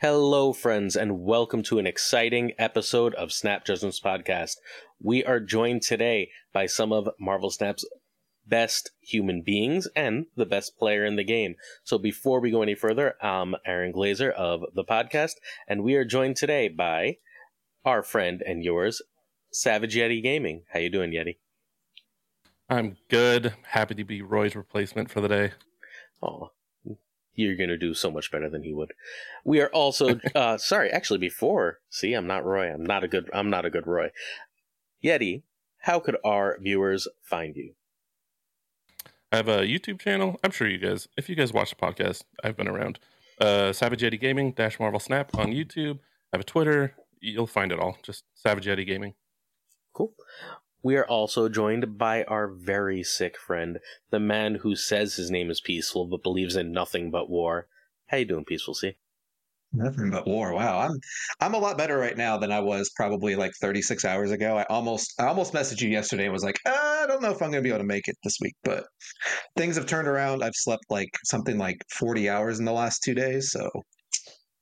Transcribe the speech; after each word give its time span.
Hello, 0.00 0.52
friends, 0.52 0.94
and 0.94 1.20
welcome 1.20 1.62
to 1.62 1.78
an 1.78 1.86
exciting 1.86 2.52
episode 2.58 3.14
of 3.14 3.32
Snap 3.32 3.64
Judgments 3.64 3.98
Podcast. 3.98 4.56
We 5.00 5.24
are 5.24 5.40
joined 5.40 5.80
today 5.80 6.28
by 6.52 6.66
some 6.66 6.92
of 6.92 7.08
Marvel 7.18 7.50
Snap's 7.50 7.82
best 8.46 8.90
human 9.00 9.40
beings 9.40 9.88
and 9.96 10.26
the 10.36 10.44
best 10.44 10.76
player 10.76 11.06
in 11.06 11.16
the 11.16 11.24
game. 11.24 11.54
So 11.82 11.96
before 11.96 12.40
we 12.40 12.50
go 12.50 12.60
any 12.60 12.74
further, 12.74 13.14
I'm 13.22 13.54
Aaron 13.64 13.94
Glazer 13.94 14.30
of 14.32 14.64
the 14.74 14.84
podcast, 14.84 15.36
and 15.66 15.82
we 15.82 15.94
are 15.94 16.04
joined 16.04 16.36
today 16.36 16.68
by 16.68 17.16
our 17.86 18.02
friend 18.02 18.42
and 18.46 18.62
yours, 18.62 19.00
Savage 19.50 19.96
Yeti 19.96 20.22
Gaming. 20.22 20.64
How 20.74 20.80
you 20.80 20.90
doing, 20.90 21.12
Yeti? 21.12 21.38
I'm 22.68 22.98
good. 23.08 23.54
Happy 23.68 23.94
to 23.94 24.04
be 24.04 24.20
Roy's 24.20 24.56
replacement 24.56 25.10
for 25.10 25.22
the 25.22 25.28
day. 25.28 25.52
Oh, 26.22 26.50
you're 27.36 27.56
going 27.56 27.68
to 27.68 27.78
do 27.78 27.94
so 27.94 28.10
much 28.10 28.32
better 28.32 28.50
than 28.50 28.62
he 28.62 28.72
would. 28.72 28.92
We 29.44 29.60
are 29.60 29.68
also 29.68 30.18
uh 30.34 30.58
sorry, 30.58 30.90
actually 30.90 31.18
before, 31.18 31.78
see, 31.88 32.14
I'm 32.14 32.26
not 32.26 32.44
Roy. 32.44 32.72
I'm 32.72 32.84
not 32.84 33.04
a 33.04 33.08
good 33.08 33.30
I'm 33.32 33.50
not 33.50 33.64
a 33.64 33.70
good 33.70 33.86
Roy. 33.86 34.10
Yeti, 35.04 35.42
how 35.80 36.00
could 36.00 36.16
our 36.24 36.58
viewers 36.60 37.06
find 37.22 37.54
you? 37.54 37.74
I 39.32 39.36
have 39.36 39.48
a 39.48 39.58
YouTube 39.60 40.00
channel. 40.00 40.38
I'm 40.42 40.50
sure 40.50 40.68
you 40.68 40.78
guys, 40.78 41.08
if 41.16 41.28
you 41.28 41.36
guys 41.36 41.52
watch 41.52 41.70
the 41.70 41.76
podcast, 41.76 42.22
I've 42.42 42.56
been 42.56 42.68
around. 42.68 42.98
Uh, 43.40 43.72
Savage 43.72 44.00
Yeti 44.00 44.18
Gaming 44.18 44.52
dash 44.52 44.80
Marvel 44.80 45.00
Snap 45.00 45.36
on 45.36 45.48
YouTube. 45.48 45.96
I 45.96 46.36
have 46.36 46.40
a 46.40 46.44
Twitter. 46.44 46.94
You'll 47.20 47.46
find 47.46 47.70
it 47.70 47.78
all. 47.78 47.98
Just 48.02 48.24
Savage 48.34 48.66
Yeti 48.66 48.86
Gaming. 48.86 49.14
Cool. 49.92 50.12
We 50.86 50.94
are 50.94 51.04
also 51.04 51.48
joined 51.48 51.98
by 51.98 52.22
our 52.22 52.46
very 52.46 53.02
sick 53.02 53.36
friend, 53.36 53.80
the 54.10 54.20
man 54.20 54.54
who 54.62 54.76
says 54.76 55.16
his 55.16 55.32
name 55.32 55.50
is 55.50 55.60
Peaceful 55.60 56.06
but 56.06 56.22
believes 56.22 56.54
in 56.54 56.70
nothing 56.70 57.10
but 57.10 57.28
war. 57.28 57.66
How 58.06 58.18
you 58.18 58.24
doing, 58.24 58.44
Peaceful 58.44 58.74
Sea? 58.74 58.94
Nothing 59.72 60.12
but 60.12 60.28
war. 60.28 60.52
Wow, 60.54 60.78
I'm 60.78 60.92
I'm 61.40 61.54
a 61.54 61.58
lot 61.58 61.76
better 61.76 61.98
right 61.98 62.16
now 62.16 62.38
than 62.38 62.52
I 62.52 62.60
was 62.60 62.88
probably 62.94 63.34
like 63.34 63.50
36 63.60 64.04
hours 64.04 64.30
ago. 64.30 64.58
I 64.58 64.62
almost 64.70 65.20
I 65.20 65.26
almost 65.26 65.52
messaged 65.52 65.80
you 65.80 65.88
yesterday 65.88 66.22
and 66.22 66.32
was 66.32 66.44
like, 66.44 66.60
"Ah, 66.64 67.02
I 67.02 67.06
don't 67.08 67.20
know 67.20 67.32
if 67.32 67.42
I'm 67.42 67.50
going 67.50 67.64
to 67.64 67.68
be 67.68 67.70
able 67.70 67.80
to 67.80 67.84
make 67.84 68.06
it 68.06 68.16
this 68.22 68.38
week, 68.40 68.54
but 68.62 68.84
things 69.56 69.74
have 69.74 69.86
turned 69.86 70.06
around. 70.06 70.44
I've 70.44 70.54
slept 70.54 70.84
like 70.88 71.10
something 71.24 71.58
like 71.58 71.78
40 71.98 72.28
hours 72.30 72.60
in 72.60 72.64
the 72.64 72.70
last 72.70 73.02
two 73.02 73.14
days, 73.14 73.50
so 73.50 73.68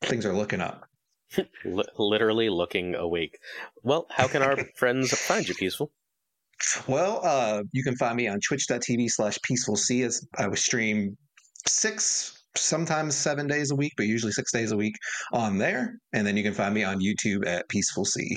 things 0.04 0.24
are 0.24 0.32
looking 0.32 0.62
up. 0.62 0.88
L- 1.66 1.84
literally 1.98 2.48
looking 2.48 2.94
awake. 2.94 3.36
Well, 3.82 4.06
how 4.08 4.27
can 4.27 4.40
our 4.40 4.56
friends 4.78 5.12
find 5.12 5.46
you, 5.46 5.54
Peaceful? 5.54 5.92
Well, 6.86 7.20
uh, 7.24 7.62
you 7.72 7.83
can 7.83 7.97
find 7.97 8.16
me 8.16 8.28
on 8.28 8.41
twitch.tv 8.41 9.10
slash 9.10 9.38
peaceful 9.42 9.74
as 9.74 10.27
I 10.38 10.48
would 10.48 10.58
stream 10.58 11.16
six, 11.66 12.44
sometimes 12.56 13.14
seven 13.14 13.46
days 13.46 13.70
a 13.70 13.77
week, 13.77 13.92
but 13.96 14.06
usually 14.06 14.33
six 14.33 14.52
days 14.52 14.72
a 14.72 14.77
week 14.77 14.94
on 15.33 15.58
there. 15.58 15.98
And 16.12 16.27
then 16.27 16.36
you 16.36 16.42
can 16.42 16.55
find 16.55 16.74
me 16.74 16.84
on 16.84 17.00
YouTube 17.00 17.46
at 17.46 17.69
Peaceful 17.69 18.05
Sea. 18.05 18.36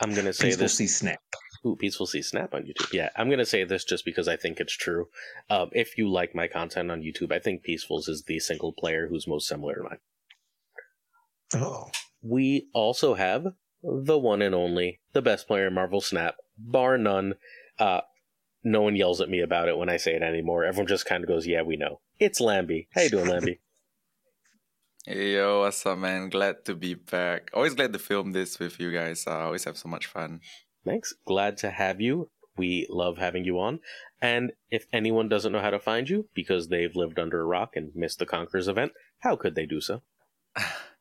I'm 0.00 0.14
gonna 0.14 0.32
say 0.32 0.48
Peaceful 0.48 0.64
this. 0.64 0.74
C 0.74 0.86
Snap. 0.86 1.20
Ooh, 1.64 1.76
Peaceful 1.76 2.06
Sea 2.06 2.22
Snap 2.22 2.54
on 2.54 2.62
YouTube. 2.62 2.92
Yeah, 2.92 3.10
I'm 3.16 3.30
gonna 3.30 3.44
say 3.44 3.62
this 3.64 3.84
just 3.84 4.04
because 4.04 4.26
I 4.26 4.36
think 4.36 4.58
it's 4.58 4.76
true. 4.76 5.06
Um, 5.48 5.70
if 5.72 5.96
you 5.96 6.10
like 6.10 6.34
my 6.34 6.48
content 6.48 6.90
on 6.90 7.02
YouTube, 7.02 7.32
I 7.32 7.38
think 7.38 7.62
Peaceful's 7.62 8.08
is 8.08 8.24
the 8.26 8.40
single 8.40 8.72
player 8.72 9.06
who's 9.08 9.28
most 9.28 9.46
similar 9.46 9.74
to 9.76 9.82
mine. 9.82 9.98
Oh. 11.54 11.90
We 12.22 12.68
also 12.72 13.14
have 13.14 13.46
the 13.82 14.18
one 14.18 14.42
and 14.42 14.54
only, 14.54 15.00
the 15.12 15.22
best 15.22 15.46
player 15.46 15.66
in 15.66 15.74
Marvel 15.74 16.00
Snap, 16.00 16.36
bar 16.56 16.98
none. 16.98 17.34
Uh, 17.78 18.02
no 18.64 18.82
one 18.82 18.96
yells 18.96 19.20
at 19.20 19.28
me 19.28 19.40
about 19.40 19.68
it 19.68 19.76
when 19.76 19.88
I 19.88 19.96
say 19.96 20.14
it 20.14 20.22
anymore. 20.22 20.64
Everyone 20.64 20.86
just 20.86 21.06
kind 21.06 21.24
of 21.24 21.28
goes, 21.28 21.46
"Yeah, 21.46 21.62
we 21.62 21.76
know." 21.76 22.00
It's 22.18 22.40
Lamby. 22.40 22.86
How 22.94 23.02
you 23.02 23.10
doing, 23.10 23.26
Lamby? 23.26 23.58
Hey 25.04 25.32
yo, 25.34 25.60
what's 25.60 25.84
up, 25.84 25.98
man? 25.98 26.28
Glad 26.28 26.64
to 26.66 26.74
be 26.74 26.94
back. 26.94 27.50
Always 27.52 27.74
glad 27.74 27.92
to 27.92 27.98
film 27.98 28.32
this 28.32 28.58
with 28.58 28.78
you 28.78 28.92
guys. 28.92 29.26
I 29.26 29.42
always 29.42 29.64
have 29.64 29.76
so 29.76 29.88
much 29.88 30.06
fun. 30.06 30.40
Thanks. 30.84 31.14
Glad 31.26 31.56
to 31.58 31.70
have 31.70 32.00
you. 32.00 32.30
We 32.56 32.86
love 32.90 33.18
having 33.18 33.44
you 33.44 33.58
on. 33.58 33.80
And 34.20 34.52
if 34.70 34.86
anyone 34.92 35.28
doesn't 35.28 35.52
know 35.52 35.60
how 35.60 35.70
to 35.70 35.80
find 35.80 36.08
you 36.08 36.28
because 36.34 36.68
they've 36.68 36.94
lived 36.94 37.18
under 37.18 37.40
a 37.40 37.46
rock 37.46 37.70
and 37.74 37.90
missed 37.94 38.18
the 38.18 38.26
Conquerors 38.26 38.68
event, 38.68 38.92
how 39.20 39.34
could 39.34 39.54
they 39.54 39.66
do 39.66 39.80
so? 39.80 40.02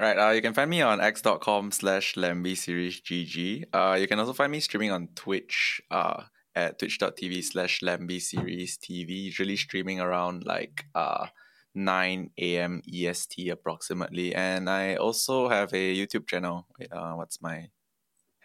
Right, 0.00 0.16
uh, 0.16 0.30
you 0.30 0.40
can 0.40 0.54
find 0.54 0.70
me 0.70 0.80
on 0.80 0.98
x.com 0.98 1.72
slash 1.72 2.14
Lamby 2.14 2.56
series 2.56 3.02
GG. 3.02 3.66
Uh, 3.70 3.98
you 4.00 4.08
can 4.08 4.18
also 4.18 4.32
find 4.32 4.50
me 4.50 4.58
streaming 4.60 4.90
on 4.90 5.08
Twitch 5.14 5.82
uh, 5.90 6.22
at 6.54 6.78
twitch.tv 6.78 7.44
slash 7.44 7.80
Lamby 7.80 8.18
series 8.18 8.78
TV, 8.78 9.10
usually 9.24 9.56
streaming 9.56 10.00
around 10.00 10.46
like 10.46 10.86
uh, 10.94 11.26
9 11.74 12.30
a.m. 12.38 12.80
EST 12.90 13.50
approximately. 13.50 14.34
And 14.34 14.70
I 14.70 14.94
also 14.94 15.50
have 15.50 15.74
a 15.74 15.94
YouTube 15.94 16.26
channel. 16.26 16.66
Wait, 16.78 16.90
uh, 16.90 17.12
what's 17.12 17.42
my 17.42 17.68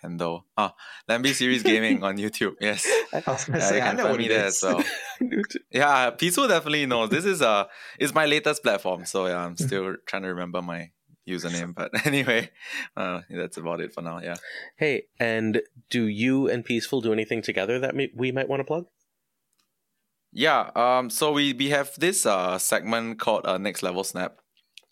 handle? 0.02 0.48
Ah, 0.58 0.76
Lamby 1.10 1.34
series 1.34 1.64
gaming 1.72 2.04
on 2.04 2.18
YouTube. 2.18 2.56
Yes. 2.60 2.86
I 3.14 3.24
was 3.26 3.48
Yeah, 3.48 3.60
say, 3.60 3.76
you 3.76 3.82
can 3.82 3.96
know 3.96 4.04
find 4.04 4.12
what 4.12 4.20
me 4.20 4.26
it 4.26 4.30
there 4.30 4.46
as 4.48 4.60
well. 4.62 4.84
Yeah, 5.72 6.10
Peaceful 6.10 6.50
definitely 6.50 6.86
knows. 6.86 7.12
This 7.12 7.24
is 7.24 7.42
uh 7.42 7.64
is 7.98 8.14
my 8.14 8.26
latest 8.26 8.62
platform, 8.62 9.06
so 9.06 9.28
yeah, 9.28 9.46
I'm 9.46 9.56
still 9.56 9.96
trying 10.06 10.24
to 10.24 10.28
remember 10.28 10.62
my 10.62 10.90
username. 11.28 11.74
But 11.76 11.92
anyway, 12.06 12.52
uh, 12.96 13.22
that's 13.30 13.58
about 13.58 13.82
it 13.82 13.94
for 13.94 14.02
now. 14.02 14.20
Yeah. 14.22 14.36
Hey, 14.78 15.04
and 15.20 15.62
do 15.90 16.06
you 16.06 16.50
and 16.50 16.64
Peaceful 16.64 17.02
do 17.02 17.14
anything 17.14 17.42
together 17.42 17.80
that 17.80 17.96
may- 17.96 18.12
we 18.16 18.32
might 18.32 18.50
want 18.50 18.60
to 18.62 18.66
plug? 18.66 18.88
Yeah, 20.32 20.70
um, 20.76 21.10
so 21.10 21.32
we, 21.32 21.54
we 21.54 21.70
have 21.70 21.98
this 21.98 22.26
uh 22.26 22.58
segment 22.58 23.20
called 23.20 23.46
uh, 23.46 23.58
Next 23.58 23.84
Level 23.84 24.04
Snap. 24.04 24.42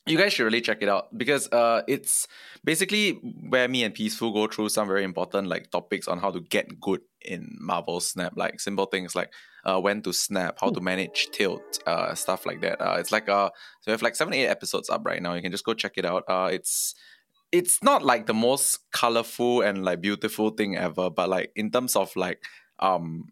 You 0.06 0.18
guys 0.18 0.34
should 0.34 0.44
really 0.44 0.60
check 0.60 0.82
it 0.82 0.90
out 0.90 1.18
because 1.18 1.48
uh 1.54 1.82
it's 1.88 2.28
basically 2.66 3.12
where 3.48 3.70
me 3.70 3.84
and 3.86 3.94
Peaceful 3.94 4.34
go 4.34 4.48
through 4.48 4.68
some 4.68 4.86
very 4.88 5.04
important 5.06 5.48
like 5.48 5.72
topics 5.72 6.10
on 6.10 6.20
how 6.20 6.30
to 6.30 6.42
get 6.42 6.80
good 6.82 7.00
in 7.22 7.56
Marvel 7.58 8.02
Snap, 8.02 8.34
like 8.36 8.60
simple 8.60 8.86
things 8.86 9.16
like 9.16 9.32
uh 9.64 9.80
when 9.80 10.02
to 10.02 10.12
snap, 10.12 10.58
how 10.60 10.72
to 10.72 10.82
manage 10.82 11.30
tilt, 11.32 11.80
uh 11.88 12.14
stuff 12.16 12.46
like 12.46 12.60
that. 12.62 12.82
Uh 12.82 12.98
it's 13.00 13.14
like 13.14 13.30
uh 13.30 13.50
so 13.80 13.88
we 13.88 13.92
have 13.92 14.02
like 14.02 14.18
seven, 14.18 14.34
eight 14.34 14.48
episodes 14.48 14.90
up 14.90 15.06
right 15.06 15.22
now. 15.22 15.36
You 15.36 15.42
can 15.42 15.52
just 15.54 15.64
go 15.64 15.74
check 15.74 15.94
it 15.96 16.04
out. 16.06 16.26
Uh 16.28 16.50
it's 16.52 16.96
it's 17.54 17.82
not 17.82 18.04
like 18.04 18.26
the 18.26 18.34
most 18.34 18.80
colorful 18.92 19.62
and 19.62 19.86
like 19.86 20.02
beautiful 20.02 20.50
thing 20.50 20.76
ever, 20.76 21.10
but 21.10 21.30
like 21.30 21.52
in 21.56 21.72
terms 21.72 21.96
of 21.96 22.14
like 22.18 22.44
um 22.80 23.28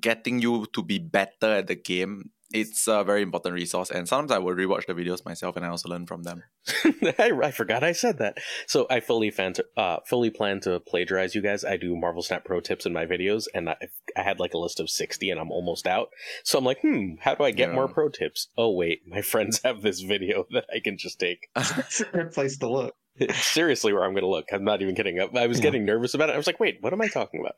getting 0.00 0.42
you 0.42 0.66
to 0.74 0.82
be 0.82 0.98
better 0.98 1.46
at 1.46 1.66
the 1.66 1.76
game, 1.76 2.30
it's 2.52 2.86
a 2.88 3.04
very 3.04 3.22
important 3.22 3.54
resource. 3.54 3.90
And 3.90 4.08
sometimes 4.08 4.32
I 4.32 4.38
will 4.38 4.54
rewatch 4.54 4.86
the 4.86 4.94
videos 4.94 5.24
myself, 5.24 5.56
and 5.56 5.64
I 5.64 5.68
also 5.68 5.88
learn 5.88 6.06
from 6.06 6.22
them. 6.24 6.42
I, 7.18 7.30
I 7.42 7.50
forgot 7.50 7.82
I 7.84 7.92
said 7.92 8.18
that. 8.18 8.38
So 8.66 8.86
I 8.90 9.00
fully 9.00 9.30
fan 9.30 9.52
to, 9.54 9.64
uh, 9.76 9.98
fully 10.06 10.30
plan 10.30 10.60
to 10.60 10.80
plagiarize 10.80 11.34
you 11.34 11.42
guys. 11.42 11.64
I 11.64 11.76
do 11.76 11.96
Marvel 11.96 12.22
Snap 12.22 12.44
pro 12.44 12.60
tips 12.60 12.86
in 12.86 12.92
my 12.92 13.06
videos, 13.06 13.46
and 13.54 13.68
I, 13.70 13.76
I 14.16 14.22
had 14.22 14.40
like 14.40 14.54
a 14.54 14.58
list 14.58 14.80
of 14.80 14.90
sixty, 14.90 15.30
and 15.30 15.40
I'm 15.40 15.50
almost 15.50 15.86
out. 15.86 16.08
So 16.44 16.58
I'm 16.58 16.64
like, 16.64 16.80
hmm, 16.82 17.14
how 17.20 17.34
do 17.34 17.44
I 17.44 17.50
get 17.50 17.68
Yeah. 17.70 17.74
more 17.76 17.88
pro 17.88 18.08
tips? 18.08 18.48
Oh 18.58 18.72
wait, 18.72 19.02
my 19.06 19.22
friends 19.32 19.60
have 19.64 19.82
this 19.82 20.00
video 20.00 20.46
that 20.50 20.66
I 20.74 20.80
can 20.80 20.98
just 20.98 21.18
take. 21.20 21.48
It's 21.56 22.00
a 22.00 22.04
good 22.04 22.32
place 22.32 22.58
to 22.58 22.68
look. 22.70 22.94
Seriously, 23.32 23.92
where 23.92 24.04
I'm 24.04 24.12
going 24.12 24.22
to 24.22 24.28
look. 24.28 24.46
I'm 24.52 24.64
not 24.64 24.80
even 24.80 24.94
kidding. 24.94 25.20
I, 25.20 25.24
I 25.38 25.46
was 25.46 25.58
Yeah. 25.58 25.64
getting 25.64 25.84
nervous 25.84 26.14
about 26.14 26.30
it. 26.30 26.34
I 26.34 26.36
was 26.36 26.46
like, 26.46 26.60
wait, 26.60 26.78
what 26.80 26.92
am 26.92 27.00
I 27.02 27.08
talking 27.08 27.40
about? 27.40 27.54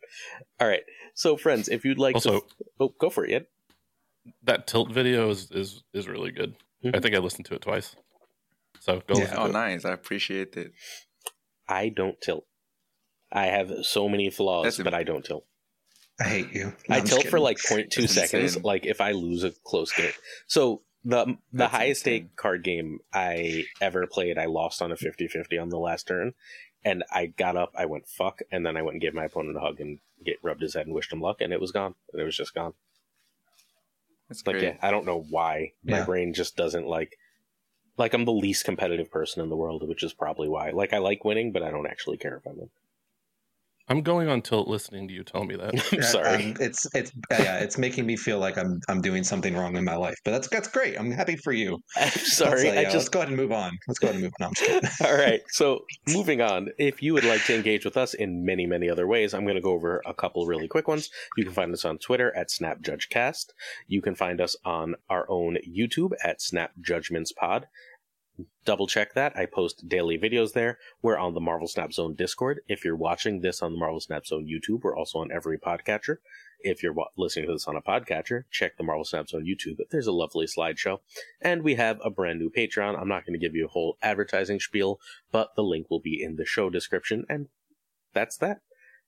All 0.60 0.66
right. 0.66 0.82
So 1.14 1.36
friends, 1.36 1.68
if 1.68 1.84
you'd 1.84 1.98
like 1.98 2.16
Also, 2.16 2.40
to, 2.40 2.46
oh, 2.80 2.94
go 2.98 3.10
for 3.10 3.24
it. 3.24 3.32
Ed. 3.32 3.46
That 4.42 4.66
tilt 4.66 4.90
video 4.90 5.30
is 5.30 5.50
is, 5.50 5.82
is 5.92 6.08
really 6.08 6.30
good. 6.30 6.54
I 6.84 6.88
Mhm. 6.88 7.02
think 7.02 7.14
I 7.14 7.18
listened 7.18 7.46
to 7.46 7.54
it 7.54 7.62
twice. 7.62 7.96
So 8.80 9.00
go 9.06 9.14
Yeah. 9.14 9.20
listen 9.22 9.36
oh, 9.38 9.44
to 9.44 9.50
it. 9.50 9.52
nice! 9.52 9.84
I 9.84 9.92
appreciate 9.92 10.56
it. 10.56 10.72
I 11.68 11.88
don't 11.88 12.20
tilt. 12.20 12.46
I 13.30 13.46
have 13.46 13.72
so 13.86 14.08
many 14.08 14.30
flaws, 14.30 14.64
That's 14.64 14.78
but 14.78 14.94
I 14.94 15.04
don't 15.04 15.24
tilt. 15.24 15.46
I 16.20 16.24
hate 16.24 16.52
you. 16.52 16.66
No, 16.88 16.96
I 16.96 16.98
I'm 16.98 17.04
tilt 17.04 17.26
for 17.28 17.40
like 17.40 17.58
0.2 17.58 18.02
That's 18.02 18.14
seconds, 18.14 18.42
insane. 18.56 18.62
like 18.62 18.84
if 18.84 19.00
I 19.00 19.12
lose 19.12 19.42
a 19.44 19.52
close 19.64 19.92
game. 19.92 20.12
So 20.46 20.82
the 21.04 21.24
the 21.24 21.36
That's 21.52 21.72
highest 21.72 22.06
insane. 22.06 22.24
stake 22.28 22.36
card 22.36 22.62
game 22.64 22.98
I 23.12 23.64
ever 23.80 24.06
played, 24.06 24.38
I 24.38 24.44
lost 24.46 24.82
on 24.82 24.92
a 24.92 24.96
50-50 24.96 25.58
on 25.60 25.70
the 25.70 25.78
last 25.78 26.06
turn, 26.06 26.34
and 26.84 27.02
I 27.10 27.26
got 27.26 27.56
up, 27.56 27.72
I 27.76 27.86
went 27.86 28.06
fuck, 28.08 28.40
and 28.50 28.66
then 28.66 28.76
I 28.76 28.82
went 28.82 28.94
and 28.96 29.00
gave 29.02 29.14
my 29.14 29.24
opponent 29.24 29.56
a 29.56 29.60
hug 29.60 29.80
and 29.80 30.00
get 30.24 30.36
rubbed 30.42 30.60
his 30.62 30.74
head 30.74 30.86
and 30.86 30.94
wished 30.94 31.12
him 31.12 31.20
luck, 31.20 31.40
and 31.40 31.52
it 31.52 31.60
was 31.60 31.72
gone. 31.72 31.94
And 32.12 32.20
it 32.20 32.24
was 32.24 32.36
just 32.36 32.54
gone. 32.54 32.74
It's 34.30 34.46
Like 34.46 34.54
great. 34.56 34.64
yeah, 34.64 34.76
I 34.82 34.90
don't 34.90 35.06
know 35.06 35.20
why 35.30 35.72
my 35.84 35.98
Yeah. 35.98 36.04
brain 36.04 36.32
just 36.34 36.56
doesn't 36.56 36.86
like. 36.86 37.18
Like 37.98 38.14
I'm 38.14 38.24
the 38.24 38.32
least 38.32 38.64
competitive 38.64 39.10
person 39.10 39.42
in 39.42 39.50
the 39.50 39.56
world, 39.56 39.86
which 39.86 40.02
is 40.02 40.14
probably 40.14 40.48
why. 40.48 40.70
Like 40.70 40.92
I 40.92 40.98
like 40.98 41.24
winning, 41.24 41.52
but 41.52 41.62
I 41.62 41.70
don't 41.70 41.86
actually 41.86 42.16
care 42.16 42.36
if 42.36 42.46
I 42.46 42.50
win. 42.52 42.70
I'm 43.92 44.00
going 44.00 44.30
on 44.30 44.40
tilt 44.40 44.68
listening 44.68 45.06
to 45.08 45.12
you 45.12 45.22
tell 45.22 45.44
me 45.44 45.54
that. 45.54 45.74
I'm 45.92 46.02
sorry. 46.02 46.46
um, 46.46 46.56
it's 46.58 46.86
it's 46.94 47.12
yeah, 47.30 47.58
it's 47.58 47.76
making 47.76 48.06
me 48.06 48.16
feel 48.16 48.38
like 48.38 48.56
I'm 48.56 48.80
I'm 48.88 49.02
doing 49.02 49.22
something 49.22 49.54
wrong 49.54 49.76
in 49.76 49.84
my 49.84 49.96
life, 49.96 50.14
but 50.24 50.30
that's 50.30 50.48
that's 50.48 50.66
great. 50.66 50.98
I'm 50.98 51.10
happy 51.10 51.36
for 51.36 51.52
you. 51.52 51.78
I'm 51.96 52.08
sorry. 52.08 52.70
Uh, 52.70 52.72
yeah, 52.72 52.80
I 52.80 52.82
let's 52.84 52.94
just 52.94 53.12
go 53.12 53.18
ahead 53.18 53.28
and 53.28 53.36
move 53.36 53.52
on. 53.52 53.72
Let's 53.86 53.98
go 53.98 54.08
ahead 54.08 54.22
and 54.22 54.24
move 54.24 54.32
on. 54.40 54.80
All 55.06 55.14
right. 55.14 55.42
So 55.50 55.84
moving 56.08 56.40
on, 56.40 56.70
if 56.78 57.02
you 57.02 57.12
would 57.12 57.24
like 57.24 57.44
to 57.44 57.54
engage 57.54 57.84
with 57.84 57.98
us 57.98 58.14
in 58.14 58.46
many, 58.46 58.64
many 58.64 58.88
other 58.88 59.06
ways, 59.06 59.34
I'm 59.34 59.44
going 59.44 59.56
to 59.56 59.60
go 59.60 59.72
over 59.72 60.00
a 60.06 60.14
couple 60.14 60.46
really 60.46 60.68
quick 60.68 60.88
ones. 60.88 61.10
You 61.36 61.44
can 61.44 61.52
find 61.52 61.70
us 61.74 61.84
on 61.84 61.98
Twitter 61.98 62.34
at 62.34 62.48
SnapJudgeCast. 62.48 63.48
You 63.88 64.00
can 64.00 64.14
find 64.14 64.40
us 64.40 64.56
on 64.64 64.94
our 65.10 65.26
own 65.28 65.58
YouTube 65.68 66.12
at 66.24 66.40
Snap 66.40 66.72
Judgments 66.80 67.32
Pod. 67.32 67.66
Double 68.64 68.86
check 68.86 69.14
that. 69.14 69.36
I 69.36 69.46
post 69.46 69.88
daily 69.88 70.16
videos 70.16 70.52
there. 70.52 70.78
We're 71.02 71.18
on 71.18 71.34
the 71.34 71.40
Marvel 71.40 71.66
Snap 71.66 71.92
Zone 71.92 72.14
Discord. 72.14 72.60
If 72.68 72.84
you're 72.84 72.96
watching 72.96 73.40
this 73.40 73.60
on 73.60 73.72
the 73.72 73.78
Marvel 73.78 74.00
Snap 74.00 74.24
Zone 74.24 74.46
YouTube, 74.46 74.82
we're 74.82 74.96
also 74.96 75.18
on 75.18 75.30
every 75.32 75.58
podcatcher. 75.58 76.16
If 76.60 76.82
you're 76.82 76.94
listening 77.16 77.46
to 77.46 77.52
this 77.52 77.66
on 77.66 77.76
a 77.76 77.82
podcatcher, 77.82 78.44
check 78.50 78.76
the 78.76 78.84
Marvel 78.84 79.04
Snap 79.04 79.28
Zone 79.28 79.44
YouTube. 79.44 79.78
There's 79.90 80.06
a 80.06 80.12
lovely 80.12 80.46
slideshow. 80.46 81.00
And 81.40 81.62
we 81.62 81.74
have 81.74 81.98
a 82.04 82.10
brand 82.10 82.38
new 82.38 82.50
Patreon. 82.50 82.98
I'm 82.98 83.08
not 83.08 83.26
going 83.26 83.38
to 83.38 83.44
give 83.44 83.54
you 83.54 83.66
a 83.66 83.70
whole 83.70 83.98
advertising 84.00 84.60
spiel, 84.60 85.00
but 85.32 85.54
the 85.56 85.64
link 85.64 85.90
will 85.90 86.00
be 86.00 86.22
in 86.22 86.36
the 86.36 86.46
show 86.46 86.70
description. 86.70 87.26
And 87.28 87.48
that's 88.14 88.36
that. 88.38 88.60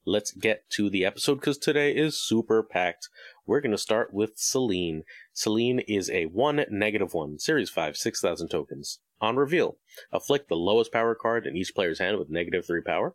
Let's 0.05 0.32
get 0.32 0.69
to 0.70 0.91
the 0.91 1.05
episode 1.05 1.37
because 1.37 1.56
today 1.56 1.93
is 1.93 2.20
super 2.20 2.62
packed. 2.62 3.09
We're 3.47 3.62
going 3.62 3.73
to 3.73 3.79
start 3.79 4.12
with 4.12 4.32
Selene. 4.35 5.05
Selene 5.32 5.79
is 5.79 6.11
a 6.11 6.27
1 6.27 6.67
negative 6.70 7.15
1, 7.15 7.38
Series 7.38 7.70
5, 7.70 7.97
6,000 7.97 8.49
tokens. 8.49 8.99
On 9.20 9.37
reveal, 9.37 9.78
afflict 10.12 10.49
the 10.49 10.56
lowest 10.56 10.93
power 10.93 11.14
card 11.14 11.46
in 11.46 11.56
each 11.56 11.75
player's 11.75 11.99
hand 11.99 12.19
with 12.19 12.31
negative 12.31 12.66
3 12.66 12.82
power. 12.82 13.14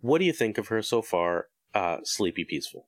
What 0.00 0.18
do 0.18 0.24
you 0.24 0.32
think 0.32 0.58
of 0.58 0.68
her 0.68 0.82
so 0.82 1.02
far, 1.02 1.46
uh, 1.74 1.98
Sleepy 2.04 2.44
Peaceful? 2.44 2.86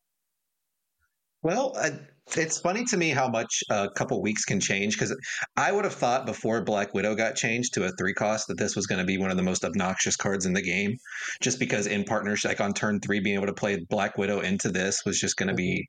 Well, 1.43 1.73
uh, 1.75 1.91
it's 2.37 2.61
funny 2.61 2.85
to 2.85 2.97
me 2.97 3.11
how 3.11 3.29
much 3.29 3.65
a 3.71 3.89
couple 3.91 4.21
weeks 4.21 4.45
can 4.45 4.61
change 4.61 4.95
because 4.95 5.17
I 5.57 5.73
would 5.73 5.85
have 5.85 5.95
thought 5.95 6.27
before 6.27 6.63
Black 6.63 6.93
Widow 6.93 7.15
got 7.15 7.35
changed 7.35 7.75
to 7.75 7.85
a 7.85 7.91
three 7.99 8.13
cost 8.13 8.49
that 8.49 8.59
this 8.59 8.77
was 8.77 8.87
going 8.87 8.99
to 9.01 9.07
be 9.07 9.19
one 9.19 9.31
of 9.31 9.37
the 9.39 9.43
most 9.43 9.65
obnoxious 9.65 10.17
cards 10.17 10.45
in 10.45 10.53
the 10.53 10.63
game, 10.63 10.99
just 11.41 11.59
because 11.59 11.87
in 11.87 12.05
partnership, 12.05 12.51
like 12.51 12.61
on 12.61 12.75
turn 12.75 13.01
three, 13.01 13.21
being 13.21 13.37
able 13.37 13.47
to 13.47 13.55
play 13.55 13.79
Black 13.89 14.19
Widow 14.19 14.41
into 14.41 14.69
this 14.69 15.03
was 15.07 15.19
just 15.19 15.37
going 15.37 15.49
to 15.49 15.55
be 15.55 15.89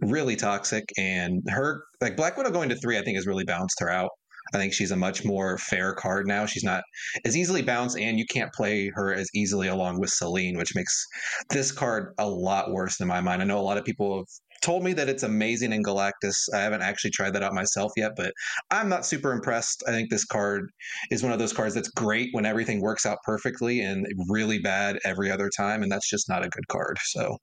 really 0.00 0.36
toxic. 0.36 0.84
And 0.96 1.42
her, 1.48 1.82
like 2.00 2.16
Black 2.16 2.36
Widow 2.36 2.50
going 2.50 2.68
to 2.68 2.76
three, 2.76 2.96
I 2.96 3.02
think 3.02 3.16
has 3.16 3.26
really 3.26 3.44
bounced 3.44 3.80
her 3.80 3.90
out. 3.90 4.10
I 4.52 4.58
think 4.58 4.72
she's 4.72 4.90
a 4.90 4.96
much 4.96 5.24
more 5.24 5.58
fair 5.58 5.94
card 5.94 6.26
now. 6.26 6.46
She's 6.46 6.64
not 6.64 6.82
as 7.24 7.36
easily 7.36 7.62
bounced, 7.62 7.98
and 7.98 8.18
you 8.18 8.26
can't 8.26 8.52
play 8.52 8.90
her 8.94 9.12
as 9.14 9.28
easily 9.34 9.68
along 9.68 10.00
with 10.00 10.10
Selene, 10.10 10.58
which 10.58 10.74
makes 10.74 11.06
this 11.50 11.72
card 11.72 12.14
a 12.18 12.28
lot 12.28 12.70
worse 12.70 13.00
in 13.00 13.08
my 13.08 13.20
mind. 13.20 13.42
I 13.42 13.46
know 13.46 13.58
a 13.58 13.62
lot 13.62 13.78
of 13.78 13.84
people 13.84 14.18
have 14.18 14.26
told 14.62 14.82
me 14.82 14.92
that 14.94 15.08
it's 15.08 15.22
amazing 15.22 15.72
in 15.72 15.82
Galactus. 15.82 16.34
I 16.54 16.58
haven't 16.58 16.82
actually 16.82 17.10
tried 17.10 17.34
that 17.34 17.42
out 17.42 17.52
myself 17.52 17.92
yet, 17.96 18.12
but 18.16 18.32
I'm 18.70 18.88
not 18.88 19.06
super 19.06 19.32
impressed. 19.32 19.82
I 19.86 19.90
think 19.90 20.10
this 20.10 20.24
card 20.24 20.70
is 21.10 21.22
one 21.22 21.32
of 21.32 21.38
those 21.38 21.52
cards 21.52 21.74
that's 21.74 21.90
great 21.90 22.28
when 22.32 22.46
everything 22.46 22.80
works 22.80 23.06
out 23.06 23.18
perfectly 23.24 23.80
and 23.80 24.06
really 24.28 24.58
bad 24.58 24.98
every 25.04 25.30
other 25.30 25.50
time, 25.56 25.82
and 25.82 25.90
that's 25.92 26.08
just 26.08 26.28
not 26.28 26.44
a 26.44 26.48
good 26.48 26.68
card. 26.68 26.98
So, 27.04 27.36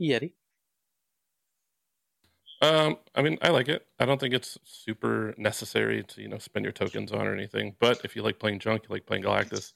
Yeti. 0.00 0.32
Um, 2.64 2.96
I 3.14 3.20
mean, 3.20 3.36
I 3.42 3.50
like 3.50 3.68
it. 3.68 3.86
I 3.98 4.06
don't 4.06 4.18
think 4.18 4.32
it's 4.32 4.56
super 4.64 5.34
necessary 5.36 6.02
to 6.02 6.22
you 6.22 6.28
know 6.28 6.38
spend 6.38 6.64
your 6.64 6.72
tokens 6.72 7.12
on 7.12 7.26
or 7.26 7.34
anything. 7.34 7.74
But 7.78 8.00
if 8.04 8.16
you 8.16 8.22
like 8.22 8.38
playing 8.38 8.58
junk, 8.60 8.84
you 8.84 8.94
like 8.94 9.04
playing 9.04 9.22
Galactus, 9.22 9.74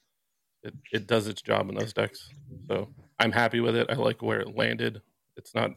it 0.63 0.75
it 0.93 1.07
does 1.07 1.27
its 1.27 1.43
job 1.43 1.69
in 1.69 1.75
those 1.75 1.93
decks. 1.93 2.31
So 2.69 2.89
I'm 3.19 3.33
happy 3.33 3.61
with 3.61 3.77
it. 3.77 3.89
I 3.91 3.95
like 3.95 4.23
where 4.23 4.41
it 4.41 4.57
landed. 4.57 5.03
It's 5.37 5.55
not 5.55 5.73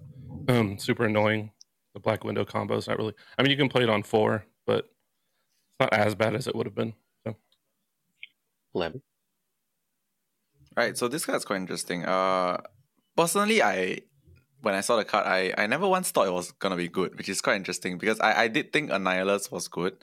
um, 0.47 0.77
super 0.79 1.05
annoying. 1.05 1.51
The 1.93 1.99
Black 1.99 2.23
Widow 2.23 2.45
combo 2.45 2.77
is 2.77 2.87
not 2.87 2.97
really. 2.97 3.13
I 3.37 3.43
mean, 3.43 3.51
you 3.51 3.57
can 3.57 3.67
play 3.67 3.83
it 3.83 3.89
on 3.89 4.03
four, 4.03 4.45
but 4.65 4.85
it's 4.85 5.79
not 5.81 5.93
as 5.93 6.15
bad 6.15 6.33
as 6.33 6.47
it 6.47 6.55
would 6.55 6.65
have 6.65 6.75
been. 6.75 6.93
So. 7.25 7.35
Lemon. 8.73 9.01
Right, 10.77 10.97
so 10.97 11.09
this 11.09 11.25
card's 11.25 11.43
quite 11.43 11.57
interesting. 11.57 12.05
Uh, 12.05 12.61
personally, 13.17 13.61
I 13.61 13.99
when 14.61 14.75
I 14.75 14.81
saw 14.81 14.95
the 14.95 15.05
card, 15.05 15.25
I, 15.27 15.53
I 15.57 15.67
never 15.67 15.87
once 15.87 16.11
thought 16.11 16.27
it 16.27 16.33
was 16.33 16.51
gonna 16.51 16.75
be 16.75 16.87
good, 16.87 17.17
which 17.17 17.29
is 17.29 17.41
quite 17.41 17.55
interesting 17.55 17.97
because 17.97 18.19
I, 18.19 18.43
I 18.43 18.47
did 18.47 18.71
think 18.71 18.91
Annihilus 18.91 19.51
was 19.51 19.67
good. 19.67 19.93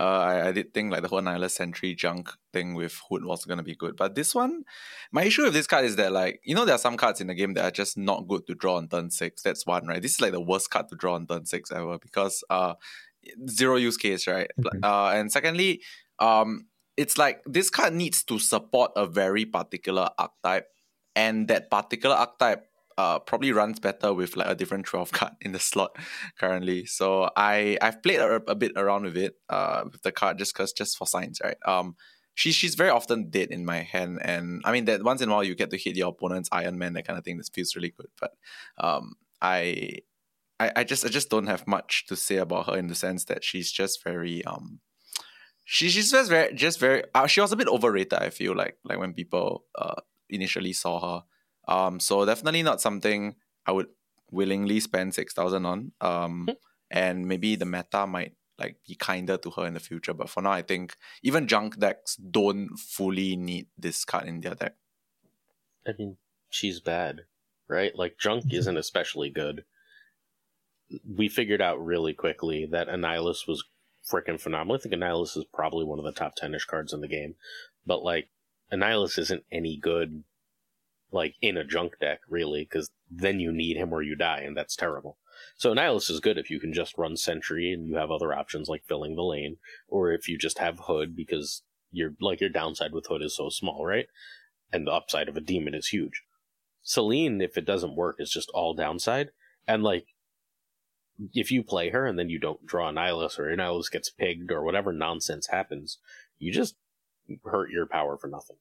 Uh, 0.00 0.04
I, 0.04 0.48
I 0.48 0.52
did 0.52 0.74
think 0.74 0.90
like 0.90 1.02
the 1.02 1.08
whole 1.08 1.20
Annihilus 1.20 1.52
Sentry 1.52 1.94
junk 1.94 2.28
thing 2.52 2.74
with 2.74 3.00
Hood 3.08 3.24
was 3.24 3.44
gonna 3.44 3.62
be 3.62 3.76
good. 3.76 3.96
But 3.96 4.14
this 4.14 4.34
one, 4.34 4.64
my 5.12 5.24
issue 5.24 5.44
with 5.44 5.52
this 5.52 5.66
card 5.66 5.84
is 5.84 5.96
that 5.96 6.12
like, 6.12 6.40
you 6.44 6.54
know, 6.54 6.64
there 6.64 6.74
are 6.74 6.78
some 6.78 6.96
cards 6.96 7.20
in 7.20 7.28
the 7.28 7.34
game 7.34 7.54
that 7.54 7.64
are 7.64 7.70
just 7.70 7.96
not 7.96 8.26
good 8.26 8.46
to 8.48 8.54
draw 8.54 8.76
on 8.76 8.88
turn 8.88 9.10
six. 9.10 9.42
That's 9.42 9.66
one, 9.66 9.86
right? 9.86 10.02
This 10.02 10.12
is 10.12 10.20
like 10.20 10.32
the 10.32 10.40
worst 10.40 10.70
card 10.70 10.88
to 10.88 10.96
draw 10.96 11.14
on 11.14 11.26
turn 11.26 11.46
six 11.46 11.70
ever 11.70 11.98
because 11.98 12.42
uh 12.50 12.74
zero 13.48 13.76
use 13.76 13.96
case, 13.96 14.26
right? 14.26 14.50
Mhm. 14.60 14.82
Uh 14.82 15.10
and 15.16 15.30
secondly, 15.30 15.80
um 16.18 16.66
it's 16.96 17.18
like 17.18 17.42
this 17.46 17.70
card 17.70 17.92
needs 17.92 18.22
to 18.24 18.38
support 18.38 18.92
a 18.96 19.06
very 19.06 19.44
particular 19.44 20.08
archetype, 20.18 20.66
and 21.16 21.48
that 21.48 21.70
particular 21.70 22.16
archetype 22.16 22.66
uh 22.98 23.18
probably 23.18 23.52
runs 23.52 23.80
better 23.80 24.12
with 24.12 24.36
like 24.36 24.48
a 24.48 24.54
different 24.54 24.86
12 24.86 25.12
card 25.18 25.32
in 25.40 25.52
the 25.52 25.58
slot 25.58 25.96
currently. 26.38 26.86
So 26.86 27.30
I 27.36 27.78
I've 27.80 28.02
played 28.02 28.20
a, 28.20 28.36
a 28.48 28.54
bit 28.54 28.72
around 28.76 29.04
with 29.04 29.16
it 29.16 29.34
uh 29.48 29.84
with 29.90 30.02
the 30.02 30.12
card 30.12 30.38
just 30.38 30.54
cause 30.54 30.72
just 30.72 30.96
for 30.96 31.06
science, 31.06 31.40
right? 31.42 31.56
Um 31.66 31.96
she 32.34 32.52
she's 32.52 32.74
very 32.74 32.90
often 32.90 33.30
dead 33.30 33.50
in 33.50 33.64
my 33.64 33.82
hand 33.82 34.18
and 34.22 34.60
I 34.64 34.72
mean 34.72 34.86
that 34.86 35.02
once 35.04 35.20
in 35.20 35.28
a 35.28 35.32
while 35.32 35.44
you 35.44 35.54
get 35.54 35.70
to 35.70 35.76
hit 35.76 35.96
your 35.96 36.08
opponent's 36.08 36.48
Iron 36.52 36.78
Man, 36.78 36.94
that 36.94 37.06
kind 37.06 37.18
of 37.18 37.24
thing. 37.24 37.38
This 37.38 37.48
feels 37.48 37.76
really 37.76 37.90
good. 37.90 38.08
But 38.20 38.32
um 38.78 39.14
I 39.40 39.98
I, 40.60 40.72
I 40.76 40.84
just 40.84 41.04
I 41.04 41.08
just 41.08 41.30
don't 41.30 41.46
have 41.46 41.66
much 41.66 42.06
to 42.08 42.16
say 42.16 42.36
about 42.36 42.66
her 42.66 42.76
in 42.76 42.86
the 42.88 42.94
sense 42.94 43.24
that 43.26 43.44
she's 43.44 43.70
just 43.70 44.02
very 44.02 44.44
um 44.44 44.80
she, 45.64 45.88
she's 45.88 46.10
just 46.10 46.30
very 46.30 46.54
just 46.54 46.78
very 46.78 47.02
uh, 47.14 47.26
she 47.26 47.40
was 47.40 47.52
a 47.52 47.56
bit 47.56 47.68
overrated 47.68 48.18
i 48.18 48.30
feel 48.30 48.54
like 48.54 48.76
like 48.84 48.98
when 48.98 49.14
people 49.14 49.64
uh 49.76 49.94
initially 50.28 50.72
saw 50.72 51.00
her 51.00 51.24
um 51.68 52.00
so 52.00 52.24
definitely 52.24 52.62
not 52.62 52.80
something 52.80 53.34
i 53.66 53.72
would 53.72 53.88
willingly 54.30 54.80
spend 54.80 55.14
6000 55.14 55.66
on 55.66 55.92
um 56.00 56.48
and 56.90 57.26
maybe 57.26 57.56
the 57.56 57.64
meta 57.64 58.06
might 58.06 58.32
like 58.58 58.76
be 58.86 58.94
kinder 58.94 59.36
to 59.36 59.50
her 59.50 59.66
in 59.66 59.74
the 59.74 59.80
future 59.80 60.14
but 60.14 60.28
for 60.28 60.42
now 60.42 60.52
i 60.52 60.62
think 60.62 60.96
even 61.22 61.46
junk 61.46 61.78
decks 61.78 62.16
don't 62.16 62.76
fully 62.78 63.36
need 63.36 63.66
this 63.76 64.04
card 64.04 64.26
in 64.26 64.40
their 64.40 64.54
deck 64.54 64.74
I 65.86 65.92
mean, 65.98 66.16
she's 66.50 66.80
bad, 66.80 67.22
right? 67.68 67.96
Like, 67.96 68.18
Junk 68.18 68.52
isn't 68.52 68.76
especially 68.76 69.30
good. 69.30 69.64
We 71.06 71.28
figured 71.28 71.62
out 71.62 71.84
really 71.84 72.14
quickly 72.14 72.66
that 72.66 72.88
Annihilus 72.88 73.46
was 73.46 73.64
freaking 74.10 74.40
phenomenal. 74.40 74.76
I 74.76 74.78
think 74.80 74.94
Annihilus 74.94 75.36
is 75.36 75.44
probably 75.52 75.84
one 75.84 75.98
of 75.98 76.04
the 76.04 76.12
top 76.12 76.34
10 76.36 76.54
ish 76.54 76.64
cards 76.64 76.92
in 76.92 77.00
the 77.00 77.08
game. 77.08 77.36
But, 77.86 78.02
like, 78.02 78.28
Annihilus 78.72 79.18
isn't 79.18 79.44
any 79.52 79.76
good, 79.76 80.24
like, 81.14 81.36
in 81.40 81.56
a 81.56 81.64
Junk 81.64 81.94
deck, 82.00 82.20
really, 82.28 82.62
because 82.64 82.90
then 83.10 83.40
you 83.40 83.52
need 83.52 83.76
him 83.76 83.92
or 83.92 84.02
you 84.02 84.16
die, 84.16 84.40
and 84.40 84.56
that's 84.56 84.76
terrible. 84.76 85.16
So 85.56 85.72
Annihilus 85.72 86.10
is 86.10 86.20
good 86.20 86.38
if 86.38 86.50
you 86.50 86.60
can 86.60 86.72
just 86.72 86.98
run 86.98 87.16
Sentry 87.16 87.72
and 87.72 87.86
you 87.86 87.96
have 87.96 88.10
other 88.10 88.34
options 88.34 88.68
like 88.68 88.84
filling 88.86 89.14
the 89.14 89.22
lane, 89.22 89.56
or 89.88 90.12
if 90.12 90.28
you 90.28 90.36
just 90.36 90.58
have 90.58 90.80
Hood 90.80 91.16
because 91.16 91.62
your 91.90 92.10
like 92.20 92.40
your 92.40 92.50
downside 92.50 92.92
with 92.92 93.06
Hood 93.06 93.22
is 93.22 93.36
so 93.36 93.48
small, 93.48 93.86
right? 93.86 94.06
And 94.72 94.86
the 94.86 94.92
upside 94.92 95.28
of 95.28 95.36
a 95.36 95.40
demon 95.40 95.74
is 95.74 95.88
huge. 95.88 96.22
Selene, 96.82 97.40
if 97.40 97.56
it 97.56 97.64
doesn't 97.64 97.96
work, 97.96 98.16
is 98.18 98.30
just 98.30 98.50
all 98.52 98.74
downside. 98.74 99.30
And 99.66 99.82
like 99.82 100.06
if 101.32 101.50
you 101.50 101.62
play 101.62 101.90
her 101.90 102.06
and 102.06 102.18
then 102.18 102.28
you 102.28 102.38
don't 102.38 102.66
draw 102.66 102.90
Annihilus 102.90 103.38
or 103.38 103.44
Annihilus 103.44 103.90
gets 103.90 104.10
pigged 104.10 104.50
or 104.50 104.64
whatever 104.64 104.92
nonsense 104.92 105.48
happens, 105.48 105.98
you 106.38 106.52
just 106.52 106.74
hurt 107.44 107.70
your 107.70 107.86
power 107.86 108.16
for 108.16 108.26
nothing. 108.28 108.56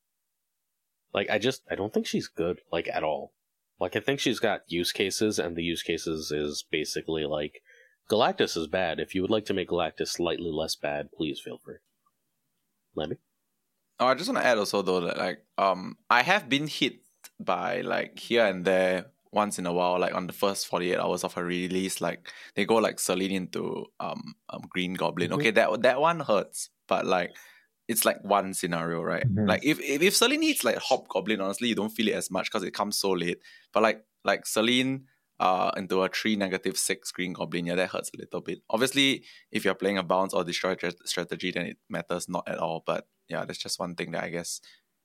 Like 1.14 1.30
I 1.30 1.38
just 1.38 1.62
I 1.70 1.76
don't 1.76 1.94
think 1.94 2.08
she's 2.08 2.28
good, 2.28 2.62
like 2.72 2.88
at 2.88 3.04
all. 3.04 3.34
Like 3.80 3.96
I 3.96 4.00
think 4.00 4.20
she's 4.20 4.40
got 4.40 4.62
use 4.68 4.92
cases, 4.92 5.40
and 5.40 5.56
the 5.56 5.64
use 5.64 5.84
cases 5.84 6.32
is 6.32 6.64
basically 6.72 7.26
like 7.26 7.62
Galactus 8.10 8.58
is 8.58 8.68
bad. 8.68 9.00
If 9.00 9.16
you 9.16 9.22
would 9.22 9.32
like 9.32 9.46
to 9.46 9.54
make 9.54 9.70
Galactus 9.70 10.10
slightly 10.10 10.52
less 10.52 10.76
bad, 10.76 11.10
please 11.12 11.40
feel 11.40 11.60
free. 11.64 11.76
Lamby? 12.98 13.18
Oh, 14.00 14.08
I 14.08 14.16
just 14.16 14.30
want 14.30 14.42
to 14.42 14.46
add 14.46 14.58
also 14.58 14.82
though 14.82 15.02
that 15.02 15.18
like 15.18 15.40
um 15.58 15.98
I 16.10 16.24
have 16.24 16.50
been 16.50 16.68
hit 16.68 17.00
by 17.40 17.82
like 17.82 18.20
here 18.20 18.46
and 18.46 18.66
there 18.66 19.08
once 19.32 19.58
in 19.58 19.66
a 19.66 19.74
while, 19.74 20.00
like 20.00 20.14
on 20.14 20.28
the 20.28 20.34
first 20.34 20.68
forty 20.68 20.92
eight 20.92 21.00
hours 21.00 21.24
of 21.24 21.36
a 21.38 21.44
release, 21.44 22.02
like 22.02 22.32
they 22.56 22.66
go 22.66 22.76
like 22.76 23.00
Selene 23.00 23.32
into 23.32 23.86
um, 24.00 24.36
um 24.50 24.62
Green 24.70 24.94
Goblin. 24.94 25.32
Mhm. 25.32 25.36
Okay, 25.36 25.52
that 25.52 25.82
that 25.82 26.00
one 26.02 26.20
hurts, 26.20 26.70
but 26.88 27.06
like 27.06 27.32
it's 27.94 28.06
like 28.06 28.20
one 28.24 28.54
scenario, 28.54 29.02
right? 29.02 29.26
Mhm. 29.28 29.48
Like 29.48 29.64
if, 29.64 29.80
if 29.80 30.02
if 30.02 30.16
Selene 30.16 30.42
needs 30.42 30.64
like 30.64 30.78
Hobgoblin, 30.78 31.40
honestly, 31.42 31.70
you 31.70 31.76
don't 31.76 31.96
feel 31.98 32.10
it 32.10 32.16
as 32.16 32.30
much 32.30 32.50
because 32.52 32.64
it 32.64 32.74
comes 32.74 32.98
so 32.98 33.12
late. 33.12 33.40
But 33.74 33.84
like 33.84 34.00
like 34.26 34.46
Selene 34.46 35.06
uh 35.40 35.72
into 35.78 36.02
a 36.04 36.10
three 36.10 36.36
negative 36.36 36.78
six 36.78 37.12
Green 37.12 37.34
Goblin, 37.34 37.66
yeah, 37.68 37.76
that 37.76 37.90
hurts 37.90 38.12
a 38.14 38.18
little 38.18 38.42
bit. 38.42 38.60
Obviously, 38.70 39.24
if 39.52 39.64
you're 39.66 39.76
playing 39.84 39.98
a 39.98 40.04
bounce 40.04 40.34
or 40.34 40.44
destroy 40.44 40.76
tra- 40.76 41.06
strategy, 41.06 41.52
then 41.52 41.66
it 41.68 41.78
matters 41.90 42.28
not 42.30 42.48
at 42.48 42.60
all. 42.60 42.84
But 42.86 43.08
yeah, 43.30 43.46
that's 43.46 43.60
just 43.60 43.80
one 43.80 43.96
thing 43.96 44.12
that 44.12 44.24
I 44.24 44.30
guess 44.30 44.62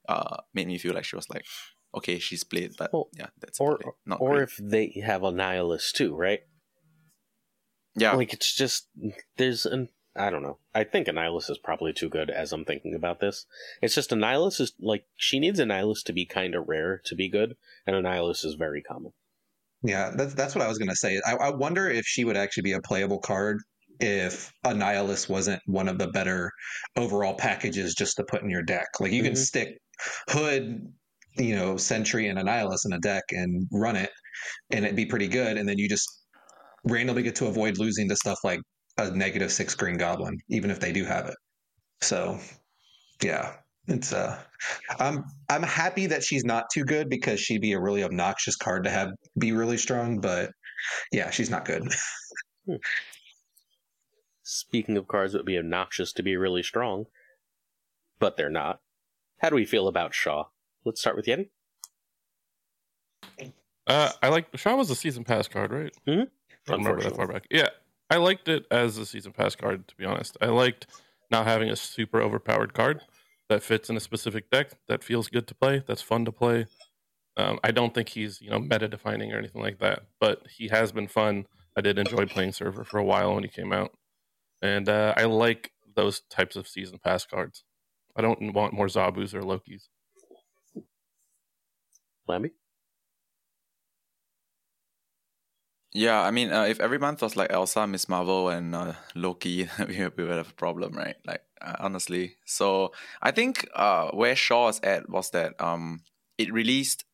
uh 0.08 0.36
made 0.54 0.66
me 0.66 0.78
feel 0.78 0.94
like 0.94 1.04
she 1.04 1.16
was 1.16 1.28
like, 1.30 1.44
okay, 1.94 2.18
she's 2.18 2.44
played, 2.44 2.72
but 2.78 2.92
Well, 2.92 3.08
yeah, 3.14 3.28
that's 3.40 3.60
Or 3.60 3.78
not 4.04 4.20
or 4.20 4.34
great. 4.34 4.42
if 4.48 4.56
they 4.62 5.02
have 5.04 5.22
Annihilus 5.22 5.92
too, 5.92 6.14
right? 6.14 6.40
yeah, 7.96 8.14
Like 8.14 8.32
it's 8.32 8.54
just 8.54 8.88
there's 9.36 9.66
an 9.66 9.88
I 10.16 10.30
don't 10.30 10.42
know. 10.42 10.58
I 10.74 10.84
think 10.84 11.06
Annihilus 11.06 11.48
is 11.50 11.58
probably 11.58 11.92
too 11.92 12.08
good 12.08 12.28
as 12.30 12.52
I'm 12.52 12.64
thinking 12.64 12.94
about 12.94 13.20
this. 13.20 13.46
It's 13.80 13.94
just 13.94 14.10
Annihilus 14.10 14.60
is 14.60 14.72
like 14.80 15.04
she 15.16 15.38
needs 15.38 15.60
Annihilus 15.60 16.02
to 16.04 16.12
be 16.12 16.24
kind 16.24 16.54
of 16.54 16.68
rare 16.68 17.00
to 17.04 17.14
be 17.14 17.28
good, 17.28 17.56
and 17.86 17.94
Annihilus 17.94 18.44
is 18.44 18.54
very 18.54 18.82
common. 18.82 19.12
Yeah, 19.82 20.10
that's 20.16 20.34
that's 20.34 20.54
what 20.56 20.64
I 20.64 20.68
was 20.68 20.78
gonna 20.78 20.96
say. 20.96 21.20
I, 21.24 21.34
I 21.34 21.50
wonder 21.50 21.88
if 21.88 22.04
she 22.04 22.24
would 22.24 22.36
actually 22.36 22.64
be 22.64 22.72
a 22.72 22.80
playable 22.80 23.20
card 23.20 23.58
if 24.00 24.52
Annihilus 24.64 25.28
wasn't 25.28 25.62
one 25.66 25.88
of 25.88 25.98
the 25.98 26.08
better 26.08 26.50
overall 26.96 27.34
packages 27.34 27.94
just 27.94 28.16
to 28.16 28.24
put 28.24 28.42
in 28.42 28.50
your 28.50 28.62
deck. 28.62 28.86
Like 29.00 29.12
you 29.12 29.22
can 29.22 29.32
Mhm. 29.34 29.36
stick 29.38 29.78
Hood, 30.30 30.92
you 31.36 31.56
know, 31.56 31.76
Sentry 31.76 32.28
and 32.28 32.38
Annihilus 32.38 32.86
in 32.86 32.92
a 32.92 33.00
deck 33.00 33.24
and 33.30 33.66
run 33.72 33.96
it, 33.96 34.10
and 34.70 34.84
it'd 34.84 34.96
be 34.96 35.06
pretty 35.06 35.28
good. 35.28 35.56
And 35.56 35.68
then 35.68 35.78
you 35.78 35.88
just 35.88 36.08
randomly 36.84 37.22
get 37.22 37.36
to 37.36 37.46
avoid 37.46 37.78
losing 37.78 38.08
to 38.08 38.16
stuff 38.16 38.38
like 38.44 38.60
a 38.98 39.10
negative 39.16 39.52
six 39.52 39.74
Green 39.74 39.96
Goblin, 39.96 40.38
even 40.48 40.70
if 40.70 40.80
they 40.80 40.92
do 40.92 41.04
have 41.04 41.26
it. 41.26 41.36
So, 42.00 42.38
yeah, 43.22 43.54
it's 43.86 44.12
uh, 44.12 44.38
I'm 44.98 45.24
I'm 45.48 45.62
happy 45.62 46.06
that 46.06 46.22
she's 46.22 46.44
not 46.44 46.66
too 46.72 46.84
good 46.84 47.08
because 47.08 47.40
she'd 47.40 47.60
be 47.60 47.72
a 47.72 47.80
really 47.80 48.04
obnoxious 48.04 48.56
card 48.56 48.84
to 48.84 48.90
have 48.90 49.10
be 49.38 49.52
really 49.52 49.78
strong. 49.78 50.20
But 50.20 50.50
yeah, 51.12 51.30
she's 51.30 51.50
not 51.50 51.64
good. 51.64 51.88
Speaking 54.42 54.96
of 54.96 55.08
cards 55.08 55.32
that 55.32 55.40
would 55.40 55.46
be 55.46 55.58
obnoxious 55.58 56.12
to 56.14 56.22
be 56.22 56.36
really 56.36 56.62
strong, 56.62 57.06
but 58.18 58.36
they're 58.36 58.50
not. 58.50 58.80
How 59.38 59.50
do 59.50 59.56
we 59.56 59.64
feel 59.64 59.88
about 59.88 60.14
Shaw? 60.14 60.44
Let's 60.84 61.00
start 61.00 61.16
with 61.16 61.26
Yeti. 61.26 61.50
Uh, 63.86 64.10
I 64.22 64.28
like 64.28 64.48
Shaw 64.56 64.76
was 64.76 64.90
a 64.90 64.94
season 64.94 65.24
pass 65.24 65.48
card, 65.48 65.72
right? 65.72 65.94
I 66.06 66.10
don't 66.10 66.30
remember 66.66 67.02
that 67.02 67.16
far 67.16 67.26
back. 67.26 67.46
Yeah, 67.50 67.68
I 68.10 68.16
liked 68.16 68.48
it 68.48 68.66
as 68.70 68.96
a 68.96 69.06
season 69.06 69.32
pass 69.32 69.54
card. 69.54 69.86
To 69.88 69.96
be 69.96 70.04
honest, 70.04 70.36
I 70.40 70.46
liked 70.46 70.86
not 71.30 71.46
having 71.46 71.68
a 71.68 71.76
super 71.76 72.20
overpowered 72.20 72.72
card 72.74 73.02
that 73.48 73.62
fits 73.62 73.90
in 73.90 73.96
a 73.96 74.00
specific 74.00 74.50
deck 74.50 74.72
that 74.88 75.04
feels 75.04 75.28
good 75.28 75.46
to 75.48 75.54
play. 75.54 75.82
That's 75.86 76.02
fun 76.02 76.24
to 76.24 76.32
play. 76.32 76.66
Um, 77.36 77.60
I 77.62 77.70
don't 77.70 77.94
think 77.94 78.08
he's 78.08 78.40
you 78.40 78.50
know 78.50 78.58
meta 78.58 78.88
defining 78.88 79.32
or 79.32 79.38
anything 79.38 79.62
like 79.62 79.78
that, 79.78 80.04
but 80.20 80.42
he 80.56 80.68
has 80.68 80.92
been 80.92 81.06
fun. 81.06 81.46
I 81.76 81.80
did 81.80 81.98
enjoy 81.98 82.26
playing 82.26 82.52
Surfer 82.52 82.84
for 82.84 82.98
a 82.98 83.04
while 83.04 83.34
when 83.34 83.44
he 83.44 83.48
came 83.48 83.72
out, 83.72 83.92
and 84.62 84.88
uh, 84.88 85.14
I 85.16 85.24
like 85.24 85.72
those 85.94 86.22
types 86.30 86.56
of 86.56 86.66
season 86.66 86.98
pass 87.02 87.24
cards. 87.24 87.64
I 88.16 88.22
don't 88.22 88.52
want 88.52 88.72
more 88.72 88.86
Zabus 88.86 89.34
or 89.34 89.42
Lokis. 89.42 89.88
Lamby? 92.28 92.50
Yeah, 95.92 96.20
I 96.20 96.30
mean, 96.30 96.52
uh, 96.52 96.64
if 96.64 96.80
every 96.80 96.98
month 96.98 97.22
was 97.22 97.34
like 97.34 97.50
Elsa, 97.50 97.86
Miss 97.86 98.08
Marvel, 98.08 98.50
and 98.50 98.74
uh, 98.74 98.92
Loki, 99.14 99.68
we 99.88 99.96
would 100.06 100.36
have 100.36 100.50
a 100.50 100.54
problem, 100.54 100.92
right? 100.92 101.16
Like, 101.26 101.42
uh, 101.62 101.76
honestly. 101.80 102.36
So 102.44 102.92
I 103.22 103.30
think 103.30 103.66
uh, 103.74 104.10
where 104.10 104.36
Shaw 104.36 104.66
was 104.66 104.80
at 104.82 105.08
was 105.08 105.30
that 105.30 105.58
um, 105.60 106.02
it 106.36 106.52
released 106.52 107.04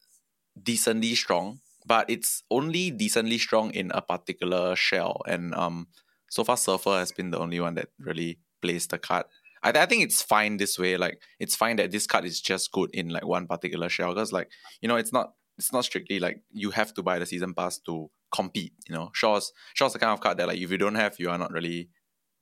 decently 0.60 1.14
strong, 1.14 1.60
but 1.86 2.10
it's 2.10 2.42
only 2.50 2.90
decently 2.90 3.38
strong 3.38 3.72
in 3.72 3.90
a 3.92 4.02
particular 4.02 4.76
shell, 4.76 5.22
and 5.26 5.54
um, 5.54 5.88
so 6.30 6.44
far 6.44 6.56
Surfer 6.56 6.98
has 6.98 7.12
been 7.12 7.30
the 7.30 7.38
only 7.38 7.60
one 7.60 7.74
that 7.74 7.88
really 7.98 8.38
plays 8.62 8.86
the 8.88 8.98
card. 8.98 9.26
I, 9.62 9.70
I 9.70 9.86
think 9.86 10.02
it's 10.04 10.22
fine 10.22 10.56
this 10.56 10.78
way. 10.78 10.96
Like, 10.96 11.20
it's 11.40 11.56
fine 11.56 11.76
that 11.76 11.90
this 11.92 12.06
card 12.06 12.24
is 12.24 12.40
just 12.40 12.72
good 12.72 12.90
in 12.94 13.08
like 13.10 13.26
one 13.26 13.46
particular 13.46 13.88
shell, 13.88 14.14
because 14.14 14.32
like 14.32 14.50
you 14.80 14.88
know, 14.88 14.96
it's 14.96 15.12
not 15.12 15.32
it's 15.58 15.72
not 15.72 15.84
strictly 15.84 16.18
like 16.18 16.40
you 16.52 16.70
have 16.70 16.92
to 16.94 17.02
buy 17.02 17.18
the 17.18 17.26
season 17.26 17.54
pass 17.54 17.78
to 17.80 18.10
compete. 18.34 18.72
You 18.88 18.94
know, 18.96 19.10
Shaw's 19.14 19.52
Shaw's 19.74 19.92
the 19.92 19.98
kind 19.98 20.12
of 20.12 20.20
card 20.20 20.38
that 20.38 20.48
like 20.48 20.58
if 20.58 20.70
you 20.70 20.78
don't 20.78 20.96
have, 20.96 21.14
you 21.18 21.30
are 21.30 21.38
not 21.38 21.52
really 21.52 21.88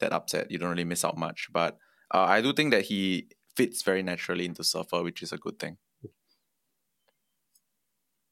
that 0.00 0.12
upset. 0.12 0.50
You 0.50 0.58
don't 0.58 0.70
really 0.70 0.84
miss 0.84 1.04
out 1.04 1.18
much. 1.18 1.48
But 1.52 1.76
uh, 2.14 2.24
I 2.24 2.40
do 2.40 2.52
think 2.54 2.70
that 2.72 2.86
he 2.86 3.28
fits 3.54 3.82
very 3.82 4.02
naturally 4.02 4.46
into 4.46 4.64
Surfer, 4.64 5.02
which 5.02 5.22
is 5.22 5.32
a 5.32 5.38
good 5.38 5.58
thing. 5.58 5.76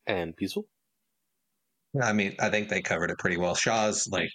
And 0.07 0.37
Peaceful? 0.37 0.67
I 2.00 2.12
mean, 2.12 2.37
I 2.38 2.50
think 2.50 2.68
they 2.68 2.80
covered 2.82 3.11
it 3.11 3.18
pretty 3.18 3.37
well. 3.37 3.54
Shaw's 3.56 4.06
like, 4.12 4.30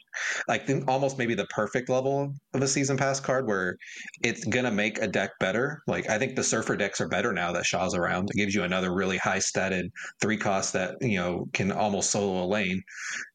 like 0.48 0.66
the, 0.66 0.84
almost 0.88 1.18
maybe 1.18 1.36
the 1.36 1.46
perfect 1.46 1.88
level 1.88 2.34
of 2.54 2.62
a 2.62 2.68
season 2.68 2.98
pass 2.98 3.22
card 3.22 3.48
where 3.48 3.78
it's 4.24 4.44
gonna 4.44 4.72
make 4.72 4.98
a 5.00 5.08
deck 5.08 5.32
better. 5.40 5.82
Like 5.88 6.10
I 6.10 6.20
think 6.20 6.36
the 6.36 6.44
Surfer 6.44 6.76
decks 6.76 7.00
are 7.00 7.08
better 7.08 7.32
now 7.32 7.54
that 7.54 7.66
Shaw's 7.66 7.96
around. 7.96 8.30
It 8.32 8.38
gives 8.38 8.54
you 8.54 8.64
another 8.64 8.94
really 8.94 9.18
high 9.18 9.38
statted 9.40 9.86
three 10.22 10.38
cost 10.38 10.74
that 10.74 10.96
you 11.00 11.18
know 11.18 11.46
can 11.54 11.72
almost 11.72 12.12
solo 12.12 12.44
a 12.44 12.46
lane. 12.46 12.82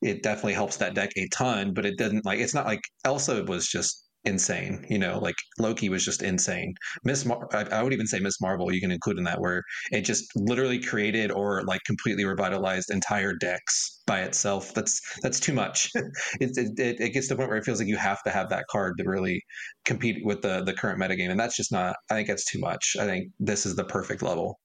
It 0.03 0.23
definitely 0.23 0.55
helps 0.55 0.77
that 0.77 0.95
deck 0.95 1.11
a 1.17 1.27
ton, 1.29 1.73
but 1.73 1.87
it 1.87 1.97
doesn't 1.97 2.27
like 2.27 2.41
it's 2.41 2.55
not 2.55 2.67
like 2.67 2.83
Elsa 3.07 3.45
was 3.45 3.67
just 3.69 4.10
insane. 4.25 4.85
You 4.89 4.99
know, 4.99 5.19
like 5.19 5.37
Loki 5.59 5.89
was 5.89 6.05
just 6.05 6.23
insane. 6.23 6.75
Miss, 7.05 7.25
Mar- 7.25 7.49
I, 7.53 7.63
I 7.65 7.83
would 7.83 7.93
even 7.93 8.07
say 8.07 8.21
Miss 8.21 8.41
Marvel. 8.41 8.73
You 8.73 8.81
can 8.81 8.91
include 8.91 9.19
in 9.19 9.25
that 9.25 9.41
where 9.41 9.63
it 9.91 10.03
just 10.03 10.25
literally 10.37 10.81
created 10.81 11.31
or 11.31 11.63
like 11.65 11.81
completely 11.85 12.25
revitalized 12.25 12.91
entire 12.91 13.35
decks 13.35 14.03
by 14.07 14.21
itself. 14.21 14.75
That's 14.75 15.01
that's 15.23 15.41
too 15.41 15.53
much. 15.53 15.91
it, 16.41 16.57
it, 16.57 17.01
it 17.01 17.11
gets 17.13 17.29
to 17.29 17.35
the 17.35 17.39
point 17.39 17.51
where 17.51 17.59
it 17.59 17.65
feels 17.65 17.79
like 17.79 17.89
you 17.89 17.97
have 17.97 18.23
to 18.25 18.31
have 18.31 18.51
that 18.51 18.67
card 18.71 18.99
to 18.99 19.05
really 19.05 19.43
compete 19.85 20.25
with 20.25 20.43
the 20.43 20.63
the 20.65 20.75
current 20.75 21.01
metagame, 21.01 21.31
and 21.31 21.41
that's 21.41 21.57
just 21.57 21.73
not. 21.73 21.97
I 22.11 22.15
think 22.15 22.29
that's 22.29 22.45
too 22.45 22.61
much. 22.61 22.97
I 22.99 23.07
think 23.07 23.29
this 23.39 23.67
is 23.67 23.77
the 23.77 23.85
perfect 23.85 24.23
level. 24.23 24.59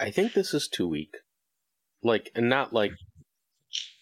I 0.00 0.10
think 0.10 0.32
this 0.32 0.54
is 0.54 0.68
too 0.68 0.86
weak. 0.86 1.16
Like, 2.02 2.30
and 2.36 2.48
not 2.48 2.72
like 2.72 2.92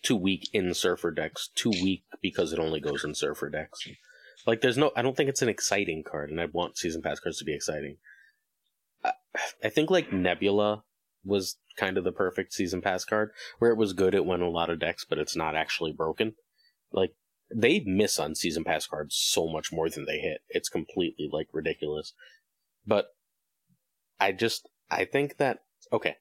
too 0.06 0.16
weak 0.16 0.48
in 0.52 0.72
Surfer 0.72 1.10
decks, 1.10 1.48
too 1.56 1.70
weak 1.70 2.04
because 2.22 2.52
it 2.52 2.60
only 2.60 2.78
goes 2.78 3.02
in 3.02 3.12
Surfer 3.12 3.50
decks. 3.50 3.88
Like, 4.46 4.60
there's 4.60 4.78
no, 4.78 4.92
I 4.94 5.02
don't 5.02 5.16
think 5.16 5.28
it's 5.28 5.42
an 5.42 5.48
exciting 5.48 6.04
card, 6.04 6.30
and 6.30 6.40
I 6.40 6.46
want 6.46 6.78
season 6.78 7.02
pass 7.02 7.18
cards 7.18 7.38
to 7.38 7.44
be 7.44 7.54
exciting. 7.54 7.96
I, 9.04 9.12
I 9.64 9.68
think 9.68 9.90
like 9.90 10.12
Nebula 10.12 10.84
was 11.24 11.56
kind 11.76 11.98
of 11.98 12.04
the 12.04 12.12
perfect 12.12 12.52
season 12.52 12.80
pass 12.80 13.04
card, 13.04 13.32
where 13.58 13.72
it 13.72 13.76
was 13.76 13.94
good, 13.94 14.14
it 14.14 14.24
went 14.24 14.42
a 14.42 14.48
lot 14.48 14.70
of 14.70 14.78
decks, 14.78 15.04
but 15.04 15.18
it's 15.18 15.34
not 15.34 15.56
actually 15.56 15.92
broken. 15.92 16.34
Like, 16.92 17.14
they 17.52 17.80
miss 17.80 18.20
on 18.20 18.36
season 18.36 18.62
pass 18.62 18.86
cards 18.86 19.16
so 19.16 19.48
much 19.48 19.72
more 19.72 19.90
than 19.90 20.04
they 20.06 20.18
hit. 20.18 20.42
It's 20.48 20.68
completely 20.68 21.28
like 21.32 21.48
ridiculous. 21.52 22.12
But 22.86 23.06
I 24.20 24.30
just, 24.30 24.68
I 24.88 25.04
think 25.04 25.38
that, 25.38 25.64
okay. 25.92 26.16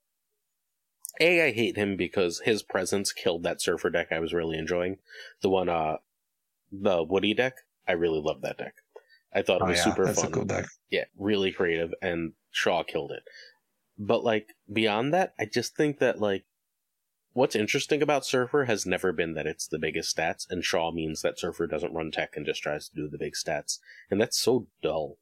A, 1.20 1.42
I 1.48 1.52
hate 1.52 1.76
him 1.76 1.96
because 1.96 2.40
his 2.44 2.62
presence 2.62 3.12
killed 3.12 3.42
that 3.44 3.60
surfer 3.60 3.90
deck 3.90 4.08
I 4.10 4.18
was 4.20 4.32
really 4.34 4.58
enjoying. 4.58 4.98
The 5.40 5.48
one, 5.48 5.68
uh, 5.68 5.96
the 6.70 7.02
Woody 7.02 7.34
deck. 7.34 7.54
I 7.88 7.92
really 7.92 8.20
loved 8.20 8.42
that 8.42 8.58
deck. 8.58 8.74
I 9.34 9.42
thought 9.42 9.60
it 9.60 9.64
Oh 9.64 9.68
was 9.68 9.78
yeah, 9.78 9.84
super 9.84 10.04
that's 10.06 10.20
fun. 10.20 10.30
a 10.30 10.34
cool 10.34 10.44
deck. 10.44 10.66
Yeah, 10.90 11.04
really 11.18 11.52
creative, 11.52 11.92
and 12.02 12.32
Shaw 12.50 12.82
killed 12.82 13.12
it. 13.12 13.22
But 13.98 14.24
like 14.24 14.54
beyond 14.72 15.12
that, 15.14 15.34
I 15.38 15.44
just 15.44 15.76
think 15.76 15.98
that 15.98 16.20
like 16.20 16.44
what's 17.32 17.54
interesting 17.54 18.02
about 18.02 18.24
Surfer 18.24 18.64
has 18.64 18.86
never 18.86 19.12
been 19.12 19.34
that 19.34 19.46
it's 19.46 19.66
the 19.66 19.78
biggest 19.78 20.16
stats, 20.16 20.46
and 20.50 20.64
Shaw 20.64 20.90
means 20.90 21.22
that 21.22 21.38
Surfer 21.38 21.66
doesn't 21.66 21.92
run 21.92 22.10
tech 22.10 22.36
and 22.36 22.46
just 22.46 22.62
tries 22.62 22.88
to 22.88 22.94
do 22.94 23.08
the 23.08 23.18
big 23.18 23.34
stats, 23.34 23.78
and 24.10 24.20
that's 24.20 24.38
so 24.38 24.66
dull. 24.82 25.18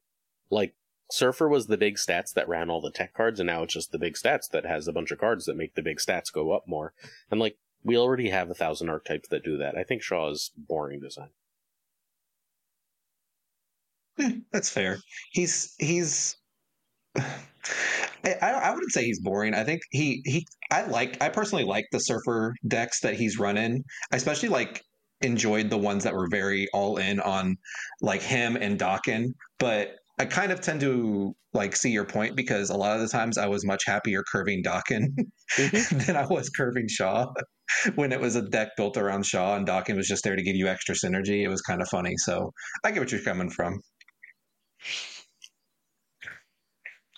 Like 0.49 0.75
Surfer 1.11 1.47
was 1.47 1.67
the 1.67 1.77
big 1.77 1.97
stats 1.97 2.33
that 2.33 2.49
ran 2.49 2.69
all 2.69 2.81
the 2.81 2.91
tech 2.91 3.13
cards, 3.13 3.39
and 3.39 3.47
now 3.47 3.63
it's 3.63 3.73
just 3.73 3.91
the 3.91 3.99
big 3.99 4.15
stats 4.15 4.49
that 4.51 4.65
has 4.65 4.87
a 4.87 4.93
bunch 4.93 5.11
of 5.11 5.19
cards 5.19 5.45
that 5.45 5.57
make 5.57 5.75
the 5.75 5.83
big 5.83 5.97
stats 5.97 6.33
go 6.33 6.51
up 6.51 6.63
more. 6.67 6.93
And 7.29 7.39
like 7.39 7.57
we 7.83 7.97
already 7.97 8.29
have 8.29 8.49
a 8.49 8.55
thousand 8.55 8.89
archetypes 8.89 9.29
that 9.29 9.43
do 9.43 9.57
that. 9.57 9.77
I 9.77 9.83
think 9.83 10.01
Shaw 10.01 10.31
is 10.31 10.51
boring 10.57 10.99
design. 10.99 11.29
Eh, 14.19 14.31
that's 14.51 14.69
fair. 14.69 14.97
He's 15.31 15.75
he's. 15.77 16.37
I, 17.17 18.33
I 18.41 18.71
wouldn't 18.73 18.91
say 18.91 19.05
he's 19.05 19.21
boring. 19.21 19.53
I 19.53 19.63
think 19.63 19.81
he 19.91 20.21
he. 20.25 20.47
I 20.71 20.87
like. 20.87 21.21
I 21.21 21.29
personally 21.29 21.63
like 21.63 21.85
the 21.91 21.99
surfer 21.99 22.55
decks 22.67 23.01
that 23.01 23.13
he's 23.13 23.37
running. 23.37 23.83
I 24.11 24.15
especially 24.15 24.49
like 24.49 24.81
enjoyed 25.21 25.69
the 25.69 25.77
ones 25.77 26.03
that 26.03 26.13
were 26.13 26.27
very 26.29 26.67
all 26.73 26.97
in 26.97 27.19
on 27.19 27.55
like 28.01 28.21
him 28.21 28.55
and 28.55 28.79
Dawkin. 28.79 29.33
But 29.59 29.97
I 30.17 30.25
kind 30.25 30.51
of 30.51 30.61
tend 30.61 30.79
to 30.81 31.35
like 31.53 31.75
see 31.75 31.91
your 31.91 32.05
point 32.05 32.35
because 32.35 32.69
a 32.69 32.77
lot 32.77 32.95
of 32.95 33.01
the 33.01 33.07
times 33.09 33.37
I 33.37 33.47
was 33.47 33.65
much 33.65 33.83
happier 33.85 34.23
curving 34.23 34.63
Dawkin 34.63 35.07
than 36.05 36.15
I 36.15 36.25
was 36.25 36.49
curving 36.49 36.87
Shaw. 36.87 37.27
when 37.95 38.11
it 38.11 38.21
was 38.21 38.35
a 38.35 38.41
deck 38.41 38.69
built 38.77 38.97
around 38.97 39.25
Shaw 39.25 39.55
and 39.55 39.67
Dawkin 39.67 39.95
was 39.95 40.07
just 40.07 40.23
there 40.23 40.35
to 40.35 40.43
give 40.43 40.55
you 40.55 40.67
extra 40.67 40.95
synergy, 40.95 41.43
it 41.43 41.47
was 41.47 41.61
kind 41.61 41.81
of 41.81 41.87
funny. 41.89 42.13
So 42.17 42.51
I 42.83 42.91
get 42.91 42.99
what 42.99 43.11
you're 43.11 43.21
coming 43.21 43.49
from. 43.49 43.81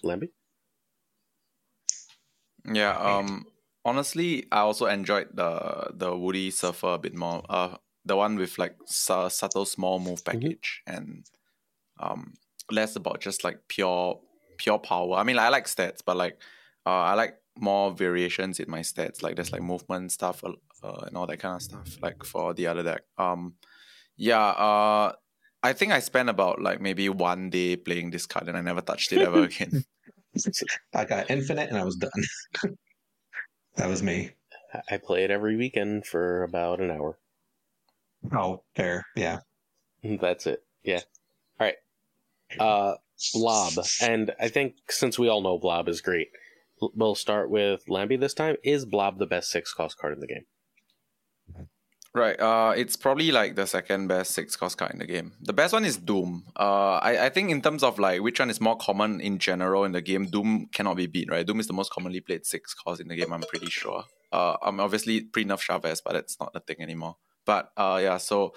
Lamby? 0.04 0.30
Yeah. 2.66 2.96
Um. 2.98 3.46
Honestly, 3.86 4.46
I 4.52 4.60
also 4.60 4.86
enjoyed 4.86 5.30
the 5.34 5.92
the 5.94 6.16
Woody 6.16 6.52
Surfer 6.52 6.94
a 6.94 6.98
bit 6.98 7.16
more. 7.16 7.44
Uh, 7.50 7.78
the 8.06 8.16
one 8.16 8.38
with 8.38 8.58
like 8.58 8.76
su- 8.86 9.30
subtle 9.30 9.66
small 9.66 10.00
move 10.00 10.24
package 10.24 10.82
and 10.88 11.26
um 12.00 12.34
less 12.72 12.96
about 12.96 13.22
just 13.22 13.44
like 13.44 13.60
pure 13.68 14.20
pure 14.58 14.80
power. 14.80 15.16
I 15.16 15.24
mean, 15.24 15.38
I 15.40 15.50
like 15.50 15.66
stats, 15.66 16.00
but 16.06 16.18
like 16.18 16.42
uh, 16.86 16.90
I 17.12 17.14
like 17.14 17.36
more 17.58 17.92
variations 17.92 18.60
in 18.60 18.70
my 18.70 18.80
stats. 18.82 19.22
Like 19.24 19.36
there's 19.36 19.52
like 19.52 19.62
movement 19.62 20.12
stuff 20.12 20.44
uh, 20.44 20.54
uh, 20.84 21.04
and 21.08 21.18
all 21.18 21.28
that 21.28 21.38
kind 21.40 21.56
of 21.56 21.62
stuff. 21.62 21.98
Like 22.02 22.24
for 22.24 22.54
the 22.54 22.68
other 22.68 22.84
deck. 22.84 23.02
Um. 23.18 23.56
Yeah. 24.18 24.46
Uh. 24.48 25.14
I 25.64 25.74
think 25.74 25.92
I 25.92 26.00
spent 26.00 26.30
about 26.30 26.62
like 26.62 26.80
maybe 26.80 27.10
one 27.10 27.50
day 27.50 27.76
playing 27.76 28.12
this 28.12 28.26
card 28.28 28.48
and 28.48 28.56
I 28.58 28.62
never 28.62 28.80
touched 28.82 29.12
it 29.12 29.22
ever 29.22 29.44
again. 29.50 29.84
I 30.94 31.04
got 31.04 31.30
infinite 31.32 31.70
and 31.70 31.78
I 31.78 31.84
was 31.84 31.96
done. 31.96 32.12
that 33.76 33.88
was 33.90 34.02
me. 34.04 34.32
I- 34.74 34.82
I 34.92 34.98
play 34.98 35.24
it 35.24 35.32
every 35.32 35.56
weekend 35.56 36.06
for 36.06 36.44
about 36.44 36.80
an 36.80 36.92
hour. 36.92 37.18
Oh, 38.32 38.64
fair. 38.76 39.06
Yeah. 39.16 39.40
That's 40.04 40.46
it. 40.46 40.64
Yeah. 40.84 41.02
Uh, 42.60 42.96
Blob, 43.34 43.74
and 44.02 44.32
I 44.40 44.48
think 44.48 44.76
since 44.90 45.18
we 45.18 45.28
all 45.28 45.42
know 45.42 45.58
Blob 45.58 45.90
is 45.90 46.02
great, 46.02 46.30
we'll 46.80 47.16
start 47.16 47.50
with 47.50 47.84
Lamby 47.90 48.20
this 48.20 48.34
time. 48.34 48.58
Is 48.64 48.86
Blob 48.86 49.18
the 49.18 49.26
best 49.26 49.50
six 49.50 49.74
cost 49.74 49.98
card 49.98 50.14
in 50.14 50.20
the 50.20 50.28
game? 50.28 50.46
Right. 52.14 52.40
Uh, 52.40 52.74
it's 52.76 52.96
probably 52.96 53.32
like 53.32 53.56
the 53.56 53.68
second 53.68 54.08
best 54.08 54.32
six 54.32 54.56
cost 54.56 54.78
card 54.78 54.92
in 54.92 55.00
the 55.00 55.06
game. 55.06 55.34
The 55.42 55.54
best 55.54 55.74
one 55.74 55.86
is 55.86 55.98
Doom. 55.98 56.46
Uh, 56.56 56.96
I, 56.96 57.26
I 57.26 57.30
think 57.30 57.52
in 57.52 57.62
terms 57.62 57.84
of 57.84 58.00
like 58.00 58.22
which 58.22 58.40
one 58.40 58.50
is 58.50 58.62
more 58.62 58.78
common 58.78 59.20
in 59.22 59.38
general 59.38 59.84
in 59.84 59.92
the 59.92 60.02
game, 60.02 60.26
Doom 60.26 60.68
cannot 60.74 60.98
be 60.98 61.06
beat. 61.06 61.30
Right. 61.30 61.46
Doom 61.46 61.60
is 61.60 61.68
the 61.68 61.74
most 61.74 61.92
commonly 61.92 62.22
played 62.22 62.46
six 62.46 62.74
cost 62.74 63.02
in 63.02 63.08
the 63.08 63.16
game. 63.16 63.34
I'm 63.34 63.42
pretty 63.42 63.70
sure. 63.70 64.04
Uh, 64.32 64.58
I'm 64.64 64.80
obviously 64.80 65.22
pre 65.22 65.46
nerf 65.46 65.60
Chavez, 65.60 66.02
but 66.02 66.14
that's 66.14 66.40
not 66.40 66.52
a 66.56 66.60
thing 66.60 66.78
anymore. 66.80 67.18
But 67.46 67.72
uh, 67.78 68.00
yeah. 68.02 68.18
So 68.18 68.54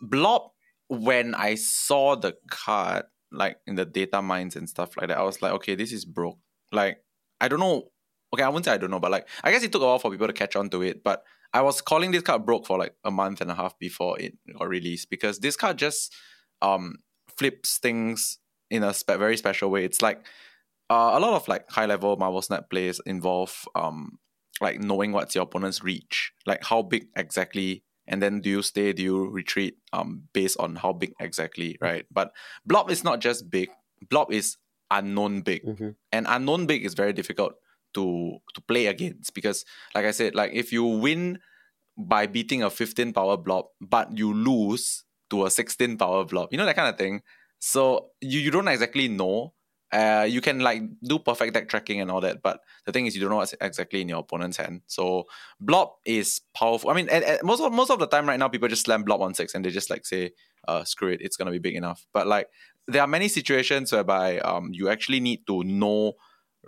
Blob. 0.00 0.50
When 0.90 1.34
I 1.34 1.56
saw 1.56 2.16
the 2.16 2.38
card, 2.50 3.04
like 3.32 3.58
in 3.66 3.74
the 3.74 3.84
data 3.84 4.22
mines 4.22 4.56
and 4.56 4.68
stuff 4.68 4.96
like 4.96 5.08
that, 5.08 5.18
I 5.18 5.22
was 5.22 5.42
like, 5.42 5.52
okay, 5.52 5.74
this 5.74 5.92
is 5.92 6.04
broke. 6.04 6.38
Like 6.72 6.98
I 7.40 7.48
don't 7.48 7.60
know. 7.60 7.90
Okay, 8.32 8.42
I 8.42 8.48
wouldn't 8.48 8.66
say 8.66 8.72
I 8.72 8.78
don't 8.78 8.90
know, 8.90 9.00
but 9.00 9.10
like 9.10 9.28
I 9.42 9.50
guess 9.50 9.62
it 9.62 9.72
took 9.72 9.82
a 9.82 9.86
while 9.86 9.98
for 9.98 10.10
people 10.10 10.26
to 10.26 10.32
catch 10.32 10.56
on 10.56 10.70
to 10.70 10.82
it. 10.82 11.02
But 11.02 11.22
I 11.52 11.62
was 11.62 11.80
calling 11.80 12.10
this 12.10 12.22
card 12.22 12.44
broke 12.44 12.66
for 12.66 12.78
like 12.78 12.94
a 13.04 13.10
month 13.10 13.40
and 13.40 13.50
a 13.50 13.54
half 13.54 13.78
before 13.78 14.20
it 14.20 14.34
got 14.58 14.68
released 14.68 15.10
because 15.10 15.38
this 15.38 15.56
card 15.56 15.78
just 15.78 16.14
um 16.60 16.96
flips 17.36 17.78
things 17.78 18.38
in 18.70 18.82
a 18.82 18.92
spe- 18.92 19.18
very 19.18 19.36
special 19.36 19.70
way. 19.70 19.84
It's 19.84 20.02
like 20.02 20.26
uh, 20.90 21.12
a 21.14 21.20
lot 21.20 21.34
of 21.34 21.48
like 21.48 21.70
high 21.70 21.86
level 21.86 22.16
Marvel 22.16 22.42
Snap 22.42 22.70
plays 22.70 23.00
involve 23.06 23.66
um 23.74 24.18
like 24.60 24.80
knowing 24.80 25.12
what's 25.12 25.34
your 25.34 25.44
opponent's 25.44 25.82
reach, 25.82 26.32
like 26.46 26.64
how 26.64 26.82
big 26.82 27.06
exactly, 27.16 27.84
and 28.08 28.22
then 28.22 28.40
do 28.40 28.50
you 28.50 28.62
stay, 28.62 28.92
do 28.92 29.02
you 29.02 29.28
retreat, 29.28 29.76
um 29.92 30.24
based 30.32 30.58
on 30.58 30.76
how 30.76 30.92
big 30.92 31.12
exactly, 31.20 31.76
right? 31.80 32.06
But 32.10 32.32
Blob 32.66 32.90
is 32.90 33.04
not 33.04 33.20
just 33.20 33.50
big. 33.50 33.68
Blob 34.10 34.32
is 34.32 34.56
unknown 34.90 35.42
big, 35.42 35.64
Mm-hmm. 35.64 35.90
and 36.12 36.26
unknown 36.28 36.66
big 36.66 36.84
is 36.84 36.94
very 36.94 37.12
difficult 37.12 37.54
to 37.94 38.38
to 38.54 38.60
play 38.62 38.86
against 38.86 39.34
because 39.34 39.64
like 39.94 40.04
I 40.04 40.12
said, 40.12 40.34
like 40.34 40.52
if 40.52 40.72
you 40.72 40.84
win 40.84 41.38
by 41.96 42.26
beating 42.26 42.62
a 42.62 42.70
15 42.70 43.12
power 43.12 43.36
blob, 43.36 43.66
but 43.80 44.16
you 44.16 44.32
lose 44.32 45.04
to 45.30 45.44
a 45.46 45.50
16 45.50 45.96
power 45.98 46.24
blob, 46.24 46.48
you 46.52 46.58
know 46.58 46.64
that 46.66 46.76
kind 46.76 46.88
of 46.88 46.96
thing. 46.96 47.22
So 47.58 48.10
you, 48.20 48.38
you 48.40 48.50
don't 48.50 48.68
exactly 48.68 49.08
know. 49.08 49.52
Uh, 49.90 50.26
you 50.28 50.40
can 50.40 50.60
like 50.60 50.82
do 51.02 51.18
perfect 51.18 51.54
deck 51.54 51.68
tracking 51.68 52.00
and 52.00 52.10
all 52.10 52.20
that, 52.20 52.42
but 52.42 52.60
the 52.84 52.92
thing 52.92 53.06
is 53.06 53.14
you 53.14 53.20
don't 53.20 53.30
know 53.30 53.36
what's 53.36 53.54
exactly 53.60 54.02
in 54.02 54.08
your 54.08 54.18
opponent's 54.18 54.58
hand. 54.58 54.82
So 54.86 55.24
blob 55.60 55.92
is 56.04 56.42
powerful. 56.54 56.90
I 56.90 56.94
mean, 56.94 57.08
at, 57.08 57.22
at 57.22 57.44
most 57.44 57.60
of 57.62 57.72
most 57.72 57.90
of 57.90 57.98
the 57.98 58.06
time 58.06 58.28
right 58.28 58.38
now, 58.38 58.48
people 58.48 58.68
just 58.68 58.84
slam 58.84 59.02
blob 59.02 59.22
on 59.22 59.32
six 59.32 59.54
and 59.54 59.64
they 59.64 59.70
just 59.70 59.88
like 59.88 60.04
say, 60.04 60.32
uh, 60.66 60.84
screw 60.84 61.08
it, 61.08 61.22
it's 61.22 61.36
gonna 61.36 61.50
be 61.50 61.58
big 61.58 61.74
enough. 61.74 62.06
But 62.12 62.26
like 62.26 62.48
there 62.86 63.02
are 63.02 63.06
many 63.06 63.28
situations 63.28 63.92
whereby 63.92 64.38
um 64.40 64.70
you 64.72 64.88
actually 64.88 65.20
need 65.20 65.46
to 65.46 65.62
know 65.64 66.14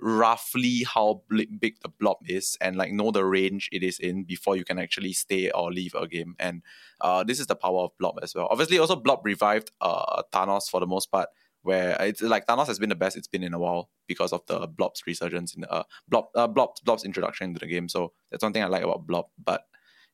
roughly 0.00 0.84
how 0.84 1.22
big 1.28 1.74
the 1.82 1.88
blob 1.88 2.16
is 2.26 2.56
and 2.60 2.76
like 2.76 2.92
know 2.92 3.10
the 3.10 3.24
range 3.24 3.68
it 3.72 3.82
is 3.82 3.98
in 3.98 4.24
before 4.24 4.56
you 4.56 4.64
can 4.64 4.78
actually 4.78 5.12
stay 5.12 5.50
or 5.50 5.72
leave 5.72 5.94
a 5.94 6.06
game 6.06 6.34
and 6.38 6.62
uh 7.00 7.22
this 7.24 7.40
is 7.40 7.48
the 7.48 7.56
power 7.56 7.80
of 7.80 7.90
blob 7.98 8.18
as 8.22 8.34
well 8.34 8.46
obviously 8.50 8.78
also 8.78 8.96
blob 8.96 9.20
revived 9.24 9.72
uh 9.80 10.22
thanos 10.32 10.70
for 10.70 10.80
the 10.80 10.86
most 10.86 11.10
part 11.10 11.28
where 11.62 11.96
it's 12.00 12.22
like 12.22 12.46
thanos 12.46 12.66
has 12.66 12.78
been 12.78 12.88
the 12.88 12.94
best 12.94 13.16
it's 13.16 13.28
been 13.28 13.42
in 13.42 13.54
a 13.54 13.58
while 13.58 13.90
because 14.06 14.32
of 14.32 14.40
the 14.46 14.66
blob's 14.66 15.02
resurgence 15.06 15.54
in 15.54 15.64
uh 15.70 15.82
blob 16.08 16.26
uh, 16.34 16.46
blob 16.46 16.70
blob's 16.84 17.04
introduction 17.04 17.48
into 17.48 17.60
the 17.60 17.66
game 17.66 17.88
so 17.88 18.12
that's 18.30 18.42
one 18.42 18.52
thing 18.52 18.62
i 18.62 18.66
like 18.66 18.82
about 18.82 19.06
blob 19.06 19.26
but 19.42 19.64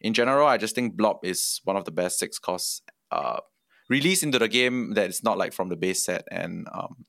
in 0.01 0.13
general 0.13 0.47
i 0.47 0.57
just 0.57 0.75
think 0.75 0.97
blob 0.97 1.19
is 1.23 1.61
one 1.65 1.77
of 1.77 1.85
the 1.85 1.91
best 1.91 2.19
six 2.19 2.39
costs 2.39 2.83
uh 3.11 3.41
released 3.89 4.23
into 4.23 4.39
the 4.39 4.49
game 4.49 4.95
that 4.95 5.09
it's 5.09 5.23
not 5.23 5.39
like 5.39 5.53
from 5.53 5.69
the 5.69 5.77
base 5.77 6.05
set 6.05 6.25
and 6.31 6.67
um 6.73 7.05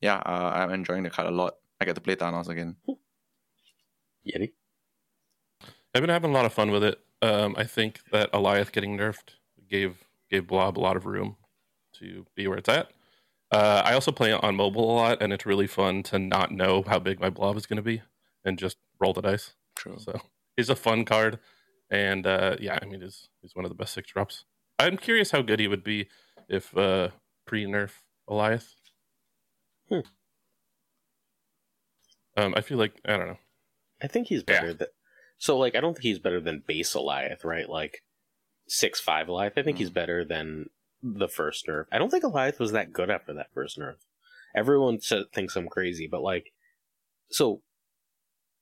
yeah 0.00 0.16
uh, 0.24 0.52
i'm 0.54 0.70
enjoying 0.70 1.02
the 1.02 1.10
card 1.10 1.28
a 1.28 1.30
lot 1.30 1.54
I 1.82 1.84
get 1.84 1.96
to 1.96 2.00
play 2.00 2.14
Thanos 2.14 2.48
again. 2.48 2.76
Yeti. 4.24 4.52
I've 5.92 6.00
been 6.00 6.10
having 6.10 6.30
a 6.30 6.32
lot 6.32 6.44
of 6.44 6.52
fun 6.52 6.70
with 6.70 6.84
it. 6.84 7.00
Um, 7.20 7.56
I 7.58 7.64
think 7.64 7.98
that 8.12 8.32
Alioth 8.32 8.70
getting 8.70 8.96
nerfed 8.96 9.34
gave 9.68 9.96
gave 10.30 10.46
Blob 10.46 10.78
a 10.78 10.80
lot 10.80 10.96
of 10.96 11.06
room 11.06 11.36
to 11.98 12.24
be 12.36 12.46
where 12.46 12.56
it's 12.56 12.68
at. 12.68 12.92
Uh, 13.52 13.82
I 13.84 13.92
also 13.92 14.10
play 14.12 14.32
on 14.32 14.56
mobile 14.56 14.90
a 14.90 14.94
lot, 14.94 15.22
and 15.22 15.32
it's 15.32 15.44
really 15.44 15.66
fun 15.66 16.02
to 16.04 16.18
not 16.18 16.50
know 16.50 16.82
how 16.86 16.98
big 16.98 17.20
my 17.20 17.28
Blob 17.28 17.56
is 17.56 17.66
going 17.66 17.76
to 17.76 17.82
be 17.82 18.00
and 18.44 18.58
just 18.58 18.78
roll 18.98 19.12
the 19.12 19.20
dice. 19.20 19.52
True. 19.76 19.96
So 19.98 20.18
he's 20.56 20.70
a 20.70 20.74
fun 20.76 21.04
card, 21.04 21.38
and 21.90 22.26
uh, 22.26 22.56
yeah, 22.58 22.78
I 22.80 22.86
mean, 22.86 23.02
he's 23.02 23.28
he's 23.42 23.54
one 23.54 23.64
of 23.66 23.70
the 23.70 23.74
best 23.74 23.92
six 23.92 24.10
drops. 24.10 24.44
I'm 24.78 24.96
curious 24.96 25.30
how 25.32 25.42
good 25.42 25.60
he 25.60 25.68
would 25.68 25.84
be 25.84 26.08
if 26.48 26.76
uh, 26.76 27.08
pre 27.46 27.66
nerf 27.66 27.90
Alioth. 28.28 28.72
Hmm. 29.90 30.00
Um, 32.36 32.54
I 32.56 32.62
feel 32.62 32.78
like 32.78 32.94
I 33.06 33.16
don't 33.16 33.28
know. 33.28 33.38
I 34.02 34.06
think 34.06 34.28
he's 34.28 34.42
Yeah. 34.48 34.60
better 34.60 34.74
than. 34.74 34.88
So 35.38 35.58
like, 35.58 35.74
I 35.74 35.80
don't 35.80 35.92
think 35.94 36.04
he's 36.04 36.18
better 36.18 36.40
than 36.40 36.62
base 36.66 36.94
Alioth, 36.94 37.44
right? 37.44 37.68
Like 37.68 38.02
six 38.66 38.98
five 39.00 39.26
Alioth. 39.26 39.58
I 39.58 39.62
think 39.62 39.76
he's 39.78 39.90
better 39.90 40.24
than 40.24 40.70
the 41.02 41.28
first 41.28 41.66
nerf. 41.66 41.84
I 41.90 41.98
don't 41.98 42.10
think 42.10 42.24
Alioth 42.24 42.58
was 42.58 42.72
that 42.72 42.92
good 42.92 43.10
after 43.10 43.34
that 43.34 43.52
first 43.52 43.78
nerf. 43.78 43.96
Everyone 44.54 44.98
thinks 44.98 45.56
I'm 45.56 45.68
crazy, 45.68 46.06
but 46.06 46.22
like, 46.22 46.52
so 47.30 47.62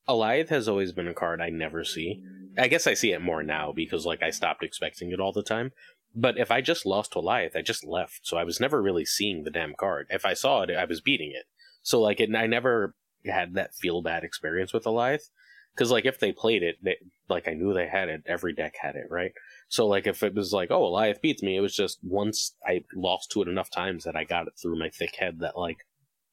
Alioth 0.08 0.48
has 0.48 0.68
always 0.68 0.92
been 0.92 1.08
a 1.08 1.14
card 1.14 1.40
I 1.40 1.50
never 1.50 1.84
see. 1.84 2.22
I 2.58 2.68
guess 2.68 2.86
I 2.86 2.94
see 2.94 3.12
it 3.12 3.22
more 3.22 3.42
now 3.42 3.72
because 3.72 4.06
like 4.06 4.22
I 4.22 4.30
stopped 4.30 4.64
expecting 4.64 5.12
it 5.12 5.20
all 5.20 5.32
the 5.32 5.42
time. 5.42 5.72
But 6.14 6.38
if 6.38 6.50
I 6.50 6.60
just 6.60 6.86
lost 6.86 7.12
to 7.12 7.28
I 7.28 7.48
just 7.64 7.86
left, 7.86 8.20
so 8.22 8.36
I 8.36 8.44
was 8.44 8.58
never 8.58 8.82
really 8.82 9.04
seeing 9.04 9.44
the 9.44 9.50
damn 9.50 9.74
card. 9.78 10.08
If 10.10 10.24
I 10.24 10.34
saw 10.34 10.62
it, 10.62 10.70
I 10.70 10.84
was 10.84 11.00
beating 11.00 11.30
it. 11.30 11.44
So 11.82 12.00
like, 12.00 12.18
it, 12.18 12.34
I 12.34 12.46
never 12.46 12.94
had 13.24 13.54
that 13.54 13.74
feel 13.74 14.02
bad 14.02 14.24
experience 14.24 14.72
with 14.72 14.84
Alioth. 14.84 15.30
Because 15.74 15.92
like 15.92 16.04
if 16.04 16.18
they 16.18 16.32
played 16.32 16.64
it, 16.64 16.76
they, 16.82 16.96
like 17.28 17.46
I 17.46 17.54
knew 17.54 17.72
they 17.72 17.86
had 17.86 18.08
it. 18.08 18.22
Every 18.26 18.52
deck 18.52 18.74
had 18.80 18.96
it, 18.96 19.06
right? 19.08 19.32
So 19.70 19.86
like 19.86 20.08
if 20.08 20.24
it 20.24 20.34
was 20.34 20.52
like, 20.52 20.72
oh, 20.72 20.82
Alioth 20.82 21.20
beats 21.22 21.44
me, 21.44 21.56
it 21.56 21.60
was 21.60 21.74
just 21.74 22.00
once 22.02 22.56
I 22.66 22.82
lost 22.94 23.30
to 23.30 23.42
it 23.42 23.48
enough 23.48 23.70
times 23.70 24.02
that 24.02 24.16
I 24.16 24.24
got 24.24 24.48
it 24.48 24.54
through 24.60 24.78
my 24.78 24.90
thick 24.90 25.14
head 25.16 25.38
that 25.40 25.56
like 25.56 25.78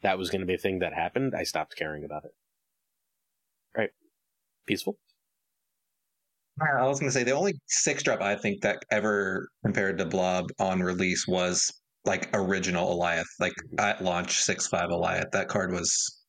that 0.02 0.18
was 0.18 0.32
going 0.32 0.42
to 0.42 0.48
be 0.48 0.56
a 0.56 0.58
thing 0.58 0.80
that 0.80 0.94
happened. 0.94 1.34
I 1.38 1.44
stopped 1.44 1.78
caring 1.78 2.04
about 2.04 2.26
it. 2.26 2.32
Right? 3.78 3.92
Peaceful. 4.66 4.98
I 6.60 6.88
was 6.88 7.00
going 7.00 7.10
to 7.10 7.14
say 7.14 7.24
the 7.24 7.34
only 7.34 7.54
six 7.68 8.02
drop 8.02 8.22
I 8.22 8.36
think 8.36 8.62
that 8.62 8.80
ever 8.90 9.48
compared 9.64 10.00
to 10.00 10.06
Blob 10.06 10.48
on 10.58 10.82
release 10.82 11.28
was 11.28 11.72
like 12.06 12.32
original 12.34 12.98
Alioth, 12.98 13.26
like 13.40 13.54
at 13.78 14.04
launch 14.04 14.40
six 14.40 14.66
five 14.66 14.90
Eliath. 14.90 15.30
That 15.32 15.48
card 15.48 15.72
was 15.72 16.24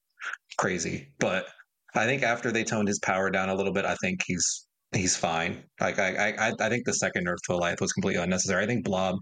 crazy, 0.59 1.09
but 1.18 1.47
I 1.94 2.05
think 2.05 2.23
after 2.23 2.53
they 2.53 2.64
toned 2.64 2.88
his 2.88 2.99
power 2.99 3.31
down 3.31 3.49
a 3.49 3.55
little 3.55 3.73
bit, 3.73 3.87
I 3.87 3.94
think 4.03 4.21
he's 4.27 4.68
he's 4.92 5.16
fine. 5.16 5.64
Like 5.81 5.98
I 5.98 6.35
I 6.38 6.53
I 6.61 6.68
think 6.68 6.85
the 6.87 6.94
second 6.94 7.27
nerf 7.27 7.37
to 7.44 7.53
Alioth 7.53 7.81
was 7.81 7.92
completely 7.92 8.22
unnecessary. 8.22 8.64
I 8.64 8.66
think 8.66 8.85
Blob 8.85 9.16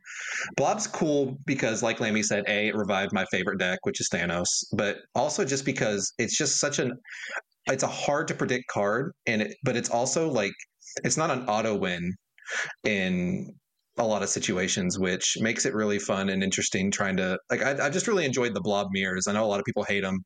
Blob's 0.57 0.87
cool 0.87 1.39
because, 1.47 1.83
like 1.83 1.99
Lamby 1.99 2.25
said, 2.25 2.45
a 2.49 2.69
it 2.69 2.77
revived 2.77 3.13
my 3.13 3.25
favorite 3.27 3.59
deck, 3.59 3.81
which 3.83 4.01
is 4.01 4.09
Thanos, 4.13 4.47
but 4.73 4.99
also 5.15 5.45
just 5.45 5.65
because 5.65 6.13
it's 6.19 6.37
just 6.37 6.59
such 6.59 6.79
an 6.79 6.93
it's 7.67 7.83
a 7.83 7.89
hard 7.89 8.29
to 8.29 8.35
predict 8.35 8.69
card, 8.69 9.13
and 9.27 9.43
it 9.43 9.57
but 9.65 9.77
it's 9.77 9.91
also 9.91 10.31
like 10.31 10.53
it's 11.05 11.17
not 11.17 11.31
an 11.31 11.47
auto 11.49 11.75
win 11.75 12.13
in 12.85 13.53
a 13.99 14.05
lot 14.05 14.23
of 14.23 14.29
situations, 14.29 14.99
which 14.99 15.37
makes 15.41 15.65
it 15.65 15.75
really 15.75 15.99
fun 15.99 16.29
and 16.29 16.43
interesting. 16.43 16.91
Trying 16.91 17.17
to 17.17 17.39
like, 17.51 17.63
I, 17.63 17.87
I 17.87 17.91
just 17.91 18.07
really 18.07 18.25
enjoyed 18.25 18.55
the 18.55 18.61
blob 18.61 18.89
mirrors. 18.93 19.27
I 19.27 19.33
know 19.33 19.45
a 19.45 19.47
lot 19.47 19.59
of 19.59 19.65
people 19.65 19.85
hate 19.85 20.03
them, 20.03 20.21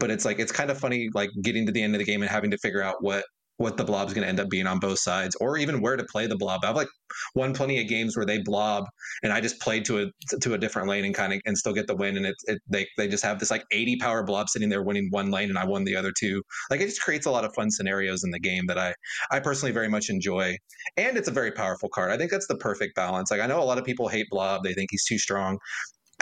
but 0.00 0.10
it's 0.10 0.24
like 0.24 0.38
it's 0.40 0.52
kind 0.52 0.70
of 0.70 0.78
funny, 0.78 1.08
like 1.14 1.30
getting 1.42 1.66
to 1.66 1.72
the 1.72 1.82
end 1.82 1.94
of 1.94 1.98
the 1.98 2.04
game 2.04 2.22
and 2.22 2.30
having 2.30 2.50
to 2.50 2.58
figure 2.58 2.82
out 2.82 2.96
what 3.00 3.24
what 3.56 3.76
the 3.76 3.84
blob's 3.84 4.12
going 4.12 4.24
to 4.24 4.28
end 4.28 4.40
up 4.40 4.48
being 4.50 4.66
on 4.66 4.78
both 4.78 4.98
sides, 4.98 5.36
or 5.36 5.56
even 5.56 5.80
where 5.80 5.96
to 5.96 6.04
play 6.04 6.26
the 6.26 6.36
blob. 6.36 6.64
I've 6.64 6.76
like 6.76 6.88
won 7.34 7.54
plenty 7.54 7.80
of 7.80 7.88
games 7.88 8.16
where 8.16 8.26
they 8.26 8.38
blob, 8.38 8.84
and 9.22 9.32
I 9.32 9.40
just 9.40 9.60
played 9.60 9.84
to 9.86 10.02
a 10.02 10.38
to 10.40 10.54
a 10.54 10.58
different 10.58 10.88
lane 10.88 11.04
and 11.04 11.14
kind 11.14 11.32
of 11.32 11.40
and 11.44 11.56
still 11.56 11.72
get 11.72 11.86
the 11.86 11.94
win. 11.94 12.16
And 12.16 12.26
it, 12.26 12.34
it 12.46 12.58
they 12.68 12.86
they 12.96 13.08
just 13.08 13.24
have 13.24 13.38
this 13.38 13.50
like 13.50 13.64
eighty 13.70 13.96
power 13.96 14.22
blob 14.24 14.48
sitting 14.48 14.68
there 14.68 14.82
winning 14.82 15.08
one 15.10 15.30
lane, 15.30 15.50
and 15.50 15.58
I 15.58 15.66
won 15.66 15.84
the 15.84 15.96
other 15.96 16.12
two. 16.18 16.42
Like 16.70 16.80
it 16.80 16.86
just 16.86 17.02
creates 17.02 17.26
a 17.26 17.30
lot 17.30 17.44
of 17.44 17.54
fun 17.54 17.70
scenarios 17.70 18.24
in 18.24 18.30
the 18.30 18.40
game 18.40 18.66
that 18.66 18.78
I 18.78 18.94
I 19.30 19.40
personally 19.40 19.72
very 19.72 19.88
much 19.88 20.10
enjoy, 20.10 20.56
and 20.96 21.16
it's 21.16 21.28
a 21.28 21.32
very 21.32 21.52
powerful 21.52 21.88
card. 21.88 22.10
I 22.10 22.16
think 22.16 22.30
that's 22.30 22.48
the 22.48 22.56
perfect 22.56 22.96
balance. 22.96 23.30
Like 23.30 23.40
I 23.40 23.46
know 23.46 23.62
a 23.62 23.64
lot 23.64 23.78
of 23.78 23.84
people 23.84 24.08
hate 24.08 24.26
blob; 24.30 24.64
they 24.64 24.74
think 24.74 24.90
he's 24.90 25.04
too 25.04 25.18
strong. 25.18 25.58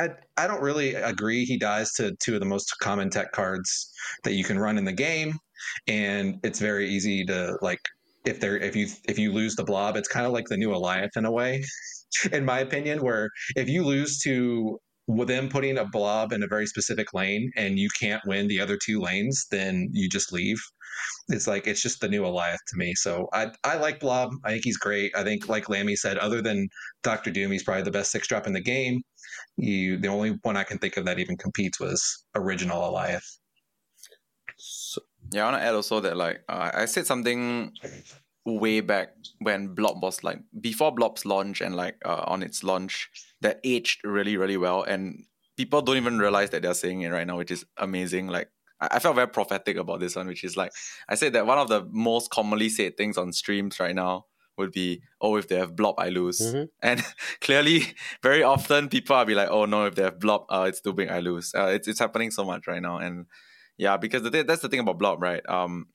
I, 0.00 0.08
I 0.36 0.46
don't 0.46 0.62
really 0.62 0.94
agree. 0.94 1.44
He 1.44 1.58
dies 1.58 1.92
to 1.94 2.16
two 2.22 2.34
of 2.34 2.40
the 2.40 2.46
most 2.46 2.72
common 2.80 3.10
tech 3.10 3.32
cards 3.32 3.90
that 4.24 4.32
you 4.32 4.42
can 4.44 4.58
run 4.58 4.78
in 4.78 4.84
the 4.84 4.92
game, 4.92 5.38
and 5.86 6.38
it's 6.42 6.60
very 6.60 6.88
easy 6.88 7.24
to 7.26 7.56
like 7.62 7.80
if 8.24 8.40
they're 8.40 8.58
if 8.58 8.76
you 8.76 8.88
if 9.08 9.18
you 9.18 9.32
lose 9.32 9.56
the 9.56 9.64
blob, 9.64 9.96
it's 9.96 10.08
kind 10.08 10.26
of 10.26 10.32
like 10.32 10.46
the 10.46 10.56
new 10.56 10.70
Alioth 10.70 11.16
in 11.16 11.24
a 11.24 11.30
way, 11.30 11.64
in 12.32 12.44
my 12.44 12.60
opinion. 12.60 13.02
Where 13.02 13.30
if 13.56 13.68
you 13.68 13.84
lose 13.84 14.20
to 14.22 14.78
them 15.08 15.48
putting 15.48 15.78
a 15.78 15.84
blob 15.84 16.32
in 16.32 16.42
a 16.42 16.46
very 16.46 16.66
specific 16.66 17.12
lane 17.12 17.50
and 17.56 17.78
you 17.78 17.88
can't 17.98 18.22
win 18.24 18.46
the 18.46 18.60
other 18.60 18.78
two 18.82 19.00
lanes, 19.00 19.46
then 19.50 19.88
you 19.92 20.08
just 20.08 20.32
leave. 20.32 20.60
It's 21.28 21.46
like 21.46 21.66
it's 21.66 21.82
just 21.82 22.00
the 22.00 22.08
new 22.08 22.22
Alioth 22.22 22.58
to 22.68 22.76
me. 22.76 22.94
So 22.94 23.28
I 23.32 23.50
I 23.64 23.76
like 23.76 24.00
Blob. 24.00 24.32
I 24.44 24.50
think 24.52 24.64
he's 24.64 24.76
great. 24.76 25.12
I 25.16 25.24
think 25.24 25.48
like 25.48 25.64
Lamby 25.64 25.96
said, 25.96 26.18
other 26.18 26.42
than 26.42 26.68
Doctor 27.02 27.30
Doom, 27.30 27.50
he's 27.50 27.64
probably 27.64 27.82
the 27.82 27.90
best 27.90 28.10
six 28.10 28.28
drop 28.28 28.46
in 28.46 28.52
the 28.52 28.60
game. 28.60 29.02
You 29.56 29.98
the 29.98 30.08
only 30.08 30.38
one 30.42 30.56
I 30.56 30.64
can 30.64 30.78
think 30.78 30.96
of 30.96 31.04
that 31.06 31.18
even 31.18 31.36
competes 31.36 31.80
was 31.80 32.24
original 32.34 32.80
Alioth. 32.80 33.38
So, 34.58 35.00
Yeah, 35.32 35.42
I 35.46 35.50
want 35.50 35.62
to 35.62 35.66
add 35.66 35.74
also 35.74 36.00
that 36.00 36.16
like 36.16 36.42
uh, 36.48 36.70
I 36.74 36.84
said 36.86 37.06
something 37.06 37.72
way 38.44 38.80
back 38.80 39.14
when 39.38 39.68
Blob 39.74 40.02
was 40.02 40.24
like 40.24 40.40
before 40.60 40.92
Blob's 40.92 41.24
launch 41.24 41.60
and 41.60 41.76
like 41.76 41.96
uh, 42.04 42.24
on 42.26 42.42
its 42.42 42.64
launch 42.64 43.08
that 43.40 43.60
aged 43.64 44.04
really 44.04 44.36
really 44.36 44.56
well 44.56 44.82
and 44.82 45.24
people 45.56 45.82
don't 45.82 45.96
even 45.96 46.18
realize 46.18 46.50
that 46.50 46.62
they're 46.62 46.74
saying 46.74 47.02
it 47.02 47.10
right 47.10 47.26
now, 47.26 47.36
which 47.36 47.50
is 47.50 47.64
amazing. 47.76 48.28
Like 48.28 48.48
I, 48.80 48.98
felt 48.98 49.14
very 49.14 49.28
prophetic 49.28 49.76
about 49.76 50.00
this 50.00 50.16
one, 50.16 50.26
which 50.26 50.44
is 50.44 50.56
like 50.56 50.72
I 51.08 51.14
said 51.14 51.34
that 51.34 51.46
one 51.46 51.58
of 51.58 51.68
the 51.68 51.86
most 51.90 52.30
commonly 52.30 52.68
said 52.68 52.96
things 52.96 53.16
on 53.16 53.32
streams 53.32 53.78
right 53.78 53.94
now 53.94 54.26
would 54.58 54.72
be, 54.72 55.02
"Oh, 55.20 55.36
if 55.36 55.48
they 55.48 55.56
have 55.56 55.76
Blob, 55.76 55.94
I 55.98 56.08
lose." 56.08 56.40
Mhm. 56.40 56.68
And 56.82 57.02
clearly, 57.40 57.94
very 58.22 58.42
often 58.42 58.88
people 58.88 59.16
are 59.16 59.24
be 59.24 59.34
like, 59.34 59.50
"Oh 59.50 59.66
no, 59.66 59.86
if 59.86 59.94
they 59.94 60.02
have 60.02 60.18
Blob, 60.18 60.46
uh, 60.50 60.66
it's 60.68 60.80
too 60.80 60.92
big, 60.92 61.08
I 61.08 61.20
lose." 61.20 61.54
Uh, 61.54 61.66
it's 61.66 61.88
it's 61.88 62.00
happening 62.00 62.30
so 62.30 62.44
much 62.44 62.66
right 62.66 62.82
now, 62.82 62.98
and 62.98 63.26
yeah, 63.82 63.96
because 64.04 64.22
the 64.22 64.30
thing, 64.30 64.46
that's 64.46 64.62
the 64.62 64.68
thing 64.68 64.80
about 64.80 64.98
Blob, 64.98 65.20
right? 65.20 65.42
Um, 65.48 65.88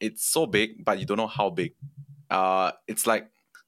it's 0.00 0.24
so 0.34 0.46
big, 0.46 0.84
but 0.84 0.98
you 0.98 1.06
don't 1.06 1.18
know 1.22 1.26
how 1.40 1.50
big. 1.50 1.72
Uh, 2.30 2.72
it's 2.88 3.06
like 3.06 3.24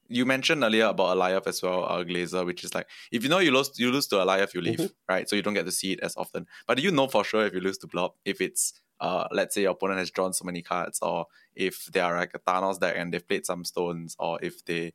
you 0.09 0.25
mentioned 0.25 0.63
earlier 0.63 0.85
about 0.85 1.15
Alioth 1.15 1.47
as 1.47 1.61
well, 1.63 1.83
uh, 1.85 2.03
Glazer, 2.03 2.45
which 2.45 2.63
is 2.63 2.73
like 2.73 2.87
if 3.11 3.23
you 3.23 3.29
know 3.29 3.39
you 3.39 3.51
lose 3.51 3.71
you 3.77 3.91
lose 3.91 4.07
to 4.07 4.15
Alioth, 4.15 4.53
you 4.55 4.61
leave, 4.61 4.79
Mhm. 4.79 4.91
right? 5.13 5.29
So 5.29 5.35
you 5.35 5.41
don't 5.45 5.53
get 5.59 5.65
to 5.65 5.71
see 5.81 5.91
it 5.93 5.99
as 6.07 6.15
often. 6.17 6.47
But 6.67 6.77
do 6.77 6.83
you 6.83 6.91
know 6.91 7.07
for 7.07 7.23
sure 7.23 7.45
if 7.45 7.53
you 7.53 7.61
lose 7.67 7.77
to 7.79 7.87
Blob, 7.87 8.11
if 8.25 8.41
it's 8.41 8.73
uh, 8.99 9.27
let's 9.31 9.53
say 9.55 9.61
your 9.61 9.71
opponent 9.77 9.99
has 9.99 10.09
drawn 10.09 10.33
so 10.33 10.43
many 10.43 10.61
cards, 10.63 10.97
or 11.01 11.27
if 11.55 11.85
they 11.93 11.99
are 11.99 12.17
like 12.17 12.31
a 12.33 12.39
Thanos 12.39 12.79
deck 12.79 12.95
and 12.97 13.13
they've 13.13 13.27
played 13.27 13.45
some 13.45 13.63
stones, 13.63 14.15
or 14.17 14.39
if 14.41 14.65
they, 14.65 14.93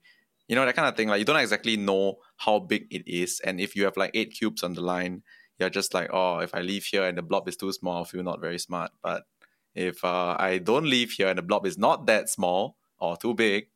you 0.48 0.56
know, 0.56 0.64
that 0.66 0.74
kind 0.74 0.88
of 0.88 0.96
thing. 0.96 1.08
Like 1.08 1.20
you 1.20 1.24
don't 1.24 1.36
exactly 1.36 1.76
know 1.76 2.16
how 2.44 2.58
big 2.58 2.84
it 2.90 3.04
is, 3.06 3.40
and 3.46 3.60
if 3.60 3.76
you 3.76 3.84
have 3.84 3.96
like 3.96 4.10
eight 4.14 4.30
cubes 4.38 4.62
on 4.64 4.74
the 4.74 4.80
line, 4.94 5.22
you're 5.58 5.70
just 5.70 5.94
like, 5.94 6.10
oh, 6.12 6.38
if 6.38 6.54
I 6.54 6.60
leave 6.60 6.84
here 6.84 7.04
and 7.04 7.16
the 7.16 7.22
blob 7.22 7.48
is 7.48 7.56
too 7.56 7.72
small, 7.72 8.02
I 8.02 8.04
feel 8.04 8.22
not 8.22 8.40
very 8.40 8.58
smart. 8.58 8.90
But 9.02 9.24
if 9.74 10.04
uh, 10.04 10.36
I 10.38 10.58
don't 10.58 10.86
leave 10.86 11.12
here 11.12 11.28
and 11.28 11.38
the 11.38 11.42
blob 11.42 11.66
is 11.66 11.78
not 11.78 12.06
that 12.06 12.28
small 12.28 12.76
or 12.98 13.16
too 13.16 13.34
big, 13.34 13.68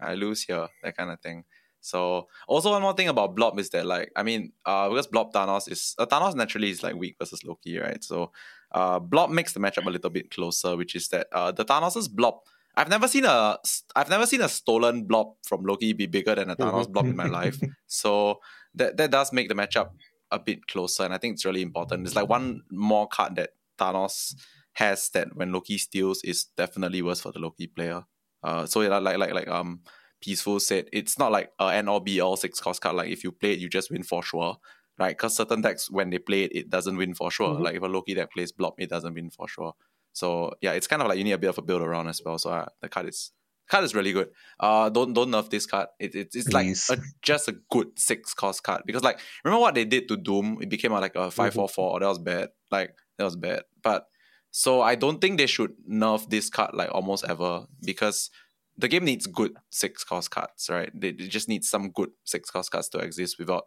I 0.00 0.14
lose 0.14 0.42
here, 0.42 0.68
that 0.82 0.96
kind 0.96 1.10
of 1.10 1.20
thing. 1.20 1.44
So 1.84 2.28
also 2.48 2.70
one 2.70 2.80
more 2.80 2.94
thing 2.94 3.08
about 3.08 3.36
Blob 3.36 3.58
is 3.58 3.68
that 3.70 3.84
like 3.84 4.10
I 4.16 4.22
mean 4.22 4.52
uh 4.64 4.88
because 4.88 5.06
Blob 5.06 5.34
Thanos 5.34 5.70
is 5.70 5.94
uh, 5.98 6.06
Thanos 6.06 6.34
naturally 6.34 6.70
is 6.70 6.82
like 6.82 6.94
weak 6.94 7.16
versus 7.18 7.44
Loki 7.44 7.76
right 7.76 8.02
so 8.02 8.32
uh 8.72 8.98
Blob 8.98 9.28
makes 9.28 9.52
the 9.52 9.60
matchup 9.60 9.84
a 9.84 9.90
little 9.90 10.08
bit 10.08 10.30
closer 10.30 10.76
which 10.78 10.94
is 10.94 11.08
that 11.08 11.26
uh 11.30 11.52
the 11.52 11.62
Thanos's 11.62 12.08
Blob 12.08 12.36
I've 12.74 12.88
never 12.88 13.06
seen 13.06 13.26
a 13.26 13.58
I've 13.94 14.08
never 14.08 14.24
seen 14.24 14.40
a 14.40 14.48
stolen 14.48 15.04
Blob 15.04 15.34
from 15.46 15.62
Loki 15.62 15.92
be 15.92 16.06
bigger 16.06 16.34
than 16.34 16.48
a 16.48 16.56
Thanos 16.56 16.90
Blob 16.90 17.04
in 17.04 17.16
my 17.16 17.26
life 17.26 17.60
so 17.86 18.40
that 18.74 18.96
that 18.96 19.10
does 19.10 19.30
make 19.30 19.50
the 19.50 19.54
matchup 19.54 19.90
a 20.34 20.38
bit 20.38 20.66
closer 20.66 21.04
and 21.04 21.14
I 21.14 21.18
think 21.18 21.34
it's 21.34 21.44
really 21.44 21.62
important 21.62 22.06
it's 22.06 22.16
like 22.16 22.28
one 22.28 22.62
more 22.70 23.06
card 23.08 23.36
that 23.36 23.50
Thanos 23.78 24.34
has 24.74 25.08
that 25.10 25.34
when 25.36 25.52
Loki 25.52 25.78
steals 25.78 26.22
is 26.24 26.46
definitely 26.56 27.02
worse 27.02 27.20
for 27.20 27.32
the 27.32 27.38
Loki 27.38 27.66
player 27.66 28.04
uh 28.42 28.66
so 28.66 28.82
yeah, 28.82 28.98
like 28.98 29.18
like 29.18 29.32
like 29.32 29.48
um 29.48 29.80
Peaceful 30.24 30.58
said, 30.58 30.86
it's 30.90 31.18
not 31.18 31.32
like 31.32 31.50
a 31.60 31.66
N 31.74 31.86
or 31.86 32.00
B 32.02 32.18
all 32.18 32.36
six 32.36 32.58
cost 32.58 32.80
card. 32.80 32.96
Like 32.96 33.10
if 33.10 33.22
you 33.24 33.30
play 33.30 33.52
it, 33.52 33.58
you 33.58 33.68
just 33.68 33.90
win 33.90 34.02
for 34.02 34.22
sure, 34.22 34.56
right? 34.98 35.14
Because 35.14 35.36
certain 35.36 35.60
decks, 35.60 35.90
when 35.90 36.08
they 36.08 36.18
play 36.18 36.44
it, 36.44 36.52
it 36.54 36.70
doesn't 36.70 36.96
win 36.96 37.12
for 37.12 37.30
sure. 37.30 37.56
Mhm. 37.56 37.60
Like 37.60 37.74
if 37.76 37.82
a 37.82 37.86
Loki 37.86 38.14
deck 38.14 38.32
plays 38.32 38.50
Blob, 38.50 38.72
it 38.78 38.88
doesn't 38.88 39.12
win 39.12 39.28
for 39.28 39.46
sure. 39.48 39.74
So 40.14 40.54
yeah, 40.62 40.72
it's 40.72 40.86
kind 40.86 41.02
of 41.02 41.08
like 41.08 41.18
you 41.18 41.24
need 41.24 41.32
a 41.32 41.38
bit 41.38 41.50
of 41.50 41.58
a 41.58 41.62
build 41.62 41.82
around 41.82 42.08
as 42.08 42.22
well. 42.24 42.38
So 42.38 42.48
uh, 42.48 42.66
the 42.80 42.88
card 42.88 43.08
is 43.08 43.32
card 43.68 43.84
is 43.84 43.94
really 43.94 44.12
good. 44.12 44.28
Uh, 44.60 44.88
don't 44.90 45.12
don't 45.14 45.30
nerf 45.30 45.48
this 45.50 45.66
card. 45.66 45.88
It, 45.98 46.14
it 46.14 46.28
it's 46.34 46.52
like 46.52 46.66
a, 46.90 46.96
just 47.22 47.48
a 47.48 47.56
good 47.70 47.88
six 47.96 48.34
cost 48.34 48.62
card 48.62 48.82
because 48.86 49.02
like 49.02 49.18
remember 49.44 49.60
what 49.62 49.74
they 49.74 49.84
did 49.84 50.08
to 50.08 50.16
Doom? 50.16 50.58
It 50.60 50.68
became 50.68 50.92
a, 50.92 51.00
like 51.00 51.16
a 51.16 51.30
five 51.30 51.54
four 51.54 51.68
four. 51.68 52.00
That 52.00 52.06
was 52.08 52.18
bad. 52.18 52.50
Like 52.70 52.94
that 53.18 53.24
was 53.24 53.36
bad. 53.36 53.62
But 53.82 54.06
so 54.50 54.82
I 54.82 54.94
don't 54.94 55.20
think 55.20 55.38
they 55.38 55.46
should 55.46 55.72
nerf 55.90 56.28
this 56.30 56.48
card 56.50 56.74
like 56.74 56.90
almost 56.92 57.24
ever 57.28 57.66
because 57.84 58.30
the 58.76 58.88
game 58.88 59.04
needs 59.04 59.26
good 59.26 59.52
six 59.70 60.04
cost 60.04 60.30
cards, 60.30 60.68
right? 60.70 60.90
They, 60.94 61.12
they 61.12 61.28
just 61.28 61.48
need 61.48 61.64
some 61.64 61.90
good 61.90 62.10
six 62.24 62.50
cost 62.50 62.70
cards 62.70 62.88
to 62.90 62.98
exist 62.98 63.38
without. 63.38 63.64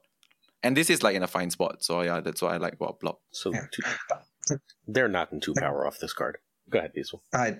And 0.63 0.75
this 0.75 0.89
is 0.89 1.03
like 1.03 1.15
in 1.15 1.23
a 1.23 1.27
fine 1.27 1.49
spot, 1.51 1.83
so 1.83 2.01
yeah, 2.01 2.19
that's 2.19 2.41
why 2.41 2.55
I 2.55 2.57
like 2.57 2.73
about 2.73 2.99
Blob. 2.99 3.17
so 3.31 3.53
Yeah. 3.53 3.67
they're 4.87 5.07
knocking 5.07 5.39
two 5.39 5.53
power 5.57 5.85
off 5.85 5.99
this 5.99 6.13
card. 6.13 6.37
Go 6.69 6.79
ahead, 6.79 6.91
Diesel. 6.93 7.21
I 7.33 7.57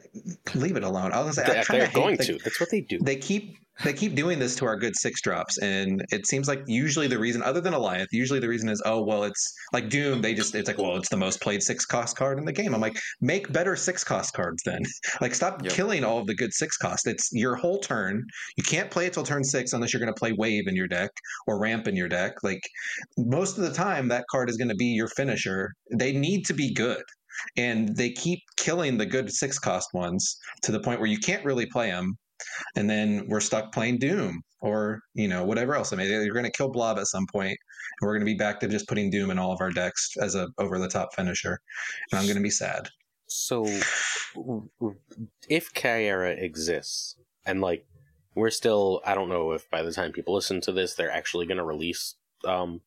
leave 0.55 0.75
it 0.75 0.83
alone. 0.83 1.13
I 1.13 1.21
was 1.21 1.37
gonna 1.37 1.47
say, 1.47 1.53
they, 1.53 1.59
I 1.59 1.85
they're 1.85 1.91
going 1.93 2.09
hate 2.17 2.19
the- 2.19 2.37
to. 2.37 2.39
That's 2.43 2.59
what 2.59 2.69
they 2.71 2.81
do. 2.81 2.99
They 2.99 3.15
keep 3.15 3.55
they 3.83 3.93
keep 3.93 4.15
doing 4.15 4.39
this 4.39 4.55
to 4.55 4.65
our 4.65 4.75
good 4.75 4.95
six 4.97 5.21
drops, 5.21 5.59
and 5.59 6.03
it 6.11 6.25
seems 6.25 6.47
like 6.47 6.63
usually 6.65 7.05
the 7.07 7.19
reason, 7.19 7.43
other 7.43 7.61
than 7.61 7.73
Alioth, 7.73 8.07
usually 8.11 8.39
the 8.39 8.47
reason 8.49 8.69
is, 8.69 8.81
oh 8.85 9.03
well, 9.05 9.23
it's 9.23 9.53
like 9.71 9.89
Doom. 9.89 10.21
They 10.21 10.33
just 10.33 10.55
it's 10.55 10.67
like, 10.67 10.79
well, 10.79 10.97
it's 10.97 11.09
the 11.09 11.15
most 11.17 11.39
played 11.41 11.61
six 11.61 11.85
cost 11.85 12.17
card 12.17 12.39
in 12.39 12.45
the 12.45 12.51
game. 12.51 12.73
I'm 12.73 12.81
like, 12.81 12.97
make 13.21 13.53
better 13.53 13.75
six 13.75 14.03
cost 14.03 14.33
cards 14.33 14.61
then. 14.65 14.81
like, 15.21 15.35
stop 15.35 15.63
Yep. 15.63 15.71
killing 15.71 16.03
all 16.03 16.17
of 16.17 16.27
the 16.27 16.35
good 16.35 16.53
six 16.53 16.75
cost. 16.77 17.07
It's 17.07 17.29
your 17.31 17.55
whole 17.55 17.79
turn. 17.79 18.23
You 18.57 18.63
can't 18.63 18.89
play 18.91 19.05
it 19.05 19.13
till 19.13 19.23
turn 19.23 19.43
six 19.43 19.73
unless 19.73 19.93
you're 19.93 20.01
going 20.01 20.13
to 20.13 20.19
play 20.19 20.33
Wave 20.33 20.67
in 20.67 20.75
your 20.75 20.87
deck 20.87 21.11
or 21.45 21.59
Ramp 21.61 21.87
in 21.87 21.95
your 21.95 22.09
deck. 22.09 22.33
Like 22.43 22.61
most 23.17 23.57
of 23.57 23.63
the 23.63 23.71
time, 23.73 24.07
that 24.09 24.25
card 24.31 24.49
is 24.49 24.57
going 24.57 24.69
to 24.69 24.75
be 24.75 24.87
your 24.87 25.07
finisher. 25.09 25.71
They 25.93 26.11
need 26.13 26.45
to 26.47 26.53
be 26.53 26.73
good. 26.73 27.03
And 27.57 27.95
they 27.95 28.11
keep 28.11 28.39
killing 28.57 28.97
the 28.97 29.05
good 29.05 29.31
six 29.31 29.59
cost 29.59 29.89
ones 29.93 30.37
to 30.63 30.71
the 30.71 30.79
point 30.79 30.99
where 30.99 31.09
you 31.09 31.19
can't 31.19 31.45
really 31.45 31.65
play 31.65 31.89
them 31.89 32.17
and 32.75 32.89
then 32.89 33.25
we're 33.27 33.39
stuck 33.39 33.71
playing 33.73 33.97
Doom 33.97 34.41
or 34.61 35.01
you 35.13 35.27
know 35.27 35.43
whatever 35.43 35.75
else. 35.75 35.93
I 35.93 35.95
mean, 35.95 36.07
you're 36.07 36.33
going 36.33 36.45
to 36.45 36.51
kill 36.51 36.69
Blob 36.69 36.97
at 36.97 37.07
some 37.07 37.25
point, 37.31 37.57
and 37.99 38.07
we're 38.07 38.13
going 38.13 38.25
to 38.25 38.31
be 38.31 38.37
back 38.37 38.59
to 38.61 38.67
just 38.67 38.87
putting 38.87 39.09
Doom 39.09 39.31
in 39.31 39.39
all 39.39 39.51
of 39.51 39.61
our 39.61 39.71
decks 39.71 40.15
as 40.21 40.35
a 40.35 40.47
over 40.57 40.79
the 40.79 40.87
top 40.87 41.13
finisher, 41.15 41.59
and 42.11 42.19
I'm 42.19 42.25
going 42.25 42.37
to 42.37 42.43
be 42.43 42.49
sad. 42.49 42.89
So, 43.27 43.65
if 45.49 45.73
Kyra 45.73 46.41
exists, 46.41 47.15
and 47.45 47.61
like 47.61 47.85
we're 48.35 48.51
still, 48.51 49.01
I 49.05 49.15
don't 49.15 49.29
know 49.29 49.51
if 49.51 49.69
by 49.69 49.81
the 49.81 49.91
time 49.91 50.11
people 50.11 50.35
listen 50.35 50.61
to 50.61 50.71
this, 50.71 50.93
they're 50.93 51.11
actually 51.11 51.45
going 51.45 51.57
to 51.57 51.63
release 51.63 52.15
um, 52.45 52.81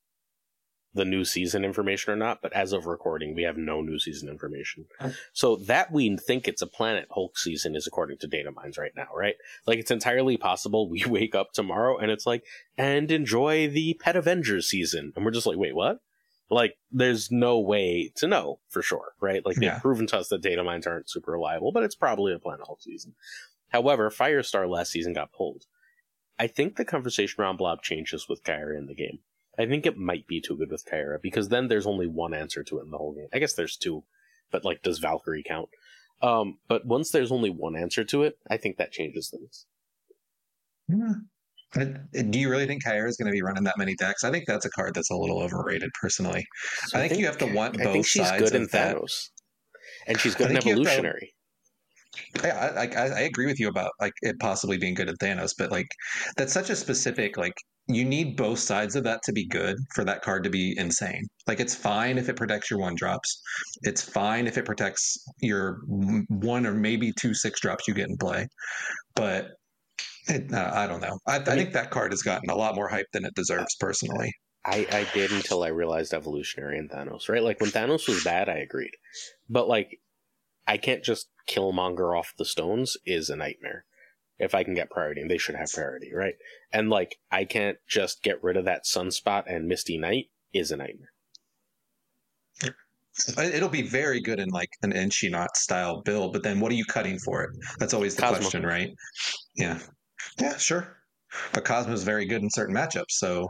the 0.93 1.05
new 1.05 1.25
season 1.25 1.65
information 1.65 2.13
or 2.13 2.17
not. 2.17 2.43
But 2.43 2.53
as 2.53 2.73
of 2.73 2.87
recording, 2.87 3.35
we 3.35 3.43
have 3.43 3.57
no 3.57 3.81
new 3.81 3.99
season 3.99 4.29
information. 4.29 4.87
Uh. 4.99 5.11
So 5.33 5.57
that 5.57 5.93
we 5.93 6.17
think 6.17 6.49
it's 6.49 6.63
a 6.63 6.67
Planet 6.67 7.07
Hulk 7.11 7.39
season 7.39 7.77
is 7.77 7.87
according 7.87 8.19
to 8.19 8.27
data 8.27 8.51
mines 8.51 8.79
right 8.79 8.93
now, 8.97 9.09
right? 9.15 9.37
Like 9.67 9.79
it's 9.79 9.91
entirely 9.91 10.37
possible 10.37 10.89
we 10.89 11.05
wake 11.09 11.35
up 11.35 11.53
tomorrow 11.53 11.99
and 11.99 12.11
it's 12.11 12.27
like, 12.27 12.45
and 12.77 13.11
enjoy 13.11 13.69
the 13.69 13.95
Pet 14.01 14.17
Avengers 14.17 14.69
season, 14.69 15.13
and 15.15 15.25
we're 15.25 15.31
just 15.31 15.47
like, 15.47 15.59
wait, 15.59 15.75
what? 15.75 15.99
Like, 16.53 16.77
there's 16.91 17.31
no 17.31 17.61
way 17.61 18.11
to 18.17 18.27
know 18.27 18.59
for 18.69 18.83
sure, 18.83 19.13
right? 19.21 19.47
Like, 19.47 19.57
they've 19.57 19.81
proven 19.81 20.09
to 20.09 20.19
us 20.19 20.29
that 20.29 20.43
data 20.43 20.65
mines 20.65 20.85
aren't 20.85 21.09
super 21.09 21.31
reliable, 21.31 21.71
but 21.71 21.85
it's 21.85 21.95
probably 21.95 22.33
a 22.35 22.41
Planet 22.41 22.67
Hulk 22.67 22.83
season. 22.83 23.15
However, 23.69 24.11
Firestar 24.11 24.69
last 24.69 24.91
season 24.91 25.13
got 25.13 25.33
pulled. 25.33 25.67
I 26.41 26.49
think 26.49 26.77
the 26.77 26.85
conversation 26.85 27.41
around 27.41 27.59
Blob 27.59 27.83
changes 27.83 28.29
with 28.29 28.43
Kyra 28.43 28.77
in 28.77 28.87
the 28.87 28.95
game. 28.95 29.21
I 29.59 29.67
think 29.67 29.85
it 29.87 29.97
might 29.97 30.27
be 30.27 30.41
too 30.41 30.57
good 30.57 30.71
with 30.71 30.85
Kyra 30.87 31.21
because 31.21 31.49
then 31.49 31.69
there's 31.69 31.87
only 31.87 32.07
one 32.07 32.35
answer 32.35 32.63
to 32.65 32.79
it 32.79 32.85
in 32.85 32.91
the 32.91 32.99
whole 32.99 33.13
game. 33.15 33.29
I 33.33 33.39
guess 33.39 33.55
there's 33.55 33.77
two, 33.77 34.05
but 34.51 34.65
like, 34.65 34.83
does 34.83 34.99
Valkyrie 34.99 35.43
count? 35.47 35.69
Um, 36.23 36.59
but 36.69 36.87
once 36.87 37.11
there's 37.11 37.33
only 37.33 37.51
one 37.51 37.77
answer 37.77 38.05
to 38.05 38.23
it, 38.23 38.39
I 38.51 38.57
think 38.57 38.77
that 38.77 38.93
changes 38.93 39.31
things. 39.31 39.67
Yeah. 40.89 41.15
Do 42.31 42.39
you 42.39 42.51
really 42.51 42.67
think 42.67 42.85
Kyra 42.85 43.09
is 43.09 43.17
going 43.17 43.27
to 43.29 43.33
be 43.33 43.43
running 43.43 43.65
that 43.65 43.79
many 43.79 43.95
decks? 43.95 44.25
I 44.25 44.31
think 44.31 44.45
that's 44.47 44.65
a 44.65 44.71
card 44.71 44.93
that's 44.95 45.11
a 45.11 45.17
little 45.17 45.41
overrated, 45.41 45.91
personally. 46.01 46.45
So 46.87 46.99
I 46.99 47.07
think 47.07 47.21
you 47.21 47.27
have 47.27 47.39
to 47.39 47.47
want 47.47 47.77
I 47.81 47.85
think 47.85 47.97
both 47.99 48.07
she's 48.07 48.27
sides 48.27 48.51
good 48.51 48.61
in 48.61 48.69
that. 48.73 48.97
Thanos, 48.97 49.29
and 50.09 50.19
she's 50.19 50.35
good 50.35 50.49
I 50.49 50.51
in 50.51 50.57
think 50.57 50.65
you 50.67 50.73
have 50.73 50.83
to- 50.85 50.91
Evolutionary. 50.91 51.35
Yeah, 52.43 52.73
I, 52.77 52.87
I, 52.87 53.07
I 53.07 53.21
agree 53.21 53.47
with 53.47 53.61
you 53.61 53.69
about 53.69 53.93
like 54.01 54.13
it 54.23 54.37
possibly 54.41 54.79
being 54.79 54.95
good 54.95 55.09
at 55.09 55.19
Thanos, 55.19 55.55
but 55.57 55.71
like 55.71 55.87
that's 56.37 56.53
such 56.53 56.71
a 56.71 56.77
specific 56.77 57.37
like 57.37 57.55
you 57.95 58.05
need 58.05 58.37
both 58.37 58.59
sides 58.59 58.97
of 58.97 59.05
that 59.05 59.23
to 59.25 59.33
be 59.33 59.47
good 59.47 59.77
for 59.95 60.05
that 60.05 60.23
card 60.23 60.45
to 60.45 60.51
be 60.51 60.77
insane. 60.79 61.27
Like 61.47 61.61
it's 61.61 61.75
fine 61.75 62.19
if 62.19 62.29
it 62.29 62.37
protects 62.37 62.71
your 62.71 62.81
one 62.81 62.95
drops, 62.95 63.43
it's 63.83 64.03
fine 64.03 64.47
if 64.47 64.59
it 64.59 64.65
protects 64.65 65.19
your 65.41 65.81
one 66.29 66.67
or 66.67 66.75
maybe 66.75 67.13
two 67.13 67.35
six 67.35 67.61
drops 67.61 67.87
you 67.89 67.95
get 67.95 68.09
in 68.09 68.17
play, 68.17 68.47
but 69.15 69.53
it, 70.29 70.53
uh, 70.53 70.71
I 70.75 70.87
don't 70.87 71.01
know. 71.01 71.19
I, 71.27 71.37
I, 71.37 71.39
mean- 71.39 71.57
think 71.57 71.73
that 71.73 71.91
card 71.91 72.13
has 72.13 72.23
gotten 72.23 72.51
a 72.51 72.57
lot 72.57 72.75
more 72.75 72.89
hype 72.89 73.07
than 73.13 73.25
it 73.25 73.35
deserves 73.35 73.75
personally. 73.79 74.33
I, 74.65 74.87
I 74.93 75.07
did 75.15 75.33
until 75.33 75.63
I 75.63 75.69
realized 75.69 76.13
evolutionary 76.13 76.79
and 76.79 76.91
Thanos, 76.91 77.31
right? 77.31 77.43
Like 77.43 77.61
when 77.61 77.71
Thanos 77.71 78.07
was 78.07 78.23
bad, 78.23 78.51
I 78.51 78.59
agreed. 78.59 78.93
But 79.49 79.69
like 79.69 80.01
I 80.67 80.77
can't 80.77 81.03
just 81.03 81.29
Killmonger 81.49 82.17
off 82.17 82.35
the 82.39 82.45
stones 82.45 82.97
is 83.07 83.31
a 83.31 83.37
nightmare. 83.37 83.85
If 84.41 84.55
I 84.55 84.65
can 84.65 84.75
get 84.75 84.91
priority, 84.91 85.21
and 85.21 85.31
they 85.31 85.39
should 85.39 85.55
have 85.55 85.71
priority, 85.73 86.13
right? 86.15 86.35
And 86.73 86.89
like 86.91 87.17
I 87.31 87.45
can't 87.45 87.77
just 87.87 88.23
get 88.23 88.43
rid 88.43 88.57
of 88.57 88.65
that 88.65 88.85
sunspot 88.85 89.45
and 89.47 89.69
Misty 89.69 89.99
Knight 89.99 90.31
is 90.53 90.71
a 90.71 90.77
nightmare. 90.77 91.13
It- 92.63 92.75
It'll 93.55 93.69
be 93.69 93.83
very 93.83 94.21
good 94.21 94.39
in 94.41 94.49
like 94.49 94.71
an 94.83 94.93
Infinaut 94.93 95.55
style 95.57 96.01
build, 96.03 96.33
but 96.33 96.43
then 96.43 96.59
what 96.61 96.73
are 96.73 96.77
you 96.77 96.85
cutting 96.85 97.19
for 97.19 97.43
it? 97.45 97.51
That's 97.79 97.93
always 97.93 98.15
the 98.17 98.23
Cosmo. 98.23 98.39
question, 98.39 98.63
right? 98.65 98.91
Yeah. 99.57 99.79
Yeah, 100.39 100.57
sure. 100.57 100.97
But 101.53 101.65
Cosmo 101.65 101.93
is 101.93 102.03
very 102.03 102.25
good 102.25 102.43
in 102.43 102.51
certain 102.51 102.75
matchups, 102.75 103.11
so 103.13 103.49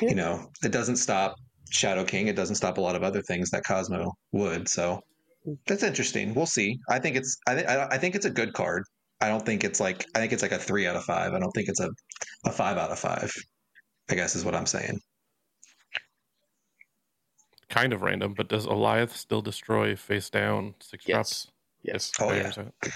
Yeah. 0.00 0.08
you 0.10 0.14
know 0.14 0.50
it 0.62 0.72
doesn't 0.72 0.96
stop 0.96 1.36
Shadow 1.70 2.04
King. 2.04 2.28
It 2.28 2.36
doesn't 2.36 2.56
stop 2.56 2.78
a 2.78 2.80
lot 2.80 2.96
of 2.96 3.02
other 3.02 3.22
things 3.22 3.50
that 3.50 3.64
Cosmo 3.66 4.12
would. 4.32 4.68
So 4.68 5.00
that's 5.66 5.82
interesting. 5.82 6.34
We'll 6.34 6.46
see. 6.46 6.78
I 6.88 6.98
think 6.98 7.16
it's 7.16 7.36
I 7.46 7.54
think 7.54 7.68
I 7.68 7.98
think 7.98 8.14
it's 8.14 8.26
a 8.26 8.30
good 8.30 8.52
card. 8.52 8.84
I 9.20 9.28
don't 9.28 9.44
think 9.44 9.64
it's 9.64 9.80
like 9.80 10.06
I 10.14 10.20
think 10.20 10.32
it's 10.32 10.42
like 10.42 10.52
a 10.52 10.58
three 10.58 10.86
out 10.86 10.96
of 10.96 11.04
five. 11.04 11.32
I 11.34 11.38
don't 11.38 11.50
think 11.52 11.68
it's 11.68 11.80
a 11.80 11.90
a 12.44 12.52
five 12.52 12.76
out 12.76 12.90
of 12.90 12.98
five. 12.98 13.32
I 14.10 14.14
guess 14.14 14.36
is 14.36 14.44
what 14.44 14.54
I'm 14.54 14.66
saying. 14.66 15.00
Kind 17.68 17.92
of 17.92 18.02
random, 18.02 18.34
but 18.34 18.48
does 18.48 18.66
Alioth 18.66 19.10
still 19.10 19.42
destroy 19.42 19.94
face 19.94 20.30
down 20.30 20.74
six 20.80 21.04
Yes. 21.06 21.14
drops? 21.14 21.46
Yes. 21.82 22.12
Oh, 22.20 22.32
yeah. 22.32 22.52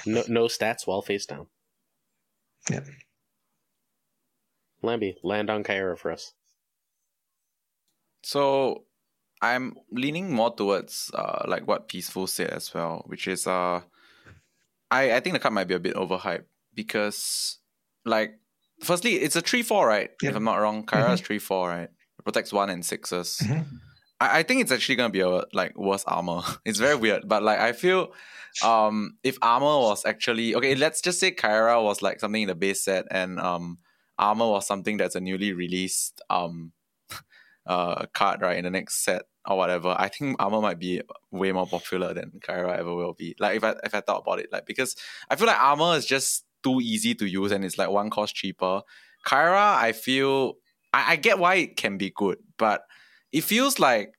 No, 0.06 0.24
no 0.28 0.44
stats 0.46 0.86
while 0.86 1.02
face 1.02 1.26
down. 1.26 1.46
Yep. 2.70 2.86
Lamby, 4.82 5.16
land 5.22 5.50
on 5.50 5.62
Kyra 5.62 5.96
for 5.98 6.10
us. 6.10 6.32
So 8.24 8.84
I'm 9.40 9.76
leaning 9.90 10.32
more 10.32 10.54
towards 10.54 11.10
uh 11.14 11.44
like 11.46 11.66
what 11.66 11.88
Peaceful 11.88 12.26
said 12.26 12.50
as 12.50 12.72
well, 12.72 13.02
which 13.06 13.28
is 13.28 13.46
uh 13.46 13.82
I 14.92 15.16
I 15.16 15.20
think 15.20 15.32
the 15.34 15.40
card 15.40 15.54
might 15.54 15.68
be 15.68 15.74
a 15.74 15.80
bit 15.80 15.94
overhyped 15.96 16.44
because 16.74 17.58
like 18.04 18.30
firstly 18.82 19.14
it's 19.24 19.36
a 19.36 19.40
three 19.40 19.62
four 19.62 19.86
right 19.88 20.10
Yep. 20.22 20.30
if 20.30 20.36
I'm 20.36 20.44
not 20.44 20.56
wrong. 20.62 20.84
Kyra 20.86 21.14
is 21.14 21.20
three 21.20 21.38
four 21.38 21.68
right. 21.68 21.88
It 22.18 22.24
protects 22.24 22.52
one 22.52 22.70
and 22.70 22.84
sixes. 22.84 23.40
Mhm. 23.42 23.64
I, 24.20 24.38
I 24.38 24.42
think 24.42 24.60
it's 24.62 24.72
actually 24.72 24.96
gonna 24.96 25.10
be 25.10 25.20
a 25.20 25.44
like 25.52 25.76
worse 25.76 26.04
armor. 26.06 26.42
It's 26.68 26.78
very 26.78 26.96
weird, 26.96 27.28
but 27.28 27.42
like 27.42 27.58
I 27.58 27.72
feel 27.72 28.12
um 28.62 29.16
if 29.24 29.36
armor 29.40 29.78
was 29.88 30.04
actually 30.04 30.54
okay, 30.54 30.74
let's 30.74 31.00
just 31.00 31.18
say 31.20 31.30
Kyra 31.32 31.82
was 31.82 32.02
like 32.02 32.20
something 32.20 32.42
in 32.42 32.48
the 32.48 32.54
base 32.54 32.84
set 32.84 33.06
and 33.10 33.40
um 33.40 33.78
armor 34.18 34.46
was 34.48 34.66
something 34.66 34.98
that's 34.98 35.16
a 35.16 35.20
newly 35.20 35.52
released 35.52 36.20
um 36.30 36.72
uh 37.66 38.06
card 38.12 38.40
right 38.42 38.56
in 38.56 38.64
the 38.64 38.70
next 38.70 39.04
set 39.04 39.22
or 39.46 39.56
whatever. 39.56 39.94
I 39.98 40.08
think 40.08 40.36
armor 40.38 40.60
might 40.60 40.78
be 40.78 41.00
way 41.30 41.52
more 41.52 41.66
popular 41.66 42.14
than 42.14 42.40
Kyra 42.40 42.78
ever 42.78 42.94
will 42.94 43.14
be. 43.14 43.34
Like 43.38 43.56
if 43.56 43.64
I 43.64 43.74
if 43.84 43.94
I 43.94 44.00
thought 44.00 44.22
about 44.26 44.40
it, 44.40 44.48
like 44.52 44.66
because 44.66 44.96
I 45.30 45.36
feel 45.36 45.46
like 45.46 45.60
armor 45.60 45.96
is 45.96 46.06
just 46.06 46.44
too 46.62 46.80
easy 46.80 47.14
to 47.16 47.26
use 47.26 47.52
and 47.52 47.64
it's 47.64 47.78
like 47.78 47.90
one 47.90 48.10
cost 48.10 48.34
cheaper. 48.34 48.82
Kyra, 49.26 49.76
I 49.76 49.92
feel 49.92 50.54
I, 50.92 51.12
I 51.12 51.16
get 51.16 51.38
why 51.38 51.56
it 51.56 51.76
can 51.76 51.98
be 51.98 52.12
good, 52.14 52.38
but 52.58 52.82
it 53.32 53.42
feels 53.44 53.78
like 53.78 54.12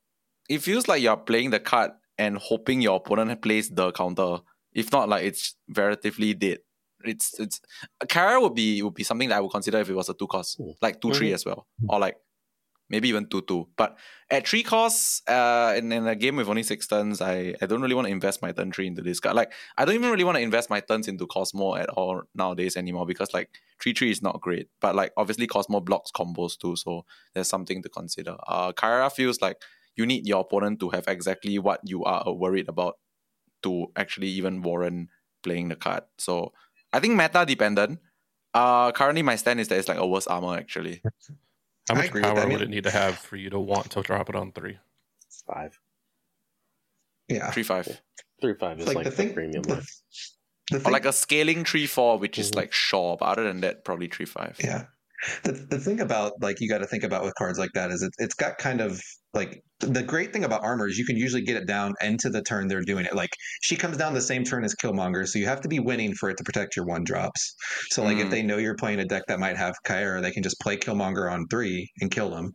it 0.50 0.60
feels 0.60 0.88
like 0.88 1.02
you're 1.02 1.18
playing 1.18 1.52
the 1.52 1.60
card 1.60 1.92
and 2.18 2.38
hoping 2.38 2.82
your 2.82 2.98
opponent 2.98 3.42
plays 3.42 3.70
the 3.70 3.92
counter. 3.92 4.38
If 4.74 4.92
not, 4.92 5.10
like 5.10 5.26
it's 5.26 5.56
relatively 5.76 6.34
dead. 6.34 6.60
It's 7.06 7.38
it's 7.40 7.62
Kyra 8.06 8.42
would 8.42 8.56
be 8.56 8.82
would 8.82 8.94
be 8.94 9.04
something 9.04 9.30
that 9.30 9.38
I 9.38 9.42
would 9.42 9.52
consider 9.52 9.80
if 9.80 9.90
it 9.90 9.96
was 9.96 10.10
a 10.10 10.14
two 10.14 10.28
cost, 10.28 10.60
like 10.82 11.02
2 11.02 11.14
three 11.14 11.34
as 11.34 11.46
well, 11.46 11.68
or 11.88 12.00
like 12.00 12.16
maybe 12.94 13.10
even 13.10 13.26
two 13.26 13.42
two. 13.42 13.68
But 13.76 13.98
at 14.30 14.48
three 14.48 14.62
costs, 14.62 15.28
uh, 15.28 15.74
in, 15.76 15.92
in 15.92 16.06
a 16.06 16.16
game 16.16 16.36
with 16.36 16.48
only 16.48 16.62
six 16.62 16.88
turns, 16.88 17.22
I 17.22 17.56
I 17.60 17.66
don't 17.66 17.82
really 17.82 17.96
want 17.96 18.08
to 18.08 18.14
invest 18.14 18.44
my 18.44 18.52
turn 18.52 18.72
three 18.72 18.86
into 18.86 19.02
this 19.02 19.20
card. 19.20 19.36
Like 19.36 19.52
I 19.78 19.84
don't 19.84 19.96
even 19.96 20.12
really 20.12 20.24
want 20.24 20.38
to 20.38 20.44
invest 20.44 20.70
my 20.70 20.80
turns 20.80 21.08
into 21.08 21.26
Cosmo 21.26 21.76
at 21.76 21.90
all 21.90 22.22
nowadays 22.36 22.78
anymore 22.78 23.08
because 23.08 23.34
like 23.34 23.50
three 23.82 23.94
three 23.94 24.12
is 24.12 24.22
not 24.22 24.40
great. 24.42 24.68
But 24.80 24.94
like 24.96 25.12
obviously 25.18 25.48
Cosmo 25.48 25.80
blocks 25.80 26.12
combos 26.12 26.56
too, 26.56 26.76
so 26.76 27.06
there's 27.34 27.50
something 27.50 27.82
to 27.82 27.90
consider. 27.90 28.38
Uh, 28.48 28.72
Kyra 28.74 29.12
feels 29.12 29.42
like 29.42 29.58
you 29.96 30.06
need 30.06 30.28
your 30.28 30.42
opponent 30.42 30.80
to 30.82 30.90
have 30.90 31.08
exactly 31.08 31.58
what 31.58 31.80
you 31.84 32.04
are 32.04 32.32
worried 32.32 32.70
about 32.70 33.00
to 33.64 33.88
actually 33.96 34.28
even 34.28 34.62
warrant 34.62 35.10
playing 35.42 35.70
the 35.70 35.76
card. 35.76 36.04
So 36.20 36.54
I 36.92 37.00
think 37.00 37.16
meta 37.16 37.44
dependent. 37.46 38.00
Uh, 38.54 38.92
currently 38.92 39.24
my 39.24 39.36
stand 39.36 39.60
is 39.60 39.68
that 39.70 39.80
it's 39.80 39.88
like 39.88 39.98
a 39.98 40.06
worse 40.06 40.28
armor 40.28 40.56
actually. 40.56 41.02
How 41.90 41.96
much 41.96 42.12
power 42.12 42.22
that. 42.22 42.38
I 42.38 42.46
would 42.46 42.50
mean- 42.50 42.62
it 42.62 42.70
need 42.70 42.84
to 42.86 42.92
have 42.92 43.18
for 43.18 43.36
you 43.36 43.50
to 43.50 43.60
want 43.60 43.92
to 43.92 44.02
drop 44.02 44.30
it 44.30 44.36
on 44.36 44.52
three? 44.52 44.78
Five. 45.48 45.78
Yeah. 47.28 47.52
Three 47.52 47.64
five. 47.64 48.02
Three 48.42 48.56
five 48.60 48.80
is 48.80 48.88
like, 48.88 48.96
Like, 48.96 49.04
the 49.06 49.10
the, 49.12 49.16
thing, 49.16 49.34
premium 49.34 49.64
the, 49.64 49.76
one. 49.76 49.84
the 50.72 50.88
Or 50.88 50.92
like 50.92 51.06
a 51.06 51.14
scaling 51.14 51.66
three 51.66 51.88
four, 51.88 52.18
which 52.18 52.38
is 52.40 52.52
Mhm. 52.52 52.56
like 52.56 52.74
Shaw, 52.74 53.18
but 53.18 53.26
other 53.26 53.44
than 53.44 53.62
that, 53.62 53.84
probably 53.86 54.08
three 54.08 54.26
five. 54.26 54.58
Yeah. 54.64 54.86
The, 55.44 55.54
the 55.54 55.80
thing 55.80 56.00
about 56.02 56.42
like 56.42 56.60
you 56.60 56.68
got 56.70 56.80
to 56.80 56.88
think 56.88 57.04
about 57.04 57.24
with 57.24 57.34
cards 57.36 57.58
like 57.58 57.72
that 57.74 57.92
is 57.92 58.02
it, 58.02 58.14
it's 58.18 58.36
got 58.36 58.58
kind 58.58 58.82
of 58.82 59.02
like 59.34 59.64
the 59.86 60.04
great 60.04 60.34
thing 60.34 60.44
about 60.44 60.64
armor 60.64 60.88
is 60.88 60.98
you 60.98 61.06
can 61.06 61.18
usually 61.18 61.42
get 61.42 61.56
it 61.58 61.68
down 61.68 61.94
into 62.02 62.30
the 62.30 62.42
turn 62.42 62.68
they're 62.68 62.82
doing 62.82 63.06
it. 63.06 63.16
Like 63.16 63.32
she 63.62 63.76
comes 63.76 63.98
down 63.98 64.14
the 64.14 64.22
same 64.22 64.44
turn 64.44 64.64
as 64.64 64.76
Killmonger, 64.76 65.28
so 65.28 65.40
you 65.40 65.46
have 65.46 65.62
to 65.62 65.68
be 65.68 65.80
winning 65.80 66.14
for 66.14 66.30
it 66.30 66.38
to 66.38 66.44
protect 66.44 66.76
your 66.76 66.86
one 66.86 67.04
drops. 67.04 67.56
So 67.90 68.04
like 68.04 68.18
if 68.18 68.28
Mm. 68.28 68.32
they 68.32 68.42
know 68.44 68.58
you're 68.58 68.76
playing 68.76 69.00
a 69.00 69.06
deck 69.06 69.24
that 69.28 69.40
might 69.40 69.58
have 69.58 69.76
Kyra, 69.86 70.22
they 70.22 70.32
can 70.32 70.44
just 70.44 70.60
play 70.60 70.78
Killmonger 70.78 71.32
on 71.32 71.46
three 71.50 71.90
and 72.02 72.10
kill 72.12 72.36
him, 72.36 72.52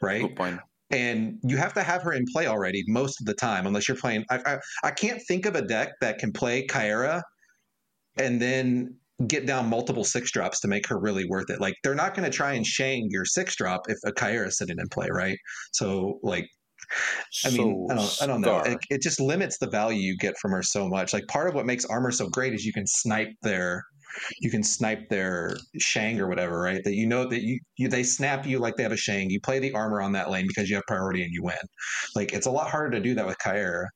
right? 0.00 0.22
Good 0.22 0.36
point. 0.36 0.60
and 0.90 1.38
you 1.42 1.56
have 1.56 1.72
to 1.74 1.82
have 1.82 2.02
her 2.02 2.12
in 2.12 2.24
play 2.34 2.46
already 2.46 2.82
most 2.86 3.20
of 3.20 3.26
the 3.26 3.34
time, 3.34 3.66
unless 3.66 3.88
you're 3.88 3.96
playing. 3.96 4.24
I, 4.30 4.38
I, 4.44 4.58
I 4.84 4.90
can't 4.90 5.22
think 5.26 5.46
of 5.46 5.54
a 5.54 5.62
deck 5.62 5.88
that 6.02 6.18
can 6.18 6.32
play 6.32 6.66
Kyra 6.66 7.22
and 8.18 8.40
then 8.42 8.96
get 9.26 9.46
down 9.46 9.68
multiple 9.70 10.04
six 10.04 10.30
drops 10.32 10.60
to 10.60 10.68
make 10.68 10.86
her 10.88 10.98
really 10.98 11.24
worth 11.28 11.48
it. 11.48 11.60
Like 11.60 11.74
they're 11.82 11.94
not 11.94 12.14
going 12.14 12.30
to 12.30 12.36
try 12.36 12.52
and 12.54 12.66
shang 12.66 13.06
your 13.10 13.24
six 13.24 13.56
drop 13.56 13.82
if 13.88 13.96
a 14.04 14.12
Kyra 14.12 14.48
is 14.48 14.58
sitting 14.58 14.78
in 14.78 14.88
play, 14.88 15.08
right? 15.10 15.38
So 15.72 16.18
like. 16.22 16.46
I 17.44 17.50
mean, 17.50 17.88
I 17.90 17.94
don't, 17.94 18.22
I 18.22 18.26
don't 18.26 18.40
know. 18.40 18.60
It, 18.60 18.78
it 18.90 19.02
just 19.02 19.20
limits 19.20 19.58
the 19.58 19.68
value 19.68 20.00
you 20.00 20.16
get 20.16 20.36
from 20.38 20.52
her 20.52 20.62
so 20.62 20.88
much. 20.88 21.12
Like 21.12 21.26
part 21.28 21.48
of 21.48 21.54
what 21.54 21.66
makes 21.66 21.84
armor 21.84 22.10
so 22.10 22.28
great 22.28 22.54
is 22.54 22.64
you 22.64 22.72
can 22.72 22.86
snipe 22.86 23.30
their, 23.42 23.84
you 24.40 24.50
can 24.50 24.62
snipe 24.62 25.08
their 25.08 25.56
Shang 25.78 26.20
or 26.20 26.28
whatever, 26.28 26.60
right? 26.60 26.82
That 26.84 26.94
you 26.94 27.06
know 27.06 27.26
that 27.28 27.42
you, 27.42 27.58
you 27.76 27.88
they 27.88 28.02
snap 28.02 28.46
you 28.46 28.58
like 28.58 28.76
they 28.76 28.82
have 28.82 28.92
a 28.92 28.96
Shang. 28.96 29.30
You 29.30 29.40
play 29.40 29.58
the 29.58 29.72
armor 29.72 30.02
on 30.02 30.12
that 30.12 30.30
lane 30.30 30.46
because 30.46 30.68
you 30.68 30.76
have 30.76 30.84
priority 30.86 31.22
and 31.22 31.32
you 31.32 31.42
win. 31.42 31.56
Like 32.14 32.32
it's 32.32 32.46
a 32.46 32.50
lot 32.50 32.70
harder 32.70 32.90
to 32.90 33.00
do 33.00 33.14
that 33.14 33.26
with 33.26 33.38
Kyra 33.38 33.86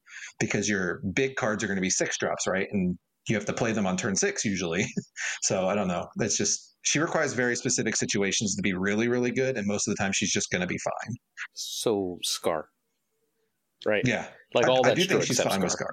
because 0.40 0.68
your 0.68 1.00
big 1.14 1.36
cards 1.36 1.62
are 1.62 1.66
going 1.66 1.76
to 1.76 1.82
be 1.82 1.90
six 1.90 2.16
drops, 2.18 2.46
right? 2.46 2.66
And 2.72 2.96
you 3.28 3.34
have 3.34 3.44
to 3.46 3.52
play 3.52 3.72
them 3.72 3.86
on 3.86 3.96
turn 3.96 4.16
six 4.16 4.44
usually. 4.44 4.86
so 5.42 5.68
I 5.68 5.74
don't 5.74 5.88
know. 5.88 6.06
That's 6.16 6.36
just 6.36 6.76
she 6.86 7.00
requires 7.00 7.32
very 7.32 7.56
specific 7.56 7.96
situations 7.96 8.54
to 8.54 8.62
be 8.62 8.72
really, 8.72 9.08
really 9.08 9.32
good, 9.32 9.56
and 9.56 9.66
most 9.66 9.88
of 9.88 9.94
the 9.94 10.02
time 10.02 10.12
she's 10.14 10.32
just 10.32 10.50
going 10.50 10.60
to 10.60 10.66
be 10.66 10.78
fine. 10.78 11.16
So 11.52 12.18
Scar. 12.22 12.68
Right. 13.84 14.02
Yeah, 14.06 14.26
Like 14.54 14.66
I- 14.66 14.70
all 14.70 14.84
I, 14.86 14.90
that's 14.90 15.00
do 15.00 15.06
think 15.06 15.22
she's 15.24 15.40
fine 15.40 15.52
Scar. 15.52 15.60
with 15.62 15.72
Scar. 15.72 15.90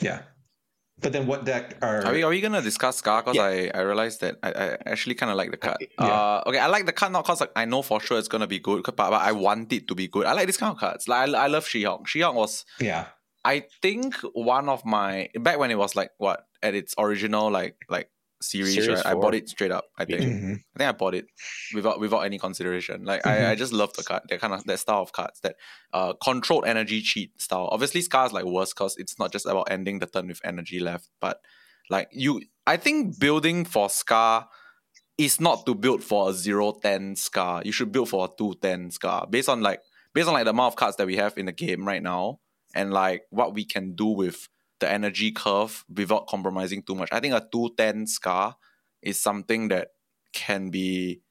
Yeah, 0.00 0.22
but 1.00 1.12
then 1.12 1.26
what 1.26 1.44
deck 1.44 1.76
are? 1.82 2.04
Are 2.06 2.12
we 2.12 2.22
are 2.22 2.30
we 2.30 2.40
gonna 2.40 2.62
discuss 2.62 2.96
Scar? 2.96 3.22
Because 3.22 3.36
Yeah. 3.36 3.44
I, 3.44 3.70
I 3.74 3.80
realized 3.82 4.20
that 4.22 4.36
I, 4.42 4.50
I 4.52 4.78
actually 4.86 5.14
kind 5.14 5.30
of 5.30 5.36
like 5.36 5.50
the 5.50 5.56
card. 5.56 5.78
Yeah. 5.80 6.04
Uh, 6.06 6.42
okay, 6.46 6.58
I 6.58 6.66
like 6.68 6.86
the 6.86 6.92
card 6.92 7.12
not 7.12 7.24
because 7.24 7.40
like, 7.40 7.52
I 7.56 7.64
know 7.64 7.82
for 7.82 8.00
sure 8.00 8.18
it's 8.18 8.28
gonna 8.28 8.46
be 8.46 8.58
good, 8.58 8.82
but, 8.84 8.96
but 8.96 9.12
I 9.12 9.32
want 9.32 9.72
it 9.72 9.88
to 9.88 9.94
be 9.94 10.08
good. 10.08 10.26
I 10.26 10.32
like 10.32 10.46
this 10.46 10.56
kind 10.56 10.72
of 10.72 10.78
cards. 10.78 11.06
Like 11.08 11.28
I, 11.34 11.44
I 11.44 11.46
love 11.48 11.66
She-Hulk. 11.66 12.08
She-Hulk 12.08 12.34
was 12.34 12.64
yeah, 12.80 13.06
I 13.44 13.64
think 13.82 14.14
one 14.32 14.68
of 14.68 14.84
my 14.84 15.28
back 15.40 15.58
when 15.58 15.70
it 15.70 15.78
was 15.78 15.94
like 15.96 16.10
what 16.18 16.46
at 16.62 16.74
its 16.74 16.94
original 16.98 17.50
like 17.50 17.76
like 17.88 18.08
series, 18.42 18.74
Series 18.74 18.88
right? 18.88 19.06
I 19.06 19.14
bought 19.14 19.34
it 19.34 19.48
straight 19.48 19.70
up. 19.70 19.84
I 19.98 20.04
think 20.04 20.20
Mhm. 20.22 20.54
I 20.74 20.78
think 20.78 20.88
I 20.88 20.92
bought 20.92 21.14
it 21.14 21.26
without 21.74 22.00
without 22.00 22.20
any 22.20 22.38
consideration. 22.38 23.04
Like 23.04 23.26
I, 23.26 23.50
I 23.50 23.54
just 23.54 23.72
love 23.72 23.92
the 23.94 24.02
card, 24.02 24.22
that 24.28 24.40
kind 24.40 24.54
of 24.54 24.64
that 24.64 24.78
style 24.78 25.02
of 25.02 25.12
cards, 25.12 25.40
that 25.40 25.56
uh 25.92 26.12
controlled 26.14 26.66
energy 26.66 27.00
cheat 27.02 27.40
style. 27.40 27.68
Obviously, 27.70 28.00
Scar's 28.02 28.32
like 28.32 28.44
worse 28.44 28.72
because 28.72 28.96
it's 28.96 29.18
not 29.18 29.32
just 29.32 29.46
about 29.46 29.70
ending 29.70 29.98
the 29.98 30.06
turn 30.06 30.28
with 30.28 30.40
energy 30.44 30.80
left, 30.80 31.08
but 31.20 31.40
like 31.90 32.08
you, 32.12 32.40
I 32.66 32.76
think 32.76 33.18
building 33.18 33.64
for 33.64 33.90
Scar 33.90 34.48
is 35.18 35.40
not 35.40 35.66
to 35.66 35.74
build 35.74 36.02
for 36.02 36.30
a 36.30 36.32
0-10 36.32 37.16
Scar. 37.16 37.62
You 37.64 37.72
should 37.72 37.92
build 37.92 38.08
for 38.08 38.24
a 38.24 38.28
2-10 38.28 38.92
Scar 38.92 39.26
based 39.28 39.48
on 39.48 39.60
like 39.60 39.80
based 40.14 40.28
on 40.28 40.34
like 40.34 40.44
the 40.44 40.50
amount 40.50 40.72
of 40.72 40.76
cards 40.76 40.96
that 40.96 41.06
we 41.06 41.16
have 41.16 41.36
in 41.36 41.46
the 41.46 41.52
game 41.52 41.86
right 41.86 42.02
now 42.02 42.38
and 42.74 42.92
like 42.92 43.22
what 43.30 43.54
we 43.54 43.64
can 43.64 43.94
do 43.94 44.06
with 44.06 44.48
the 44.82 44.90
energy 44.90 45.30
curve 45.30 45.84
without 45.88 46.26
compromising 46.26 46.82
too 46.82 46.96
much. 46.96 47.08
I 47.12 47.20
think 47.20 47.34
a 47.34 47.46
210 47.52 48.08
Scar 48.08 48.56
is 49.00 49.20
something 49.20 49.68
that 49.68 49.88
can 50.32 50.70
be 50.70 51.22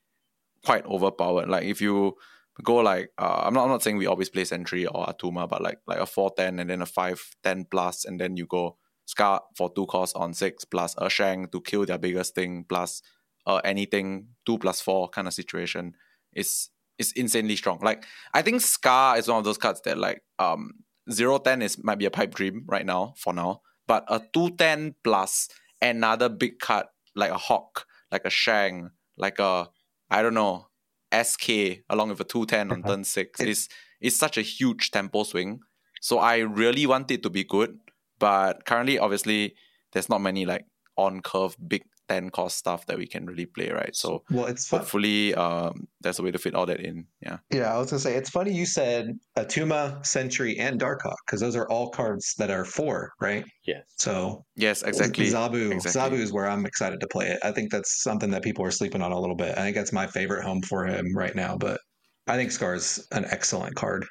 quite 0.63 0.85
overpowered. 0.85 1.49
Like 1.49 1.65
if 1.65 1.81
you 1.81 2.15
go 2.63 2.77
like 2.77 3.11
uh, 3.17 3.41
I'm 3.43 3.53
not 3.53 3.63
I'm 3.63 3.69
not 3.69 3.83
saying 3.83 3.97
we 3.97 4.07
always 4.07 4.29
play 4.29 4.45
Sentry 4.45 4.87
or 4.87 5.05
Atuma, 5.05 5.49
but 5.49 5.61
like 5.61 5.79
like 5.85 5.99
a 5.99 6.05
410 6.05 6.59
and 6.59 6.69
then 6.69 6.81
a 6.81 6.85
510 6.85 7.65
plus, 7.69 8.05
and 8.05 8.19
then 8.19 8.37
you 8.37 8.45
go 8.45 8.77
Scar 9.05 9.41
for 9.57 9.69
two 9.73 9.85
cost 9.87 10.15
on 10.15 10.33
six 10.33 10.63
plus 10.63 10.95
a 10.97 11.09
Shang 11.09 11.47
to 11.49 11.59
kill 11.59 11.85
their 11.85 11.97
biggest 11.97 12.33
thing 12.33 12.65
plus 12.67 13.01
uh 13.45 13.59
anything 13.65 14.27
two 14.45 14.57
plus 14.59 14.79
four 14.79 15.09
kind 15.09 15.27
of 15.27 15.33
situation 15.33 15.93
is 16.33 16.69
is 16.97 17.11
insanely 17.13 17.57
strong. 17.57 17.79
Like 17.81 18.05
I 18.33 18.43
think 18.43 18.61
Scar 18.61 19.17
is 19.17 19.27
one 19.27 19.39
of 19.39 19.43
those 19.43 19.57
cards 19.57 19.81
that 19.81 19.97
like 19.97 20.21
um 20.39 20.71
zero 21.09 21.37
ten 21.37 21.61
is 21.61 21.81
might 21.83 21.99
be 21.99 22.05
a 22.05 22.11
pipe 22.11 22.33
dream 22.33 22.63
right 22.67 22.85
now 22.85 23.13
for 23.17 23.33
now, 23.33 23.61
but 23.87 24.03
a 24.07 24.21
two 24.33 24.51
ten 24.51 24.95
plus 25.03 25.49
another 25.81 26.29
big 26.29 26.59
card 26.59 26.85
like 27.15 27.31
a 27.31 27.37
Hawk, 27.37 27.85
like 28.11 28.25
a 28.25 28.29
Shang, 28.29 28.91
like 29.17 29.39
a 29.39 29.69
I 30.09 30.21
don't 30.21 30.33
know 30.33 30.67
SK 31.13 31.83
along 31.89 32.09
with 32.09 32.19
a 32.19 32.25
two 32.25 32.45
ten 32.45 32.71
on 32.71 32.79
uh-huh. 32.79 32.89
turn 32.89 33.03
six 33.03 33.39
is 33.39 33.69
is 33.99 34.17
such 34.17 34.37
a 34.37 34.41
huge 34.41 34.91
tempo 34.91 35.23
swing. 35.23 35.59
So 36.01 36.17
I 36.17 36.37
really 36.37 36.85
want 36.87 37.11
it 37.11 37.21
to 37.23 37.29
be 37.29 37.43
good, 37.43 37.77
but 38.19 38.65
currently, 38.65 38.97
obviously, 38.97 39.55
there's 39.93 40.09
not 40.09 40.21
many 40.21 40.45
like 40.45 40.65
on 40.97 41.21
curve 41.21 41.55
big 41.67 41.83
10 42.11 42.29
cost 42.29 42.57
stuff 42.57 42.85
that 42.87 42.97
we 42.97 43.07
can 43.07 43.25
really 43.25 43.45
play, 43.45 43.69
right? 43.69 43.95
So 43.95 44.23
well, 44.29 44.45
it's 44.45 44.67
fun. 44.67 44.79
hopefully 44.81 45.33
um, 45.35 45.87
there's 46.01 46.19
a 46.19 46.23
way 46.23 46.31
to 46.31 46.37
fit 46.37 46.55
all 46.55 46.65
that 46.65 46.81
in. 46.81 47.05
Yeah. 47.21 47.37
Yeah, 47.51 47.73
I 47.73 47.77
was 47.77 47.89
gonna 47.91 47.99
say 48.01 48.15
it's 48.15 48.29
funny 48.29 48.51
you 48.53 48.65
said 48.65 49.17
Atuma, 49.37 50.05
Sentry, 50.05 50.57
and 50.59 50.79
Darkhawk 50.79 51.15
because 51.25 51.39
those 51.39 51.55
are 51.55 51.67
all 51.69 51.89
cards 51.89 52.33
that 52.37 52.49
are 52.51 52.65
four, 52.65 53.13
right? 53.21 53.45
Yes. 53.65 53.83
So 53.97 54.43
Yes, 54.55 54.83
exactly. 54.83 55.27
Zabu, 55.27 55.71
Exactly. 55.71 56.17
Zabu 56.17 56.21
is 56.21 56.33
where 56.33 56.47
I'm 56.47 56.65
excited 56.65 56.99
to 56.99 57.07
play 57.07 57.27
it. 57.27 57.39
I 57.43 57.51
think 57.51 57.71
that's 57.71 58.03
something 58.03 58.29
that 58.31 58.43
people 58.43 58.65
are 58.65 58.71
sleeping 58.71 59.01
on 59.01 59.11
a 59.13 59.19
little 59.19 59.35
bit. 59.37 59.57
I 59.57 59.61
think 59.61 59.75
that's 59.77 59.93
my 59.93 60.07
favorite 60.07 60.43
home 60.43 60.61
for 60.63 60.85
him 60.85 61.15
right 61.15 61.35
now. 61.35 61.55
But 61.57 61.79
I 62.27 62.35
think 62.35 62.51
Scar's 62.51 63.07
an 63.11 63.25
excellent 63.25 63.75
card. 63.75 64.05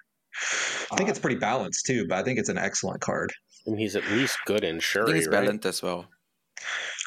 I 0.90 0.96
think 0.96 1.10
it's 1.10 1.18
pretty 1.18 1.36
balanced 1.36 1.84
too, 1.86 2.06
but 2.08 2.16
I 2.18 2.22
think 2.22 2.38
it's 2.38 2.48
an 2.48 2.58
excellent 2.58 3.00
card. 3.02 3.30
And 3.66 3.78
he's 3.78 3.94
at 3.94 4.08
least 4.10 4.38
good 4.46 4.64
in 4.64 4.76
I 4.76 4.78
Shuri, 4.78 5.06
think 5.06 5.18
it's 5.18 5.26
right? 5.28 5.42
balanced 5.42 5.66
as 5.66 5.82
well. 5.82 6.06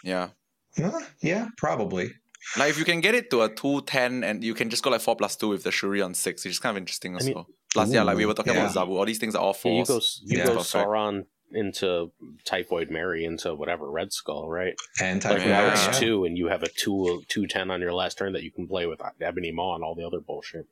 Yeah. 0.03 0.29
Huh? 0.77 0.99
yeah, 1.21 1.47
probably. 1.57 2.11
Like 2.57 2.69
if 2.71 2.77
you 2.77 2.83
can 2.85 2.99
get 2.99 3.15
it 3.15 3.29
to 3.31 3.41
a 3.43 3.49
210 3.49 4.23
and 4.23 4.43
you 4.43 4.53
can 4.53 4.69
just 4.69 4.83
go 4.83 4.89
like 4.89 5.01
4 5.01 5.15
plus 5.15 5.35
2 5.37 5.47
with 5.49 5.63
the 5.63 5.71
Shuri 5.71 6.01
on 6.01 6.13
6, 6.13 6.43
which 6.43 6.51
is 6.51 6.59
kind 6.59 6.75
of 6.75 6.81
interesting 6.81 7.15
as 7.15 7.23
I 7.23 7.25
mean- 7.27 7.35
well. 7.35 7.47
Plus, 7.73 7.89
yeah, 7.91 8.03
like 8.03 8.17
we 8.17 8.25
were 8.27 8.35
talking 8.35 8.53
Yeah. 8.53 8.69
about 8.71 8.75
Zabu, 8.87 8.89
all 8.97 9.05
these 9.05 9.17
things 9.17 9.33
are 9.33 9.41
all 9.41 9.57
Yeah, 9.63 9.71
you 9.71 9.85
go, 9.85 9.95
you 9.95 10.37
Yeah. 10.37 10.45
go 10.45 10.55
Perfect. 10.57 10.73
Sauron 10.85 11.25
into 11.51 12.11
Typhoid 12.45 12.91
Mary 12.91 13.25
into 13.25 13.55
whatever 13.55 13.89
Red 13.89 14.11
Skull, 14.13 14.47
right? 14.49 14.75
And 15.01 15.23
Like 15.23 15.37
Typhoon 15.37 15.49
now 15.49 15.61
Yeah. 15.65 15.71
it's 15.73 15.81
Mary, 15.85 15.93
yeah. 15.93 15.99
two, 15.99 16.25
and 16.25 16.37
you 16.37 16.47
have 16.47 16.61
a 16.63 16.67
two 16.69 17.23
two 17.29 17.47
ten 17.47 17.71
on 17.71 17.81
your 17.81 17.93
last 17.93 18.17
turn 18.19 18.33
that 18.33 18.43
you 18.43 18.51
can 18.51 18.67
play 18.67 18.85
with 18.85 19.01
Ebony 19.21 19.51
Maw 19.51 19.75
and 19.75 19.83
all 19.83 19.95
the 19.95 20.05
other 20.05 20.19
bullshit. 20.19 20.67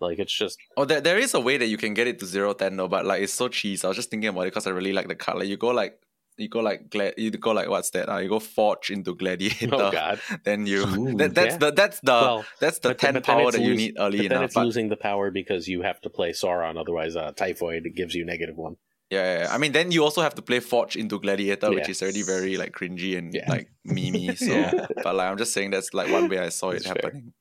Like 0.00 0.18
it's 0.18 0.32
just 0.32 0.56
Oh, 0.78 0.86
there, 0.86 1.00
there 1.02 1.18
is 1.18 1.34
a 1.34 1.40
way 1.40 1.58
that 1.58 1.66
you 1.66 1.76
can 1.76 1.92
get 1.92 2.06
it 2.06 2.18
to 2.20 2.26
0 2.26 2.54
10 2.54 2.76
though, 2.76 2.88
but 2.88 3.04
like 3.04 3.20
it's 3.22 3.34
so 3.34 3.48
cheese. 3.48 3.84
I 3.84 3.88
was 3.88 3.96
just 3.98 4.08
thinking 4.10 4.28
about 4.30 4.42
it 4.42 4.52
because 4.52 4.66
I 4.66 4.70
really 4.70 4.94
like 4.94 5.08
the 5.08 5.14
card. 5.14 5.38
Like 5.40 5.48
you 5.48 5.58
go 5.58 5.68
like 5.68 5.98
you 6.40 6.48
go 6.48 6.60
like 6.60 6.90
gla- 6.90 7.12
you 7.16 7.30
go 7.30 7.52
like 7.52 7.68
what's 7.68 7.90
that? 7.90 8.08
Uh, 8.08 8.18
you 8.18 8.28
go 8.28 8.38
forge 8.40 8.90
into 8.90 9.14
gladiator. 9.14 9.68
oh 9.74 9.90
god. 9.92 10.20
Then 10.44 10.66
you 10.66 10.80
Ooh, 10.86 11.14
that, 11.16 11.34
that's 11.34 11.52
yeah. 11.54 11.58
the 11.58 11.70
that's 11.72 12.00
the 12.00 12.12
well, 12.12 12.44
that's 12.58 12.78
the 12.80 12.94
10 12.94 13.14
then 13.14 13.22
power 13.22 13.50
that 13.52 13.60
you 13.60 13.68
lose- 13.68 13.78
need 13.78 13.96
early 13.98 14.18
but 14.18 14.22
then 14.28 14.32
enough. 14.32 14.44
it's 14.46 14.54
But 14.54 14.64
losing 14.64 14.88
the 14.88 14.96
power 14.96 15.30
because 15.30 15.68
you 15.68 15.82
have 15.82 16.00
to 16.02 16.10
play 16.10 16.30
Sauron, 16.32 16.78
otherwise 16.78 17.16
uh, 17.16 17.32
Typhoid 17.32 17.84
gives 17.94 18.14
you 18.14 18.24
negative 18.24 18.56
one. 18.56 18.76
yeah, 19.10 19.22
yeah, 19.24 19.38
yeah. 19.44 19.54
I 19.54 19.58
mean 19.58 19.72
then 19.72 19.90
you 19.92 20.02
also 20.04 20.22
have 20.22 20.34
to 20.36 20.42
play 20.42 20.60
forge 20.60 20.96
into 20.96 21.18
gladiator, 21.20 21.70
which 21.70 21.88
is 21.88 22.00
already 22.02 22.22
very 22.22 22.56
like 22.56 22.72
cringy 22.72 23.16
and 23.18 23.34
Yeah. 23.34 23.48
like 23.48 23.68
memey. 23.86 24.36
So 24.46 24.52
Yeah. 24.52 24.86
but 25.04 25.14
like 25.14 25.28
I'm 25.30 25.38
just 25.38 25.52
saying 25.52 25.70
that's 25.72 25.92
like 25.94 26.10
one 26.10 26.28
way 26.28 26.38
I 26.38 26.48
saw 26.50 26.70
it 26.70 26.84
That's 26.84 26.86
fair. 26.86 26.94
happening. 27.02 27.32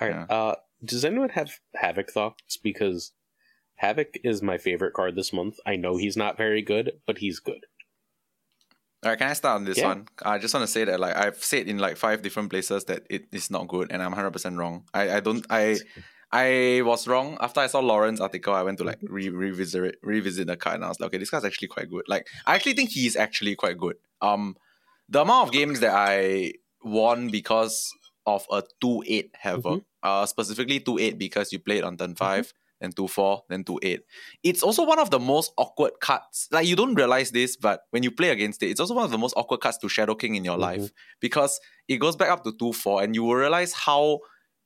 All 0.00 0.08
right. 0.08 0.30
Uh, 0.30 0.54
does 0.84 1.04
anyone 1.04 1.30
have 1.30 1.50
Havoc 1.74 2.10
thoughts? 2.10 2.56
Because 2.56 3.12
Havoc 3.76 4.18
is 4.22 4.40
my 4.42 4.56
favorite 4.58 4.92
card 4.94 5.16
this 5.16 5.32
month. 5.32 5.56
I 5.66 5.74
know 5.76 5.96
he's 5.96 6.16
not 6.16 6.36
very 6.36 6.62
good, 6.62 6.92
but 7.06 7.18
he's 7.18 7.40
good. 7.40 7.66
All 9.04 9.10
right, 9.10 9.18
can 9.18 9.28
I 9.28 9.34
start 9.34 9.56
on 9.56 9.64
this 9.64 9.78
Yeah. 9.78 9.88
one? 9.88 10.08
I 10.22 10.38
just 10.38 10.54
want 10.54 10.64
to 10.64 10.72
say 10.72 10.84
that 10.84 10.98
like 10.98 11.14
I've 11.14 11.42
said 11.44 11.68
in 11.68 11.78
like 11.78 11.96
five 11.96 12.22
different 12.22 12.48
places 12.50 12.84
that 12.86 13.02
it 13.10 13.26
is 13.32 13.50
not 13.50 13.68
good, 13.68 13.92
and 13.92 14.02
I'm 14.02 14.12
100 14.12 14.30
percent 14.30 14.56
wrong. 14.56 14.84
I 14.94 15.16
I 15.16 15.20
don't 15.20 15.44
I 15.50 15.78
I 16.32 16.80
was 16.82 17.06
wrong 17.06 17.36
after 17.40 17.60
I 17.60 17.66
saw 17.66 17.80
Lauren's 17.80 18.20
article. 18.20 18.54
I 18.54 18.62
went 18.62 18.78
to 18.78 18.84
like 18.84 18.98
re- 19.02 19.28
revisit 19.28 19.96
revisit 20.02 20.46
the 20.46 20.56
card, 20.56 20.76
and 20.76 20.84
I 20.84 20.88
was 20.88 20.98
like, 21.00 21.08
okay, 21.08 21.18
this 21.18 21.30
guy's 21.30 21.44
actually 21.44 21.68
quite 21.68 21.90
good. 21.90 22.04
Like 22.08 22.26
I 22.46 22.54
actually 22.54 22.72
think 22.74 22.90
he's 22.90 23.14
actually 23.14 23.54
quite 23.56 23.76
good. 23.78 23.96
Um, 24.22 24.56
the 25.08 25.20
amount 25.20 25.48
of 25.48 25.52
games 25.52 25.80
that 25.80 25.92
I 25.94 26.54
won 26.82 27.28
because 27.28 27.92
of 28.26 28.46
a 28.50 28.62
two 28.80 29.04
eight 29.06 29.30
Havoc, 29.38 29.84
uh, 30.02 30.24
specifically 30.24 30.80
two 30.80 30.98
eight 30.98 31.18
because 31.18 31.52
you 31.52 31.58
played 31.58 31.84
on 31.84 31.96
turn 31.98 32.14
5 32.14 32.54
then 32.84 32.92
two 32.92 33.08
four, 33.08 33.42
then 33.48 33.64
two 33.64 33.78
eight. 33.82 34.02
It's 34.42 34.62
also 34.62 34.84
one 34.86 34.98
of 34.98 35.10
the 35.10 35.18
most 35.18 35.52
awkward 35.56 35.92
cards. 36.00 36.48
Like 36.52 36.66
you 36.66 36.76
don't 36.76 36.94
realize 36.94 37.30
this, 37.32 37.56
but 37.56 37.80
when 37.90 38.02
you 38.02 38.10
play 38.10 38.30
against 38.30 38.62
it, 38.62 38.68
it's 38.70 38.80
also 38.80 38.94
one 38.94 39.04
of 39.04 39.10
the 39.10 39.18
most 39.18 39.34
awkward 39.36 39.60
cards 39.60 39.78
to 39.78 39.88
Shadow 39.88 40.14
King 40.14 40.34
in 40.36 40.44
your 40.44 40.56
Mhm. 40.56 40.60
life 40.68 40.90
because 41.20 41.58
it 41.88 41.96
goes 41.96 42.16
back 42.16 42.30
up 42.30 42.44
to 42.44 42.52
two 42.58 42.72
four, 42.72 43.02
and 43.02 43.14
you 43.14 43.24
will 43.24 43.34
realize 43.34 43.72
how 43.72 44.20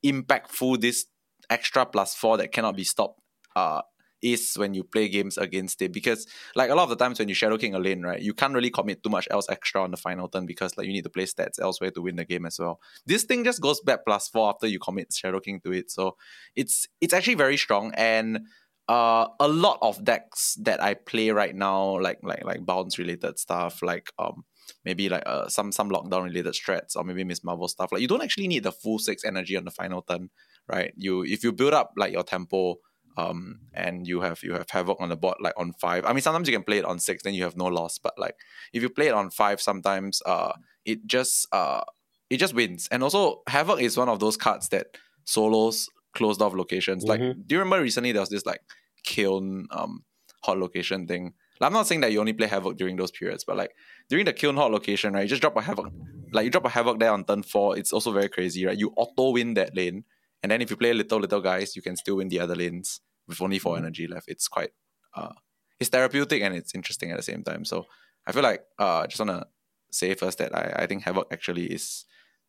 impactful 0.05 0.79
this 0.81 1.05
extra 1.49 1.85
plus 1.85 2.13
four 2.15 2.37
that 2.37 2.51
cannot 2.51 2.75
be 2.75 2.83
stopped 2.83 3.19
uh 3.55 3.81
is 4.21 4.53
when 4.55 4.73
you 4.73 4.83
play 4.83 5.07
games 5.07 5.37
against 5.37 5.81
it. 5.81 5.91
Because 5.93 6.27
like 6.55 6.69
a 6.69 6.75
lot 6.75 6.83
of 6.83 6.89
the 6.89 6.95
times 6.95 7.19
when 7.19 7.29
you 7.29 7.35
shadow 7.35 7.57
king 7.57 7.75
a 7.75 7.79
lane 7.79 8.01
right 8.01 8.21
you 8.21 8.33
can't 8.33 8.53
really 8.53 8.69
commit 8.69 9.03
too 9.03 9.09
much 9.09 9.27
else 9.31 9.47
extra 9.49 9.83
on 9.83 9.91
the 9.91 9.97
final 9.97 10.27
turn 10.27 10.45
because 10.45 10.77
like 10.77 10.87
you 10.87 10.93
need 10.93 11.03
to 11.03 11.09
play 11.09 11.25
stats 11.25 11.59
elsewhere 11.61 11.91
to 11.91 12.01
win 12.01 12.15
the 12.15 12.25
game 12.25 12.45
as 12.45 12.59
well. 12.59 12.79
This 13.05 13.23
thing 13.23 13.43
just 13.43 13.61
goes 13.61 13.81
back 13.81 13.99
plus 14.05 14.27
four 14.27 14.49
after 14.49 14.67
you 14.67 14.79
commit 14.79 15.13
shadow 15.13 15.39
king 15.39 15.59
to 15.65 15.71
it. 15.71 15.91
So 15.91 16.17
it's 16.55 16.87
it's 17.01 17.13
actually 17.13 17.35
very 17.35 17.57
strong. 17.57 17.93
And 17.95 18.41
uh 18.87 19.27
a 19.39 19.47
lot 19.47 19.77
of 19.83 20.03
decks 20.03 20.57
that 20.63 20.81
i 20.81 20.95
play 20.95 21.29
right 21.29 21.53
now 21.53 21.99
like 21.99 22.17
like 22.23 22.43
like 22.43 22.65
bounce 22.65 22.97
related 22.97 23.37
stuff 23.37 23.83
like 23.83 24.11
um 24.17 24.43
maybe 24.83 25.09
like 25.09 25.21
uh, 25.27 25.47
some 25.47 25.71
some 25.71 25.91
lockdown 25.91 26.23
related 26.23 26.55
strats 26.55 26.95
or 26.95 27.03
maybe 27.03 27.23
miss 27.23 27.43
marvel 27.43 27.67
stuff 27.67 27.91
like 27.91 28.01
you 28.01 28.07
don't 28.07 28.23
actually 28.23 28.47
need 28.47 28.63
the 28.63 28.71
full 28.71 28.97
six 28.97 29.23
energy 29.23 29.55
on 29.55 29.63
the 29.63 29.69
final 29.69 30.01
turn 30.01 30.31
right? 30.69 30.93
You 30.95 31.23
if 31.23 31.43
you 31.43 31.51
build 31.51 31.73
up 31.73 31.93
like 31.97 32.13
your 32.13 32.23
tempo 32.23 32.77
um 33.17 33.59
and 33.73 34.07
you 34.07 34.21
have 34.21 34.41
you 34.43 34.53
have 34.53 34.69
havoc 34.69 34.97
on 35.01 35.09
the 35.09 35.17
board 35.17 35.37
like 35.39 35.53
on 35.57 35.73
five. 35.73 36.05
I 36.05 36.13
mean 36.13 36.21
sometimes 36.21 36.47
you 36.47 36.55
can 36.55 36.63
play 36.63 36.77
it 36.77 36.85
on 36.85 36.99
six 36.99 37.23
then 37.23 37.33
you 37.33 37.43
have 37.43 37.57
no 37.57 37.65
loss 37.65 37.97
but 37.97 38.13
like 38.17 38.35
if 38.73 38.81
you 38.81 38.89
play 38.89 39.07
it 39.07 39.13
on 39.13 39.29
five 39.29 39.61
sometimes 39.61 40.21
uh 40.25 40.53
it 40.85 41.05
just 41.05 41.47
uh 41.51 41.81
it 42.29 42.37
just 42.37 42.53
wins. 42.53 42.87
And 42.91 43.03
also 43.03 43.41
havoc 43.47 43.81
is 43.81 43.97
one 43.97 44.09
of 44.09 44.19
those 44.19 44.37
cards 44.37 44.69
that 44.69 44.87
solos 45.25 45.87
closed 46.13 46.41
off 46.41 46.53
locations. 46.53 47.07
Like 47.07 47.19
Mhm. 47.21 47.47
do 47.47 47.55
you 47.55 47.59
remember 47.59 47.83
recently 47.83 48.11
there 48.11 48.21
was 48.21 48.29
this 48.29 48.45
like 48.45 48.61
kiln 49.03 49.67
um 49.71 50.03
hot 50.43 50.57
location 50.57 51.07
thing? 51.07 51.33
Like, 51.59 51.67
i'm 51.67 51.73
not 51.73 51.87
saying 51.87 52.01
that 52.01 52.11
you 52.13 52.19
only 52.21 52.31
play 52.33 52.47
havoc 52.47 52.77
during 52.77 52.95
those 52.95 53.11
periods 53.11 53.43
but 53.43 53.57
like 53.57 53.71
during 54.07 54.23
the 54.25 54.31
kiln 54.31 54.55
hot 54.55 54.71
location 54.71 55.13
right 55.13 55.23
you 55.23 55.27
just 55.27 55.41
drop 55.41 55.57
a 55.57 55.61
havoc 55.61 55.91
like 56.31 56.45
you 56.45 56.49
drop 56.51 56.63
a 56.65 56.69
havoc 56.69 56.99
there 56.99 57.11
on 57.11 57.25
turn 57.25 57.43
four 57.43 57.77
it's 57.77 57.91
also 57.91 58.11
very 58.13 58.29
crazy 58.29 58.65
right? 58.65 58.77
You 58.77 58.93
auto 58.95 59.31
win 59.31 59.55
that 59.55 59.75
lane 59.75 60.05
and 60.41 60.51
then 60.51 60.61
if 60.61 60.69
you 60.69 60.77
play 60.77 60.93
little 60.93 61.19
little 61.19 61.41
guys, 61.41 61.75
you 61.75 61.81
can 61.81 61.95
still 61.95 62.17
win 62.17 62.29
the 62.29 62.39
other 62.39 62.55
lanes 62.55 63.01
with 63.27 63.41
only 63.41 63.59
4 63.59 63.77
energy 63.77 64.07
left. 64.07 64.27
It's 64.27 64.47
quite 64.47 64.71
uh 65.15 65.33
it's 65.79 65.89
therapeutic 65.89 66.41
and 66.41 66.55
it's 66.55 66.75
interesting 66.75 67.11
at 67.11 67.17
the 67.17 67.23
same 67.23 67.43
time. 67.43 67.65
So 67.65 67.85
I 68.27 68.31
feel 68.31 68.43
like 68.43 68.63
uh 68.79 68.99
I 68.99 69.07
just 69.07 69.19
wanna 69.19 69.47
say 69.91 70.13
first 70.15 70.37
that 70.37 70.55
I, 70.55 70.83
I 70.83 70.85
think 70.87 71.03
Havoc 71.03 71.27
actually 71.31 71.65
is 71.67 72.05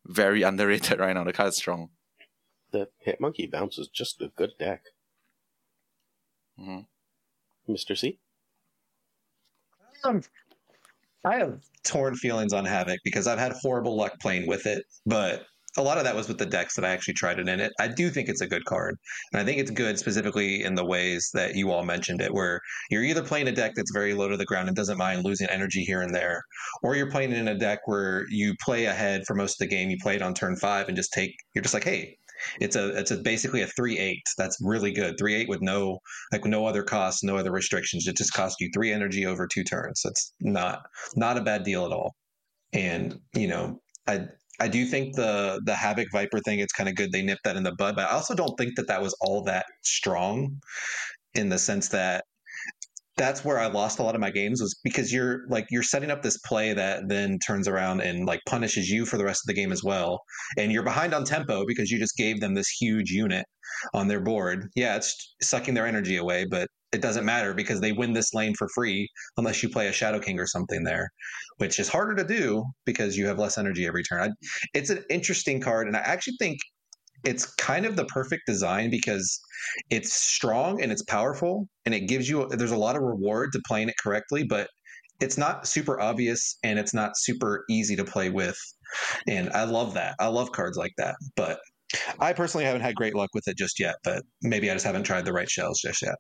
very 0.07 0.42
underrated 0.50 0.98
right 0.98 1.14
now. 1.14 1.24
The 1.24 1.33
card 1.33 1.50
is 1.50 1.57
strong. 1.57 1.90
The 2.72 2.88
Hitmonkey 3.07 3.50
Bounce 3.50 3.79
is 3.79 3.88
just 3.88 4.20
a 4.22 4.29
good 4.29 4.53
deck. 4.59 4.83
Mhm. 6.59 6.87
Mr. 7.68 7.96
C? 7.96 8.18
Um, 10.05 10.22
I 11.24 11.37
have 11.37 11.61
torn 11.85 12.16
feelings 12.16 12.53
on 12.53 12.64
Havoc 12.64 12.98
because 13.05 13.26
I've 13.26 13.38
had 13.38 13.53
horrible 13.53 13.96
luck 13.96 14.18
playing 14.20 14.46
with 14.46 14.66
it, 14.66 14.85
but 15.05 15.46
a 15.76 15.83
lot 15.83 15.98
of 15.98 16.04
that 16.04 16.16
was 16.16 16.28
with 16.28 16.38
the 16.38 16.46
decks 16.46 16.74
that 16.74 16.85
I 16.85 16.90
actually 16.90 17.14
tried 17.14 17.38
it 17.38 17.48
in 17.48 17.61
it. 17.61 17.72
I 17.78 17.88
do 17.88 18.11
think 18.11 18.28
it's 18.28 18.40
a 18.40 18.46
good 18.46 18.64
card. 18.64 18.96
And 19.33 19.40
I 19.40 19.44
think 19.44 19.59
it's 19.59 19.70
good 19.70 19.98
specifically 19.98 20.64
in 20.64 20.74
the 20.74 20.85
ways 20.85 21.30
that 21.35 21.54
you 21.54 21.70
all 21.70 21.85
mentioned 21.85 22.20
it, 22.20 22.35
where 22.35 22.61
you're 22.90 23.04
either 23.04 23.22
playing 23.22 23.48
a 23.48 23.52
deck 23.52 23.72
that's 23.76 23.92
very 23.92 24.14
low 24.14 24.28
to 24.28 24.37
the 24.37 24.44
ground 24.44 24.68
and 24.68 24.76
doesn't 24.76 24.98
mind 24.98 25.24
losing 25.24 25.48
energy 25.48 25.85
here 25.85 26.02
and 26.02 26.14
there, 26.14 26.42
or 26.83 26.96
you're 26.96 27.11
playing 27.11 27.33
in 27.33 27.48
a 27.48 27.59
deck 27.59 27.80
where 27.87 28.24
you 28.30 28.54
play 28.61 28.87
ahead 28.87 29.22
for 29.26 29.35
most 29.35 29.61
of 29.61 29.68
the 29.68 29.74
game, 29.74 29.90
you 29.90 29.98
play 30.02 30.16
it 30.16 30.22
on 30.22 30.35
turn 30.35 30.56
five 30.56 30.88
and 30.88 30.96
just 30.96 31.12
take 31.12 31.35
you're 31.54 31.62
just 31.62 31.74
like, 31.74 31.85
hey, 31.85 32.16
it's 32.61 32.76
a 32.76 32.96
it's 32.98 33.11
a 33.11 33.16
basically 33.18 33.62
a 33.62 33.66
three 33.66 33.98
eight. 33.98 34.22
That's 34.37 34.59
really 34.61 34.92
good. 34.92 35.16
Three 35.18 35.35
eight 35.35 35.48
with 35.48 35.62
no 35.62 35.98
like 36.33 36.44
no 36.44 36.66
other 36.66 36.83
costs, 36.83 37.22
no 37.22 37.37
other 37.37 37.52
restrictions. 37.52 38.06
It 38.06 38.16
just 38.16 38.33
costs 38.33 38.61
you 38.61 38.70
three 38.72 38.92
energy 38.92 39.26
over 39.26 39.46
two 39.46 39.64
turns. 39.64 40.02
That's 40.04 40.33
not 40.40 40.83
not 41.16 41.38
a 41.38 41.42
bad 41.42 41.64
deal 41.64 41.85
at 41.87 41.92
all. 41.92 42.14
And 42.72 43.20
you 43.35 43.48
know, 43.48 43.80
I 44.06 44.26
I 44.61 44.68
do 44.68 44.85
think 44.85 45.16
the 45.16 45.61
the 45.64 45.75
Havoc 45.75 46.09
Viper 46.12 46.40
thing. 46.40 46.61
It's 46.61 46.73
kind 46.73 46.88
of 46.88 46.94
good 46.94 47.12
they 47.12 47.23
nipped 47.23 47.44
that 47.44 47.57
in 47.57 47.62
the 47.62 47.75
bud, 47.75 47.96
but 47.96 48.07
I 48.11 48.12
also 48.12 48.35
don't 48.35 48.57
think 48.59 48.77
that 48.77 48.88
that 48.88 49.03
was 49.03 49.16
all 49.20 49.42
that 49.44 49.64
strong, 49.83 50.61
in 51.35 51.49
the 51.49 51.59
sense 51.59 51.88
that 51.88 52.25
that's 53.16 53.44
where 53.44 53.59
I 53.59 53.66
lost 53.66 53.99
a 53.99 54.03
lot 54.03 54.14
of 54.14 54.20
my 54.20 54.31
games 54.31 54.62
was 54.62 54.79
because 54.83 55.12
you're 55.12 55.42
like 55.49 55.66
you're 55.70 55.83
setting 55.83 56.11
up 56.11 56.23
this 56.23 56.38
play 56.46 56.73
that 56.73 57.03
then 57.09 57.38
turns 57.46 57.68
around 57.68 58.01
and 58.01 58.27
like 58.27 58.40
punishes 58.46 58.88
you 58.88 59.05
for 59.05 59.18
the 59.18 59.25
rest 59.25 59.42
of 59.44 59.46
the 59.49 59.61
game 59.61 59.73
as 59.73 59.83
well, 59.83 60.20
and 60.59 60.73
you're 60.73 60.83
behind 60.83 61.14
on 61.14 61.24
tempo 61.24 61.64
because 61.66 61.91
you 61.91 61.99
just 61.99 62.16
gave 62.16 62.41
them 62.41 62.55
this 62.55 62.68
huge 62.68 63.11
unit 63.11 63.47
on 63.95 64.09
their 64.09 64.20
board. 64.20 64.68
Yeah, 64.76 64.97
it's 64.97 65.34
sucking 65.43 65.74
their 65.74 65.87
energy 65.87 66.16
away, 66.16 66.47
but 66.51 66.68
it 66.93 67.01
doesn't 67.01 67.24
matter 67.24 67.55
because 67.55 67.80
they 67.80 67.93
win 67.93 68.12
this 68.12 68.34
lane 68.34 68.55
for 68.55 68.68
free 68.74 69.09
unless 69.36 69.62
you 69.62 69.68
play 69.68 69.86
a 69.88 69.93
Shadow 69.93 70.18
King 70.18 70.38
or 70.38 70.47
something 70.47 70.82
there, 70.82 71.09
which 71.59 71.78
is 71.78 71.88
harder 71.88 72.14
to 72.16 72.24
do 72.24 72.64
because 72.84 73.16
you 73.16 73.26
have 73.26 73.38
less 73.38 73.59
energy 73.59 73.86
every 73.86 74.03
turn. 74.03 74.20
I, 74.20 74.28
it's 74.74 74.91
an 74.91 75.05
interesting 75.09 75.61
card, 75.61 75.86
and 75.86 75.97
I 75.97 76.01
actually 76.01 76.36
think 76.38 76.59
it's 77.24 77.55
kind 77.55 77.86
of 77.86 77.97
the 77.97 78.05
perfect 78.07 78.43
design 78.47 78.91
because 78.91 79.41
it's 79.91 80.12
strong 80.12 80.82
and 80.82 80.91
it's 80.91 81.03
powerful 81.03 81.68
and 81.84 81.95
it 81.95 82.09
gives 82.09 82.28
you 82.28 82.49
there's 82.49 82.70
a 82.70 82.76
lot 82.76 82.97
of 82.97 83.03
reward 83.03 83.53
to 83.53 83.61
playing 83.66 83.88
it 83.88 83.95
correctly 84.03 84.43
but 84.43 84.68
it's 85.20 85.36
not 85.36 85.68
super 85.68 86.01
obvious 86.01 86.57
and 86.64 86.78
it's 86.78 86.95
not 86.95 87.16
super 87.16 87.64
easy 87.68 87.95
to 87.95 88.05
play 88.05 88.30
with 88.30 88.57
and 89.28 89.51
i 89.51 89.64
love 89.64 89.93
that 89.95 90.14
i 90.18 90.26
love 90.26 90.51
cards 90.53 90.78
like 90.78 90.93
that 90.97 91.14
but 91.36 91.59
i 92.20 92.32
personally 92.32 92.64
haven't 92.64 92.80
had 92.80 92.95
great 92.95 93.14
luck 93.14 93.30
with 93.34 93.47
it 93.47 93.57
just 93.57 93.78
yet 93.78 93.97
but 94.03 94.22
maybe 94.43 94.70
i 94.70 94.74
just 94.74 94.86
haven't 94.86 95.05
tried 95.05 95.24
the 95.24 95.32
right 95.32 95.51
shells 95.51 95.78
just 95.78 96.01
yet 96.03 96.16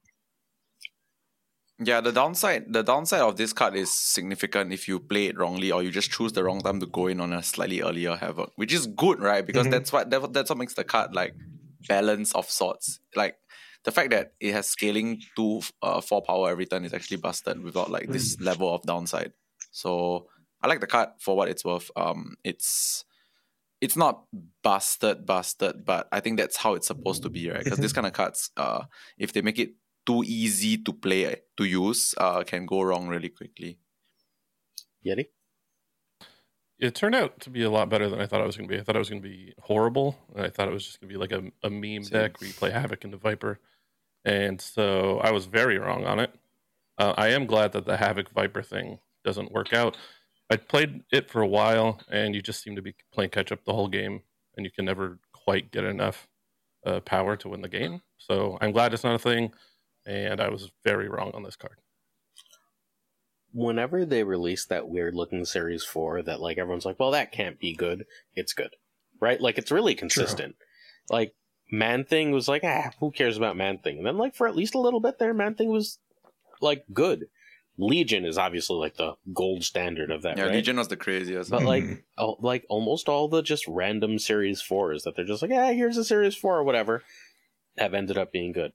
Yeah, 1.82 2.02
the 2.02 2.12
downside 2.12 2.70
the 2.72 2.82
downside 2.82 3.22
of 3.22 3.36
this 3.36 3.54
card 3.54 3.74
is 3.74 3.90
significant 3.90 4.70
if 4.70 4.86
you 4.86 5.00
play 5.00 5.26
it 5.26 5.38
wrongly 5.38 5.72
or 5.72 5.82
you 5.82 5.90
just 5.90 6.10
choose 6.10 6.32
the 6.32 6.44
wrong 6.44 6.60
time 6.60 6.78
to 6.80 6.86
go 6.86 7.06
in 7.06 7.20
on 7.20 7.32
a 7.32 7.42
slightly 7.42 7.80
earlier 7.80 8.16
havoc, 8.16 8.52
which 8.56 8.72
is 8.74 8.86
good, 8.86 9.18
right? 9.20 9.46
Because 9.46 9.66
Mhm. 9.66 9.70
that's 9.70 9.90
what 9.92 10.10
that, 10.10 10.32
that's 10.34 10.50
what 10.50 10.58
makes 10.58 10.74
the 10.74 10.84
card 10.84 11.14
like 11.14 11.34
balance 11.88 12.34
of 12.34 12.50
sorts. 12.50 13.00
Like 13.16 13.38
the 13.84 13.92
fact 13.92 14.10
that 14.10 14.34
it 14.40 14.52
has 14.52 14.68
scaling 14.68 15.22
to 15.36 15.62
uh, 15.80 16.02
four 16.02 16.20
power 16.22 16.50
every 16.50 16.66
turn 16.66 16.84
is 16.84 16.92
actually 16.92 17.16
busted 17.16 17.62
without 17.62 17.90
like 17.90 18.12
this 18.12 18.38
level 18.40 18.74
of 18.74 18.82
downside. 18.82 19.32
So 19.70 20.28
I 20.60 20.66
like 20.66 20.80
the 20.80 20.86
card 20.86 21.10
for 21.18 21.34
what 21.34 21.48
it's 21.48 21.64
worth. 21.64 21.90
Um, 21.96 22.36
it's 22.44 23.06
it's 23.80 23.96
not 23.96 24.24
busted, 24.62 25.24
busted, 25.24 25.84
but 25.84 26.08
I 26.12 26.20
think 26.20 26.38
that's 26.38 26.56
how 26.58 26.74
it's 26.74 26.86
supposed 26.86 27.22
to 27.22 27.30
be, 27.30 27.48
right? 27.48 27.60
Because 27.60 27.80
this 27.80 27.92
kind 27.92 28.06
of 28.06 28.12
cards, 28.12 28.50
uh, 28.56 28.84
if 29.18 29.32
they 29.32 29.40
make 29.42 29.58
it 29.58 29.70
too 30.06 30.22
easy 30.24 30.78
to 30.78 30.92
play 30.92 31.36
to 31.56 31.64
use, 31.64 32.14
uh, 32.18 32.42
can 32.44 32.66
go 32.66 32.82
wrong 32.82 33.08
really 33.08 33.28
quickly. 33.28 33.78
Yeti? 35.04 35.26
It 36.78 36.94
turned 36.94 37.14
out 37.14 37.40
to 37.40 37.50
be 37.50 37.62
a 37.62 37.70
lot 37.70 37.90
better 37.90 38.08
than 38.08 38.20
I 38.20 38.26
thought 38.26 38.40
it 38.40 38.46
was 38.46 38.56
going 38.56 38.68
to 38.68 38.74
be. 38.74 38.80
I 38.80 38.82
thought 38.82 38.96
it 38.96 39.00
was 39.00 39.10
going 39.10 39.22
to 39.22 39.28
be 39.28 39.52
horrible. 39.60 40.18
I 40.34 40.48
thought 40.48 40.68
it 40.68 40.72
was 40.72 40.86
just 40.86 41.00
going 41.00 41.10
to 41.10 41.14
be 41.14 41.20
like 41.20 41.32
a, 41.32 41.42
a 41.62 41.70
meme 41.70 42.04
Same. 42.04 42.20
deck 42.20 42.40
where 42.40 42.48
you 42.48 42.54
play 42.54 42.70
Havoc 42.70 43.04
into 43.04 43.18
Viper. 43.18 43.58
And 44.24 44.60
so 44.60 45.18
I 45.18 45.30
was 45.30 45.44
very 45.46 45.78
wrong 45.78 46.06
on 46.06 46.20
it. 46.20 46.34
Uh, 46.98 47.14
I 47.16 47.28
am 47.28 47.46
glad 47.46 47.72
that 47.72 47.84
the 47.84 47.98
Havoc 47.98 48.30
Viper 48.30 48.62
thing 48.62 48.98
doesn't 49.24 49.52
work 49.52 49.72
out. 49.72 49.96
I 50.50 50.56
played 50.56 51.04
it 51.12 51.30
for 51.30 51.42
a 51.42 51.46
while, 51.46 52.00
and 52.10 52.34
you 52.34 52.42
just 52.42 52.62
seem 52.62 52.76
to 52.76 52.82
be 52.82 52.94
playing 53.12 53.30
catch 53.30 53.52
up 53.52 53.64
the 53.64 53.72
whole 53.72 53.88
game, 53.88 54.22
and 54.56 54.66
you 54.66 54.72
can 54.72 54.84
never 54.84 55.18
quite 55.32 55.70
get 55.70 55.84
enough 55.84 56.28
uh, 56.84 57.00
power 57.00 57.36
to 57.36 57.48
win 57.48 57.62
the 57.62 57.68
game. 57.68 58.02
So 58.18 58.58
I'm 58.60 58.72
glad 58.72 58.92
it's 58.92 59.04
not 59.04 59.14
a 59.14 59.18
thing, 59.18 59.52
and 60.06 60.40
I 60.40 60.48
was 60.48 60.70
very 60.84 61.08
wrong 61.08 61.30
on 61.34 61.42
this 61.42 61.56
card. 61.56 61.76
Whenever 63.52 64.04
they 64.04 64.22
release 64.22 64.64
that 64.66 64.88
weird 64.88 65.14
looking 65.14 65.44
Series 65.44 65.84
4 65.84 66.22
that, 66.22 66.40
like, 66.40 66.58
everyone's 66.58 66.84
like, 66.84 67.00
well, 67.00 67.10
that 67.10 67.32
can't 67.32 67.58
be 67.58 67.74
good, 67.74 68.04
it's 68.34 68.52
good. 68.52 68.76
Right? 69.20 69.40
Like, 69.40 69.58
it's 69.58 69.72
really 69.72 69.94
consistent. 69.94 70.54
Like, 71.10 71.34
Man 71.70 72.04
Thing 72.04 72.30
was 72.30 72.48
like, 72.48 72.62
ah, 72.64 72.90
who 73.00 73.10
cares 73.10 73.36
about 73.36 73.56
Man 73.56 73.78
Thing? 73.78 73.98
And 73.98 74.06
then, 74.06 74.18
like, 74.18 74.34
for 74.34 74.46
at 74.46 74.56
least 74.56 74.74
a 74.74 74.80
little 74.80 75.00
bit 75.00 75.18
there, 75.18 75.34
Man 75.34 75.54
Thing 75.54 75.68
was, 75.68 75.98
like, 76.60 76.84
good. 76.92 77.26
Legion 77.76 78.24
is 78.24 78.38
obviously, 78.38 78.76
like, 78.76 78.96
the 78.96 79.14
gold 79.32 79.64
standard 79.64 80.10
of 80.10 80.22
that, 80.22 80.36
Yeah, 80.36 80.44
right? 80.44 80.54
Legion 80.54 80.76
was 80.76 80.88
the 80.88 80.96
craziest. 80.96 81.50
But 81.50 81.62
like, 81.62 82.04
oh, 82.18 82.36
like 82.40 82.66
almost 82.68 83.08
all 83.08 83.26
the 83.28 83.42
just 83.42 83.66
random 83.66 84.18
Series 84.18 84.60
Fours 84.60 85.04
that 85.04 85.16
they're 85.16 85.24
just 85.24 85.42
like, 85.42 85.50
yeah, 85.50 85.72
here's 85.72 85.96
a 85.96 86.04
Series 86.04 86.36
Four 86.36 86.58
or 86.58 86.64
whatever, 86.64 87.02
have 87.78 87.94
ended 87.94 88.18
up 88.18 88.32
being 88.32 88.52
good. 88.52 88.72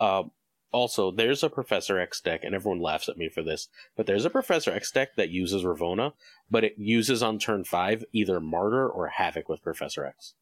Um, 0.00 0.32
also, 0.72 1.10
there's 1.10 1.42
a 1.42 1.50
Professor 1.50 1.98
X 1.98 2.20
deck, 2.20 2.44
and 2.44 2.54
everyone 2.54 2.80
laughs 2.80 3.08
at 3.08 3.16
me 3.16 3.28
for 3.28 3.42
this, 3.42 3.68
but 3.96 4.06
there's 4.06 4.24
a 4.24 4.30
Professor 4.30 4.70
X 4.70 4.90
deck 4.90 5.16
that 5.16 5.30
uses 5.30 5.64
Ravonna, 5.64 6.12
but 6.50 6.64
it 6.64 6.74
uses 6.76 7.22
on 7.22 7.38
turn 7.38 7.64
five 7.64 8.04
either 8.12 8.40
Martyr 8.40 8.88
or 8.88 9.08
Havoc 9.08 9.48
with 9.48 9.62
Professor 9.62 10.04
X. 10.04 10.34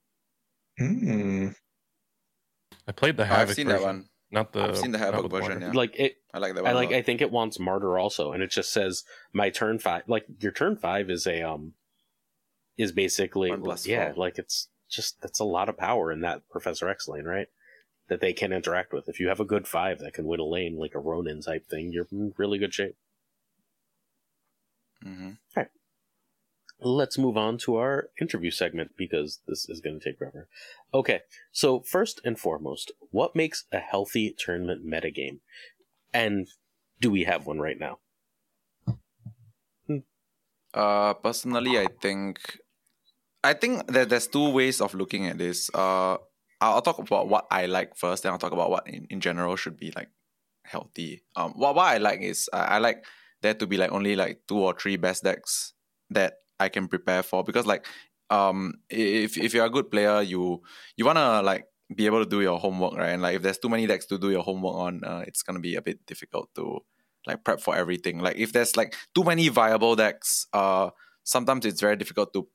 Mm. 0.81 1.55
I 2.87 2.93
played 2.93 3.16
the 3.16 3.24
Havoc 3.24 3.49
version. 3.49 3.51
I've 3.51 3.57
seen 3.57 3.66
version, 3.66 3.83
that 3.83 3.87
one. 3.87 4.09
not 4.31 4.53
the. 4.53 4.62
I've 4.64 4.79
seen 4.79 4.93
the 4.93 4.99
Havoc 4.99 5.22
with 5.22 5.33
version. 5.33 5.61
Yeah, 5.62 5.72
Like 5.72 5.97
it, 5.97 6.16
I 6.33 6.39
like 6.39 6.55
that 6.55 6.64
one. 6.64 6.70
I 6.70 6.74
a 6.74 6.76
like. 6.76 6.93
I 6.93 7.03
think 7.03 7.20
it 7.20 7.31
wants 7.31 7.59
Martyr 7.59 7.99
also, 7.99 8.33
and 8.33 8.43
it 8.43 8.51
just 8.51 8.72
says 8.72 9.05
my 9.33 9.51
turn 9.51 9.79
five. 9.79 10.03
Like 10.07 10.26
your 10.41 10.53
turn 10.53 10.76
five 10.76 11.11
is 11.11 11.26
a 11.26 11.43
um, 11.43 11.72
is 12.76 12.93
basically 12.93 13.51
One 13.51 13.62
plus 13.62 13.87
yeah. 13.87 14.12
four. 14.12 14.24
Like 14.24 14.39
it's 14.39 14.68
just 14.91 15.20
that's 15.20 15.41
a 15.41 15.45
lot 15.45 15.68
of 15.68 15.76
power 15.76 16.12
in 16.12 16.20
that 16.20 16.49
Professor 16.51 16.89
X 16.89 17.09
lane, 17.09 17.24
right? 17.24 17.49
That 18.09 18.20
they 18.20 18.32
can 18.32 18.52
interact 18.52 18.92
with. 18.92 19.09
If 19.09 19.20
you 19.20 19.28
have 19.28 19.40
a 19.40 19.44
good 19.44 19.68
five 19.68 19.98
that 19.98 20.14
can 20.14 20.26
win 20.26 20.40
a 20.40 20.44
lane, 20.44 20.76
like 20.76 20.94
a 20.94 20.98
Ronin 20.98 21.42
type 21.42 21.68
thing, 21.68 21.92
you're 21.92 22.09
in 22.11 22.32
really 22.36 22.59
good 22.59 22.72
shape. 22.72 22.96
Mhm. 25.04 25.38
Let's 26.80 27.18
move 27.18 27.36
on 27.36 27.59
to 27.59 27.74
our 27.74 28.11
interview 28.20 28.52
segment 28.52 28.96
because 28.96 29.40
this 29.48 29.68
is 29.68 29.80
going 29.80 29.98
to 29.98 30.04
take 30.04 30.18
forever. 30.18 30.46
Okay, 30.94 31.22
so 31.50 31.80
first 31.80 32.20
and 32.24 32.38
foremost, 32.38 32.92
what 33.11 33.34
makes 33.34 33.64
a 33.72 33.78
healthy 33.80 34.32
tournament 34.38 34.86
metagame? 34.86 35.40
And 36.14 36.48
do 37.00 37.11
we 37.11 37.24
have 37.24 37.46
one 37.46 37.59
right 37.59 37.78
now? 37.78 37.98
Uh, 40.72 41.14
personally, 41.14 41.78
I 41.78 41.86
think, 42.00 42.61
I 43.42 43.54
think 43.54 43.86
that 43.88 44.11
there's 44.11 44.28
two 44.28 44.50
ways 44.50 44.80
of 44.80 44.94
looking 44.94 45.26
at 45.26 45.38
this. 45.38 45.70
Uh, 45.74 46.18
I'll, 46.61 46.74
I'll 46.74 46.82
talk 46.82 46.98
about 46.98 47.28
what 47.28 47.46
I 47.50 47.66
like 47.66 47.96
first, 47.96 48.22
then 48.22 48.32
I'll 48.32 48.38
talk 48.38 48.52
about 48.52 48.70
what 48.70 48.88
in, 48.88 49.06
in 49.11 49.20
general 49.20 49.56
should 49.56 49.76
be 49.76 49.92
like 49.94 50.09
healthy. 50.64 51.22
Um, 51.36 51.52
what 51.52 51.74
what 51.74 51.86
I 51.86 51.98
like 51.98 52.20
is 52.20 52.48
I, 52.52 52.59
I 52.59 52.78
like 52.78 53.04
there 53.42 53.54
to 53.54 53.66
be 53.66 53.76
like 53.76 53.92
only 53.92 54.16
like 54.16 54.42
two 54.48 54.59
or 54.59 54.74
three 54.74 54.96
best 54.96 55.24
decks 55.24 55.74
that 56.11 56.34
I 56.59 56.68
can 56.68 56.88
prepare 56.88 57.22
for 57.22 57.44
because 57.44 57.66
like 57.66 57.86
um 58.30 58.74
if 58.90 59.38
if 59.38 59.54
you're 59.54 59.66
a 59.66 59.70
good 59.70 59.90
player, 59.90 60.22
you 60.22 60.62
you 60.96 61.04
wanna 61.04 61.42
like 61.42 61.66
be 61.94 62.06
able 62.06 62.22
to 62.22 62.28
do 62.28 62.42
your 62.42 62.59
homework, 62.59 62.94
right? 62.94 63.11
And 63.11 63.22
like 63.22 63.36
if 63.36 63.42
there's 63.42 63.59
too 63.59 63.68
many 63.68 63.86
decks 63.86 64.06
to 64.06 64.18
do 64.18 64.30
your 64.30 64.42
homework 64.42 64.74
on, 64.74 65.04
uh, 65.04 65.24
it's 65.26 65.42
gonna 65.42 65.61
be 65.61 65.76
a 65.76 65.82
bit 65.82 66.04
difficult 66.06 66.50
to 66.56 66.80
like 67.26 67.44
prep 67.44 67.61
for 67.61 67.76
everything. 67.76 68.18
Like 68.18 68.36
if 68.36 68.52
there's 68.52 68.76
like 68.76 68.94
too 69.14 69.24
many 69.24 69.48
viable 69.48 69.96
decks, 69.96 70.46
uh, 70.52 70.90
sometimes 71.24 71.64
it's 71.66 71.80
very 71.80 71.96
difficult 71.96 72.32
to 72.34 72.48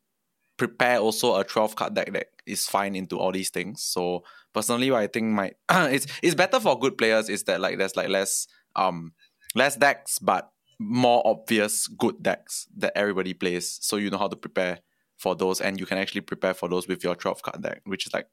prepare 0.57 0.99
also 0.99 1.35
a 1.35 1.43
12 1.43 1.75
card 1.75 1.93
deck 1.95 2.13
that 2.13 2.27
is 2.45 2.65
fine 2.65 2.95
into 2.95 3.17
all 3.17 3.31
these 3.31 3.49
things. 3.49 3.83
So 3.83 4.23
personally, 4.53 4.91
what 4.91 5.01
I 5.01 5.07
think 5.07 5.27
might 5.27 5.55
it's 5.71 6.07
it's 6.21 6.35
better 6.35 6.59
for 6.59 6.79
good 6.79 6.97
players 6.97 7.29
is 7.29 7.43
that 7.43 7.59
like 7.59 7.77
there's 7.77 7.95
like 7.95 8.09
less 8.09 8.47
um 8.75 9.13
less 9.55 9.75
decks 9.75 10.19
but 10.19 10.51
more 10.79 11.21
obvious 11.25 11.87
good 11.87 12.21
decks 12.21 12.67
that 12.77 12.93
everybody 12.95 13.33
plays. 13.33 13.79
So 13.81 13.97
you 13.97 14.09
know 14.09 14.17
how 14.17 14.27
to 14.27 14.35
prepare 14.35 14.79
for 15.17 15.35
those 15.35 15.61
and 15.61 15.79
you 15.79 15.85
can 15.85 15.97
actually 15.97 16.21
prepare 16.21 16.53
for 16.53 16.67
those 16.67 16.87
with 16.87 17.03
your 17.03 17.15
12 17.15 17.41
card 17.41 17.61
deck, 17.61 17.81
which 17.85 18.07
is 18.07 18.13
like 18.13 18.27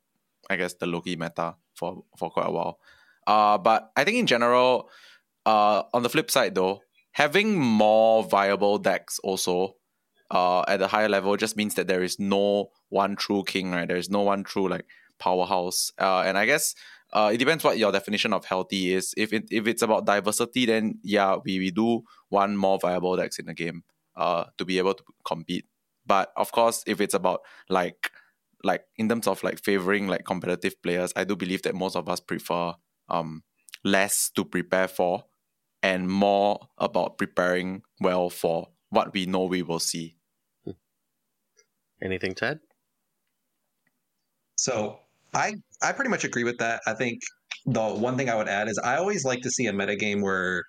I 0.48 0.56
guess 0.56 0.74
the 0.74 0.86
Loki 0.86 1.16
meta 1.16 1.56
for 1.74 2.04
for 2.18 2.30
quite 2.30 2.48
a 2.48 2.52
while. 2.52 2.78
Uh 3.26 3.58
but 3.58 3.90
I 3.96 4.04
think 4.04 4.18
in 4.18 4.26
general, 4.26 4.90
uh 5.46 5.84
on 5.94 6.02
the 6.02 6.10
flip 6.10 6.30
side 6.30 6.54
though, 6.54 6.80
having 7.12 7.58
more 7.58 8.24
viable 8.24 8.78
decks 8.78 9.18
also 9.20 9.76
uh 10.30 10.62
at 10.68 10.80
a 10.82 10.86
higher 10.86 11.08
level 11.08 11.36
just 11.36 11.56
means 11.56 11.74
that 11.74 11.88
there 11.88 12.02
is 12.02 12.18
no 12.18 12.70
one 12.88 13.16
true 13.16 13.42
king, 13.44 13.70
right? 13.72 13.88
There 13.88 13.96
is 13.96 14.10
no 14.10 14.20
one 14.22 14.44
true 14.44 14.68
like 14.68 14.86
powerhouse. 15.18 15.92
Uh 15.98 16.22
and 16.26 16.38
I 16.38 16.46
guess 16.46 16.74
uh 17.12 17.30
it 17.32 17.38
depends 17.38 17.64
what 17.64 17.78
your 17.78 17.92
definition 17.92 18.32
of 18.32 18.44
healthy 18.44 18.92
is. 18.92 19.14
If 19.16 19.32
it 19.32 19.44
if 19.50 19.66
it's 19.66 19.82
about 19.82 20.06
diversity, 20.06 20.66
then 20.66 20.98
yeah, 21.02 21.36
we, 21.44 21.58
we 21.58 21.70
do 21.70 22.02
want 22.30 22.56
more 22.56 22.78
viable 22.78 23.16
decks 23.16 23.38
in 23.38 23.46
the 23.46 23.54
game 23.54 23.82
uh 24.16 24.44
to 24.58 24.64
be 24.64 24.78
able 24.78 24.94
to 24.94 25.04
compete. 25.26 25.66
But 26.06 26.32
of 26.36 26.52
course 26.52 26.82
if 26.86 27.00
it's 27.00 27.14
about 27.14 27.40
like 27.68 28.10
like 28.62 28.84
in 28.96 29.08
terms 29.08 29.26
of 29.26 29.42
like 29.42 29.62
favoring 29.62 30.06
like 30.06 30.24
competitive 30.24 30.80
players, 30.82 31.12
I 31.16 31.24
do 31.24 31.36
believe 31.36 31.62
that 31.62 31.74
most 31.74 31.96
of 31.96 32.08
us 32.08 32.20
prefer 32.20 32.74
um 33.08 33.42
less 33.84 34.30
to 34.36 34.44
prepare 34.44 34.88
for 34.88 35.24
and 35.82 36.08
more 36.08 36.60
about 36.78 37.18
preparing 37.18 37.82
well 38.00 38.30
for 38.30 38.68
what 38.90 39.12
we 39.14 39.26
know 39.26 39.44
we 39.44 39.62
will 39.62 39.78
see. 39.80 40.16
Anything, 42.03 42.34
Ted? 42.34 42.59
So 44.57 44.98
I 45.34 45.55
I 45.82 45.92
pretty 45.92 46.11
much 46.11 46.24
agree 46.24 46.44
with 46.44 46.59
that. 46.59 46.82
I 46.86 46.94
think 46.94 47.20
the 47.66 47.82
one 47.82 48.16
thing 48.16 48.28
I 48.28 48.34
would 48.36 48.48
add 48.48 48.68
is 48.68 48.78
I 48.78 48.96
always 48.96 49.24
like 49.24 49.40
to 49.42 49.51
see 49.51 49.66
a 49.66 49.72
metagame 49.72 50.22
where 50.22 50.64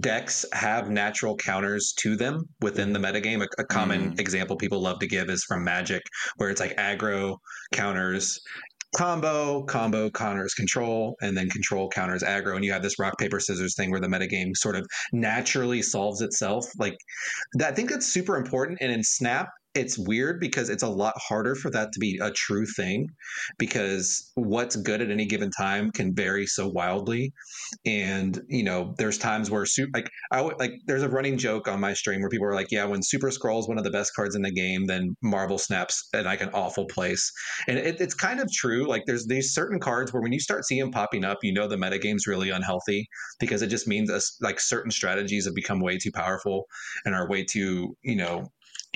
decks 0.00 0.44
have 0.52 0.90
natural 0.90 1.36
counters 1.36 1.92
to 1.98 2.16
them 2.16 2.42
within 2.60 2.92
the 2.92 2.98
metagame. 2.98 3.42
A, 3.42 3.62
a 3.62 3.64
common 3.64 4.12
Mm. 4.12 4.20
example 4.20 4.56
people 4.56 4.80
love 4.80 4.98
to 5.00 5.06
give 5.06 5.30
is 5.30 5.44
from 5.44 5.64
Magic, 5.64 6.02
where 6.36 6.50
it's 6.50 6.60
like 6.60 6.76
aggro 6.76 7.36
counters 7.72 8.40
combo, 8.96 9.62
combo 9.64 10.10
counters 10.10 10.54
control, 10.54 11.16
and 11.20 11.36
then 11.36 11.48
control 11.50 11.88
counters 11.90 12.22
aggro. 12.22 12.56
And 12.56 12.64
you 12.64 12.72
have 12.72 12.82
this 12.82 12.98
rock, 12.98 13.18
paper, 13.18 13.38
scissors 13.40 13.74
thing 13.76 13.90
where 13.90 14.00
the 14.00 14.06
metagame 14.08 14.56
sort 14.56 14.74
of 14.76 14.86
naturally 15.12 15.82
solves 15.82 16.22
itself. 16.22 16.64
Like 16.78 16.96
that, 17.54 17.72
I 17.72 17.74
think 17.74 17.90
that's 17.90 18.06
super 18.06 18.36
important. 18.36 18.78
And 18.80 18.90
in 18.90 19.02
Snap, 19.04 19.48
it's 19.76 19.98
weird 19.98 20.40
because 20.40 20.70
it's 20.70 20.82
a 20.82 20.88
lot 20.88 21.14
harder 21.16 21.54
for 21.54 21.70
that 21.70 21.92
to 21.92 22.00
be 22.00 22.18
a 22.22 22.30
true 22.30 22.64
thing 22.64 23.06
because 23.58 24.32
what's 24.34 24.74
good 24.74 25.02
at 25.02 25.10
any 25.10 25.26
given 25.26 25.50
time 25.50 25.90
can 25.92 26.14
vary 26.14 26.46
so 26.46 26.66
wildly. 26.66 27.32
And 27.84 28.40
you 28.48 28.62
know 28.62 28.94
there's 28.96 29.18
times 29.18 29.50
where 29.50 29.66
super 29.66 29.90
like 29.94 30.10
i 30.32 30.40
like 30.40 30.72
there's 30.86 31.02
a 31.02 31.08
running 31.08 31.36
joke 31.36 31.68
on 31.68 31.80
my 31.80 31.92
stream 31.92 32.20
where 32.20 32.30
people 32.30 32.46
are 32.46 32.54
like 32.54 32.70
yeah 32.70 32.84
when 32.84 33.02
super 33.02 33.30
scroll 33.30 33.60
is 33.60 33.68
one 33.68 33.78
of 33.78 33.84
the 33.84 33.90
best 33.90 34.14
cards 34.14 34.34
in 34.34 34.42
the 34.42 34.50
game 34.50 34.86
then 34.86 35.14
marvel 35.22 35.58
snaps 35.58 36.08
at 36.14 36.24
like 36.24 36.40
an 36.40 36.50
awful 36.54 36.86
place. 36.86 37.30
And 37.68 37.78
it, 37.78 38.00
it's 38.00 38.14
kind 38.14 38.40
of 38.40 38.50
true 38.50 38.88
like 38.88 39.02
there's 39.06 39.26
these 39.26 39.52
certain 39.52 39.78
cards 39.78 40.12
where 40.12 40.22
when 40.22 40.32
you 40.32 40.40
start 40.40 40.64
seeing 40.64 40.80
them 40.80 40.90
popping 40.90 41.24
up 41.24 41.38
you 41.42 41.52
know 41.52 41.68
the 41.68 41.76
metagame's 41.76 42.26
really 42.26 42.50
unhealthy 42.50 43.06
because 43.38 43.62
it 43.62 43.68
just 43.68 43.86
means 43.86 44.10
us 44.10 44.38
like 44.40 44.58
certain 44.58 44.90
strategies 44.90 45.44
have 45.44 45.54
become 45.54 45.80
way 45.80 45.98
too 45.98 46.12
powerful 46.12 46.64
and 47.04 47.14
are 47.14 47.28
way 47.28 47.44
too 47.44 47.94
you 48.02 48.16
know 48.16 48.46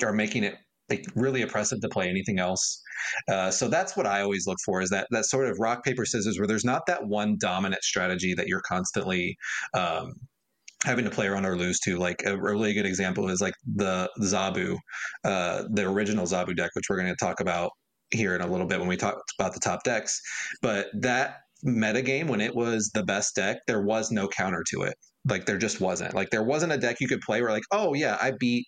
are 0.03 0.13
making 0.13 0.45
it 0.45 0.57
like 0.91 1.07
really 1.15 1.43
oppressive 1.43 1.81
to 1.81 1.89
play 1.89 2.09
anything 2.09 2.39
else. 2.39 2.83
Uh, 3.29 3.51
so 3.51 3.69
that's 3.69 3.97
what 3.97 4.07
I 4.07 4.21
always 4.23 4.47
look 4.47 4.59
for 4.65 4.83
is 4.83 4.91
that 4.91 5.07
that 5.11 5.25
sort 5.25 5.49
of 5.49 5.59
rock 5.59 5.85
paper 5.85 6.05
scissors 6.05 6.39
where 6.39 6.47
there's 6.47 6.65
not 6.65 6.87
that 6.87 7.07
one 7.07 7.37
dominant 7.39 7.83
strategy 7.83 8.35
that 8.35 8.49
you're 8.49 8.63
constantly 8.63 9.37
um, 9.75 10.13
having 10.85 11.05
to 11.05 11.11
play 11.11 11.27
around 11.27 11.47
or 11.47 11.57
lose 11.57 11.79
to. 11.81 11.99
Like 11.99 12.23
a 12.27 12.37
really 12.37 12.73
good 12.75 12.87
example 12.87 13.29
is 13.29 13.41
like 13.41 13.55
the 13.77 14.11
Zabu, 14.23 14.77
uh, 15.25 15.65
the 15.71 15.87
original 15.87 16.27
Zabu 16.27 16.57
deck, 16.57 16.71
which 16.75 16.87
we're 16.89 16.97
going 16.97 17.09
to 17.09 17.25
talk 17.25 17.41
about 17.41 17.71
here 18.11 18.35
in 18.35 18.41
a 18.41 18.47
little 18.47 18.67
bit 18.67 18.79
when 18.79 18.89
we 18.89 18.97
talk 18.97 19.17
about 19.39 19.55
the 19.55 19.61
top 19.61 19.85
decks. 19.85 20.21
But 20.63 20.89
that 20.95 21.37
metagame, 21.65 22.29
when 22.29 22.41
it 22.41 22.55
was 22.55 22.91
the 22.95 23.05
best 23.05 23.37
deck, 23.37 23.59
there 23.67 23.83
was 23.83 24.11
no 24.11 24.29
counter 24.29 24.65
to 24.71 24.83
it. 24.83 24.95
Like 25.29 25.47
there 25.47 25.59
just 25.59 25.81
wasn't. 25.81 26.15
Like 26.15 26.31
there 26.31 26.43
wasn't 26.43 26.73
a 26.73 26.79
deck 26.79 26.97
you 27.01 27.09
could 27.09 27.21
play 27.21 27.43
where 27.43 27.51
like, 27.51 27.63
oh 27.71 27.95
yeah, 27.95 28.17
I 28.21 28.33
beat 28.39 28.67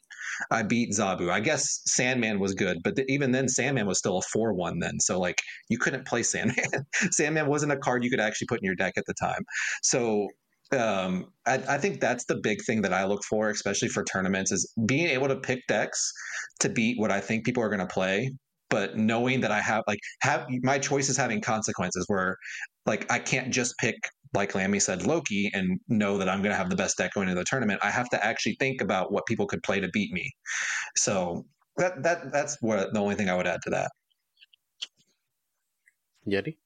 I 0.51 0.62
beat 0.62 0.93
Zabu. 0.93 1.31
I 1.31 1.41
guess 1.41 1.83
Sandman 1.87 2.39
was 2.39 2.55
good, 2.55 2.79
but 2.83 2.97
the, 2.97 3.11
even 3.11 3.33
then, 3.33 3.49
Sandman 3.49 3.87
was 3.87 3.99
still 3.99 4.18
a 4.18 4.23
four-one 4.33 4.79
then. 4.79 4.99
So 5.01 5.18
like, 5.18 5.41
you 5.68 5.79
couldn't 5.79 6.07
play 6.07 6.23
Sandman. 6.23 6.64
Sandman 7.11 7.47
wasn't 7.49 7.73
a 7.73 7.77
card 7.77 8.05
you 8.05 8.11
could 8.11 8.20
actually 8.20 8.47
put 8.47 8.61
in 8.61 8.64
your 8.64 8.75
deck 8.75 8.95
at 8.97 9.05
the 9.07 9.14
time. 9.14 9.45
So 9.83 10.29
um, 10.73 11.27
I, 11.47 11.55
I, 11.68 11.79
think 11.79 12.01
that's 12.01 12.25
the 12.25 12.37
big 12.37 12.62
thing 12.64 12.81
that 12.83 12.93
I 12.93 13.05
look 13.05 13.23
for, 13.25 13.51
especially 13.51 13.89
for 13.89 14.05
tournaments, 14.05 14.53
is 14.53 14.73
being 14.87 15.07
able 15.09 15.29
to 15.29 15.37
pick 15.37 15.66
decks 15.66 16.12
to 16.61 16.68
beat 16.68 16.99
what 16.99 17.11
I 17.11 17.20
think 17.20 17.45
people 17.45 17.62
are 17.62 17.68
going 17.68 17.81
to 17.81 17.87
play, 17.87 18.33
but 18.70 18.97
knowing 18.97 19.41
that 19.41 19.51
I 19.51 19.61
have 19.61 19.83
like 19.87 19.99
have 20.23 20.47
my 20.62 20.79
choices 20.79 21.16
having 21.16 21.43
consequences 21.43 22.05
where 22.09 22.37
like 22.87 23.11
I 23.12 23.18
can't 23.18 23.53
just 23.53 23.77
pick 23.79 23.97
like 24.35 24.53
Lamby 24.53 24.80
said 24.80 25.07
Loki 25.07 25.51
and 25.53 25.78
know 25.89 26.18
that 26.18 26.28
I'm 26.28 26.39
going 26.43 26.53
to 26.53 26.57
have 26.57 26.70
the 26.70 26.76
best 26.76 26.97
deck 26.97 27.14
going 27.14 27.28
into 27.28 27.39
the 27.39 27.45
tournament. 27.45 27.80
I 27.83 27.91
have 27.91 28.09
to 28.11 28.24
actually 28.24 28.57
think 28.59 28.80
about 28.80 29.12
what 29.12 29.26
people 29.26 29.47
could 29.47 29.62
play 29.62 29.80
to 29.80 29.89
beat 29.89 30.12
me. 30.12 30.30
So 30.97 31.45
that 31.76 32.03
that 32.03 32.33
that's 32.33 32.57
what 32.61 32.93
the 32.93 33.01
only 33.01 33.14
thing 33.14 33.28
I 33.28 33.37
would 33.37 33.47
add 33.47 33.61
to 33.62 33.70
that. 33.70 33.91
Yeti. 36.26 36.57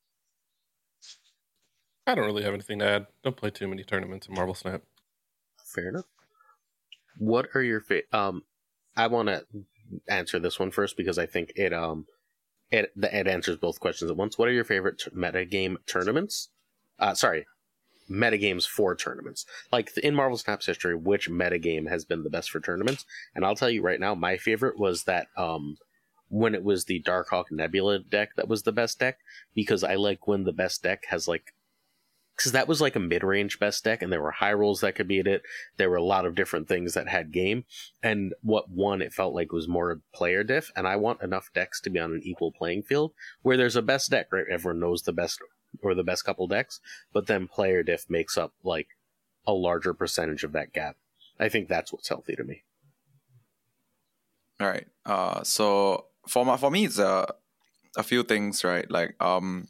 I 2.06 2.14
don't 2.14 2.26
really 2.26 2.44
have 2.44 2.54
anything 2.54 2.78
to 2.78 2.88
add. 2.88 3.06
Don't 3.24 3.36
play 3.36 3.50
too 3.50 3.66
many 3.66 3.82
tournaments 3.82 4.28
in 4.28 4.34
Marvel 4.34 4.54
Snap. 4.54 4.82
Fair 5.64 5.88
enough. 5.88 6.04
What 7.18 7.48
are 7.54 7.62
your 7.62 7.80
fa- 7.80 8.02
um? 8.12 8.42
I 8.96 9.08
want 9.08 9.28
to 9.28 9.44
answer 10.08 10.38
this 10.38 10.58
one 10.58 10.70
first 10.70 10.96
because 10.96 11.18
I 11.18 11.26
think 11.26 11.52
it 11.56 11.72
um 11.72 12.06
it 12.70 12.92
it 12.96 13.26
answers 13.26 13.56
both 13.56 13.80
questions 13.80 14.10
at 14.10 14.16
once. 14.16 14.38
What 14.38 14.48
are 14.48 14.52
your 14.52 14.64
favorite 14.64 14.98
t- 14.98 15.10
metagame 15.10 15.76
tournaments? 15.86 16.50
Uh, 16.98 17.14
sorry, 17.14 17.46
metagames 18.10 18.66
for 18.66 18.94
tournaments. 18.94 19.46
Like 19.72 19.96
in 19.98 20.14
Marvel 20.14 20.38
Snap's 20.38 20.66
history, 20.66 20.94
which 20.94 21.30
metagame 21.30 21.88
has 21.88 22.04
been 22.04 22.22
the 22.22 22.30
best 22.30 22.50
for 22.50 22.60
tournaments? 22.60 23.04
And 23.34 23.44
I'll 23.44 23.56
tell 23.56 23.70
you 23.70 23.82
right 23.82 24.00
now, 24.00 24.14
my 24.14 24.36
favorite 24.36 24.78
was 24.78 25.04
that 25.04 25.28
um 25.36 25.76
when 26.28 26.54
it 26.54 26.64
was 26.64 26.84
the 26.84 27.02
Darkhawk 27.02 27.50
Nebula 27.50 28.00
deck 28.00 28.30
that 28.36 28.48
was 28.48 28.64
the 28.64 28.72
best 28.72 28.98
deck 28.98 29.18
because 29.54 29.84
I 29.84 29.94
like 29.94 30.26
when 30.26 30.44
the 30.44 30.52
best 30.52 30.82
deck 30.82 31.04
has 31.08 31.28
like 31.28 31.52
because 32.36 32.52
that 32.52 32.68
was 32.68 32.80
like 32.80 32.96
a 32.96 33.00
mid-range 33.00 33.58
best 33.58 33.82
deck 33.84 34.02
and 34.02 34.12
there 34.12 34.20
were 34.20 34.30
high 34.30 34.52
rolls 34.52 34.80
that 34.80 34.94
could 34.94 35.08
beat 35.08 35.26
it 35.26 35.42
there 35.76 35.88
were 35.88 35.96
a 35.96 36.04
lot 36.04 36.26
of 36.26 36.34
different 36.34 36.68
things 36.68 36.94
that 36.94 37.08
had 37.08 37.32
game 37.32 37.64
and 38.02 38.34
what 38.42 38.70
won 38.70 39.00
it 39.00 39.12
felt 39.12 39.34
like 39.34 39.52
was 39.52 39.66
more 39.66 40.00
player 40.12 40.44
diff 40.44 40.70
and 40.76 40.86
i 40.86 40.96
want 40.96 41.22
enough 41.22 41.50
decks 41.54 41.80
to 41.80 41.90
be 41.90 41.98
on 41.98 42.12
an 42.12 42.20
equal 42.22 42.52
playing 42.52 42.82
field 42.82 43.12
where 43.42 43.56
there's 43.56 43.76
a 43.76 43.82
best 43.82 44.10
deck 44.10 44.26
right 44.30 44.44
everyone 44.50 44.80
knows 44.80 45.02
the 45.02 45.12
best 45.12 45.40
or 45.82 45.94
the 45.94 46.04
best 46.04 46.24
couple 46.24 46.46
decks 46.46 46.80
but 47.12 47.26
then 47.26 47.46
player 47.46 47.82
diff 47.82 48.08
makes 48.08 48.36
up 48.36 48.52
like 48.62 48.88
a 49.46 49.52
larger 49.52 49.94
percentage 49.94 50.44
of 50.44 50.52
that 50.52 50.72
gap 50.72 50.96
i 51.38 51.48
think 51.48 51.68
that's 51.68 51.92
what's 51.92 52.08
healthy 52.08 52.34
to 52.34 52.44
me 52.44 52.62
all 54.60 54.66
right 54.66 54.86
uh 55.04 55.42
so 55.42 56.06
for 56.28 56.44
my, 56.44 56.56
for 56.56 56.70
me 56.70 56.84
it's 56.84 56.98
a 56.98 57.26
a 57.96 58.02
few 58.02 58.22
things 58.22 58.64
right 58.64 58.90
like 58.90 59.14
um 59.22 59.68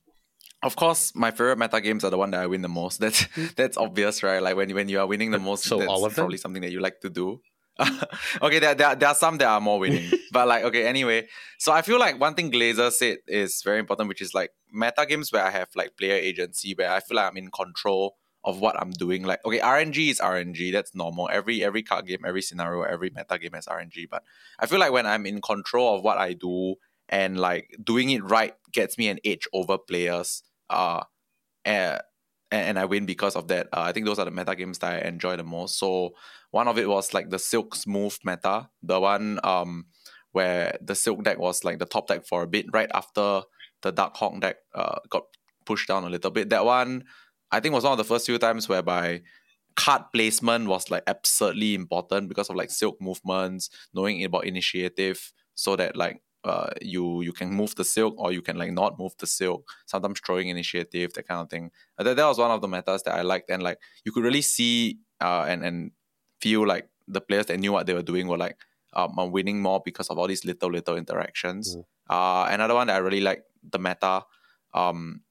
of 0.63 0.75
course, 0.75 1.15
my 1.15 1.31
favorite 1.31 1.59
meta 1.59 1.81
games 1.81 2.03
are 2.03 2.11
the 2.11 2.19
one 2.19 2.31
that 2.33 2.41
I 2.41 2.47
win 2.47 2.63
the 2.63 2.69
most. 2.69 2.99
That's 3.01 3.23
hmm. 3.25 3.47
that's 3.55 3.77
obvious, 3.77 4.23
right? 4.23 4.43
Like 4.43 4.57
when 4.57 4.75
when 4.75 4.89
you 4.89 5.01
are 5.01 5.07
winning 5.07 5.31
the 5.31 5.39
most, 5.39 5.65
so 5.65 5.79
that's 5.79 5.89
all 5.89 6.05
of 6.05 6.15
them? 6.15 6.23
probably 6.23 6.39
something 6.39 6.63
that 6.63 6.73
you 6.73 6.81
like 6.81 7.01
to 7.03 7.11
do. 7.11 7.41
okay, 8.43 8.59
there, 8.59 8.75
there, 8.75 8.95
there 8.95 9.09
are 9.09 9.15
some 9.15 9.39
that 9.39 9.49
are 9.49 9.61
more 9.61 9.79
winning, 9.79 10.11
but 10.33 10.49
like 10.49 10.65
okay, 10.65 10.87
anyway. 10.87 11.27
So 11.59 11.73
I 11.73 11.83
feel 11.83 11.99
like 11.99 12.19
one 12.19 12.35
thing 12.35 12.51
Glazer 12.51 12.91
said 12.91 13.19
is 13.27 13.63
very 13.63 13.79
important, 13.79 14.09
which 14.09 14.23
is 14.23 14.35
like 14.35 14.51
meta 14.73 15.05
games 15.07 15.33
where 15.33 15.45
I 15.45 15.51
have 15.51 15.69
like 15.75 15.97
player 15.97 16.15
agency, 16.15 16.75
where 16.75 16.91
I 16.91 17.01
feel 17.01 17.17
like 17.17 17.31
I'm 17.31 17.37
in 17.37 17.51
control 17.51 18.17
of 18.45 18.61
what 18.61 18.81
I'm 18.81 18.93
doing. 18.93 19.25
Like 19.25 19.45
okay, 19.45 19.59
RNG 19.59 20.11
is 20.11 20.21
RNG, 20.21 20.73
that's 20.73 20.95
normal. 20.95 21.29
Every 21.31 21.63
every 21.63 21.83
card 21.83 22.07
game, 22.07 22.25
every 22.27 22.43
scenario, 22.43 22.83
every 22.83 23.11
meta 23.11 23.39
game 23.39 23.53
has 23.53 23.67
RNG. 23.67 24.09
But 24.11 24.23
I 24.59 24.67
feel 24.67 24.79
like 24.79 24.93
when 24.93 25.07
I'm 25.07 25.27
in 25.27 25.43
control 25.43 25.97
of 25.97 26.03
what 26.03 26.19
I 26.19 26.33
do 26.33 26.77
and 27.09 27.39
like 27.39 27.77
doing 27.83 28.11
it 28.11 28.25
right 28.25 28.55
gets 28.73 28.99
me 28.99 29.09
an 29.09 29.19
edge 29.25 29.47
over 29.53 29.79
players. 29.79 30.43
Uh, 30.71 31.03
and, 31.65 32.01
and 32.51 32.79
I 32.79 32.85
win 32.85 33.07
because 33.07 33.37
of 33.37 33.49
that. 33.49 33.69
Uh, 33.73 33.83
I 33.83 33.93
think 33.93 34.07
those 34.07 34.19
are 34.19 34.25
the 34.25 34.31
meta 34.31 34.55
games 34.55 34.79
that 34.79 35.05
I 35.05 35.09
enjoy 35.09 35.37
the 35.37 35.45
most. 35.45 35.79
So 35.79 36.15
one 36.57 36.69
of 36.69 36.79
it 36.79 36.89
was 36.89 37.13
like 37.13 37.29
the 37.31 37.39
Silk 37.39 37.75
Smooth 37.75 38.17
meta, 38.25 38.69
the 38.83 38.99
one 38.99 39.39
um 39.45 39.73
where 40.33 40.77
the 40.89 40.95
Silk 40.95 41.23
deck 41.23 41.39
was 41.39 41.65
like 41.65 41.79
the 41.79 41.93
top 41.95 42.09
deck 42.09 42.23
for 42.27 42.43
a 42.43 42.47
bit 42.55 42.67
right 42.73 42.91
after 42.95 43.43
the 43.83 43.93
Darkhawk 43.93 44.41
deck 44.41 44.57
uh 44.75 44.99
got 45.15 45.25
pushed 45.67 45.89
down 45.89 46.05
a 46.05 46.11
little 46.11 46.31
bit. 46.31 46.49
That 46.49 46.65
one 46.65 47.05
I 47.51 47.61
think 47.61 47.75
was 47.75 47.85
one 47.85 47.93
of 47.93 47.99
the 47.99 48.11
first 48.13 48.27
few 48.27 48.39
times 48.39 48.69
whereby 48.69 49.23
card 49.77 50.03
placement 50.15 50.67
was 50.67 50.91
like 50.91 51.05
absurdly 51.07 51.75
important 51.75 52.29
because 52.31 52.49
of 52.51 52.57
like 52.57 52.71
silk 52.71 52.97
movements, 53.01 53.69
knowing 53.93 54.25
about 54.25 54.47
initiative, 54.47 55.19
so 55.55 55.77
that 55.77 55.95
like 55.95 56.23
uh, 56.45 56.71
you 56.81 57.23
you 57.23 57.33
can 57.33 57.51
move 57.51 57.75
the 57.75 57.85
silk 57.85 58.15
or 58.17 58.33
you 58.33 58.43
can 58.49 58.57
like 58.57 58.73
not 58.73 58.99
move 58.99 59.13
the 59.19 59.27
silk. 59.27 59.63
Sometimes 59.87 60.21
throwing 60.21 60.49
initiative, 60.49 61.13
that 61.15 61.29
kind 61.29 61.41
of 61.43 61.51
thing. 61.51 61.71
That, 61.99 62.17
that 62.17 62.27
was 62.33 62.39
one 62.39 62.51
of 62.51 62.61
the 62.63 62.69
metas 62.69 63.03
that 63.03 63.15
I 63.15 63.23
liked, 63.23 63.51
and 63.51 63.63
like 63.63 63.79
you 64.05 64.13
could 64.13 64.25
really 64.25 64.43
see 64.43 64.99
uh, 65.21 65.45
and 65.49 65.65
and 65.69 65.91
feel 66.41 66.67
like 66.67 66.89
the 67.09 67.21
players 67.21 67.47
that 67.47 67.59
knew 67.59 67.73
what 67.73 67.87
they 67.87 67.95
were 67.95 68.03
doing 68.03 68.27
were 68.29 68.37
like 68.37 68.57
um, 68.95 69.31
winning 69.31 69.61
more 69.61 69.81
because 69.85 70.09
of 70.09 70.19
all 70.19 70.27
these 70.27 70.45
little 70.45 70.71
little 70.71 70.97
interactions. 70.97 71.77
Mm. 71.77 71.85
Uh, 72.09 72.49
another 72.51 72.75
one 72.75 72.87
that 72.87 72.97
I 72.97 72.99
really 72.99 73.21
like 73.21 73.45
the 73.71 73.79
meta. 73.79 74.25
Um, 74.75 75.23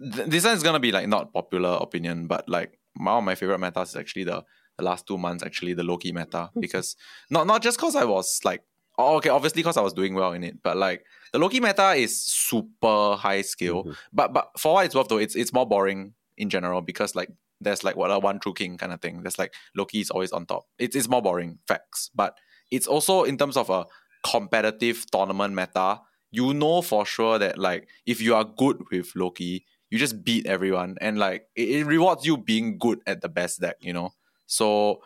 th- 0.00 0.28
this 0.28 0.44
one 0.44 0.54
is 0.54 0.62
gonna 0.62 0.80
be 0.80 0.92
like 0.92 1.08
not 1.08 1.32
popular 1.32 1.78
opinion, 1.80 2.26
but 2.26 2.48
like 2.48 2.78
one 2.96 3.18
of 3.18 3.24
my 3.24 3.34
favorite 3.34 3.58
metas 3.58 3.90
is 3.90 3.96
actually 3.96 4.24
the 4.24 4.44
the 4.76 4.84
last 4.84 5.06
two 5.06 5.18
months 5.18 5.42
actually 5.42 5.74
the 5.74 5.84
Loki 5.84 6.12
meta 6.12 6.50
because 6.60 6.96
not 7.28 7.46
not 7.46 7.62
just 7.62 7.76
because 7.78 7.96
I 7.96 8.04
was 8.04 8.40
like 8.44 8.62
Oh, 9.00 9.16
okay, 9.16 9.30
obviously 9.30 9.62
because 9.62 9.78
I 9.78 9.80
was 9.80 9.94
doing 9.94 10.14
well 10.14 10.34
in 10.34 10.44
it, 10.44 10.62
but 10.62 10.76
like 10.76 11.06
the 11.32 11.38
Loki 11.38 11.58
meta 11.58 11.92
is 11.92 12.22
super 12.22 13.16
high 13.16 13.40
skill. 13.40 13.84
Mm-hmm. 13.84 13.92
But 14.12 14.32
but 14.34 14.50
for 14.58 14.74
what 14.74 14.84
it's 14.84 14.94
worth 14.94 15.08
though, 15.08 15.16
it's 15.16 15.34
it's 15.34 15.54
more 15.54 15.66
boring 15.66 16.12
in 16.36 16.50
general 16.50 16.82
because 16.82 17.14
like 17.14 17.30
there's 17.60 17.84
like 17.84 17.96
what 17.96 18.10
a 18.10 18.18
one 18.18 18.40
true 18.40 18.54
king 18.54 18.78
kind 18.78 18.92
of 18.92 19.00
thing. 19.00 19.22
There's 19.22 19.38
like 19.38 19.54
Loki 19.74 20.00
is 20.00 20.10
always 20.10 20.32
on 20.32 20.46
top. 20.46 20.64
It's 20.78 20.96
it's 20.96 21.08
more 21.08 21.22
boring, 21.22 21.58
facts. 21.66 22.10
But 22.14 22.38
it's 22.70 22.86
also 22.86 23.24
in 23.24 23.36
terms 23.36 23.56
of 23.56 23.70
a 23.70 23.86
competitive 24.24 25.04
tournament 25.10 25.54
meta, 25.54 26.00
you 26.30 26.54
know 26.54 26.82
for 26.82 27.04
sure 27.04 27.38
that 27.38 27.58
like 27.58 27.88
if 28.06 28.20
you 28.20 28.34
are 28.34 28.44
good 28.44 28.82
with 28.90 29.12
Loki, 29.14 29.64
you 29.90 29.98
just 29.98 30.24
beat 30.24 30.46
everyone 30.46 30.96
and 31.00 31.18
like 31.18 31.46
it, 31.56 31.68
it 31.68 31.84
rewards 31.84 32.24
you 32.24 32.36
being 32.36 32.78
good 32.78 33.00
at 33.06 33.20
the 33.20 33.28
best 33.28 33.60
deck, 33.60 33.76
you 33.80 33.92
know. 33.92 34.10
So 34.46 35.00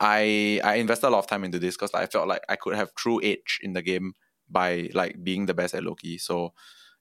I 0.00 0.60
I 0.62 0.76
invested 0.76 1.08
a 1.08 1.10
lot 1.10 1.20
of 1.20 1.26
time 1.26 1.44
into 1.44 1.58
this 1.58 1.76
because 1.76 1.92
I 1.94 2.06
felt 2.06 2.28
like 2.28 2.42
I 2.48 2.56
could 2.56 2.74
have 2.76 2.94
true 2.94 3.20
edge 3.22 3.58
in 3.62 3.72
the 3.72 3.82
game 3.82 4.14
by 4.48 4.90
like 4.94 5.22
being 5.22 5.46
the 5.46 5.54
best 5.54 5.74
at 5.74 5.84
Loki. 5.84 6.18
So 6.18 6.52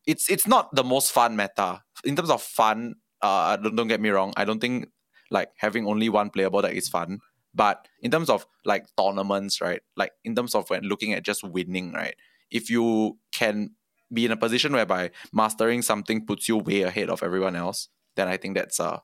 it's 0.06 0.30
it's 0.30 0.48
not 0.48 0.74
the 0.74 0.84
most 0.84 1.12
fun 1.12 1.36
meta 1.36 1.84
in 2.04 2.16
terms 2.16 2.30
of 2.30 2.42
fun. 2.42 2.96
Uh, 3.22 3.58
don't, 3.58 3.76
don't 3.76 3.88
get 3.88 4.02
me 4.02 4.10
wrong. 4.10 4.34
I 4.38 4.46
don't 4.46 4.60
think 4.60 4.90
like 5.32 5.50
having 5.58 5.88
only 5.88 6.10
one 6.10 6.30
playable 6.30 6.62
deck 6.62 6.74
is 6.74 6.88
fun. 6.88 7.20
But 7.54 7.88
in 8.02 8.12
terms 8.12 8.30
of 8.30 8.46
like 8.66 8.86
tournaments, 8.98 9.62
right? 9.62 9.82
Like 9.96 10.12
in 10.24 10.36
terms 10.36 10.54
of 10.54 10.70
when 10.70 10.84
looking 10.84 11.14
at 11.14 11.24
just 11.24 11.44
winning, 11.44 11.94
right? 11.94 12.16
If 12.52 12.70
you 12.70 13.18
can 13.32 13.72
be 14.14 14.26
in 14.26 14.32
a 14.32 14.38
position 14.38 14.74
whereby 14.74 15.12
mastering 15.34 15.82
something 15.82 16.26
puts 16.26 16.48
you 16.48 16.58
way 16.58 16.84
ahead 16.84 17.10
of 17.10 17.24
everyone 17.24 17.56
else, 17.56 17.90
then 18.16 18.28
I 18.28 18.38
think 18.38 18.56
that's 18.56 18.80
uh 18.80 19.00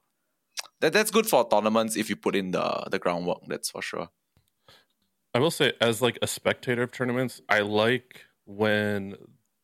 that 0.82 0.94
that's 0.94 1.12
good 1.12 1.28
for 1.28 1.48
tournaments 1.48 1.96
if 1.96 2.10
you 2.10 2.16
put 2.16 2.36
in 2.36 2.52
the 2.52 2.88
the 2.92 3.00
groundwork. 3.00 3.42
That's 3.48 3.70
for 3.70 3.82
sure. 3.82 4.10
I 5.34 5.40
will 5.40 5.52
say, 5.52 5.74
as 5.82 6.02
like 6.02 6.20
a 6.22 6.28
spectator 6.28 6.84
of 6.84 6.92
tournaments, 6.92 7.42
I 7.50 7.62
like 7.62 8.22
when 8.46 9.16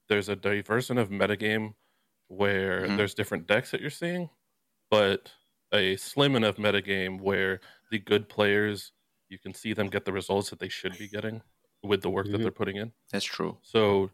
there's 0.07 0.29
a 0.29 0.35
diverse 0.35 0.89
enough 0.89 1.09
metagame 1.09 1.75
where 2.27 2.85
mm-hmm. 2.85 2.97
there's 2.97 3.13
different 3.13 3.47
decks 3.47 3.71
that 3.71 3.81
you're 3.81 3.91
seeing, 3.91 4.29
but 4.89 5.31
a 5.71 5.95
slim 5.97 6.35
enough 6.35 6.57
metagame 6.57 7.21
where 7.21 7.59
the 7.91 7.99
good 7.99 8.29
players 8.29 8.91
you 9.29 9.37
can 9.37 9.53
see 9.53 9.73
them 9.73 9.87
get 9.87 10.05
the 10.05 10.13
results 10.13 10.49
that 10.49 10.59
they 10.59 10.69
should 10.69 10.97
be 10.97 11.07
getting 11.07 11.41
with 11.83 12.01
the 12.01 12.09
work 12.09 12.25
mm-hmm. 12.25 12.33
that 12.33 12.41
they're 12.41 12.51
putting 12.51 12.77
in. 12.77 12.91
That's 13.11 13.25
true. 13.25 13.57
So, 13.61 14.09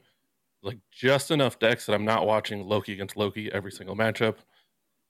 like, 0.61 0.79
just 0.91 1.31
enough 1.31 1.57
decks 1.57 1.85
that 1.85 1.93
I'm 1.93 2.05
not 2.05 2.27
watching 2.27 2.67
Loki 2.67 2.93
against 2.93 3.15
Loki 3.15 3.51
every 3.51 3.71
single 3.71 3.95
matchup 3.95 4.35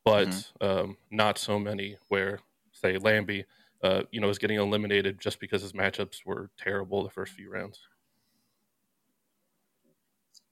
but 0.06 0.30
mm-hmm. 0.30 0.66
um, 0.66 0.98
not 1.12 1.38
so 1.38 1.60
many 1.60 1.98
where, 2.08 2.40
say, 2.72 2.98
Lamby, 2.98 3.44
uh, 3.84 4.04
you 4.12 4.22
know, 4.22 4.30
is 4.30 4.38
getting 4.38 4.60
eliminated 4.60 5.20
just 5.20 5.40
because 5.40 5.64
his 5.64 5.74
matchups 5.74 6.20
were 6.26 6.52
terrible 6.58 7.04
the 7.04 7.10
first 7.10 7.34
few 7.34 7.52
rounds. 7.52 7.82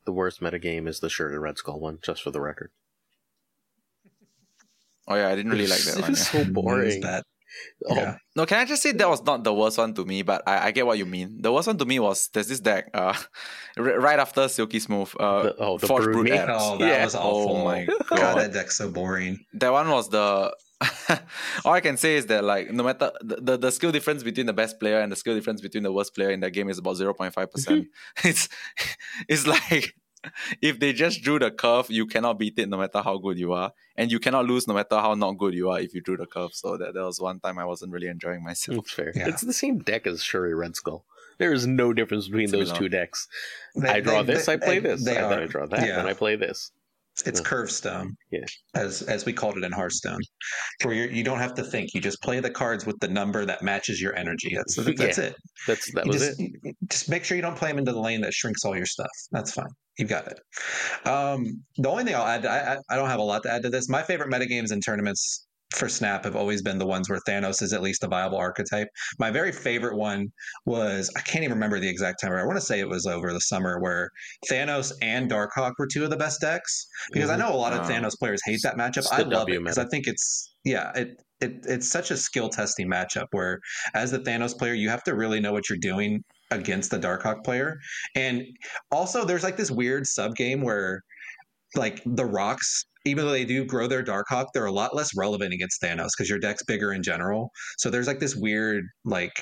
The 0.06 0.12
worst 0.12 0.42
metagame 0.42 0.88
is 0.88 1.00
the 1.00 1.10
shirted 1.10 1.40
Red 1.40 1.58
Skull 1.60 1.80
one, 1.80 2.00
just 2.02 2.24
for 2.24 2.32
the 2.32 2.42
record. 2.42 2.72
Oh 5.08 5.16
yeah, 5.16 5.30
I 5.30 5.36
didn't 5.36 5.52
really 5.52 5.68
like 5.68 5.82
that. 5.84 5.98
It 6.04 6.10
was 6.10 6.28
so 6.28 6.44
boring. 6.46 7.04
Oh, 7.88 7.96
Yeah. 7.96 8.18
No, 8.36 8.46
can 8.48 8.58
I 8.60 8.66
just 8.66 8.82
say 8.82 8.94
that 8.94 9.08
was 9.08 9.24
not 9.24 9.44
the 9.44 9.54
worst 9.54 9.78
one 9.78 9.94
to 9.94 10.06
me, 10.06 10.24
but 10.24 10.42
I, 10.48 10.68
I 10.68 10.72
get 10.72 10.88
what 10.88 10.98
you 10.98 11.06
mean. 11.06 11.38
The 11.40 11.52
worst 11.54 11.68
one 11.68 11.78
to 11.78 11.86
me 11.86 12.00
was 12.00 12.30
there's 12.34 12.48
this 12.48 12.60
deck, 12.60 12.90
uh, 12.96 13.14
r- 13.78 14.00
right 14.00 14.18
after 14.18 14.48
Silky 14.48 14.80
Smooth, 14.80 15.12
uh, 15.20 15.44
The- 15.44 15.56
oh, 15.60 15.78
the 15.78 15.86
Forge 15.88 16.04
Brood 16.06 16.14
Brood 16.14 16.26
Me? 16.32 16.38
Apps. 16.38 16.58
Oh, 16.60 16.78
that 16.80 16.88
Yeah. 16.88 17.04
was 17.06 17.14
awful. 17.16 17.58
Oh 17.58 17.64
my 17.66 17.86
God, 17.86 18.10
god, 18.10 18.38
that 18.40 18.54
deck's 18.54 18.78
so 18.78 18.90
boring. 18.90 19.38
that 19.54 19.72
one 19.72 19.88
was 19.90 20.10
the. 20.10 20.52
All 21.64 21.72
I 21.74 21.80
can 21.80 21.96
say 21.96 22.16
is 22.16 22.26
that 22.26 22.44
like 22.44 22.72
no 22.72 22.84
matter 22.84 23.12
the, 23.22 23.36
the, 23.42 23.58
the 23.58 23.72
skill 23.72 23.92
difference 23.92 24.22
between 24.24 24.48
the 24.48 24.54
best 24.54 24.80
player 24.82 25.00
and 25.00 25.10
the 25.12 25.16
skill 25.16 25.34
difference 25.36 25.62
between 25.62 25.84
the 25.84 25.94
worst 25.94 26.14
player 26.14 26.32
in 26.32 26.42
that 26.42 26.52
game 26.52 26.70
is 26.70 26.78
about 26.78 26.96
zero 26.96 27.14
point 27.14 27.34
five 27.34 27.50
percent. 27.52 27.88
It's 28.24 28.50
it's 29.30 29.48
like 29.48 29.94
if 30.62 30.80
they 30.80 30.94
just 30.94 31.22
drew 31.22 31.40
the 31.40 31.52
curve, 31.52 31.90
you 31.90 32.06
cannot 32.06 32.40
beat 32.40 32.58
it 32.58 32.70
no 32.70 32.78
matter 32.78 33.02
how 33.02 33.18
good 33.18 33.38
you 33.38 33.54
are, 33.54 33.74
and 33.96 34.12
you 34.12 34.20
cannot 34.20 34.46
lose 34.46 34.68
no 34.68 34.74
matter 34.74 34.98
how 34.98 35.14
not 35.14 35.34
good 35.38 35.54
you 35.54 35.70
are 35.70 35.80
if 35.80 35.94
you 35.94 36.02
drew 36.02 36.18
the 36.18 36.26
curve. 36.26 36.54
So 36.54 36.78
that, 36.78 36.94
that 36.94 37.04
was 37.04 37.20
one 37.20 37.40
time 37.40 37.58
I 37.60 37.66
wasn't 37.66 37.92
really 37.92 38.08
enjoying 38.08 38.44
myself. 38.44 38.78
It's 38.80 38.92
fair. 38.92 39.12
Yeah. 39.16 39.28
It's 39.30 39.42
the 39.42 39.54
same 39.54 39.80
deck 39.80 40.08
as 40.08 40.24
Shuri 40.24 40.54
Red 40.54 40.76
Skull. 40.76 41.06
There 41.40 41.52
is 41.52 41.66
no 41.66 41.94
difference 41.94 42.28
between 42.28 42.52
those 42.52 42.68
Similar. 42.68 42.80
two 42.80 42.90
decks. 42.90 43.28
They- 43.76 43.90
I 43.90 44.00
draw 44.02 44.22
they- 44.24 44.34
this, 44.36 44.46
they- 44.46 44.54
I 44.54 44.58
play 44.58 44.80
they- 44.80 44.90
this. 44.92 45.04
They 45.06 45.18
I, 45.18 45.28
then. 45.30 45.40
I 45.40 45.46
draw 45.48 45.66
that, 45.66 45.88
Yeah. 45.88 45.96
then 45.98 46.08
I 46.08 46.14
play 46.14 46.36
this. 46.36 46.72
It's 47.26 47.40
Yeah. 47.40 47.46
curve 47.46 47.72
stone, 47.72 48.16
Yeah. 48.32 48.40
as 48.76 49.02
as 49.04 49.26
we 49.26 49.34
called 49.34 49.58
it 49.58 49.64
in 49.64 49.72
Hearthstone, 49.72 50.20
where 50.84 50.94
you're, 50.94 51.10
you 51.12 51.24
don't 51.24 51.40
have 51.40 51.54
to 51.56 51.64
think. 51.64 51.94
You 51.94 52.02
just 52.02 52.22
play 52.22 52.40
the 52.40 52.50
cards 52.50 52.86
with 52.86 53.00
the 53.00 53.08
number 53.08 53.46
that 53.46 53.62
matches 53.62 54.02
your 54.02 54.16
energy. 54.16 54.54
That's 54.56 54.76
that's 54.76 55.18
Yeah. 55.18 55.24
it. 55.26 55.36
That's 55.68 55.92
that 55.94 56.06
You 56.06 56.12
was 56.12 56.22
just, 56.22 56.40
it. 56.40 56.76
just 56.90 57.10
make 57.10 57.24
sure 57.24 57.36
you 57.36 57.42
don't 57.42 57.58
play 57.58 57.70
them 57.70 57.78
into 57.80 57.92
the 57.92 58.00
lane 58.00 58.22
that 58.22 58.34
shrinks 58.34 58.66
all 58.66 58.76
your 58.76 58.86
stuff. 58.86 59.08
That's 59.32 59.52
fine. 59.54 59.68
You've 59.98 60.10
got 60.10 60.28
it. 60.28 60.40
Um, 61.08 61.64
the 61.78 61.90
only 61.90 62.04
thing 62.04 62.16
I'll 62.16 62.26
add, 62.26 62.46
I, 62.46 62.74
I 62.74 62.78
I 62.90 62.96
don't 62.96 63.10
have 63.10 63.20
a 63.20 63.24
lot 63.24 63.44
to 63.44 63.52
add 63.54 63.62
to 63.64 63.70
this. 63.70 63.88
My 63.90 64.02
favorite 64.02 64.30
metagames 64.30 64.72
and 64.72 64.84
tournaments 64.84 65.46
for 65.76 65.90
Snap 65.90 66.24
have 66.24 66.36
always 66.36 66.62
been 66.62 66.78
the 66.78 66.86
ones 66.86 67.10
where 67.10 67.20
Thanos 67.28 67.62
is 67.62 67.74
at 67.74 67.82
least 67.82 68.04
a 68.04 68.08
viable 68.08 68.38
archetype. 68.38 68.88
My 69.20 69.32
very 69.32 69.52
favorite 69.52 69.98
one 69.98 70.28
was 70.66 71.12
I 71.18 71.22
can't 71.22 71.44
even 71.44 71.56
remember 71.56 71.80
the 71.80 71.90
exact 71.90 72.22
time. 72.22 72.34
I 72.34 72.44
want 72.46 72.58
to 72.58 72.66
say 72.66 72.80
it 72.80 72.90
was 72.90 73.06
over 73.06 73.34
the 73.34 73.42
summer 73.42 73.80
where 73.80 74.10
Thanos 74.50 74.92
and 75.02 75.30
Darkhawk 75.30 75.74
were 75.80 75.88
two 75.88 76.04
of 76.04 76.10
the 76.10 76.18
best 76.18 76.42
decks 76.42 76.86
because 77.12 77.30
I 77.30 77.36
Mhm. 77.36 77.40
know 77.40 77.54
a 77.54 77.58
lot 77.58 77.74
of. 77.74 77.84
Thanos 77.88 78.18
players 78.18 78.42
hate 78.46 78.62
that 78.64 78.76
matchup. 78.76 79.06
I 79.12 79.18
love 79.24 79.32
W 79.48 79.60
it 79.60 79.64
because. 79.64 79.78
I 79.78 79.86
think 79.86 80.08
it's 80.08 80.54
yeah, 80.64 80.92
it, 80.96 81.22
it 81.42 81.66
it's 81.68 81.90
such 81.90 82.12
a 82.12 82.18
skill 82.18 82.48
testing 82.50 82.90
matchup 82.90 83.26
where 83.32 83.60
as 83.94 84.12
the 84.12 84.20
Thanos 84.20 84.58
player, 84.58 84.74
you 84.74 84.90
have 84.90 85.04
to 85.04 85.16
really 85.16 85.40
know 85.42 85.52
what 85.52 85.70
you're 85.70 85.78
doing 85.80 86.24
against 86.52 86.92
the 86.92 87.00
Darkhawk 87.00 87.44
player. 87.44 87.78
And 88.16 88.44
also 88.92 89.26
there's 89.26 89.44
like 89.44 89.58
this 89.58 89.72
weird 89.72 90.06
sub 90.06 90.36
game 90.36 90.62
where 90.62 91.02
like 91.76 92.02
the 92.06 92.26
rocks, 92.26 92.86
even 93.06 93.26
though 93.26 93.32
they 93.32 93.46
do 93.46 93.66
grow 93.66 93.88
their 93.88 94.04
Darkhawk, 94.04 94.48
they're 94.54 94.66
a 94.66 94.72
lot 94.72 94.96
less 94.96 95.16
relevant 95.16 95.54
against 95.54 95.82
Thanos 95.82 96.10
because 96.18 96.30
your 96.30 96.40
deck's 96.40 96.64
bigger 96.64 96.94
in 96.94 97.04
general. 97.04 97.52
So 97.78 97.90
there's 97.90 98.08
like 98.08 98.20
this 98.20 98.36
weird 98.36 98.86
like 99.06 99.34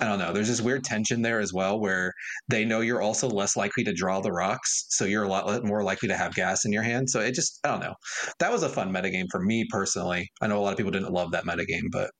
I 0.00 0.04
don't 0.04 0.20
know. 0.20 0.32
There's 0.32 0.48
this 0.48 0.60
weird 0.60 0.84
tension 0.84 1.22
there 1.22 1.40
as 1.40 1.52
well, 1.52 1.80
where 1.80 2.12
they 2.48 2.64
know 2.64 2.80
you're 2.80 3.02
also 3.02 3.28
less 3.28 3.56
likely 3.56 3.82
to 3.84 3.92
draw 3.92 4.20
the 4.20 4.30
rocks, 4.30 4.86
so 4.90 5.04
you're 5.04 5.24
a 5.24 5.28
lot 5.28 5.64
more 5.64 5.82
likely 5.82 6.08
to 6.08 6.16
have 6.16 6.34
gas 6.34 6.64
in 6.64 6.72
your 6.72 6.84
hand. 6.84 7.10
So 7.10 7.20
it 7.20 7.34
just, 7.34 7.58
I 7.64 7.68
don't 7.68 7.80
know. 7.80 7.94
That 8.38 8.52
was 8.52 8.62
a 8.62 8.68
fun 8.68 8.92
metagame 8.92 9.26
for 9.30 9.42
me 9.42 9.66
personally. 9.70 10.30
I 10.40 10.46
know 10.46 10.58
a 10.58 10.62
lot 10.62 10.70
of 10.70 10.76
people 10.76 10.92
didn't 10.92 11.12
love 11.12 11.32
that 11.32 11.44
metagame, 11.44 11.90
but 11.90 12.10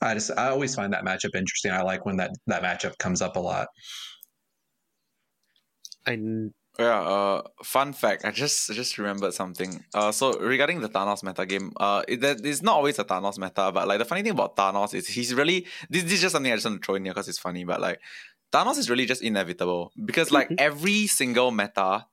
I 0.00 0.14
just, 0.14 0.30
I 0.38 0.48
always 0.48 0.74
find 0.74 0.92
that 0.94 1.04
matchup 1.04 1.34
interesting. 1.34 1.72
I 1.72 1.82
like 1.82 2.06
when 2.06 2.16
that 2.16 2.30
that 2.46 2.62
matchup 2.62 2.96
comes 2.98 3.20
up 3.20 3.36
a 3.36 3.40
lot. 3.40 3.68
I 6.06 6.16
Yeah, 6.78 7.00
uh, 7.00 7.42
fun 7.62 7.92
fact. 7.92 8.24
I 8.24 8.32
just 8.32 8.68
I 8.70 8.74
just 8.74 8.98
remembered 8.98 9.32
something. 9.32 9.84
Uh, 9.94 10.10
so 10.10 10.32
regarding 10.40 10.80
the 10.80 10.88
Thanos 10.88 11.22
meta 11.22 11.46
game, 11.46 11.72
uh, 11.78 12.02
it, 12.08 12.20
that 12.22 12.44
it's 12.44 12.62
not 12.62 12.74
always 12.76 12.98
a 12.98 13.04
Thanos 13.04 13.38
meta, 13.38 13.70
but 13.72 13.86
like 13.86 13.98
the 13.98 14.04
funny 14.04 14.22
thing 14.22 14.32
about 14.32 14.56
Thanos 14.56 14.92
is 14.92 15.06
he's 15.06 15.32
really 15.34 15.66
this, 15.88 16.02
this 16.02 16.14
is 16.14 16.20
just 16.22 16.32
something 16.32 16.50
I 16.50 16.56
just 16.56 16.66
want 16.66 16.82
to 16.82 16.84
throw 16.86 16.96
in 16.96 17.04
here 17.04 17.14
because 17.14 17.28
it's 17.28 17.38
funny, 17.38 17.62
but 17.64 17.80
like 17.80 18.00
Thanos 18.52 18.76
is 18.78 18.90
really 18.90 19.06
just 19.06 19.22
inevitable 19.22 19.92
because 20.04 20.32
like 20.32 20.50
every 20.58 21.06
single 21.06 21.52
meta, 21.52 22.06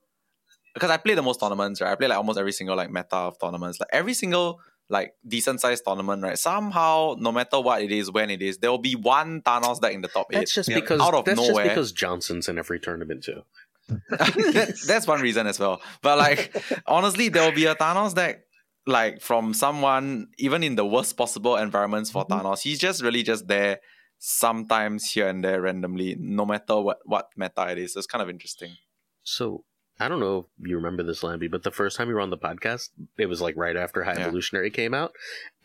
because 0.76 0.92
I 0.92 0.98
play 0.98 1.16
the 1.16 1.24
most 1.24 1.40
tournaments, 1.40 1.82
right? 1.82 1.92
I 1.92 1.96
play 1.96 2.08
like 2.08 2.18
almost 2.18 2.38
every 2.38 2.52
single 2.52 2.76
like 2.76 2.92
meta 2.92 3.16
of 3.16 3.40
tournaments, 3.40 3.80
like 3.80 3.90
every 3.92 4.14
single 4.14 4.60
like 4.90 5.16
decent 5.28 5.60
sized 5.60 5.84
tournament, 5.88 6.22
right? 6.22 6.38
Somehow, 6.38 7.16
no 7.18 7.32
matter 7.32 7.60
what 7.62 7.82
it 7.82 7.92
is, 7.92 8.12
when 8.12 8.30
it 8.30 8.42
is, 8.44 8.60
there 8.60 8.70
will 8.70 8.78
be 8.78 8.96
one 8.96 9.42
Thanos 9.42 9.82
deck 9.82 9.94
in 9.94 10.02
the 10.02 10.08
top 10.08 10.28
eight. 10.32 10.36
that's 10.38 10.54
just 10.54 10.70
Yep. 10.70 10.82
because 10.82 11.02
Out 11.02 11.16
of 11.16 11.26
that's 11.26 11.38
nowhere. 11.40 11.64
just 11.66 11.70
because 11.76 11.92
Johnson's 11.94 12.48
in 12.48 12.60
every 12.60 12.80
tournament 12.80 13.24
too. 13.24 13.42
That, 13.90 14.80
that's 14.88 15.08
one 15.08 15.22
reason 15.22 15.48
as 15.48 15.60
well. 15.60 15.82
But 16.02 16.18
like 16.18 16.56
honestly, 16.86 17.30
there 17.30 17.44
will 17.44 17.56
be 17.56 17.66
a 17.66 17.76
Thanos 17.76 18.16
deck 18.16 18.42
like 18.88 19.22
from 19.22 19.54
someone 19.54 20.28
even 20.38 20.64
in 20.64 20.76
the 20.76 20.86
worst 20.86 21.16
possible 21.18 21.56
environments 21.58 22.10
for 22.12 22.26
Mm-hmm. 22.26 22.46
Thanos. 22.48 22.62
He's 22.62 22.80
just 22.80 23.02
really 23.04 23.24
just 23.24 23.48
there 23.48 23.80
sometimes 24.18 25.12
here 25.12 25.28
and 25.28 25.44
there 25.44 25.62
randomly, 25.62 26.16
no 26.20 26.46
matter 26.46 26.80
what 26.80 27.00
what 27.06 27.30
meta 27.36 27.70
it 27.72 27.78
is. 27.78 27.96
It's 27.96 28.08
kind 28.08 28.22
of 28.22 28.30
interesting. 28.30 28.78
So 29.24 29.64
I 30.00 30.08
don't 30.08 30.20
know 30.20 30.48
if 30.60 30.68
you 30.68 30.76
remember 30.78 31.04
this, 31.04 31.22
Lamby, 31.22 31.50
but 31.52 31.62
the 31.64 31.70
first 31.72 31.96
time 31.96 32.08
you 32.10 32.16
were 32.16 32.22
on 32.22 32.32
the 32.32 32.38
podcast, 32.38 32.90
it 33.18 33.28
was 33.28 33.40
like 33.42 33.56
right 33.56 33.76
after 33.78 34.04
High 34.04 34.14
Yeah. 34.18 34.26
Evolutionary 34.28 34.72
came 34.72 34.94
out, 34.96 35.12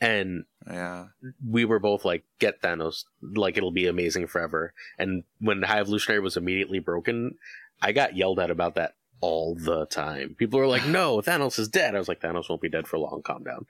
and 0.00 0.44
Yeah. 0.70 1.06
we 1.46 1.64
were 1.64 1.78
both 1.78 2.04
like, 2.04 2.24
"Get 2.38 2.60
Thanos! 2.60 3.04
Like 3.22 3.56
it'll 3.56 3.70
be 3.70 3.86
amazing 3.86 4.26
forever." 4.26 4.74
And 4.98 5.24
when 5.38 5.62
High 5.62 5.80
Evolutionary 5.80 6.20
was 6.20 6.36
immediately 6.36 6.80
broken, 6.80 7.38
I 7.82 7.92
got 7.92 8.16
yelled 8.16 8.38
at 8.40 8.50
about 8.50 8.74
that 8.76 8.94
all 9.20 9.54
the 9.54 9.86
time. 9.86 10.34
People 10.38 10.58
were 10.58 10.66
like, 10.66 10.86
"No, 10.86 11.18
Thanos 11.18 11.58
is 11.58 11.68
dead." 11.68 11.94
I 11.94 11.98
was 11.98 12.08
like, 12.08 12.20
"Thanos 12.20 12.48
won't 12.48 12.62
be 12.62 12.68
dead 12.68 12.86
for 12.86 12.98
long. 12.98 13.22
Calm 13.24 13.42
down. 13.44 13.66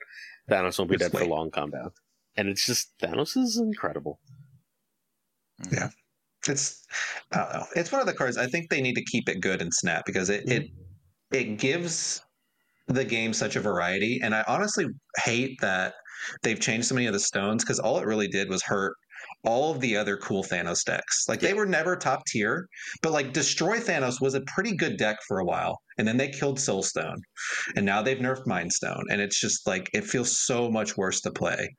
Thanos 0.49 0.77
won't 0.79 0.91
be 0.91 0.97
Just 0.97 1.11
dead 1.11 1.17
for 1.19 1.23
wait. 1.25 1.29
long. 1.31 1.51
Calm 1.51 1.71
down." 1.71 1.91
And 2.35 2.47
it's 2.49 2.65
just 2.65 2.97
Thanos 2.99 3.35
is 3.37 3.57
incredible. 3.57 4.19
Mhm. 5.63 5.73
Yeah. 5.73 5.89
It's 6.47 6.85
I 7.31 7.37
don't 7.37 7.53
know. 7.53 7.65
It's 7.75 7.91
one 7.91 7.99
of 8.01 8.07
the 8.07 8.13
cards. 8.13 8.37
I 8.37 8.47
think 8.47 8.69
they 8.69 8.81
need 8.81 8.95
to 8.95 9.03
keep 9.03 9.27
it 9.27 9.41
good 9.41 9.61
in 9.61 9.71
Snap 9.71 10.05
because 10.05 10.29
it 10.29 10.47
it 10.47 10.69
it 11.31 11.57
gives 11.57 12.21
the 12.87 13.03
game 13.03 13.33
such 13.33 13.55
a 13.55 13.59
variety. 13.59 14.21
And 14.23 14.33
I 14.33 14.45
honestly 14.47 14.85
hate 15.23 15.59
that 15.61 15.95
they've 16.43 16.59
changed 16.59 16.87
so 16.87 16.95
many 16.95 17.07
of 17.07 17.13
the 17.13 17.19
stones 17.19 17.63
because 17.63 17.79
all 17.79 17.99
it 17.99 18.05
really 18.05 18.27
did 18.29 18.49
was 18.49 18.63
hurt 18.63 18.95
all 19.47 19.71
of 19.71 19.79
the 19.79 19.95
other 19.95 20.17
cool 20.17 20.43
Thanos 20.43 20.83
decks. 20.83 21.23
Like 21.29 21.39
they 21.39 21.53
were 21.53 21.65
never 21.65 21.95
top 21.95 22.25
tier, 22.27 22.67
but 23.01 23.13
like 23.13 23.31
Destroy 23.31 23.79
Thanos 23.79 24.19
was 24.19 24.33
a 24.33 24.41
pretty 24.41 24.75
good 24.75 24.97
deck 24.97 25.17
for 25.25 25.39
a 25.39 25.45
while. 25.45 25.79
And 25.97 26.05
then 26.05 26.17
they 26.17 26.27
killed 26.27 26.57
Soulstone. 26.57 27.15
And 27.77 27.85
now 27.85 28.01
they've 28.01 28.17
nerfed 28.17 28.45
Mind 28.45 28.73
Stone. 28.73 29.05
And 29.09 29.21
it's 29.21 29.39
just 29.39 29.65
like 29.65 29.89
it 29.93 30.03
feels 30.03 30.41
so 30.45 30.69
much 30.69 30.97
worse 30.97 31.21
to 31.21 31.31
play. 31.31 31.69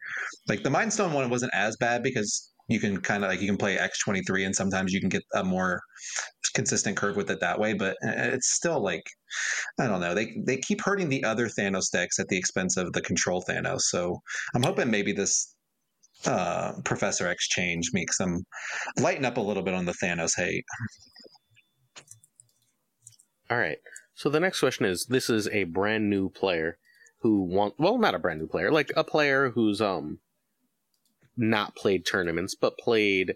Like 0.48 0.62
the 0.62 0.70
Mind 0.70 0.94
Stone 0.94 1.12
one 1.12 1.28
wasn't 1.28 1.52
as 1.54 1.76
bad 1.76 2.02
because 2.02 2.50
you 2.68 2.80
can 2.80 3.00
kind 3.00 3.22
of 3.22 3.30
like 3.30 3.40
you 3.40 3.46
can 3.46 3.58
play 3.58 3.76
X23 3.76 4.46
and 4.46 4.56
sometimes 4.56 4.92
you 4.92 5.00
can 5.00 5.10
get 5.10 5.22
a 5.34 5.44
more 5.44 5.80
consistent 6.54 6.96
curve 6.96 7.16
with 7.16 7.30
it 7.30 7.40
that 7.40 7.58
way, 7.58 7.74
but 7.74 7.96
uh, 8.04 8.32
it's 8.34 8.54
still 8.54 8.82
like 8.82 9.04
I 9.78 9.86
don't 9.86 10.00
know. 10.00 10.14
They 10.14 10.34
they 10.46 10.56
keep 10.56 10.80
hurting 10.82 11.10
the 11.10 11.24
other 11.24 11.48
Thanos 11.48 11.90
decks 11.90 12.18
at 12.18 12.28
the 12.28 12.38
expense 12.38 12.78
of 12.78 12.92
the 12.94 13.02
control 13.02 13.44
Thanos. 13.46 13.82
So 13.82 14.20
I'm 14.54 14.62
hoping 14.62 14.90
maybe 14.90 15.12
this 15.12 15.54
uh, 16.26 16.72
Professor 16.84 17.26
X 17.28 17.48
change 17.48 17.90
makes 17.92 18.18
them 18.18 18.44
lighten 18.98 19.24
up 19.24 19.36
a 19.36 19.42
little 19.42 19.62
bit 19.62 19.74
on 19.74 19.86
the 19.86 19.94
Thanos 20.02 20.36
hate. 20.36 20.64
All 23.50 23.58
right. 23.58 23.78
So 24.14 24.28
the 24.28 24.40
next 24.40 24.60
question 24.60 24.84
is: 24.84 25.06
This 25.06 25.30
is 25.30 25.48
a 25.48 25.64
brand 25.64 26.10
new 26.10 26.28
player 26.28 26.78
who 27.20 27.42
want 27.42 27.74
well, 27.78 27.98
not 27.98 28.14
a 28.14 28.18
brand 28.18 28.40
new 28.40 28.46
player, 28.46 28.70
like 28.70 28.90
a 28.96 29.04
player 29.04 29.50
who's 29.50 29.80
um 29.80 30.18
not 31.36 31.76
played 31.76 32.04
tournaments 32.04 32.54
but 32.54 32.78
played 32.78 33.34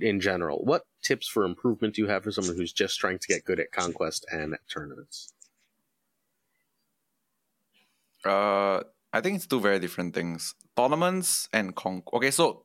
in 0.00 0.20
general. 0.20 0.64
What 0.64 0.82
tips 1.02 1.28
for 1.28 1.44
improvement 1.44 1.94
do 1.94 2.02
you 2.02 2.08
have 2.08 2.24
for 2.24 2.32
someone 2.32 2.56
who's 2.56 2.72
just 2.72 2.98
trying 2.98 3.18
to 3.18 3.28
get 3.28 3.44
good 3.44 3.60
at 3.60 3.70
conquest 3.72 4.26
and 4.30 4.54
at 4.54 4.60
tournaments? 4.68 5.32
Uh, 8.24 8.82
I 9.14 9.20
think 9.20 9.36
it's 9.36 9.46
two 9.46 9.60
very 9.60 9.78
different 9.78 10.12
things. 10.12 10.54
Tournaments 10.76 11.48
and 11.52 11.74
con. 11.76 12.02
Okay, 12.12 12.32
so 12.32 12.64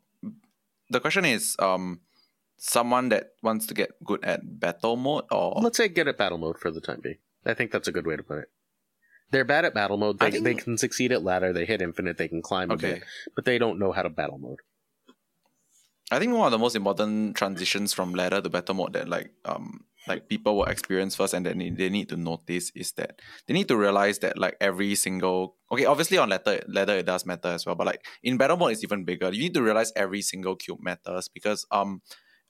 the 0.89 0.99
question 0.99 1.23
is, 1.23 1.55
um, 1.59 2.01
someone 2.57 3.09
that 3.09 3.33
wants 3.43 3.67
to 3.67 3.75
get 3.75 3.91
good 4.03 4.25
at 4.25 4.59
battle 4.59 4.95
mode 4.95 5.25
or 5.29 5.61
Let's 5.61 5.77
say 5.77 5.87
get 5.87 6.07
at 6.07 6.17
battle 6.17 6.39
mode 6.39 6.57
for 6.57 6.71
the 6.71 6.81
time 6.81 7.01
being. 7.01 7.19
I 7.45 7.53
think 7.53 7.71
that's 7.71 7.87
a 7.87 7.91
good 7.91 8.07
way 8.07 8.15
to 8.15 8.23
put 8.23 8.39
it. 8.39 8.49
They're 9.29 9.45
bad 9.45 9.63
at 9.63 9.75
battle 9.75 9.97
mode. 9.97 10.17
They, 10.17 10.31
think- 10.31 10.43
they 10.43 10.55
can 10.55 10.75
succeed 10.79 11.11
at 11.11 11.23
ladder. 11.23 11.53
They 11.53 11.65
hit 11.65 11.83
infinite. 11.83 12.17
They 12.17 12.27
can 12.27 12.41
climb 12.41 12.71
a 12.71 12.73
okay. 12.73 12.93
bit, 12.93 13.03
but 13.35 13.45
they 13.45 13.59
don't 13.59 13.77
know 13.77 13.91
how 13.91 14.01
to 14.01 14.09
battle 14.09 14.39
mode. 14.39 14.59
I 16.11 16.17
think 16.17 16.33
one 16.33 16.47
of 16.47 16.51
the 16.51 16.57
most 16.57 16.75
important 16.75 17.37
transitions 17.37 17.93
from 17.93 18.15
ladder 18.15 18.41
to 18.41 18.49
battle 18.49 18.73
mode 18.73 18.93
that 18.93 19.07
like 19.07 19.29
um 19.45 19.85
like 20.07 20.27
people 20.27 20.57
will 20.57 20.65
experience 20.65 21.15
first 21.15 21.33
and 21.33 21.45
then 21.45 21.59
they- 21.59 21.89
need 21.89 22.09
to 22.09 22.17
notice 22.17 22.71
is 22.75 22.93
that 22.93 23.21
they 23.47 23.53
need 23.53 23.67
to 23.67 23.77
realize 23.77 24.19
that 24.19 24.37
like 24.37 24.55
every 24.59 24.95
single 24.95 25.55
okay 25.71 25.85
obviously 25.85 26.17
on 26.17 26.29
ladder 26.29 26.61
ladder 26.67 26.93
it 26.93 27.05
does 27.05 27.25
matter 27.25 27.49
as 27.49 27.65
well 27.65 27.75
but 27.75 27.85
like 27.85 28.05
in 28.23 28.37
battle 28.37 28.57
mode 28.57 28.71
it's 28.71 28.83
even 28.83 29.03
bigger. 29.05 29.31
You 29.31 29.41
need 29.41 29.53
to 29.53 29.61
realize 29.63 29.91
every 29.95 30.21
single 30.21 30.55
cube 30.55 30.79
matters 30.81 31.27
because 31.27 31.65
um 31.71 32.01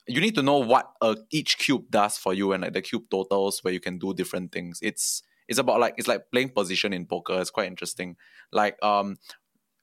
you 0.06 0.20
need 0.20 0.34
to 0.34 0.42
know 0.42 0.58
what 0.58 0.92
uh, 1.02 1.14
each 1.30 1.58
cube 1.58 1.90
does 1.90 2.16
for 2.16 2.34
you 2.34 2.52
and 2.52 2.62
like 2.62 2.72
the 2.72 2.82
cube 2.82 3.04
totals 3.10 3.62
where 3.62 3.72
you 3.72 3.80
can 3.80 3.98
do 3.98 4.14
different 4.14 4.50
things. 4.52 4.80
It's 4.82 5.22
it's 5.48 5.58
about 5.58 5.80
like 5.80 5.94
it's 5.98 6.08
like 6.08 6.30
playing 6.32 6.50
position 6.50 6.92
in 6.92 7.06
poker. 7.06 7.40
It's 7.40 7.50
quite 7.50 7.66
interesting. 7.66 8.16
Like 8.52 8.82
um 8.82 9.18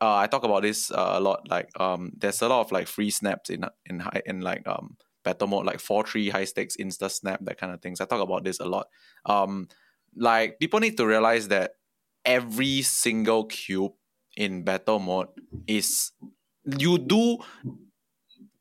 uh, 0.01 0.15
I 0.17 0.27
talk 0.27 0.43
about 0.43 0.61
this 0.61 0.91
uh, 0.91 1.13
a 1.13 1.19
lot. 1.19 1.47
Like 1.49 1.69
um, 1.79 2.11
there's 2.17 2.41
a 2.41 2.47
lot 2.47 2.61
of 2.61 2.71
like 2.71 2.87
free 2.87 3.09
snaps 3.09 3.49
in 3.49 3.65
in 3.85 3.99
high 3.99 4.21
in 4.25 4.41
like 4.41 4.67
um 4.67 4.97
battle 5.27 5.47
mode, 5.47 5.65
like 5.65 5.81
four 5.81 6.03
three 6.07 6.29
high 6.29 6.45
stakes 6.45 6.77
insta 6.79 7.11
snap 7.11 7.43
that 7.43 7.59
kind 7.59 7.73
of 7.73 7.81
things. 7.81 7.99
I 7.99 8.05
talk 8.05 8.21
about 8.21 8.45
this 8.45 8.61
a 8.61 8.65
lot. 8.65 8.87
Um, 9.25 9.67
like 10.15 10.59
people 10.59 10.79
need 10.79 10.95
to 10.97 11.05
realize 11.05 11.49
that 11.49 11.73
every 12.23 12.81
single 12.81 13.43
cube 13.43 13.91
in 14.37 14.63
battle 14.63 14.99
mode 14.99 15.27
is 15.67 16.11
you 16.79 16.97
do 16.97 17.37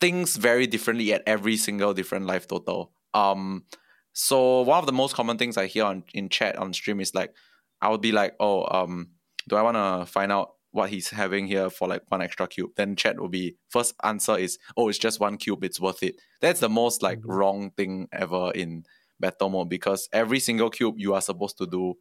things 0.01 0.37
very 0.37 0.67
differently 0.67 1.13
at 1.13 1.23
every 1.27 1.57
single 1.57 1.95
different 1.95 2.27
life 2.27 2.49
total. 2.49 2.91
Um, 3.15 3.65
so 4.13 4.63
one 4.63 4.79
of 4.79 4.87
the 4.87 4.93
most 4.93 5.15
common 5.15 5.39
things 5.39 5.57
I 5.57 5.67
hear 5.67 5.85
on 5.85 6.03
in 6.13 6.29
chat 6.29 6.57
on 6.57 6.73
stream 6.73 7.01
is 7.01 7.15
like, 7.15 7.33
I 7.81 7.91
would 7.91 8.01
be 8.01 8.13
like, 8.13 8.35
oh, 8.41 8.67
um, 8.67 9.11
do 9.49 9.57
I 9.57 9.63
want 9.63 9.77
to 9.77 10.11
find 10.11 10.33
out 10.33 10.56
what 10.77 10.91
he's 10.91 11.11
having 11.11 11.47
here 11.47 11.71
for 11.71 11.89
like 11.89 12.03
one 12.09 12.23
extra 12.23 12.47
cube? 12.47 12.71
Then 12.77 12.95
chat 12.95 13.19
will 13.19 13.29
be 13.29 13.57
first 13.69 13.95
answer 14.05 14.37
is, 14.37 14.59
oh, 14.77 14.89
it's 14.89 14.99
just 14.99 15.19
one 15.19 15.37
cube, 15.39 15.65
it's 15.65 15.81
worth 15.81 16.03
it. 16.03 16.21
That's 16.41 16.61
the 16.61 16.69
most 16.69 17.03
like 17.03 17.21
mm-hmm. 17.21 17.33
wrong 17.33 17.71
thing 17.77 18.09
ever 18.13 18.53
in 18.55 18.85
battle 19.19 19.49
mode 19.49 19.71
because 19.71 20.09
every 20.13 20.39
single 20.39 20.71
cube 20.71 20.95
you 20.99 21.15
are 21.15 21.21
supposed 21.21 21.59
to 21.59 21.67
do, 21.67 21.95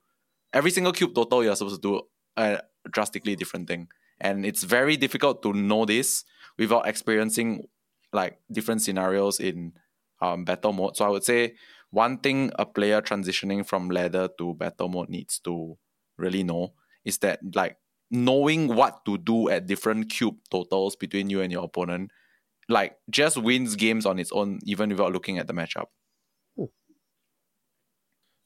every 0.54 0.72
single 0.72 0.94
cube 0.94 1.16
total 1.16 1.44
you 1.44 1.52
are 1.52 1.56
supposed 1.56 1.82
to 1.82 1.90
do 1.90 2.02
a 2.38 2.62
drastically 2.92 3.36
different 3.36 3.68
thing, 3.68 3.88
and 4.20 4.46
it's 4.46 4.64
very 4.64 4.98
difficult 4.98 5.42
to 5.44 5.54
know 5.54 5.86
this 5.86 6.26
without 6.58 6.88
experiencing 6.88 7.64
like 8.14 8.40
different 8.52 8.82
scenarios 8.82 9.40
in 9.40 9.74
um, 10.22 10.46
battle 10.46 10.74
mode. 10.74 10.98
So 10.98 11.06
I 11.06 11.10
would 11.10 11.24
say 11.24 11.56
one 11.92 12.18
thing 12.18 12.52
a 12.60 12.66
player 12.66 13.02
transitioning 13.02 13.66
from 13.66 13.90
ladder 13.90 14.28
to 14.38 14.54
battle 14.54 14.90
mode 14.90 15.10
needs 15.10 15.40
to 15.40 15.78
really 16.18 16.44
know 16.44 16.74
is 17.06 17.20
that 17.20 17.40
like 17.54 17.78
knowing 18.16 18.68
what 18.68 19.06
to 19.06 19.18
do 19.18 19.50
at 19.50 19.68
different 19.68 20.10
cube 20.10 20.38
totals 20.50 20.96
between 20.96 21.30
you 21.30 21.42
and 21.42 21.52
your 21.52 21.64
opponent 21.64 22.12
like 22.68 22.98
just 23.10 23.38
wins 23.38 23.76
games 23.76 24.06
on 24.06 24.20
its 24.20 24.32
own 24.32 24.60
even 24.64 24.90
without 24.90 25.14
looking 25.14 25.38
at 25.38 25.48
the 25.48 25.54
matchup. 25.54 25.88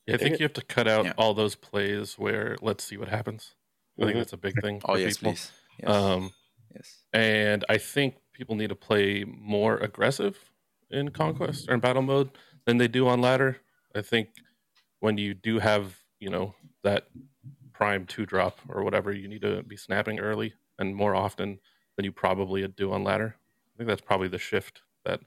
Yeah, 0.07 0.15
I 0.15 0.17
think 0.17 0.39
you 0.39 0.43
have 0.43 0.53
to 0.53 0.63
cut 0.63 0.87
out 0.87 1.05
yeah. 1.05 1.13
all 1.17 1.35
those 1.35 1.55
plays 1.55 2.15
where 2.17 2.55
let's 2.61 2.83
see 2.83 2.97
what 2.97 3.09
happens. 3.09 3.53
I 3.97 4.01
think 4.01 4.11
mm-hmm. 4.11 4.19
that's 4.19 4.33
a 4.33 4.37
big 4.37 4.59
thing. 4.61 4.81
oh 4.85 4.95
yes, 4.95 5.17
people. 5.17 5.33
please. 5.33 5.51
Yes. 5.79 5.89
Um, 5.89 6.31
yes. 6.73 7.03
And 7.13 7.63
I 7.69 7.77
think 7.77 8.15
people 8.33 8.55
need 8.55 8.69
to 8.69 8.75
play 8.75 9.23
more 9.23 9.77
aggressive 9.77 10.37
in 10.89 11.09
conquest 11.09 11.69
or 11.69 11.75
in 11.75 11.79
battle 11.79 12.01
mode 12.01 12.31
than 12.65 12.77
they 12.77 12.87
do 12.87 13.07
on 13.07 13.21
ladder. 13.21 13.57
I 13.95 14.01
think 14.01 14.29
when 14.99 15.17
you 15.17 15.33
do 15.35 15.59
have, 15.59 15.97
you 16.19 16.29
know, 16.29 16.55
that 16.83 17.07
prime 17.79 18.05
two 18.05 18.25
drop 18.25 18.59
or 18.67 18.83
whatever, 18.83 19.13
you 19.13 19.29
need 19.29 19.41
to 19.41 19.63
be 19.63 19.77
snapping 19.77 20.19
early 20.19 20.53
and 20.79 20.93
more 20.93 21.15
often 21.15 21.57
than 21.95 22.03
you 22.03 22.11
probably 22.11 22.67
do 22.67 22.91
on 22.91 23.05
ladder. 23.05 23.37
I 23.73 23.77
think 23.77 23.87
that's 23.87 24.01
probably 24.01 24.27
the 24.27 24.37
shift 24.37 24.81
that 25.05 25.21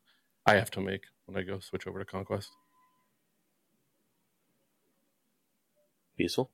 I 0.45 0.57
have 0.57 0.71
to 0.73 0.81
make 0.83 1.05
when 1.25 1.39
I 1.39 1.47
go 1.47 1.61
switch 1.61 1.87
over 1.87 1.99
to 1.99 2.05
conquest. 2.05 2.51
Peaceful. 6.19 6.51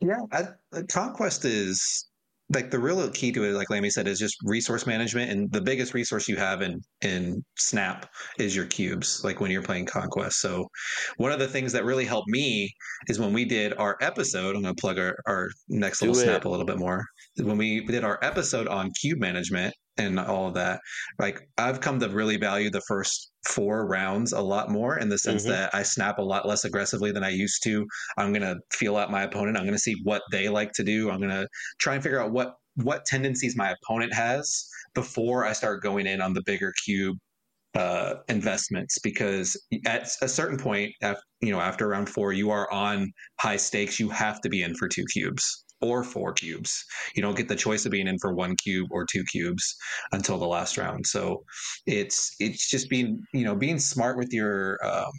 Yeah, 0.00 0.20
I, 0.30 0.42
uh, 0.72 0.82
conquest 0.88 1.44
is 1.44 2.06
like 2.54 2.70
the 2.70 2.78
real 2.78 3.08
key 3.10 3.32
to 3.32 3.44
it, 3.44 3.52
like 3.52 3.68
Lamby 3.68 3.90
said, 3.90 4.06
is 4.08 4.18
just 4.18 4.36
resource 4.44 4.86
management. 4.86 5.30
And 5.30 5.50
the 5.52 5.60
biggest 5.60 5.94
resource 5.94 6.28
you 6.28 6.36
have 6.36 6.62
in 6.62 6.80
in 7.00 7.44
Snap 7.56 8.10
is 8.38 8.54
your 8.54 8.66
cubes. 8.66 9.22
Like 9.24 9.40
when 9.40 9.50
you're 9.50 9.62
playing 9.62 9.86
Conquest. 9.86 10.40
So 10.40 10.68
one 11.16 11.32
of 11.32 11.38
the 11.38 11.48
things 11.48 11.72
that 11.72 11.84
really 11.84 12.04
helped 12.04 12.28
me 12.28 12.70
is 13.08 13.18
when 13.18 13.32
we 13.32 13.44
did 13.44 13.74
our 13.78 13.96
episode. 14.00 14.56
I'm 14.56 14.62
going 14.62 14.74
to 14.74 14.80
plug 14.80 14.98
our, 14.98 15.16
our 15.26 15.48
next 15.68 16.00
Do 16.00 16.06
little 16.06 16.20
it. 16.20 16.24
snap 16.24 16.44
a 16.44 16.48
little 16.48 16.66
bit 16.66 16.78
more. 16.78 17.04
When 17.36 17.56
we 17.56 17.84
did 17.84 18.04
our 18.04 18.18
episode 18.22 18.68
on 18.68 18.90
cube 19.00 19.18
management, 19.18 19.74
and 19.98 20.18
all 20.18 20.48
of 20.48 20.54
that. 20.54 20.80
Like 21.18 21.48
I've 21.58 21.80
come 21.80 22.00
to 22.00 22.08
really 22.08 22.36
value 22.36 22.70
the 22.70 22.82
first 22.82 23.30
four 23.46 23.86
rounds 23.86 24.32
a 24.32 24.40
lot 24.40 24.70
more 24.70 24.98
in 24.98 25.08
the 25.08 25.18
sense 25.18 25.42
mm-hmm. 25.42 25.52
that 25.52 25.74
I 25.74 25.82
snap 25.82 26.18
a 26.18 26.22
lot 26.22 26.46
less 26.46 26.64
aggressively 26.64 27.12
than 27.12 27.24
I 27.24 27.30
used 27.30 27.62
to. 27.64 27.86
I'm 28.16 28.32
gonna 28.32 28.56
feel 28.72 28.96
out 28.96 29.10
my 29.10 29.22
opponent. 29.22 29.56
I'm 29.56 29.64
gonna 29.64 29.78
see 29.78 29.96
what 30.04 30.22
they 30.30 30.48
like 30.48 30.72
to 30.72 30.84
do. 30.84 31.10
I'm 31.10 31.20
gonna 31.20 31.46
try 31.78 31.94
and 31.94 32.02
figure 32.02 32.20
out 32.20 32.32
what 32.32 32.54
what 32.76 33.04
tendencies 33.04 33.56
my 33.56 33.74
opponent 33.82 34.14
has 34.14 34.66
before 34.94 35.44
I 35.44 35.52
start 35.52 35.82
going 35.82 36.06
in 36.06 36.20
on 36.20 36.32
the 36.32 36.42
bigger 36.46 36.72
cube 36.84 37.18
uh, 37.74 38.14
investments 38.28 38.98
because 39.02 39.56
at 39.86 40.08
a 40.20 40.28
certain 40.28 40.58
point, 40.58 40.92
after, 41.02 41.22
you 41.40 41.50
know, 41.50 41.60
after 41.60 41.88
round 41.88 42.08
four, 42.08 42.32
you 42.32 42.50
are 42.50 42.70
on 42.70 43.10
high 43.40 43.56
stakes. 43.56 43.98
You 43.98 44.10
have 44.10 44.40
to 44.42 44.48
be 44.48 44.62
in 44.62 44.74
for 44.74 44.88
two 44.88 45.04
cubes 45.12 45.64
or 45.82 46.04
four 46.04 46.32
cubes. 46.32 46.84
You 47.14 47.22
don't 47.22 47.36
get 47.36 47.48
the 47.48 47.56
choice 47.56 47.84
of 47.84 47.92
being 47.92 48.06
in 48.06 48.18
for 48.18 48.32
one 48.34 48.56
cube 48.56 48.88
or 48.90 49.04
two 49.04 49.24
cubes 49.24 49.76
until 50.12 50.38
the 50.38 50.46
last 50.46 50.78
round. 50.78 51.06
So 51.06 51.44
it's 51.86 52.34
it's 52.38 52.70
just 52.70 52.88
being 52.88 53.20
you 53.34 53.44
know 53.44 53.54
being 53.54 53.78
smart 53.78 54.16
with 54.16 54.32
your 54.32 54.78
um, 54.84 55.12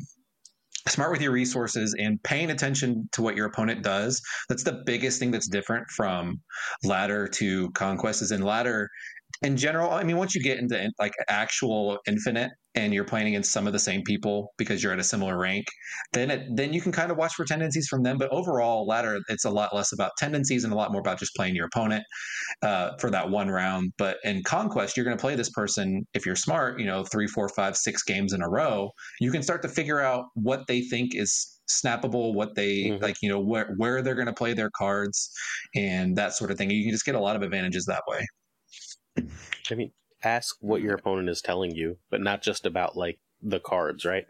smart 0.88 1.12
with 1.12 1.22
your 1.22 1.32
resources 1.32 1.96
and 2.00 2.22
paying 2.24 2.52
attention 2.52 3.08
to 3.14 3.22
what 3.22 3.36
your 3.36 3.46
opponent 3.46 3.84
does. 3.84 4.22
That's 4.50 4.64
the 4.64 4.82
biggest 4.86 5.20
thing 5.20 5.32
that's 5.32 5.48
different 5.48 5.90
from 5.90 6.42
ladder 6.84 7.28
to 7.28 7.70
conquest. 7.72 8.22
Is 8.22 8.32
in 8.32 8.42
ladder 8.42 8.90
in 9.42 9.58
general, 9.58 9.92
I 9.92 10.04
mean, 10.04 10.18
once 10.18 10.36
you 10.36 10.42
get 10.42 10.60
into 10.60 10.90
like 11.00 11.14
actual 11.28 12.00
infinite 12.08 12.52
and 12.76 12.94
you're 12.94 13.06
playing 13.06 13.28
against 13.28 13.52
some 13.52 13.68
of 13.68 13.74
the 13.74 13.80
same 13.80 14.02
people 14.04 14.54
because 14.58 14.82
you're 14.82 14.94
at 14.94 15.00
a 15.00 15.04
similar 15.04 15.38
rank, 15.38 15.66
then 16.12 16.32
it, 16.32 16.48
then 16.56 16.74
you 16.74 16.82
can 16.82 16.92
kind 16.92 17.12
of 17.12 17.18
watch 17.18 17.34
for 17.34 17.46
tendencies 17.46 17.88
from 17.88 18.04
them. 18.04 18.18
But 18.18 18.30
overall, 18.32 18.88
ladder, 18.88 19.20
it's 19.30 19.46
a 19.46 19.50
lot 19.50 19.76
less 19.76 19.94
about 19.94 20.12
tendencies 20.18 20.64
and 20.64 20.74
a 20.74 20.76
lot 20.76 20.92
more 20.92 21.02
about 21.02 21.20
just 21.20 21.36
playing 21.36 21.56
your 21.56 21.68
opponent 21.68 22.04
uh, 22.62 22.92
for 23.00 23.10
that 23.12 23.30
one 23.30 23.50
round. 23.50 23.94
But 23.98 24.18
in 24.24 24.44
conquest, 24.44 24.98
you're 24.98 25.06
going 25.06 25.18
to 25.18 25.22
play 25.22 25.36
this 25.36 25.50
person 25.52 26.06
if 26.14 26.26
you're 26.26 26.36
smart, 26.36 26.80
you 26.80 26.86
know, 26.86 27.04
three, 27.04 27.28
four, 27.28 27.50
five, 27.50 27.78
six 27.78 28.04
games 28.04 28.34
in 28.34 28.42
a 28.42 28.50
row. 28.50 28.90
You 29.20 29.32
can 29.32 29.44
start 29.44 29.62
to 29.64 29.70
figure 29.70 30.00
out 30.00 30.26
what 30.34 30.66
they 30.68 30.82
think 30.82 31.16
is 31.16 31.60
snappable, 31.70 32.34
what 32.34 32.56
they 32.56 32.86
mm-hmm. 32.86 33.04
like, 33.04 33.18
you 33.22 33.30
know, 33.30 33.40
where 33.40 33.74
where 33.78 34.02
they're 34.02 34.16
going 34.16 34.28
to 34.28 34.34
play 34.34 34.54
their 34.54 34.72
cards, 34.76 35.32
and 35.76 36.16
that 36.16 36.34
sort 36.34 36.52
of 36.52 36.58
thing. 36.58 36.72
You 36.72 36.84
can 36.84 36.92
just 36.92 37.06
get 37.06 37.16
a 37.16 37.20
lot 37.20 37.36
of 37.36 37.42
advantages 37.42 37.86
that 37.86 38.04
way. 38.08 38.26
I 39.72 39.76
mean, 39.76 39.92
ask 40.24 40.56
what 40.60 40.82
your 40.82 40.96
opponent 40.96 41.30
is 41.30 41.42
telling 41.42 41.76
you, 41.76 41.98
but 42.10 42.22
not 42.22 42.42
just 42.42 42.66
about 42.66 42.96
like 42.96 43.20
the 43.42 43.60
cards, 43.60 44.06
right? 44.06 44.26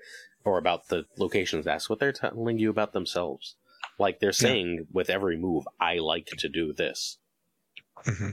Or 0.46 0.58
about 0.58 0.88
the 0.88 1.06
locations. 1.18 1.68
Ask 1.68 1.90
what 1.90 2.00
they're 2.00 2.12
telling 2.12 2.60
you 2.60 2.70
about 2.70 2.94
themselves. 2.94 3.56
Like 4.00 4.20
they're 4.20 4.32
saying 4.32 4.76
yeah. 4.76 4.84
with 4.92 5.10
every 5.10 5.38
move, 5.38 5.66
I 5.80 5.98
like 5.98 6.28
to 6.38 6.50
do 6.50 6.74
this. 6.74 7.18
Mm-hmm. 8.06 8.30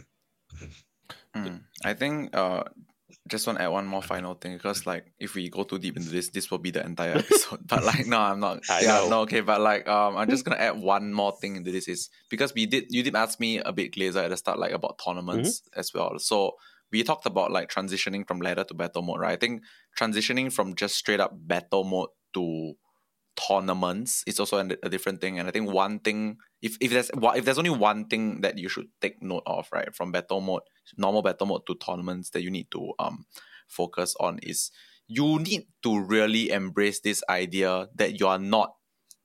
Mm, 1.37 1.63
I 1.85 1.95
think 1.95 2.37
uh, 2.37 2.65
just 3.29 3.47
want 3.47 3.59
to 3.59 3.65
add 3.65 3.69
one 3.69 3.87
more 3.87 4.03
final 4.03 4.35
thing 4.35 4.55
because 4.55 4.87
like 4.87 5.13
if 5.19 5.35
we 5.35 5.49
go 5.49 5.63
too 5.63 5.79
deep 5.79 5.97
into 5.97 6.11
this, 6.11 6.29
this 6.31 6.51
will 6.51 6.59
be 6.59 6.71
the 6.71 6.85
entire 6.85 7.13
episode. 7.19 7.61
but 7.67 7.85
like 7.85 8.07
no, 8.07 8.19
I'm 8.19 8.41
not. 8.41 8.63
I 8.69 8.81
yeah, 8.81 8.87
know. 8.87 9.09
no, 9.09 9.21
okay. 9.23 9.41
But 9.41 9.61
like 9.61 9.89
um, 9.89 10.17
I'm 10.17 10.29
just 10.29 10.45
gonna 10.45 10.61
add 10.61 10.81
one 10.81 11.13
more 11.13 11.37
thing 11.41 11.57
into 11.57 11.71
this 11.71 11.89
is 11.89 12.11
because 12.29 12.55
we 12.55 12.67
did 12.67 12.87
you 12.91 13.03
did 13.03 13.15
ask 13.15 13.39
me 13.39 13.59
a 13.59 13.73
bit 13.73 13.93
Glazer 13.93 14.25
at 14.25 14.31
the 14.31 14.37
start 14.37 14.59
like 14.59 14.73
about 14.73 15.01
tournaments 15.05 15.61
mm-hmm. 15.61 15.81
as 15.81 15.95
well. 15.95 16.19
So 16.19 16.57
we 16.93 17.03
talked 17.03 17.27
about 17.27 17.51
like 17.51 17.71
transitioning 17.71 18.27
from 18.27 18.41
ladder 18.41 18.65
to 18.65 18.75
battle 18.75 19.03
mode, 19.03 19.21
right? 19.21 19.33
I 19.33 19.37
think 19.37 19.63
transitioning 19.99 20.53
from 20.53 20.75
just 20.75 20.97
straight 20.97 21.21
up 21.21 21.33
battle 21.35 21.85
mode 21.85 22.11
to 22.35 22.75
tournaments 23.37 24.23
is 24.27 24.41
also 24.41 24.59
a 24.59 24.89
different 24.89 25.21
thing. 25.21 25.39
And 25.39 25.49
I 25.49 25.51
think 25.51 25.71
one 25.71 26.01
thing, 26.01 26.39
if, 26.63 26.77
if 26.81 26.91
there's 26.91 27.11
if 27.15 27.45
there's 27.45 27.59
only 27.59 27.71
one 27.71 28.07
thing 28.07 28.41
that 28.43 28.59
you 28.59 28.69
should 28.69 28.89
take 29.01 29.23
note 29.23 29.45
of, 29.47 29.69
right, 29.73 29.95
from 29.95 30.13
battle 30.13 30.41
mode, 30.41 30.63
normal 30.97 31.23
battle 31.23 31.47
mode 31.47 31.67
to 31.67 31.75
tournaments 31.75 32.31
that 32.31 32.43
you 32.43 32.51
need 32.51 32.71
to 32.73 32.93
um 32.99 33.27
focus 33.69 34.15
on 34.19 34.39
is 34.43 34.71
you 35.07 35.39
need 35.39 35.67
to 35.83 35.99
really 35.99 36.51
embrace 36.51 37.01
this 37.01 37.23
idea 37.29 37.89
that 37.95 38.19
you 38.21 38.27
are 38.27 38.39
not 38.39 38.75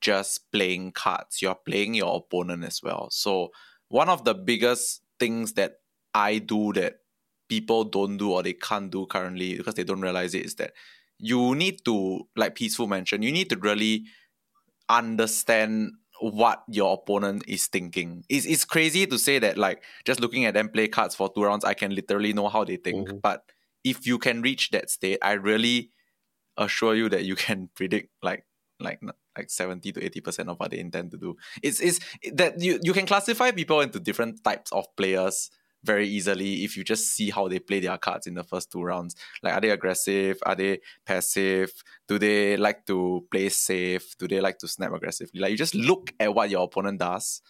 just 0.01 0.51
playing 0.51 0.91
cards, 0.91 1.41
you're 1.41 1.55
playing 1.55 1.93
your 1.93 2.16
opponent 2.16 2.63
as 2.63 2.82
well. 2.84 3.07
So 3.11 3.49
one 3.88 4.09
of 4.09 4.24
the 4.24 4.34
biggest 4.34 5.01
things 5.20 5.53
that 5.53 5.76
I 6.13 6.39
do 6.39 6.74
that 6.74 6.95
people 7.48 7.84
don't 7.84 8.18
do 8.18 8.32
or 8.32 8.43
they 8.43 8.54
can't 8.54 8.91
do 8.91 9.06
currently 9.06 9.58
because 9.58 9.76
they 9.76 9.84
don't 9.84 10.02
realize 10.02 10.34
it 10.34 10.46
is 10.46 10.56
that 10.56 10.74
you 11.18 11.56
need 11.56 11.84
to 11.86 12.28
like 12.36 12.56
peaceful 12.56 12.88
mention 12.88 13.22
you 13.22 13.32
need 13.32 13.50
to 13.50 13.58
really 13.58 14.06
understand 14.89 15.91
what 16.22 16.64
your 16.70 16.93
opponent 16.93 17.43
is 17.46 17.68
thinking. 17.68 18.24
It's, 18.30 18.46
it's 18.46 18.64
crazy 18.64 19.06
to 19.06 19.20
say 19.20 19.38
that 19.39 19.58
like 19.58 19.84
just 20.06 20.22
looking 20.22 20.46
at 20.46 20.54
them 20.54 20.70
play 20.70 20.88
cards 20.88 21.14
for 21.14 21.30
two 21.34 21.43
rounds 21.43 21.66
i 21.66 21.74
can 21.74 21.93
literally 21.93 22.34
know 22.34 22.48
how 22.48 22.64
they 22.64 22.78
think. 22.78 23.08
Mm-hmm. 23.08 23.18
but 23.18 23.43
if 23.84 24.08
you 24.08 24.18
can 24.18 24.41
reach 24.41 24.72
that 24.72 24.89
state 24.89 25.20
i 25.22 25.34
really 25.34 25.89
assure 26.58 26.96
you 26.96 27.10
that 27.10 27.26
you 27.26 27.36
can 27.36 27.70
predict 27.76 28.10
like 28.22 28.46
like 28.80 29.00
like 29.38 29.50
70 29.50 29.91
to 29.93 30.04
80 30.04 30.22
percent 30.22 30.50
of 30.50 30.60
what 30.60 30.72
they 30.72 30.80
intend 30.80 31.12
to 31.12 31.18
do. 31.18 31.36
It's 31.62 31.80
it's 31.80 32.00
that 32.34 32.62
you 32.62 32.80
you 32.82 32.93
can 32.93 33.06
classify 33.06 33.52
people 33.52 33.82
into 33.82 34.00
different 34.00 34.43
types 34.43 34.72
of 34.72 34.86
players 34.96 35.50
very 35.86 36.08
easily 36.08 36.64
if 36.64 36.76
you 36.76 36.84
just 36.84 37.08
see 37.16 37.30
how 37.30 37.48
they 37.48 37.60
play 37.60 37.80
their 37.80 37.98
cards 37.98 38.28
in 38.28 38.34
the 38.34 38.44
first 38.44 38.72
two 38.72 38.82
rounds. 38.82 39.16
Like, 39.44 39.54
are 39.54 39.62
they 39.62 39.70
aggressive? 39.70 40.40
Are 40.46 40.56
they 40.56 40.80
passive? 41.06 41.72
Do 42.08 42.20
they 42.20 42.58
like 42.58 42.86
to 42.88 43.26
play 43.32 43.50
safe? 43.50 44.18
Do 44.18 44.28
they 44.28 44.42
like 44.42 44.58
to 44.60 44.68
snap 44.68 44.94
aggressively? 44.94 45.40
Like, 45.40 45.52
you 45.52 45.58
just 45.58 45.76
look 45.76 46.14
at 46.20 46.34
what 46.34 46.50
your 46.50 46.64
opponent 46.64 47.00
does. 47.00 47.42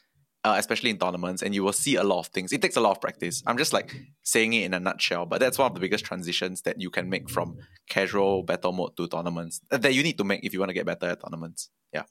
uh, 0.46 0.56
especially 0.60 0.92
in 0.92 1.00
tournaments, 1.00 1.42
and 1.42 1.56
you 1.56 1.64
will 1.64 1.74
see 1.74 1.96
a 1.96 2.04
lot 2.04 2.20
of 2.20 2.28
things. 2.28 2.54
It 2.54 2.62
takes 2.62 2.76
a 2.76 2.80
lot 2.80 2.92
of 2.92 3.02
practice. 3.02 3.42
I'm 3.48 3.58
just 3.58 3.74
like 3.74 3.96
saying 4.22 4.54
it 4.54 4.64
in 4.66 4.76
a 4.76 4.80
nutshell, 4.80 5.26
but 5.26 5.40
that's 5.40 5.58
one 5.58 5.66
of 5.66 5.74
the 5.74 5.80
biggest 5.80 6.06
transitions 6.06 6.62
that 6.62 6.80
you 6.80 6.92
can 6.92 7.10
make 7.10 7.32
from 7.32 7.58
casual 7.90 8.44
battle 8.44 8.72
mode 8.72 8.96
to 8.98 9.08
tournaments 9.08 9.62
uh, 9.72 9.78
that 9.78 9.96
you 9.96 10.04
need 10.04 10.20
to 10.20 10.24
make 10.24 10.44
if 10.44 10.54
you 10.54 10.60
want 10.60 10.70
to 10.70 10.76
get 10.76 10.86
better 10.86 11.08
at 11.08 11.20
tournaments. 11.20 11.72
Yeah. 11.92 12.04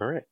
All 0.00 0.08
right. 0.08 0.24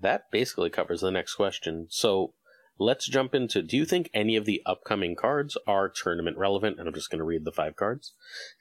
That 0.00 0.24
basically 0.30 0.68
covers 0.68 1.00
the 1.00 1.10
next 1.10 1.34
question. 1.36 1.86
So 1.88 2.34
let's 2.82 3.06
jump 3.06 3.34
into 3.34 3.62
do 3.62 3.76
you 3.76 3.84
think 3.84 4.10
any 4.12 4.36
of 4.36 4.44
the 4.44 4.62
upcoming 4.66 5.14
cards 5.14 5.56
are 5.66 5.88
tournament 5.88 6.36
relevant? 6.36 6.78
And 6.78 6.88
I'm 6.88 6.94
just 6.94 7.10
going 7.10 7.18
to 7.18 7.24
read 7.24 7.44
the 7.44 7.52
five 7.52 7.76
cards. 7.76 8.14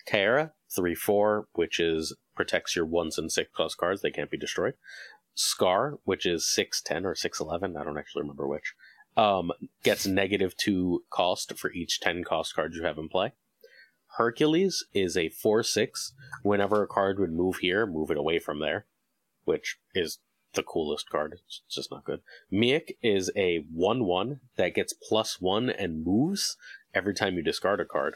Caiera, 0.08 0.52
3 0.74 0.96
4, 0.96 1.48
which 1.54 1.80
is 1.80 2.16
protects 2.36 2.76
your 2.76 2.86
ones 2.86 3.18
and 3.18 3.32
six 3.32 3.50
plus 3.56 3.76
cards, 3.76 4.02
they 4.02 4.12
can't 4.12 4.32
be 4.32 4.38
destroyed. 4.38 4.76
Skaar, 5.36 5.98
which 6.04 6.26
is 6.26 6.44
6'10 6.58 7.06
or 7.06 7.14
6'11, 7.14 7.80
I 7.80 7.84
don't 7.84 7.98
actually 7.98 8.22
remember 8.22 8.48
which, 8.48 8.74
um, 9.16 9.52
gets 9.84 10.06
negative 10.06 10.56
2 10.58 11.04
cost 11.10 11.58
for 11.58 11.72
each 11.72 12.00
10 12.00 12.24
cost 12.24 12.56
cards 12.56 12.76
you 12.76 12.84
have 12.84 12.98
in 12.98 13.10
play. 13.10 13.34
Hercules 14.18 14.86
is 14.94 15.16
a 15.16 15.30
4 15.30 15.64
6. 15.64 16.14
Whenever 16.44 16.84
a 16.84 16.88
card 16.88 17.20
would 17.20 17.32
move 17.32 17.58
here, 17.58 17.86
move 17.86 18.12
it 18.12 18.18
away 18.18 18.40
from 18.40 18.60
there, 18.60 18.86
which 19.46 19.78
is 19.96 20.20
the 20.54 20.64
coolest 20.64 21.10
card. 21.10 21.40
It's 21.46 21.62
just 21.70 21.92
not 21.92 22.04
good. 22.04 22.22
Miek 22.52 22.96
is 23.02 23.32
a 23.36 23.60
1 23.74 24.06
1 24.06 24.40
that 24.58 24.76
gets 24.76 24.94
plus 24.94 25.40
1 25.42 25.70
and 25.70 26.04
moves 26.06 26.58
every 26.94 27.14
time 27.14 27.36
you 27.36 27.42
discard 27.44 27.80
a 27.80 27.86
card. 27.86 28.16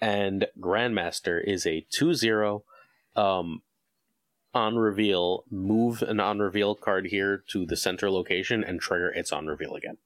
And 0.00 0.46
Grandmaster 0.60 1.42
is 1.42 1.66
a 1.66 1.86
2 1.90 2.14
0 2.14 2.64
um, 3.14 3.62
on 4.54 4.76
reveal, 4.76 5.44
move 5.50 6.02
an 6.02 6.20
on 6.20 6.38
reveal 6.38 6.74
card 6.74 7.06
here 7.06 7.42
to 7.48 7.66
the 7.66 7.76
center 7.76 8.10
location 8.10 8.64
and 8.64 8.80
trigger 8.80 9.08
its 9.10 9.32
on 9.32 9.46
reveal 9.46 9.74
again. 9.74 9.98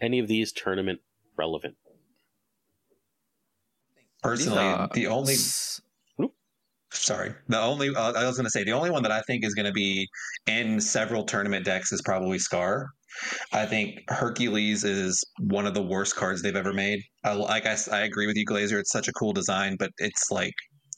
Any 0.00 0.18
of 0.18 0.28
these 0.28 0.52
tournament 0.52 1.00
relevant? 1.36 1.76
Personally, 4.22 4.58
These 4.64 4.74
are 4.74 4.88
the 4.94 5.06
only 5.06 5.34
s- 5.34 5.80
sorry, 6.92 7.34
the 7.48 7.60
only 7.60 7.94
uh, 7.94 8.12
I 8.12 8.26
was 8.26 8.36
going 8.36 8.46
to 8.46 8.50
say 8.50 8.64
the 8.64 8.72
only 8.72 8.90
one 8.90 9.02
that 9.02 9.12
I 9.12 9.20
think 9.22 9.44
is 9.44 9.54
going 9.54 9.66
to 9.66 9.72
be 9.72 10.08
in 10.46 10.80
several 10.80 11.24
tournament 11.24 11.64
decks 11.64 11.92
is 11.92 12.02
probably 12.02 12.38
Skaar. 12.38 12.86
I 13.52 13.66
think 13.66 14.00
Hercules 14.08 14.84
is 14.84 15.22
one 15.40 15.66
of 15.66 15.74
the 15.74 15.82
worst 15.82 16.14
cards 16.16 16.42
they've 16.42 16.54
ever 16.54 16.72
made. 16.72 17.00
I, 17.24 17.32
like 17.32 17.66
I, 17.66 17.76
I 17.90 18.00
agree 18.00 18.26
with 18.26 18.36
you, 18.36 18.46
Glazer. 18.46 18.78
It's 18.78 18.92
such 18.92 19.08
a 19.08 19.12
cool 19.12 19.32
design, 19.32 19.76
but 19.78 19.90
it's 19.98 20.30
like 20.30 20.54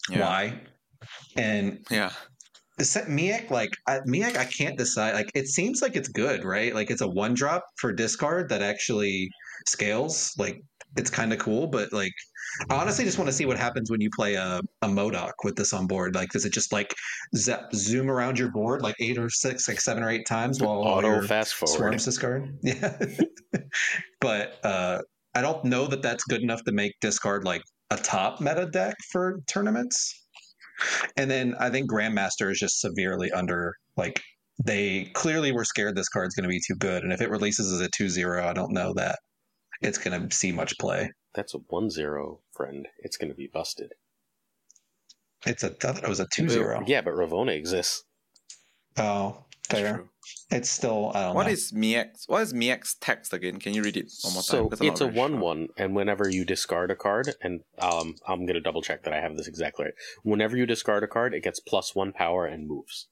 yeah. 0.08 0.20
why? 0.20 0.60
And 1.36 1.84
Yeah. 1.90 2.10
Miek, 2.78 3.50
like 3.50 3.76
I, 3.86 3.98
I 3.98 4.44
can't 4.46 4.78
decide. 4.78 5.14
Like 5.14 5.30
it 5.34 5.48
seems 5.48 5.82
like 5.82 5.96
it's 5.96 6.08
good, 6.08 6.44
right? 6.44 6.74
Like 6.74 6.90
it's 6.90 7.02
a 7.02 7.08
one 7.08 7.34
drop 7.34 7.62
for 7.76 7.92
discard 7.92 8.48
that 8.48 8.62
actually 8.62 9.28
scales. 9.66 10.32
Like 10.38 10.62
it's 10.96 11.10
kind 11.10 11.32
of 11.32 11.38
cool, 11.38 11.66
but 11.66 11.92
like 11.92 12.12
I 12.68 12.74
honestly 12.76 13.04
just 13.04 13.18
want 13.18 13.28
to 13.28 13.32
see 13.32 13.46
what 13.46 13.56
happens 13.56 13.90
when 13.90 14.00
you 14.00 14.10
play 14.14 14.34
a, 14.34 14.60
a 14.82 14.88
MODOK 14.88 15.32
with 15.44 15.56
this 15.56 15.72
on 15.72 15.86
board. 15.86 16.14
Like, 16.14 16.30
does 16.30 16.44
it 16.44 16.52
just 16.52 16.72
like 16.72 16.94
zap, 17.36 17.72
zoom 17.74 18.10
around 18.10 18.38
your 18.38 18.50
board 18.50 18.82
like 18.82 18.96
eight 19.00 19.18
or 19.18 19.30
six, 19.30 19.68
like 19.68 19.80
seven 19.80 20.02
or 20.02 20.10
eight 20.10 20.26
times 20.26 20.60
while 20.60 20.78
Auto 20.78 21.22
fast 21.22 21.54
forward. 21.54 21.76
swarms 21.76 22.04
discard? 22.04 22.58
Yeah, 22.62 22.96
but 24.20 24.58
uh, 24.64 24.98
I 25.34 25.42
don't 25.42 25.64
know 25.64 25.86
that 25.86 26.02
that's 26.02 26.24
good 26.24 26.42
enough 26.42 26.64
to 26.64 26.72
make 26.72 26.92
discard 27.00 27.44
like 27.44 27.62
a 27.90 27.96
top 27.96 28.40
meta 28.40 28.66
deck 28.66 28.96
for 29.10 29.40
tournaments. 29.46 30.16
And 31.16 31.30
then 31.30 31.54
I 31.60 31.70
think 31.70 31.90
Grandmaster 31.90 32.50
is 32.50 32.58
just 32.58 32.80
severely 32.80 33.30
under 33.32 33.74
like 33.96 34.20
they 34.64 35.10
clearly 35.14 35.52
were 35.52 35.64
scared 35.64 35.96
this 35.96 36.08
card's 36.08 36.34
going 36.34 36.44
to 36.44 36.48
be 36.48 36.60
too 36.66 36.74
good, 36.76 37.02
and 37.02 37.12
if 37.12 37.20
it 37.20 37.30
releases 37.30 37.72
as 37.72 37.80
a 37.80 37.88
2-0, 37.90 38.42
I 38.42 38.52
don't 38.52 38.72
know 38.72 38.92
that 38.94 39.18
it's 39.80 39.98
going 39.98 40.28
to 40.28 40.34
see 40.34 40.52
much 40.52 40.78
play. 40.78 41.12
That's 41.34 41.54
a 41.54 41.58
1 41.58 41.90
0, 41.90 42.40
friend. 42.52 42.88
It's 42.98 43.16
going 43.16 43.30
to 43.30 43.36
be 43.36 43.46
busted. 43.46 43.92
It's 45.46 45.62
a 45.62 45.68
I 45.68 45.92
thought 45.92 46.02
it 46.04 46.08
was 46.08 46.20
a 46.20 46.26
2-0. 46.26 46.86
Yeah, 46.86 47.00
but 47.00 47.14
Ravonna 47.14 47.56
exists. 47.56 48.04
Oh, 48.98 49.44
fair. 49.68 50.04
It's 50.50 50.68
still 50.68 51.12
I 51.14 51.22
don't 51.22 51.36
What 51.36 51.46
know. 51.46 51.52
is 51.52 51.72
Miek's? 51.72 52.28
What 52.28 52.42
is 52.42 52.52
Miek's 52.52 52.94
text 52.94 53.32
again? 53.32 53.58
Can 53.58 53.72
you 53.72 53.82
read 53.82 53.96
it 53.96 54.12
one 54.22 54.34
more 54.34 54.42
time? 54.42 54.64
So 54.64 54.68
'Cause 54.68 54.80
I'm 54.80 54.86
not 54.86 54.92
it's 54.92 55.00
a 55.00 55.06
one 55.06 55.32
sure. 55.32 55.40
one, 55.40 55.68
and 55.78 55.94
whenever 55.94 56.28
you 56.28 56.44
discard 56.44 56.90
a 56.90 56.96
card, 56.96 57.34
and 57.40 57.62
um, 57.78 58.16
I'm 58.26 58.44
gonna 58.46 58.60
double 58.60 58.82
check 58.82 59.04
that 59.04 59.14
I 59.14 59.20
have 59.20 59.36
this 59.36 59.46
exactly 59.46 59.86
right. 59.86 59.94
Whenever 60.22 60.56
you 60.56 60.66
discard 60.66 61.02
a 61.04 61.08
card, 61.08 61.32
it 61.32 61.42
gets 61.42 61.60
plus 61.60 61.94
one 61.94 62.12
power 62.12 62.44
and 62.44 62.66
moves. 62.68 63.08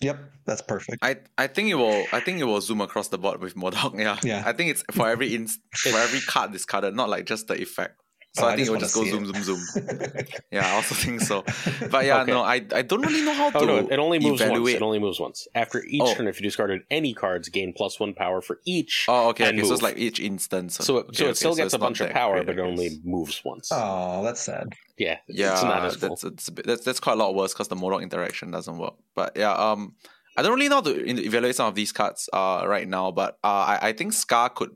Yep, 0.00 0.18
that's 0.44 0.62
perfect. 0.62 0.98
I 1.02 1.16
I 1.38 1.46
think 1.46 1.68
it 1.68 1.74
will 1.74 2.04
I 2.12 2.20
think 2.20 2.40
it 2.40 2.44
will 2.44 2.60
zoom 2.60 2.80
across 2.80 3.08
the 3.08 3.18
board 3.18 3.40
with 3.40 3.54
MODOK. 3.54 3.98
Yeah. 3.98 4.18
Yeah. 4.24 4.42
I 4.44 4.52
think 4.52 4.70
it's 4.70 4.82
for 4.90 5.08
every 5.08 5.34
ins 5.34 5.58
for 5.76 5.90
every 5.90 6.20
card 6.20 6.52
discarded, 6.52 6.94
not 6.94 7.08
like 7.08 7.26
just 7.26 7.46
the 7.46 7.60
effect. 7.60 8.01
So 8.34 8.44
Oh, 8.44 8.48
I 8.48 8.52
I 8.52 8.56
think 8.56 8.68
it 8.68 8.70
would 8.70 8.80
just 8.80 8.94
just 8.94 9.04
go 9.04 9.10
zoom 9.10 9.26
see 9.26 9.42
zoom 9.42 9.42
zoom. 9.44 10.24
Yeah, 10.50 10.66
I 10.66 10.70
also 10.76 10.94
think 10.94 11.20
so. 11.20 11.44
But 11.90 12.06
yeah, 12.06 12.22
Okay. 12.22 12.32
no, 12.32 12.40
I 12.42 12.64
I 12.74 12.80
don't 12.82 13.02
really 13.02 13.20
know 13.22 13.34
how 13.34 13.50
to 13.50 13.58
Oh 13.58 13.64
no, 13.64 13.76
it 13.88 13.98
only 13.98 14.18
moves 14.18 14.40
once. 14.40 14.42
evaluate. 14.42 14.76
It 14.76 14.82
only 14.82 14.98
moves 14.98 15.20
once. 15.20 15.46
After 15.54 15.84
each 15.84 16.00
Oh. 16.02 16.14
turn, 16.14 16.26
if 16.28 16.40
you 16.40 16.44
discarded 16.44 16.82
any 16.90 17.12
cards, 17.12 17.48
gain 17.50 17.74
plus 17.76 18.00
one 18.00 18.14
power 18.14 18.40
for 18.40 18.60
each. 18.64 19.04
Oh, 19.08 19.28
okay, 19.30 19.44
and 19.48 19.58
okay. 19.58 19.68
So 19.68 19.74
it's 19.74 19.82
like 19.82 19.98
each 19.98 20.18
instance. 20.18 20.76
so 20.76 20.98
it, 20.98 21.06
okay, 21.08 21.16
so 21.16 21.24
it 21.24 21.28
okay, 21.28 21.34
still 21.34 21.54
gets 21.54 21.66
it's 21.66 21.74
a 21.74 21.78
bunch 21.78 22.00
of 22.00 22.08
power, 22.10 22.36
great, 22.36 22.46
but 22.46 22.58
it 22.58 22.62
only 22.62 23.00
moves 23.04 23.42
once. 23.44 23.68
oh, 23.70 24.22
that's 24.24 24.40
sad. 24.40 24.72
yeah, 24.96 25.18
it's, 25.28 25.38
Yeah, 25.38 25.52
it's 25.52 25.62
not 25.64 25.84
as 25.84 25.96
cool. 25.96 26.08
that's, 26.10 26.22
that's 26.22 26.48
a 26.48 26.52
bit- 26.52 26.66
that's 26.66 26.84
that's 26.84 27.00
quite 27.00 27.14
a 27.14 27.20
lot 27.24 27.34
worse 27.34 27.52
because 27.52 27.68
the 27.68 27.76
MODOK 27.76 28.02
interaction 28.02 28.50
doesn't 28.50 28.78
work. 28.78 28.94
But 29.14 29.36
yeah, 29.36 29.52
um, 29.52 29.94
I 30.38 30.42
don't 30.42 30.54
really 30.54 30.68
know 30.70 30.76
how 30.76 30.88
to 30.88 30.94
evaluate 31.28 31.56
some 31.56 31.66
of 31.68 31.74
these 31.74 31.92
cards 31.92 32.30
uh 32.32 32.64
right 32.66 32.88
now, 32.88 33.10
but 33.10 33.36
uh, 33.44 33.76
I 33.76 33.88
I 33.88 33.92
think 33.92 34.12
Skaar 34.14 34.54
could 34.54 34.72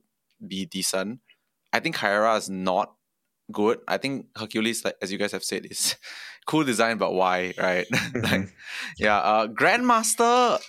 be 0.46 0.66
decent. 0.66 1.20
I 1.72 1.80
think 1.80 1.96
Kyra 1.96 2.36
is 2.36 2.48
not 2.50 2.92
good. 3.50 3.78
I 3.86 3.98
think 3.98 4.26
Hercules, 4.36 4.84
like 4.84 4.96
as 5.02 5.12
you 5.12 5.18
guys 5.18 5.32
have 5.32 5.44
said, 5.44 5.66
is 5.66 5.96
cool 6.46 6.64
design, 6.64 6.98
but 6.98 7.12
why, 7.12 7.54
right? 7.58 7.86
like, 8.14 8.48
yeah, 8.98 9.18
uh, 9.18 9.46
Grandmaster. 9.48 10.60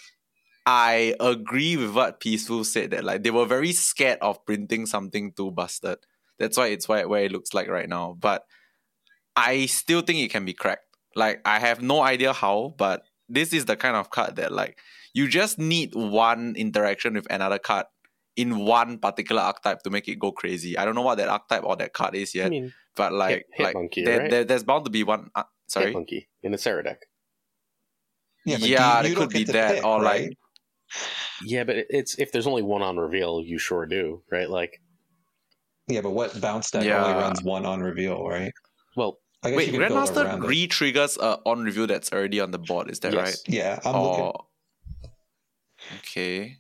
I 0.70 1.16
agree 1.22 1.78
with 1.78 1.96
what 1.96 2.20
Peaceful 2.20 2.66
said 2.66 2.92
that 2.92 3.06
like 3.06 3.24
they 3.24 3.32
were 3.32 3.46
very 3.46 3.72
scared 3.72 4.20
of 4.22 4.46
printing 4.46 4.86
something 4.86 5.32
too 5.32 5.50
busted. 5.52 6.00
That's 6.40 6.58
why 6.58 6.68
it's 6.68 6.90
why 6.90 7.06
where 7.06 7.24
it 7.24 7.32
looks 7.32 7.54
like 7.54 7.70
right 7.70 7.88
now. 7.88 8.18
But 8.20 8.44
I 9.38 9.68
still 9.68 10.02
think 10.02 10.20
it 10.20 10.30
can 10.30 10.44
be 10.44 10.54
cracked. 10.54 10.84
Like 11.16 11.40
I 11.46 11.60
have 11.60 11.82
no 11.82 12.02
idea 12.02 12.34
how, 12.34 12.76
but 12.78 13.04
this 13.30 13.54
is 13.54 13.64
the 13.64 13.78
kind 13.78 13.96
of 13.96 14.10
card 14.10 14.36
that 14.36 14.52
like 14.52 14.78
you 15.14 15.28
just 15.28 15.58
need 15.58 15.96
one 15.96 16.54
interaction 16.58 17.14
with 17.14 17.28
another 17.30 17.60
card 17.60 17.86
in 18.38 18.58
one 18.60 18.98
particular 19.00 19.42
archetype 19.42 19.82
to 19.84 19.90
make 19.90 20.08
it 20.08 20.18
go 20.20 20.32
crazy. 20.32 20.78
I 20.78 20.86
don't 20.86 20.96
know 20.96 21.02
what 21.02 21.18
that 21.18 21.28
archetype 21.28 21.64
or 21.64 21.76
that 21.76 21.92
card 21.94 22.16
is 22.16 22.32
I 22.36 22.40
yet, 22.40 22.50
mean, 22.52 22.74
but 22.96 23.12
like 23.12 23.46
Hit- 23.52 23.64
like 23.64 23.76
Hitmonkey, 23.76 24.06
there, 24.06 24.20
right? 24.20 24.32
there- 24.32 24.44
there's 24.46 24.64
bound 24.64 24.86
to 24.86 24.92
be 24.92 25.04
one. 25.04 25.30
Uh, 25.36 25.44
sorry. 25.68 25.94
Hitmonkey 25.94 26.28
in 26.44 26.54
a 26.54 26.58
Sera 26.58 26.84
deck. 26.84 27.02
Yeah, 28.46 28.58
but 28.60 28.70
Yeah, 28.70 29.02
you, 29.02 29.06
it 29.06 29.10
you 29.10 29.16
could 29.18 29.30
be 29.30 29.44
that, 29.46 29.76
pick, 29.76 29.86
or, 29.86 30.02
like- 30.02 30.32
Yeah, 31.44 31.66
but 31.66 31.76
it's 31.90 32.18
if 32.18 32.32
there's 32.32 32.48
only 32.48 32.62
one 32.64 32.82
on 32.82 32.98
reveal, 32.98 33.42
you 33.44 33.58
sure 33.60 33.86
do, 33.86 34.24
right? 34.32 34.50
Like, 34.50 34.80
yeah, 35.88 36.02
but 36.02 36.12
what 36.12 36.40
bounce 36.40 36.72
deck 36.72 36.86
Yeah. 36.86 37.04
only 37.04 37.14
runs 37.22 37.44
one 37.44 37.66
on 37.66 37.82
reveal, 37.82 38.24
right? 38.26 38.54
well, 38.96 39.20
I 39.44 39.50
guess 39.52 39.58
Wait, 39.58 39.72
you 39.74 39.80
could 39.80 39.92
Grandmaster 39.92 40.42
re-triggers 40.48 41.18
uh, 41.20 41.38
on 41.46 41.64
reveal 41.64 41.86
that's 41.88 42.12
already 42.12 42.40
on 42.40 42.52
the 42.52 42.58
board. 42.60 42.90
Is 42.90 43.00
that 43.02 43.14
Yes. 43.14 43.24
right? 43.26 43.38
Yeah, 43.48 43.80
I'm 43.86 44.02
looking. 44.02 44.32
okay, 46.00 46.58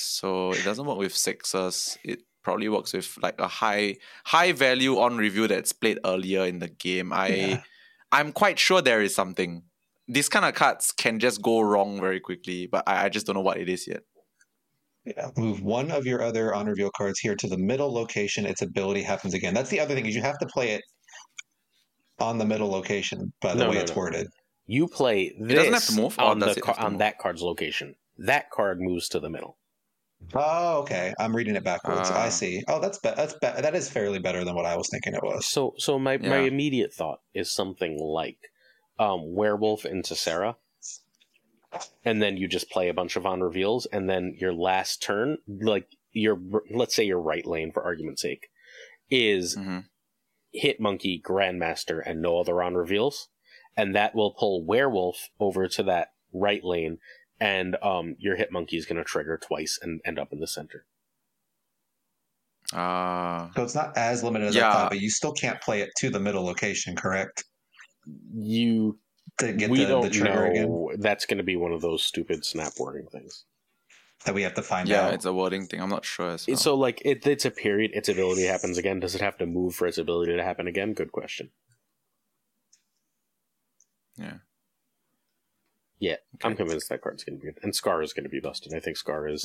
so 0.00 0.52
it 0.52 0.64
doesn't 0.64 0.86
work 0.86 0.98
with 0.98 1.14
sixes. 1.16 1.98
It 2.04 2.22
probably 2.42 2.68
works 2.68 2.92
with 2.92 3.16
like 3.22 3.40
a 3.40 3.48
high 3.48 3.96
high 4.24 4.52
value 4.52 4.98
on 4.98 5.16
reveal 5.16 5.48
that's 5.48 5.72
played 5.72 5.98
earlier 6.04 6.44
in 6.44 6.58
the 6.58 6.68
game. 6.68 7.12
I 7.12 7.28
Yeah. 7.28 7.62
I'm 8.12 8.32
quite 8.32 8.58
sure 8.58 8.80
there 8.82 9.02
is 9.02 9.14
something. 9.14 9.62
These 10.06 10.28
kind 10.28 10.44
of 10.44 10.54
cards 10.54 10.92
can 10.92 11.18
just 11.18 11.40
go 11.42 11.60
wrong 11.60 11.98
very 12.00 12.20
quickly, 12.20 12.66
but 12.66 12.84
I, 12.86 13.06
I 13.06 13.08
just 13.08 13.26
don't 13.26 13.34
know 13.34 13.40
what 13.40 13.56
it 13.58 13.68
is 13.68 13.86
yet. 13.88 14.02
Yeah, 15.06 15.30
move 15.36 15.62
one 15.62 15.90
of 15.90 16.06
your 16.06 16.22
other 16.22 16.54
on 16.54 16.66
reveal 16.66 16.90
cards 16.96 17.18
here 17.20 17.34
to 17.36 17.46
the 17.48 17.58
middle 17.58 17.92
location. 17.92 18.46
Its 18.46 18.62
ability 18.62 19.02
happens 19.02 19.34
again. 19.34 19.52
That's 19.54 19.70
the 19.70 19.80
other 19.80 19.94
thing 19.94 20.06
is 20.06 20.14
you 20.14 20.22
have 20.22 20.38
to 20.38 20.46
play 20.46 20.70
it 20.70 20.82
on 22.18 22.38
the 22.38 22.44
middle 22.44 22.70
location 22.70 23.32
by 23.40 23.54
the 23.54 23.64
No, 23.64 23.68
way 23.70 23.74
no, 23.76 23.80
it's 23.82 23.90
no. 23.90 23.96
worded. 23.96 24.28
you 24.66 24.88
play 24.88 25.34
this 25.38 25.56
doesn't 25.56 25.72
have 25.72 25.86
to 25.86 25.92
move, 26.00 26.14
oh, 26.18 26.26
on 26.26 26.38
the 26.38 26.54
ca- 26.54 26.74
on 26.78 26.92
move? 26.92 26.98
that 27.00 27.18
card's 27.18 27.42
location. 27.42 27.96
That 28.18 28.50
card 28.50 28.80
moves 28.80 29.08
to 29.10 29.20
the 29.20 29.28
middle. 29.28 29.58
Oh, 30.32 30.80
okay. 30.80 31.12
I'm 31.18 31.34
reading 31.34 31.56
it 31.56 31.64
backwards. 31.64 32.08
Ah. 32.12 32.24
I 32.24 32.28
see. 32.28 32.62
Oh, 32.68 32.80
that's 32.80 32.98
be- 32.98 33.12
that's 33.16 33.34
be- 33.34 33.38
that 33.40 33.74
is 33.74 33.88
fairly 33.90 34.18
better 34.18 34.44
than 34.44 34.54
what 34.54 34.64
I 34.64 34.76
was 34.76 34.88
thinking 34.88 35.14
it 35.14 35.22
was. 35.22 35.46
So, 35.46 35.74
so 35.78 35.98
my 35.98 36.16
my 36.18 36.38
immediate 36.38 36.92
thought 36.92 37.20
is 37.34 37.50
something 37.50 37.98
like 37.98 38.38
um, 38.98 39.34
werewolf 39.34 39.84
into 39.84 40.14
Sera, 40.14 40.56
and 42.04 42.22
then 42.22 42.36
you 42.36 42.48
just 42.48 42.70
play 42.70 42.88
a 42.88 42.94
bunch 42.94 43.16
of 43.16 43.26
on 43.26 43.40
reveals, 43.40 43.86
and 43.86 44.08
then 44.08 44.34
your 44.38 44.52
last 44.52 45.02
turn, 45.02 45.38
like 45.46 45.88
your 46.12 46.40
let's 46.70 46.94
say 46.94 47.04
your 47.04 47.20
right 47.20 47.46
lane 47.46 47.72
for 47.72 47.82
argument's 47.84 48.22
sake, 48.22 48.48
is 49.10 49.54
hmm 49.54 49.80
hit 50.56 50.78
monkey 50.78 51.20
grandmaster 51.20 52.00
and 52.06 52.22
no 52.22 52.38
other 52.38 52.62
on 52.62 52.74
reveals 52.74 53.28
and 53.76 53.94
that 53.96 54.14
will 54.14 54.32
pull 54.32 54.64
werewolf 54.64 55.28
over 55.40 55.66
to 55.66 55.82
that 55.82 56.12
right 56.32 56.62
lane 56.62 56.96
and 57.44 57.76
um, 57.82 58.16
your 58.18 58.36
hit 58.36 58.50
monkey 58.50 58.78
is 58.78 58.86
going 58.86 58.96
to 58.96 59.04
trigger 59.04 59.36
twice 59.36 59.78
and 59.82 60.00
end 60.06 60.18
up 60.18 60.32
in 60.32 60.40
the 60.40 60.46
center. 60.46 60.86
Ah, 62.72 63.50
So 63.54 63.62
it's 63.62 63.74
not 63.74 63.94
as 63.98 64.24
limited 64.24 64.48
as 64.48 64.56
I 64.56 64.60
Yeah. 64.60 64.72
thought, 64.72 64.90
but 64.90 65.00
you 65.00 65.10
still 65.10 65.32
can't 65.32 65.60
play 65.60 65.82
it 65.82 65.90
to 65.98 66.08
the 66.08 66.18
middle 66.18 66.42
location, 66.42 66.96
correct? 66.96 67.44
You 68.32 68.98
To 69.38 69.52
get 69.52 69.70
we 69.70 69.78
the, 69.80 69.86
don't 69.86 70.02
the 70.02 70.08
trigger 70.10 70.46
again 70.46 70.68
know. 70.68 70.92
That's 70.96 71.26
going 71.26 71.38
to 71.38 71.44
be 71.44 71.56
one 71.56 71.72
of 71.72 71.82
those 71.82 72.02
stupid 72.02 72.46
snap 72.46 72.72
wording 72.78 73.08
things. 73.12 73.44
that 74.24 74.34
we 74.34 74.42
have 74.42 74.54
to 74.54 74.62
find 74.62 74.88
yeah, 74.88 75.08
out. 75.08 75.14
it's 75.14 75.26
a 75.26 75.32
wording 75.34 75.66
thing. 75.66 75.82
I'm 75.82 75.90
not 75.90 76.06
sure 76.06 76.30
as 76.30 76.46
well. 76.46 76.56
So 76.56 76.74
like 76.74 77.02
it, 77.04 77.26
it's 77.26 77.44
a 77.44 77.50
period. 77.50 77.90
Its 77.94 78.08
ability 78.08 78.44
happens 78.44 78.78
again. 78.78 79.00
Does 79.00 79.14
it 79.14 79.20
have 79.20 79.36
to 79.38 79.46
move 79.46 79.74
for 79.74 79.86
its 79.86 79.98
ability 79.98 80.34
to 80.34 80.42
happen 80.42 80.66
again? 80.66 80.94
Good 80.94 81.12
question. 81.12 81.50
yeah. 84.16 84.38
Yeah, 86.06 86.16
I'm 86.44 86.54
convinced 86.62 86.88
that 86.90 87.00
card's 87.04 87.24
going 87.24 87.36
to 87.38 87.40
be 87.44 87.46
good, 87.52 87.58
and 87.64 87.72
Skaar 87.72 88.02
is 88.06 88.12
going 88.16 88.24
to 88.30 88.34
be 88.38 88.40
busted. 88.48 88.70
I 88.78 88.80
think 88.84 88.96
Skaar 89.02 89.22
is 89.36 89.42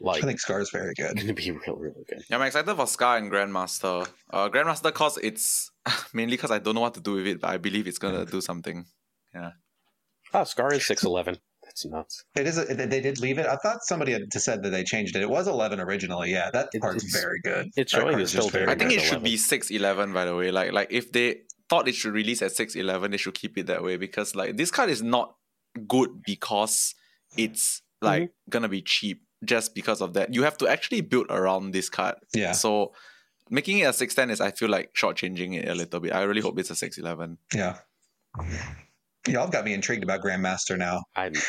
like 0.00 0.22
I 0.22 0.26
think 0.28 0.40
Skaar 0.44 0.60
is 0.66 0.70
very 0.78 0.94
good. 1.00 1.14
going 1.16 1.26
to 1.34 1.38
be 1.44 1.50
real, 1.60 1.76
really 1.86 2.04
good. 2.10 2.22
Yeah, 2.28 2.36
I'm 2.36 2.42
excited 2.42 2.74
for 2.80 2.86
Skaar 2.96 3.18
and 3.20 3.30
Grandmaster. 3.32 3.96
Uh, 4.36 4.48
Grandmaster, 4.54 4.92
cause 5.00 5.18
it's 5.28 5.70
mainly 6.18 6.36
because 6.36 6.50
I 6.50 6.58
don't 6.58 6.74
know 6.76 6.80
what 6.88 6.94
to 6.94 7.00
do 7.08 7.12
with 7.18 7.26
it, 7.32 7.40
but 7.42 7.50
I 7.50 7.58
believe 7.58 7.86
it's 7.86 7.98
gonna 8.04 8.24
do 8.36 8.40
something. 8.40 8.78
Yeah. 9.34 9.50
Ah, 10.34 10.44
Skaar 10.44 10.72
is 10.72 10.84
six 10.86 11.04
eleven. 11.04 11.36
That's 11.64 11.84
nuts. 11.84 12.24
It 12.36 12.46
is. 12.46 12.58
A, 12.58 12.64
they 12.78 12.86
they 12.94 13.00
did 13.00 13.16
leave 13.20 13.38
it. 13.42 13.46
I 13.46 13.56
thought 13.56 13.78
somebody 13.90 14.12
had 14.12 14.32
said 14.32 14.62
that 14.62 14.70
they 14.70 14.84
changed 14.84 15.16
it. 15.16 15.22
It 15.22 15.30
was 15.38 15.46
11 15.48 15.80
originally. 15.80 16.30
Yeah, 16.30 16.48
that 16.52 16.68
It- 16.72 16.80
part's 16.80 17.04
very 17.22 17.40
good. 17.50 17.64
it's 17.76 17.92
That 17.92 18.00
showing 18.00 18.18
it's 18.20 18.32
just 18.32 18.48
still 18.48 18.50
very 18.58 18.70
I 18.72 18.76
think 18.78 18.92
it 18.92 19.00
should 19.00 19.22
11. 19.22 19.30
be 19.30 19.36
six 19.36 19.70
eleven. 19.70 20.12
By 20.18 20.24
the 20.28 20.34
way, 20.40 20.50
like 20.58 20.70
like 20.78 20.88
if 21.00 21.10
they 21.16 21.28
thought 21.68 21.88
it 21.88 21.96
should 22.00 22.14
release 22.14 22.40
at 22.42 22.52
six 22.52 22.76
eleven, 22.76 23.10
they 23.10 23.16
should 23.24 23.34
keep 23.34 23.58
it 23.58 23.66
that 23.66 23.82
way 23.82 23.96
because 24.06 24.34
like 24.40 24.56
this 24.56 24.70
card 24.70 24.90
is 24.90 25.02
not 25.02 25.34
good 25.76 26.22
because 26.24 26.94
it's 27.36 27.80
mm-hmm. 28.02 28.06
like 28.06 28.30
gonna 28.48 28.68
be 28.68 28.82
cheap 28.82 29.22
just 29.44 29.74
because 29.74 30.00
of 30.00 30.14
that. 30.14 30.34
You 30.34 30.42
have 30.42 30.58
to 30.58 30.68
actually 30.68 31.02
build 31.02 31.26
around 31.30 31.72
this 31.72 31.88
card. 31.88 32.16
Yeah, 32.34 32.52
So 32.52 32.92
making 33.50 33.78
it 33.78 33.84
a 33.84 33.92
six 33.92 34.14
ten 34.14 34.30
is 34.30 34.40
I 34.40 34.50
feel 34.50 34.68
like 34.68 34.94
shortchanging 34.94 35.54
it 35.58 35.68
a 35.68 35.74
little 35.74 36.00
bit. 36.00 36.12
I 36.12 36.22
really 36.22 36.40
hope 36.40 36.58
it's 36.58 36.70
a 36.70 36.76
six 36.76 36.98
eleven. 36.98 37.38
yeah. 37.54 37.78
Y'all 39.28 39.48
got 39.48 39.64
me 39.64 39.72
intrigued 39.72 40.04
about 40.04 40.20
Grandmaster 40.20 40.78
now 40.78 41.02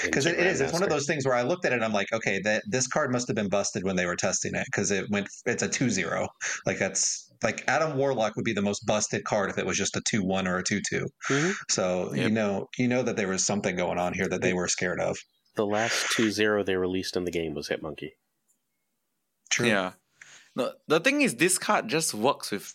because 0.03 0.25
it, 0.25 0.39
it 0.39 0.47
is. 0.47 0.61
It's 0.61 0.73
one 0.73 0.81
of 0.81 0.89
those 0.89 1.05
things 1.05 1.27
where 1.27 1.35
I 1.35 1.43
looked 1.43 1.63
at 1.63 1.73
it 1.73 1.75
and 1.75 1.85
I'm 1.85 1.93
like, 1.93 2.11
okay, 2.11 2.41
that 2.43 2.63
this 2.67 2.87
card 2.87 3.11
must 3.11 3.27
have 3.27 3.35
been 3.35 3.49
busted 3.49 3.83
when 3.83 3.95
they 3.95 4.07
were 4.07 4.15
testing 4.15 4.55
it 4.55 4.65
because 4.65 4.89
it 4.89 5.05
went. 5.11 5.27
It's 5.45 5.61
a 5.61 5.69
2-0. 5.69 6.27
Like 6.65 6.79
that's 6.79 7.26
like 7.43 7.63
Adam 7.67 7.97
Warlock 7.97 8.35
would 8.35 8.45
be 8.45 8.53
the 8.53 8.61
most 8.61 8.85
busted 8.85 9.23
card 9.25 9.49
if 9.49 9.57
it 9.57 9.65
was 9.65 9.77
just 9.77 9.95
a 9.95 10.01
2-1 10.01 10.47
or 10.47 10.57
a 10.57 10.63
2-2. 10.63 11.05
Mhm. 11.29 11.53
So 11.69 12.13
you 12.13 12.29
know, 12.29 12.67
you 12.77 12.87
know 12.87 13.03
that 13.03 13.15
there 13.15 13.27
was 13.27 13.45
something 13.45 13.75
going 13.75 13.97
on 13.99 14.13
here 14.13 14.27
that 14.27 14.41
they 14.41 14.53
were 14.53 14.67
scared 14.67 14.99
of. 14.99 15.17
The 15.55 15.65
last 15.65 16.07
2-0 16.15 16.63
they 16.65 16.75
released 16.75 17.15
in 17.15 17.23
the 17.25 17.31
game 17.31 17.53
was 17.55 17.67
Hitmonkey. 17.69 18.11
True. 19.51 19.67
Yeah. 19.67 19.93
No, 20.55 20.73
the 20.87 20.99
thing 20.99 21.21
is, 21.21 21.35
this 21.35 21.57
card 21.57 21.87
just 21.87 22.13
works 22.13 22.51
with, 22.51 22.73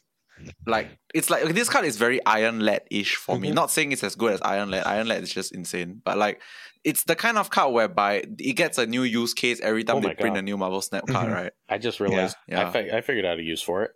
like, 0.66 0.88
it's 1.14 1.30
like 1.30 1.44
this 1.54 1.68
card 1.68 1.84
is 1.84 1.96
very 1.96 2.24
Iron 2.26 2.60
Lad 2.60 2.82
ish 2.90 3.14
for 3.16 3.38
me. 3.38 3.50
Mhm. 3.50 3.54
Not 3.54 3.70
saying 3.70 3.92
it's 3.92 4.02
as 4.04 4.14
good 4.14 4.32
as 4.32 4.40
Iron 4.42 4.70
Lad. 4.70 4.84
Iron 4.86 5.08
Lad 5.08 5.22
is 5.22 5.32
just 5.32 5.52
insane, 5.54 6.00
but 6.04 6.16
like, 6.16 6.40
it's 6.84 7.04
the 7.04 7.14
kind 7.14 7.38
of 7.38 7.50
card 7.50 7.72
whereby 7.72 8.24
it 8.38 8.54
gets 8.56 8.78
a 8.78 8.86
new 8.86 9.02
use 9.02 9.34
case 9.34 9.60
every 9.60 9.84
time 9.84 9.96
Oh 9.96 10.00
they 10.00 10.08
my 10.08 10.14
print 10.14 10.36
a 10.36 10.42
new 10.42 10.56
Marvel 10.56 10.82
Snap 10.82 11.06
card, 11.06 11.28
Mhm. 11.30 11.34
right? 11.34 11.52
I 11.68 11.78
just 11.78 12.00
realized 12.00 12.36
Yeah. 12.48 12.68
I, 12.68 12.72
fi- 12.72 12.90
I 12.90 13.00
figured 13.00 13.24
out 13.24 13.38
a 13.38 13.42
use 13.42 13.62
for 13.62 13.82
it. 13.84 13.90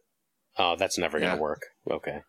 Oh, 0.59 0.77
that's 0.77 0.99
never 0.99 1.19
going 1.19 1.31
to 1.33 1.37
Yeah. 1.37 1.41
work. 1.43 1.63
Okay. 1.91 2.21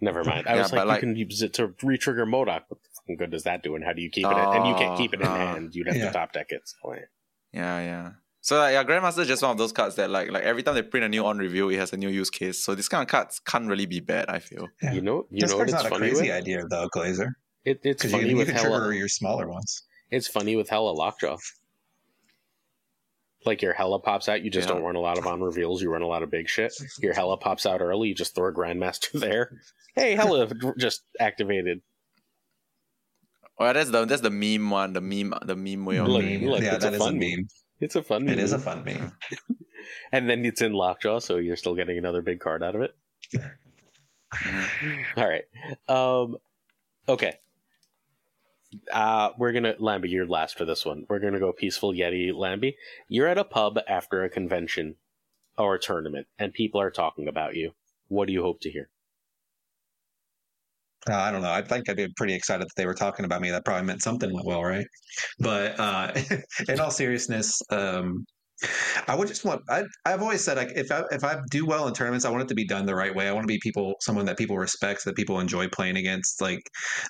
Never 0.00 0.22
mind. 0.22 0.46
I 0.46 0.54
Yeah, 0.56 0.62
was 0.62 0.70
but 0.70 0.78
like, 0.78 0.86
like- 0.86 1.02
you 1.02 1.08
can 1.08 1.16
use 1.16 1.42
it 1.42 1.54
to 1.54 1.74
re-trigger 1.82 2.24
MODOK. 2.26 2.62
What 2.68 2.82
the 2.82 2.88
fucking 3.00 3.16
good 3.16 3.30
does 3.30 3.42
that 3.44 3.62
do? 3.62 3.74
And 3.74 3.84
how 3.84 3.92
do 3.92 4.02
you 4.02 4.10
keep 4.10 4.24
it? 4.26 4.30
in? 4.30 4.36
And 4.36 4.66
you 4.66 4.74
can't 4.74 4.92
Oh, 4.92 4.96
keep 4.96 5.12
it 5.14 5.20
in 5.20 5.26
no. 5.26 5.32
hand. 5.34 5.74
You'd 5.74 5.88
have 5.88 5.96
Yeah. 5.96 6.06
to 6.06 6.12
top 6.12 6.32
deck 6.32 6.46
it. 6.50 6.62
So, 6.68 6.94
yeah. 6.94 7.00
Yeah, 7.52 7.80
yeah. 7.80 8.10
So 8.40 8.58
like, 8.58 8.72
yeah, 8.74 8.84
Grandmaster 8.84 9.20
is 9.20 9.28
just 9.28 9.42
one 9.42 9.50
of 9.50 9.58
those 9.58 9.72
cards 9.72 9.96
that 9.96 10.08
like 10.10 10.30
like 10.30 10.44
every 10.44 10.62
time 10.62 10.74
they 10.74 10.82
print 10.82 11.04
a 11.04 11.08
new 11.08 11.24
on 11.26 11.38
reveal, 11.38 11.68
it 11.70 11.76
has 11.78 11.92
a 11.92 11.96
new 11.96 12.08
use 12.08 12.30
case. 12.30 12.62
So 12.64 12.74
this 12.74 12.88
kind 12.88 13.02
of 13.02 13.08
cards 13.08 13.40
can't 13.40 13.66
really 13.68 13.84
be 13.86 14.00
bad. 14.00 14.26
I 14.28 14.38
feel. 14.38 14.68
Yeah. 14.80 14.92
You 14.92 15.00
know, 15.00 15.26
you 15.30 15.40
this 15.40 15.50
know 15.50 15.60
it's 15.62 15.72
not 15.72 15.86
a 15.86 15.90
crazy 15.90 16.22
with? 16.28 16.30
idea 16.30 16.64
though, 16.70 16.88
Glazer. 16.94 17.32
It, 17.64 17.80
it's 17.82 18.02
Because 18.02 18.12
you, 18.12 18.18
funny 18.18 18.30
you 18.30 18.36
with 18.36 18.48
can 18.48 18.56
trigger 18.58 18.74
Hela. 18.82 18.94
your 18.94 19.08
smaller 19.08 19.48
ones. 19.48 19.82
It's 20.10 20.28
funny 20.28 20.54
with 20.56 20.68
Hela 20.70 20.92
Lockjaw. 20.92 21.36
Like 23.44 23.62
your 23.62 23.72
Hela 23.72 24.00
pops 24.00 24.28
out, 24.28 24.42
you 24.42 24.50
just 24.50 24.68
Yeah. 24.68 24.74
don't 24.74 24.82
run 24.84 24.96
a 24.96 25.00
lot 25.00 25.16
of 25.18 25.26
on 25.26 25.40
reveals. 25.40 25.80
You 25.80 25.90
run 25.90 26.02
a 26.02 26.06
lot 26.06 26.22
of 26.22 26.30
big 26.30 26.48
shit. 26.48 26.72
Your 27.00 27.14
Hela 27.14 27.36
pops 27.36 27.66
out 27.66 27.80
early, 27.80 28.08
you 28.08 28.14
just 28.14 28.34
throw 28.34 28.48
a 28.48 28.52
Grandmaster 28.52 29.12
there. 29.20 29.60
Hey, 29.94 30.14
Hela 30.16 30.48
just 30.76 31.02
activated. 31.20 31.80
Well, 33.58 33.72
that's 33.74 33.90
the 33.90 34.04
that's 34.04 34.22
the 34.22 34.30
meme 34.30 34.70
one, 34.70 34.92
the 34.92 35.00
meme 35.00 35.34
the 35.44 35.56
meme 35.56 35.84
way 35.84 35.96
of 35.96 36.06
Look, 36.08 36.24
Meme. 36.24 36.42
look, 36.44 36.62
yeah, 36.62 36.76
it's 36.76 36.84
a 36.84 36.90
that 36.90 36.94
is 36.94 37.00
a 37.00 37.04
fun 37.04 37.18
meme. 37.18 37.48
It's 37.80 37.96
a 37.96 38.02
fun. 38.02 38.24
Meme. 38.24 38.34
It 38.34 38.38
is 38.40 38.52
a 38.52 38.58
fun 38.58 38.84
meme. 38.84 39.12
and 40.12 40.28
then 40.28 40.44
it's 40.44 40.60
in 40.62 40.72
Lockjaw, 40.72 41.18
so 41.20 41.36
you're 41.36 41.56
still 41.56 41.74
getting 41.74 41.98
another 41.98 42.22
big 42.22 42.40
card 42.40 42.62
out 42.62 42.74
of 42.76 42.82
it. 42.82 42.94
All 45.16 45.28
right. 45.28 45.44
Um, 45.88 46.36
okay. 47.08 47.34
Uh, 48.92 49.30
we're 49.38 49.52
gonna 49.52 49.74
Lamby, 49.74 50.10
you're 50.10 50.26
last 50.26 50.58
for 50.58 50.64
this 50.64 50.84
one. 50.84 51.06
We're 51.08 51.20
gonna 51.20 51.38
go 51.38 51.52
peaceful 51.52 51.92
Yeti 51.92 52.32
Lamby. 52.32 52.74
You're 53.08 53.26
at 53.26 53.38
a 53.38 53.44
pub 53.44 53.78
after 53.88 54.22
a 54.22 54.28
convention 54.28 54.96
or 55.56 55.74
a 55.74 55.80
tournament, 55.80 56.26
and 56.38 56.52
people 56.52 56.80
are 56.80 56.90
talking 56.90 57.28
about 57.28 57.56
you. 57.56 57.72
What 58.08 58.26
do 58.26 58.32
you 58.32 58.42
hope 58.42 58.60
to 58.60 58.70
hear? 58.70 58.90
Uh, 61.08 61.16
I 61.16 61.30
don't 61.30 61.42
know. 61.42 61.50
I 61.50 61.62
think 61.62 61.88
I'd 61.88 61.96
be 61.96 62.08
pretty 62.16 62.34
excited 62.34 62.66
that 62.66 62.74
they 62.76 62.86
were 62.86 62.94
talking 62.94 63.24
about 63.24 63.40
me. 63.40 63.50
That 63.50 63.64
probably 63.64 63.86
meant 63.86 64.02
something 64.02 64.32
went 64.32 64.46
well, 64.46 64.62
right? 64.62 64.86
But 65.38 65.78
uh, 65.78 66.12
in 66.68 66.80
all 66.80 66.90
seriousness, 66.90 67.62
um, 67.70 68.26
I 69.06 69.14
would 69.14 69.28
just 69.28 69.44
want. 69.44 69.62
I, 69.68 69.84
I've 70.04 70.22
always 70.22 70.42
said 70.42 70.56
like 70.56 70.72
if 70.74 70.90
I 70.90 71.04
if 71.10 71.22
I 71.22 71.38
do 71.50 71.64
well 71.64 71.86
in 71.86 71.94
tournaments, 71.94 72.24
I 72.24 72.30
want 72.30 72.42
it 72.42 72.48
to 72.48 72.54
be 72.54 72.66
done 72.66 72.86
the 72.86 72.94
right 72.94 73.14
way. 73.14 73.28
I 73.28 73.32
want 73.32 73.44
to 73.44 73.48
be 73.48 73.58
people, 73.62 73.94
someone 74.00 74.26
that 74.26 74.36
people 74.36 74.56
respect, 74.56 75.04
that 75.04 75.16
people 75.16 75.38
enjoy 75.38 75.68
playing 75.68 75.96
against. 75.96 76.40
Like 76.40 76.60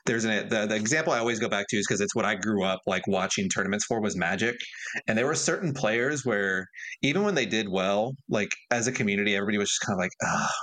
there's 0.05 0.25
an 0.25 0.49
the, 0.49 0.67
the 0.67 0.75
example 0.75 1.13
I 1.13 1.19
always 1.19 1.39
go 1.39 1.49
back 1.49 1.67
to 1.71 1.77
is 1.77 1.87
because 1.87 2.01
it's 2.01 2.15
what 2.15 2.25
I 2.25 2.35
grew 2.35 2.65
up 2.65 2.81
like 2.87 3.07
watching 3.07 3.49
tournaments 3.49 3.85
for 3.87 4.01
was 4.01 4.17
Magic, 4.17 4.57
and 5.07 5.17
there 5.17 5.27
were 5.27 5.35
certain 5.35 5.73
players 5.73 6.25
where 6.25 6.67
even 7.03 7.23
when 7.23 7.35
they 7.35 7.47
did 7.47 7.69
well, 7.69 8.15
like 8.29 8.51
as 8.71 8.87
a 8.87 8.93
community, 8.93 9.35
everybody 9.35 9.59
was 9.59 9.71
just 9.71 9.81
kind 9.81 9.99
of 9.99 10.01
like, 10.01 10.13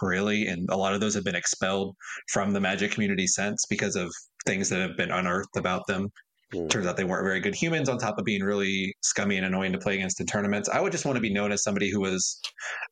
really? 0.01 0.47
And 0.47 0.69
a 0.69 0.77
lot 0.77 0.93
of 0.93 1.01
those 1.01 1.15
have 1.15 1.23
been 1.23 1.35
expelled 1.35 1.95
from 2.31 2.51
the 2.51 2.59
Magic 2.61 2.91
community 2.91 3.27
since 3.27 3.65
because 3.69 3.95
of 3.95 4.11
things 4.45 4.69
that 4.69 4.79
have 4.79 4.97
been 4.97 5.11
unearthed 5.11 5.57
about 5.57 5.87
them. 5.87 6.09
Hmm. 6.53 6.67
Turns 6.67 6.85
out 6.85 6.95
they 6.95 7.03
weren't 7.03 7.23
very 7.25 7.39
good 7.39 7.55
humans, 7.55 7.89
on 7.89 7.97
top 7.97 8.19
of 8.19 8.25
being 8.25 8.43
really 8.43 8.95
scummy 9.01 9.35
and 9.35 9.45
annoying 9.45 9.71
to 9.71 9.79
play 9.79 9.95
against 9.95 10.19
in 10.21 10.27
tournaments. 10.27 10.69
I 10.69 10.79
would 10.79 10.91
just 10.91 11.03
want 11.03 11.15
to 11.15 11.21
be 11.21 11.33
known 11.33 11.51
as 11.51 11.63
somebody 11.63 11.89
who 11.91 11.99
was, 11.99 12.39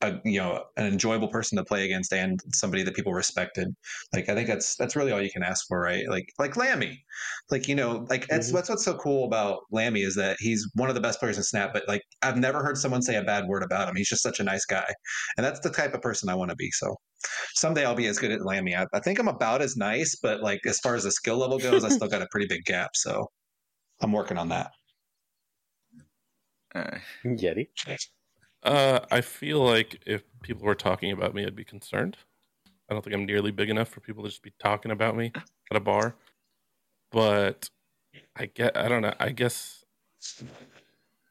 a 0.01 0.15
you 0.25 0.39
know, 0.39 0.63
an 0.75 0.87
enjoyable 0.87 1.27
person 1.27 1.57
to 1.59 1.63
play 1.63 1.85
against 1.85 2.11
and 2.13 2.39
somebody 2.51 2.81
that 2.83 2.95
people 2.95 3.13
respected. 3.13 3.67
Like 4.11 4.27
I 4.27 4.33
think 4.33 4.47
that's 4.47 4.75
that's 4.75 4.95
really 4.95 5.11
all 5.11 5.21
you 5.21 5.29
can 5.31 5.43
ask 5.43 5.67
for, 5.67 5.79
right? 5.79 6.03
Like 6.09 6.25
like 6.39 6.53
Lamby, 6.55 6.97
like 7.51 7.67
you 7.67 7.75
know, 7.75 8.05
like 8.09 8.27
that's 8.27 8.49
Mhm. 8.49 8.53
that's 8.53 8.69
what's 8.69 8.85
so 8.85 8.97
cool 8.97 9.25
about 9.25 9.59
Lamby 9.71 10.03
is 10.05 10.15
that 10.15 10.37
he's 10.39 10.67
one 10.73 10.89
of 10.89 10.95
the 10.95 11.01
best 11.01 11.19
players 11.19 11.37
in 11.37 11.43
Snap. 11.43 11.73
But 11.73 11.87
like 11.87 12.01
I've 12.23 12.37
never 12.37 12.63
heard 12.63 12.77
someone 12.77 13.03
say 13.03 13.15
a 13.17 13.23
bad 13.23 13.45
word 13.47 13.63
about 13.63 13.87
him. 13.87 13.95
He's 13.95 14.09
just 14.09 14.23
such 14.23 14.39
a 14.39 14.43
nice 14.43 14.65
guy, 14.65 14.91
and 15.37 15.45
that's 15.45 15.59
the 15.59 15.69
type 15.69 15.93
of 15.93 16.01
person 16.01 16.27
I 16.29 16.35
want 16.35 16.49
to 16.49 16.55
be. 16.55 16.71
So 16.71 16.95
someday 17.53 17.85
I'll 17.85 17.95
be 17.95 18.07
as 18.07 18.19
good 18.19 18.31
at 18.31 18.41
Lamby. 18.41 18.77
I, 18.77 18.85
I 18.93 18.99
think 18.99 19.19
I'm 19.19 19.27
about 19.27 19.61
as 19.61 19.75
nice, 19.75 20.15
but 20.15 20.41
like 20.41 20.61
as 20.65 20.79
far 20.79 20.95
as 20.95 21.03
the 21.03 21.11
skill 21.11 21.37
level 21.37 21.59
goes, 21.59 21.83
I 21.83 21.89
still 21.89 22.07
got 22.07 22.21
a 22.21 22.27
pretty 22.31 22.47
big 22.47 22.65
gap. 22.65 22.91
So 22.95 23.29
I'm 24.01 24.11
working 24.11 24.37
on 24.37 24.49
that. 24.49 24.71
Uh, 26.75 26.97
Yeti. 27.25 27.67
Uh, 28.63 28.99
I 29.11 29.21
feel 29.21 29.63
like 29.63 30.01
if 30.05 30.23
people 30.41 30.65
were 30.65 30.75
talking 30.75 31.11
about 31.11 31.33
me, 31.33 31.45
I'd 31.45 31.55
be 31.55 31.65
concerned. 31.65 32.17
I 32.89 32.93
don't 32.93 33.03
think 33.03 33.15
I'm 33.15 33.25
nearly 33.25 33.51
big 33.51 33.69
enough 33.69 33.89
for 33.89 33.99
people 33.99 34.23
to 34.23 34.29
just 34.29 34.41
be 34.41 34.53
talking 34.59 34.91
about 34.91 35.15
me 35.15 35.31
at 35.35 35.77
a 35.77 35.79
bar. 35.79 36.15
But 37.11 37.69
I 38.35 38.47
get, 38.47 38.75
I 38.75 38.87
don't 38.87 39.01
know. 39.01 39.13
I 39.19 39.29
guess 39.29 39.83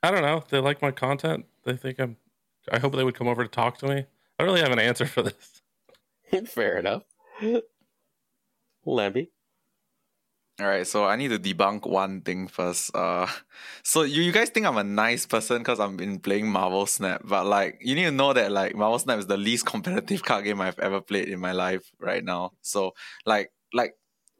I 0.02 0.10
don't 0.10 0.22
know. 0.22 0.42
They 0.48 0.58
like 0.58 0.82
my 0.82 0.90
content. 0.90 1.46
They 1.64 1.76
think 1.76 2.00
I'm. 2.00 2.16
I 2.70 2.78
hope 2.78 2.94
they 2.94 3.04
would 3.04 3.14
come 3.14 3.28
over 3.28 3.42
to 3.42 3.48
talk 3.48 3.78
to 3.78 3.88
me. 3.88 3.94
I 3.94 4.04
don't 4.38 4.46
really 4.48 4.60
have 4.60 4.72
an 4.72 4.78
answer 4.78 5.06
for 5.06 5.22
this. 5.22 5.61
Fair 6.46 6.78
enough. 6.78 7.02
Lamby. 8.86 9.28
All 10.60 10.66
right, 10.66 10.86
so 10.86 11.06
I 11.06 11.16
need 11.16 11.28
to 11.28 11.38
debunk 11.38 11.88
one 11.88 12.20
thing 12.20 12.46
first. 12.46 12.94
Uh, 12.94 13.26
so 13.82 14.02
you, 14.02 14.22
you 14.22 14.32
guys 14.32 14.50
think 14.50 14.66
I'm 14.66 14.76
a 14.76 14.84
nice 14.84 15.24
person 15.24 15.58
because 15.58 15.80
I've 15.80 15.96
been 15.96 16.18
playing 16.20 16.48
Marvel 16.48 16.86
Snap, 16.86 17.22
but 17.24 17.46
like 17.46 17.78
you 17.80 17.94
need 17.94 18.04
to 18.04 18.10
know 18.10 18.32
that 18.32 18.52
like 18.52 18.74
Marvel 18.74 18.98
Snap 18.98 19.18
is 19.18 19.26
the 19.26 19.36
least 19.36 19.66
competitive 19.72 20.22
card 20.22 20.44
game 20.44 20.60
I've 20.60 20.78
ever 20.78 21.00
played 21.00 21.28
in 21.28 21.40
my 21.40 21.52
life 21.52 21.90
right 21.98 22.22
now. 22.22 22.52
So 22.60 22.92
like 23.24 23.50
like 23.72 23.94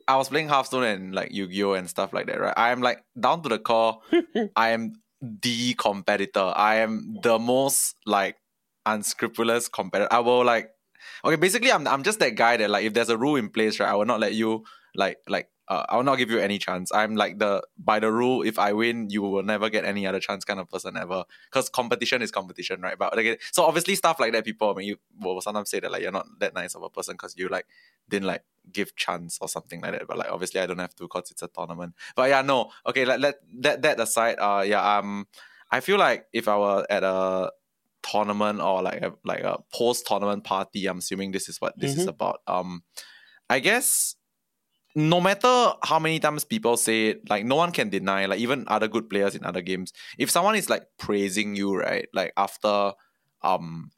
I 0.07 0.16
was 0.16 0.28
playing 0.28 0.49
Hearthstone 0.49 0.84
and 0.84 1.14
like 1.14 1.32
Yu 1.32 1.49
Gi 1.49 1.64
Oh 1.64 1.72
and 1.72 1.88
stuff 1.88 2.12
like 2.12 2.26
that, 2.26 2.40
right? 2.40 2.55
I 2.57 2.72
am 2.72 2.82
like 2.82 3.03
down 3.18 3.43
to 3.43 3.49
the 3.49 3.59
core. 3.59 4.01
I 4.55 4.70
am 4.70 4.93
the 5.20 5.74
competitor. 5.74 6.53
I 6.55 6.76
am 6.76 7.18
the 7.22 7.38
most 7.38 7.97
like 8.05 8.36
unscrupulous 8.84 9.68
competitor. 9.68 10.12
I 10.12 10.20
will 10.20 10.45
like 10.45 10.70
okay, 11.24 11.36
basically 11.36 11.72
I'm 11.72 11.86
I'm 11.86 12.03
just 12.03 12.18
that 12.20 12.34
guy 12.34 12.57
that 12.57 12.70
like 12.70 12.84
if 12.84 12.94
there's 12.94 13.09
a 13.09 13.16
rule 13.16 13.36
in 13.36 13.48
place, 13.48 13.80
right, 13.80 13.88
I 13.88 13.94
will 13.94 14.07
not 14.07 14.20
let 14.20 14.34
you 14.34 14.64
like 14.94 15.18
like 15.28 15.48
uh, 15.68 15.86
I'll 15.88 16.03
not 16.03 16.16
give 16.16 16.30
you 16.30 16.38
any 16.38 16.59
chance. 16.59 16.92
I'm 16.92 17.14
like 17.14 17.38
the 17.38 17.62
by 17.78 17.98
the 17.98 18.12
rule, 18.12 18.42
if 18.42 18.59
I 18.59 18.72
win, 18.72 19.09
you 19.11 19.22
will 19.22 19.42
never 19.42 19.70
get 19.70 19.84
any 19.84 20.07
other 20.07 20.20
chance 20.20 20.44
kind 20.44 20.61
of 20.61 20.68
person 20.68 20.96
ever. 20.96 21.24
Because 21.50 21.68
competition 21.68 22.20
is 22.20 22.30
competition, 22.30 22.80
right? 22.82 22.98
But 22.98 23.16
again, 23.16 23.36
so 23.53 23.64
obviously 23.64 23.94
stuff 23.94 24.18
like 24.20 24.32
that, 24.32 24.44
people 24.44 24.70
I 24.70 24.74
mean, 24.74 24.88
you 24.88 24.96
will 25.20 25.40
sometimes 25.40 25.70
say 25.70 25.80
that 25.80 25.90
like 25.90 26.03
you're 26.03 26.12
not 26.12 26.26
that 26.40 26.55
nice 26.55 26.74
of 26.74 26.82
a 26.82 26.90
person 26.90 27.14
because 27.14 27.36
you 27.38 27.48
like 27.48 27.66
didn't 28.09 28.26
like 28.26 28.44
give 28.70 28.94
chance 28.96 29.38
or 29.40 29.48
something 29.48 29.80
like 29.80 29.92
that. 29.92 30.07
But 30.07 30.18
like 30.18 30.30
obviously 30.30 30.61
I 30.61 30.66
don't 30.66 30.78
have 30.78 30.94
to 30.96 31.05
because 31.05 31.30
it's 31.30 31.42
a 31.42 31.48
tournament. 31.48 31.94
But 32.16 32.28
yeah, 32.28 32.42
no. 32.42 32.70
Okay, 32.86 33.05
let 33.05 33.20
let 33.20 33.36
that 33.61 33.82
that 33.82 34.00
aside. 34.00 34.36
Uh, 34.38 34.64
yeah. 34.66 34.98
Um, 34.98 35.26
I 35.70 35.80
feel 35.80 35.96
like 35.96 36.26
if 36.34 36.48
I 36.48 36.59
were 36.59 36.86
at 36.90 37.03
a 37.03 37.50
tournament 38.03 38.61
or 38.61 38.82
like 38.82 39.03
a 39.03 39.12
like 39.24 39.40
a 39.40 39.59
post 39.72 40.07
tournament 40.07 40.44
party, 40.44 40.86
I'm 40.86 40.98
assuming 40.98 41.32
this 41.32 41.48
is 41.48 41.61
what 41.61 41.78
this 41.78 41.94
is 41.96 42.07
Mhm. 42.07 42.09
about. 42.09 42.40
Um, 42.46 42.82
I 43.50 43.61
guess 43.61 44.16
no 44.94 45.20
matter 45.20 45.72
how 45.82 45.98
many 45.98 46.20
times 46.20 46.44
people 46.44 46.76
say 46.76 47.09
it, 47.09 47.30
like 47.30 47.44
no 47.46 47.57
one 47.57 47.72
can 47.72 47.88
deny, 47.88 48.26
like 48.26 48.40
even 48.40 48.64
other 48.68 48.88
good 48.88 49.09
players 49.09 49.34
in 49.34 49.44
other 49.44 49.62
games, 49.62 49.92
if 50.18 50.30
someone 50.30 50.55
is 50.55 50.68
like 50.68 50.84
praising 50.98 51.57
you, 51.57 51.74
right, 51.74 52.09
like 52.12 52.32
after 52.36 52.92
um 53.42 53.90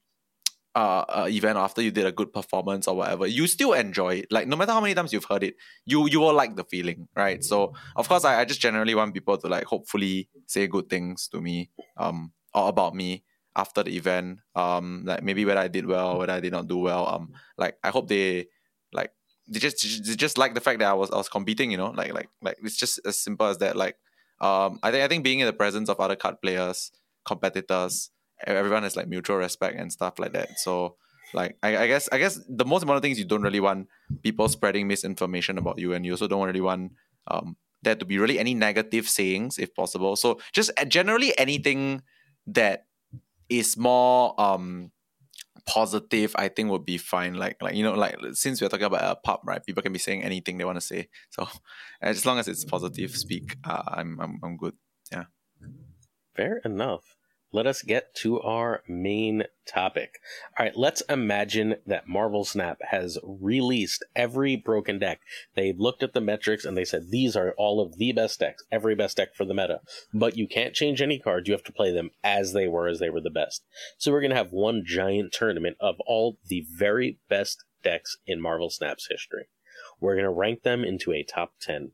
uh, 0.77 1.05
uh 1.09 1.27
event 1.31 1.57
after 1.57 1.81
you 1.83 1.91
did 1.93 2.05
a 2.07 2.13
good 2.13 2.33
performance 2.33 2.89
or 2.89 2.97
whatever, 2.97 3.27
you 3.27 3.47
still 3.47 3.73
enjoy 3.75 4.15
it. 4.17 4.27
Like 4.31 4.49
no 4.49 4.57
matter 4.57 4.73
how 4.73 4.81
many 4.81 4.95
times 4.95 5.13
you've 5.13 5.25
heard 5.25 5.43
it, 5.45 5.55
you 5.85 6.09
you 6.09 6.21
will 6.21 6.35
like 6.35 6.57
the 6.57 6.65
feeling, 6.65 7.09
right? 7.15 7.43
So 7.45 7.75
of 7.97 8.09
course 8.09 8.25
I, 8.25 8.41
I 8.41 8.45
just 8.45 8.61
generally 8.61 8.95
want 8.95 9.15
people 9.15 9.39
to 9.39 9.49
like 9.49 9.65
hopefully 9.65 10.29
say 10.47 10.67
good 10.67 10.89
things 10.89 11.29
to 11.29 11.41
me, 11.41 11.71
um, 11.97 12.33
or 12.55 12.69
about 12.69 12.95
me 12.95 13.25
after 13.57 13.83
the 13.83 13.97
event. 13.97 14.41
Um, 14.55 15.03
like 15.05 15.23
maybe 15.23 15.45
whether 15.45 15.61
I 15.61 15.69
did 15.69 15.87
well, 15.87 16.19
whether 16.19 16.33
I 16.33 16.41
did 16.41 16.53
not 16.53 16.69
do 16.69 16.79
well. 16.79 17.09
Um, 17.09 17.33
like 17.57 17.79
I 17.83 17.91
hope 17.91 18.09
they 18.09 18.47
like 18.93 19.13
they 19.49 19.59
just 19.59 19.83
they 20.07 20.15
just 20.15 20.39
like 20.39 20.55
the 20.55 20.61
fact 20.61 20.79
that 20.81 20.89
I 20.89 20.95
was 20.95 21.11
I 21.11 21.17
was 21.17 21.29
competing, 21.29 21.71
you 21.71 21.77
know, 21.77 21.91
like 21.91 22.13
like 22.13 22.29
like 22.43 22.59
it's 22.63 22.77
just 22.77 23.01
as 23.07 23.19
simple 23.19 23.47
as 23.47 23.59
that. 23.59 23.77
Like 23.77 23.97
um, 24.41 24.79
I 24.83 24.91
think 24.91 25.05
I 25.05 25.09
think 25.09 25.25
being 25.25 25.41
in 25.41 25.47
the 25.47 25.53
presence 25.53 25.89
of 25.89 26.01
other 26.01 26.17
card 26.17 26.41
players, 26.43 26.91
competitors, 27.25 28.11
everyone 28.47 28.83
has 28.83 28.97
like 28.97 29.09
mutual 29.09 29.37
respect 29.37 29.79
and 29.79 29.93
stuff 29.93 30.19
like 30.19 30.33
that. 30.33 30.59
So 30.59 30.97
like 31.33 31.57
I, 31.63 31.77
I 31.77 31.87
guess 31.87 32.09
I 32.13 32.19
guess 32.19 32.41
the 32.49 32.65
most 32.65 32.83
important 32.83 33.03
thing 33.03 33.13
is 33.13 33.19
you 33.19 33.25
don't 33.25 33.43
really 33.43 33.61
want 33.61 33.89
people 34.23 34.49
spreading 34.49 34.89
misinformation 34.89 35.59
about 35.59 35.79
you, 35.79 35.93
and 35.95 36.05
you 36.05 36.13
also 36.13 36.29
don't 36.29 36.47
really 36.47 36.61
want 36.61 36.93
um 37.29 37.57
there 37.83 37.95
to 37.95 38.05
be 38.05 38.19
really 38.19 38.39
any 38.39 38.55
negative 38.55 39.09
sayings 39.09 39.59
if 39.59 39.75
possible. 39.75 40.17
So 40.17 40.41
just 40.53 40.71
uh, 40.79 40.85
generally 40.85 41.37
anything 41.39 42.03
that 42.47 42.87
is 43.49 43.77
more 43.77 44.39
um 44.41 44.91
positive 45.67 46.35
i 46.37 46.49
think 46.49 46.71
would 46.71 46.85
be 46.85 46.99
fine 46.99 47.35
like 47.35 47.57
like 47.63 47.75
you 47.75 47.83
know 47.83 47.95
like 47.95 48.17
since 48.33 48.61
we're 48.61 48.69
talking 48.69 48.85
about 48.85 49.03
a 49.03 49.17
pub 49.17 49.41
right 49.45 49.65
people 49.65 49.83
can 49.83 49.93
be 49.93 49.99
saying 49.99 50.23
anything 50.23 50.59
they 50.59 50.65
want 50.65 50.77
to 50.77 50.81
say 50.81 51.09
so 51.31 51.49
as 52.03 52.27
long 52.27 52.39
as 52.39 52.49
it's 52.49 52.65
positive 52.65 53.11
speak 53.11 53.57
uh, 53.65 53.83
I'm, 53.87 54.21
I'm 54.21 54.39
i'm 54.43 54.57
good 54.57 54.75
Yeah. 55.13 55.25
Fair 56.37 56.61
enough. 56.65 57.17
Let 57.55 57.69
us 57.69 57.83
get 57.83 58.17
to 58.17 58.41
our 58.41 58.83
main 58.89 59.45
topic. 59.65 60.19
All 60.59 60.67
right, 60.67 60.77
let's 60.77 61.03
imagine 61.03 61.77
that 61.87 62.09
Marvel 62.09 62.45
Snap 62.45 62.79
has 62.91 63.17
released 63.23 64.05
every 64.17 64.57
broken 64.57 64.99
deck. 64.99 65.21
They've 65.55 65.79
looked 65.79 66.03
at 66.03 66.15
the 66.15 66.21
metrics 66.21 66.65
and 66.65 66.77
they 66.77 66.85
said 66.85 67.11
these 67.11 67.37
are 67.37 67.55
all 67.57 67.81
of 67.81 67.97
the 67.97 68.11
best 68.11 68.41
decks, 68.41 68.65
every 68.73 68.97
best 68.97 69.19
deck 69.19 69.37
for 69.37 69.45
the 69.45 69.55
meta. 69.55 69.83
But 70.13 70.37
you 70.37 70.49
can't 70.49 70.75
change 70.75 71.01
any 71.01 71.21
cards. 71.21 71.47
You 71.47 71.55
have 71.55 71.63
to 71.63 71.73
play 71.73 71.93
them 71.93 72.11
as 72.25 72.55
they 72.55 72.67
were, 72.67 72.89
as 72.89 72.99
they 72.99 73.09
were 73.09 73.21
the 73.21 73.31
best. 73.31 73.63
So 73.99 74.11
we're 74.11 74.21
going 74.21 74.31
to 74.33 74.37
have 74.37 74.51
one 74.51 74.83
giant 74.85 75.33
tournament 75.33 75.77
of 75.79 76.01
all 76.09 76.39
the 76.49 76.67
very 76.77 77.21
best 77.29 77.63
decks 77.85 78.17
in 78.27 78.41
Marvel 78.41 78.69
Snap's 78.69 79.07
history. 79.09 79.47
We're 80.01 80.17
going 80.17 80.25
to 80.25 80.31
rank 80.31 80.65
them 80.65 80.83
into 80.83 81.13
a 81.13 81.23
top 81.23 81.53
10 81.61 81.93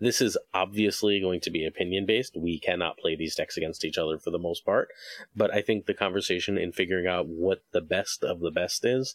this 0.00 0.20
is 0.20 0.38
obviously 0.54 1.20
going 1.20 1.40
to 1.40 1.50
be 1.50 1.66
opinion 1.66 2.06
based. 2.06 2.36
We 2.36 2.60
cannot 2.60 2.98
play 2.98 3.16
these 3.16 3.34
decks 3.34 3.56
against 3.56 3.84
each 3.84 3.98
other 3.98 4.18
for 4.18 4.30
the 4.30 4.38
most 4.38 4.64
part, 4.64 4.88
but 5.34 5.52
I 5.52 5.60
think 5.60 5.86
the 5.86 5.94
conversation 5.94 6.58
in 6.58 6.72
figuring 6.72 7.06
out 7.06 7.26
what 7.26 7.64
the 7.72 7.80
best 7.80 8.22
of 8.22 8.40
the 8.40 8.50
best 8.50 8.84
is, 8.84 9.14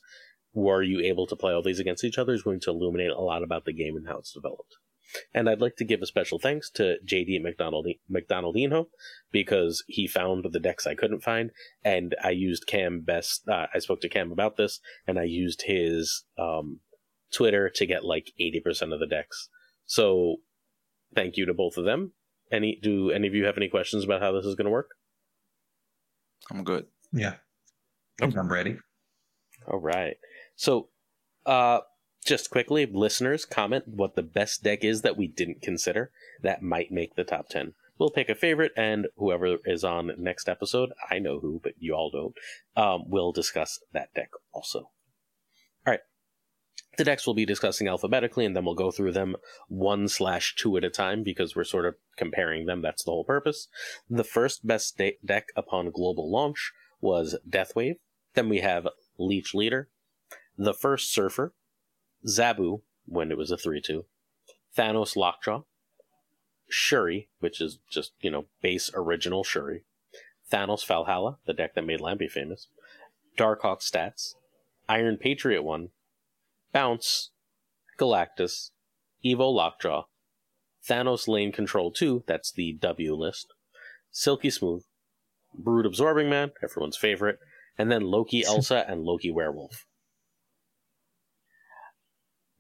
were 0.54 0.84
you 0.84 1.00
able 1.00 1.26
to 1.28 1.36
play 1.36 1.54
all 1.54 1.64
these 1.64 1.80
against 1.80 2.04
each 2.04 2.18
other, 2.18 2.34
is 2.34 2.44
going 2.44 2.60
to 2.62 2.70
illuminate 2.70 3.12
a 3.12 3.22
lot 3.22 3.44
about 3.44 3.66
the 3.66 3.74
game 3.74 3.96
and 3.96 4.08
how 4.08 4.18
it's 4.18 4.34
developed. 4.34 4.76
And 5.34 5.50
I'd 5.50 5.62
like 5.62 5.76
to 5.78 5.86
give 5.86 6.02
a 6.02 6.08
special 6.08 6.40
thanks 6.40 6.70
to 6.72 6.98
JD 7.06 7.42
McDonald 7.42 7.88
McDonaldino 8.12 8.88
because 9.32 9.84
he 9.88 10.08
found 10.08 10.46
the 10.52 10.60
decks 10.60 10.88
I 10.88 10.96
couldn't 10.96 11.22
find, 11.24 11.52
and 11.84 12.16
I 12.24 12.32
used 12.32 12.68
Cam 12.68 13.02
best. 13.02 13.48
Uh, 13.48 13.68
I 13.74 13.80
spoke 13.80 14.02
to 14.02 14.10
Cam 14.10 14.32
about 14.32 14.58
this, 14.58 14.80
and 15.08 15.20
I 15.20 15.24
used 15.24 15.64
his 15.66 16.24
um, 16.38 16.80
Twitter 17.32 17.70
to 17.70 17.86
get 17.86 18.04
like 18.04 18.32
eighty 18.40 18.60
percent 18.60 18.94
of 18.94 19.00
the 19.00 19.08
decks. 19.08 19.50
So 19.86 20.38
thank 21.16 21.38
you 21.38 21.46
to 21.46 21.54
both 21.54 21.78
of 21.78 21.86
them. 21.86 22.14
Any 22.52 22.80
do 22.82 23.12
any 23.12 23.28
of 23.28 23.34
you 23.34 23.46
have 23.46 23.58
any 23.58 23.70
questions 23.70 24.04
about 24.04 24.22
how 24.22 24.32
this 24.32 24.46
is 24.46 24.56
going 24.56 24.66
to 24.66 24.72
work? 24.72 24.90
i'm 26.52 26.64
good 26.64 26.86
Yeah. 27.14 27.36
Nope. 28.20 28.34
I'm 28.38 28.52
ready. 28.52 28.78
All 29.68 29.80
right. 29.80 30.18
So, 30.56 30.90
uh, 31.46 31.80
just 32.26 32.50
quickly, 32.50 32.86
listeners, 32.86 33.46
comment 33.46 33.88
what 33.88 34.16
the 34.16 34.22
best 34.24 34.64
deck 34.64 34.84
is 34.84 35.02
that 35.02 35.18
we 35.18 35.28
didn't 35.28 35.62
consider 35.62 36.12
that 36.42 36.62
might 36.62 36.92
make 36.92 37.16
the 37.16 37.24
top 37.24 37.50
ten. 37.50 37.74
We'll 37.98 38.12
pick 38.12 38.30
a 38.30 38.36
favorite, 38.36 38.72
and 38.76 39.08
whoever 39.18 39.58
is 39.66 39.84
on 39.84 40.12
next 40.18 40.50
episode, 40.50 40.92
I 41.10 41.20
know 41.20 41.40
who, 41.40 41.60
but 41.64 41.74
you 41.80 41.94
all 41.94 42.10
don't. 42.12 42.36
Um, 42.76 43.04
we'll 43.08 43.32
discuss 43.32 43.80
that 43.94 44.14
deck 44.14 44.30
also. 44.52 44.92
The 46.96 47.04
decks 47.04 47.26
we'll 47.26 47.34
be 47.34 47.46
discussing 47.46 47.88
alphabetically, 47.88 48.46
and 48.46 48.56
then 48.56 48.66
we'll 48.66 48.76
go 48.76 48.92
through 48.92 49.14
them 49.14 49.36
one 49.68 50.08
slash 50.08 50.56
two 50.56 50.78
at 50.78 50.84
a 50.84 50.92
time 50.92 51.24
because 51.24 51.56
we're 51.56 51.64
sort 51.64 51.86
of 51.86 51.96
comparing 52.18 52.68
them. 52.68 52.82
That's 52.82 53.04
the 53.04 53.12
whole 53.12 53.24
purpose. 53.24 53.68
The 54.10 54.24
first 54.24 54.68
best 54.68 54.98
de- 54.98 55.18
deck 55.26 55.50
upon 55.56 55.90
global 55.90 56.30
launch 56.30 56.72
was 57.02 57.36
Deathwave. 57.50 57.98
Then 58.36 58.48
we 58.48 58.60
have 58.60 58.88
Leech 59.18 59.56
Leader, 59.56 59.90
the 60.58 60.74
first 60.74 61.12
Surfer, 61.12 61.54
Zabu, 62.28 62.82
when 63.06 63.32
it 63.32 63.38
was 63.38 63.52
a 63.52 63.58
3 63.58 63.82
2, 63.82 64.06
Thanos 64.78 65.16
Lockjaw, 65.16 65.64
Shuri, 66.70 67.28
which 67.40 67.60
is 67.60 67.80
just, 67.90 68.14
you 68.22 68.32
know, 68.32 68.46
base 68.62 68.90
original 68.96 69.44
Shuri, 69.44 69.84
Thanos 70.52 70.86
Valhalla, 70.86 71.38
the 71.46 71.54
deck 71.54 71.76
that 71.76 71.86
made 71.86 72.00
Lamby 72.00 72.30
famous, 72.30 72.68
Darkhawk 73.38 73.82
Stats, 73.82 74.36
Iron 74.88 75.18
Patriot 75.18 75.64
1, 75.64 75.90
Bounce, 76.74 77.32
Galactus, 78.00 78.72
Evo 79.24 79.54
Lockjaw, 79.54 80.04
Thanos 80.88 81.28
Lane 81.28 81.52
Control 81.52 81.92
2, 81.92 82.24
that's 82.28 82.52
the 82.52 82.74
W 82.74 83.16
list, 83.16 83.48
Silky 84.12 84.50
Smooth, 84.50 84.84
Brood 85.54 85.86
Absorbing 85.86 86.30
Man, 86.30 86.52
everyone's 86.64 86.98
favorite, 86.98 87.40
and 87.78 87.92
then 87.92 88.02
Loki 88.02 88.44
Elsa 88.46 88.86
and 88.88 89.04
Loki 89.04 89.32
Werewolf. 89.32 89.86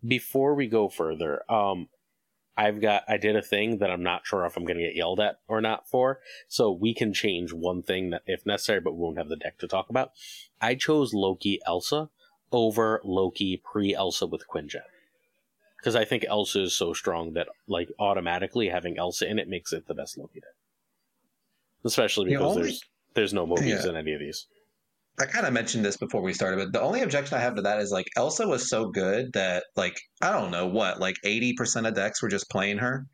Before 0.06 0.54
we 0.54 0.68
go 0.68 0.90
further, 0.90 1.50
um, 1.52 1.88
I've 2.56 2.82
got 2.82 3.04
I 3.08 3.18
did 3.18 3.36
a 3.36 3.42
thing 3.42 3.80
that 3.80 3.90
I'm 3.90 4.04
not 4.04 4.26
sure 4.26 4.46
if 4.46 4.56
I'm 4.56 4.66
going 4.66 4.78
to 4.78 4.84
get 4.84 4.96
yelled 4.96 5.20
at 5.20 5.38
or 5.48 5.60
not 5.62 5.90
for, 5.90 6.20
so 6.48 6.72
we 6.72 6.94
can 6.94 7.14
change 7.14 7.52
one 7.52 7.82
thing 7.82 8.12
that 8.12 8.22
if 8.28 8.46
necessary, 8.46 8.80
but 8.80 8.94
we 8.94 9.00
won't 9.00 9.18
have 9.18 9.30
the 9.30 9.38
deck 9.38 9.58
to 9.60 9.68
talk 9.68 9.90
about. 9.90 10.12
I 10.62 10.76
chose 10.76 11.14
Loki 11.14 11.60
Elsa 11.66 12.10
over 12.54 13.02
Loki 13.04 13.58
pre 13.64 13.94
Elsa 13.94 14.26
with 14.28 14.48
Quinjet 14.48 14.84
because 15.78 15.96
I 15.96 16.06
think 16.06 16.24
Elsa 16.28 16.62
is 16.62 16.76
so 16.76 16.94
strong 16.94 17.34
that 17.34 17.48
like 17.68 17.90
automatically 18.00 18.70
having 18.70 18.98
Elsa 18.98 19.28
in 19.30 19.38
it 19.40 19.50
makes 19.50 19.74
it 19.74 19.88
the 19.88 19.94
best 19.94 20.18
Loki 20.18 20.40
deck, 20.40 20.56
especially 21.84 22.30
The 22.30 22.38
because 22.38 22.52
only- 22.56 22.62
there's 22.64 22.84
there's 23.16 23.34
no 23.34 23.46
movies 23.46 23.84
Yeah. 23.84 23.90
in 23.90 23.96
any 23.98 24.14
of 24.14 24.20
these. 24.20 24.48
I 25.20 25.26
kind 25.26 25.46
of 25.46 25.54
mentioned 25.54 25.86
this 25.86 25.98
before 25.98 26.24
we 26.24 26.34
started, 26.34 26.58
but 26.58 26.74
the 26.74 26.82
only 26.82 27.02
objection 27.02 27.38
I 27.38 27.42
have 27.42 27.56
to 27.56 27.62
that 27.62 27.80
is 27.80 27.92
like 27.92 28.08
Elsa 28.18 28.48
was 28.48 28.68
so 28.68 28.90
good 28.90 29.32
that 29.34 29.64
like 29.76 29.96
I 30.24 30.32
don't 30.32 30.50
know 30.50 30.66
what 30.66 31.00
like 31.00 31.16
eighty 31.24 31.54
percent 31.54 31.86
of 31.86 31.94
decks 31.94 32.22
were 32.22 32.30
just 32.30 32.50
playing 32.50 32.80
her. 32.80 33.06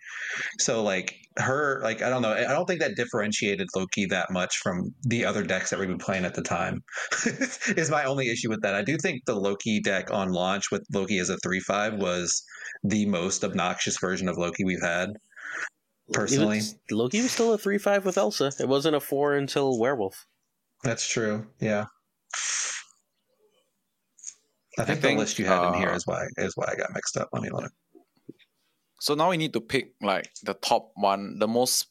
So 0.59 0.81
like 0.81 1.13
her 1.37 1.81
like 1.83 2.01
I 2.01 2.09
don't 2.09 2.21
know 2.21 2.31
I 2.31 2.53
don't 2.53 2.65
think 2.65 2.79
that 2.79 2.95
differentiated 2.95 3.67
Loki 3.75 4.05
that 4.07 4.31
much 4.31 4.57
from 4.57 4.93
the 5.03 5.25
other 5.25 5.43
decks 5.43 5.71
that 5.71 5.79
we 5.79 5.87
were 5.87 5.97
playing 5.97 6.23
at 6.23 6.35
the 6.35 6.41
time. 6.41 6.83
is 7.25 7.91
my 7.91 8.05
only 8.05 8.29
issue 8.29 8.49
with 8.49 8.61
that. 8.61 8.75
I 8.75 8.81
do 8.81 8.97
think 8.97 9.25
the 9.25 9.35
Loki 9.35 9.81
deck 9.81 10.09
on 10.09 10.31
launch 10.31 10.71
with 10.71 10.85
Loki 10.93 11.19
as 11.19 11.29
a 11.29 11.37
three 11.43 11.59
five 11.59 11.95
was 11.95 12.43
the 12.81 13.07
most 13.07 13.43
obnoxious 13.43 13.97
version 13.99 14.29
of 14.29 14.37
Loki 14.37 14.63
we've 14.63 14.81
had. 14.81 15.09
Personally, 16.13 16.57
was- 16.57 16.75
Loki 16.89 17.21
was 17.21 17.31
still 17.31 17.51
a 17.51 17.57
three 17.57 17.77
five 17.77 18.05
with 18.05 18.17
Elsa. 18.17 18.53
It 18.57 18.69
wasn't 18.69 18.95
a 18.95 19.01
four 19.01 19.35
until 19.35 19.77
Werewolf. 19.77 20.25
That's 20.83 21.07
true. 21.07 21.47
Yeah. 21.59 21.85
I 24.77 24.85
think, 24.85 25.01
think, 25.01 25.17
the 25.17 25.21
list 25.21 25.39
you 25.39 25.45
have 25.45 25.63
in 25.63 25.73
here 25.73 25.89
uh, 25.89 25.99
why 26.05 26.25
is 26.37 26.53
why 26.55 26.65
I 26.71 26.75
got 26.75 26.93
mixed 26.93 27.17
up. 27.17 27.29
Let 27.33 27.41
me 27.43 27.49
look. 27.49 27.69
so 29.01 29.13
now 29.13 29.29
we 29.29 29.37
need 29.37 29.51
to 29.53 29.61
pick 29.61 29.93
like 30.01 30.29
the 30.43 30.53
top 30.53 30.91
one 30.95 31.37
the 31.39 31.47
most 31.47 31.87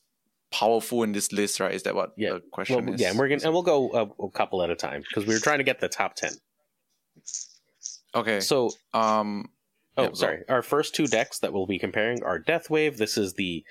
powerful 0.51 1.02
in 1.02 1.12
this 1.12 1.31
list 1.32 1.60
right 1.60 1.74
is 1.74 1.82
that 1.82 1.94
what 1.94 2.12
Yeah. 2.16 2.35
the 2.35 2.40
question 2.51 2.86
Well, 2.86 2.94
is 2.94 3.01
yeah, 3.01 3.10
and 3.10 3.19
we're 3.19 3.28
gonna 3.28 3.43
and 3.44 3.52
we'll 3.52 3.62
go 3.62 3.90
a, 3.93 4.24
a 4.24 4.31
couple 4.31 4.62
at 4.62 4.70
a 4.70 4.74
time 4.74 5.02
because 5.02 5.27
we 5.27 5.35
were 5.35 5.40
trying 5.40 5.59
to 5.59 5.65
get 5.65 5.81
the 5.81 5.89
top 5.89 6.15
ten. 6.15 6.32
okay 8.15 8.40
So 8.40 8.70
um 8.94 9.51
Oh, 9.98 10.02
Yep, 10.05 10.10
go. 10.12 10.16
sorry. 10.16 10.44
Our 10.48 10.62
first 10.62 10.94
two 10.94 11.09
decks 11.09 11.40
that 11.40 11.52
we'll 11.52 11.66
be 11.66 11.78
comparing 11.81 12.23
are 12.23 12.39
Death 12.39 12.70
Wave. 12.70 12.98
This 12.98 13.19
is 13.19 13.35
the 13.35 13.65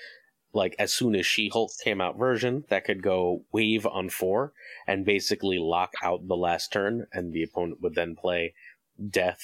like 0.53 0.75
as 0.79 0.93
soon 0.93 1.15
as 1.15 1.25
She 1.25 1.49
Hulk 1.49 1.71
came 1.83 2.01
out 2.01 2.17
version 2.17 2.63
that 2.69 2.85
could 2.85 3.03
go 3.03 3.43
wave 3.51 3.85
on 3.85 4.09
four 4.09 4.53
and 4.87 5.05
basically 5.05 5.57
lock 5.59 5.93
out 6.03 6.27
the 6.27 6.35
last 6.35 6.71
turn, 6.71 7.07
and 7.11 7.33
the 7.33 7.43
opponent 7.43 7.81
would 7.81 7.95
then 7.95 8.15
play 8.15 8.53
Death, 9.09 9.41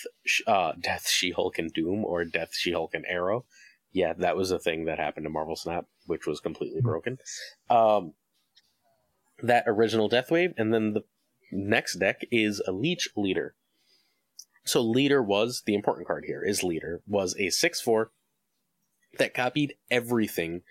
uh, 0.47 0.73
Death 0.79 1.07
She 1.07 1.31
Hulk 1.31 1.59
and 1.59 1.71
Doom 1.71 2.03
or 2.03 2.25
Death 2.25 2.53
She 2.53 2.71
Hulk 2.71 2.93
and 2.93 3.05
Arrow. 3.07 3.45
Yeah, 3.91 4.13
that 4.17 4.35
was 4.35 4.49
a 4.49 4.57
thing 4.57 4.85
that 4.85 4.97
happened 4.97 5.25
to 5.25 5.29
Marvel 5.29 5.55
Snap, 5.55 5.85
which 6.07 6.25
was 6.25 6.39
completely 6.39 6.81
broken. 6.81 7.19
Um, 7.69 8.13
that 9.43 9.65
original 9.67 10.07
Death 10.07 10.31
Wave, 10.31 10.53
and 10.57 10.73
then 10.73 10.93
the 10.93 11.03
next 11.51 11.99
deck 11.99 12.21
is 12.31 12.61
a 12.65 12.71
Leech 12.71 13.09
Leader. 13.15 13.53
So 14.65 14.81
leader 14.81 15.21
was 15.21 15.63
the 15.65 15.75
important 15.75 16.07
card 16.07 16.23
here. 16.25 16.41
Is 16.43 16.63
leader 16.63 17.01
was 17.05 17.35
a 17.37 17.49
six 17.49 17.81
four 17.81 18.11
that 19.17 19.33
copied 19.33 19.75
everything 19.91 20.61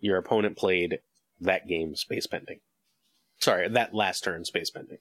your 0.00 0.16
opponent 0.18 0.56
played 0.56 1.00
that 1.40 1.66
game 1.68 1.94
space 1.96 2.26
pending. 2.26 2.60
Sorry, 3.40 3.68
that 3.68 3.94
last 3.94 4.24
turn 4.24 4.44
space 4.44 4.70
pending. 4.70 4.98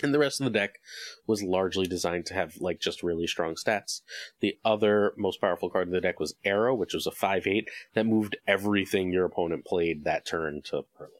And 0.00 0.14
the 0.14 0.18
rest 0.20 0.40
of 0.40 0.44
the 0.44 0.50
deck 0.56 0.78
was 1.26 1.42
largely 1.42 1.86
designed 1.88 2.26
to 2.26 2.34
have 2.34 2.56
like 2.60 2.78
just 2.78 3.02
really 3.02 3.26
strong 3.26 3.56
stats. 3.56 4.02
The 4.38 4.56
other 4.64 5.12
most 5.16 5.40
powerful 5.40 5.70
card 5.70 5.88
in 5.88 5.92
the 5.92 6.00
deck 6.00 6.20
was 6.20 6.36
Arrow, 6.44 6.72
which 6.74 6.94
was 6.94 7.04
a 7.06 7.10
five 7.10 7.48
eight 7.48 7.68
that 7.94 8.06
moved 8.06 8.36
everything 8.46 9.10
your 9.12 9.24
opponent 9.24 9.64
played 9.64 10.04
that 10.04 10.24
turn 10.24 10.62
to 10.66 10.84
early. 11.00 11.10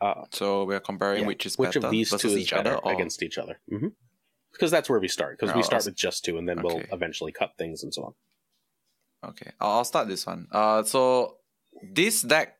Uh, 0.00 0.24
So 0.32 0.64
we're 0.64 0.80
comparing 0.80 1.20
yeah. 1.22 1.26
which 1.28 1.46
is 1.46 1.56
which 1.56 1.74
better 1.74 1.86
of 1.86 1.90
these 1.92 2.10
two 2.10 2.28
is 2.28 2.36
each 2.38 2.50
better 2.50 2.76
or 2.78 2.92
against 2.92 3.22
each 3.22 3.38
other 3.38 3.60
hmm 3.68 3.88
because 4.52 4.70
that's 4.70 4.88
where 4.88 4.98
we 5.00 5.08
start 5.08 5.38
because 5.38 5.54
we 5.54 5.60
Oh, 5.60 5.64
start 5.64 5.80
s- 5.82 5.86
with 5.86 5.96
just 5.96 6.24
two 6.24 6.36
and 6.36 6.48
then 6.48 6.62
we'll 6.62 6.82
eventually 6.92 7.32
cut 7.32 7.52
things 7.56 7.82
and 7.82 7.94
so 7.94 8.02
on 8.04 8.14
Okay, 9.30 9.50
I'll 9.60 9.78
I'll 9.78 9.84
start 9.84 10.08
this 10.08 10.26
one. 10.26 10.46
Uh, 10.50 10.82
so 10.82 11.36
this 11.92 12.22
deck 12.22 12.56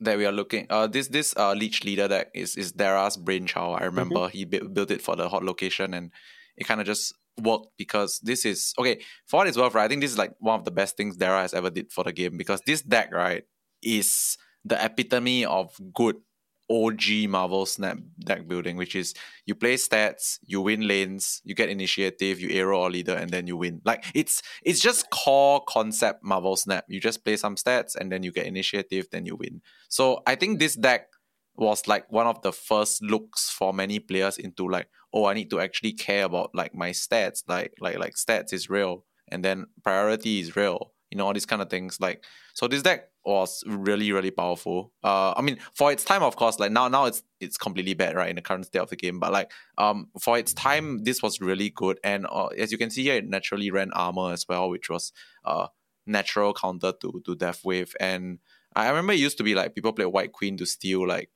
that 0.00 0.18
we 0.18 0.26
are 0.26 0.32
looking, 0.32 0.66
uh, 0.70 0.86
this 0.86 1.08
this 1.08 1.34
uh 1.36 1.52
leech 1.52 1.84
leader 1.84 2.08
deck 2.08 2.28
is 2.34 2.56
is 2.56 2.72
Dara's 2.72 3.16
brainchild. 3.16 3.78
I 3.80 3.84
remember 3.84 4.28
he 4.28 4.44
bu- 4.44 4.68
built 4.68 4.90
it 4.90 5.02
for 5.02 5.16
the 5.16 5.28
hot 5.28 5.44
location, 5.44 5.94
and 5.94 6.10
it 6.56 6.66
kind 6.66 6.80
of 6.80 6.86
just 6.86 7.14
worked 7.42 7.68
because 7.76 8.20
this 8.22 8.44
is 8.44 8.72
okay. 8.78 9.00
For 9.26 9.38
what 9.38 9.46
it's 9.46 9.58
worth, 9.58 9.74
right? 9.74 9.84
I 9.84 9.88
think 9.88 10.00
this 10.00 10.12
is 10.12 10.18
like 10.18 10.32
one 10.38 10.58
of 10.58 10.64
the 10.64 10.70
best 10.70 10.96
things 10.96 11.16
Dara 11.16 11.42
has 11.42 11.54
ever 11.54 11.70
did 11.70 11.92
for 11.92 12.04
the 12.04 12.12
game 12.12 12.36
because 12.36 12.60
this 12.66 12.82
deck, 12.82 13.12
right, 13.12 13.44
is 13.82 14.36
the 14.64 14.82
epitome 14.84 15.44
of 15.44 15.74
good 15.94 16.16
OG 16.70 17.28
Marvel 17.28 17.66
Snap 17.66 17.98
deck 18.18 18.48
building, 18.48 18.76
which 18.76 18.96
is 18.96 19.14
you 19.44 19.54
play 19.54 19.74
stats, 19.74 20.38
you 20.44 20.60
win 20.60 20.86
lanes, 20.86 21.40
you 21.44 21.54
get 21.54 21.68
initiative, 21.68 22.40
you 22.40 22.50
arrow 22.50 22.80
or 22.80 22.90
leader, 22.90 23.14
and 23.14 23.30
then 23.30 23.46
you 23.46 23.56
win. 23.56 23.80
Like 23.84 24.04
it's 24.14 24.42
it's 24.62 24.80
just 24.80 25.10
core 25.10 25.62
concept 25.68 26.24
Marvel 26.24 26.56
Snap. 26.56 26.84
You 26.88 27.00
just 27.00 27.24
play 27.24 27.36
some 27.36 27.56
stats 27.56 27.94
and 27.94 28.10
then 28.10 28.22
you 28.22 28.32
get 28.32 28.46
initiative, 28.46 29.08
then 29.12 29.26
you 29.26 29.36
win. 29.36 29.62
So 29.88 30.22
I 30.26 30.34
think 30.34 30.58
this 30.58 30.74
deck 30.74 31.08
was 31.56 31.86
like 31.86 32.10
one 32.10 32.26
of 32.26 32.42
the 32.42 32.52
first 32.52 33.02
looks 33.02 33.50
for 33.50 33.72
many 33.72 33.98
players 33.98 34.36
into 34.36 34.68
like, 34.68 34.88
oh, 35.12 35.24
I 35.26 35.34
need 35.34 35.50
to 35.50 35.60
actually 35.60 35.92
care 35.92 36.24
about 36.24 36.50
like 36.54 36.74
my 36.74 36.90
stats, 36.90 37.42
like 37.48 37.74
like 37.80 37.98
like 37.98 38.14
stats 38.14 38.52
is 38.52 38.68
real, 38.68 39.04
and 39.28 39.44
then 39.44 39.66
priority 39.82 40.40
is 40.40 40.56
real. 40.56 40.92
You 41.16 41.18
know 41.18 41.26
all 41.28 41.32
these 41.32 41.46
kind 41.46 41.62
of 41.62 41.70
things. 41.70 41.98
Like 41.98 42.22
so, 42.52 42.68
this 42.68 42.82
deck 42.82 43.08
was 43.24 43.64
really 43.66 44.12
really 44.12 44.30
powerful. 44.30 44.92
Uh, 45.02 45.32
I 45.34 45.40
mean 45.40 45.56
for 45.74 45.90
its 45.90 46.04
time, 46.04 46.22
of 46.22 46.36
course, 46.36 46.58
like 46.60 46.72
now 46.72 46.88
now 46.88 47.06
it's 47.06 47.22
it's 47.40 47.56
completely 47.56 47.94
bad 47.94 48.14
right 48.16 48.28
in 48.28 48.36
the 48.36 48.42
current 48.42 48.66
state 48.66 48.80
of 48.80 48.90
the 48.90 48.96
game. 48.96 49.18
But 49.18 49.32
like 49.32 49.50
um 49.78 50.10
for 50.20 50.36
its 50.38 50.52
time, 50.52 51.04
this 51.04 51.22
was 51.22 51.40
really 51.40 51.70
good. 51.70 51.98
And 52.04 52.26
uh, 52.30 52.48
as 52.48 52.70
you 52.70 52.76
can 52.76 52.90
see 52.90 53.04
here, 53.04 53.14
it 53.16 53.26
naturally 53.26 53.70
ran 53.70 53.92
armor 53.94 54.32
as 54.32 54.44
well, 54.46 54.68
which 54.68 54.90
was 54.90 55.10
uh 55.44 55.68
natural 56.06 56.52
counter 56.52 56.92
to 57.00 57.22
to 57.24 57.34
Death 57.34 57.64
Wave. 57.64 57.94
And 57.98 58.40
I 58.74 58.88
remember 58.88 59.14
it 59.14 59.20
used 59.20 59.38
to 59.38 59.44
be 59.44 59.54
like 59.54 59.74
people 59.74 59.94
play 59.94 60.04
White 60.06 60.32
Queen 60.32 60.58
to 60.58 60.66
steal 60.66 61.08
like 61.08 61.30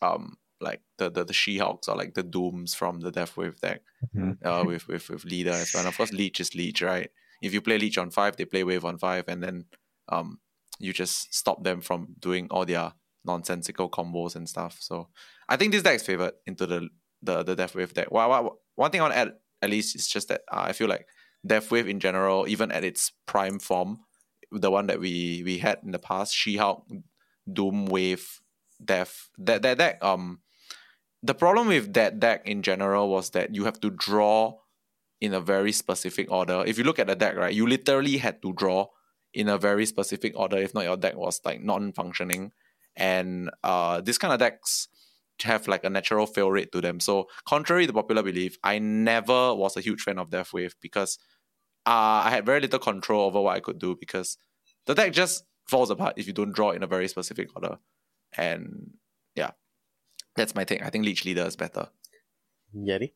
um 0.00 0.36
like 0.60 0.80
the 0.98 1.10
the, 1.10 1.24
the 1.24 1.32
She 1.32 1.58
Hulks 1.58 1.88
or 1.88 1.96
like 1.96 2.14
the 2.14 2.22
Dooms 2.22 2.74
from 2.74 3.00
the 3.00 3.10
Death 3.10 3.36
Wave 3.36 3.60
deck 3.60 3.82
Mhm. 4.14 4.36
uh, 4.46 4.64
with, 4.64 4.86
with 4.88 5.08
with 5.10 5.24
leader 5.24 5.50
as 5.50 5.74
well. 5.74 5.80
And 5.82 5.88
of 5.88 5.96
course, 5.96 6.12
leech 6.12 6.40
is 6.40 6.54
leech, 6.54 6.82
right? 6.82 7.10
If 7.40 7.52
you 7.54 7.60
play 7.60 7.78
leech 7.78 7.98
on 7.98 8.10
five, 8.10 8.36
they 8.36 8.44
play 8.44 8.64
wave 8.64 8.84
on 8.84 8.98
five, 8.98 9.24
and 9.28 9.42
then 9.42 9.64
um 10.08 10.38
you 10.78 10.92
just 10.92 11.34
stop 11.34 11.64
them 11.64 11.80
from 11.80 12.14
doing 12.18 12.46
all 12.50 12.64
their 12.64 12.92
nonsensical 13.24 13.90
combos 13.90 14.36
and 14.36 14.48
stuff. 14.48 14.76
So 14.80 15.08
I 15.48 15.56
think 15.56 15.72
this 15.72 15.82
deck 15.82 15.96
is 15.96 16.02
favored 16.02 16.34
into 16.46 16.66
the 16.66 16.88
the 17.22 17.42
the 17.42 17.56
Death 17.56 17.74
Wave 17.74 17.94
deck. 17.94 18.10
Well, 18.10 18.28
well, 18.30 18.60
one 18.74 18.90
thing 18.90 19.00
I 19.00 19.04
want 19.04 19.14
to 19.14 19.18
add 19.18 19.32
at 19.62 19.70
least 19.70 19.96
is 19.96 20.06
just 20.06 20.28
that 20.28 20.42
uh, 20.52 20.64
I 20.68 20.72
feel 20.72 20.88
like 20.88 21.06
Death 21.46 21.70
Wave 21.70 21.88
in 21.88 22.00
general, 22.00 22.46
even 22.48 22.70
at 22.70 22.84
its 22.84 23.12
prime 23.26 23.58
form, 23.58 23.98
the 24.52 24.70
one 24.70 24.86
that 24.86 25.00
we 25.00 25.42
we 25.44 25.58
had 25.58 25.78
in 25.84 25.90
the 25.90 25.98
past, 25.98 26.34
She 26.34 26.56
Hulk, 26.56 26.86
Doom 27.52 27.86
Wave, 27.86 28.40
Death, 28.84 29.30
that 29.38 29.62
that 29.62 29.78
deck 29.78 30.02
um 30.02 30.40
the 31.22 31.34
problem 31.34 31.66
with 31.66 31.94
that 31.94 32.20
deck 32.20 32.46
in 32.46 32.62
general 32.62 33.08
was 33.08 33.30
that 33.30 33.54
you 33.54 33.64
have 33.64 33.80
to 33.80 33.90
draw 33.90 34.54
in 35.20 35.34
a 35.34 35.40
very 35.40 35.72
specific 35.72 36.30
order. 36.30 36.62
If 36.66 36.78
you 36.78 36.84
look 36.84 36.98
at 36.98 37.06
the 37.06 37.16
deck, 37.16 37.36
right, 37.36 37.54
you 37.54 37.66
literally 37.66 38.18
had 38.18 38.40
to 38.42 38.52
draw 38.52 38.86
in 39.34 39.48
a 39.48 39.58
very 39.58 39.86
specific 39.86 40.32
order. 40.36 40.58
If 40.58 40.74
not, 40.74 40.84
your 40.84 40.96
deck 40.96 41.16
was 41.16 41.40
like 41.44 41.62
non-functioning. 41.62 42.52
And 42.96 43.50
uh, 43.62 44.00
this 44.00 44.18
kind 44.18 44.32
of 44.32 44.38
decks 44.40 44.88
have 45.42 45.68
like 45.68 45.84
a 45.84 45.90
natural 45.90 46.26
fail 46.26 46.50
rate 46.50 46.72
to 46.72 46.80
them. 46.80 47.00
So, 47.00 47.26
contrary 47.46 47.86
to 47.86 47.92
popular 47.92 48.22
belief, 48.22 48.56
I 48.62 48.78
never 48.78 49.54
was 49.54 49.76
a 49.76 49.80
huge 49.80 50.02
fan 50.02 50.18
of 50.18 50.30
Death 50.30 50.52
Wave 50.52 50.74
because 50.80 51.18
uh, 51.86 52.22
I 52.24 52.30
had 52.30 52.46
very 52.46 52.60
little 52.60 52.78
control 52.78 53.26
over 53.26 53.40
what 53.40 53.56
I 53.56 53.60
could 53.60 53.78
do 53.78 53.96
because 53.98 54.36
the 54.86 54.94
deck 54.94 55.12
just 55.12 55.44
falls 55.66 55.90
apart 55.90 56.14
if 56.16 56.26
you 56.26 56.32
don't 56.32 56.54
draw 56.54 56.70
in 56.70 56.82
a 56.82 56.86
very 56.86 57.08
specific 57.08 57.54
order. 57.54 57.78
And 58.36 58.94
yeah, 59.34 59.52
that's 60.36 60.54
my 60.54 60.64
take. 60.64 60.82
I 60.82 60.90
think 60.90 61.04
Leech 61.04 61.24
Leader 61.24 61.46
is 61.46 61.56
better. 61.56 61.88
yeti 62.74 63.12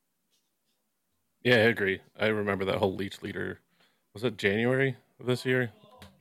Yeah, 1.44 1.56
I 1.56 1.58
agree. 1.60 2.00
I 2.18 2.26
remember 2.26 2.64
that 2.66 2.78
whole 2.78 2.94
leech 2.94 3.22
leader. 3.22 3.60
Was 4.14 4.24
it 4.24 4.36
January 4.36 4.96
of 5.18 5.26
this 5.26 5.44
year? 5.44 5.72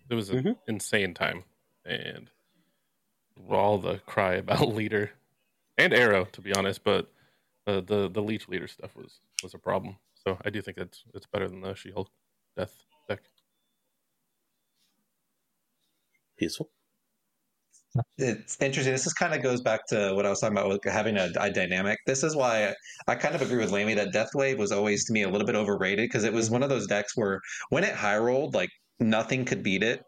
It 0.09 0.15
was 0.15 0.29
an 0.29 0.43
Mhm. 0.43 0.57
insane 0.67 1.13
time, 1.13 1.43
and 1.85 2.29
all 3.49 3.77
the 3.77 3.99
cry 3.99 4.35
about 4.35 4.67
leader 4.67 5.11
and 5.77 5.93
arrow, 5.93 6.25
to 6.25 6.41
be 6.41 6.53
honest. 6.53 6.83
But 6.83 7.11
uh, 7.67 7.81
the 7.81 8.09
the 8.09 8.21
leech 8.21 8.47
leader 8.47 8.67
stuff 8.67 8.95
was 8.95 9.19
was 9.43 9.53
a 9.53 9.59
problem. 9.59 9.97
So 10.15 10.37
I 10.43 10.49
do 10.49 10.61
think 10.61 10.77
it's 10.77 11.03
it's 11.13 11.27
better 11.27 11.47
than 11.47 11.61
the 11.61 11.75
She 11.75 11.91
Hulk 11.91 12.09
death 12.55 12.85
deck. 13.07 13.21
peaceful 16.37 16.69
It's 18.17 18.57
interesting. 18.61 18.93
This 18.93 19.05
is 19.05 19.13
kind 19.13 19.33
of 19.33 19.41
goes 19.41 19.61
back 19.61 19.81
to 19.87 20.13
what 20.15 20.25
I 20.25 20.29
was 20.29 20.39
talking 20.39 20.57
about 20.57 20.69
with 20.69 20.83
having 20.85 21.17
a, 21.17 21.29
a 21.39 21.51
dynamic. 21.51 21.99
This 22.05 22.23
is 22.23 22.35
why 22.35 22.73
I, 23.07 23.15
kind 23.15 23.35
of 23.35 23.41
agree 23.41 23.57
with 23.57 23.71
Lamby 23.71 23.95
that 23.95 24.13
Death 24.13 24.29
Wave 24.33 24.57
was 24.57 24.71
always 24.71 25.05
to 25.05 25.13
me 25.13 25.23
a 25.23 25.29
little 25.29 25.45
bit 25.45 25.55
overrated 25.55 26.05
because 26.05 26.23
it 26.23 26.31
was 26.31 26.49
one 26.49 26.63
of 26.63 26.69
those 26.69 26.87
decks 26.87 27.17
where 27.17 27.41
when 27.69 27.83
it 27.83 27.93
high 27.93 28.17
rolled, 28.17 28.53
like 28.53 28.69
nothing 28.99 29.43
could 29.43 29.61
beat 29.61 29.83
it 29.83 30.03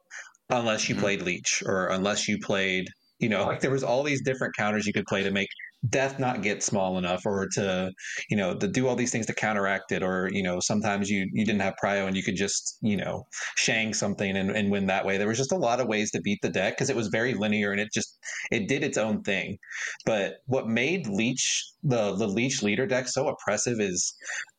unless 0.50 0.88
you 0.88 0.96
Mhm. 0.96 1.00
played 1.00 1.22
Leech 1.24 1.62
or 1.66 1.88
unless 1.88 2.28
you 2.28 2.38
played, 2.40 2.86
you 3.20 3.28
know, 3.30 3.46
like 3.46 3.60
there 3.60 3.72
was 3.72 3.84
all 3.84 4.04
these 4.04 4.24
different 4.24 4.56
counters 4.56 4.86
you 4.88 4.94
could 4.94 5.06
play 5.06 5.24
to 5.24 5.32
make 5.32 5.50
Death 5.90 6.18
not 6.18 6.42
get 6.42 6.64
small 6.64 6.98
enough 6.98 7.26
or 7.26 7.48
to, 7.54 7.92
you 8.30 8.38
know, 8.38 8.56
to 8.56 8.68
do 8.68 8.88
all 8.88 8.96
these 8.96 9.12
things 9.12 9.26
to 9.26 9.34
counteract 9.34 9.92
it. 9.92 10.02
Or, 10.02 10.30
you 10.32 10.42
know, 10.42 10.60
sometimes 10.62 11.10
you 11.10 11.30
you 11.34 11.46
didn't 11.46 11.62
have 11.62 11.76
prio 11.84 12.08
and 12.08 12.16
you 12.16 12.24
could 12.24 12.36
just, 12.38 12.78
you 12.82 12.96
know, 12.96 13.26
shang 13.56 13.94
something 13.94 14.38
and, 14.38 14.52
and 14.52 14.72
win 14.72 14.86
that 14.88 15.06
way. 15.06 15.18
There 15.18 15.28
was 15.28 15.38
just 15.38 15.52
a 15.52 15.58
lot 15.58 15.80
of 15.82 15.88
ways 15.88 16.12
to 16.12 16.22
beat 16.22 16.40
the 16.42 16.50
deck 16.50 16.74
because 16.76 16.90
it 16.90 16.96
was 16.96 17.08
very 17.10 17.34
linear 17.34 17.72
and 17.72 17.82
it 17.82 17.90
just 17.94 18.18
it 18.52 18.68
did 18.68 18.84
its 18.84 18.98
own 18.98 19.24
thing. 19.24 19.58
But 20.06 20.36
what 20.46 20.68
made 20.68 21.08
Leech 21.08 21.66
the 21.84 22.16
the 22.16 22.28
Leech 22.28 22.64
leader 22.64 22.86
deck 22.88 23.08
so 23.08 23.28
oppressive 23.28 23.80
is 23.80 24.16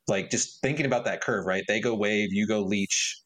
like 0.08 0.30
just 0.30 0.60
thinking 0.62 0.86
about 0.86 1.04
that 1.06 1.22
curve, 1.22 1.46
right? 1.46 1.64
They 1.66 1.80
go 1.80 1.94
wave, 1.94 2.28
you 2.32 2.46
go 2.46 2.60
Leech, 2.62 3.16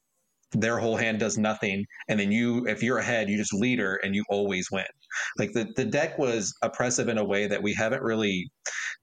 their 0.53 0.79
whole 0.79 0.97
hand 0.97 1.19
does 1.21 1.37
nothing, 1.39 1.85
and 2.09 2.19
then 2.21 2.33
you 2.33 2.67
if 2.67 2.83
you're 2.83 2.99
ahead, 2.99 3.29
you 3.29 3.37
just 3.37 3.53
leader 3.55 3.97
and 4.03 4.15
you 4.15 4.25
always 4.31 4.69
win. 4.71 4.85
Like 5.39 5.53
the, 5.53 5.67
the 5.77 5.85
deck 5.85 6.19
was 6.19 6.55
oppressive 6.63 7.09
in 7.09 7.19
a 7.19 7.25
way 7.25 7.47
that 7.47 7.63
we 7.63 7.75
haven't 7.75 8.03
really 8.03 8.51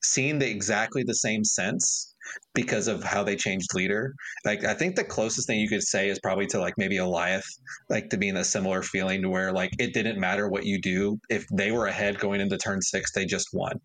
seen 0.04 0.40
the 0.40 0.50
exactly 0.50 1.04
the 1.04 1.16
same 1.16 1.44
sense 1.44 2.16
because 2.54 2.88
of 2.88 3.04
how 3.04 3.24
they 3.24 3.36
changed 3.36 3.74
leader. 3.74 4.14
Like 4.46 4.66
I 4.66 4.74
think 4.74 4.96
the 4.96 5.04
closest 5.04 5.48
thing 5.48 5.60
you 5.60 5.70
could 5.70 5.84
say 5.84 6.10
is 6.10 6.20
probably 6.20 6.48
to 6.48 6.60
like 6.60 6.74
maybe 6.78 6.98
Alioth, 6.98 7.46
like 7.90 8.10
to 8.10 8.18
be 8.18 8.30
in 8.30 8.38
a 8.38 8.44
similar 8.44 8.82
feeling 8.82 9.22
to 9.22 9.30
where 9.30 9.52
like 9.52 9.72
it 9.80 9.94
didn't 9.94 10.20
matter 10.20 10.50
what 10.50 10.66
you 10.66 10.80
do. 10.82 11.20
If 11.30 11.46
they 11.54 11.72
were 11.72 11.88
ahead 11.88 12.20
going 12.20 12.42
into 12.42 12.58
turn 12.58 12.82
six, 12.82 13.12
they 13.12 13.26
just 13.26 13.50
won. 13.54 13.80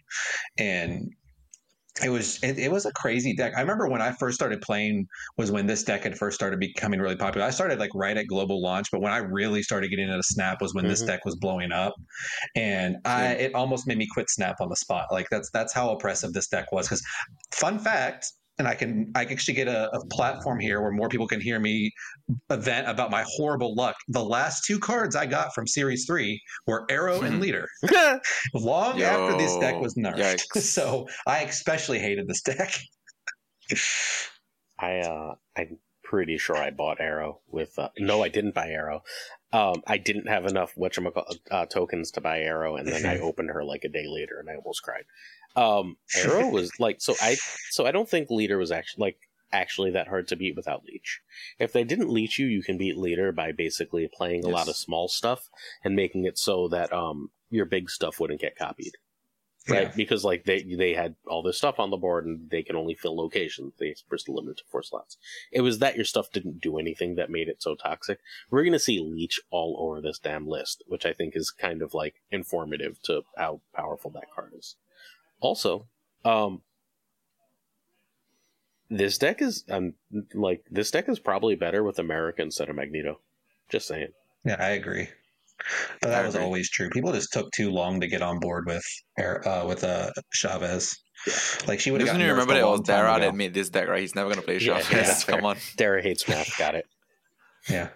And 0.58 1.10
it 2.02 2.08
was 2.08 2.42
it, 2.42 2.58
it 2.58 2.70
was 2.70 2.86
a 2.86 2.92
crazy 2.92 3.34
deck. 3.34 3.52
I 3.56 3.60
remember 3.60 3.88
when 3.88 4.00
I 4.00 4.12
first 4.12 4.36
started 4.36 4.60
playing 4.62 5.06
was 5.36 5.50
when 5.50 5.66
this 5.66 5.82
deck 5.82 6.04
had 6.04 6.16
first 6.16 6.36
started 6.36 6.60
becoming 6.60 7.00
really 7.00 7.16
popular. 7.16 7.46
I 7.46 7.50
started 7.50 7.78
like 7.78 7.90
right 7.94 8.16
at 8.16 8.26
global 8.26 8.62
launch, 8.62 8.86
but 8.92 9.00
when 9.00 9.12
I 9.12 9.18
really 9.18 9.62
started 9.62 9.90
getting 9.90 10.08
into 10.08 10.22
Snap 10.22 10.60
was 10.60 10.72
when 10.74 10.86
this 10.86 11.02
Mhm. 11.02 11.06
deck 11.08 11.24
was 11.24 11.36
blowing 11.36 11.72
up, 11.72 11.94
and 12.54 12.96
I 13.04 13.28
it 13.32 13.54
almost 13.54 13.86
made 13.86 13.98
me 13.98 14.06
quit 14.12 14.30
Snap 14.30 14.60
on 14.60 14.68
the 14.68 14.76
spot. 14.76 15.06
Like 15.10 15.26
that's 15.30 15.50
that's 15.52 15.72
how 15.72 15.90
oppressive 15.90 16.32
this 16.32 16.48
deck 16.48 16.70
was. 16.72 16.86
Because 16.86 17.02
fun 17.52 17.78
fact, 17.78 18.26
and 18.60 18.68
I 18.68 18.74
can 18.76 19.10
I 19.16 19.24
actually 19.24 19.54
get 19.54 19.66
a, 19.66 19.90
a 19.96 20.06
platform 20.06 20.60
here 20.60 20.80
where 20.80 20.92
more 20.92 21.08
people 21.08 21.26
can 21.26 21.40
hear 21.40 21.58
me 21.58 21.90
event 22.50 22.88
about 22.88 23.10
my 23.10 23.24
horrible 23.26 23.74
luck. 23.74 23.96
The 24.08 24.22
last 24.22 24.64
two 24.64 24.78
cards 24.78 25.16
I 25.16 25.26
got 25.26 25.52
from 25.54 25.66
Series 25.66 26.06
Three 26.06 26.40
were 26.68 26.86
Arrow 26.88 27.22
and 27.22 27.34
Hmm. 27.34 27.40
Leader. 27.40 27.66
Long 28.54 29.02
after 29.02 29.36
this 29.36 29.56
deck 29.58 29.80
was 29.80 29.94
nerfed, 29.96 30.18
yikes. 30.54 30.60
so 30.62 31.08
I 31.26 31.40
especially 31.40 31.98
hated 31.98 32.28
this 32.28 32.42
deck. 32.42 32.72
I 34.78 34.98
uh, 35.00 35.34
I'm 35.56 35.78
pretty 36.04 36.38
sure 36.38 36.56
I 36.56 36.70
bought 36.70 37.00
Arrow 37.00 37.40
with. 37.48 37.78
Uh, 37.78 37.88
no, 37.98 38.22
I 38.22 38.28
didn't 38.28 38.54
buy 38.54 38.68
Arrow. 38.68 39.02
Um, 39.52 39.82
I 39.86 39.98
didn't 39.98 40.28
have 40.28 40.44
enough 40.46 40.74
whatchamacall- 40.76 41.38
uh, 41.50 41.66
tokens 41.66 42.10
to 42.12 42.20
buy 42.20 42.40
Arrow, 42.40 42.76
and 42.76 42.86
then 42.86 43.04
I 43.04 43.18
opened 43.18 43.50
her 43.50 43.64
like 43.64 43.84
a 43.84 43.88
day 43.88 44.06
later, 44.06 44.38
and 44.38 44.48
I 44.48 44.54
almost 44.54 44.82
cried. 44.82 45.04
Um, 45.56 45.96
Arrow 46.16 46.48
was 46.50 46.70
like 46.78 47.00
so. 47.00 47.14
I 47.20 47.36
so 47.70 47.86
I 47.86 47.92
don't 47.92 48.08
think 48.08 48.30
Leader 48.30 48.58
was 48.58 48.70
actually 48.70 49.02
like 49.02 49.18
actually 49.52 49.90
that 49.90 50.08
hard 50.08 50.28
to 50.28 50.36
beat 50.36 50.56
without 50.56 50.84
Leech. 50.84 51.20
If 51.58 51.72
they 51.72 51.84
didn't 51.84 52.10
leech 52.10 52.38
you, 52.38 52.46
you 52.46 52.62
can 52.62 52.78
beat 52.78 52.96
Leader 52.96 53.32
by 53.32 53.52
basically 53.52 54.08
playing 54.12 54.44
a 54.44 54.48
lot 54.48 54.68
of 54.68 54.76
small 54.76 55.08
stuff 55.08 55.48
and 55.84 55.96
making 55.96 56.24
it 56.24 56.38
so 56.38 56.68
that 56.68 56.92
um 56.92 57.30
your 57.50 57.66
big 57.66 57.90
stuff 57.90 58.20
wouldn't 58.20 58.40
get 58.40 58.56
copied 58.56 58.92
right? 59.68 59.82
Yeah. 59.82 59.92
Because 59.94 60.24
like 60.24 60.44
they 60.44 60.62
they 60.62 60.94
had 60.94 61.16
all 61.26 61.42
this 61.42 61.58
stuff 61.58 61.78
on 61.78 61.90
the 61.90 61.96
board 61.96 62.26
and 62.26 62.50
they 62.50 62.62
can 62.62 62.76
only 62.76 62.94
fill 62.94 63.16
locations. 63.16 63.74
They 63.78 63.94
were 64.10 64.18
still 64.18 64.36
limited 64.36 64.58
to 64.58 64.64
four 64.70 64.82
slots. 64.82 65.16
It 65.52 65.60
was 65.60 65.78
that 65.78 65.96
your 65.96 66.04
stuff 66.04 66.30
didn't 66.32 66.60
do 66.60 66.78
anything 66.78 67.16
that 67.16 67.30
made 67.30 67.48
it 67.48 67.62
so 67.62 67.74
toxic. 67.74 68.18
We're 68.50 68.64
gonna 68.64 68.78
see 68.78 69.00
leech 69.00 69.40
all 69.50 69.76
over 69.78 70.00
this 70.00 70.18
damn 70.18 70.46
list, 70.46 70.82
which 70.86 71.04
I 71.04 71.12
think 71.12 71.36
is 71.36 71.50
kind 71.50 71.82
of 71.82 71.94
like 71.94 72.16
informative 72.30 73.00
to 73.04 73.22
how 73.36 73.60
powerful 73.74 74.10
that 74.12 74.30
card 74.34 74.52
is. 74.56 74.76
Also, 75.40 75.86
um, 76.24 76.62
this 78.88 79.18
deck 79.18 79.40
is 79.40 79.64
um 79.70 79.94
like 80.34 80.64
this 80.70 80.90
deck 80.90 81.08
is 81.08 81.18
probably 81.18 81.54
better 81.54 81.82
with 81.82 81.98
America 81.98 82.42
instead 82.42 82.68
of 82.68 82.76
Magneto. 82.76 83.20
Just 83.68 83.86
saying. 83.88 84.08
Yeah, 84.44 84.56
I 84.58 84.70
agree. 84.70 85.08
But 86.00 86.08
that 86.10 86.22
I 86.22 86.26
was 86.26 86.34
agree. 86.34 86.44
always 86.46 86.70
true. 86.70 86.88
People 86.90 87.12
just 87.12 87.32
took 87.32 87.50
too 87.52 87.70
long 87.70 88.00
to 88.00 88.06
get 88.06 88.22
on 88.22 88.40
board 88.40 88.64
with 88.66 88.84
uh, 89.18 89.64
with 89.66 89.84
uh, 89.84 90.10
Chavez. 90.32 90.98
Yeah. 91.26 91.34
Like 91.68 91.80
she 91.80 91.90
would 91.90 92.00
have. 92.00 92.08
Doesn't 92.08 92.22
you 92.22 92.30
remember 92.30 92.54
that 92.54 92.60
it 92.60 92.66
was 92.66 92.80
Dara 92.80 93.20
that 93.20 93.34
made 93.34 93.52
this 93.54 93.68
deck, 93.68 93.86
right? 93.88 94.00
He's 94.00 94.14
never 94.14 94.30
gonna 94.30 94.42
play 94.42 94.54
Yeah, 94.58 94.78
Chavez. 94.80 94.90
yeah, 94.90 95.02
that's 95.02 95.24
fair. 95.24 95.36
Come 95.36 95.44
on. 95.46 95.56
Dara 95.76 96.02
hates 96.02 96.26
math. 96.28 96.56
Got 96.58 96.74
it. 96.76 96.86
Yeah. 97.68 97.90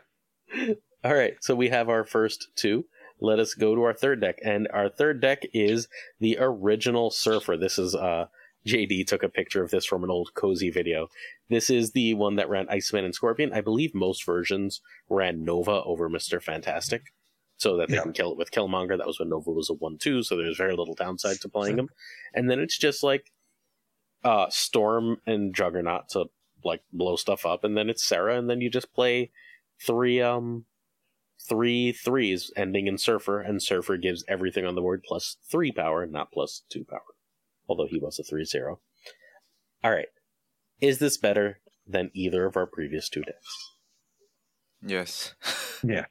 All 1.03 1.15
right, 1.15 1.35
so 1.41 1.55
we 1.55 1.69
have 1.71 1.89
our 1.89 2.05
first 2.05 2.49
two. 2.55 2.85
Let 3.21 3.39
us 3.39 3.55
go 3.55 3.75
to 3.75 3.83
our 3.83 3.95
third 3.95 4.21
deck, 4.21 4.39
and 4.45 4.69
our 4.73 4.89
third 4.89 5.21
deck 5.21 5.45
is 5.53 5.89
the 6.21 6.37
original 6.41 7.11
Surfer. 7.11 7.57
This 7.57 7.79
is 7.79 7.95
uh, 7.95 8.27
JD 8.67 9.07
took 9.07 9.23
a 9.23 9.29
picture 9.29 9.63
of 9.63 9.71
this 9.71 9.85
from 9.85 10.05
an 10.05 10.11
old 10.11 10.35
cozy 10.35 10.71
video. 10.71 11.09
This 11.49 11.71
is 11.71 11.93
the 11.93 12.15
one 12.15 12.37
that 12.37 12.49
ran 12.49 12.69
Iceman 12.69 13.05
and 13.05 13.15
Scorpion. 13.15 13.53
I 13.53 13.61
believe 13.61 13.95
most 13.95 14.25
versions 14.27 14.81
ran 15.09 15.45
Nova 15.45 15.83
over 15.85 16.09
Mister 16.09 16.41
Fantastic, 16.41 17.13
so 17.57 17.77
that 17.77 17.89
they 17.89 17.97
Yeah. 17.97 18.03
can 18.03 18.13
kill 18.13 18.33
it 18.33 18.39
with 18.39 18.51
Killmonger. 18.51 18.99
That 18.99 19.07
was 19.07 19.19
when 19.21 19.29
Nova 19.29 19.51
was 19.51 19.71
a 19.71 19.75
one-two, 19.75 20.23
so 20.23 20.37
there's 20.37 20.57
very 20.57 20.75
little 20.77 20.95
downside 20.95 21.41
to 21.43 21.49
playing 21.49 21.79
him. 21.79 21.89
And 22.35 22.51
then 22.51 22.59
it's 22.59 22.77
just 22.77 23.03
like 23.03 23.31
uh, 24.25 24.47
Storm 24.51 25.19
and 25.27 25.55
Juggernaut 25.55 26.09
to 26.11 26.27
like 26.65 26.83
blow 26.93 27.17
stuff 27.17 27.47
up, 27.47 27.63
and 27.63 27.77
then 27.77 27.89
it's 27.89 28.05
Sera, 28.05 28.39
and 28.39 28.51
then 28.51 28.61
you 28.61 28.71
just 28.71 28.93
play 28.93 29.31
three 29.81 30.21
um 30.21 30.65
three 31.41 31.93
threes 31.93 32.51
ending 32.57 32.87
in 32.87 32.99
Surfer, 32.99 33.41
and 33.41 33.63
Surfer 33.63 33.97
gives 33.97 34.25
everything 34.29 34.65
on 34.65 34.75
the 34.75 34.81
board 34.81 35.03
plus 35.07 35.37
three 35.51 35.73
power, 35.73 36.07
not 36.07 36.33
plus 36.33 36.63
two 36.69 36.85
power. 36.85 37.01
Although 37.69 37.87
he 37.87 37.99
was 37.99 38.19
a 38.19 38.23
three 38.23 38.45
zero. 38.45 38.81
Alright. 39.85 40.09
Is 40.81 40.99
this 40.99 41.17
better 41.17 41.61
than 41.87 42.11
either 42.15 42.47
of 42.47 42.57
our 42.57 42.67
previous 42.67 43.09
two 43.09 43.23
decks? 43.23 43.73
Yes. 44.83 45.35
Yeah. 45.87 46.07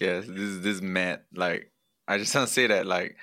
yes. 0.00 0.24
This 0.26 0.56
this 0.56 0.66
is 0.66 0.82
mad. 0.82 1.20
Like 1.32 1.70
I 2.08 2.18
just 2.18 2.34
want 2.34 2.48
to 2.48 2.52
say 2.52 2.66
that 2.66 2.86
like 2.86 3.16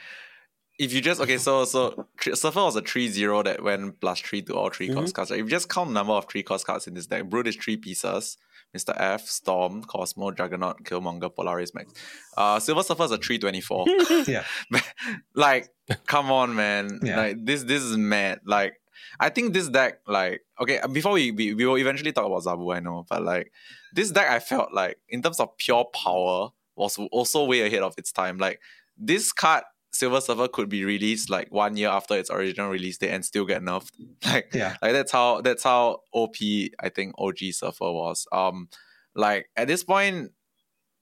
if 0.80 0.94
you 0.94 1.02
just 1.02 1.19
okay, 1.19 1.38
so 1.38 1.65
so 1.65 2.07
tr- 2.15 2.35
Surfer 2.35 2.61
was 2.61 2.77
a 2.77 2.81
3-0 2.81 3.44
that 3.44 3.61
went 3.61 3.99
plus 3.99 4.22
three 4.22 4.41
to 4.44 4.53
all 4.53 4.69
3 4.69 4.88
cost 4.88 4.98
mm-hmm. 4.98 5.11
cards. 5.11 5.31
Right? 5.31 5.41
If 5.41 5.45
you 5.45 5.49
just 5.49 5.68
count 5.68 5.89
the 5.89 5.94
number 5.94 6.14
of 6.14 6.30
three 6.30 6.41
cost 6.41 6.65
cards 6.65 6.88
in 6.88 6.94
this 6.94 7.07
deck, 7.07 7.26
Brood 7.26 7.48
is 7.48 7.57
three 7.57 7.76
pieces. 7.76 8.38
Mr. 8.78 8.94
F, 8.95 9.28
Storm, 9.28 9.84
Cosmo, 9.84 10.32
Juggernaut, 10.32 10.84
Killmonger, 10.84 11.34
Polaris 11.34 11.74
Max. 11.74 11.94
Uh 12.36 12.60
Silver 12.60 12.84
Surfer 12.84 13.04
is 13.04 13.12
a 13.12 13.18
324. 13.18 13.86
Yeah. 14.28 14.44
like, 15.36 15.70
come 16.06 16.32
on, 16.32 16.56
man. 16.56 16.99
Yeah. 17.04 17.18
Like 17.18 17.45
this 17.45 17.64
this 17.64 17.82
is 17.84 17.98
mad. 17.98 18.40
Like 18.45 18.74
I 19.20 19.30
think 19.30 19.54
this 19.54 19.68
deck, 19.70 19.99
like, 20.08 20.41
okay, 20.62 20.80
before 20.91 21.14
we, 21.14 21.32
we 21.32 21.54
we 21.54 21.66
will 21.66 21.78
eventually 21.78 22.12
talk 22.12 22.26
about 22.26 22.44
Zabu, 22.44 22.76
I 22.76 22.80
know, 22.80 23.06
but 23.10 23.24
like 23.24 23.52
this 23.94 24.12
deck 24.12 24.30
I 24.30 24.40
felt 24.40 24.74
like 24.74 24.98
in 25.10 25.22
terms 25.22 25.40
of 25.40 25.58
pure 25.58 25.86
power 25.86 26.49
was 26.76 26.98
also 27.12 27.45
way 27.45 27.62
ahead 27.66 27.84
of 27.84 27.95
its 27.98 28.12
time. 28.12 28.38
Like 28.38 28.60
this 28.98 29.32
card 29.32 29.64
Silver 29.91 30.22
Surfer 30.22 30.47
could 30.47 30.69
be 30.69 30.84
released 30.84 31.30
like 31.30 31.51
one 31.51 31.77
year 31.77 31.89
after 31.89 32.15
its 32.15 32.30
original 32.30 32.69
release 32.69 32.97
date 32.97 33.11
and 33.11 33.26
still 33.26 33.45
get 33.45 33.61
nerfed. 33.61 33.91
Like 34.26 34.49
Yeah. 34.53 34.76
like 34.81 34.93
that's 34.93 35.11
how 35.11 35.41
that's 35.41 35.64
how 35.64 36.01
OP 36.14 36.35
I 36.80 36.89
think 36.89 37.14
OG 37.18 37.38
Surfer 37.53 37.91
was. 37.91 38.27
Um 38.31 38.69
like 39.15 39.49
at 39.55 39.68
this 39.68 39.84
point, 39.84 40.31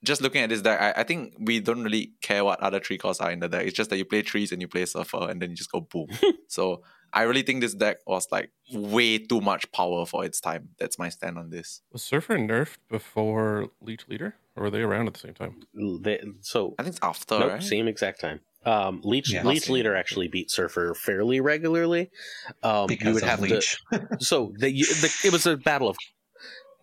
just 0.04 0.22
looking 0.22 0.42
at 0.42 0.48
this 0.50 0.62
deck, 0.62 0.80
I, 0.80 1.00
I 1.00 1.04
think 1.04 1.34
we 1.38 1.58
don't 1.60 1.82
really 1.82 2.12
care 2.22 2.44
what 2.44 2.60
other 2.60 2.80
three 2.80 2.96
costs 2.98 3.20
are 3.20 3.30
in 3.30 3.40
the 3.40 3.48
deck. 3.48 3.66
It's 3.66 3.76
just 3.76 3.90
that 3.90 3.96
you 3.96 4.04
play 4.04 4.22
trees 4.22 4.52
and 4.52 4.60
you 4.62 4.68
play 4.68 4.84
Surfer 4.86 5.28
and 5.28 5.42
then 5.42 5.50
you 5.50 5.56
just 5.56 5.72
go 5.72 5.80
boom. 5.80 6.06
so 6.48 6.82
I 7.12 7.22
really 7.22 7.42
think 7.42 7.60
this 7.60 7.74
deck 7.74 7.98
was 8.06 8.26
like 8.30 8.50
way 8.72 9.18
too 9.18 9.40
much 9.40 9.70
power 9.72 10.06
for 10.06 10.24
its 10.24 10.40
time. 10.40 10.70
That's 10.78 10.98
my 10.98 11.08
stand 11.08 11.38
on 11.38 11.50
this. 11.50 11.82
Was 11.92 12.02
Surfer 12.02 12.36
nerfed 12.36 12.76
before 12.88 13.68
Leech 13.80 14.06
Leader, 14.08 14.34
or 14.54 14.64
were 14.64 14.70
they 14.70 14.82
around 14.82 15.06
at 15.08 15.14
the 15.14 15.20
same 15.20 15.34
time? 15.34 15.62
They, 16.02 16.20
so 16.40 16.74
I 16.78 16.82
think 16.82 16.96
it's 16.96 17.04
after, 17.04 17.38
nope, 17.38 17.52
right? 17.52 17.62
same 17.62 17.88
exact 17.88 18.20
time. 18.20 18.40
Um, 18.66 19.00
Leech 19.04 19.32
Yeah. 19.32 19.44
Leech 19.44 19.70
Leader 19.70 19.94
actually 19.94 20.28
beat 20.28 20.50
Surfer 20.50 20.92
fairly 20.94 21.40
regularly. 21.40 22.10
Um, 22.62 22.86
Because 22.88 23.06
you 23.06 23.14
would 23.14 23.22
of 23.22 23.28
have 23.28 23.40
Leech. 23.40 23.78
to 23.92 24.08
so 24.20 24.52
the, 24.58 24.70
the 24.72 25.14
it 25.24 25.32
was 25.32 25.46
a 25.46 25.56
battle 25.56 25.88
of 25.88 25.96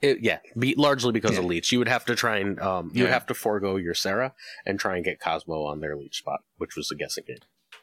it, 0.01 0.17
yeah, 0.21 0.39
be, 0.57 0.75
largely 0.77 1.11
because 1.11 1.37
of 1.37 1.43
Yeah. 1.43 1.49
Leech. 1.49 1.71
You 1.71 1.79
would 1.79 1.87
have 1.87 2.05
to 2.05 2.15
try 2.15 2.37
and 2.37 2.59
um, 2.59 2.91
you 2.93 3.03
would 3.03 3.09
Yeah. 3.09 3.13
have 3.13 3.25
to 3.27 3.33
forego 3.33 3.75
your 3.77 3.93
Sera 3.93 4.33
and 4.65 4.79
try 4.79 4.95
and 4.95 5.03
get 5.05 5.19
Cosmo 5.19 5.63
on 5.65 5.79
their 5.81 5.95
Leech 5.95 6.17
spot, 6.17 6.39
which 6.57 6.75
was 6.75 6.89
a 6.91 6.95
guessing 6.95 7.25
game. 7.27 7.37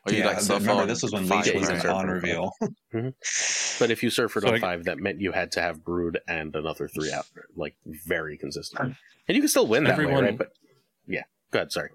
Or 0.06 0.12
you 0.12 0.20
yeah, 0.20 0.28
like 0.28 0.40
Surfer 0.40 0.60
remember 0.60 0.86
this 0.86 1.02
was 1.02 1.12
when 1.12 1.26
five, 1.26 1.44
Leech 1.46 1.54
was 1.56 1.68
right? 1.68 1.84
an 1.84 1.90
on 1.90 2.06
reveal. 2.08 2.52
But 3.78 3.90
if 3.90 4.02
you 4.02 4.10
surfered 4.10 4.42
So 4.42 4.48
on 4.48 4.54
I- 4.54 4.60
five, 4.60 4.84
that 4.84 4.98
meant 4.98 5.20
you 5.20 5.32
had 5.32 5.52
to 5.52 5.60
have 5.62 5.84
Brood 5.84 6.20
and 6.28 6.54
another 6.54 6.88
three 6.88 7.12
out, 7.12 7.26
like 7.56 7.74
very 7.86 8.36
consistent. 8.38 8.96
And 9.28 9.36
you 9.36 9.40
can 9.42 9.48
still 9.48 9.66
win 9.66 9.84
that 9.84 9.98
way, 9.98 10.04
right? 10.06 10.36
But 10.36 10.52
yeah, 11.06 11.22
go 11.50 11.60
ahead. 11.60 11.72
Sorry. 11.72 11.90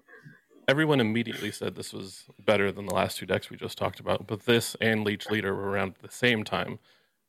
Everyone 0.68 1.00
immediately 1.00 1.52
said 1.52 1.74
this 1.76 1.92
was 1.92 2.24
better 2.44 2.72
than 2.72 2.86
the 2.86 2.94
last 2.94 3.18
two 3.18 3.26
decks 3.26 3.50
we 3.50 3.56
just 3.56 3.78
talked 3.78 4.00
about, 4.00 4.26
but 4.26 4.46
this 4.46 4.76
and 4.80 5.04
Leech 5.04 5.30
Leader 5.30 5.54
were 5.54 5.70
around 5.70 5.94
at 5.96 6.02
the 6.02 6.10
same 6.14 6.42
time, 6.42 6.78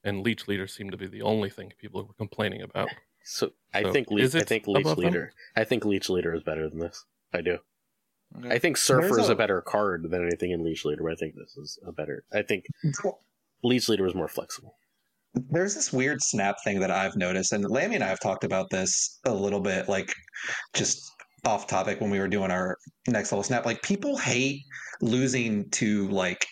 and 0.04 0.24
Leech 0.24 0.48
Leader 0.48 0.66
seemed 0.68 0.92
to 0.92 0.98
be 0.98 1.08
the 1.08 1.22
only 1.22 1.50
thing 1.50 1.72
people 1.80 2.04
were 2.06 2.14
complaining 2.14 2.62
about. 2.62 2.90
So 3.24 3.52
I 3.74 3.84
think 3.92 4.10
Leech, 4.10 4.34
I 4.36 4.40
think 4.42 4.68
Leech 4.68 4.82
above 4.86 4.96
them? 4.96 5.06
Leader. 5.06 5.32
I 5.56 5.66
think 5.66 5.86
Leech 5.86 6.10
Leader 6.10 6.34
is 6.34 6.44
better 6.44 6.70
than 6.70 6.80
this. 6.80 7.06
I 7.34 7.42
do. 7.42 7.60
Okay. 8.40 8.50
I 8.56 8.60
think 8.60 8.78
Surfer 8.78 9.20
is 9.20 9.30
a 9.30 9.34
a- 9.34 9.36
better 9.36 9.62
card 9.62 10.10
than 10.10 10.26
anything 10.26 10.52
in 10.52 10.64
Leech 10.64 10.86
Leader. 10.86 11.04
But 11.04 11.12
I 11.12 11.16
think 11.16 11.36
this 11.36 11.56
is 11.58 11.78
a 11.86 11.92
better. 11.92 12.24
I 12.34 12.42
think 12.42 12.66
Leech 13.64 13.90
Leader 13.90 14.08
is 14.08 14.16
more 14.16 14.28
flexible. 14.28 14.78
There's 15.34 15.76
this 15.76 15.94
weird 15.94 16.22
snap 16.22 16.56
thing 16.64 16.80
that 16.80 16.90
I've 16.90 17.16
noticed, 17.16 17.52
and 17.52 17.64
Lamby 17.66 17.96
and 17.96 18.04
I 18.04 18.08
have 18.08 18.20
talked 18.20 18.44
about 18.44 18.70
this 18.70 19.20
a 19.26 19.34
little 19.34 19.60
bit, 19.60 19.88
like 19.88 20.14
just 20.74 21.12
off 21.46 21.68
topic 21.68 22.02
when 22.02 22.10
we 22.10 22.20
were 22.20 22.28
doing 22.28 22.52
our 22.52 22.78
next 23.08 23.32
level 23.32 23.44
snap. 23.44 23.66
Like 23.66 23.82
people 23.82 24.18
hate 24.18 24.64
losing 25.02 25.70
to 25.72 26.08
like 26.10 26.48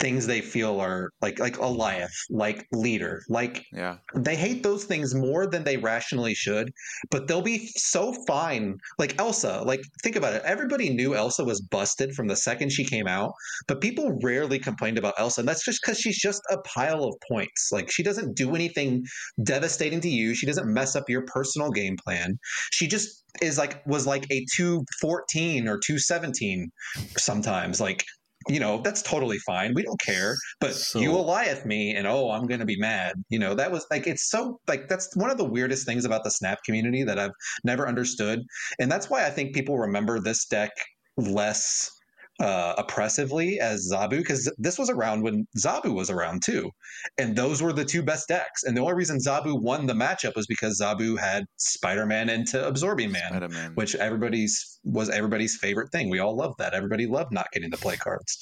things 0.00 0.26
they 0.26 0.40
feel 0.40 0.80
are 0.80 1.10
like 1.20 1.38
like 1.38 1.54
Goliath, 1.54 2.14
like 2.30 2.66
leader, 2.72 3.22
like 3.28 3.64
yeah. 3.72 3.96
they 4.14 4.36
hate 4.36 4.62
those 4.62 4.84
things 4.84 5.14
more 5.14 5.46
than 5.46 5.64
they 5.64 5.76
rationally 5.76 6.34
should, 6.34 6.70
but 7.10 7.28
they'll 7.28 7.42
be 7.42 7.66
so 7.76 8.14
fine. 8.26 8.76
Like 8.98 9.18
Elsa, 9.18 9.62
like 9.64 9.82
think 10.02 10.16
about 10.16 10.34
it. 10.34 10.42
Everybody 10.44 10.90
knew 10.90 11.14
Elsa 11.14 11.44
was 11.44 11.60
busted 11.60 12.14
from 12.14 12.28
the 12.28 12.36
second 12.36 12.72
she 12.72 12.84
came 12.84 13.06
out, 13.06 13.32
but 13.68 13.80
people 13.80 14.18
rarely 14.22 14.58
complained 14.58 14.98
about 14.98 15.14
Elsa. 15.18 15.40
And 15.40 15.48
that's 15.48 15.64
just 15.64 15.80
because 15.82 15.98
she's 15.98 16.18
just 16.18 16.42
a 16.50 16.58
pile 16.62 17.04
of 17.04 17.14
points. 17.28 17.70
Like 17.72 17.90
she 17.90 18.02
doesn't 18.02 18.36
do 18.36 18.54
anything 18.54 19.04
devastating 19.42 20.00
to 20.00 20.08
you. 20.08 20.34
She 20.34 20.46
doesn't 20.46 20.72
mess 20.72 20.96
up 20.96 21.08
your 21.08 21.24
personal 21.26 21.70
game 21.70 21.96
plan. 22.04 22.38
She 22.72 22.86
just 22.86 23.24
is 23.42 23.58
like 23.58 23.84
was 23.86 24.06
like 24.06 24.24
a 24.30 24.44
214 24.54 25.68
or 25.68 25.78
217 25.78 26.70
sometimes. 27.16 27.80
Like 27.80 28.04
you 28.48 28.60
know, 28.60 28.80
that's 28.82 29.02
totally 29.02 29.38
fine. 29.38 29.72
We 29.74 29.82
don't 29.82 30.00
care. 30.00 30.36
But 30.60 30.74
So- 30.74 31.00
you 31.00 31.10
Goliath 31.10 31.64
me 31.64 31.94
and 31.94 32.06
oh, 32.06 32.30
I'm 32.30 32.46
going 32.46 32.60
to 32.60 32.66
be 32.66 32.78
mad. 32.78 33.14
You 33.30 33.38
know, 33.38 33.54
that 33.54 33.72
was 33.72 33.86
like, 33.90 34.06
it's 34.06 34.28
so 34.28 34.60
like, 34.68 34.88
that's 34.88 35.14
one 35.16 35.30
of 35.30 35.38
the 35.38 35.44
weirdest 35.44 35.86
things 35.86 36.04
about 36.04 36.24
the 36.24 36.30
Snap 36.30 36.58
community 36.64 37.02
that 37.04 37.18
I've 37.18 37.32
never 37.64 37.88
understood. 37.88 38.40
And 38.78 38.90
that's 38.90 39.08
why 39.08 39.26
I 39.26 39.30
think 39.30 39.54
people 39.54 39.78
remember 39.78 40.20
this 40.20 40.44
deck 40.46 40.70
less 41.16 41.90
uh, 42.40 42.74
oppressively 42.78 43.60
as 43.60 43.90
Zabu 43.92 44.18
because 44.18 44.52
this 44.58 44.78
was 44.78 44.90
around 44.90 45.22
when 45.22 45.46
Zabu 45.58 45.94
was 45.94 46.10
around 46.10 46.42
too, 46.44 46.70
and 47.18 47.36
those 47.36 47.62
were 47.62 47.72
the 47.72 47.84
two 47.84 48.02
best 48.02 48.28
decks. 48.28 48.64
And 48.64 48.76
the 48.76 48.80
only 48.80 48.94
reason 48.94 49.18
Zabu 49.18 49.60
won 49.60 49.86
the 49.86 49.92
matchup 49.94 50.34
was 50.34 50.46
because 50.46 50.80
Zabu 50.80 51.18
had 51.18 51.44
Spider 51.56 52.06
Man 52.06 52.28
into 52.28 52.66
Absorbing 52.66 53.12
Man, 53.12 53.28
Spider-Man. 53.28 53.72
which 53.74 53.94
everybody's 53.94 54.80
was 54.84 55.08
everybody's 55.10 55.56
favorite 55.56 55.90
thing. 55.92 56.10
We 56.10 56.18
all 56.18 56.36
loved 56.36 56.58
that. 56.58 56.74
Everybody 56.74 57.06
loved 57.06 57.32
not 57.32 57.46
getting 57.52 57.70
to 57.70 57.76
play 57.78 57.96
cards. 57.96 58.38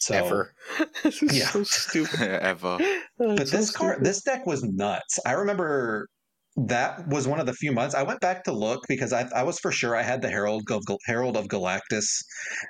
So, 0.00 0.14
Ever. 0.14 0.54
this 1.02 1.22
is 1.22 1.36
Yeah. 1.38 1.48
so 1.48 1.62
stupid. 1.62 2.20
ever. 2.42 2.78
But 3.18 3.40
it's 3.40 3.50
so 3.50 3.56
this 3.56 3.70
card, 3.70 4.04
this 4.04 4.22
deck 4.22 4.46
was 4.46 4.62
nuts. 4.62 5.18
I 5.26 5.32
remember 5.32 6.08
that 6.56 7.06
was 7.08 7.26
one 7.28 7.40
of 7.40 7.46
the 7.46 7.54
few 7.54 7.72
months 7.72 7.94
I 7.94 8.02
went 8.02 8.20
back 8.20 8.44
to 8.44 8.52
look 8.52 8.80
because 8.88 9.12
I, 9.12 9.28
I 9.34 9.42
was 9.42 9.58
for 9.58 9.72
sure 9.72 9.96
I 9.96 10.02
had 10.02 10.20
the 10.22 10.28
Herald 10.30 10.70
of 10.70 10.82
Herald 11.06 11.36
of 11.36 11.46
Galactus 11.48 12.06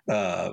uh, 0.08 0.50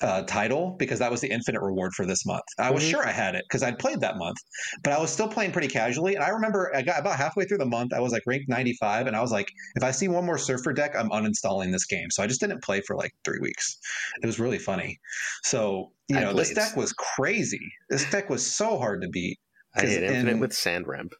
uh, 0.00 0.22
title 0.22 0.76
because 0.78 1.00
that 1.00 1.10
was 1.10 1.20
the 1.20 1.28
infinite 1.28 1.60
reward 1.60 1.92
for 1.92 2.06
this 2.06 2.24
month. 2.24 2.44
I 2.58 2.70
was 2.70 2.84
Mhm. 2.84 2.90
sure 2.90 3.06
I 3.06 3.10
had 3.10 3.34
it 3.34 3.44
because 3.48 3.64
I'd 3.64 3.78
played 3.80 4.00
that 4.00 4.16
month, 4.16 4.36
but 4.84 4.92
I 4.92 4.98
was 5.00 5.10
still 5.10 5.26
playing 5.28 5.50
pretty 5.50 5.66
casually. 5.68 6.14
And 6.14 6.22
I 6.22 6.28
remember 6.28 6.70
I 6.74 6.82
got 6.82 7.00
about 7.00 7.16
halfway 7.18 7.44
through 7.44 7.58
the 7.58 7.66
month, 7.66 7.92
I 7.92 7.98
was 8.00 8.12
like 8.12 8.22
ranked 8.24 8.48
95, 8.48 9.08
and 9.08 9.16
I 9.16 9.20
was 9.20 9.32
like, 9.32 9.48
if 9.74 9.82
I 9.82 9.90
see 9.90 10.06
one 10.06 10.24
more 10.24 10.38
Surfer 10.38 10.72
deck, 10.72 10.94
I'm 10.96 11.10
uninstalling 11.10 11.72
this 11.72 11.84
game. 11.84 12.10
So 12.10 12.22
I 12.22 12.28
just 12.28 12.40
didn't 12.40 12.62
play 12.62 12.80
for 12.80 12.94
like 12.96 13.10
three 13.24 13.40
weeks. 13.40 13.76
It 14.22 14.26
was 14.26 14.38
really 14.38 14.58
funny. 14.58 14.96
So 15.42 15.90
you 16.08 16.16
I 16.16 16.20
know, 16.22 16.32
this 16.32 16.54
deck 16.54 16.76
was 16.76 16.92
crazy. 16.92 17.60
This 17.90 18.08
deck 18.10 18.30
was 18.30 18.46
so 18.46 18.78
hard 18.78 19.02
to 19.02 19.08
beat. 19.08 19.38
I 19.74 19.80
hit 19.82 20.04
infinite 20.04 20.30
in- 20.30 20.40
with 20.40 20.52
sand 20.52 20.86
ramp. 20.86 21.12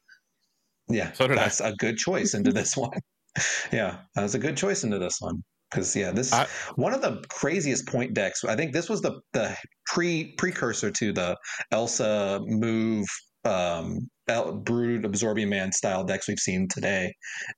Yeah, 0.89 1.11
So 1.13 1.27
did 1.27 1.37
that's 1.37 1.61
a 1.61 1.73
good 1.73 1.97
choice 1.97 2.33
into 2.33 2.51
this 2.51 2.75
one. 2.75 2.97
yeah, 3.71 3.99
that 4.15 4.23
was 4.23 4.35
a 4.35 4.39
good 4.39 4.57
choice 4.57 4.83
into 4.83 4.97
this 4.99 5.17
one 5.19 5.43
because 5.69 5.95
yeah, 5.95 6.11
this 6.11 6.33
I- 6.33 6.47
one 6.75 6.93
of 6.93 7.01
the 7.01 7.23
craziest 7.29 7.87
point 7.87 8.13
decks. 8.13 8.43
I 8.43 8.55
think 8.55 8.73
this 8.73 8.89
was 8.89 9.01
the 9.01 9.19
the 9.33 9.55
pre 9.85 10.33
precursor 10.37 10.89
to 10.91 11.13
the 11.13 11.37
Elsa 11.71 12.41
move. 12.45 13.05
Um, 13.45 14.09
El- 14.27 14.51
brood 14.57 15.05
absorbing 15.05 15.49
man 15.49 15.71
style 15.71 16.03
decks 16.03 16.27
we've 16.27 16.37
seen 16.37 16.67
today 16.67 17.11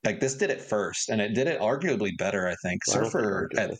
like 0.06 0.20
this 0.22 0.36
did 0.36 0.50
it 0.52 0.62
first 0.62 1.10
and 1.10 1.20
it 1.20 1.34
did 1.34 1.48
it 1.48 1.60
arguably 1.60 2.16
better 2.18 2.48
i 2.48 2.56
think 2.64 2.80
I 2.88 2.94
don't 2.94 3.02
think 3.02 3.12
surfer 3.12 3.50
arguably. 3.54 3.60
at, 3.72 3.78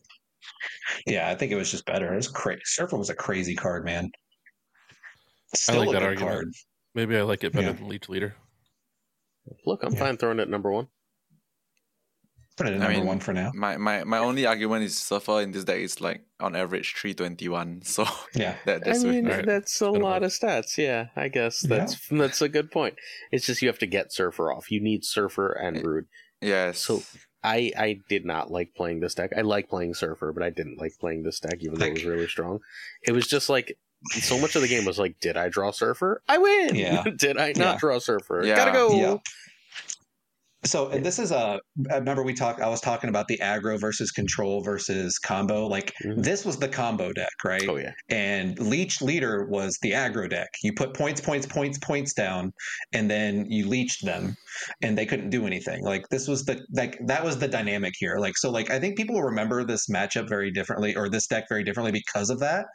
yeah 1.08 1.30
i 1.30 1.36
think 1.36 1.54
it 1.54 1.56
was 1.56 1.72
just 1.72 1.86
better 1.86 2.12
it 2.12 2.16
was 2.18 2.28
crazy 2.28 2.60
surfer 2.66 2.98
was 2.98 3.10
a 3.12 3.16
crazy 3.16 3.56
card 3.56 3.86
man 3.86 4.10
still 5.56 5.86
like 5.86 5.90
a 5.90 5.92
that 5.94 6.00
good 6.00 6.04
argument. 6.08 6.32
card 6.32 6.54
Maybe 6.96 7.16
I 7.18 7.22
like 7.22 7.44
it 7.46 7.54
better 7.54 7.68
Yeah. 7.68 7.74
than 7.74 7.88
Leech 7.88 8.10
Leader. 8.10 8.36
Look, 9.66 9.84
I'm 9.84 9.94
Yeah. 9.94 10.00
fine 10.00 10.18
throwing 10.18 10.40
it 10.40 10.50
number 10.50 10.72
one. 10.72 10.88
put 12.58 12.68
it 12.68 12.74
at 12.74 12.76
I 12.76 12.78
number 12.80 12.98
mean, 13.00 13.08
one 13.08 13.20
for 13.20 13.34
now 13.34 13.52
My, 13.56 13.78
my 13.78 14.04
my 14.04 14.18
only 14.20 14.46
argument 14.46 14.84
is 14.84 14.98
Surfer 15.00 15.42
in 15.42 15.52
this 15.52 15.64
deck 15.64 15.80
is 15.80 16.02
like 16.02 16.22
on 16.40 16.56
average 16.56 16.94
321. 16.96 17.82
So 17.84 18.06
yeah 18.36 18.56
that, 18.66 18.82
I 18.82 18.86
that's 18.86 19.04
mean, 19.04 19.26
Alright. 19.28 19.46
that's 19.46 19.80
a 19.82 19.90
lot 19.90 20.02
one. 20.22 20.24
of 20.24 20.32
stats. 20.32 20.78
Yeah, 20.78 21.08
I 21.16 21.28
guess 21.30 21.64
Yeah. 21.64 21.78
that's 21.78 22.08
that's 22.10 22.42
a 22.42 22.50
good 22.50 22.70
point. 22.72 22.96
It's 23.32 23.46
just 23.46 23.62
you 23.62 23.68
have 23.70 23.80
to 23.80 23.88
get 23.88 24.12
Surfer 24.14 24.52
off. 24.52 24.70
You 24.70 24.82
need 24.82 25.06
Surfer 25.06 25.52
and 25.52 25.78
Yeah. 25.78 25.82
Brood. 25.82 26.06
yes. 26.42 26.80
So 26.80 27.04
I 27.44 27.72
I 27.78 28.00
did 28.10 28.26
not 28.26 28.52
like 28.52 28.76
playing 28.76 29.00
this 29.00 29.16
deck. 29.16 29.32
I 29.36 29.42
like 29.42 29.70
playing 29.70 29.94
Surfer, 29.96 30.32
but 30.34 30.44
I 30.44 30.50
didn't 30.52 30.78
like 30.78 30.94
playing 31.00 31.24
this 31.24 31.40
deck, 31.40 31.58
even 31.62 31.80
though 31.80 31.86
it 31.86 31.94
was 31.94 32.06
really 32.06 32.28
strong. 32.28 32.60
It 33.08 33.14
was 33.14 33.28
just 33.28 33.50
like 33.50 33.78
so 34.10 34.38
much 34.40 34.56
of 34.56 34.62
the 34.62 34.68
game 34.68 34.86
was 34.86 35.00
like, 35.00 35.20
did 35.20 35.38
I 35.38 35.50
draw 35.50 35.72
Surfer? 35.72 36.22
I 36.28 36.38
win. 36.38 36.76
Yeah. 36.76 37.04
did 37.18 37.38
I 37.38 37.50
not 37.50 37.58
Yeah. 37.58 37.78
draw 37.80 38.00
Surfer? 38.00 38.42
Yeah. 38.46 38.56
Gotta 38.56 38.72
go. 38.72 38.92
Yeah. 38.94 39.18
So 40.64 40.90
and 40.90 41.04
this 41.04 41.18
is 41.18 41.32
a. 41.32 41.60
I 41.92 41.96
remember 41.96 42.22
we 42.22 42.36
talked. 42.36 42.62
I 42.62 42.70
was 42.70 42.82
talking 42.82 43.10
about 43.10 43.28
the 43.28 43.40
aggro 43.40 43.82
versus 43.82 44.12
control 44.12 44.62
versus 44.62 45.18
combo. 45.18 45.66
Like 45.66 45.92
Mhm. 46.04 46.22
this 46.22 46.46
was 46.46 46.58
the 46.58 46.68
combo 46.68 47.12
deck, 47.14 47.32
right? 47.44 47.68
Oh 47.68 47.78
yeah. 47.78 47.94
And 48.10 48.60
leech 48.60 49.02
leader 49.02 49.48
was 49.50 49.80
the 49.82 49.94
aggro 49.94 50.30
deck. 50.30 50.50
You 50.62 50.74
put 50.74 50.94
points, 50.94 51.20
points, 51.20 51.48
points, 51.48 51.80
points 51.80 52.14
down, 52.14 52.54
and 52.94 53.10
then 53.10 53.48
you 53.50 53.68
leached 53.68 54.06
them, 54.06 54.38
and 54.84 54.96
they 54.96 55.08
couldn't 55.08 55.32
do 55.32 55.48
anything. 55.48 55.84
Like 55.84 56.08
this 56.10 56.28
was 56.28 56.46
the 56.46 56.64
like 56.74 56.96
that 57.08 57.24
was 57.24 57.40
the 57.40 57.48
dynamic 57.48 57.94
here. 57.98 58.18
Like 58.20 58.38
so, 58.38 58.52
like 58.52 58.70
I 58.70 58.80
think 58.80 58.98
people 58.98 59.16
will 59.16 59.24
remember 59.24 59.64
this 59.64 59.88
matchup 59.90 60.30
very 60.30 60.52
differently, 60.52 60.96
or 60.96 61.10
this 61.10 61.26
deck 61.26 61.46
very 61.50 61.64
differently 61.64 61.92
because 61.92 62.30
of 62.30 62.40
that. 62.42 62.68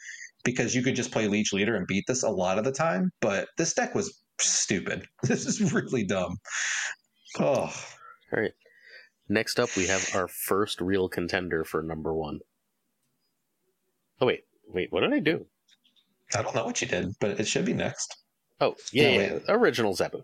Because 0.47 0.75
you 0.75 0.83
could 0.83 0.97
just 0.97 1.11
play 1.11 1.27
leech 1.29 1.53
leader 1.53 1.75
and 1.77 1.87
beat 1.87 2.05
this 2.07 2.23
a 2.23 2.31
lot 2.31 2.57
of 2.59 2.65
the 2.65 2.73
time, 2.73 3.11
but 3.21 3.49
this 3.59 3.75
deck 3.75 3.95
was 3.95 4.23
stupid. 4.41 5.07
This 5.25 5.45
is 5.45 5.73
really 5.75 6.05
dumb. 6.05 6.37
Oh, 7.39 7.45
All 7.65 7.71
right. 8.33 8.53
Next 9.29 9.59
up, 9.59 9.77
we 9.77 9.89
have 9.89 10.09
our 10.15 10.29
first 10.29 10.81
real 10.81 11.09
contender 11.09 11.65
for 11.65 11.83
number 11.83 12.15
one. 12.15 12.39
Oh 14.21 14.27
wait, 14.27 14.45
wait. 14.69 14.93
What 14.93 15.01
did 15.01 15.13
I 15.13 15.19
do? 15.19 15.47
I 16.35 16.43
don't 16.43 16.55
know 16.55 16.65
what 16.65 16.81
you 16.81 16.87
did, 16.89 17.13
but 17.21 17.39
it 17.41 17.47
should 17.47 17.65
be 17.65 17.75
next. 17.75 18.17
Oh 18.61 18.75
yeah, 18.93 19.11
No, 19.11 19.21
yeah, 19.21 19.39
original 19.49 19.95
Zabu. 19.95 20.23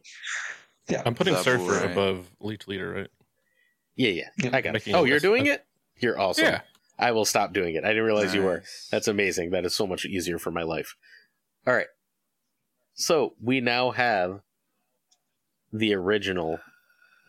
Yeah. 0.89 1.03
I'm 1.05 1.15
putting 1.15 1.35
Zabu, 1.35 1.43
Surfer 1.43 1.73
right. 1.87 1.91
above 1.91 2.31
Leech 2.41 2.67
Leader, 2.69 2.93
right? 2.93 3.09
Yeah, 3.97 4.11
yeah. 4.11 4.29
Yep. 4.43 4.55
I 4.55 4.61
got 4.61 4.69
it. 4.71 4.73
Making 4.75 4.95
Oh, 4.95 5.05
you're 5.05 5.17
less- 5.17 5.23
doing 5.23 5.47
it. 5.47 5.67
You're 5.99 6.19
awesome. 6.19 6.45
Yeah. 6.45 6.61
I 7.03 7.11
will 7.13 7.25
stop 7.25 7.53
doing 7.53 7.75
it. 7.75 7.85
I 7.85 7.89
didn't 7.89 8.05
realize 8.05 8.33
you 8.35 8.43
were. 8.43 8.63
That's 8.91 9.09
amazing. 9.09 9.51
That 9.51 9.65
is 9.65 9.75
so 9.75 9.87
much 9.87 10.05
easier 10.05 10.39
for 10.39 10.51
my 10.53 10.63
life. 10.63 10.95
All 11.67 11.75
right. 11.75 11.89
So 12.95 13.35
we 13.43 13.61
now 13.61 13.91
have 13.91 14.41
the 15.73 15.95
original 15.95 16.61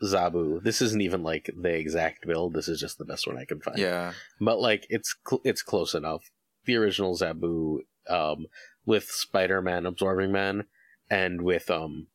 Zabu. 0.03 0.61
This 0.61 0.81
isn't 0.81 1.01
even 1.01 1.23
like 1.23 1.49
the 1.59 1.73
exact 1.73 2.27
build. 2.27 2.53
This 2.53 2.67
is 2.67 2.79
just 2.79 2.97
the 2.97 3.05
best 3.05 3.25
one 3.25 3.37
I 3.37 3.45
can 3.45 3.61
find. 3.61 3.77
yeah. 3.79 4.13
But 4.39 4.59
like 4.59 4.85
it's 4.89 5.15
cl- 5.27 5.41
it's 5.43 5.63
close 5.63 5.93
enough. 5.95 6.29
The 6.65 6.75
original 6.75 7.17
Zabu 7.17 7.79
um 8.09 8.45
with 8.85 9.05
Spider-Man 9.05 9.85
absorbing 9.85 10.31
man 10.31 10.65
and 11.09 11.41
with 11.41 11.71
um 11.71 12.07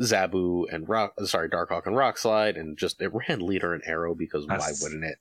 Zabu 0.00 0.64
and 0.72 0.88
Rock 0.88 1.14
sorry 1.24 1.48
Darkhawk 1.48 1.86
and 1.86 1.96
Rockslide 1.96 2.58
and 2.58 2.78
just 2.78 3.00
it 3.00 3.10
ran 3.12 3.40
leader 3.40 3.74
and 3.74 3.82
arrow 3.86 4.14
because 4.14 4.46
why 4.46 4.58
wouldn't 4.82 5.04
it? 5.04 5.18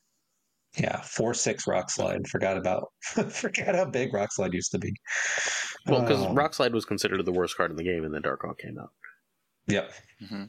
Yeah, 0.77 1.01
four 1.01 1.33
six 1.33 1.65
rock 1.67 1.89
slide. 1.89 2.27
Forgot 2.27 2.57
about 2.57 2.91
forgot 3.31 3.75
how 3.75 3.85
big 3.85 4.13
rock 4.13 4.31
slide 4.31 4.53
used 4.53 4.71
to 4.71 4.79
be. 4.79 4.93
Well, 5.87 6.01
because 6.01 6.21
Oh, 6.23 6.33
Rockslide 6.33 6.71
was 6.73 6.85
considered 6.85 7.23
the 7.25 7.31
worst 7.31 7.55
card 7.57 7.71
in 7.71 7.77
the 7.77 7.83
game, 7.83 8.03
and 8.03 8.13
then 8.13 8.21
Darkhawk 8.21 8.57
came 8.59 8.77
out. 8.77 8.91
Yep. 9.67 9.91
hmm 10.29 10.43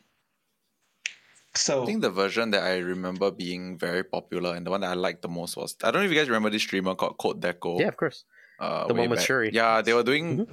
So 1.54 1.82
I 1.82 1.86
think 1.86 2.02
the 2.02 2.10
version 2.10 2.50
that 2.50 2.62
I 2.62 2.78
remember 2.78 3.30
being 3.30 3.78
very 3.78 4.04
popular 4.04 4.54
and 4.54 4.66
the 4.66 4.70
one 4.70 4.80
that 4.82 4.90
I 4.90 4.94
liked 4.94 5.22
the 5.22 5.28
most 5.28 5.56
was 5.56 5.76
I 5.82 5.90
don't 5.90 6.02
know 6.02 6.06
if 6.06 6.12
you 6.12 6.18
guys 6.18 6.28
remember 6.28 6.50
this 6.50 6.62
streamer 6.62 6.94
called 6.94 7.16
Code 7.18 7.40
Deco. 7.40 7.80
Yeah, 7.80 7.88
of 7.88 7.96
course. 7.96 8.24
uh, 8.60 8.86
The 8.86 8.94
one 8.94 9.08
with. 9.10 9.22
Shuri. 9.22 9.50
Yeah, 9.52 9.80
they 9.82 9.94
were 9.94 10.02
doing 10.04 10.46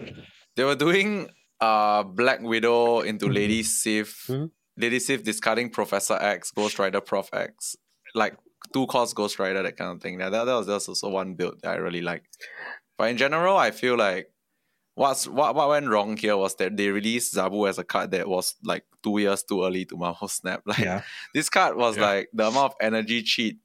they 0.56 0.64
were 0.64 0.76
doing 0.76 1.27
uh 1.60 2.03
Black 2.03 2.41
Widow 2.41 3.02
into 3.02 3.27
Lady 3.27 3.64
Sif, 3.64 4.27
Mhm. 4.27 4.52
Lady 4.77 4.99
Sif 4.99 5.23
discarding 5.23 5.69
Professor 5.69 6.15
X, 6.15 6.52
Ghost 6.52 6.80
Rider 6.80 7.02
Prof 7.02 7.30
X, 7.34 7.76
like 8.14 8.35
two 8.73 8.88
cost 8.88 9.15
Ghost 9.15 9.40
Rider 9.40 9.64
that 9.64 9.77
kind 9.77 9.91
of 9.95 10.02
thing. 10.02 10.18
That, 10.18 10.30
that, 10.32 10.45
that 10.45 10.56
was 10.56 10.68
just 10.68 10.90
also 10.90 11.10
one 11.10 11.36
build 11.36 11.61
that 11.61 11.72
I 11.72 11.76
really 11.76 12.02
like. 12.02 12.23
But 12.98 13.10
in 13.11 13.18
general, 13.18 13.57
I 13.57 13.72
feel 13.72 13.98
like 13.98 14.32
what's 14.95 15.27
what 15.27 15.56
what 15.56 15.69
went 15.69 15.90
wrong 15.90 16.15
here 16.18 16.38
was 16.38 16.56
that 16.56 16.77
they 16.77 16.90
released 16.90 17.36
Zabu 17.36 17.68
as 17.68 17.77
a 17.77 17.84
card 17.84 18.11
that 18.11 18.27
was 18.27 18.56
like 18.64 18.86
two 19.03 19.18
years 19.18 19.44
too 19.44 19.64
early 19.65 19.86
to 19.86 19.98
Marvel 19.98 20.27
Snap. 20.27 20.61
Like 20.65 20.80
yeah, 20.80 21.02
this 21.34 21.49
card 21.49 21.76
was 21.76 21.98
Yeah. 21.98 22.03
like 22.03 22.30
the 22.34 22.48
amount 22.48 22.73
of 22.73 22.76
energy 22.82 23.22
cheat. 23.22 23.57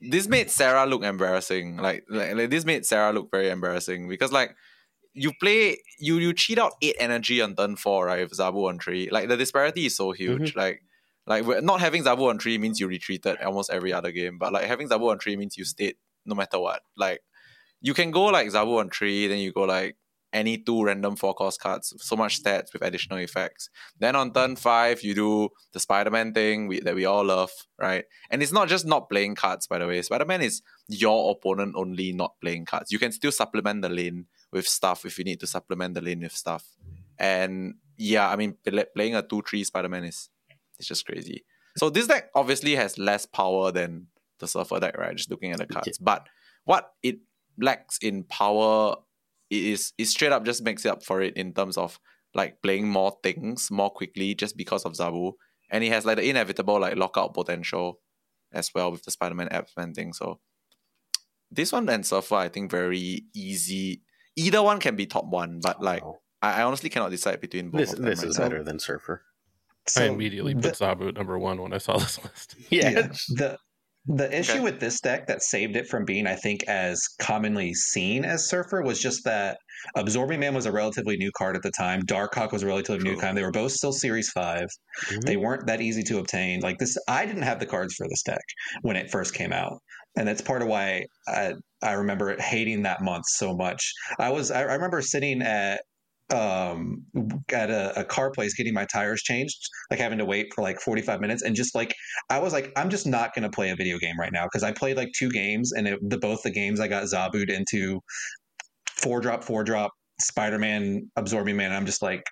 This 0.00 0.28
made 0.28 0.50
Sera 0.50 0.86
look 0.86 1.02
embarrassing. 1.02 1.76
Like, 1.76 2.04
like, 2.08 2.34
like 2.34 2.50
this 2.50 2.64
made 2.64 2.86
Sera 2.86 3.12
look 3.12 3.30
very 3.32 3.48
embarrassing 3.50 4.08
because 4.08 4.30
like 4.32 4.54
you 5.14 5.32
play 5.40 5.78
you 5.98 6.18
you 6.18 6.32
cheat 6.32 6.58
out 6.58 6.72
eight 6.82 6.94
energy 7.00 7.40
on 7.40 7.56
turn 7.56 7.74
four, 7.76 8.06
right? 8.06 8.20
With 8.28 8.38
Zabu 8.38 8.68
on 8.68 8.78
three. 8.78 9.08
Like 9.10 9.28
the 9.28 9.36
disparity 9.36 9.86
is 9.86 9.96
so 9.96 10.12
huge. 10.12 10.50
Mm-hmm. 10.50 10.58
Like 10.58 10.82
like 11.28 11.44
not 11.62 11.80
having 11.80 12.04
Zabu 12.04 12.28
on 12.28 12.38
three 12.38 12.58
means 12.58 12.80
you 12.80 12.88
retreated 12.88 13.40
almost 13.42 13.70
every 13.70 13.92
other 13.92 14.12
game. 14.12 14.38
But 14.38 14.52
like 14.52 14.66
having 14.66 14.88
Zabu 14.88 15.10
on 15.10 15.18
three 15.18 15.36
means 15.36 15.56
you 15.56 15.64
stayed 15.64 15.96
no 16.24 16.34
matter 16.34 16.58
what. 16.58 16.82
Like 16.96 17.20
you 17.80 17.94
can 17.94 18.10
go 18.10 18.24
like 18.26 18.48
Zabu 18.48 18.78
on 18.78 18.90
three, 18.90 19.26
then 19.26 19.38
you 19.38 19.52
go 19.52 19.62
like 19.62 19.96
any 20.32 20.58
two 20.58 20.84
random 20.84 21.16
four 21.16 21.34
cost 21.34 21.60
cards, 21.60 21.94
so 21.98 22.16
much 22.16 22.42
stats 22.42 22.72
with 22.72 22.82
additional 22.82 23.18
effects. 23.18 23.70
Then 23.98 24.14
on 24.14 24.32
turn 24.32 24.56
five, 24.56 25.02
you 25.02 25.14
do 25.14 25.48
the 25.72 25.80
Spider 25.80 26.10
Man 26.10 26.32
thing 26.32 26.68
we, 26.68 26.80
that 26.80 26.94
we 26.94 27.04
all 27.04 27.24
love, 27.24 27.50
right? 27.78 28.04
And 28.30 28.42
it's 28.42 28.52
not 28.52 28.68
just 28.68 28.86
not 28.86 29.08
playing 29.08 29.36
cards, 29.36 29.66
by 29.66 29.78
the 29.78 29.86
way. 29.86 30.02
Spider 30.02 30.26
Man 30.26 30.42
is 30.42 30.62
your 30.88 31.30
opponent 31.30 31.74
only 31.76 32.12
not 32.12 32.34
playing 32.40 32.66
cards. 32.66 32.92
You 32.92 32.98
can 32.98 33.12
still 33.12 33.32
supplement 33.32 33.82
the 33.82 33.88
lane 33.88 34.26
with 34.52 34.66
stuff 34.66 35.04
if 35.04 35.18
you 35.18 35.24
need 35.24 35.40
to 35.40 35.46
supplement 35.46 35.94
the 35.94 36.02
lane 36.02 36.20
with 36.20 36.32
stuff. 36.32 36.64
And 37.18 37.74
yeah, 37.96 38.30
I 38.30 38.36
mean, 38.36 38.56
playing 38.94 39.14
a 39.14 39.22
2 39.22 39.42
3 39.46 39.64
Spider 39.64 39.88
Man 39.88 40.04
is 40.04 40.28
it's 40.78 40.88
just 40.88 41.06
crazy. 41.06 41.44
So 41.76 41.90
this 41.90 42.06
deck 42.06 42.30
obviously 42.34 42.74
has 42.74 42.98
less 42.98 43.26
power 43.26 43.70
than 43.70 44.08
the 44.38 44.46
Surfer 44.48 44.80
deck, 44.80 44.96
right? 44.96 45.16
Just 45.16 45.30
looking 45.30 45.52
at 45.52 45.58
the 45.58 45.66
cards. 45.66 45.98
But 45.98 46.28
what 46.64 46.90
it 47.02 47.18
lacks 47.58 47.98
in 47.98 48.24
power 48.24 48.96
it 49.50 49.64
is 49.64 49.92
it 49.98 50.06
straight 50.06 50.32
up 50.32 50.44
just 50.44 50.62
makes 50.62 50.84
it 50.84 50.90
up 50.90 51.02
for 51.02 51.22
it 51.22 51.36
in 51.36 51.52
terms 51.54 51.76
of 51.76 51.98
like 52.34 52.62
playing 52.62 52.88
more 52.88 53.16
things 53.22 53.70
more 53.70 53.90
quickly 53.90 54.34
just 54.34 54.56
because 54.56 54.84
of 54.84 54.92
Zabu. 54.92 55.32
And 55.70 55.82
he 55.82 55.90
has 55.90 56.04
like 56.04 56.16
the 56.16 56.28
inevitable 56.28 56.80
like 56.80 56.96
lockout 56.96 57.34
potential 57.34 58.00
as 58.52 58.70
well 58.74 58.90
with 58.90 59.02
the 59.04 59.10
Spider-Man 59.10 59.48
app 59.48 59.68
and 59.76 59.94
thing. 59.94 60.12
So 60.12 60.40
this 61.50 61.72
one 61.72 61.88
and 61.88 62.04
Surfer, 62.04 62.34
I 62.36 62.48
think 62.48 62.70
very 62.70 63.24
easy. 63.34 64.02
Either 64.36 64.62
one 64.62 64.80
can 64.80 64.96
be 64.96 65.06
top 65.06 65.26
one, 65.26 65.60
but 65.62 65.82
like 65.82 66.02
I, 66.42 66.60
I 66.60 66.62
honestly 66.62 66.90
cannot 66.90 67.10
decide 67.10 67.40
between 67.40 67.70
both. 67.70 67.80
this 67.80 67.92
this 67.92 68.20
right 68.20 68.28
is 68.28 68.38
now. 68.38 68.44
better 68.44 68.62
than 68.62 68.78
Surfer. 68.78 69.24
I 69.96 70.00
So 70.06 70.12
immediately 70.12 70.54
the- 70.54 70.70
put 70.70 70.74
Zabu 70.78 71.08
at 71.08 71.14
number 71.14 71.38
one 71.38 71.60
when 71.62 71.72
I 71.72 71.78
saw 71.78 71.96
this 71.98 72.18
list. 72.24 72.54
Yeah. 72.70 72.90
Yeah. 72.90 73.08
The 73.28 73.58
the 74.10 74.34
issue 74.38 74.52
Okay. 74.52 74.60
with 74.60 74.80
this 74.80 75.00
deck 75.00 75.26
that 75.26 75.42
saved 75.42 75.76
it 75.76 75.86
from 75.86 76.06
being, 76.06 76.26
I 76.26 76.34
think, 76.34 76.62
as 76.66 77.02
commonly 77.20 77.74
seen 77.74 78.24
as 78.24 78.48
Surfer 78.48 78.80
was 78.82 78.98
just 78.98 79.22
that 79.24 79.58
Absorbing 79.96 80.40
Man 80.40 80.54
was 80.54 80.64
a 80.64 80.72
relatively 80.72 81.18
new 81.18 81.30
card 81.36 81.56
at 81.56 81.62
the 81.62 81.70
time. 81.72 82.00
Darkhawk 82.06 82.50
was 82.50 82.62
a 82.62 82.66
relatively 82.66 83.02
new 83.04 83.12
True. 83.12 83.20
time. 83.20 83.34
They 83.34 83.42
were 83.42 83.50
both 83.50 83.72
still 83.72 83.92
Series 83.92 84.30
5. 84.30 84.66
Mhm. 85.08 85.20
They 85.26 85.36
weren't 85.36 85.66
that 85.66 85.82
easy 85.82 86.02
to 86.04 86.18
obtain. 86.20 86.60
Like 86.60 86.78
this, 86.78 86.96
I 87.06 87.26
didn't 87.26 87.42
have 87.42 87.60
the 87.60 87.66
cards 87.66 87.94
for 87.96 88.08
this 88.08 88.22
deck 88.22 88.40
when 88.80 88.96
it 88.96 89.10
first 89.10 89.34
came 89.34 89.52
out, 89.52 89.82
and 90.16 90.26
that's 90.26 90.40
part 90.40 90.62
of 90.62 90.68
why 90.68 91.04
I 91.28 91.52
I 91.82 91.92
remember 91.92 92.34
hating 92.40 92.84
that 92.84 93.02
month 93.02 93.24
so 93.28 93.54
much. 93.54 93.92
I 94.18 94.30
was 94.30 94.50
I, 94.50 94.60
I 94.60 94.74
remember 94.74 95.02
sitting 95.02 95.42
at 95.42 95.82
um 96.30 97.02
at 97.52 97.70
a, 97.70 98.00
a 98.00 98.04
car 98.04 98.30
place 98.30 98.54
getting 98.54 98.74
my 98.74 98.84
tires 98.84 99.22
changed 99.22 99.58
like 99.90 99.98
having 99.98 100.18
to 100.18 100.26
wait 100.26 100.52
for 100.54 100.60
like 100.60 100.78
45 100.80 101.20
minutes 101.20 101.42
and 101.42 101.56
just 101.56 101.74
like 101.74 101.94
i 102.28 102.38
was 102.38 102.52
like 102.52 102.70
i'm 102.76 102.90
just 102.90 103.06
not 103.06 103.34
going 103.34 103.44
to 103.44 103.50
play 103.50 103.70
a 103.70 103.76
video 103.76 103.98
game 103.98 104.18
right 104.20 104.32
now 104.32 104.44
because 104.44 104.62
i 104.62 104.70
played 104.70 104.96
like 104.96 105.08
two 105.16 105.30
games 105.30 105.72
and 105.72 105.88
it, 105.88 105.98
the 106.02 106.18
both 106.18 106.42
the 106.42 106.50
games 106.50 106.80
i 106.80 106.88
got 106.88 107.04
zabued 107.04 107.48
into 107.48 107.98
four 108.90 109.20
drop 109.20 109.42
four 109.42 109.64
drop 109.64 109.90
spider-man 110.20 111.08
absorbing 111.16 111.56
man 111.56 111.72
i'm 111.72 111.86
just 111.86 112.02
like 112.02 112.22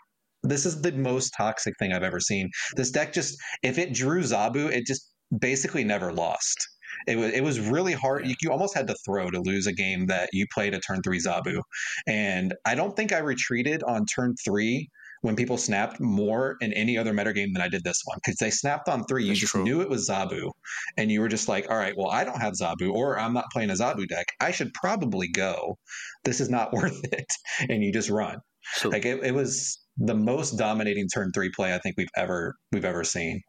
this 0.43 0.66
is 0.66 0.81
the 0.82 0.93
most 0.93 1.32
toxic 1.36 1.74
thing 1.78 1.93
i've 1.93 2.02
ever 2.02 2.20
seen. 2.20 2.51
This 2.77 2.90
deck 2.90 3.12
just 3.12 3.36
if 3.62 3.78
it 3.78 3.93
drew 3.93 4.20
zabu 4.20 4.70
it 4.70 4.86
just 4.86 5.12
basically 5.40 5.85
never 5.85 6.12
lost 6.12 6.56
it 7.06 7.16
was 7.16 7.32
it 7.32 7.42
was 7.42 7.60
really 7.60 7.92
hard. 7.92 8.26
You, 8.26 8.34
you 8.42 8.50
almost 8.50 8.74
had 8.74 8.86
to 8.88 8.96
throw 9.04 9.30
to 9.30 9.40
lose 9.40 9.66
a 9.66 9.72
game 9.72 10.06
that 10.06 10.30
you 10.32 10.46
played 10.52 10.74
a 10.74 10.80
turn 10.80 11.02
three 11.02 11.20
Zabu, 11.20 11.62
and 12.06 12.54
I 12.64 12.74
don't 12.74 12.96
think 12.96 13.12
I 13.12 13.18
retreated 13.18 13.82
on 13.84 14.06
turn 14.06 14.34
three 14.44 14.88
when 15.22 15.36
people 15.36 15.56
snapped 15.56 16.00
more 16.00 16.56
in 16.60 16.72
any 16.72 16.96
other 16.96 17.12
meta 17.12 17.32
game 17.32 17.52
than 17.52 17.62
I 17.62 17.68
did 17.68 17.82
this 17.84 18.02
one 18.04 18.18
because 18.24 18.36
they 18.38 18.50
snapped 18.50 18.88
on 18.88 19.04
three. 19.04 19.24
You 19.24 19.30
That's 19.30 19.40
just 19.40 19.52
true. 19.52 19.64
knew 19.64 19.80
it 19.80 19.88
was 19.88 20.08
Zabu, 20.08 20.50
and 20.96 21.10
you 21.10 21.20
were 21.20 21.28
just 21.28 21.48
like, 21.48 21.70
all 21.70 21.76
right, 21.76 21.94
well, 21.96 22.10
I 22.10 22.24
don't 22.24 22.40
have 22.40 22.54
Zabu, 22.54 22.92
or 22.92 23.18
I'm 23.18 23.32
not 23.32 23.46
playing 23.52 23.70
a 23.70 23.74
Zabu 23.74 24.06
deck. 24.08 24.26
I 24.40 24.50
should 24.50 24.72
probably 24.74 25.28
go. 25.28 25.78
This 26.24 26.40
is 26.40 26.50
not 26.50 26.72
worth 26.72 27.00
it, 27.12 27.26
and 27.68 27.82
you 27.82 27.92
just 27.92 28.10
run. 28.10 28.38
So 28.74 28.88
Like 28.88 29.04
it, 29.04 29.22
it 29.22 29.34
was 29.34 29.80
the 29.96 30.14
most 30.14 30.52
dominating 30.56 31.08
turn 31.08 31.30
three 31.32 31.50
play 31.50 31.74
I 31.74 31.78
think 31.78 31.96
we've 31.96 32.08
ever 32.16 32.54
we've 32.72 32.84
ever 32.84 33.04
seen. 33.04 33.42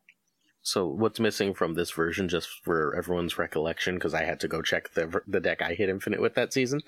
So 0.67 0.85
what's 0.85 1.17
missing 1.17 1.53
from 1.53 1.75
this 1.75 1.91
version, 1.91 2.27
just 2.27 2.49
for 2.65 2.93
everyone's 2.93 3.37
recollection, 3.37 3.95
because 3.95 4.13
I 4.13 4.25
had 4.25 4.41
to 4.41 4.49
go 4.49 4.61
check 4.61 4.93
the 4.95 5.21
the 5.25 5.39
deck 5.39 5.61
I 5.61 5.73
hit 5.75 5.87
Infinite 5.87 6.19
with 6.19 6.35
that 6.35 6.51
season. 6.51 6.81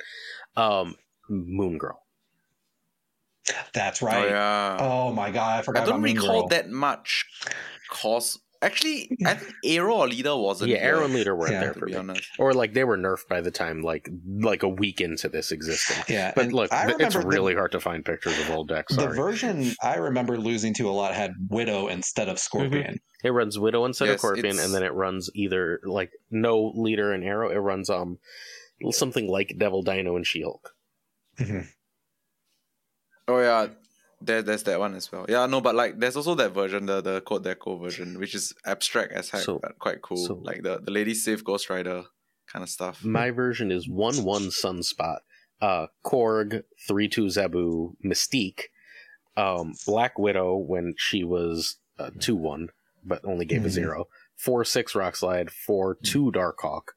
Um, 0.57 0.95
Moon 1.29 1.77
Girl. 1.77 2.03
That's 3.73 4.03
Oh 4.03 4.07
right. 4.07 4.31
yeah. 4.31 4.77
Oh 4.81 5.13
my 5.13 5.31
god, 5.31 5.59
I 5.59 5.61
forgot 5.61 5.83
I 5.83 5.85
don't 5.85 5.99
about 5.99 6.07
Moon 6.07 6.15
recall 6.17 6.39
Girl. 6.41 6.47
that 6.49 6.69
much. 6.69 7.25
Cause 7.89 8.37
actually, 8.61 9.17
I 9.25 9.33
think 9.35 9.53
Arrow 9.63 9.95
or 9.95 10.07
Leader 10.07 10.35
wasn't. 10.35 10.71
Yeah, 10.71 10.77
here, 10.79 10.87
Arrow 10.95 11.05
and 11.05 11.13
Leader 11.13 11.35
weren't 11.35 11.51
Yeah, 11.53 11.59
there 11.61 11.73
To 11.73 11.79
for 11.79 11.85
be 11.85 11.93
me, 11.93 11.97
honest. 11.97 12.29
or 12.39 12.53
like 12.53 12.73
they 12.73 12.83
were 12.83 12.97
nerfed 12.97 13.27
by 13.29 13.41
the 13.41 13.51
time 13.51 13.81
like 13.81 14.09
like 14.27 14.63
a 14.63 14.67
week 14.69 15.01
into 15.01 15.29
this 15.29 15.51
existing. 15.51 16.03
Yeah, 16.07 16.33
But 16.35 16.51
look, 16.51 16.71
I 16.73 16.89
it's 16.91 17.15
remember 17.15 17.27
really 17.27 17.53
the, 17.53 17.59
hard 17.59 17.71
to 17.73 17.79
find 17.79 18.03
pictures 18.03 18.37
of 18.39 18.49
old 18.49 18.67
decks. 18.67 18.95
the 18.95 19.07
version 19.07 19.71
I 19.81 19.95
remember 19.95 20.37
losing 20.37 20.73
to 20.75 20.89
a 20.89 20.91
lot 20.91 21.13
had 21.15 21.33
Widow 21.49 21.87
instead 21.87 22.27
of 22.29 22.39
Scorpion. 22.39 22.99
it 23.23 23.29
runs 23.31 23.57
Widow 23.59 23.85
instead 23.85 24.09
of 24.09 24.19
Scorpion, 24.19 24.45
it's- 24.47 24.65
and 24.65 24.73
then 24.73 24.83
it 24.83 24.93
runs 24.93 25.29
either 25.35 25.79
like 25.85 26.11
no 26.31 26.71
Leader 26.75 27.13
and 27.13 27.23
Arrow. 27.23 27.49
It 27.49 27.57
runs 27.57 27.89
um 27.89 28.17
something 28.91 29.27
like 29.27 29.55
Devil 29.57 29.81
Dino 29.83 30.15
and 30.15 30.25
She 30.27 30.41
Hulk. 30.41 30.73
Mhm. 31.37 31.67
Oh 33.27 33.39
yeah, 33.39 33.67
there, 34.21 34.41
there's 34.41 34.63
that 34.63 34.79
one 34.79 34.95
as 34.95 35.11
well. 35.11 35.25
Yeah, 35.29 35.45
no, 35.45 35.61
but 35.61 35.75
like 35.75 35.99
there's 35.99 36.15
also 36.15 36.35
that 36.35 36.51
version, 36.53 36.85
the 36.85 37.01
the 37.01 37.21
Code 37.21 37.43
Deco 37.45 37.79
version, 37.81 38.19
which 38.19 38.35
is 38.35 38.53
abstract 38.65 39.13
as 39.13 39.29
heck, 39.29 39.41
So- 39.41 39.59
but 39.59 39.79
quite 39.79 40.01
cool. 40.01 40.17
so- 40.25 40.35
like 40.43 40.63
the 40.63 40.79
the 40.79 40.91
Lady 40.91 41.13
Sif 41.13 41.43
Ghost 41.43 41.69
Rider 41.69 42.03
kind 42.51 42.63
of 42.63 42.69
stuff. 42.69 43.03
My 43.05 43.31
version 43.31 43.71
is 43.71 43.87
one 43.87 44.23
one 44.23 44.49
Sunspot, 44.49 45.19
uh, 45.61 45.87
Korg 46.03 46.63
three 46.87 47.07
two 47.07 47.25
Zabu 47.25 47.95
Mystique, 48.03 48.63
um, 49.37 49.73
Black 49.85 50.17
Widow 50.19 50.57
when 50.57 50.95
she 50.97 51.23
was 51.23 51.77
uh, 51.97 52.09
two 52.19 52.35
one, 52.35 52.69
but 53.03 53.23
only 53.25 53.45
gave 53.45 53.63
a 53.65 53.67
Mhm. 53.67 53.71
zero. 53.71 54.07
Four 54.35 54.63
six 54.65 54.95
Rock 54.95 55.15
Slide, 55.17 55.51
four 55.51 55.95
two 55.95 56.31
Darkhawk, 56.31 56.89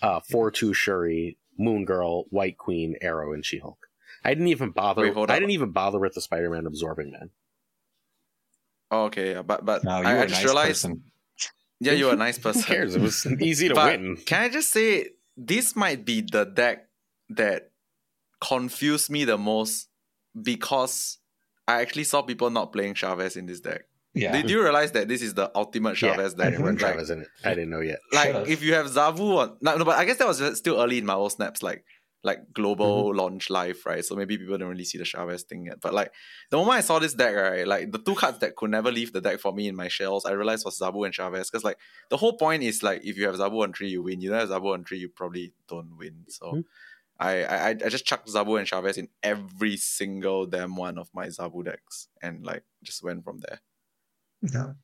uh, 0.00 0.20
four 0.20 0.50
two 0.50 0.72
Shuri, 0.72 1.38
Moon 1.58 1.84
Girl, 1.84 2.24
White 2.30 2.56
Queen, 2.58 2.96
Arrow, 3.00 3.32
and 3.32 3.44
She 3.44 3.58
Hulk. 3.58 3.78
I 4.24 4.30
didn't 4.30 4.48
even 4.48 4.70
bother. 4.70 5.02
Wait, 5.02 5.14
hold 5.14 5.30
I 5.30 5.34
up. 5.34 5.40
didn't 5.40 5.52
even 5.52 5.70
bother 5.72 5.98
with 5.98 6.14
the 6.14 6.20
Spider 6.20 6.50
Man 6.50 6.66
absorbing 6.66 7.10
man. 7.12 7.30
Oh, 8.90 9.04
okay, 9.04 9.32
yeah, 9.32 9.42
but 9.42 9.64
but 9.64 9.84
No, 9.84 10.00
you 10.00 10.06
I, 10.06 10.14
were 10.14 10.20
just 10.26 10.34
nice 10.34 10.44
realized. 10.44 10.68
person. 10.84 11.02
Yeah, 11.80 11.92
you're 11.92 12.12
a 12.12 12.16
nice 12.16 12.38
person. 12.46 12.62
Who 12.62 12.66
person. 12.68 12.76
cares? 12.76 12.96
It 12.96 13.00
was 13.02 13.26
easy 13.42 13.68
to 13.68 13.74
But 13.74 13.98
win. 14.00 14.16
Can 14.24 14.42
I 14.42 14.48
just 14.48 14.70
say 14.70 15.10
this 15.36 15.74
might 15.74 16.04
be 16.04 16.20
the 16.20 16.44
deck 16.44 16.86
that 17.30 17.70
confused 18.40 19.10
me 19.10 19.24
the 19.24 19.36
most 19.38 19.88
because 20.40 21.18
I 21.66 21.80
actually 21.80 22.04
saw 22.04 22.22
people 22.22 22.50
not 22.50 22.72
playing 22.72 22.94
Chavez 22.94 23.36
in 23.36 23.46
this 23.46 23.60
deck. 23.60 23.82
Yeah, 24.16 24.30
Did 24.32 24.48
you 24.48 24.62
realize 24.62 24.92
that 24.92 25.08
this 25.08 25.22
is 25.22 25.34
the 25.34 25.50
ultimate 25.56 26.00
Yeah, 26.00 26.14
Chavez 26.14 26.34
I 26.34 26.36
deck? 26.44 26.50
didn't 26.58 26.66
Like- 26.66 26.78
Chavez 26.78 27.10
in 27.10 27.22
it. 27.22 27.28
I 27.44 27.50
didn't 27.50 27.70
know 27.70 27.80
yet. 27.80 27.98
like 28.12 28.48
if 28.48 28.62
you 28.62 28.74
have 28.74 28.86
Zabu 28.86 29.38
on 29.38 29.56
no, 29.60 29.76
no, 29.76 29.84
but 29.84 29.98
I 29.98 30.04
guess 30.04 30.18
that 30.18 30.28
was 30.28 30.56
still 30.58 30.80
early 30.80 30.98
in 30.98 31.06
Marvel 31.06 31.28
Snaps, 31.30 31.62
like 31.62 31.84
like 32.24 32.52
global 32.52 33.04
Mm-hmm. 33.10 33.18
launch 33.18 33.50
live, 33.50 33.78
right? 33.86 34.04
So 34.04 34.16
maybe 34.16 34.36
people 34.38 34.58
don't 34.58 34.68
really 34.70 34.84
see 34.84 34.98
the 34.98 35.04
Chavez 35.04 35.42
thing 35.44 35.66
yet. 35.66 35.80
But 35.80 35.94
like 35.94 36.10
the 36.50 36.56
moment 36.56 36.78
I 36.78 36.80
saw 36.80 36.98
this 36.98 37.14
deck, 37.14 37.34
right, 37.36 37.66
like 37.68 37.92
the 37.92 37.98
two 37.98 38.14
cards 38.14 38.38
that 38.38 38.56
could 38.56 38.70
never 38.70 38.90
leave 38.90 39.12
the 39.12 39.20
deck 39.20 39.38
for 39.40 39.52
me 39.52 39.68
in 39.68 39.76
my 39.76 39.88
shells, 39.88 40.24
I 40.24 40.32
realized 40.32 40.64
was 40.64 40.78
Zabu 40.78 41.04
and 41.04 41.14
Chavez. 41.14 41.50
Because 41.50 41.64
like 41.64 41.78
the 42.10 42.16
whole 42.16 42.36
point 42.36 42.62
is 42.62 42.82
like 42.82 43.04
if 43.04 43.16
you 43.16 43.26
have 43.26 43.36
Zabu 43.36 43.62
on 43.62 43.72
three, 43.72 43.88
you 43.90 44.02
win. 44.02 44.20
You 44.20 44.30
don't 44.30 44.40
have 44.40 44.48
Zabu 44.48 44.72
on 44.74 44.84
three, 44.84 44.98
you 44.98 45.08
probably 45.10 45.52
don't 45.68 45.96
win. 45.98 46.24
So 46.28 46.50
Hmm. 46.50 46.60
I, 47.20 47.44
I 47.44 47.68
I 47.68 47.74
just 47.74 48.04
chucked 48.04 48.26
Zabu 48.28 48.58
and 48.58 48.66
Chavez 48.66 48.96
in 48.98 49.08
every 49.22 49.76
single 49.76 50.46
damn 50.46 50.74
one 50.74 50.98
of 50.98 51.08
my 51.14 51.26
Zabu 51.28 51.64
decks 51.64 52.08
and 52.20 52.44
like 52.44 52.64
just 52.82 53.04
went 53.04 53.22
from 53.24 53.38
there. 53.46 53.60
No, 54.42 54.74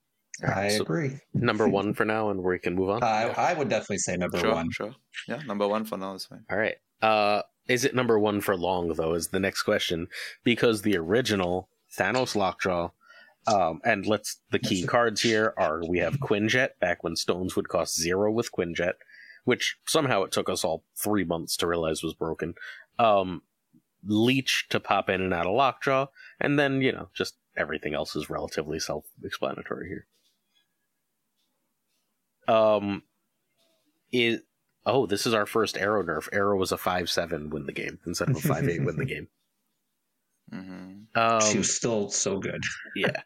I 0.47 0.69
So- 0.69 0.83
agree. 0.83 1.19
Number 1.35 1.67
one 1.81 1.93
for 1.93 2.05
now, 2.05 2.31
and 2.31 2.41
we 2.43 2.59
can 2.59 2.75
move 2.77 2.91
on. 2.91 3.03
I, 3.03 3.31
I 3.31 3.53
would 3.55 3.69
definitely 3.69 3.99
say 3.99 4.17
number 4.17 4.39
sure, 4.39 4.55
one. 4.55 4.71
sure. 4.71 4.95
Yeah, 5.27 5.43
number 5.47 5.67
one 5.67 5.85
for 5.85 5.99
now 5.99 6.15
is 6.15 6.25
fine. 6.27 6.45
All 6.51 6.57
right. 6.57 6.77
Uh, 7.03 7.43
is 7.69 7.85
it 7.85 7.95
number 7.95 8.19
one 8.19 8.41
for 8.41 8.57
long 8.57 8.89
though? 8.95 9.15
Is 9.15 9.29
the 9.29 9.41
next 9.41 9.63
question 9.63 10.09
because 10.45 10.83
the 10.83 10.97
original 10.97 11.69
Thanos 11.97 12.35
Lockjaw, 12.35 12.91
um, 13.47 13.81
and 13.85 14.07
let's 14.07 14.41
the 14.51 14.59
key 14.59 14.87
cards 14.87 15.23
here 15.23 15.55
are 15.57 15.83
we 15.87 15.99
have 15.99 16.21
Quinjet 16.21 16.71
back 16.81 17.03
when 17.03 17.17
stones 17.17 17.57
would 17.57 17.69
cost 17.69 17.99
zero 17.99 18.31
with 18.31 18.53
Quinjet, 18.53 18.95
which 19.45 19.77
somehow 19.87 20.23
it 20.23 20.33
took 20.33 20.49
us 20.49 20.65
all 20.65 20.85
three 20.97 21.25
months 21.25 21.57
to 21.59 21.67
realize 21.67 22.03
was 22.03 22.15
broken. 22.15 22.55
Um, 22.99 23.43
Leech 24.05 24.67
to 24.71 24.81
pop 24.81 25.11
in 25.11 25.21
and 25.21 25.35
out 25.35 25.47
of 25.47 25.55
Lockjaw, 25.55 26.07
and 26.41 26.59
then 26.59 26.81
you 26.81 26.93
know 26.93 27.11
just 27.15 27.37
everything 27.57 27.95
else 27.95 28.17
is 28.17 28.31
relatively 28.31 28.81
self-explanatory 28.81 29.89
here. 29.89 30.07
Um, 32.55 33.03
is 34.11 34.41
oh, 34.87 35.07
this 35.07 35.27
is 35.27 35.35
our 35.35 35.47
first 35.47 35.77
Arrow 35.77 36.03
nerf. 36.03 36.29
Arrow 36.33 36.57
was 36.57 36.73
a 36.73 36.79
five 36.79 37.11
seven 37.11 37.51
win 37.51 37.67
the 37.67 37.73
game 37.73 37.99
instead 38.07 38.31
of 38.31 38.37
a 38.37 38.41
five 38.41 38.69
eight 38.69 38.85
win 38.85 38.97
the 38.97 39.05
game. 39.07 39.29
Mm-hmm. 40.53 41.19
Um, 41.19 41.41
she 41.41 41.59
was 41.59 41.75
still 41.75 42.11
so 42.11 42.39
good. 42.39 42.63
yeah. 42.97 43.23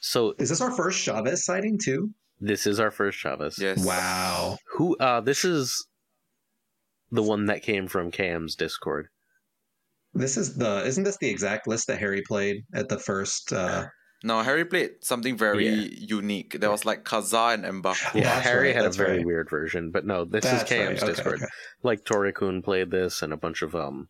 So 0.00 0.34
Is 0.38 0.50
this 0.50 0.60
our 0.60 0.70
first 0.70 1.00
Chavez 1.00 1.44
sighting 1.44 1.78
too? 1.82 2.10
this 2.40 2.66
is 2.66 2.78
our 2.78 2.90
first 2.90 3.18
Chavez. 3.18 3.58
Yes. 3.58 3.84
Wow. 3.84 4.58
Who? 4.76 4.96
Uh, 4.98 5.20
this 5.20 5.44
is 5.44 5.86
the 7.10 7.22
one 7.22 7.46
that 7.46 7.62
came 7.62 7.88
from 7.88 8.10
Cam's 8.10 8.54
Discord. 8.54 9.08
This 10.14 10.36
is 10.36 10.56
the 10.56 10.84
isn't 10.84 11.04
this 11.04 11.18
the 11.18 11.28
exact 11.28 11.66
list 11.66 11.88
that 11.88 11.98
Harry 11.98 12.22
played 12.26 12.64
at 12.72 12.88
the 12.88 12.98
first 12.98 13.52
uh 13.52 13.86
No, 14.26 14.42
Harry 14.42 14.64
played 14.64 14.90
something 15.02 15.36
very 15.36 15.66
Yeah. 15.68 16.16
unique. 16.18 16.58
There 16.60 16.70
was 16.70 16.84
like 16.84 17.04
Ka-Zar 17.04 17.54
and 17.54 17.64
M'Baku. 17.64 18.14
Yeah, 18.14 18.20
Yeah, 18.22 18.40
Harry 18.40 18.66
right, 18.68 18.76
had 18.76 18.84
a 18.86 18.90
very 18.90 19.18
right. 19.18 19.26
weird 19.26 19.48
version, 19.48 19.90
but 19.92 20.04
no, 20.04 20.24
this 20.24 20.44
That's 20.44 20.62
is 20.64 20.68
Cam's 20.68 21.00
right, 21.00 21.10
okay, 21.10 21.12
Discord. 21.12 21.42
okay. 21.42 21.52
Like 21.82 22.04
Torikun 22.04 22.64
played 22.64 22.90
this, 22.90 23.22
and 23.22 23.32
a 23.32 23.36
bunch 23.36 23.62
of 23.62 23.74
um, 23.74 24.08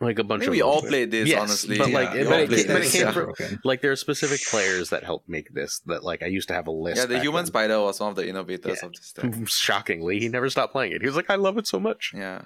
like 0.00 0.18
a 0.18 0.24
bunch 0.24 0.40
Maybe 0.40 0.48
of 0.48 0.52
we 0.54 0.62
all 0.62 0.82
played 0.82 1.10
this, 1.12 1.28
Yes, 1.28 1.40
honestly. 1.40 1.78
but, 1.78 1.90
like, 1.90 2.12
we 2.12 2.24
but 2.24 2.32
all 2.32 2.38
it- 2.40 2.48
played 2.48 2.66
but 2.66 2.82
it 2.82 2.90
came 2.90 3.02
yeah. 3.02 3.12
from- 3.12 3.24
broken. 3.26 3.60
like 3.64 3.82
there 3.82 3.92
are 3.92 3.96
specific 3.96 4.40
players 4.50 4.90
that 4.90 5.04
helped 5.04 5.28
make 5.28 5.52
this. 5.54 5.80
That 5.86 6.02
like 6.02 6.22
I 6.22 6.26
used 6.26 6.48
to 6.48 6.54
have 6.54 6.66
a 6.66 6.72
list. 6.72 6.98
Yeah, 6.98 7.06
the 7.06 7.20
human 7.20 7.40
then. 7.44 7.46
spider 7.46 7.80
was 7.80 8.00
one 8.00 8.10
of 8.10 8.16
the 8.16 8.26
innovators 8.28 8.78
Yeah. 8.82 8.86
of 8.88 8.92
this 8.94 9.12
deck. 9.12 9.32
Shockingly, 9.48 10.18
he 10.18 10.28
never 10.28 10.50
stopped 10.50 10.72
playing 10.72 10.92
it. 10.92 11.00
He 11.02 11.06
was 11.06 11.14
like, 11.16 11.30
"I 11.30 11.36
love 11.36 11.56
it 11.56 11.66
so 11.68 11.78
much." 11.78 12.12
Yeah. 12.14 12.42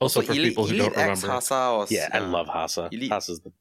Also, 0.00 0.20
for 0.22 0.32
Elite, 0.32 0.48
people 0.48 0.64
who 0.66 0.74
Elite 0.74 0.92
don't 0.92 0.98
X 0.98 1.22
remember, 1.22 1.40
Hasa 1.40 1.76
was 1.78 1.90
Yeah, 1.92 2.08
I 2.12 2.18
uh, 2.18 2.28
love 2.28 2.46
Hasa. 2.48 2.92
Elite. 2.92 3.10
Hasa's 3.10 3.40
the 3.40 3.52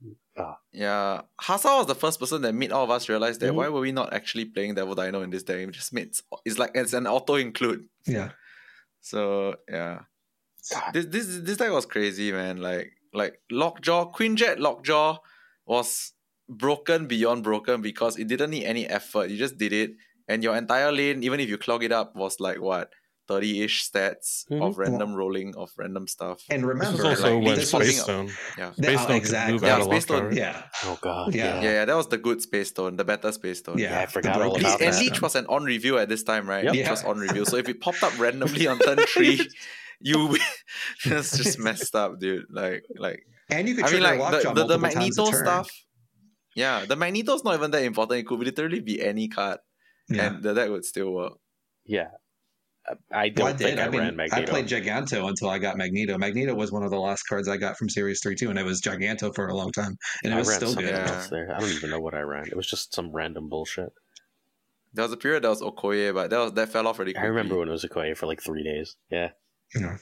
Yeah, 0.74 1.22
Hasa 1.42 1.78
was 1.78 1.86
the 1.88 1.96
first 1.96 2.20
person 2.20 2.42
that 2.42 2.54
made 2.54 2.72
all 2.72 2.84
of 2.84 2.90
us 2.90 3.08
realize 3.08 3.38
that 3.40 3.52
Mhm. 3.52 3.56
why 3.56 3.70
were 3.70 3.82
we 3.82 3.92
not 3.92 4.14
actually 4.14 4.46
playing 4.46 4.74
Devil 4.76 4.96
Dino 4.96 5.22
in 5.22 5.30
this 5.30 5.44
game? 5.44 5.70
It 5.70 5.74
just 5.74 5.94
made 5.94 6.12
it's 6.46 6.58
like 6.58 6.72
it's 6.74 6.94
an 6.94 7.06
auto 7.08 7.36
include. 7.36 7.88
Yeah. 8.08 8.32
So 9.02 9.56
yeah, 9.70 10.00
God. 10.72 10.94
this 10.94 11.06
this 11.06 11.28
this 11.44 11.58
deck 11.58 11.72
was 11.72 11.86
crazy, 11.86 12.32
man. 12.32 12.58
Like 12.58 12.92
like 13.14 13.40
Lockjaw, 13.52 14.12
Quinjet 14.12 14.60
Lockjaw 14.60 15.20
was 15.66 16.14
broken 16.50 17.06
beyond 17.08 17.44
broken 17.44 17.82
because 17.82 18.18
it 18.18 18.28
didn't 18.28 18.50
need 18.50 18.66
any 18.66 18.88
effort. 18.88 19.30
You 19.30 19.38
just 19.38 19.58
did 19.58 19.72
it, 19.72 19.92
and 20.28 20.44
your 20.44 20.56
entire 20.56 20.92
lane, 20.92 21.24
even 21.24 21.40
if 21.40 21.48
you 21.48 21.58
clog 21.58 21.84
it 21.84 21.92
up, 21.92 22.16
was 22.16 22.40
like 22.40 22.60
what. 22.60 22.92
30-ish 23.30 23.90
stats 23.90 24.46
Mhm. 24.52 24.62
of 24.62 24.78
random 24.78 25.14
rolling 25.16 25.56
of 25.56 25.72
random 25.78 26.08
stuff. 26.08 26.42
And 26.50 26.66
remember, 26.66 27.00
is 27.00 27.06
also 27.06 27.36
like, 27.38 27.46
when 27.46 27.56
this 27.56 27.70
something 27.70 27.88
Space 27.90 27.98
was, 28.00 28.04
Stone. 28.04 28.28
Yeah. 28.58 28.72
Yeah, 28.78 28.84
Space 28.84 29.00
Stone 29.00 29.08
could 29.08 29.16
exactly. 29.16 29.68
Yeah, 29.68 29.84
Space 29.84 30.04
Stone- 30.04 30.24
Lockjaw. 30.26 30.38
yeah, 30.40 30.64
Oh 30.86 30.98
god. 31.02 31.34
Yeah. 31.36 31.44
Yeah. 31.46 31.62
Yeah, 31.62 31.72
yeah, 31.72 31.86
that 31.86 31.96
was 31.96 32.08
the 32.10 32.18
good 32.18 32.42
Space 32.42 32.70
Stone, 32.70 32.98
the 32.98 33.06
better 33.06 33.32
Space 33.32 33.60
Stone. 33.60 33.78
yeah. 33.80 34.02
I 34.02 34.06
forgot 34.08 34.36
the 34.38 34.44
all 34.44 34.50
broken 34.52 34.66
about 34.66 34.82
And 34.82 34.94
that. 34.94 35.00
Leech 35.00 35.22
was 35.22 35.36
an 35.36 35.46
on 35.48 35.64
reveal 35.64 35.98
at 36.00 36.10
this 36.10 36.24
time, 36.24 36.48
right? 36.50 36.64
Yep. 36.66 36.74
Leech 36.74 36.84
Yeah. 36.86 36.92
was 36.92 37.04
on 37.06 37.18
review. 37.26 37.46
So 37.46 37.58
if 37.58 37.70
it 37.70 37.80
popped 37.80 38.04
up 38.04 38.18
randomly 38.20 38.68
on 38.68 38.80
turn 38.80 38.98
three, 39.08 39.40
you 40.02 40.38
that's 41.06 41.38
just 41.38 41.60
messed 41.60 41.96
up, 41.96 42.20
dude. 42.20 42.46
Like 42.52 42.84
like 42.98 43.22
and 43.50 43.68
you 43.70 43.76
could 43.76 43.86
I 43.86 43.92
mean 43.92 44.02
trigger 44.02 44.18
like 44.24 44.32
the, 44.44 44.50
the, 44.50 44.54
the 44.54 44.78
multiple 44.78 44.90
times 44.90 45.18
a 45.18 45.22
Magneto 45.24 45.44
stuff. 45.44 45.72
Yeah, 46.56 46.86
the 46.86 46.96
Magneto's 46.96 47.44
not 47.44 47.56
even 47.56 47.72
that 47.72 47.84
important. 47.84 48.20
It 48.20 48.28
could 48.28 48.40
literally 48.40 48.80
be 48.82 49.02
any 49.02 49.28
card, 49.28 49.60
Yeah. 50.10 50.26
and 50.34 50.44
the 50.44 50.54
deck 50.54 50.70
would 50.70 50.86
still 50.86 51.12
work. 51.12 51.34
Yeah. 51.86 52.10
I 53.14 53.30
don't 53.30 53.46
Well, 53.46 53.54
I 53.54 53.58
think 53.58 53.70
did. 53.78 53.80
I, 53.80 53.86
I 53.86 53.90
mean, 53.90 54.00
ran 54.02 54.16
Magneto. 54.16 54.42
I 54.42 54.46
played 54.46 54.68
Giganto 54.68 55.28
until 55.30 55.50
I 55.50 55.58
got 55.58 55.78
Magneto. 55.78 56.18
Magneto 56.18 56.54
was 56.54 56.72
one 56.72 56.84
of 56.84 56.92
the 56.92 57.00
last 57.00 57.24
cards 57.24 57.48
I 57.48 57.56
got 57.58 57.78
from 57.78 57.90
Series 57.90 58.22
3 58.22 58.36
too, 58.36 58.50
and 58.50 58.60
it 58.60 58.66
was 58.66 58.82
Giganto 58.82 59.34
for 59.34 59.48
a 59.48 59.56
long 59.56 59.72
time. 59.72 59.98
And 60.24 60.34
it 60.34 60.36
was 60.38 60.54
still 60.54 60.76
good. 60.76 60.94
Else 60.94 61.28
there. 61.30 61.54
I 61.56 61.60
don't 61.60 61.70
even 61.70 61.90
know 61.90 62.00
what 62.02 62.14
I 62.14 62.20
ran. 62.22 62.48
It 62.48 62.58
was 62.58 62.68
just 62.68 62.94
some 62.94 63.12
random 63.12 63.48
bullshit. 63.48 63.94
There 64.94 65.04
was 65.04 65.14
a 65.14 65.18
period 65.18 65.44
that 65.44 65.50
was 65.50 65.62
Okoye, 65.62 66.14
but 66.14 66.30
that 66.30 66.38
was 66.38 66.54
that 66.54 66.70
fell 66.70 66.86
off 66.88 67.00
really 67.00 67.16
I 67.16 67.24
remember 67.24 67.58
when 67.58 67.68
it 67.70 67.72
was 67.72 67.86
Okoye 67.86 68.16
for 68.18 68.26
like 68.28 68.42
three 68.44 68.64
days. 68.64 68.96
Yeah. 69.10 69.30
Yeah. 69.74 69.98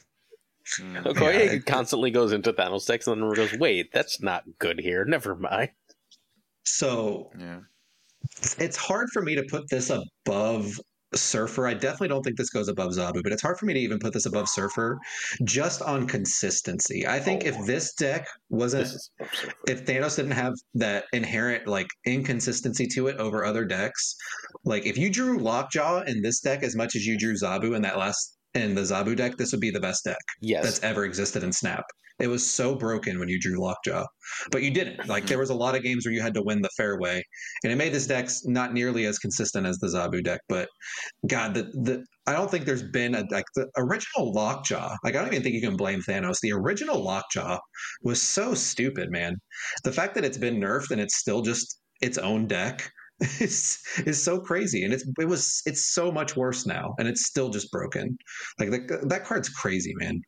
Mm. 0.79 1.03
Okoye 1.05 1.21
Yeah, 1.33 1.51
it- 1.53 1.65
constantly 1.65 2.11
goes 2.11 2.31
into 2.33 2.51
Thanos 2.51 2.85
decks 2.87 3.07
and 3.07 3.21
then 3.21 3.33
goes, 3.33 3.53
wait, 3.53 3.91
that's 3.93 4.21
not 4.21 4.43
good 4.59 4.79
here. 4.79 5.05
Never 5.05 5.35
mind. 5.35 5.69
So 6.63 7.31
Yeah. 7.39 7.59
it's 8.57 8.77
hard 8.77 9.09
for 9.13 9.21
me 9.21 9.35
to 9.35 9.43
put 9.43 9.69
this 9.69 9.89
above 9.91 10.79
Surfer. 11.13 11.67
I 11.67 11.73
definitely 11.73 12.07
don't 12.09 12.23
think 12.23 12.37
this 12.37 12.49
goes 12.49 12.67
above 12.67 12.91
Zabu, 12.91 13.21
but 13.23 13.31
it's 13.31 13.41
hard 13.41 13.57
for 13.57 13.65
me 13.65 13.73
to 13.73 13.79
even 13.79 13.99
put 13.99 14.13
this 14.13 14.25
above 14.25 14.47
Surfer 14.49 14.97
just 15.43 15.81
on 15.81 16.07
consistency. 16.07 17.05
I 17.07 17.19
think 17.19 17.43
Oh. 17.45 17.49
if 17.49 17.65
this 17.65 17.93
deck 17.93 18.27
wasn't 18.49 18.85
This 18.85 19.09
if 19.67 19.85
Thanos 19.85 20.15
didn't 20.15 20.31
have 20.31 20.53
that 20.75 21.05
inherent 21.13 21.67
like 21.67 21.87
inconsistency 22.05 22.87
to 22.95 23.07
it 23.07 23.17
over 23.17 23.43
other 23.45 23.65
decks, 23.65 24.15
like 24.63 24.85
if 24.85 24.97
you 24.97 25.09
drew 25.11 25.37
Lockjaw 25.39 26.03
in 26.03 26.21
this 26.21 26.39
deck 26.39 26.63
as 26.63 26.75
much 26.75 26.95
as 26.95 27.05
you 27.05 27.17
drew 27.17 27.33
Zabu 27.35 27.75
in 27.75 27.81
that 27.83 27.97
last 27.97 28.37
in 28.53 28.75
the 28.75 28.81
Zabu 28.81 29.15
deck, 29.15 29.37
this 29.37 29.51
would 29.51 29.61
be 29.61 29.71
the 29.71 29.79
best 29.79 30.03
deck 30.03 30.17
Yes. 30.41 30.63
that's 30.63 30.83
ever 30.83 31.05
existed 31.05 31.43
in 31.43 31.51
Snap. 31.53 31.85
It 32.21 32.27
was 32.27 32.47
so 32.47 32.75
broken 32.75 33.17
when 33.19 33.29
you 33.29 33.39
drew 33.39 33.59
Lockjaw, 33.59 34.05
but 34.51 34.61
you 34.61 34.69
didn't. 34.69 35.07
Like 35.07 35.23
mm-hmm. 35.23 35.29
there 35.29 35.39
was 35.39 35.49
a 35.49 35.55
lot 35.55 35.75
of 35.75 35.81
games 35.81 36.05
where 36.05 36.13
you 36.13 36.21
had 36.21 36.35
to 36.35 36.43
win 36.43 36.61
the 36.61 36.69
fairway, 36.77 37.23
and 37.63 37.73
it 37.73 37.77
made 37.77 37.93
this 37.93 38.05
deck 38.05 38.29
not 38.45 38.73
nearly 38.73 39.05
as 39.05 39.17
consistent 39.17 39.65
as 39.65 39.79
the 39.79 39.87
Zabu 39.87 40.23
deck. 40.23 40.41
But 40.47 40.69
God, 41.27 41.55
the 41.55 41.63
the 41.63 42.05
I 42.27 42.33
don't 42.33 42.49
think 42.51 42.65
there's 42.65 42.83
been 42.83 43.15
a 43.15 43.25
like 43.31 43.45
the 43.55 43.67
original 43.77 44.31
Lockjaw. 44.33 44.95
Like 45.03 45.15
I 45.15 45.19
don't 45.19 45.33
even 45.33 45.41
think 45.41 45.55
you 45.55 45.61
can 45.61 45.75
blame 45.75 46.01
Thanos. 46.01 46.39
The 46.41 46.53
original 46.53 47.03
Lockjaw 47.03 47.57
was 48.03 48.21
so 48.21 48.53
stupid, 48.53 49.09
man. 49.09 49.35
The 49.83 49.91
fact 49.91 50.13
that 50.15 50.23
it's 50.23 50.37
been 50.37 50.59
nerfed 50.59 50.91
and 50.91 51.01
it's 51.01 51.17
still 51.17 51.41
just 51.41 51.81
its 52.01 52.19
own 52.19 52.45
deck 52.47 52.87
is 53.39 53.79
is 54.05 54.23
so 54.23 54.39
crazy, 54.39 54.83
and 54.83 54.93
it's 54.93 55.05
it 55.19 55.27
was 55.27 55.63
it's 55.65 55.91
so 55.93 56.11
much 56.11 56.35
worse 56.35 56.67
now, 56.67 56.93
and 56.99 57.07
it's 57.07 57.25
still 57.25 57.49
just 57.49 57.71
broken. 57.71 58.15
Like 58.59 58.69
that 58.69 59.09
that 59.09 59.25
card's 59.25 59.49
crazy, 59.49 59.93
man. 59.95 60.21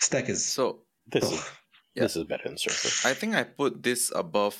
This 0.00 0.08
deck 0.08 0.28
is 0.28 0.44
So 0.44 0.82
this 1.10 1.24
is. 1.24 1.42
Yeah. 1.94 2.04
this 2.04 2.16
is 2.16 2.24
better 2.24 2.44
than 2.48 2.56
Surfer. 2.58 3.08
I 3.08 3.14
think 3.14 3.34
I 3.34 3.42
put 3.44 3.82
this 3.82 4.12
above. 4.14 4.56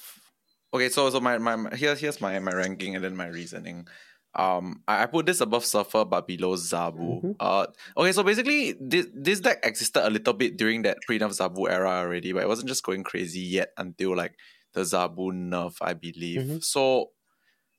Okay, 0.75 0.89
so 0.89 1.09
so 1.11 1.21
my 1.21 1.39
my, 1.39 1.57
my 1.57 1.75
here 1.77 1.95
here's 1.95 2.21
my 2.21 2.39
my 2.41 2.53
ranking 2.53 2.97
and 2.97 3.05
then 3.05 3.17
my 3.17 3.27
reasoning. 3.29 3.87
Um, 4.35 4.83
I, 4.87 5.03
I 5.03 5.07
put 5.07 5.27
this 5.27 5.41
above 5.41 5.65
Surfer 5.65 6.05
but 6.05 6.27
below 6.27 6.55
Zabu. 6.55 7.23
Mhm. 7.23 7.37
Uh, 7.41 7.67
okay, 7.97 8.13
so 8.13 8.23
basically 8.23 8.75
this 8.81 9.07
this 9.15 9.41
deck 9.41 9.59
existed 9.63 10.07
a 10.07 10.11
little 10.11 10.35
bit 10.35 10.57
during 10.57 10.83
that 10.83 10.99
pre-nerf 11.07 11.31
Zabu 11.37 11.69
era 11.71 11.89
already, 12.05 12.33
but 12.33 12.43
it 12.43 12.49
wasn't 12.49 12.69
just 12.69 12.83
going 12.85 13.03
crazy 13.05 13.41
yet 13.41 13.71
until 13.79 14.17
like 14.17 14.35
the 14.75 14.81
Zabu 14.83 15.33
nerf, 15.33 15.77
I 15.81 15.95
believe. 15.95 16.43
Mhm. 16.43 16.65
So 16.65 17.11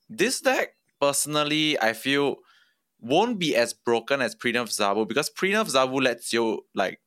this 0.10 0.42
deck 0.42 0.70
personally, 1.00 1.80
I 1.80 1.94
feel 1.94 2.38
won't 3.00 3.40
be 3.40 3.56
as 3.56 3.74
broken 3.74 4.22
as 4.22 4.36
pre-nerf 4.36 4.70
Zabu 4.74 5.08
because 5.08 5.30
pre-nerf 5.30 5.70
Zabu 5.72 6.02
lets 6.02 6.34
you 6.34 6.66
like 6.74 7.00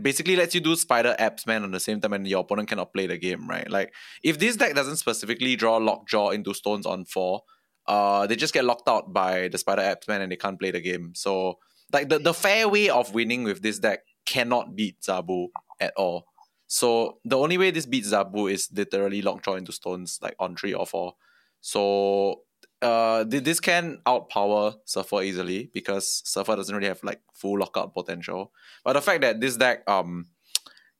basically 0.00 0.36
lets 0.36 0.54
you 0.54 0.60
do 0.60 0.74
spider 0.74 1.14
Abs 1.18 1.46
man 1.46 1.62
on 1.62 1.70
the 1.70 1.80
same 1.80 2.00
time 2.00 2.12
and 2.12 2.26
your 2.26 2.40
opponent 2.40 2.68
cannot 2.68 2.92
play 2.92 3.06
the 3.06 3.18
game 3.18 3.48
right? 3.48 3.70
Like 3.70 3.92
if 4.22 4.38
this 4.38 4.56
deck 4.56 4.74
doesn't 4.74 4.96
specifically 4.96 5.56
draw 5.56 5.76
lockjaw 5.76 6.30
into 6.30 6.54
stones 6.54 6.86
on 6.86 7.04
four 7.04 7.42
uh 7.86 8.26
they 8.26 8.36
just 8.36 8.54
get 8.54 8.64
locked 8.64 8.88
out 8.88 9.12
by 9.12 9.48
the 9.48 9.58
spider 9.58 9.82
Abs 9.82 10.08
man 10.08 10.22
and 10.22 10.32
they 10.32 10.36
can't 10.36 10.58
play 10.58 10.70
the 10.70 10.80
game. 10.80 11.12
So 11.14 11.58
like 11.92 12.08
the, 12.08 12.18
the 12.18 12.34
fair 12.34 12.68
way 12.68 12.88
of 12.88 13.14
winning 13.14 13.44
with 13.44 13.62
this 13.62 13.78
deck 13.78 14.00
cannot 14.24 14.74
beat 14.74 15.00
zabu 15.02 15.48
at 15.80 15.92
all. 15.96 16.26
So 16.66 17.18
the 17.24 17.36
only 17.36 17.58
way 17.58 17.70
this 17.70 17.86
beats 17.86 18.12
zabu 18.12 18.50
is 18.50 18.68
literally 18.72 19.20
lockjaw 19.20 19.56
into 19.56 19.72
stones 19.72 20.18
like 20.22 20.36
on 20.38 20.56
three 20.56 20.72
or 20.72 20.86
four. 20.86 21.14
So 21.60 22.42
uh 22.82 23.24
thi- 23.24 23.38
this 23.40 23.60
can 23.60 23.98
outpower 24.06 24.74
surfer 24.84 25.22
easily 25.22 25.70
because 25.72 26.20
surfer 26.24 26.56
doesn't 26.56 26.74
really 26.74 26.88
have 26.88 27.02
like 27.04 27.20
full 27.32 27.58
lockout 27.58 27.94
potential 27.94 28.52
but 28.84 28.94
the 28.94 29.00
fact 29.00 29.20
that 29.22 29.40
this 29.40 29.56
deck 29.56 29.88
um 29.88 30.26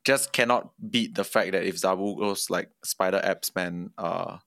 just 0.05 0.33
cannot 0.33 0.71
beat 0.89 1.15
the 1.15 1.23
fact 1.23 1.51
that 1.53 1.63
if 1.63 1.75
Zabu 1.75 2.17
goes 2.17 2.49
like 2.49 2.69
Spider 2.83 3.21
Abs 3.23 3.53
man 3.55 3.91
uh 3.97 4.37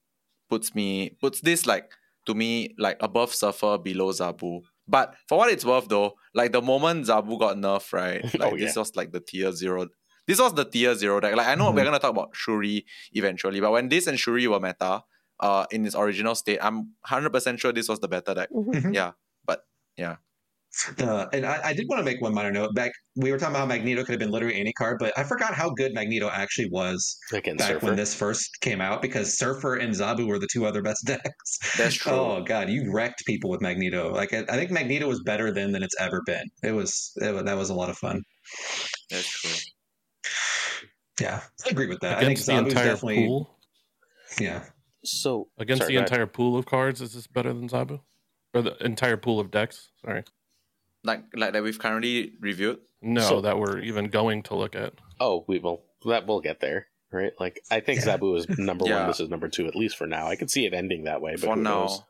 puts 0.50 0.74
me 0.74 1.10
puts 1.20 1.40
this 1.40 1.66
like 1.66 1.90
to 2.26 2.34
me 2.34 2.74
like 2.78 2.96
above 3.00 3.34
Surfer 3.34 3.78
below 3.78 4.10
Zabu. 4.12 4.62
But 4.88 5.14
for 5.28 5.38
what 5.38 5.50
it's 5.50 5.64
worth 5.64 5.88
though, 5.88 6.14
like 6.34 6.52
the 6.52 6.60
moment 6.62 7.06
Zabu 7.06 7.38
got 7.38 7.56
nerfed, 7.56 7.92
right? 7.92 8.24
Like 8.38 8.52
Oh, 8.52 8.56
this 8.56 8.76
was 8.76 8.94
like 8.96 9.12
the 9.12 9.20
tier 9.20 9.50
zero. 9.52 9.86
This 10.26 10.40
was 10.40 10.52
the 10.54 10.64
tier 10.64 10.94
zero 10.94 11.20
deck. 11.20 11.34
Like 11.36 11.46
I 11.48 11.54
know 11.54 11.70
we're 11.70 11.80
Mhm. 11.82 11.84
gonna 11.86 11.98
talk 12.00 12.10
about 12.10 12.30
Shuri 12.34 12.84
eventually, 13.12 13.60
but 13.60 13.70
when 13.72 13.88
this 13.88 14.06
and 14.08 14.18
Shuri 14.20 14.46
were 14.48 14.60
meta, 14.60 15.04
uh 15.40 15.66
in 15.70 15.86
its 15.86 15.94
original 15.94 16.34
state, 16.34 16.58
I'm 16.62 16.92
hundred 17.04 17.30
percent 17.32 17.60
sure 17.60 17.72
this 17.72 17.88
was 17.88 18.00
the 18.00 18.08
better 18.08 18.34
deck. 18.34 18.48
Mhm. 18.50 18.94
Yeah. 18.94 19.12
But 19.44 19.60
yeah. 19.96 20.16
Uh, 20.98 21.24
and 21.32 21.46
I, 21.46 21.68
I 21.68 21.72
did 21.72 21.86
want 21.88 22.00
to 22.00 22.04
make 22.04 22.20
one 22.20 22.34
minor 22.34 22.50
note. 22.52 22.74
Back 22.74 22.92
we 23.14 23.32
were 23.32 23.38
talking 23.38 23.54
about 23.54 23.60
how 23.60 23.66
Magneto 23.66 24.04
could 24.04 24.12
have 24.12 24.18
been 24.18 24.30
literally 24.30 24.60
any 24.60 24.74
card, 24.74 24.98
but 24.98 25.10
I 25.16 25.24
forgot 25.24 25.54
how 25.54 25.70
good 25.70 25.94
Magneto 25.94 26.28
actually 26.28 26.68
was 26.70 27.16
Again, 27.32 27.56
back 27.56 27.68
Surfer. 27.68 27.86
when 27.86 27.96
this 27.96 28.14
first 28.14 28.60
came 28.60 28.82
out 28.82 29.00
because 29.00 29.38
Surfer 29.38 29.76
and 29.76 29.94
Zabu 29.94 30.26
were 30.26 30.38
the 30.38 30.48
two 30.52 30.66
other 30.66 30.82
best 30.82 31.06
decks. 31.06 31.58
That's 31.78 31.94
true. 31.94 32.12
Oh 32.12 32.42
god, 32.42 32.68
you 32.68 32.92
wrecked 32.92 33.24
people 33.26 33.48
with 33.48 33.62
Magneto. 33.62 34.12
Like 34.12 34.34
I, 34.34 34.40
I 34.50 34.56
think 34.56 34.70
Magneto 34.70 35.08
was 35.08 35.22
better 35.22 35.50
then 35.50 35.72
than 35.72 35.82
it's 35.82 35.96
ever 35.98 36.20
been. 36.26 36.44
It 36.62 36.72
was 36.72 37.10
it, 37.22 37.46
that 37.46 37.56
was 37.56 37.70
a 37.70 37.74
lot 37.74 37.88
of 37.88 37.96
fun. 37.96 38.20
That's 39.10 39.26
true. 39.26 39.50
Yeah, 41.20 41.40
I 41.64 41.70
agree 41.70 41.86
with 41.86 42.00
that. 42.00 42.18
I 42.18 42.20
think 42.20 42.32
Against 42.32 42.46
the 42.46 42.52
Zabu's 42.52 42.68
entire 42.72 42.84
definitely 42.84 43.26
pool, 43.26 43.58
yeah. 44.38 44.64
So 45.06 45.48
against 45.58 45.82
sorry, 45.82 45.94
the 45.94 46.00
entire 46.00 46.26
pool 46.26 46.56
of 46.58 46.66
cards, 46.66 47.00
is 47.00 47.14
this 47.14 47.26
better 47.26 47.52
than 47.52 47.68
Zabu? 47.68 48.00
Or 48.54 48.62
the 48.62 48.76
entire 48.84 49.16
pool 49.16 49.38
of 49.40 49.50
decks? 49.50 49.90
Sorry, 50.04 50.24
Like 51.04 51.24
like 51.34 51.52
that 51.52 51.62
we've 51.62 51.78
currently 51.78 52.32
reviewed. 52.40 52.78
no, 53.02 53.20
So- 53.20 53.40
that 53.42 53.58
we're 53.58 53.80
even 53.80 54.06
going 54.06 54.42
to 54.44 54.54
look 54.56 54.74
at. 54.74 54.94
Oh, 55.20 55.44
we 55.48 55.58
will. 55.58 55.82
That 56.06 56.26
we'll 56.26 56.40
get 56.40 56.60
there, 56.60 56.86
right? 57.12 57.32
Like 57.40 57.60
I 57.70 57.80
think 57.80 58.00
Yeah. 58.04 58.16
Zabu 58.16 58.36
is 58.38 58.48
number 58.58 58.84
Yeah. 58.88 58.98
one. 59.00 59.06
This 59.08 59.20
is 59.20 59.28
number 59.28 59.48
two, 59.48 59.66
at 59.66 59.74
least 59.76 59.96
for 59.96 60.06
now. 60.06 60.26
I 60.28 60.36
can 60.36 60.48
see 60.48 60.64
it 60.66 60.72
ending 60.74 61.04
that 61.04 61.20
way, 61.20 61.32
but 61.32 61.40
for 61.40 61.56
now. 61.56 61.82
knows? 61.82 62.02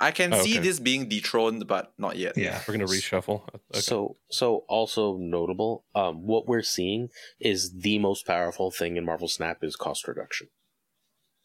I 0.00 0.10
can 0.10 0.34
Oh, 0.34 0.42
see 0.42 0.54
okay. 0.54 0.62
this 0.66 0.80
being 0.80 1.08
dethroned, 1.08 1.68
but 1.68 1.92
not 1.98 2.16
yet. 2.16 2.36
Yeah. 2.36 2.60
We're 2.66 2.74
gonna 2.74 2.86
reshuffle. 2.86 3.42
Okay. 3.54 3.80
So, 3.80 4.16
so 4.30 4.64
also 4.68 5.16
notable. 5.16 5.84
Um, 5.94 6.26
what 6.26 6.48
we're 6.48 6.62
seeing 6.62 7.10
is 7.38 7.72
the 7.82 7.98
most 8.00 8.26
powerful 8.26 8.72
thing 8.72 8.96
in 8.96 9.04
Marvel 9.04 9.28
Snap 9.28 9.58
is 9.62 9.76
cost 9.76 10.08
reduction. 10.08 10.48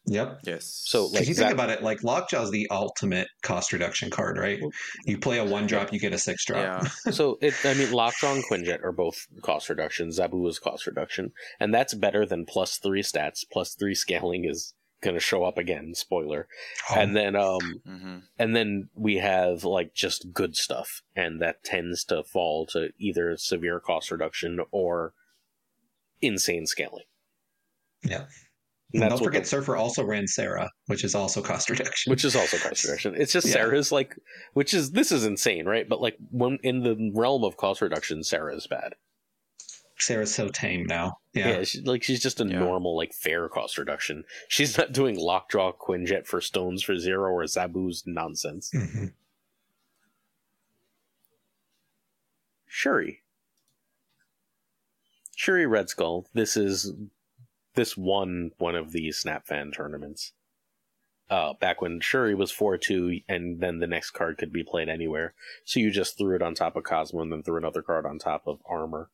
Yep. 0.09 0.39
Yes. 0.45 0.83
So, 0.85 1.03
like 1.05 1.13
Because 1.13 1.27
you 1.27 1.33
Zap- 1.33 1.47
think 1.47 1.53
about 1.53 1.69
it, 1.69 1.83
like 1.83 2.01
Lockjaw 2.01 2.43
is 2.43 2.51
the 2.51 2.67
ultimate 2.71 3.27
cost 3.43 3.73
reduction 3.73 4.09
card, 4.09 4.37
right? 4.37 4.59
You 5.05 5.17
play 5.17 5.37
a 5.37 5.43
one 5.45 5.67
drop, 5.67 5.91
you 5.91 5.99
get 5.99 6.13
a 6.13 6.17
six 6.17 6.45
drop. 6.45 6.61
yeah, 6.61 6.81
so 7.11 7.37
it, 7.41 7.53
I 7.65 7.73
mean, 7.73 7.91
Lockjaw 7.91 8.33
and 8.35 8.43
Quinjet 8.45 8.83
are 8.83 8.93
both 8.93 9.27
cost 9.41 9.67
reduction. 9.69 10.09
Zabu 10.09 10.47
is 10.47 10.59
cost 10.59 10.87
reduction, 10.87 11.33
and 11.59 11.73
that's 11.73 11.93
better 11.93 12.25
than 12.25 12.45
plus 12.45 12.77
three 12.77 13.03
stats. 13.03 13.43
Plus 13.51 13.75
three 13.75 13.93
scaling 13.95 14.45
is 14.45 14.73
going 15.01 15.13
to 15.13 15.19
show 15.19 15.43
up 15.43 15.57
again. 15.57 15.93
Spoiler. 15.93 16.47
And 16.95 17.15
then, 17.15 17.35
um, 17.35 17.81
hmm 17.85 18.17
and 18.39 18.55
then 18.55 18.89
we 18.95 19.17
have 19.17 19.63
like 19.65 19.93
just 19.93 20.31
good 20.31 20.55
stuff, 20.55 21.01
and 21.15 21.41
that 21.41 21.63
tends 21.65 22.05
to 22.05 22.23
fall 22.23 22.65
to 22.67 22.89
either 22.97 23.35
severe 23.35 23.81
cost 23.81 24.09
reduction 24.09 24.59
or 24.71 25.13
insane 26.21 26.65
scaling. 26.65 27.05
Yeah. 28.03 28.25
And 28.93 29.01
That's 29.03 29.15
don't 29.15 29.23
forget, 29.25 29.43
the- 29.43 29.49
Surfer 29.49 29.75
also 29.75 30.03
ran 30.03 30.27
Sera, 30.27 30.69
which 30.85 31.03
is 31.03 31.13
also 31.13 31.41
cost 31.41 31.69
reduction. 31.69 32.09
which 32.09 32.23
is 32.23 32.35
also 32.37 32.57
cost 32.67 32.85
reduction. 32.85 33.15
It's 33.17 33.33
just 33.33 33.47
Yeah. 33.47 33.53
Sera's 33.53 33.91
like, 33.91 34.15
which 34.53 34.73
is 34.73 34.91
this 34.91 35.11
is 35.11 35.25
insane, 35.25 35.65
right? 35.65 35.87
But 35.89 35.99
like 36.01 36.15
when 36.31 36.57
in 36.63 36.83
the 36.83 37.11
realm 37.13 37.43
of 37.43 37.57
cost 37.57 37.81
reduction, 37.81 38.23
Sera 38.23 38.55
is 38.55 38.65
bad. 38.65 38.95
Sera's 39.99 40.33
so 40.33 40.47
tame 40.47 40.85
now. 40.85 41.17
Yeah, 41.33 41.49
Yeah. 41.49 41.63
she's 41.63 41.81
like 41.85 42.01
she's 42.03 42.21
just 42.21 42.39
a 42.39 42.45
Yeah. 42.45 42.59
normal 42.59 42.95
like 42.95 43.13
fair 43.13 43.49
cost 43.49 43.77
reduction. 43.77 44.23
She's 44.47 44.77
not 44.77 44.93
doing 44.93 45.17
lockjaw 45.17 45.73
Quinjet 45.73 46.25
for 46.25 46.39
stones 46.39 46.81
for 46.81 46.97
zero 46.97 47.31
or 47.33 47.43
Zabu's 47.43 48.03
nonsense. 48.05 48.71
Mhm. 48.73 49.11
Shuri. 52.67 53.23
Shuri 55.35 55.65
Red 55.65 55.89
Skull. 55.89 56.27
This 56.33 56.55
is 56.57 56.93
this 57.77 57.95
won 57.95 58.51
one 58.57 58.75
of 58.75 58.91
the 58.91 59.13
Snap 59.13 59.47
Fan 59.47 59.71
tournaments. 59.71 60.33
Uh, 61.29 61.53
back 61.53 61.81
when 61.81 61.99
Shuri 61.99 62.35
was 62.35 62.51
4 62.51 62.77
2, 62.77 63.19
and 63.29 63.61
then 63.61 63.79
the 63.79 63.87
next 63.87 64.11
card 64.11 64.37
could 64.37 64.51
be 64.51 64.63
played 64.63 64.89
anywhere. 64.89 65.33
So 65.63 65.79
you 65.79 65.91
just 65.91 66.17
threw 66.17 66.35
it 66.35 66.41
on 66.41 66.55
top 66.55 66.75
of 66.75 66.83
Cosmo 66.83 67.21
and 67.21 67.31
then 67.31 67.43
threw 67.43 67.57
another 67.57 67.81
card 67.81 68.05
on 68.05 68.17
top 68.17 68.47
of 68.47 68.59
Armor 68.65 69.09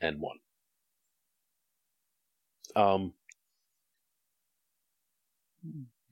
and 0.00 0.20
won. 0.20 0.38
Um, 2.74 3.12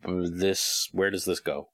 this, 0.05 0.89
where 0.93 1.11
does 1.11 1.25
this 1.25 1.41
go? 1.41 1.71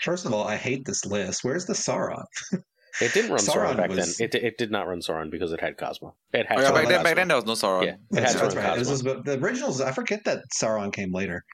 First 0.00 0.26
of 0.26 0.34
all, 0.34 0.46
I 0.46 0.56
hate 0.56 0.84
this 0.84 1.06
list. 1.06 1.42
Where's 1.42 1.66
the 1.66 1.72
Sauron? 1.72 2.24
It 3.00 3.14
didn't 3.14 3.30
run 3.30 3.38
Sauron, 3.40 3.72
Sauron 3.72 3.76
back 3.76 3.90
was- 3.90 4.16
then. 4.16 4.28
It, 4.28 4.34
it 4.34 4.58
did 4.58 4.70
not 4.70 4.88
run 4.88 5.00
Sauron 5.00 5.30
because 5.30 5.52
it 5.52 5.60
had 5.60 5.76
Cosmo. 5.76 6.14
It 6.32 6.46
had 6.46 6.58
Oh, 6.58 6.62
yeah, 6.62 6.72
back 6.72 6.74
then, 6.74 6.84
Cosmo. 6.96 7.04
back 7.04 7.16
then 7.16 7.28
there 7.28 7.36
was 7.36 7.46
no 7.46 7.52
Sauron. 7.52 7.84
Yeah. 7.84 7.90
It 7.92 7.98
That's, 8.10 8.32
had 8.34 8.42
that's 8.42 8.56
right. 8.56 8.78
This 8.78 8.88
Cosmo. 8.88 9.14
was 9.14 9.24
the 9.24 9.38
originals. 9.38 9.80
I 9.80 9.92
forget 9.92 10.24
that 10.24 10.44
Sauron 10.54 10.92
came 10.92 11.12
later. 11.12 11.44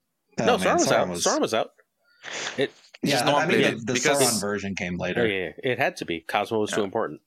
Oh, 0.41 0.45
no, 0.47 0.59
man, 0.59 0.77
Sauron 0.79 0.79
was 0.79 0.91
out. 0.93 1.09
was- 1.09 1.25
Sauron 1.25 1.41
was 1.41 1.55
out. 1.55 1.71
It, 2.57 2.71
Yeah, 3.03 3.11
Just 3.17 3.27
no 3.27 3.37
I 3.37 3.47
mean, 3.47 3.59
the, 3.61 3.69
it 3.69 3.87
the 3.87 3.93
because- 3.93 4.23
Sauron 4.23 4.41
version 4.41 4.75
came 4.75 4.97
oh, 4.99 5.03
later. 5.05 5.27
yeah, 5.27 5.51
yeah, 5.63 5.73
it 5.73 5.79
had 5.79 5.97
to 5.99 6.07
be. 6.07 6.21
Cosmo 6.21 6.59
was 6.61 6.71
too 6.71 6.83
important. 6.83 7.21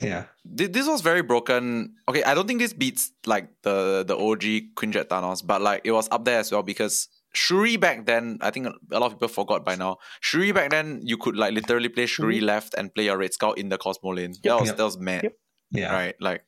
Yeah. 0.00 0.24
This 0.44 0.86
was 0.86 1.00
very 1.02 1.20
broken. 1.22 1.94
Okay, 2.08 2.22
I 2.22 2.32
don't 2.34 2.46
think 2.46 2.60
this 2.60 2.72
beats 2.72 3.10
like 3.26 3.50
the 3.62 4.04
the 4.06 4.16
OG 4.16 4.72
Quinjet 4.74 5.06
Thanos, 5.08 5.44
but 5.44 5.60
like 5.60 5.82
it 5.84 5.90
was 5.92 6.08
up 6.10 6.24
there 6.24 6.38
as 6.38 6.50
well 6.52 6.62
because 6.62 7.08
Shuri 7.32 7.76
back 7.76 8.06
then, 8.06 8.38
I 8.40 8.50
think 8.50 8.66
a 8.66 8.98
lot 8.98 9.06
of 9.06 9.12
people 9.12 9.28
forgot 9.28 9.64
by 9.64 9.76
now. 9.76 9.98
Shuri 10.20 10.52
back 10.52 10.70
then, 10.70 11.00
you 11.02 11.16
could 11.16 11.36
like 11.36 11.52
literally 11.54 11.88
play 11.88 12.06
Shuri 12.06 12.40
left 12.40 12.74
and 12.74 12.92
play 12.94 13.04
your 13.04 13.18
Red 13.18 13.32
Skull 13.32 13.52
in 13.52 13.68
the 13.68 13.78
Cosmo 13.78 14.12
lane. 14.14 14.34
that 14.42 14.58
was 14.60 14.68
Yep. 14.68 14.76
that 14.76 14.84
was 14.84 14.98
mad, 14.98 15.22
Yep. 15.24 15.36
Yeah. 15.72 15.92
right? 15.92 16.14
Like 16.20 16.44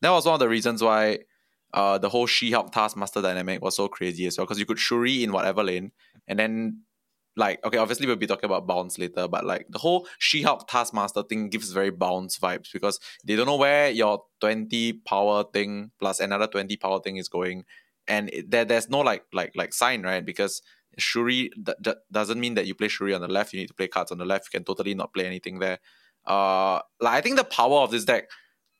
that 0.00 0.10
was 0.10 0.24
one 0.26 0.34
of 0.34 0.40
the 0.40 0.48
reasons 0.48 0.82
why 0.82 1.18
uh 1.74 1.98
the 1.98 2.08
whole 2.08 2.26
She-Hulk 2.26 2.70
Taskmaster 2.72 3.22
dynamic 3.22 3.62
was 3.62 3.76
so 3.76 3.88
crazy 3.88 4.26
as 4.26 4.36
well 4.38 4.46
because 4.46 4.58
you 4.58 4.66
could 4.66 4.78
Shuri 4.78 5.24
in 5.24 5.32
whatever 5.32 5.62
lane 5.64 5.90
and 6.28 6.38
then 6.38 6.82
like 7.34 7.64
okay 7.64 7.78
obviously 7.78 8.06
we'll 8.06 8.16
be 8.16 8.26
talking 8.26 8.44
about 8.44 8.66
bounce 8.66 8.98
later 8.98 9.26
but 9.26 9.46
like 9.46 9.64
the 9.70 9.78
whole 9.78 10.06
she-hulk 10.18 10.68
taskmaster 10.68 11.22
thing 11.22 11.48
gives 11.48 11.72
very 11.72 11.88
bounce 11.90 12.38
vibes 12.38 12.70
because 12.70 13.00
they 13.24 13.36
don't 13.36 13.46
know 13.46 13.56
where 13.56 13.88
your 13.90 14.22
20 14.42 14.92
power 15.06 15.42
thing 15.50 15.90
plus 15.98 16.20
another 16.20 16.46
20 16.46 16.76
power 16.76 17.00
thing 17.00 17.16
is 17.16 17.30
going 17.30 17.64
and 18.08 18.30
it, 18.30 18.50
there, 18.50 18.64
there's 18.64 18.88
no 18.88 19.00
like 19.00 19.24
like 19.32 19.52
like 19.54 19.72
sign 19.72 20.02
right 20.02 20.24
because 20.24 20.62
shuri 20.98 21.50
d- 21.62 21.72
d- 21.80 21.94
doesn't 22.10 22.40
mean 22.40 22.54
that 22.54 22.66
you 22.66 22.74
play 22.74 22.88
shuri 22.88 23.14
on 23.14 23.20
the 23.20 23.28
left 23.28 23.52
you 23.52 23.60
need 23.60 23.68
to 23.68 23.74
play 23.74 23.88
cards 23.88 24.12
on 24.12 24.18
the 24.18 24.24
left 24.24 24.46
you 24.46 24.58
can 24.58 24.64
totally 24.64 24.94
not 24.94 25.12
play 25.14 25.26
anything 25.26 25.58
there 25.58 25.78
uh 26.26 26.80
like 27.00 27.14
i 27.14 27.20
think 27.20 27.36
the 27.36 27.44
power 27.44 27.78
of 27.78 27.90
this 27.90 28.04
deck 28.04 28.28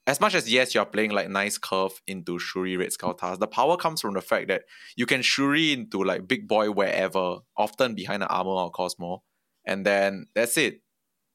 as 0.07 0.21
much 0.21 0.35
as 0.35 0.53
yes, 0.53 0.75
you're 0.75 0.85
playing 0.85 1.13
like 1.13 1.29
nice 1.29 1.59
curve 1.59 2.03
into 2.07 2.39
Shuri 2.39 2.77
Red 2.77 2.93
Skull 2.93 3.15
Task, 3.15 3.39
the 3.39 3.47
power 3.47 3.77
comes 3.77 4.01
from 4.01 4.15
the 4.15 4.21
fact 4.21 4.49
that 4.49 4.63
you 4.97 5.07
can 5.07 5.23
Shuri 5.23 5.73
into 5.73 6.03
like 6.03 6.27
big 6.27 6.49
boy 6.49 6.71
wherever, 6.71 7.39
often 7.57 7.95
behind 7.95 8.23
an 8.23 8.29
armor 8.29 8.51
or 8.51 8.71
Cosmo, 8.71 9.23
and 9.65 9.87
then 9.87 10.27
that's 10.35 10.57
it. 10.57 10.81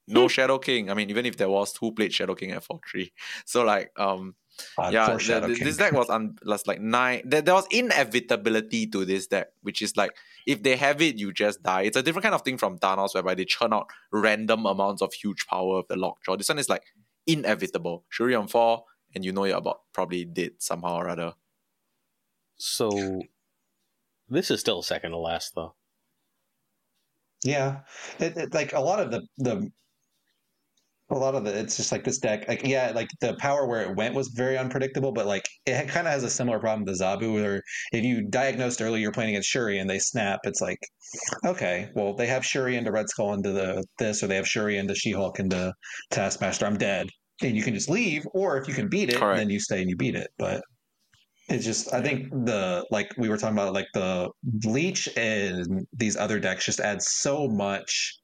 No 0.06 0.28
Shadow 0.28 0.58
King. 0.58 0.90
I 0.90 0.94
mean, 0.94 1.10
even 1.10 1.26
if 1.26 1.36
there 1.36 1.48
was, 1.50 1.76
who 1.76 1.92
played 1.92 2.12
Shadow 2.12 2.34
King 2.34 2.52
at 2.52 2.64
four 2.64 2.80
three? 2.90 3.12
So 3.46 3.64
like, 3.64 3.90
um, 3.96 4.34
Uh, 4.76 4.90
yeah, 4.92 5.06
the- 5.16 5.24
the- 5.48 5.54
this 5.64 5.76
deck 5.76 5.92
was 5.92 6.10
un- 6.10 6.38
was 6.44 6.66
like 6.66 6.80
nine. 6.80 7.22
There, 7.24 7.42
there 7.42 7.54
was 7.54 7.66
inevitability 7.70 8.86
to 8.88 9.04
this 9.04 9.26
deck, 9.26 9.48
which 9.62 9.82
is 9.82 9.96
like 9.96 10.16
if 10.46 10.62
they 10.62 10.76
have 10.76 11.00
it, 11.02 11.16
you 11.16 11.32
just 11.32 11.62
die. 11.62 11.82
It's 11.82 11.96
a 11.96 12.02
different 12.02 12.22
kind 12.24 12.34
of 12.34 12.42
thing 12.42 12.58
from 12.58 12.78
Thanos, 12.78 13.14
whereby 13.14 13.34
they 13.34 13.44
churn 13.44 13.72
out 13.72 13.88
random 14.10 14.66
amounts 14.66 15.02
of 15.02 15.12
huge 15.12 15.46
power 15.46 15.78
of 15.78 15.88
the 15.88 15.96
lockjaw. 15.96 16.36
This 16.36 16.48
one 16.48 16.58
is 16.58 16.68
like 16.68 16.84
inevitable. 17.26 18.04
Shuri 18.08 18.34
on 18.34 18.48
four, 18.48 18.84
and 19.14 19.24
you 19.24 19.32
know 19.32 19.44
you're 19.44 19.58
about 19.58 19.82
probably 19.92 20.24
dead 20.24 20.52
somehow 20.58 20.96
or 20.96 21.08
other. 21.08 21.34
So 22.56 23.22
this 24.28 24.50
is 24.50 24.60
still 24.60 24.82
second 24.82 25.12
to 25.12 25.18
last, 25.18 25.54
though. 25.54 25.74
Yeah, 27.44 27.80
it, 28.18 28.36
it, 28.36 28.54
like 28.54 28.72
a 28.72 28.80
lot 28.80 28.98
of 29.00 29.10
the 29.12 29.22
the 29.36 29.70
a 31.10 31.14
lot 31.14 31.34
of 31.34 31.44
the 31.44 31.58
it's 31.58 31.76
just 31.76 31.90
like 31.90 32.04
this 32.04 32.18
deck. 32.18 32.46
Like 32.48 32.66
yeah, 32.66 32.92
like 32.94 33.08
the 33.20 33.34
power 33.38 33.66
where 33.66 33.82
it 33.82 33.96
went 33.96 34.14
was 34.14 34.28
very 34.28 34.58
unpredictable, 34.58 35.12
but 35.12 35.26
like 35.26 35.44
it 35.64 35.88
kind 35.88 36.06
of 36.06 36.12
has 36.12 36.24
a 36.24 36.30
similar 36.30 36.58
problem 36.58 36.86
to 36.86 36.92
Zabu, 36.92 37.34
where 37.34 37.62
if 37.92 38.04
you 38.04 38.28
diagnosed 38.28 38.82
early 38.82 39.00
you're 39.00 39.12
playing 39.12 39.30
against 39.30 39.48
Shuri 39.48 39.78
and 39.78 39.88
they 39.88 39.98
snap, 39.98 40.40
it's 40.44 40.60
like 40.60 40.78
okay, 41.46 41.90
well 41.94 42.14
they 42.14 42.26
have 42.26 42.44
Shuri 42.44 42.76
into 42.76 42.92
Red 42.92 43.08
Skull 43.08 43.32
into 43.34 43.52
the 43.52 43.84
this, 43.98 44.22
or 44.22 44.26
they 44.26 44.36
have 44.36 44.48
Shuri 44.48 44.76
into 44.76 44.94
She 44.94 45.12
Hulk 45.12 45.40
into 45.40 45.72
Taskmaster. 46.10 46.66
I'm 46.66 46.76
dead, 46.76 47.08
and 47.42 47.56
you 47.56 47.62
can 47.62 47.74
just 47.74 47.88
leave, 47.88 48.26
or 48.34 48.58
if 48.58 48.68
you 48.68 48.74
can 48.74 48.88
beat 48.88 49.08
it, 49.08 49.16
Correct. 49.16 49.38
then 49.38 49.50
you 49.50 49.60
stay 49.60 49.80
and 49.80 49.88
you 49.88 49.96
beat 49.96 50.14
it. 50.14 50.28
But 50.38 50.62
it's 51.48 51.64
just 51.64 51.94
I 51.94 52.02
think 52.02 52.30
the 52.30 52.84
like 52.90 53.14
we 53.16 53.30
were 53.30 53.38
talking 53.38 53.56
about 53.56 53.72
like 53.72 53.88
the 53.94 54.28
leech 54.64 55.08
and 55.16 55.86
these 55.94 56.16
other 56.18 56.38
decks 56.38 56.66
just 56.66 56.80
add 56.80 57.00
so 57.00 57.48
much 57.48 58.18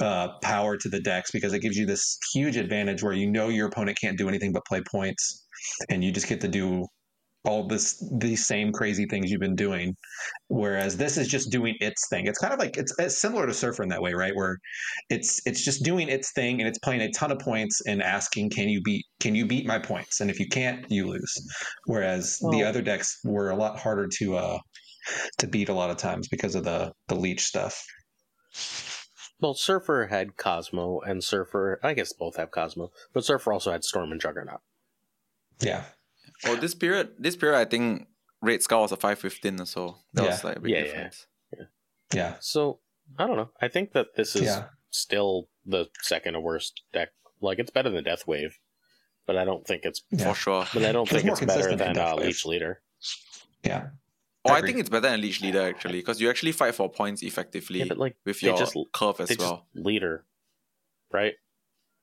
uh, 0.00 0.28
power 0.42 0.76
to 0.76 0.88
the 0.88 1.00
decks 1.00 1.30
because 1.30 1.52
it 1.52 1.60
gives 1.60 1.76
you 1.76 1.86
this 1.86 2.18
huge 2.32 2.56
advantage 2.56 3.02
where 3.02 3.12
you 3.12 3.30
know 3.30 3.48
your 3.48 3.68
opponent 3.68 3.98
can't 4.00 4.18
do 4.18 4.28
anything 4.28 4.52
but 4.52 4.64
play 4.66 4.82
points, 4.90 5.46
and 5.88 6.04
you 6.04 6.12
just 6.12 6.28
get 6.28 6.40
to 6.40 6.48
do 6.48 6.86
all 7.44 7.66
this 7.66 8.02
these 8.18 8.46
same 8.46 8.72
crazy 8.72 9.06
things 9.06 9.30
you've 9.30 9.40
been 9.40 9.54
doing. 9.54 9.94
Whereas 10.48 10.96
this 10.96 11.16
is 11.16 11.28
just 11.28 11.50
doing 11.50 11.76
its 11.80 12.08
thing. 12.08 12.26
It's 12.26 12.38
kind 12.38 12.52
of 12.52 12.58
like 12.58 12.76
it's, 12.76 12.94
it's 12.98 13.20
similar 13.20 13.46
to 13.46 13.54
Surfer 13.54 13.82
in 13.82 13.88
that 13.90 14.02
way, 14.02 14.14
right? 14.14 14.34
Where 14.34 14.58
it's 15.10 15.40
it's 15.46 15.64
just 15.64 15.84
doing 15.84 16.08
its 16.08 16.32
thing 16.32 16.60
and 16.60 16.68
it's 16.68 16.78
playing 16.78 17.02
a 17.02 17.10
ton 17.12 17.30
of 17.30 17.38
points 17.38 17.82
and 17.86 18.02
asking, 18.02 18.50
can 18.50 18.68
you 18.68 18.80
beat 18.82 19.04
can 19.20 19.34
you 19.34 19.46
beat 19.46 19.66
my 19.66 19.78
points? 19.78 20.20
And 20.20 20.30
if 20.30 20.40
you 20.40 20.48
can't, 20.48 20.90
you 20.90 21.06
lose. 21.06 21.34
Whereas 21.86 22.38
the 22.50 22.64
other 22.64 22.82
decks 22.82 23.18
were 23.24 23.50
a 23.50 23.56
lot 23.56 23.78
harder 23.78 24.08
to 24.18 24.36
uh 24.36 24.58
to 25.38 25.46
beat 25.46 25.68
a 25.68 25.74
lot 25.74 25.90
of 25.90 25.98
times 25.98 26.28
because 26.28 26.54
of 26.54 26.64
the 26.64 26.92
the 27.08 27.14
leech 27.14 27.42
stuff. 27.42 27.84
Well, 29.40 29.54
Surfer 29.54 30.06
had 30.06 30.36
Cosmo, 30.36 31.00
and 31.00 31.22
Surfer, 31.22 31.80
I 31.82 31.92
guess 31.94 32.12
both 32.12 32.36
have 32.36 32.50
Cosmo, 32.50 32.90
but 33.12 33.24
Surfer 33.24 33.52
also 33.52 33.72
had 33.72 33.84
Storm 33.84 34.12
and 34.12 34.20
Juggernaut. 34.20 34.60
Yeah. 35.60 35.84
Oh, 36.46 36.56
this 36.56 36.74
period, 36.74 37.10
this 37.18 37.36
period, 37.36 37.58
I 37.58 37.64
think 37.64 38.06
Red 38.40 38.62
Skull 38.62 38.82
was 38.82 38.92
a 38.92 38.96
five 38.96 39.18
fifteen 39.18 39.60
or 39.60 39.66
so. 39.66 39.98
That 40.14 40.26
was 40.26 40.44
like 40.44 40.56
a 40.56 40.60
big 40.60 40.72
Yeah, 40.72 40.78
yeah. 40.78 40.84
difference. 40.84 41.26
Yeah. 42.12 42.34
So, 42.40 42.80
I 43.18 43.26
don't 43.26 43.36
know. 43.36 43.50
I 43.60 43.68
think 43.68 43.92
that 43.92 44.14
this 44.16 44.36
is 44.36 44.42
Yeah. 44.42 44.66
still 44.90 45.48
the 45.66 45.86
second 46.02 46.34
to 46.34 46.40
worst 46.40 46.82
deck. 46.92 47.10
Like, 47.40 47.58
it's 47.58 47.70
better 47.70 47.90
than 47.90 48.04
Death 48.04 48.26
Wave, 48.26 48.58
but 49.26 49.36
I 49.36 49.44
don't 49.44 49.66
think 49.66 49.84
it's. 49.84 50.02
Yeah. 50.10 50.28
for 50.28 50.34
sure. 50.34 50.66
But 50.72 50.84
I 50.84 50.92
don't 50.92 51.08
think 51.08 51.24
more 51.24 51.34
it's 51.34 51.44
better 51.44 51.70
than 51.76 51.94
than 51.94 51.98
uh, 51.98 52.14
Leech 52.16 52.46
Leader. 52.46 52.82
Yeah. 53.64 53.88
Oh, 54.46 54.52
I 54.52 54.60
think 54.60 54.78
it's 54.78 54.90
better 54.90 55.08
than 55.08 55.20
Leech 55.20 55.40
Leader 55.40 55.62
actually, 55.62 56.00
because 56.00 56.20
you 56.20 56.28
actually 56.28 56.52
fight 56.52 56.74
for 56.74 56.90
points 56.90 57.22
effectively 57.22 57.78
Yeah, 57.80 57.86
but 57.88 57.98
like 57.98 58.16
with 58.26 58.42
your 58.42 58.56
just 58.56 58.76
curve 58.92 59.20
as 59.20 59.34
well. 59.38 59.66
just 59.74 59.86
leader, 59.86 60.24
right? 61.12 61.34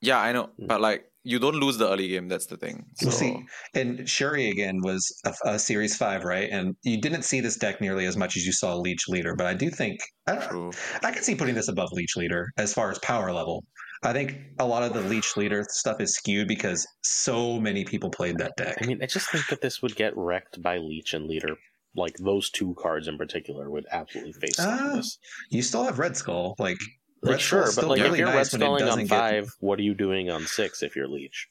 Yeah, 0.02 0.20
I 0.20 0.32
know, 0.32 0.50
Mm. 0.60 0.68
but 0.68 0.82
like 0.82 1.06
you 1.24 1.38
don't 1.38 1.56
lose 1.56 1.78
the 1.78 1.88
early 1.88 2.08
game. 2.08 2.28
That's 2.30 2.48
the 2.48 2.58
thing. 2.58 2.86
So 2.96 3.08
Well, 3.08 3.16
see, 3.16 3.46
and 3.76 4.10
Shuri 4.10 4.50
again 4.50 4.80
was 4.82 5.04
a, 5.24 5.34
a 5.52 5.60
series 5.60 5.96
five, 5.96 6.24
right? 6.24 6.50
And 6.52 6.76
you 6.82 7.00
didn't 7.00 7.22
see 7.22 7.42
this 7.42 7.58
deck 7.58 7.80
nearly 7.80 8.06
as 8.08 8.18
much 8.18 8.36
as 8.36 8.44
you 8.44 8.52
saw 8.52 8.76
Leech 8.76 9.08
Leader, 9.08 9.36
but 9.36 9.46
I 9.46 9.54
do 9.54 9.70
think 9.70 10.00
I, 10.26 10.38
true. 10.38 10.72
I 11.04 11.12
can 11.12 11.22
see 11.22 11.36
putting 11.36 11.54
this 11.54 11.68
above 11.68 11.90
Leech 11.92 12.18
Leader 12.18 12.50
as 12.58 12.74
far 12.74 12.90
as 12.90 12.98
power 13.00 13.32
level. 13.32 13.64
I 14.04 14.14
think 14.14 14.36
a 14.58 14.66
lot 14.66 14.82
of 14.82 14.94
the 14.94 15.02
Leech 15.02 15.38
Leader 15.38 15.64
stuff 15.70 16.02
is 16.02 16.16
skewed 16.16 16.48
because 16.48 16.88
so 17.04 17.60
many 17.60 17.86
people 17.86 18.10
played 18.10 18.40
that 18.40 18.54
deck. 18.58 18.78
I 18.82 18.88
mean, 18.88 18.98
I 19.04 19.06
just 19.06 19.30
think 19.30 19.46
that 19.50 19.62
this 19.62 19.84
would 19.84 19.96
get 19.96 20.18
wrecked 20.18 20.60
by 20.64 20.80
Leech 20.80 21.14
and 21.14 21.28
Leader. 21.28 21.56
Like 21.96 22.16
those 22.18 22.50
two 22.50 22.74
cards 22.80 23.08
in 23.08 23.18
particular 23.18 23.70
would 23.70 23.86
absolutely 23.92 24.34
face 24.34 24.56
this. 24.58 25.18
You 25.50 25.62
still 25.62 25.84
have 25.84 26.00
Red 26.00 26.16
Skull, 26.16 26.56
like 26.58 26.78
Like, 27.22 27.34
Red 27.34 27.42
sure, 27.42 27.62
Skull's 27.64 27.76
but 27.76 27.82
still 27.82 27.90
like 27.90 28.00
really 28.02 28.12
if 28.14 28.18
you're 28.20 28.28
nice 28.34 28.54
red 28.54 28.62
when 28.62 28.62
it 28.62 28.66
sculling 28.66 28.84
on 28.84 28.88
doesn't 28.90 29.08
get- 29.08 29.20
five, 29.20 29.56
what 29.60 29.78
are 29.80 29.84
you 29.84 29.94
doing 29.94 30.30
on 30.30 30.46
six 30.46 30.82
if 30.84 30.96
you're 30.96 31.08
Leech? 31.10 31.48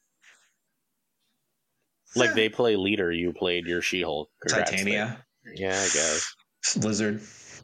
Like 2.16 2.30
Eh, 2.30 2.34
they 2.34 2.48
play 2.48 2.76
Leader, 2.76 3.12
you 3.12 3.32
played 3.32 3.66
your 3.66 3.82
She-Hulk. 3.82 4.30
Congrats, 4.42 4.70
Titania, 4.70 5.24
there. 5.44 5.54
Yeah, 5.54 5.68
I 5.78 5.88
guess. 5.92 6.34
Lizard. 6.76 7.16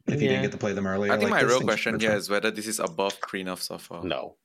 If 0.09 0.23
you 0.23 0.29
didn't 0.29 0.43
get 0.43 0.53
to 0.53 0.59
play 0.59 0.73
them 0.73 0.87
earlier, 0.87 1.13
I 1.13 1.19
think 1.19 1.31
like, 1.33 1.43
my 1.43 1.49
real 1.49 1.61
question 1.63 1.97
are 1.97 1.99
here 1.99 2.11
fun. 2.11 2.19
is 2.19 2.31
whether 2.31 2.51
this 2.53 2.69
is 2.69 2.79
above 2.79 3.21
pre 3.21 3.43
nerf 3.43 3.59
Surfer. 3.61 4.03
No. 4.05 4.37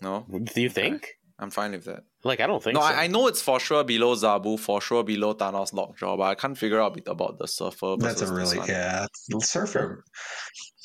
No, 0.00 0.24
Do 0.54 0.60
you 0.62 0.70
think? 0.70 1.06
I'm 1.42 1.50
fine 1.50 1.72
with 1.72 1.84
that. 1.84 2.04
Like 2.24 2.40
I 2.40 2.46
don't 2.46 2.62
think 2.62 2.74
No, 2.76 2.80
so. 2.80 2.86
I, 2.86 3.04
I 3.04 3.06
know 3.08 3.26
it's 3.26 3.42
for 3.42 3.58
sure 3.58 3.82
below 3.82 4.14
Zabu, 4.14 4.58
for 4.58 4.80
sure 4.80 5.02
below 5.02 5.34
Thanos 5.34 5.72
Lockjaw, 5.72 6.16
but 6.16 6.22
I 6.22 6.34
can't 6.36 6.56
figure 6.56 6.80
out 6.80 6.92
a 6.92 6.94
bit 6.94 7.08
about 7.08 7.38
the 7.38 7.48
Surfer. 7.48 7.96
That's 7.98 8.22
a 8.22 8.32
really 8.32 8.58
yeah. 8.68 9.06
Surfer, 9.40 10.04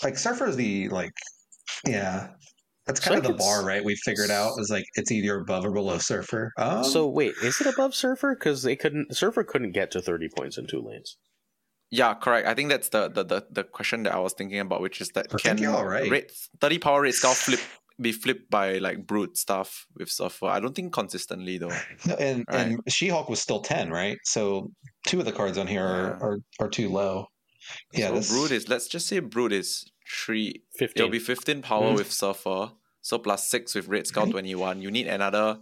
like 0.03 0.17
Surfer 0.17 0.47
is 0.47 0.55
the 0.55 0.89
like, 0.89 1.11
yeah. 1.85 2.29
That's 2.87 3.03
So 3.03 3.09
kind 3.09 3.17
of 3.17 3.23
the 3.23 3.33
could 3.33 3.39
bar, 3.39 3.65
right? 3.65 3.83
We 3.83 3.95
figured 3.97 4.31
out 4.31 4.53
is 4.59 4.69
like 4.71 4.85
it's 4.95 5.11
either 5.11 5.39
above 5.39 5.65
or 5.65 5.71
below 5.71 5.97
Surfer. 5.99 6.51
Um, 6.57 6.83
so 6.83 7.07
wait, 7.07 7.33
is 7.43 7.61
it 7.61 7.67
above 7.67 7.93
Surfer? 7.93 8.33
Because 8.33 8.63
they 8.63 8.75
couldn't. 8.77 9.15
Surfer 9.15 9.43
couldn't 9.43 9.73
get 9.73 9.91
to 9.91 10.01
thirty 10.01 10.29
points 10.35 10.57
in 10.57 10.67
two 10.67 10.81
lanes. 10.81 11.17
Yeah, 11.89 12.13
correct. 12.15 12.47
I 12.47 12.53
think 12.53 12.69
that's 12.69 12.89
the, 12.89 13.09
the 13.09 13.23
the 13.23 13.45
the 13.51 13.63
question 13.63 14.03
that 14.03 14.13
I 14.13 14.19
was 14.19 14.33
thinking 14.33 14.59
about, 14.59 14.81
which 14.81 14.99
is 15.01 15.09
that 15.09 15.27
I 15.27 15.37
think 15.37 15.41
can 15.41 15.57
you're 15.57 15.75
alright. 15.75 16.09
rate 16.09 16.31
thirty 16.59 16.79
power 16.79 17.01
Red 17.01 17.13
Skull 17.13 17.33
flip 17.33 17.59
be 17.99 18.11
flipped 18.11 18.49
by 18.49 18.77
like 18.77 19.05
brute 19.07 19.37
stuff 19.37 19.85
with 19.95 20.09
Surfer? 20.09 20.45
I 20.47 20.59
don't 20.59 20.75
think 20.75 20.93
consistently 20.93 21.57
though. 21.57 21.71
No, 22.05 22.15
and 22.15 22.45
Right. 22.47 22.67
and 22.67 22.79
She 22.87 23.07
Hulk 23.09 23.29
was 23.29 23.41
still 23.41 23.61
ten, 23.61 23.89
right? 23.91 24.17
So 24.23 24.71
two 25.07 25.19
of 25.19 25.25
the 25.25 25.31
cards 25.31 25.57
on 25.57 25.67
here 25.67 25.85
are 25.85 26.03
Yeah. 26.19 26.25
are, 26.25 26.37
are 26.59 26.69
too 26.69 26.89
low. 26.89 27.27
Yeah, 27.93 28.09
so 28.09 28.15
this 28.15 28.29
brute 28.29 28.51
is 28.51 28.69
let's 28.69 28.87
just 28.87 29.07
say 29.07 29.19
brute 29.19 29.51
is 29.53 29.83
three. 30.09 30.63
15 30.77 30.93
It'll 30.95 31.11
be 31.11 31.19
fifteen 31.19 31.61
power 31.61 31.91
Mm. 31.91 31.95
with 31.95 32.11
Surfer, 32.11 32.71
so 33.01 33.17
plus 33.17 33.49
six 33.49 33.75
with 33.75 33.87
Red 33.87 34.07
Skull 34.07 34.27
twenty 34.27 34.55
one. 34.55 34.81
You 34.81 34.91
need 34.91 35.07
another 35.07 35.59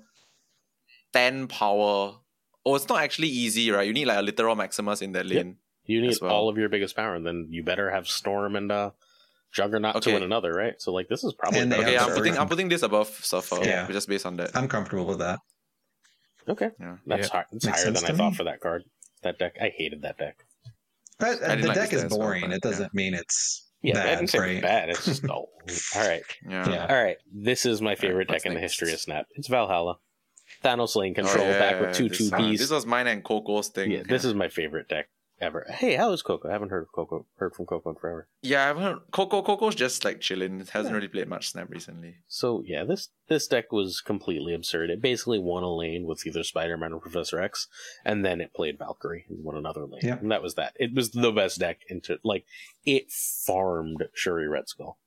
ten 1.14 1.48
power. 1.48 2.20
Oh, 2.66 2.76
it's 2.76 2.90
not 2.90 3.02
actually 3.02 3.28
easy, 3.30 3.70
right? 3.72 3.86
You 3.88 3.94
need 3.94 4.06
like 4.06 4.18
a 4.18 4.22
literal 4.24 4.56
Maximus 4.56 5.02
in 5.02 5.12
that 5.14 5.26
Yep. 5.26 5.36
lane. 5.36 5.58
You 5.86 6.02
need 6.02 6.18
well. 6.22 6.32
all 6.32 6.50
of 6.50 6.58
your 6.58 6.68
biggest 6.70 6.96
power, 6.96 7.14
and 7.16 7.26
then 7.26 7.48
you 7.52 7.64
better 7.64 7.92
have 7.92 8.08
Storm 8.08 8.56
and 8.56 8.72
uh, 8.72 8.92
Juggernaut 9.54 10.02
to 10.04 10.12
one 10.14 10.24
another, 10.24 10.52
right? 10.54 10.74
So 10.80 10.92
like 10.92 11.08
this 11.08 11.24
is 11.24 11.34
probably 11.34 11.60
And 11.62 11.74
Okay, 11.74 11.94
have 11.94 12.10
I'm 12.10 12.16
putting 12.16 12.38
I'm 12.38 12.48
putting 12.50 12.68
this 12.70 12.84
above 12.84 13.08
Surfer. 13.08 13.60
Yeah. 13.64 13.88
just 13.92 14.08
based 14.10 14.26
on 14.26 14.36
that. 14.38 14.52
I'm 14.56 14.68
comfortable 14.68 15.06
with 15.06 15.20
that. 15.20 15.40
Okay, 16.48 16.70
Yeah. 16.80 16.98
that's 17.08 17.28
Yeah. 17.28 17.34
high, 17.34 17.46
it's 17.52 17.66
Makes 17.66 17.82
higher 17.84 17.92
than 17.92 18.04
I 18.04 18.08
to 18.08 18.14
thought 18.18 18.32
me. 18.32 18.38
for 18.38 18.44
that 18.44 18.60
card. 18.60 18.84
That 19.24 19.40
deck, 19.40 19.56
I 19.60 19.70
hated 19.70 20.02
that 20.04 20.18
deck. 20.18 20.38
But 21.18 21.42
I 21.44 21.56
didn't 21.56 21.62
the 21.62 21.68
like 21.70 21.76
deck 21.76 21.94
is 21.94 22.04
as 22.04 22.12
well, 22.12 22.20
boring. 22.20 22.42
but, 22.42 22.52
it 22.52 22.62
doesn't 22.62 22.94
mean 22.94 23.14
it's 23.14 23.68
Yeah, 23.82 23.94
I 24.00 24.04
bad, 24.04 24.16
didn't 24.20 24.30
say 24.30 24.40
right? 24.40 24.62
bad. 24.62 24.90
It's 24.90 25.06
just 25.12 25.24
dull. 25.24 25.50
all 25.96 26.08
right, 26.08 26.22
Yeah. 26.48 26.70
Yeah. 26.70 26.86
all 26.90 27.04
right. 27.04 27.18
This 27.34 27.66
is 27.66 27.82
my 27.82 27.96
favorite 27.96 28.30
what's 28.30 28.44
deck 28.44 28.50
in 28.52 28.56
the 28.56 28.62
history 28.62 28.94
of 28.94 29.00
Snap. 29.00 29.26
It's 29.36 29.48
Valhalla. 29.48 29.98
Thanos 30.64 30.96
lane 30.96 31.14
Oh, 31.18 31.24
control 31.24 31.48
yeah, 31.48 31.60
back 31.60 31.82
with 31.82 31.96
two 31.96 32.10
two 32.10 32.26
this, 32.26 32.34
uh, 32.34 32.38
beast. 32.38 32.62
This 32.62 32.70
was 32.72 32.86
mine 32.86 33.08
and 33.08 33.24
Coco's 33.24 33.70
thing. 33.70 33.92
Yeah, 33.92 34.04
this 34.08 34.24
is 34.26 34.34
my 34.36 34.48
favorite 34.50 34.88
deck 34.90 35.08
ever. 35.42 35.66
Hey, 35.70 35.96
how 35.96 36.12
is 36.12 36.22
Coco? 36.22 36.48
I 36.50 36.52
haven't 36.54 36.70
heard 36.70 36.84
of 36.84 36.92
Coco. 36.92 37.26
Heard 37.38 37.54
from 37.56 37.66
Coco 37.66 37.90
in 37.90 37.96
forever. 37.96 38.28
Yeah, 38.42 38.64
I 38.64 38.68
haven't 38.68 38.84
heard 38.84 38.98
Coco 39.12 39.42
Coco's 39.42 39.76
just 39.76 40.04
like 40.06 40.22
chilling. 40.22 40.60
It 40.62 40.70
hasn't 40.70 40.92
Yeah. 40.94 40.96
really 40.98 41.08
played 41.08 41.28
much 41.28 41.50
Snap 41.50 41.70
recently. 41.70 42.16
So 42.28 42.64
yeah, 42.66 42.84
this 42.84 43.10
this 43.28 43.48
deck 43.48 43.72
was 43.72 44.02
completely 44.02 44.54
absurd. 44.54 44.90
It 44.90 45.02
basically 45.02 45.40
won 45.40 45.64
a 45.64 45.74
lane 45.76 46.06
with 46.06 46.26
either 46.26 46.44
Spider 46.44 46.78
Man 46.78 46.94
or 46.94 47.00
Professor 47.00 47.40
X, 47.42 47.68
and 48.04 48.24
then 48.26 48.42
it 48.42 48.54
played 48.54 48.78
Valkyrie 48.80 49.26
and 49.30 49.44
won 49.44 49.58
another 49.58 49.86
lane. 49.86 50.02
Yep. 50.04 50.22
And 50.22 50.32
that 50.32 50.42
was 50.42 50.56
that. 50.56 50.74
It 50.80 50.94
was 50.94 51.12
the 51.12 51.32
best 51.32 51.60
deck 51.60 51.82
into 51.90 52.18
like 52.24 52.46
it 52.86 53.12
farmed 53.12 54.04
Shuri 54.14 54.48
Red 54.48 54.68
Skull. 54.70 54.98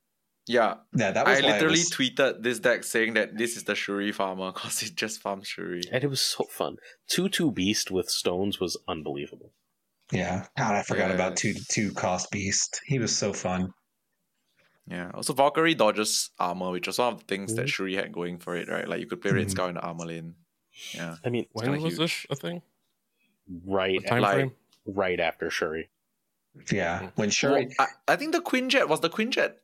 Yeah, 0.46 0.76
Yeah, 0.96 1.10
that 1.10 1.26
was 1.26 1.40
I 1.40 1.42
why 1.42 1.48
literally 1.52 1.72
was- 1.80 1.90
tweeted 1.90 2.42
this 2.42 2.58
deck 2.58 2.82
saying 2.82 3.12
that 3.14 3.36
this 3.36 3.54
is 3.56 3.64
the 3.64 3.74
Shuri 3.74 4.12
farmer 4.12 4.50
because 4.52 4.82
it 4.82 4.94
just 4.94 5.20
farms 5.20 5.46
Shuri. 5.46 5.82
And 5.92 6.02
it 6.02 6.06
was 6.08 6.22
so 6.22 6.44
fun. 6.44 6.76
Two 7.06 7.28
two 7.28 7.50
beast 7.52 7.90
with 7.90 8.08
stones 8.08 8.58
was 8.58 8.78
unbelievable. 8.88 9.52
Yeah. 10.12 10.46
God, 10.56 10.74
I 10.74 10.82
forgot 10.82 11.08
Yeah. 11.08 11.14
about 11.14 11.36
two 11.36 11.54
two 11.68 11.92
cost 11.92 12.30
beast. 12.30 12.80
He 12.86 12.98
was 12.98 13.16
so 13.16 13.32
fun. 13.32 13.72
Yeah. 14.86 15.10
Also, 15.14 15.34
Valkyrie 15.34 15.74
dodges 15.74 16.30
armor, 16.38 16.70
which 16.70 16.86
was 16.86 16.98
one 16.98 17.12
of 17.14 17.18
the 17.20 17.26
things 17.26 17.52
Mhm. 17.52 17.56
that 17.56 17.68
Shuri 17.68 17.94
had 17.94 18.10
going 18.12 18.38
for 18.38 18.56
it, 18.56 18.68
right? 18.68 18.88
Like 18.88 19.00
you 19.00 19.06
could 19.06 19.20
play 19.20 19.32
Red 19.32 19.46
Mhm. 19.46 19.50
Scout 19.50 19.68
in 19.68 19.74
the 19.74 19.82
armor 19.82 20.06
lane. 20.06 20.34
Yeah. 20.92 21.16
I 21.24 21.28
mean, 21.28 21.46
When 21.52 21.66
kinda 21.66 21.80
was 21.80 21.92
huge. 21.98 21.98
this 21.98 22.26
a 22.30 22.36
thing? 22.36 22.62
right 23.64 23.96
What 23.96 24.06
time 24.06 24.22
like- 24.22 24.34
frame? 24.34 24.52
right 24.86 25.20
after 25.20 25.50
Shuri. 25.50 25.88
Yeah, 26.72 27.10
when 27.16 27.30
Shuri, 27.30 27.66
Well, 27.78 27.88
I, 28.08 28.12
I 28.12 28.16
think 28.16 28.32
the 28.32 28.40
Quinjet 28.40 28.88
was 28.88 29.00
the 29.00 29.10
Quinjet 29.10 29.54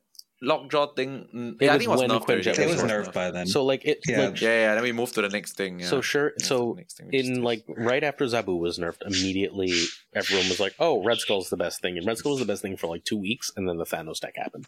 lockjaw 0.41 0.93
thing. 0.93 1.27
mm, 1.33 1.55
It 1.61 1.65
yeah, 1.65 1.71
I 1.71 1.75
was 1.75 1.79
think 1.79 1.87
it 1.87 1.91
was 1.91 2.01
when 2.01 2.09
nerfed 2.09 2.25
Quinjet 2.25 2.47
already. 2.57 2.65
was 2.73 2.81
was 2.83 2.91
nerfed. 2.91 3.05
nerfed 3.07 3.13
by 3.13 3.31
then. 3.31 3.47
So 3.47 3.63
like 3.63 3.85
it 3.85 3.99
Yeah. 4.07 4.25
like 4.27 4.41
Yeah, 4.41 4.49
yeah. 4.49 4.73
Then 4.75 4.83
we 4.83 4.91
moved 4.91 5.15
to 5.15 5.21
the 5.21 5.29
next 5.29 5.53
thing. 5.57 5.79
Yeah. 5.79 5.87
so 5.87 6.01
sure 6.01 6.31
Moved 6.37 6.45
so 6.45 6.73
next 6.73 6.97
thing, 6.97 7.09
in 7.13 7.41
like 7.43 7.63
right 7.69 8.03
after 8.03 8.25
Zabu 8.25 8.59
was 8.59 8.77
nerfed, 8.77 9.01
immediately 9.05 9.73
everyone 10.13 10.49
was 10.49 10.59
like, 10.59 10.75
"Oh, 10.79 11.03
Red 11.03 11.19
Skull's 11.19 11.49
the 11.49 11.57
best 11.57 11.81
thing," 11.81 11.97
and 11.97 12.05
Red 12.05 12.17
Skull 12.17 12.31
was 12.33 12.39
the 12.41 12.45
best 12.45 12.61
thing 12.61 12.75
for 12.77 12.87
like 12.87 13.03
two 13.05 13.17
weeks, 13.17 13.51
and 13.55 13.67
then 13.67 13.77
the 13.77 13.85
Thanos 13.85 14.19
deck 14.19 14.33
happened, 14.35 14.67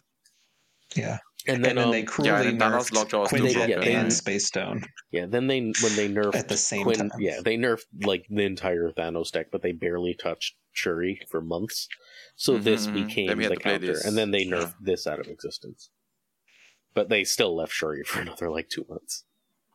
yeah, 0.96 1.18
and 1.46 1.62
then 1.64 1.70
and 1.72 1.78
then 1.78 1.84
um, 1.86 1.90
they 1.92 2.02
cruelly 2.02 2.30
Yeah, 2.30 2.42
then 2.42 2.58
nerfed 2.58 2.92
Lockjaw 2.94 3.20
was 3.20 3.30
too 3.30 3.36
Quinjet. 3.36 3.68
Yeah, 3.68 3.80
and 3.80 4.06
they- 4.10 4.14
Space 4.14 4.46
Stone 4.46 4.84
yeah, 5.12 5.26
then 5.26 5.46
they 5.46 5.60
when 5.60 5.96
they 5.96 6.08
nerfed 6.08 6.34
at 6.34 6.48
the 6.48 6.56
same 6.56 6.84
Quinn, 6.84 7.10
time. 7.10 7.20
yeah, 7.20 7.40
they 7.44 7.56
nerfed 7.56 7.84
like 8.02 8.24
the 8.30 8.42
entire 8.44 8.90
Thanos 8.90 9.30
deck, 9.30 9.48
but 9.52 9.62
they 9.62 9.72
barely 9.72 10.14
touched 10.14 10.54
Shuri 10.72 11.20
for 11.30 11.40
months. 11.40 11.88
So 12.38 12.56
Mhm, 12.56 12.62
this 12.64 12.86
mhm. 12.86 12.92
became 12.94 13.26
Then 13.28 13.36
we 13.36 13.44
had 13.44 13.52
the 13.52 13.56
to 13.56 13.62
play 13.62 13.72
counter, 13.78 14.00
and 14.06 14.16
then 14.16 14.30
they 14.30 14.44
Yeah. 14.44 14.52
nerfed 14.54 14.74
this 14.80 15.06
out 15.06 15.20
of 15.20 15.26
existence. 15.28 15.90
But 16.94 17.08
they 17.10 17.24
still 17.24 17.54
left 17.54 17.72
Shuri 17.72 18.04
for 18.04 18.20
another 18.22 18.48
like 18.50 18.68
two 18.70 18.86
months. 18.88 19.24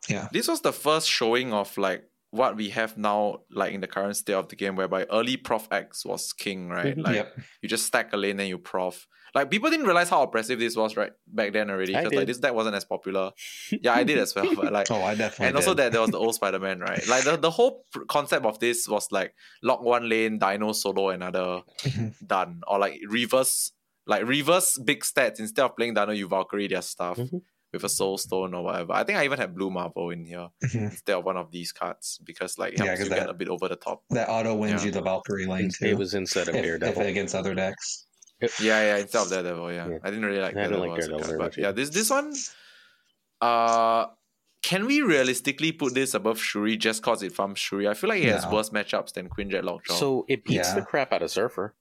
Yeah, 0.10 0.28
this 0.32 0.48
was 0.48 0.62
the 0.62 0.74
first 0.74 1.08
showing 1.10 1.54
of 1.54 1.78
like 1.78 2.10
what 2.34 2.56
we 2.58 2.70
have 2.70 2.98
now, 2.98 3.42
like 3.52 3.74
in 3.74 3.82
the 3.82 3.88
current 3.88 4.16
state 4.18 4.34
of 4.34 4.48
the 4.50 4.56
game, 4.56 4.76
whereby 4.76 5.06
early 5.12 5.38
Prof 5.38 5.68
X 5.72 6.04
was 6.04 6.34
king, 6.34 6.68
right? 6.70 6.98
Mhm. 6.98 7.04
Like 7.06 7.16
yep. 7.16 7.38
you 7.62 7.70
just 7.70 7.86
stack 7.86 8.12
a 8.14 8.18
lane 8.18 8.40
and 8.40 8.50
you 8.50 8.58
Prof. 8.58 9.08
Like 9.36 9.50
people 9.50 9.70
didn't 9.70 9.86
realize 9.88 10.10
how 10.10 10.22
oppressive 10.24 10.60
this 10.60 10.76
was 10.76 10.96
right 10.98 11.12
back 11.28 11.54
then 11.54 11.70
already. 11.70 11.94
Because 11.94 12.14
like 12.14 12.28
this 12.28 12.40
deck 12.40 12.54
wasn't 12.54 12.76
as 12.76 12.86
popular. 12.86 13.32
yeah, 13.72 13.94
I 13.94 14.04
did 14.04 14.18
as 14.20 14.34
well. 14.36 14.54
But 14.56 14.72
like 14.74 14.88
Oh, 14.92 15.02
I 15.04 15.16
definitely. 15.16 15.48
and 15.48 15.56
also 15.56 15.72
did. 15.72 15.78
that 15.84 15.92
there 15.92 16.02
was 16.02 16.12
the 16.12 16.20
old 16.20 16.36
Spider-Man, 16.36 16.80
right? 16.80 17.08
Like 17.08 17.24
the, 17.24 17.38
the 17.38 17.50
whole 17.52 17.86
pr- 17.92 18.04
concept 18.06 18.46
of 18.46 18.60
this 18.60 18.88
was 18.88 19.12
like 19.12 19.34
lock 19.64 19.82
one 19.82 20.08
lane, 20.10 20.38
Dino 20.40 20.72
solo 20.74 21.10
another, 21.10 21.62
done. 22.28 22.62
Or 22.68 22.78
like 22.80 23.00
reverse 23.08 23.72
like 24.06 24.28
reverse 24.28 24.78
big 24.80 25.02
stats 25.04 25.40
instead 25.40 25.64
of 25.66 25.76
playing 25.78 25.94
Dino, 25.94 26.12
you 26.12 26.28
Valkyrie 26.28 26.68
their 26.68 26.82
stuff 26.82 27.18
Mhm. 27.18 27.42
With 27.74 27.84
a 27.84 27.90
soul 27.90 28.18
stone 28.18 28.54
or 28.54 28.64
whatever. 28.64 28.94
I 28.94 29.04
think 29.04 29.18
I 29.18 29.26
even 29.26 29.40
had 29.40 29.56
Blue 29.56 29.72
Marvel 29.72 30.12
in 30.12 30.24
here 30.26 30.48
Mhm. 30.64 30.92
instead 30.92 31.18
of 31.18 31.26
one 31.26 31.38
of 31.38 31.50
these 31.52 31.72
cards 31.72 32.20
because 32.24 32.58
like 32.60 32.74
it 32.74 32.80
Yeah, 32.80 32.86
helps 32.86 33.00
'cause 33.00 33.10
you 33.10 33.16
get 33.16 33.20
that- 33.22 33.30
a 33.30 33.34
bit 33.34 33.50
over 33.50 33.68
the 33.68 33.76
top. 33.76 34.04
that 34.12 34.30
auto 34.30 34.54
wins 34.54 34.82
Yeah. 34.82 34.86
you 34.88 34.92
the 34.92 35.02
Valkyrie 35.02 35.48
lane 35.48 35.70
too. 35.72 35.86
It 35.86 35.98
was 35.98 36.14
instead 36.14 36.48
of 36.48 36.56
if, 36.56 36.60
if 36.64 36.80
Daredevil. 36.80 37.02
against 37.04 37.34
other 37.36 37.56
decks. 37.56 38.06
Yeah, 38.60 38.82
yeah, 38.82 38.98
instead 38.98 39.24
of 39.24 39.30
Daredevil, 39.30 39.72
yeah. 39.74 39.88
Yeah. 39.90 39.98
I 40.04 40.10
didn't 40.12 40.26
really 40.26 40.40
like 40.42 40.56
I 40.56 40.64
didn't 40.64 40.80
Daredevil, 40.80 40.90
like 40.90 41.00
as 41.00 41.08
Daredevil 41.08 41.38
but 41.40 41.58
yeah, 41.58 41.72
this 41.72 41.90
this 41.90 42.10
one 42.10 42.34
uh 43.42 44.06
can 44.62 44.86
we 44.86 45.02
realistically 45.02 45.72
put 45.74 45.94
this 45.94 46.14
above 46.14 46.40
Shuri 46.40 46.78
just 46.78 47.04
cause 47.04 47.22
it 47.22 47.34
farms 47.34 47.60
Shuri? 47.60 47.86
I 47.88 47.94
feel 47.96 48.10
like 48.10 48.24
it 48.24 48.30
has 48.32 48.46
No. 48.46 48.52
worse 48.54 48.70
matchups 48.70 49.12
than 49.14 49.28
Quinjet 49.30 49.64
Lockjaw. 49.64 49.94
So 49.96 50.26
it 50.30 50.46
beats 50.46 50.70
Yeah. 50.70 50.76
the 50.76 50.84
crap 50.84 51.12
out 51.12 51.22
of 51.22 51.30
Surfer. 51.32 51.76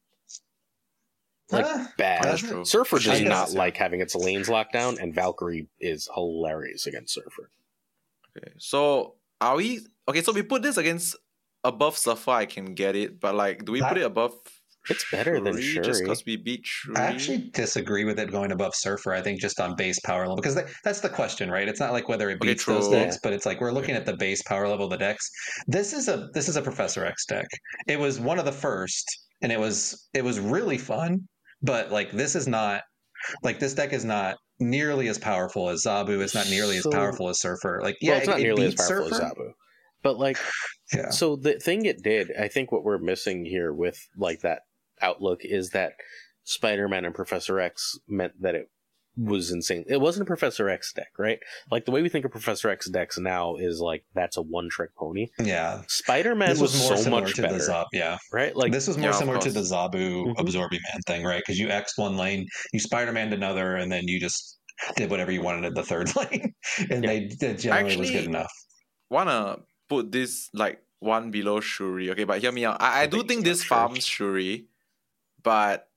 Like 1.52 1.96
bad. 1.96 2.24
That's 2.24 2.40
true. 2.40 2.64
Surfer 2.64 2.96
does 2.96 3.20
guess, 3.20 3.28
not 3.28 3.52
yeah. 3.52 3.58
like 3.58 3.76
having 3.76 4.00
its 4.00 4.14
lanes 4.14 4.48
locked 4.48 4.72
down, 4.72 4.98
and 4.98 5.14
Valkyrie 5.14 5.68
is 5.80 6.08
hilarious 6.14 6.86
against 6.86 7.14
Surfer. 7.14 7.50
Okay, 8.36 8.52
so 8.58 9.14
are 9.40 9.56
we 9.56 9.80
okay? 10.08 10.22
So 10.22 10.32
we 10.32 10.42
put 10.42 10.62
this 10.62 10.76
against 10.76 11.16
above 11.64 11.96
Surfer. 11.98 12.30
I 12.30 12.46
can 12.46 12.74
get 12.74 12.96
it, 12.96 13.20
but 13.20 13.34
like, 13.34 13.64
do 13.64 13.72
we 13.72 13.82
put 13.82 13.98
it 13.98 14.04
above? 14.04 14.34
It's 14.90 15.08
better 15.12 15.38
than 15.38 15.60
Shuri. 15.60 15.84
just 15.84 16.02
because 16.02 16.24
we 16.26 16.36
beat 16.36 16.62
Shuri. 16.64 16.96
I 16.96 17.02
actually 17.02 17.50
disagree 17.52 18.04
with 18.04 18.18
it 18.18 18.32
going 18.32 18.50
above 18.50 18.74
Surfer. 18.74 19.12
I 19.12 19.20
think 19.20 19.40
just 19.40 19.60
on 19.60 19.76
base 19.76 20.00
power 20.00 20.22
level 20.22 20.36
because 20.36 20.56
that, 20.56 20.66
that's 20.82 21.00
the 21.00 21.08
question, 21.08 21.50
right? 21.50 21.68
It's 21.68 21.78
not 21.78 21.92
like 21.92 22.08
whether 22.08 22.30
it 22.30 22.34
Okay, 22.34 22.48
beats 22.48 22.64
those 22.64 22.88
decks, 22.88 23.18
but 23.22 23.32
it's 23.32 23.46
like 23.46 23.60
we're 23.60 23.70
looking 23.70 23.94
at 23.94 24.06
the 24.06 24.16
base 24.16 24.42
power 24.42 24.66
level 24.66 24.86
of 24.86 24.90
the 24.90 24.96
decks. 24.96 25.30
This 25.68 25.92
is 25.92 26.08
a 26.08 26.28
this 26.34 26.48
is 26.48 26.56
a 26.56 26.62
Professor 26.62 27.04
X 27.04 27.26
deck. 27.26 27.46
It 27.86 27.98
was 27.98 28.18
one 28.18 28.40
of 28.40 28.44
the 28.44 28.52
first, 28.52 29.06
and 29.40 29.52
it 29.52 29.60
was 29.60 30.08
it 30.14 30.24
was 30.24 30.40
really 30.40 30.78
fun. 30.78 31.28
But 31.62 31.90
like 31.92 32.12
this 32.12 32.34
is 32.34 32.48
not 32.48 32.82
like 33.42 33.58
this 33.60 33.74
deck 33.74 33.92
is 33.92 34.04
not 34.04 34.36
nearly 34.58 35.08
as 35.08 35.18
powerful 35.18 35.68
as 35.68 35.84
Zabu. 35.84 36.20
It's 36.22 36.34
not 36.34 36.48
nearly 36.48 36.78
So- 36.78 36.90
as 36.90 36.94
powerful 36.94 37.28
as 37.28 37.40
Surfer. 37.40 37.80
Like 37.82 37.96
yeah, 38.00 38.12
well, 38.12 38.18
it's 38.18 38.26
not 38.28 38.38
it, 38.38 38.40
it 38.40 38.44
nearly 38.44 38.64
as 38.66 38.72
beats 38.74 38.88
powerful 38.88 39.10
Surfer. 39.10 39.24
as 39.24 39.32
Zabu. 39.32 39.50
But 40.02 40.18
like, 40.18 40.38
Yeah, 40.94 41.10
so 41.10 41.36
the 41.36 41.58
thing 41.58 41.86
it 41.86 42.02
did, 42.02 42.30
I 42.38 42.48
think 42.48 42.70
what 42.70 42.84
we're 42.84 42.98
missing 42.98 43.44
here 43.46 43.72
with 43.72 43.98
like 44.16 44.40
that 44.40 44.60
outlook 45.00 45.38
is 45.42 45.70
that 45.70 45.92
Spider-Man 46.44 47.04
and 47.04 47.14
Professor 47.14 47.58
X 47.60 47.98
meant 48.08 48.32
that 48.40 48.54
it 48.54 48.68
was 49.16 49.50
insane. 49.50 49.84
It 49.88 50.00
wasn't 50.00 50.22
a 50.22 50.26
Professor 50.26 50.68
X 50.68 50.92
deck, 50.92 51.12
right? 51.18 51.38
Like 51.70 51.84
the 51.84 51.90
way 51.90 52.00
we 52.02 52.08
think 52.08 52.24
of 52.24 52.30
Professor 52.30 52.70
X 52.70 52.88
decks 52.88 53.18
now 53.18 53.56
is 53.56 53.78
like 53.80 54.04
that's 54.14 54.36
a 54.36 54.42
one-trick 54.42 54.94
pony. 54.96 55.28
yeah. 55.38 55.82
Spider-Man 55.88 56.50
was, 56.50 56.60
was 56.60 56.78
more 56.80 56.96
so 56.96 57.02
similar 57.02 57.22
much 57.22 57.34
to 57.34 57.42
better, 57.42 57.54
the 57.54 57.60
Zab. 57.60 57.86
Yeah, 57.92 58.16
right? 58.32 58.56
Like 58.56 58.72
this 58.72 58.88
was 58.88 58.96
more 58.96 59.10
Yeah, 59.10 59.16
similar 59.16 59.38
to 59.38 59.50
the 59.50 59.60
course. 59.60 59.70
Zabu 59.72 60.26
Mhm. 60.26 60.34
absorbing 60.38 60.80
man 60.92 61.00
thing, 61.06 61.24
right? 61.26 61.40
Because 61.44 61.58
you 61.58 61.68
X 61.68 61.98
one 61.98 62.16
lane, 62.16 62.46
you 62.72 62.80
Spider 62.80 63.12
Man 63.12 63.32
another, 63.32 63.76
and 63.76 63.92
then 63.92 64.08
you 64.08 64.18
just 64.18 64.58
did 64.96 65.10
whatever 65.10 65.30
you 65.30 65.42
wanted 65.42 65.64
at 65.66 65.74
the 65.74 65.82
third 65.84 66.14
lane, 66.16 66.54
and 66.90 67.04
Yeah. 67.04 67.10
they 67.10 67.28
that 67.40 67.58
generally 67.58 67.96
was 67.98 68.10
good 68.10 68.24
enough. 68.24 68.52
wanna 69.10 69.58
put 69.88 70.10
this 70.10 70.48
like 70.54 70.80
one 71.00 71.30
below 71.30 71.60
Shuri. 71.60 72.10
Okay, 72.12 72.24
but 72.24 72.40
hear 72.40 72.50
me 72.52 72.64
out. 72.64 72.80
I, 72.80 73.00
I, 73.00 73.02
I 73.02 73.06
do 73.06 73.18
think 73.18 73.28
think 73.28 73.44
this 73.44 73.60
not 73.60 73.66
farms 73.68 74.06
Shuri, 74.06 74.68
but 75.42 75.88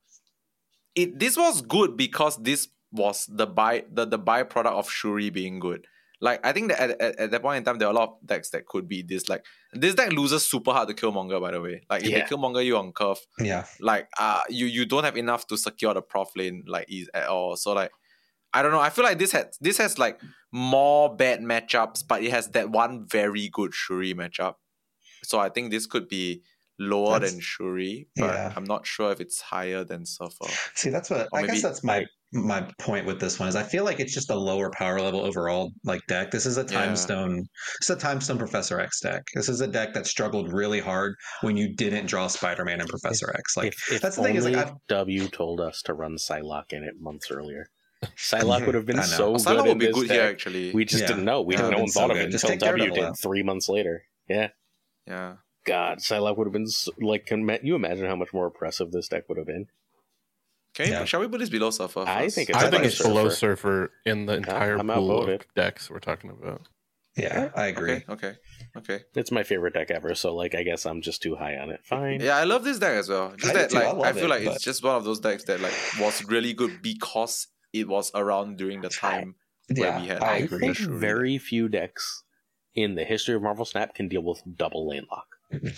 it 0.94 1.18
this 1.18 1.36
was 1.36 1.62
good 1.62 1.96
because 1.96 2.36
this 2.42 2.68
was 2.96 3.26
the 3.28 3.46
by 3.46 3.84
the, 3.92 4.04
the 4.06 4.18
byproduct 4.18 4.66
of 4.80 4.90
Shuri 4.90 5.30
being 5.30 5.58
good. 5.60 5.86
like 6.20 6.40
I 6.48 6.52
think 6.52 6.68
that 6.70 6.80
at, 6.80 6.90
at, 7.00 7.12
at 7.22 7.30
that 7.32 7.42
point 7.42 7.58
in 7.58 7.64
time 7.64 7.78
there 7.78 7.88
are 7.88 7.94
a 7.96 8.00
lot 8.00 8.08
of 8.08 8.26
decks 8.26 8.48
that 8.50 8.64
could 8.66 8.88
be 8.88 9.02
this 9.02 9.28
like 9.28 9.44
this 9.72 9.94
deck 9.94 10.12
loses 10.12 10.46
super 10.46 10.72
hard 10.72 10.88
to 10.88 10.94
Killmonger 10.94 11.38
by 11.40 11.50
the 11.52 11.60
way. 11.60 11.76
Like 11.90 12.02
if 12.04 12.08
Yeah. 12.10 12.18
they 12.24 12.26
Killmonger 12.30 12.64
you 12.64 12.76
on 12.78 12.92
curve, 12.92 13.18
Yeah. 13.38 13.64
like 13.80 14.08
uh 14.18 14.40
you 14.48 14.66
you 14.76 14.86
don't 14.86 15.04
have 15.04 15.16
enough 15.18 15.46
to 15.48 15.56
secure 15.58 15.92
the 15.94 16.02
prof 16.02 16.28
lane 16.34 16.64
like 16.66 16.88
at 17.14 17.26
all. 17.28 17.56
So 17.56 17.72
like 17.74 17.92
I 18.54 18.62
don't 18.62 18.72
know. 18.72 18.80
I 18.80 18.90
feel 18.94 19.04
like 19.04 19.18
this 19.18 19.32
has 19.32 19.46
this 19.60 19.76
has 19.78 19.98
like 19.98 20.18
more 20.52 21.14
bad 21.14 21.40
matchups, 21.40 22.02
but 22.08 22.22
it 22.22 22.30
has 22.30 22.48
that 22.56 22.70
one 22.70 23.06
very 23.06 23.48
good 23.58 23.74
Shuri 23.74 24.14
matchup. 24.14 24.54
So 25.24 25.38
I 25.38 25.48
think 25.50 25.70
this 25.70 25.86
could 25.86 26.08
be 26.08 26.42
lower 26.78 27.14
That's- 27.14 27.32
than 27.32 27.40
Shuri, 27.40 28.08
but 28.16 28.32
yeah. 28.34 28.52
I'm 28.56 28.64
not 28.64 28.86
sure 28.86 29.10
if 29.12 29.20
it's 29.20 29.40
higher 29.40 29.84
than 29.84 30.06
Surfer. 30.06 30.48
See, 30.74 30.90
that's 30.90 31.10
what 31.10 31.28
Or 31.32 31.38
I 31.40 31.46
guess 31.46 31.62
that's 31.62 31.82
my 31.84 32.06
my 32.32 32.68
point 32.78 33.06
with 33.06 33.20
this 33.20 33.38
one 33.38 33.48
is 33.48 33.56
I 33.56 33.62
feel 33.62 33.84
like 33.84 34.00
it's 34.00 34.12
just 34.12 34.30
a 34.30 34.34
lower 34.34 34.70
power 34.70 35.00
level 35.00 35.20
overall 35.20 35.70
like 35.84 36.00
deck. 36.08 36.30
This 36.30 36.44
is 36.44 36.58
a 36.58 36.62
Yeah. 36.62 36.66
time 36.66 36.96
stone. 36.96 37.46
This 37.80 37.90
is 37.90 37.96
a 37.96 37.98
time 37.98 38.20
stone 38.20 38.36
Professor 38.38 38.80
X 38.80 39.00
deck. 39.00 39.22
This 39.34 39.48
is 39.48 39.60
a 39.60 39.66
deck 39.66 39.94
that 39.94 40.06
struggled 40.06 40.52
really 40.52 40.80
hard 40.80 41.14
when 41.42 41.56
you 41.56 41.74
didn't 41.74 42.06
draw 42.06 42.26
Spider 42.26 42.64
Man 42.64 42.80
and 42.80 42.88
Professor 42.88 43.32
X. 43.38 43.56
Like 43.56 43.68
if 43.68 43.92
if 43.92 44.00
that's 44.02 44.16
the 44.16 44.22
only 44.22 44.32
thing 44.32 44.38
is 44.38 44.44
like 44.44 44.56
I've, 44.56 44.74
W 44.88 45.28
told 45.28 45.60
us 45.60 45.82
to 45.82 45.94
run 45.94 46.16
Psylocke 46.16 46.72
in 46.72 46.82
it 46.82 47.00
months 47.00 47.30
earlier, 47.30 47.68
Psylocke 48.16 48.66
would 48.66 48.74
have 48.74 48.86
been 48.86 49.02
so 49.02 49.32
good. 49.32 49.40
Psylocke 49.42 49.66
would 49.68 49.78
be 49.78 49.86
this 49.86 49.94
good 49.94 50.10
here 50.10 50.22
actually. 50.22 50.72
We 50.72 50.84
just 50.84 51.02
Yeah. 51.02 51.08
didn't 51.08 51.24
know. 51.24 51.42
We 51.42 51.54
It 51.54 51.58
didn't, 51.58 51.70
no 51.70 51.76
been 51.76 51.82
one 51.84 51.88
so 51.90 52.00
thought 52.00 52.10
of 52.10 52.16
it 52.18 52.30
Just 52.30 52.44
until 52.44 52.70
W 52.70 52.90
did 52.92 53.04
out. 53.04 53.18
three 53.20 53.42
months 53.42 53.68
later. 53.68 54.04
Yeah, 54.28 54.48
yeah. 55.06 55.36
God, 55.64 55.98
Psylocke 55.98 56.36
would 56.36 56.46
have 56.46 56.52
been 56.52 56.64
s- 56.64 56.88
like. 57.00 57.26
Can 57.26 57.48
you 57.62 57.74
imagine 57.76 58.06
how 58.06 58.16
much 58.16 58.32
more 58.32 58.46
oppressive 58.46 58.90
this 58.92 59.08
deck 59.08 59.28
would 59.28 59.38
have 59.38 59.46
been? 59.46 59.66
Can 60.76 60.86
we, 60.86 60.92
Yeah. 60.92 61.04
shall 61.06 61.20
we 61.20 61.28
put 61.28 61.40
this 61.40 61.48
below 61.48 61.70
Surfer? 61.70 62.04
I 62.06 62.28
think 62.28 62.50
it's 62.50 62.58
I 62.58 62.62
think 62.62 62.72
better 62.72 62.84
it's 62.84 63.02
below 63.02 63.28
Surfer. 63.30 63.34
Surfer 63.88 63.92
in 64.04 64.26
the 64.26 64.34
entire 64.34 64.76
I'm 64.78 64.88
pool 64.88 65.28
of 65.28 65.42
decks 65.56 65.90
we're 65.90 66.00
talking 66.10 66.30
about. 66.30 66.62
yeah, 67.16 67.48
I 67.56 67.66
agree. 67.72 67.92
Okay, 67.94 68.04
okay, 68.10 68.32
okay. 68.76 68.98
It's 69.14 69.32
my 69.32 69.42
favorite 69.42 69.72
deck 69.74 69.90
ever. 69.90 70.14
So 70.14 70.34
like, 70.42 70.54
I 70.54 70.62
guess 70.62 70.84
I'm 70.84 71.00
just 71.00 71.22
too 71.22 71.34
high 71.36 71.56
on 71.56 71.70
it. 71.70 71.80
Fine. 71.84 72.20
Yeah, 72.20 72.36
I 72.36 72.44
love 72.44 72.62
this 72.62 72.78
deck 72.78 72.94
as 73.02 73.08
well. 73.08 73.32
Just 73.38 73.54
I 73.54 73.58
that, 73.58 73.70
too. 73.70 73.78
I 73.78 74.10
I, 74.10 74.12
feel 74.12 74.24
it, 74.24 74.28
like 74.28 74.44
but- 74.44 74.56
it's 74.56 74.64
just 74.64 74.84
one 74.84 74.96
of 74.96 75.04
those 75.04 75.18
decks 75.20 75.44
that 75.44 75.60
like 75.60 75.72
was 75.98 76.22
really 76.26 76.52
good 76.52 76.82
because 76.82 77.48
it 77.72 77.88
was 77.88 78.10
around 78.14 78.58
during 78.58 78.82
the 78.82 78.90
time 78.90 79.34
where 79.74 79.88
Yeah, 79.88 80.00
we 80.02 80.08
had. 80.08 80.22
I 80.22 80.26
I 80.34 80.36
agree. 80.44 80.58
think 80.60 80.76
very 80.78 81.38
few 81.38 81.68
decks 81.68 82.22
in 82.74 82.94
the 82.96 83.04
history 83.04 83.34
of 83.34 83.40
Marvel 83.42 83.64
Snap 83.64 83.94
can 83.94 84.08
deal 84.08 84.22
with 84.22 84.42
double 84.62 84.86
lane 84.90 85.06
lock. 85.10 85.28
Mm-hmm. 85.54 85.68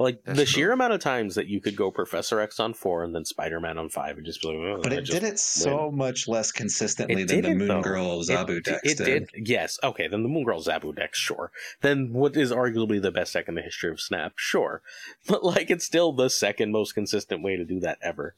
Like 0.00 0.24
That's 0.24 0.38
the 0.38 0.44
true. 0.46 0.50
sheer 0.62 0.72
amount 0.72 0.94
of 0.94 1.00
times 1.00 1.34
that 1.34 1.46
you 1.46 1.60
could 1.60 1.76
go 1.76 1.90
Professor 1.90 2.40
X 2.40 2.58
on 2.58 2.72
four 2.72 3.04
and 3.04 3.14
then 3.14 3.26
Spider 3.26 3.60
Man 3.60 3.76
on 3.76 3.90
five 3.90 4.16
and 4.16 4.24
just 4.24 4.40
be 4.40 4.48
like, 4.48 4.56
oh, 4.56 4.80
But 4.82 4.92
I 4.94 4.96
it 4.96 5.04
did 5.04 5.22
it 5.22 5.38
so 5.38 5.90
much 5.90 6.26
less 6.26 6.50
consistently 6.50 7.22
It 7.22 7.28
than 7.28 7.42
the 7.42 7.54
Moon 7.54 7.68
though. 7.68 7.82
Girl 7.82 8.20
Zabu 8.22 8.56
it, 8.58 8.64
decks 8.64 8.80
it 8.92 8.96
did. 8.98 9.28
did. 9.34 9.46
Yes. 9.48 9.78
Okay. 9.84 10.08
Then 10.08 10.22
the 10.22 10.28
Moon 10.30 10.44
Girl 10.44 10.62
Zabu 10.62 10.96
deck, 10.96 11.14
sure. 11.14 11.52
Then 11.82 12.14
what 12.14 12.34
is 12.34 12.50
arguably 12.50 13.00
the 13.02 13.12
best 13.12 13.34
deck 13.34 13.46
in 13.46 13.56
the 13.56 13.60
history 13.62 13.90
of 13.90 14.00
Snap, 14.00 14.32
sure. 14.36 14.80
But 15.28 15.44
like, 15.44 15.70
it's 15.70 15.84
still 15.84 16.12
the 16.12 16.30
second 16.30 16.72
most 16.72 16.94
consistent 16.94 17.42
way 17.42 17.56
to 17.56 17.64
do 17.66 17.78
that 17.80 17.98
ever. 18.02 18.34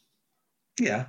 Yeah, 0.80 1.06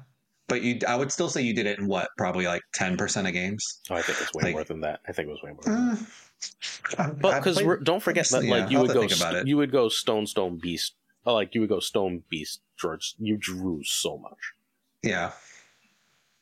but 0.47 0.61
you, 0.61 0.79
I 0.87 0.95
would 0.95 1.11
still 1.11 1.29
say 1.29 1.41
you 1.41 1.55
did 1.55 1.65
it 1.65 1.79
in 1.79 1.87
what, 1.87 2.09
probably 2.17 2.45
like 2.45 2.61
ten 2.73 2.95
percent 2.97 3.25
of 3.27 3.33
games. 3.33 3.79
Oh, 3.89 3.95
I 3.95 4.01
think 4.03 4.19
it's 4.21 4.33
way 4.35 4.43
Like- 4.43 4.53
more 4.53 4.63
than 4.65 4.81
that. 4.81 4.99
I 5.07 5.13
think 5.13 5.29
it 5.29 5.31
was 5.31 5.41
way 5.41 5.51
more. 5.53 5.61
Than 5.63 5.87
that. 5.95 5.97
Uh, 5.99 6.05
But 6.97 7.17
because 7.43 7.61
don't 7.83 8.01
forget 8.03 8.27
that, 8.29 8.43
yeah, 8.43 8.51
like 8.55 8.71
you 8.71 8.77
I'll 8.77 8.83
would 8.87 8.93
go, 8.93 9.01
about 9.03 9.09
st- 9.11 9.35
it. 9.37 9.47
you 9.47 9.57
would 9.57 9.71
go 9.71 9.89
Stone 9.89 10.27
Stone 10.27 10.57
Beast. 10.61 10.93
Oh, 11.25 11.33
like 11.33 11.53
you 11.55 11.61
would 11.61 11.69
go 11.69 11.79
Stone 11.79 12.23
Beast 12.29 12.61
George. 12.79 13.15
You 13.19 13.37
drew 13.37 13.81
so 13.83 14.17
much. 14.17 14.53
yeah, 15.01 15.31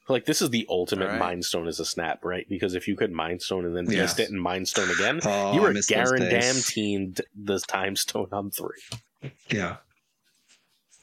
Like 0.09 0.25
this 0.25 0.41
is 0.41 0.49
the 0.49 0.65
ultimate 0.69 1.05
Alright. 1.05 1.19
Mind 1.19 1.45
Stone 1.45 1.67
as 1.67 1.79
a 1.79 1.85
snap, 1.85 2.25
right? 2.25 2.47
Because 2.49 2.73
if 2.75 2.87
you 2.87 2.95
could 2.95 3.11
Mind 3.11 3.41
Stone 3.41 3.65
and 3.65 3.75
then 3.75 3.85
Yeah. 3.89 4.01
beast 4.03 4.19
it 4.19 4.29
and 4.29 4.41
Mind 4.41 4.67
Stone 4.67 4.89
again, 4.89 5.19
oh, 5.25 5.53
you 5.53 5.61
were 5.61 5.71
miss 5.73 5.87
those 5.87 6.11
days. 6.11 6.29
guaranteed 6.29 7.21
the 7.35 7.59
Time 7.59 7.95
Stone 7.95 8.29
on 8.31 8.51
three. 8.51 8.81
Yeah, 9.49 9.77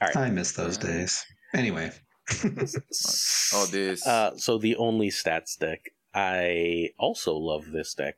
All 0.00 0.08
right. 0.08 0.16
I 0.16 0.30
miss 0.30 0.52
those 0.52 0.76
Yeah. 0.82 0.90
days. 0.90 1.24
Anyway, 1.54 1.90
Oh, 3.54 3.66
this. 3.70 4.06
Uh, 4.06 4.36
so 4.36 4.58
the 4.58 4.76
only 4.76 5.08
stats 5.08 5.56
deck. 5.58 5.90
I 6.14 6.90
also 6.98 7.34
love 7.36 7.70
this 7.70 7.94
deck. 7.94 8.16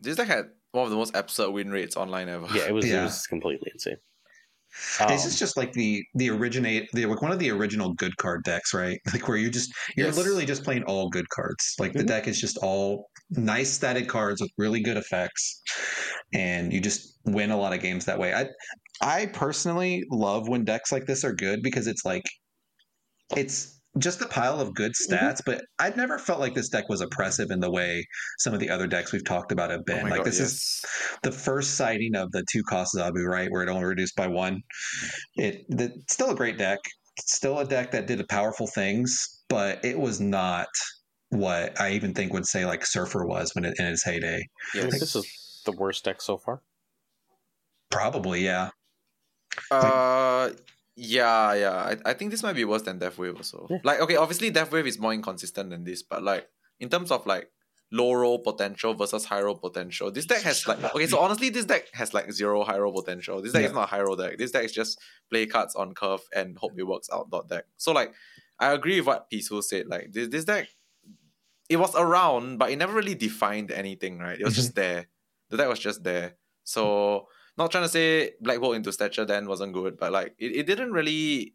This 0.00 0.16
deck 0.16 0.28
had 0.28 0.50
one 0.72 0.84
of 0.84 0.90
the 0.90 0.96
most 0.96 1.14
absurd 1.16 1.50
win 1.50 1.70
rates 1.70 1.96
online 1.96 2.28
ever. 2.28 2.48
Yeah, 2.48 2.66
it 2.66 2.72
was 2.72 2.92
it 2.92 3.00
was 3.00 3.26
completely 3.26 3.70
insane. 3.72 3.98
this 5.06 5.24
Um, 5.24 5.26
is 5.26 5.38
just 5.38 5.56
like 5.56 5.72
the 5.72 6.02
the 6.14 6.30
originate 6.30 6.88
the 6.92 7.06
like 7.06 7.22
one 7.22 7.32
of 7.32 7.38
the 7.38 7.50
original 7.50 7.92
good 7.94 8.16
card 8.18 8.42
decks, 8.44 8.72
right? 8.74 8.98
Like 9.12 9.26
where 9.28 9.36
you 9.36 9.50
just 9.50 9.72
you're 9.96 10.10
Yes. 10.10 10.12
literally 10.12 10.46
just 10.46 10.64
playing 10.64 10.84
all 10.84 11.08
good 11.08 11.28
cards. 11.30 11.74
Like 11.78 11.96
the 11.96 12.02
Mhm. 12.02 12.04
deck 12.04 12.28
is 12.28 12.40
just 12.40 12.58
all 12.58 13.10
nice 13.30 13.76
statted 13.76 14.08
cards 14.08 14.40
with 14.40 14.50
really 14.58 14.80
good 14.82 14.96
effects, 14.96 15.60
and 16.34 16.72
you 16.72 16.80
just 16.80 17.18
win 17.24 17.50
a 17.50 17.58
lot 17.58 17.72
of 17.72 17.80
games 17.80 18.04
that 18.06 18.18
way. 18.18 18.34
I 18.34 18.46
I 19.02 19.26
personally 19.26 20.04
love 20.10 20.48
when 20.48 20.64
decks 20.64 20.92
like 20.92 21.06
this 21.06 21.24
are 21.24 21.32
good 21.34 21.60
because 21.62 21.86
it's 21.86 22.04
like 22.04 22.24
it's 23.36 23.79
just 23.98 24.20
a 24.22 24.26
pile 24.26 24.60
of 24.60 24.74
good 24.74 24.92
Mm-hmm. 24.92 25.14
stats, 25.14 25.40
but 25.44 25.62
I've 25.78 25.96
never 25.96 26.18
felt 26.18 26.40
like 26.40 26.54
this 26.54 26.68
deck 26.68 26.88
was 26.88 27.00
oppressive 27.00 27.50
in 27.50 27.60
the 27.60 27.70
way 27.70 28.06
some 28.38 28.54
of 28.54 28.60
the 28.60 28.70
other 28.70 28.86
decks 28.86 29.12
we've 29.12 29.24
talked 29.24 29.52
about 29.52 29.70
have 29.70 29.80
Oh 29.80 29.84
been. 29.86 30.02
my 30.04 30.10
like 30.10 30.18
God, 30.18 30.26
this 30.26 30.40
is 30.40 30.84
the 31.22 31.32
first 31.32 31.74
sighting 31.74 32.14
of 32.14 32.30
the 32.32 32.44
two 32.50 32.62
cost 32.62 32.94
Zabu, 32.94 33.24
right, 33.26 33.50
where 33.50 33.62
it 33.62 33.68
only 33.68 33.84
reduced 33.84 34.16
by 34.16 34.26
one. 34.28 34.60
It 35.36 35.64
the, 35.68 35.86
it's 35.96 36.14
still 36.14 36.30
a 36.30 36.34
great 36.36 36.58
deck. 36.58 36.78
It's 37.18 37.34
still 37.34 37.58
a 37.58 37.64
deck 37.66 37.90
that 37.90 38.06
did 38.06 38.26
powerful 38.28 38.66
things, 38.68 39.42
but 39.48 39.84
it 39.84 39.98
was 39.98 40.20
not 40.20 40.68
what 41.30 41.80
I 41.80 41.92
even 41.92 42.14
think 42.14 42.32
would 42.32 42.46
say 42.46 42.64
like 42.66 42.84
Surfer 42.86 43.26
was 43.26 43.52
when 43.54 43.64
it 43.64 43.74
in 43.78 43.86
its 43.86 44.04
heyday. 44.04 44.42
yes. 44.74 44.98
This 45.00 45.16
is 45.16 45.62
the 45.66 45.72
worst 45.72 46.04
deck 46.04 46.20
so 46.22 46.36
far. 46.38 46.62
Probably, 47.90 48.44
yeah. 48.44 48.70
Uh, 49.70 50.50
yeah, 50.96 51.54
yeah. 51.54 51.72
I, 51.72 51.96
I 52.10 52.12
think 52.14 52.30
this 52.30 52.42
might 52.42 52.54
be 52.54 52.64
worse 52.64 52.82
than 52.82 52.98
Death 52.98 53.18
Wave 53.18 53.36
also. 53.36 53.66
Yeah. 53.70 53.78
Like, 53.84 54.00
okay, 54.00 54.16
obviously 54.16 54.50
Death 54.50 54.72
Wave 54.72 54.86
is 54.86 54.98
more 54.98 55.14
inconsistent 55.14 55.70
than 55.70 55.84
this, 55.84 56.02
but 56.02 56.22
like 56.22 56.48
in 56.78 56.88
terms 56.88 57.10
of 57.10 57.26
like 57.26 57.50
low 57.92 58.12
roll 58.12 58.38
potential 58.38 58.94
versus 58.94 59.24
high 59.24 59.42
roll 59.42 59.56
potential, 59.56 60.10
this 60.10 60.26
deck 60.26 60.42
has 60.42 60.66
like 60.66 60.82
okay. 60.94 61.06
So 61.06 61.18
honestly, 61.18 61.50
this 61.50 61.64
deck 61.64 61.84
has 61.94 62.12
like 62.14 62.32
zero 62.32 62.64
high 62.64 62.78
roll 62.78 62.92
potential. 62.92 63.40
This 63.42 63.52
deck 63.52 63.64
is 63.64 63.72
not 63.72 63.84
a 63.84 63.86
high 63.86 64.02
roll 64.02 64.16
deck. 64.16 64.38
This 64.38 64.50
deck 64.50 64.64
is 64.64 64.72
just 64.72 65.00
play 65.30 65.46
cards 65.46 65.74
on 65.74 65.94
curve 65.94 66.20
and 66.34 66.56
hope 66.58 66.72
it 66.76 66.84
works 66.84 67.08
out. 67.12 67.30
Dot 67.30 67.48
deck. 67.48 67.64
So 67.76 67.92
like, 67.92 68.12
I 68.58 68.72
agree 68.72 69.00
with 69.00 69.06
what 69.06 69.30
Peaceful 69.30 69.62
said. 69.62 69.86
Like 69.86 70.12
this 70.12 70.28
this 70.28 70.44
deck, 70.44 70.68
it 71.68 71.76
was 71.76 71.94
around, 71.94 72.58
but 72.58 72.70
it 72.70 72.76
never 72.76 72.92
really 72.92 73.14
defined 73.14 73.70
anything. 73.70 74.18
Right? 74.18 74.38
It 74.38 74.44
was 74.44 74.54
just 74.54 74.74
mm-hmm. 74.74 74.80
there. 74.80 75.08
The 75.50 75.56
deck 75.56 75.68
was 75.68 75.78
just 75.78 76.04
there. 76.04 76.36
So 76.64 77.26
not 77.60 77.70
trying 77.70 77.84
to 77.84 77.88
say 77.88 78.32
Black 78.40 78.58
Bolt 78.60 78.74
into 78.74 78.90
stature 78.92 79.24
then 79.24 79.46
wasn't 79.46 79.72
good, 79.74 79.98
but 79.98 80.10
like 80.12 80.34
it, 80.38 80.56
it 80.56 80.66
didn't 80.66 80.92
really 80.92 81.54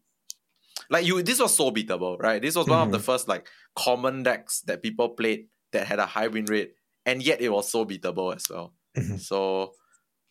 like 0.90 1.06
you 1.06 1.22
this 1.23 1.40
was 1.40 1.56
so 1.56 1.72
beatable, 1.72 2.18
right? 2.19 2.41
This 2.41 2.56
was 2.56 2.68
one 2.68 2.82
of 2.88 2.91
the 2.91 2.99
first 2.99 3.27
like 3.27 3.48
common 3.76 4.23
decks 4.23 4.61
that 4.61 4.84
people 4.84 5.10
played 5.10 5.48
that 5.72 5.88
had 5.88 5.99
a 5.99 6.06
high 6.06 6.27
win 6.27 6.45
rate, 6.45 6.73
and 7.06 7.22
yet 7.23 7.41
it 7.41 7.49
was 7.49 7.69
so 7.69 7.86
beatable 7.86 8.36
as 8.36 8.45
well. 8.49 8.73
Mhm. 8.95 9.19
So 9.19 9.73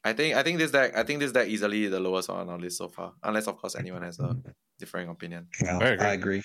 I 0.04 0.12
think 0.12 0.36
I 0.36 0.42
think 0.42 0.58
this 0.58 0.70
deck 0.70 0.96
I 0.96 1.02
think 1.02 1.20
this 1.20 1.32
deck 1.32 1.48
easily 1.48 1.88
the 1.88 2.00
lowest 2.00 2.30
on 2.30 2.48
our 2.48 2.58
list 2.58 2.78
so 2.78 2.88
far. 2.88 3.14
Unless 3.22 3.48
of 3.48 3.56
course 3.56 3.74
anyone 3.74 4.02
has 4.02 4.18
a 4.20 4.36
differing 4.78 5.08
opinion. 5.08 5.48
Yeah, 5.62 5.78
I 5.78 5.88
agree. 5.88 6.06
I 6.06 6.12
agree. 6.12 6.42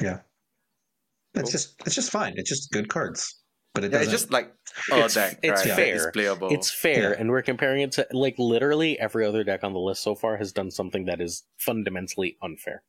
Yeah. 0.00 0.20
It's 1.34 1.42
Cool. 1.42 1.50
just 1.50 1.74
it's 1.84 1.94
just 1.94 2.10
fine. 2.10 2.32
It's 2.36 2.48
just 2.48 2.70
good 2.72 2.88
cards. 2.88 3.42
But 3.76 3.84
it 3.84 3.92
Yeah, 3.92 3.98
doesn't 3.98 4.12
it's 4.14 4.22
just 4.22 4.32
like 4.32 4.52
a 4.90 4.96
It's- 4.96 5.14
deck. 5.14 5.38
it's 5.42 5.64
right? 5.66 5.74
fair. 5.76 5.94
It's 5.94 6.06
playable. 6.12 6.48
It's 6.52 6.70
fair, 6.70 7.10
Yeah. 7.12 7.16
and 7.20 7.30
we're 7.30 7.42
comparing 7.42 7.82
it 7.82 7.92
to 7.92 8.06
like 8.12 8.34
literally 8.38 8.98
every 8.98 9.24
other 9.24 9.44
deck 9.44 9.62
on 9.62 9.72
the 9.72 9.78
list 9.78 10.02
so 10.02 10.14
far 10.14 10.36
has 10.38 10.50
done 10.52 10.70
something 10.70 11.04
that 11.04 11.20
is 11.20 11.44
fundamentally 11.58 12.36
unfair. 12.42 12.82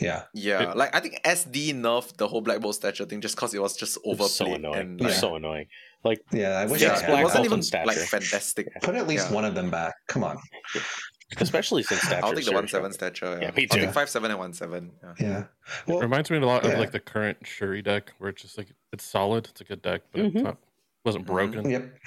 yeah. 0.00 0.24
yeah, 0.34 0.70
It- 0.72 0.76
like 0.76 0.92
I 0.92 0.98
think 0.98 1.20
SD 1.24 1.72
nerfed 1.72 2.16
the 2.16 2.26
whole 2.26 2.40
Black 2.40 2.60
Bolt 2.60 2.74
stature 2.74 3.04
thing 3.04 3.20
just 3.20 3.36
because 3.36 3.54
it 3.54 3.62
was 3.62 3.76
just 3.76 3.96
It 4.04 4.18
was 4.18 4.34
so 4.34 4.46
annoying. 4.52 4.80
and 4.80 5.00
It 5.00 5.04
was 5.04 5.12
like, 5.14 5.20
so 5.20 5.36
annoying. 5.36 5.66
Like 6.02 6.20
Yeah. 6.32 6.58
I 6.58 6.66
wish 6.66 6.82
Yeah, 6.82 6.88
I 6.88 6.92
yeah, 6.94 6.98
had 7.00 7.06
Black 7.10 7.20
it 7.20 7.24
wasn't 7.24 7.44
even 7.44 7.54
and 7.60 7.64
stature. 7.64 7.86
like 7.86 7.98
fantastic. 7.98 8.66
put 8.82 8.96
at 8.96 9.06
least 9.06 9.28
Yeah. 9.28 9.34
one 9.36 9.44
of 9.44 9.54
them 9.54 9.70
back. 9.70 9.94
Come 10.08 10.24
on. 10.24 10.36
especially 11.40 11.82
since 11.82 12.00
stature. 12.02 12.24
I'll 12.24 12.34
take 12.34 12.44
the 12.44 12.52
one 12.52 12.68
seven 12.68 12.92
stature. 12.92 13.26
Yeah, 13.40 13.48
Yeah, 13.48 13.50
me 13.52 13.62
I'll 13.70 13.76
too. 13.78 13.84
take 13.86 13.94
five 13.94 14.08
seven 14.08 14.30
and 14.30 14.38
one 14.38 14.52
seven. 14.52 14.92
Yeah. 15.02 15.14
Yeah. 15.18 15.44
Well, 15.86 16.00
Reminds 16.00 16.30
me 16.30 16.36
a 16.38 16.40
lot 16.40 16.64
Yeah. 16.64 16.72
of 16.72 16.78
like 16.78 16.92
the 16.92 17.00
current 17.00 17.38
Shuri 17.46 17.82
deck, 17.82 18.12
where 18.18 18.30
it's 18.30 18.42
just 18.42 18.58
like 18.58 18.68
it's 18.92 19.04
solid, 19.04 19.46
it's 19.48 19.60
a 19.60 19.64
good 19.64 19.82
deck, 19.82 20.02
but 20.12 20.20
Mhm. 20.22 20.26
it's 20.34 20.42
not 20.44 20.58
wasn't 21.04 21.24
Mhm. 21.24 21.28
broken. 21.28 21.70
yep. 21.70 21.98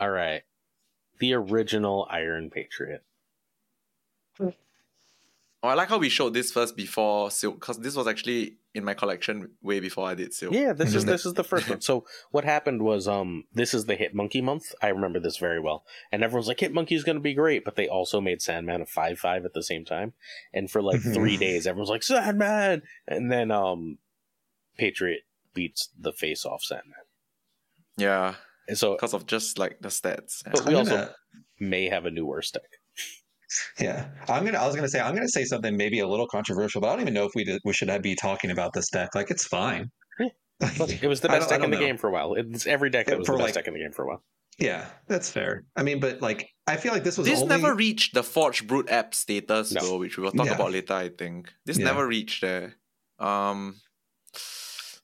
All 0.00 0.10
right, 0.10 0.42
the 1.18 1.32
original 1.34 2.06
Iron 2.10 2.50
Patriot. 2.50 3.02
Oh, 5.60 5.68
I 5.68 5.74
like 5.74 5.88
how 5.88 5.98
we 5.98 6.08
showed 6.08 6.34
this 6.34 6.52
first 6.52 6.76
before 6.76 7.32
Silk, 7.32 7.58
because 7.58 7.78
this 7.80 7.96
was 7.96 8.06
actually 8.06 8.58
in 8.74 8.84
my 8.84 8.94
collection 8.94 9.50
way 9.60 9.80
before 9.80 10.06
I 10.06 10.14
did 10.14 10.32
Silk. 10.32 10.54
Yeah, 10.54 10.72
this 10.72 10.94
is 10.94 11.04
this 11.04 11.26
is 11.26 11.34
the 11.34 11.42
first 11.42 11.68
one. 11.68 11.80
So 11.80 12.06
what 12.30 12.44
happened 12.44 12.80
was, 12.82 13.08
um, 13.08 13.42
this 13.52 13.74
is 13.74 13.86
the 13.86 13.96
Hit 13.96 14.14
Monkey 14.14 14.40
month. 14.40 14.72
I 14.80 14.88
remember 14.88 15.18
this 15.18 15.36
very 15.38 15.58
well, 15.58 15.84
and 16.12 16.22
everyone's 16.22 16.46
like, 16.46 16.60
"Hit 16.60 16.72
Monkey 16.72 16.94
is 16.94 17.02
going 17.02 17.16
to 17.16 17.20
be 17.22 17.34
great," 17.34 17.64
but 17.64 17.74
they 17.74 17.88
also 17.88 18.20
made 18.20 18.40
Sandman 18.40 18.82
a 18.82 18.86
five 18.86 19.18
five 19.18 19.44
at 19.44 19.52
the 19.52 19.62
same 19.64 19.84
time, 19.84 20.12
and 20.54 20.70
for 20.70 20.80
like 20.80 21.00
three 21.14 21.36
days, 21.36 21.66
everyone's 21.66 21.90
like, 21.90 22.04
"Sandman," 22.04 22.82
and 23.08 23.32
then 23.32 23.50
um, 23.50 23.98
Patriot 24.78 25.22
beats 25.54 25.88
the 25.98 26.12
face 26.12 26.44
off 26.46 26.62
Sandman. 26.62 26.94
Yeah, 27.96 28.36
And 28.68 28.78
so 28.78 28.92
because 28.94 29.12
of 29.12 29.26
just 29.26 29.58
like 29.58 29.80
the 29.80 29.88
stats. 29.88 30.44
But 30.44 30.64
we 30.66 30.72
I'm 30.74 30.78
also- 30.78 30.90
gonna- 30.92 31.14
may 31.58 31.88
have 31.88 32.06
a 32.06 32.12
new 32.12 32.24
worst 32.26 32.54
deck. 32.54 32.77
Yeah, 33.80 34.08
I'm 34.28 34.44
gonna. 34.44 34.58
I 34.58 34.66
was 34.66 34.76
gonna 34.76 34.88
say 34.88 35.00
I'm 35.00 35.14
gonna 35.14 35.28
say 35.28 35.44
something 35.44 35.76
maybe 35.76 36.00
a 36.00 36.06
little 36.08 36.26
controversial, 36.28 36.80
but 36.80 36.88
I 36.88 36.92
don't 36.92 37.00
even 37.02 37.14
know 37.14 37.24
if 37.24 37.32
we 37.34 37.44
did, 37.44 37.60
we 37.64 37.72
should 37.72 38.02
be 38.02 38.14
talking 38.14 38.50
about 38.50 38.72
this 38.74 38.88
deck. 38.90 39.14
Like 39.14 39.30
it's 39.30 39.46
fine. 39.46 39.90
Yeah. 40.18 40.26
Like, 40.78 41.02
It 41.02 41.06
was 41.08 41.20
the 41.20 41.28
best 41.36 41.48
deck 41.48 41.62
in 41.62 41.70
the 41.70 41.76
know. 41.78 41.82
game 41.86 41.96
for 41.96 42.08
a 42.08 42.12
while. 42.12 42.34
It's 42.34 42.66
every 42.66 42.90
deck 42.90 43.06
that 43.06 43.18
was 43.18 43.26
for, 43.26 43.32
the 43.36 43.44
best 43.44 43.54
like- 43.56 43.64
deck 43.64 43.68
in 43.68 43.74
the 43.74 43.80
game 43.80 43.92
for 43.92 44.04
a 44.04 44.08
while. 44.08 44.22
Yeah, 44.58 44.86
that's 45.06 45.30
fair. 45.30 45.62
I 45.76 45.84
mean, 45.84 46.00
but 46.00 46.20
like 46.20 46.48
I 46.66 46.76
feel 46.76 46.92
like 46.92 47.04
this 47.04 47.16
was 47.16 47.28
This 47.28 47.40
only 47.40 47.56
never 47.56 47.74
reached 47.76 48.12
the 48.14 48.24
Forge 48.24 48.66
Brute 48.66 48.90
app 48.90 49.14
status 49.14 49.72
No. 49.72 49.80
though, 49.82 49.98
which 49.98 50.16
we 50.18 50.24
will 50.24 50.32
talk 50.32 50.46
Yeah. 50.46 50.54
about 50.56 50.72
later. 50.72 50.94
I 50.94 51.10
think 51.10 51.52
this 51.64 51.78
Yeah. 51.78 51.84
never 51.86 52.06
reached 52.06 52.40
there. 52.42 52.74
Um, 53.20 53.76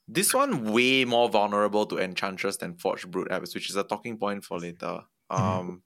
this 0.07 0.33
one 0.33 0.71
way 0.71 1.05
more 1.05 1.29
vulnerable 1.29 1.85
to 1.87 1.97
Enchantress 1.99 2.57
than 2.57 2.75
Forge 2.77 3.07
Brute 3.07 3.29
apps, 3.29 3.55
which 3.55 3.69
is 3.69 3.75
a 3.77 3.83
talking 3.83 4.17
point 4.17 4.43
for 4.43 4.59
later. 4.59 4.99
Um, 5.29 5.81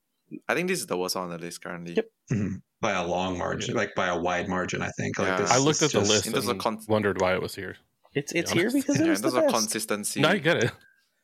I 0.47 0.53
think 0.55 0.67
this 0.67 0.79
is 0.79 0.87
the 0.87 0.97
worst 0.97 1.15
one 1.15 1.25
on 1.25 1.29
the 1.31 1.37
list 1.37 1.61
currently. 1.63 1.93
Yep. 1.95 2.05
Mhm. 2.31 2.61
by 2.81 2.91
a 2.93 3.05
long 3.05 3.37
margin, 3.37 3.75
like 3.75 3.93
by 3.95 4.07
a 4.07 4.17
wide 4.17 4.47
margin. 4.47 4.81
I 4.81 4.89
think. 4.91 5.17
Like 5.19 5.27
Yeah. 5.29 5.37
this 5.41 5.51
I 5.51 5.57
looked 5.57 5.81
at 5.81 5.91
the 5.91 5.99
just- 5.99 6.11
list 6.11 6.27
In 6.27 6.33
terms 6.33 6.47
and 6.47 6.59
con- 6.59 6.79
wondered 6.87 7.19
why 7.19 7.33
it 7.33 7.41
was 7.41 7.55
here. 7.55 7.75
It's 8.13 8.31
it's 8.33 8.51
here 8.51 8.69
honest. 8.69 8.75
because 8.77 8.99
it 8.99 9.05
Yeah, 9.05 9.09
was 9.11 9.19
in 9.19 9.25
the 9.25 9.31
terms 9.31 9.37
of 9.47 9.51
best. 9.51 9.55
consistency. 9.63 10.21
No, 10.21 10.29
I 10.29 10.37
get 10.37 10.63
it. 10.63 10.71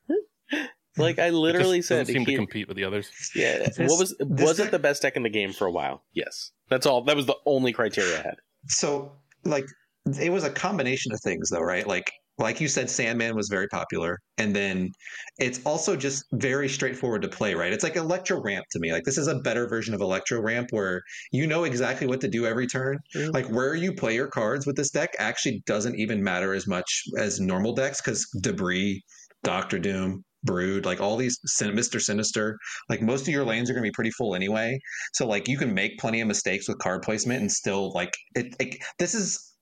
like 0.97 1.19
I 1.19 1.27
It 1.27 1.31
literally 1.33 1.79
just 1.79 1.89
said, 1.89 1.99
doesn't 1.99 2.13
seem 2.15 2.25
to 2.25 2.35
compete 2.35 2.67
with 2.67 2.77
the 2.77 2.83
others. 2.83 3.09
yeah. 3.35 3.57
This- 3.59 3.77
what 3.89 3.99
was 3.99 4.15
was 4.19 4.59
it 4.59 4.71
the 4.71 4.79
best 4.79 5.01
deck 5.01 5.15
in 5.15 5.23
the 5.23 5.29
game 5.29 5.51
for 5.53 5.65
a 5.67 5.71
while? 5.71 6.03
Yes, 6.13 6.51
that's 6.69 6.85
all. 6.85 7.03
That 7.03 7.15
was 7.15 7.25
the 7.25 7.37
only 7.45 7.73
criteria 7.73 8.19
I 8.19 8.21
had. 8.23 8.35
So 8.67 9.11
like 9.43 9.65
it 10.21 10.31
was 10.31 10.43
a 10.43 10.49
combination 10.51 11.11
of 11.11 11.19
things 11.21 11.49
though, 11.49 11.61
right? 11.61 11.85
Like 11.87 12.11
like 12.37 12.59
you 12.59 12.67
said, 12.67 12.89
Sandman 12.89 13.35
was 13.35 13.47
very 13.47 13.67
popular, 13.67 14.19
and 14.37 14.55
then 14.55 14.91
it's 15.39 15.61
also 15.65 15.95
just 15.95 16.25
very 16.33 16.67
straightforward 16.67 17.21
to 17.21 17.29
play, 17.29 17.53
right? 17.55 17.71
It's 17.71 17.83
like 17.83 17.95
Electro 17.95 18.41
Ramp 18.41 18.65
to 18.71 18.79
me. 18.79 18.91
Like 18.91 19.03
this 19.03 19.17
is 19.17 19.27
a 19.27 19.39
better 19.39 19.67
version 19.67 19.93
of 19.93 20.01
Electro 20.01 20.41
Ramp 20.41 20.67
where 20.71 21.01
you 21.31 21.47
know 21.47 21.63
exactly 21.63 22.07
what 22.07 22.21
to 22.21 22.27
do 22.27 22.45
every 22.45 22.67
turn. 22.67 22.99
Mhm. 23.15 23.33
Like 23.33 23.47
where 23.49 23.75
you 23.75 23.93
play 23.93 24.15
your 24.15 24.27
cards 24.27 24.65
with 24.65 24.75
this 24.75 24.89
deck 24.91 25.11
actually 25.19 25.63
doesn't 25.65 25.95
even 25.95 26.23
matter 26.23 26.53
as 26.53 26.67
much 26.67 27.03
as 27.17 27.39
normal 27.39 27.73
decks 27.73 28.01
because 28.01 28.27
Debris, 28.41 29.01
Doctor 29.43 29.79
Doom, 29.79 30.23
Brood, 30.43 30.85
like 30.85 31.01
all 31.01 31.17
these 31.17 31.39
Mr. 31.61 32.01
Sinister, 32.01 32.57
like 32.89 33.01
most 33.01 33.21
of 33.21 33.29
your 33.29 33.45
lanes 33.45 33.69
are 33.69 33.73
going 33.73 33.83
to 33.83 33.89
be 33.89 33.93
pretty 33.93 34.11
full 34.11 34.35
anyway. 34.35 34.79
So 35.13 35.25
like 35.27 35.47
you 35.47 35.57
can 35.57 35.73
make 35.73 35.97
plenty 35.99 36.21
of 36.21 36.27
mistakes 36.27 36.67
with 36.67 36.77
card 36.79 37.01
placement 37.01 37.41
and 37.41 37.51
still 37.51 37.91
like 37.93 38.13
it. 38.35 38.55
it 38.59 38.77
this 38.99 39.15
is 39.15 39.54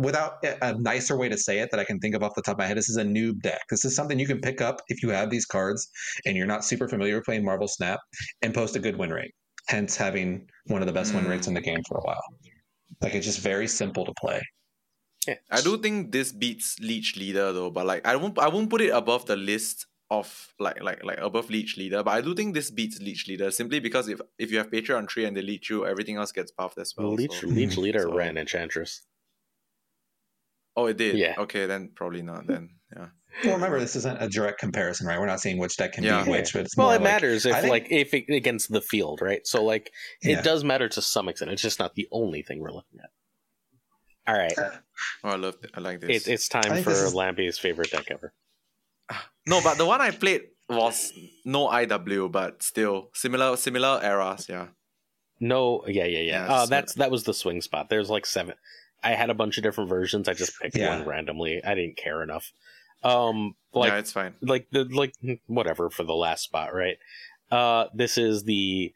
without 0.00 0.32
a 0.44 0.68
a 0.70 0.78
nicer 0.78 1.16
way 1.16 1.28
to 1.28 1.38
say 1.38 1.58
it 1.60 1.70
that 1.70 1.80
I 1.80 1.84
can 1.84 1.98
think 2.00 2.14
of 2.14 2.22
off 2.22 2.34
the 2.34 2.42
top 2.42 2.54
of 2.54 2.58
my 2.58 2.66
head. 2.66 2.76
This 2.76 2.88
is 2.88 2.96
a 2.96 3.04
noob 3.04 3.40
deck. 3.42 3.60
This 3.70 3.84
is 3.84 3.94
something 3.96 4.18
you 4.18 4.26
can 4.26 4.40
pick 4.40 4.60
up 4.60 4.80
if 4.88 5.02
you 5.02 5.10
have 5.10 5.30
these 5.30 5.46
cards 5.46 5.88
and 6.24 6.36
you're 6.36 6.46
not 6.46 6.64
super 6.64 6.88
familiar 6.88 7.16
with 7.16 7.24
playing 7.24 7.44
Marvel 7.44 7.68
Snap 7.68 8.00
and 8.42 8.52
post 8.54 8.76
a 8.76 8.78
good 8.78 8.96
win 8.96 9.10
rate. 9.10 9.34
Hence 9.68 9.96
having 9.96 10.46
one 10.66 10.82
of 10.82 10.86
the 10.86 10.92
best 10.92 11.14
win 11.14 11.24
Mm. 11.24 11.30
rates 11.30 11.46
in 11.46 11.54
the 11.54 11.60
game 11.60 11.82
for 11.88 11.98
a 11.98 12.02
while. 12.02 12.22
Like 13.00 13.14
it's 13.14 13.26
just 13.26 13.40
very 13.40 13.66
simple 13.68 14.04
to 14.04 14.12
play. 14.20 14.40
Yeah. 15.26 15.36
I 15.50 15.60
do 15.62 15.78
think 15.78 16.12
this 16.12 16.32
beats 16.32 16.76
Leech 16.80 17.16
Leader 17.16 17.52
though, 17.52 17.70
but 17.70 17.86
like 17.86 18.06
I 18.06 18.16
won't 18.16 18.38
I 18.38 18.48
won't 18.48 18.68
put 18.70 18.82
it 18.82 18.90
above 18.90 19.24
the 19.26 19.36
list 19.36 19.86
of 20.10 20.28
like 20.60 20.82
like 20.82 21.02
like 21.02 21.18
above 21.18 21.48
Leech 21.48 21.78
Leader, 21.78 22.02
but 22.02 22.10
I 22.10 22.20
do 22.20 22.34
think 22.34 22.52
this 22.54 22.70
beats 22.70 23.00
Leech 23.00 23.26
Leader 23.26 23.50
simply 23.50 23.80
because 23.80 24.06
if 24.08 24.20
if 24.38 24.50
you 24.52 24.58
have 24.58 24.70
Patriot 24.70 24.98
and 25.28 25.34
they 25.36 25.40
leech 25.42 25.70
you, 25.70 25.86
everything 25.86 26.16
else 26.16 26.30
gets 26.30 26.52
buffed 26.52 26.76
as 26.78 26.92
well. 26.96 27.14
Leech 27.14 27.40
so- 27.40 27.46
Leech 27.46 27.78
Leader 27.78 28.00
so- 28.08 28.14
ran 28.14 28.36
Enchantress. 28.36 29.00
Oh, 30.76 30.86
it 30.86 30.96
did. 30.96 31.16
Yeah. 31.16 31.34
Okay, 31.38 31.66
then 31.66 31.90
probably 31.94 32.22
not. 32.22 32.46
Then 32.46 32.70
yeah. 32.96 33.06
Well, 33.44 33.54
remember 33.54 33.80
this 33.80 33.96
isn't 33.96 34.22
a 34.22 34.28
direct 34.28 34.60
comparison, 34.60 35.06
right? 35.06 35.18
We're 35.18 35.26
not 35.26 35.40
seeing 35.40 35.58
which 35.58 35.76
deck 35.76 35.92
can 35.94 36.04
Yeah. 36.04 36.22
beat 36.24 36.30
which, 36.30 36.52
but 36.52 36.62
it's 36.62 36.76
Well, 36.76 36.86
more 36.88 36.94
it 36.96 36.98
like- 37.00 37.04
matters 37.04 37.44
if 37.46 37.54
think- 37.56 37.68
like 37.70 37.86
if 37.90 38.14
it, 38.14 38.24
against 38.32 38.70
the 38.72 38.80
field, 38.80 39.20
right? 39.20 39.44
So 39.46 39.64
like 39.64 39.90
it 40.22 40.30
Yeah. 40.30 40.42
does 40.42 40.62
matter 40.64 40.88
to 40.88 41.02
some 41.02 41.28
extent. 41.28 41.50
It's 41.50 41.62
just 41.62 41.78
not 41.78 41.94
the 41.94 42.06
only 42.12 42.42
thing 42.42 42.60
we're 42.60 42.72
looking 42.72 43.00
at. 43.02 43.10
All 44.26 44.34
right, 44.38 44.54
Oh, 44.58 45.28
I 45.30 45.36
love. 45.36 45.56
I 45.74 45.80
like 45.80 46.00
this. 46.00 46.26
it, 46.26 46.32
it's 46.32 46.48
time 46.48 46.82
for 46.82 46.90
this 46.90 47.00
is- 47.02 47.12
Lamby's 47.14 47.58
favorite 47.58 47.90
deck 47.90 48.06
ever. 48.10 48.32
No, 49.46 49.60
but 49.62 49.76
the 49.76 49.84
one 49.84 50.00
I 50.00 50.10
played 50.10 50.42
was 50.70 51.12
no 51.44 51.68
IW, 51.68 52.32
but 52.32 52.62
still 52.62 53.10
similar 53.12 53.56
similar 53.58 54.00
eras. 54.02 54.46
Yeah. 54.48 54.68
No, 55.40 55.84
yeah, 55.86 56.04
yeah, 56.04 56.20
yeah. 56.20 56.46
Yeah, 56.46 56.52
uh, 56.54 56.66
that's 56.66 56.94
that 56.94 57.10
was 57.10 57.24
the 57.24 57.34
swing 57.34 57.60
spot. 57.60 57.90
There's 57.90 58.08
like 58.08 58.24
seven. 58.24 58.54
I 59.04 59.10
had 59.14 59.30
a 59.30 59.34
bunch 59.34 59.56
of 59.58 59.62
different 59.62 59.90
versions. 59.90 60.28
I 60.28 60.34
just 60.34 60.58
picked 60.60 60.76
Yeah. 60.76 60.98
one 60.98 61.06
randomly. 61.06 61.62
I 61.64 61.74
didn't 61.74 61.96
care 61.96 62.22
enough. 62.22 62.52
Um, 63.02 63.54
like 63.74 63.90
yeah, 63.92 63.98
it's 63.98 64.12
fine. 64.12 64.34
like 64.40 64.66
the 64.70 64.84
like 64.84 65.14
whatever 65.46 65.90
for 65.90 66.04
the 66.04 66.14
last 66.14 66.42
spot, 66.44 66.74
right? 66.74 66.96
Uh, 67.50 67.86
this 67.94 68.16
is 68.16 68.44
the 68.44 68.92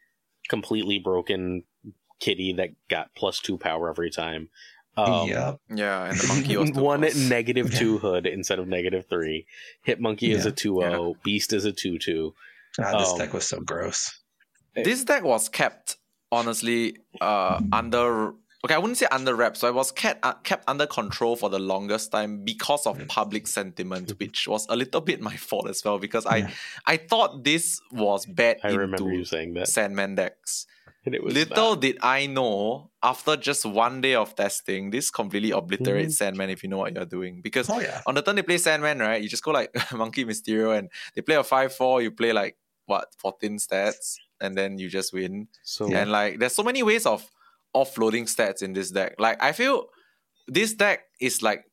completely 0.49 0.97
broken 0.99 1.63
kitty 2.19 2.53
that 2.53 2.69
got 2.89 3.13
plus 3.15 3.39
two 3.39 3.57
power 3.57 3.89
every 3.89 4.09
time. 4.09 4.49
Um, 4.97 5.29
yeah, 5.29 5.53
Yeah, 5.73 6.05
and 6.09 6.17
the 6.17 6.27
monkey 6.27 6.57
was 6.57 6.71
one 6.73 7.01
plus. 7.01 7.15
negative 7.15 7.73
two 7.77 7.99
hood 7.99 8.25
instead 8.25 8.59
of 8.59 8.67
negative 8.67 9.05
three. 9.09 9.45
Hit 9.83 10.01
monkey 10.01 10.31
is 10.31 10.45
a 10.45 10.51
2-0. 10.51 11.15
Beast 11.23 11.53
is 11.53 11.63
a 11.65 11.71
two 11.71 11.97
two. 11.99 12.33
God, 12.77 12.99
this 12.99 13.11
um, 13.11 13.17
deck 13.19 13.33
was 13.33 13.47
so 13.47 13.59
gross. 13.61 14.19
this 14.75 15.03
deck 15.05 15.23
was 15.23 15.47
kept 15.49 15.97
honestly 16.31 16.95
uh 17.21 17.59
under 17.71 18.33
okay 18.63 18.75
i 18.75 18.77
wouldn't 18.77 18.97
say 18.97 19.07
under 19.11 19.35
wraps 19.35 19.59
so 19.59 19.67
it 19.67 19.73
was 19.73 19.91
kept 19.91 20.23
uh, 20.25 20.33
kept 20.43 20.63
under 20.67 20.85
control 20.85 21.35
for 21.35 21.49
the 21.49 21.59
longest 21.59 22.11
time 22.11 22.43
because 22.43 22.85
of 22.85 22.99
public 23.07 23.47
sentiment 23.47 24.11
which 24.19 24.47
was 24.47 24.65
a 24.69 24.75
little 24.75 25.01
bit 25.01 25.21
my 25.21 25.35
fault 25.35 25.67
as 25.69 25.83
well 25.83 25.97
because 25.99 26.25
i 26.25 26.37
Yeah. 26.37 26.49
i 26.85 26.97
thought 26.97 27.43
this 27.43 27.79
was 27.91 28.25
bad 28.25 28.57
I 28.63 28.69
remember 28.71 29.11
you 29.13 29.23
saying 29.25 29.53
that. 29.55 29.67
sandman 29.67 30.15
decks 30.15 30.67
And 31.05 31.15
it 31.15 31.23
was 31.23 31.33
little 31.33 31.71
not. 31.71 31.81
did 31.81 31.97
i 32.01 32.25
know 32.25 32.91
after 33.01 33.37
just 33.37 33.65
one 33.65 34.01
day 34.01 34.15
of 34.15 34.35
testing 34.35 34.89
this 34.91 35.09
completely 35.09 35.51
obliterates 35.51 36.17
sandman 36.17 36.49
if 36.49 36.61
you 36.63 36.69
know 36.69 36.77
what 36.79 36.93
you're 36.93 37.05
doing 37.05 37.39
because 37.41 37.69
Oh 37.69 37.79
yeah, 37.79 38.01
on 38.05 38.15
the 38.15 38.21
turn 38.21 38.35
they 38.35 38.41
play 38.43 38.57
Sandman, 38.57 38.99
right? 38.99 39.21
You 39.21 39.29
just 39.29 39.43
go 39.43 39.51
like 39.51 39.69
Monkey 39.93 40.25
Mysterio 40.25 40.77
and 40.77 40.89
they 41.15 41.21
play 41.21 41.35
a 41.35 41.43
5 41.43 41.73
4, 41.73 42.01
you 42.01 42.11
play 42.11 42.33
like 42.33 42.57
what, 42.87 43.07
14 43.19 43.57
stats, 43.59 44.15
and 44.41 44.57
then 44.57 44.79
you 44.79 44.89
just 44.89 45.13
win. 45.13 45.47
So 45.63 45.93
And 45.93 46.11
like 46.11 46.39
there's 46.39 46.55
so 46.55 46.63
many 46.63 46.81
ways 46.83 47.05
of 47.05 47.23
offloading 47.75 48.23
stats 48.23 48.61
in 48.61 48.73
this 48.73 48.91
deck. 48.91 49.15
Like 49.19 49.41
I 49.41 49.51
feel 49.51 49.87
this 50.47 50.73
deck 50.73 51.01
is 51.19 51.41
like 51.41 51.65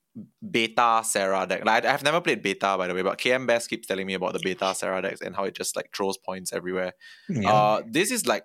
beta 0.50 1.02
Sera 1.04 1.46
deck. 1.46 1.64
Like 1.64 1.84
I've 1.84 2.02
never 2.02 2.20
played 2.20 2.42
beta 2.42 2.76
by 2.78 2.86
the 2.86 2.94
way, 2.94 3.02
but 3.02 3.18
KM 3.18 3.46
Best 3.46 3.68
keeps 3.68 3.86
telling 3.86 4.06
me 4.06 4.14
about 4.14 4.32
the 4.32 4.40
beta 4.42 4.74
Sera 4.74 5.02
decks 5.02 5.20
and 5.20 5.36
how 5.36 5.44
it 5.44 5.54
just 5.54 5.76
like 5.76 5.90
throws 5.94 6.16
points 6.18 6.52
everywhere. 6.52 6.92
yeah. 7.28 7.52
Uh, 7.52 7.82
this 7.88 8.10
is 8.10 8.26
like 8.26 8.44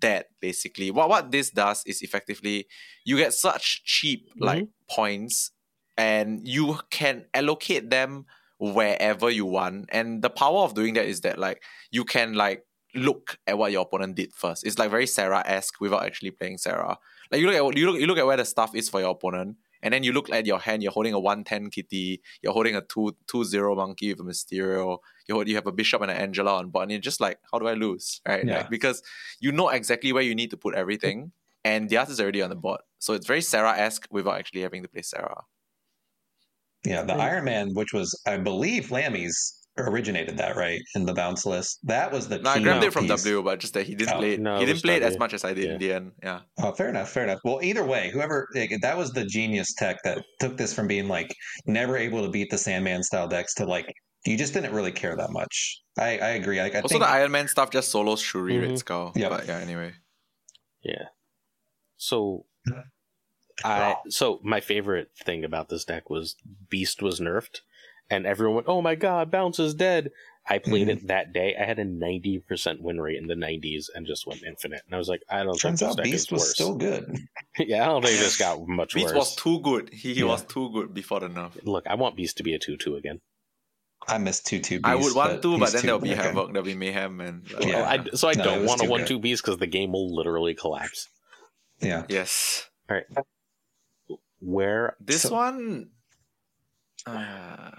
that 0.00 0.26
basically. 0.40 0.90
What 0.90 1.08
what 1.08 1.30
this 1.30 1.50
does 1.50 1.82
is 1.86 2.02
effectively 2.02 2.66
you 3.04 3.16
get 3.16 3.32
such 3.32 3.82
cheap 3.84 4.30
like 4.38 4.68
points, 4.90 5.50
and 5.96 6.46
you 6.46 6.78
can 6.90 7.26
allocate 7.34 7.90
them 7.90 8.26
wherever 8.58 9.30
you 9.30 9.46
want. 9.46 9.88
And 9.90 10.22
the 10.22 10.30
power 10.30 10.60
of 10.60 10.74
doing 10.74 10.94
that 10.94 11.06
is 11.06 11.22
that 11.22 11.38
like 11.38 11.62
you 11.90 12.04
can 12.04 12.34
like 12.34 12.64
look 12.94 13.38
at 13.46 13.58
what 13.58 13.72
your 13.72 13.82
opponent 13.82 14.16
did 14.16 14.32
first. 14.32 14.66
It's 14.66 14.78
like 14.78 14.90
very 14.90 15.06
Sera 15.06 15.42
esque 15.46 15.80
without 15.80 16.04
actually 16.04 16.30
playing 16.30 16.58
Sera. 16.58 16.98
Like 17.30 17.40
you 17.40 17.46
look 17.46 17.54
at 17.54 17.78
you 17.78 17.90
look 17.90 18.00
you 18.00 18.06
look 18.06 18.18
at 18.18 18.26
where 18.26 18.36
the 18.36 18.44
stuff 18.44 18.74
is 18.74 18.88
for 18.88 19.00
your 19.00 19.10
opponent. 19.10 19.56
And 19.82 19.94
then 19.94 20.02
you 20.02 20.12
look 20.12 20.30
at 20.30 20.44
your 20.44 20.58
hand, 20.58 20.82
you're 20.82 20.92
holding 20.92 21.14
a 21.14 21.18
110 21.18 21.70
kitty, 21.70 22.20
you're 22.42 22.52
holding 22.52 22.76
a 22.76 22.82
2 22.82 23.14
0 23.44 23.74
monkey 23.74 24.12
with 24.12 24.20
a 24.20 24.22
Mysterio, 24.22 24.98
you, 25.26 25.34
hold, 25.34 25.48
you 25.48 25.54
have 25.54 25.66
a 25.66 25.72
bishop 25.72 26.02
and 26.02 26.10
an 26.10 26.18
Angela 26.18 26.56
on 26.56 26.68
board, 26.68 26.82
and 26.82 26.90
you're 26.90 27.00
just 27.00 27.20
like, 27.20 27.38
how 27.50 27.58
do 27.58 27.66
I 27.66 27.72
lose? 27.72 28.20
Right? 28.28 28.44
Yeah. 28.44 28.58
Like, 28.58 28.70
because 28.70 29.02
you 29.40 29.52
know 29.52 29.70
exactly 29.70 30.12
where 30.12 30.22
you 30.22 30.34
need 30.34 30.50
to 30.50 30.58
put 30.58 30.74
everything, 30.74 31.32
and 31.64 31.88
the 31.88 31.96
art 31.96 32.10
is 32.10 32.20
already 32.20 32.42
on 32.42 32.50
the 32.50 32.56
board. 32.56 32.80
So 32.98 33.14
it's 33.14 33.26
very 33.26 33.40
Sera 33.40 33.72
esque 33.78 34.06
without 34.10 34.38
actually 34.38 34.60
having 34.60 34.82
to 34.82 34.88
play 34.88 35.02
Sera. 35.02 35.44
Yeah, 36.84 37.02
the 37.02 37.14
Iron 37.14 37.44
Man, 37.44 37.74
which 37.74 37.92
was, 37.92 38.20
I 38.26 38.38
believe, 38.38 38.88
Lamby's 38.88 39.59
originated 39.88 40.36
that 40.38 40.56
right 40.56 40.80
in 40.94 41.04
the 41.06 41.12
bounce 41.14 41.44
list. 41.46 41.78
That 41.84 42.10
was 42.12 42.28
the 42.28 42.38
No, 42.38 42.50
I 42.50 42.60
grabbed 42.62 42.84
it 42.84 42.92
from 42.92 43.06
piece. 43.06 43.22
W, 43.22 43.42
but 43.42 43.58
just 43.60 43.74
that 43.74 43.86
he 43.86 43.94
didn't 43.94 44.14
Oh, 44.14 44.18
play 44.18 44.32
it. 44.34 44.40
no, 44.40 44.56
he 44.56 44.62
it 44.62 44.66
didn't 44.66 44.82
play 44.82 44.96
it 44.96 45.02
as 45.02 45.18
much 45.18 45.32
as 45.34 45.44
I 45.44 45.52
did 45.54 45.64
Yeah. 45.64 45.72
in 45.72 45.78
the 45.78 45.92
end. 45.92 46.12
Yeah. 46.22 46.40
Oh, 46.58 46.72
fair 46.72 46.88
enough, 46.88 47.10
fair 47.10 47.24
enough. 47.24 47.40
Well, 47.44 47.60
either 47.62 47.84
way, 47.84 48.10
whoever 48.10 48.48
like, 48.54 48.72
that 48.82 48.96
was 48.96 49.12
the 49.12 49.24
genius 49.24 49.74
tech 49.74 49.98
that 50.04 50.22
took 50.40 50.56
this 50.56 50.72
from 50.74 50.86
being 50.86 51.08
like 51.08 51.34
never 51.66 51.96
able 51.96 52.22
to 52.24 52.30
beat 52.30 52.50
the 52.50 52.58
Sandman 52.58 53.02
style 53.02 53.28
decks 53.28 53.54
to 53.54 53.64
like 53.66 53.92
you 54.26 54.36
just 54.36 54.52
didn't 54.52 54.74
really 54.74 54.92
care 54.92 55.16
that 55.16 55.30
much. 55.30 55.80
I, 55.98 56.18
I 56.18 56.28
agree. 56.30 56.60
Like, 56.60 56.74
I 56.74 56.80
Also, 56.80 56.88
think 56.94 57.02
the 57.04 57.08
Iron 57.08 57.30
Man 57.30 57.48
stuff 57.48 57.70
just 57.70 57.90
solos 57.90 58.20
Shuri 58.20 58.52
Mhm. 58.54 58.62
Red 58.68 58.78
Skull. 58.78 59.12
Yep. 59.16 59.30
But 59.30 59.46
yeah, 59.46 59.58
anyway. 59.58 59.92
Yeah. 60.82 61.06
So 61.96 62.44
I 63.64 63.96
so 64.08 64.40
my 64.42 64.60
favorite 64.60 65.10
thing 65.24 65.44
about 65.44 65.68
this 65.68 65.84
deck 65.84 66.08
was 66.10 66.36
Beast 66.68 67.02
was 67.02 67.20
nerfed 67.20 67.60
and 68.10 68.26
everyone 68.26 68.56
went, 68.56 68.68
"Oh 68.68 68.82
my 68.82 68.94
god, 68.96 69.30
Bounce 69.30 69.58
is 69.58 69.74
dead." 69.74 70.10
I 70.48 70.58
played 70.58 70.88
Mm-hmm. 70.88 71.04
it 71.04 71.06
that 71.08 71.32
day. 71.32 71.54
I 71.60 71.64
had 71.64 71.78
a 71.78 71.84
90% 71.84 72.80
win 72.80 72.98
rate 73.00 73.18
in 73.18 73.26
the 73.28 73.34
90s 73.34 73.84
and 73.94 74.06
just 74.06 74.26
went 74.26 74.42
infinite. 74.42 74.80
And 74.86 74.94
I 74.94 74.98
was 74.98 75.06
like, 75.08 75.20
I 75.30 75.42
don't 75.44 75.56
turns 75.56 75.80
think 75.80 75.90
out 75.90 75.96
this 75.98 76.10
Beast 76.10 76.32
was 76.32 76.40
worse. 76.40 76.50
still 76.54 76.74
good. 76.76 77.14
yeah, 77.58 77.82
I 77.84 77.86
don't 77.86 78.02
think 78.02 78.18
this 78.18 78.38
got 78.38 78.58
much 78.66 78.94
worse. 78.94 79.02
Beast 79.02 79.14
worse. 79.14 79.16
was 79.16 79.36
too 79.36 79.60
good. 79.60 79.90
He, 79.92 80.14
he 80.14 80.20
Yeah. 80.20 80.26
was 80.26 80.42
too 80.44 80.70
good 80.72 80.94
before 80.94 81.20
the 81.20 81.28
nerf. 81.28 81.52
Look, 81.64 81.86
I 81.86 81.94
want 81.94 82.16
Beast 82.16 82.38
to 82.38 82.42
be 82.42 82.54
a 82.54 82.58
2-2 82.58 82.96
again. 82.96 83.20
I 84.08 84.16
missed 84.16 84.46
two 84.46 84.60
two. 84.60 84.80
I 84.82 84.94
would 84.96 85.14
want 85.14 85.42
to, 85.42 85.58
but 85.58 85.66
these 85.66 85.72
then 85.74 85.80
two 85.82 85.86
there'll 85.88 86.00
be 86.00 86.12
are 86.12 86.16
good. 86.16 86.24
havoc, 86.24 86.52
there'll 86.52 86.64
be 86.64 86.74
mayhem, 86.74 87.20
and 87.20 87.52
like, 87.52 87.66
Yeah. 87.66 87.88
I, 87.88 88.04
so 88.16 88.28
I 88.28 88.32
No, 88.32 88.44
don't 88.44 88.64
want 88.66 88.82
a 88.82 88.88
one 88.88 89.00
good. 89.00 89.08
two 89.08 89.20
piece 89.20 89.42
because 89.42 89.58
the 89.58 89.66
game 89.66 89.92
will 89.92 90.12
literally 90.16 90.54
collapse. 90.54 91.06
Yeah, 91.80 92.06
yes. 92.08 92.66
All 92.88 92.96
right. 92.96 93.04
Where 94.40 94.96
This 95.00 95.22
So- 95.22 95.32
one. 95.34 95.90
Uh, 97.06 97.70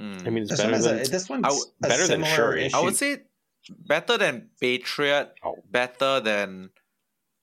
hmm. 0.00 0.26
I 0.26 0.30
mean, 0.30 0.42
it's 0.44 0.50
this 0.50 0.60
better 0.60 0.72
one 0.72 0.80
than 0.82 0.98
a, 1.00 1.04
this 1.04 1.28
one's 1.28 1.44
I 1.44 1.48
would- 1.50 1.68
a 1.84 1.88
better 1.88 2.06
than 2.08 2.24
similar 2.24 2.34
Shuri. 2.36 2.64
issue. 2.66 2.76
I 2.76 2.80
would 2.80 2.96
say 2.96 3.18
better 3.86 4.16
than 4.18 4.48
Patriot, 4.60 5.34
Oh. 5.44 5.56
better 5.70 6.20
than 6.20 6.70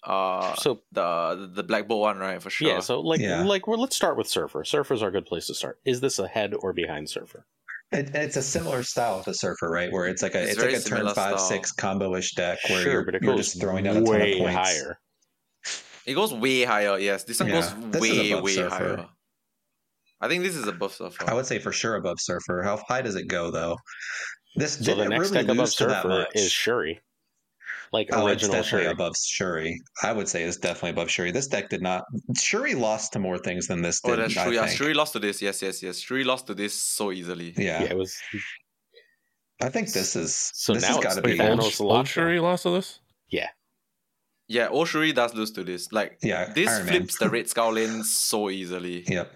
uh 0.04 0.56
so. 0.56 0.82
the 0.92 1.50
the 1.54 1.64
Black 1.64 1.88
Bolt 1.88 2.02
one, 2.02 2.18
right? 2.18 2.42
For 2.42 2.50
sure. 2.50 2.68
Yeah, 2.70 2.80
so 2.80 3.00
like 3.02 3.20
Yeah. 3.20 3.44
like 3.44 3.68
well, 3.68 3.80
let's 3.80 3.96
start 3.96 4.18
with 4.18 4.28
Surfer. 4.28 4.64
Surfer's 4.64 5.02
our 5.04 5.12
good 5.12 5.26
place 5.26 5.48
to 5.48 5.54
start. 5.54 5.80
Is 5.86 6.02
this 6.02 6.18
ahead 6.20 6.54
or 6.54 6.74
behind 6.74 7.10
Surfer? 7.10 7.46
It, 7.92 8.14
it's 8.14 8.36
a 8.36 8.42
similar 8.42 8.84
style 8.84 9.24
to 9.24 9.34
Surfer, 9.34 9.70
right? 9.70 9.92
Where 9.92 10.06
it's 10.08 10.22
like 10.22 10.36
a 10.36 10.42
It's 10.44 10.52
it's, 10.54 10.62
like 10.62 10.74
a 10.76 10.80
turn 10.82 11.06
five 11.14 11.14
style. 11.14 11.38
six 11.38 11.72
combo-ish 11.72 12.34
deck 12.36 12.60
where 12.70 12.82
sure, 12.82 12.92
you're, 12.92 13.06
but 13.06 13.16
it 13.16 13.24
you're 13.24 13.38
just 13.38 13.60
throwing 13.62 13.86
down 13.86 13.98
a 13.98 14.02
ton 14.04 14.22
of 14.22 14.38
points. 14.40 14.56
higher. 14.56 15.00
It 16.06 16.14
goes 16.14 16.34
way 16.34 16.64
higher. 16.64 16.98
Yes, 17.00 17.24
this 17.24 17.40
one 17.40 17.50
Yeah, 17.50 17.56
goes 17.62 17.92
this 17.92 18.02
way 18.02 18.36
way 18.42 18.54
Surfer. 18.56 18.70
higher. 18.76 19.06
I 20.22 20.28
think 20.28 20.44
this 20.44 20.56
is 20.56 20.68
above 20.68 20.94
Surfer. 20.94 21.30
I 21.30 21.34
would 21.34 21.46
say 21.46 21.60
for 21.60 21.72
sure 21.72 21.96
above 21.96 22.20
Surfer. 22.20 22.64
How 22.64 22.78
high 22.88 23.02
does 23.02 23.16
it 23.16 23.28
go 23.28 23.52
though? 23.52 23.78
This 24.56 24.74
So 24.74 24.84
the 24.84 24.96
didn't 24.96 25.10
next 25.10 25.30
really 25.30 25.34
deck 25.34 25.44
above 25.46 25.58
lose 25.58 25.76
to 25.76 25.86
that 25.86 26.02
Surfer 26.04 26.08
much. 26.20 26.28
is 26.34 26.52
Shuri, 26.52 27.00
like 27.94 28.08
Oh, 28.12 28.26
it's 28.28 28.42
original 28.44 28.62
definitely 28.64 28.86
Shuri. 28.86 28.92
above 28.94 29.14
Shuri. 29.24 29.82
I 30.04 30.12
would 30.14 30.28
say 30.28 30.44
it's 30.44 30.58
definitely 30.58 30.90
above 30.92 31.12
Shuri. 31.12 31.32
This 31.32 31.48
deck 31.48 31.70
did 31.70 31.82
not. 31.84 32.06
Shuri 32.42 32.74
lost 32.74 33.14
to 33.14 33.20
more 33.20 33.38
things 33.38 33.68
than 33.68 33.82
this 33.84 34.02
oh, 34.04 34.10
did. 34.16 34.20
that's 34.20 34.38
I 34.38 34.46
true. 34.46 34.54
Yeah, 34.54 34.66
think. 34.66 34.78
Shuri 34.78 34.94
lost 34.96 35.14
to 35.14 35.20
this. 35.20 35.42
Yes, 35.42 35.62
yes, 35.62 35.84
yes. 35.84 36.00
Shuri 36.00 36.24
lost 36.24 36.48
to 36.48 36.56
this 36.56 36.74
so 36.74 37.12
easily. 37.12 37.54
Yeah. 37.56 37.84
Yeah, 37.84 37.90
it 37.92 37.98
was. 37.98 38.18
I 39.62 39.70
think 39.70 39.92
this 39.92 40.16
is. 40.16 40.36
So 40.56 40.74
this 40.74 40.82
now 40.84 40.88
has 40.90 40.98
it's 40.98 41.06
got 41.06 41.22
to 41.24 41.28
Wait, 41.30 41.38
be. 41.38 41.44
Thanos 41.44 41.50
Old, 41.60 41.64
lost 41.64 41.82
old 41.82 42.08
Shuri 42.08 42.40
lost 42.40 42.64
to 42.64 42.72
this? 42.72 43.00
Yeah, 44.50 44.70
old 44.70 44.88
Shuri 44.88 45.12
does 45.12 45.34
lose 45.34 45.52
to 45.52 45.64
this. 45.66 45.92
Like 45.92 46.20
Yeah, 46.24 46.52
this 46.54 46.70
Iron 46.70 46.86
Man. 46.86 46.94
flips 46.96 47.18
the 47.18 47.30
Red 47.30 47.50
Skull 47.50 47.74
lane 47.74 48.02
so 48.04 48.50
easily. 48.50 49.04
Yep. 49.06 49.30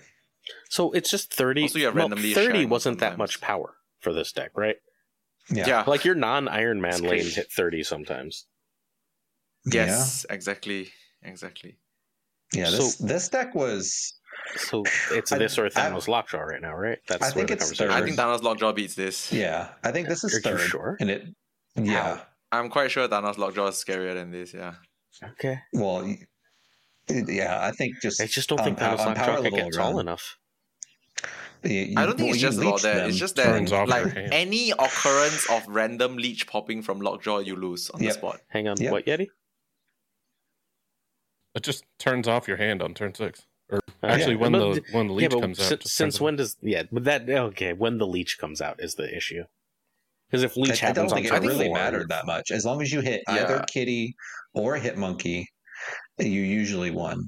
So 0.72 0.91
it's 0.93 1.10
just 1.11 1.34
thirty. 1.34 1.64
Also, 1.64 1.80
you 1.80 1.85
have 1.88 1.95
well, 1.95 2.07
thirty 2.10 2.65
wasn't 2.65 2.99
that 2.99 3.18
much 3.18 3.41
power 3.41 3.76
for 3.99 4.14
this 4.14 4.31
deck, 4.31 4.52
right? 4.56 4.77
Yeah. 5.49 5.68
Yeah. 5.68 5.84
Like 5.85 6.06
your 6.06 6.15
non 6.15 6.48
Iron 6.48 6.80
Man 6.80 6.93
It's 6.93 7.02
lanes 7.02 7.11
crazy. 7.23 7.35
hit 7.35 7.52
thirty 7.52 7.84
sometimes. 7.84 8.45
Yes, 9.65 10.26
exactly, 10.30 10.89
exactly. 11.23 11.77
Yeah. 12.53 12.64
Yeah. 12.65 12.72
This 12.72 12.95
So- 12.98 13.06
this 13.06 13.27
deck 13.27 13.53
was. 13.53 14.14
So 14.56 14.84
it's 15.11 15.31
I- 15.34 15.38
this 15.39 15.57
or 15.57 15.65
I- 15.65 15.69
Thanos 15.69 16.07
Lockjaw 16.07 16.39
right 16.39 16.61
now, 16.61 16.73
right? 16.73 16.99
That's 17.07 17.22
I 17.22 17.31
think 17.31 17.52
it's 17.52 17.64
conversation. 17.65 17.91
I 17.93 18.02
think 18.02 18.18
Thanos 18.18 18.41
Lockjaw 18.41 18.72
beats 18.72 18.95
this. 18.95 19.31
Yeah. 19.31 19.69
I 19.84 19.91
think 19.91 20.07
this 20.07 20.23
is 20.23 20.34
Are 20.34 20.38
you 20.38 20.57
third. 20.57 20.69
sure? 20.69 20.98
And 21.02 21.10
it. 21.10 21.23
Yeah. 21.76 22.22
I'm 22.53 22.69
quite 22.69 22.91
sure 22.91 23.07
Thanos 23.10 23.38
Lockjaw 23.38 23.68
is 23.68 23.76
scarier 23.76 24.14
than 24.14 24.31
this. 24.31 24.53
Yeah. 24.53 24.76
Okay, 25.31 25.60
Well. 25.73 26.15
Yeah. 27.10 27.60
I 27.61 27.72
think 27.72 27.95
just. 28.02 28.22
I 28.22 28.26
just 28.26 28.48
don't 28.48 28.60
on 28.60 28.65
think 28.65 28.77
pow- 28.80 28.95
Thanos 28.95 28.99
on 28.99 29.07
Lockjaw 29.07 29.26
power 29.26 29.35
can 29.35 29.43
level 29.43 29.60
get 29.60 29.73
tall 29.73 29.89
alone. 29.91 29.99
enough. 30.02 30.38
You- 31.63 31.93
I 31.97 32.05
don't 32.05 32.17
think 32.17 32.31
it's 32.31 32.39
just 32.41 32.57
about 32.59 32.81
that. 32.81 33.07
It's 33.09 33.17
just 33.17 33.35
that 33.35 33.69
like 33.88 34.15
any 34.15 34.71
occurrence 34.71 35.49
of 35.49 35.67
random 35.67 36.17
leech 36.17 36.47
popping 36.47 36.81
from 36.81 36.99
Lockjaw, 37.01 37.39
you 37.39 37.55
lose 37.55 37.89
on 37.91 38.01
Yep. 38.01 38.09
the 38.13 38.17
spot. 38.17 38.41
Hang 38.49 38.67
on, 38.67 38.77
Yep. 38.79 38.91
what 38.91 39.05
Yeti? 39.05 39.27
It 41.53 41.63
just 41.63 41.83
turns 41.99 42.27
off 42.27 42.47
your 42.47 42.57
hand 42.57 42.81
on 42.81 42.93
turn 42.93 43.13
six. 43.13 43.45
Or 43.69 43.77
Uh, 43.77 44.07
actually, 44.07 44.33
yeah, 44.35 44.39
when 44.39 44.51
but- 44.53 44.73
the 44.75 44.83
when 44.91 45.07
the 45.07 45.13
leech 45.13 45.29
but 45.31 45.41
comes 45.41 45.59
out. 45.59 45.65
since, 45.67 45.83
just 45.83 45.95
since 45.95 46.13
turns 46.15 46.21
when 46.21 46.35
does 46.38 46.57
yeah? 46.61 46.83
But 46.91 47.03
that 47.05 47.29
okay? 47.29 47.73
When 47.73 47.97
the 47.97 48.07
leech 48.07 48.38
comes 48.38 48.61
out 48.61 48.81
is 48.81 48.95
the 48.95 49.13
issue. 49.15 49.43
Because 50.29 50.43
if 50.43 50.55
leech 50.55 50.81
I, 50.81 50.89
I 50.89 50.91
don't 50.93 51.09
happens 51.09 51.11
on 51.11 51.17
think 51.23 51.43
it 51.43 51.47
really 51.47 51.65
four, 51.65 51.75
mattered 51.75 52.09
that 52.09 52.25
much. 52.25 52.51
As 52.51 52.63
long 52.65 52.81
as 52.81 52.91
you 52.91 53.01
hit 53.01 53.21
either 53.27 53.63
Kitty 53.67 54.15
or 54.53 54.77
hit 54.77 54.97
Monkey, 54.97 55.49
you 56.19 56.41
usually 56.41 56.89
won. 56.91 57.25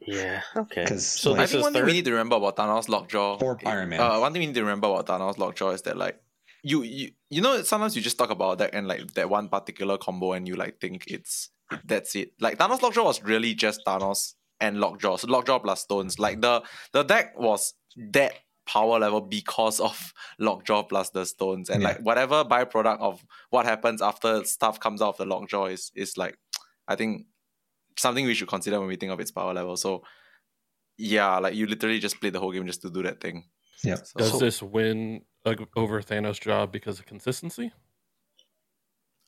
Yeah. 0.00 0.42
Okay. 0.56 0.86
'Cause, 0.86 1.06
So 1.06 1.30
like- 1.32 1.40
I 1.40 1.42
this 1.42 1.50
think 1.52 1.58
is 1.60 1.64
one 1.64 1.72
thing 1.72 1.84
we 1.84 1.92
need 1.92 2.04
to 2.06 2.10
remember 2.12 2.36
about 2.36 2.56
Thanos 2.56 2.88
Lockjaw 2.88 3.38
Or 3.42 3.58
Iron 3.66 3.90
Man. 3.90 4.00
Uh, 4.00 4.18
one 4.20 4.32
thing 4.32 4.40
we 4.40 4.46
need 4.46 4.54
to 4.54 4.62
remember 4.62 4.88
about 4.88 5.06
Thanos 5.06 5.38
Lockjaw 5.38 5.70
is 5.70 5.82
that 5.82 5.96
like 5.96 6.20
you 6.62 6.82
you 6.82 7.10
you 7.30 7.40
know 7.40 7.62
sometimes 7.62 7.96
you 7.96 8.02
just 8.02 8.18
talk 8.18 8.30
about 8.30 8.58
that 8.58 8.74
and 8.74 8.86
like 8.88 9.14
that 9.14 9.28
one 9.30 9.48
particular 9.48 9.96
combo 9.98 10.32
and 10.32 10.46
you 10.48 10.56
like 10.56 10.78
think 10.80 11.04
it's 11.06 11.50
that's 11.84 12.14
it. 12.16 12.32
Like 12.40 12.58
Thanos 12.58 12.82
Lockjaw 12.82 13.04
was 13.04 13.22
really 13.22 13.54
just 13.54 13.80
Thanos 13.86 14.34
and 14.60 14.80
Lockjaw. 14.80 15.16
So 15.16 15.26
Lockjaw 15.28 15.58
plus 15.60 15.82
stones. 15.82 16.18
Like 16.18 16.40
the 16.40 16.62
the 16.92 17.02
deck 17.02 17.38
was 17.38 17.74
that 18.12 18.34
power 18.66 18.98
level 18.98 19.20
because 19.20 19.80
of 19.80 20.12
Lockjaw 20.38 20.82
plus 20.84 21.10
the 21.10 21.24
stones. 21.26 21.70
And 21.70 21.82
Yeah. 21.82 21.88
like 21.88 22.00
whatever 22.00 22.44
byproduct 22.44 23.00
of 23.00 23.24
what 23.50 23.66
happens 23.66 24.00
after 24.02 24.44
stuff 24.44 24.80
comes 24.80 25.00
out 25.02 25.10
of 25.10 25.16
the 25.18 25.26
Lockjaw 25.26 25.66
is 25.66 25.92
is 25.94 26.16
like 26.16 26.36
I 26.88 26.96
think 26.96 27.26
something 27.96 28.24
we 28.26 28.34
should 28.34 28.48
consider 28.48 28.78
when 28.78 28.88
we 28.88 28.96
think 28.96 29.12
of 29.12 29.20
its 29.20 29.30
power 29.30 29.52
level. 29.54 29.76
So 29.76 30.02
yeah, 30.96 31.38
like 31.38 31.54
you 31.54 31.66
literally 31.66 31.98
just 31.98 32.20
play 32.20 32.30
the 32.30 32.40
whole 32.40 32.52
game 32.52 32.66
just 32.66 32.82
to 32.82 32.90
do 32.90 33.02
that 33.02 33.20
thing. 33.20 33.44
Yeah. 33.82 33.96
So- 33.96 34.18
Does 34.18 34.38
this 34.40 34.62
win 34.62 35.22
uh, 35.46 35.54
over 35.76 36.02
Thanos' 36.02 36.40
job 36.40 36.70
because 36.72 36.98
of 36.98 37.06
consistency? 37.06 37.72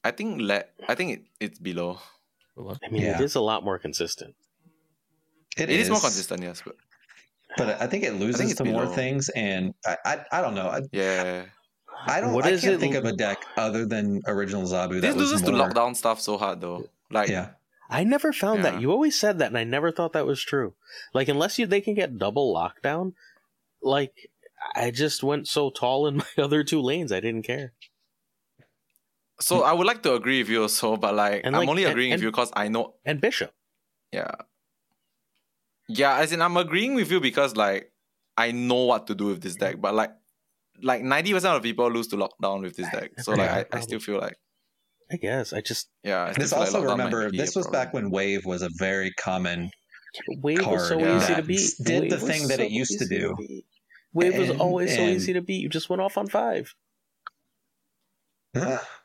I 0.04 0.10
think 0.10 0.40
le- 0.40 0.64
I 0.88 0.94
think 0.94 1.12
it, 1.12 1.22
it's 1.40 1.58
below. 1.58 1.98
Well, 2.56 2.76
I 2.84 2.88
mean, 2.90 3.02
it 3.02 3.06
Yeah. 3.06 3.22
is 3.22 3.34
a 3.36 3.40
lot 3.40 3.64
more 3.64 3.78
consistent. 3.78 4.34
it 5.56 5.70
is. 5.70 5.88
more 5.88 6.00
consistent, 6.00 6.42
yes, 6.42 6.62
but 6.64 6.76
but 7.56 7.80
I 7.80 7.86
think 7.86 8.04
it 8.04 8.14
loses 8.14 8.50
it's 8.50 8.58
to 8.58 8.64
more 8.64 8.86
things, 8.86 9.28
and 9.30 9.74
I, 9.86 9.96
I, 10.04 10.24
I 10.32 10.40
don't 10.40 10.54
know. 10.54 10.68
I, 10.68 10.80
yeah, 10.92 11.44
I 12.06 12.20
don't. 12.20 12.32
What 12.32 12.44
I 12.46 12.50
is 12.50 12.62
can't 12.62 12.74
it- 12.74 12.80
think 12.80 12.94
of 12.94 13.04
a 13.04 13.12
deck 13.12 13.38
other 13.56 13.86
than 13.86 14.20
original 14.26 14.62
Zabu 14.64 15.00
this 15.00 15.02
that 15.02 15.16
was 15.16 15.30
loses 15.32 15.42
to 15.42 15.50
lockdown 15.52 15.94
stuff 15.96 16.20
so 16.20 16.36
hard 16.36 16.60
though. 16.60 16.88
Like 17.10 17.28
Yeah, 17.28 17.50
I 17.92 18.04
never 18.04 18.32
found 18.32 18.58
Yeah. 18.64 18.70
that. 18.72 18.80
You 18.80 18.90
always 18.90 19.18
said 19.18 19.38
that, 19.38 19.48
and 19.48 19.58
I 19.58 19.64
never 19.64 19.92
thought 19.92 20.12
that 20.14 20.26
was 20.26 20.42
true. 20.42 20.74
Like, 21.14 21.28
unless 21.28 21.58
you 21.58 21.66
they 21.66 21.80
can 21.80 21.94
get 21.94 22.18
double 22.18 22.54
lockdown, 22.54 23.12
like 23.82 24.30
I 24.74 24.90
just 24.90 25.22
went 25.22 25.46
so 25.48 25.70
tall 25.70 26.06
in 26.06 26.16
my 26.24 26.32
other 26.38 26.64
two 26.64 26.80
lanes, 26.80 27.12
I 27.12 27.20
didn't 27.20 27.42
care. 27.42 27.72
so, 29.40 29.62
I 29.62 29.72
would 29.72 29.86
like 29.86 30.02
to 30.04 30.14
agree 30.14 30.38
with 30.40 30.48
you 30.48 30.62
also, 30.62 30.96
but 30.96 31.14
like 31.14 31.42
And, 31.44 31.54
I'm 31.56 31.60
like, 31.60 31.68
only 31.68 31.84
agreeing 31.84 32.12
and- 32.12 32.20
with 32.20 32.24
you 32.24 32.30
because 32.30 32.50
I 32.54 32.68
know. 32.68 32.94
And 33.04 33.20
Bishop, 33.20 33.52
Yeah, 34.12 34.30
yeah. 35.88 36.16
As 36.18 36.32
in, 36.32 36.40
I'm 36.42 36.56
agreeing 36.56 36.94
with 36.94 37.10
you 37.10 37.20
because 37.20 37.56
like 37.56 37.90
I 38.36 38.52
know 38.52 38.84
what 38.84 39.06
to 39.08 39.14
do 39.14 39.26
with 39.26 39.42
this 39.42 39.56
deck, 39.56 39.80
but 39.80 39.94
like 39.94 40.12
like 40.82 41.02
ninety 41.02 41.32
percent 41.32 41.56
of 41.56 41.62
people 41.62 41.90
lose 41.90 42.06
to 42.08 42.16
lockdown 42.16 42.62
with 42.62 42.76
this 42.76 42.88
deck. 42.90 43.10
So 43.20 43.32
like 43.32 43.40
Yeah. 43.50 43.64
I, 43.72 43.76
I 43.78 43.80
still 43.80 44.00
feel 44.00 44.18
like 44.18 44.38
I 45.12 45.16
guess 45.16 45.52
I 45.52 45.60
just 45.60 45.88
yeah. 46.02 46.24
I 46.24 46.32
still 46.32 46.42
this 46.42 46.52
also 46.52 46.82
remember 46.82 47.30
be 47.30 47.36
this 47.36 47.54
a 47.54 47.60
was 47.60 47.68
back 47.68 47.92
when 47.92 48.10
Wave 48.10 48.44
was 48.46 48.62
a 48.62 48.70
very 48.78 49.10
common. 49.12 49.70
Wave 50.38 50.66
was 50.66 50.88
so 50.88 50.98
yeah. 50.98 51.16
easy 51.16 51.34
to 51.34 51.42
beat. 51.42 51.70
did 51.84 52.02
the 52.04 52.16
Wave 52.16 52.22
was 52.22 52.30
thing 52.30 52.48
that 52.48 52.60
it 52.60 52.70
used 52.70 52.98
to 52.98 53.06
do. 53.06 53.34
beat. 53.38 53.64
Wave 54.12 54.38
was 54.38 54.50
And- 54.50 54.60
always 54.60 54.94
so 54.94 55.02
easy 55.02 55.32
to 55.32 55.40
beat. 55.40 55.62
You 55.62 55.68
just 55.68 55.88
went 55.88 56.02
off 56.02 56.18
on 56.18 56.28
five. 56.28 56.74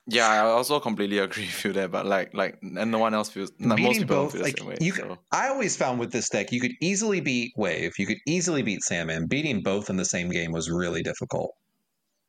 Yeah, 0.09 0.29
I 0.29 0.39
also 0.39 0.79
completely 0.79 1.19
agree 1.19 1.45
with 1.45 1.65
you 1.65 1.73
there, 1.73 1.89
but 1.89 2.05
like 2.05 2.33
like 2.33 2.59
and 2.61 2.91
no 2.91 2.97
one 2.97 3.13
else 3.13 3.29
feels. 3.29 3.51
No, 3.59 3.75
most 3.75 3.99
people 3.99 4.15
both, 4.15 4.31
feel 4.31 4.39
the 4.39 4.45
like 4.45 4.57
same 4.57 4.67
way. 4.67 4.77
you, 4.79 4.93
so. 4.93 5.17
I 5.33 5.49
always 5.49 5.75
found 5.75 5.99
with 5.99 6.13
this 6.13 6.29
deck, 6.29 6.51
you 6.53 6.61
could 6.61 6.71
easily 6.81 7.19
beat 7.19 7.51
Wave, 7.57 7.93
you 7.97 8.05
could 8.05 8.19
easily 8.25 8.61
beat 8.61 8.83
Sandman. 8.83 9.27
Beating 9.27 9.61
both 9.61 9.89
in 9.89 9.97
the 9.97 10.05
same 10.05 10.29
game 10.29 10.53
was 10.53 10.69
really 10.69 11.03
difficult. 11.03 11.53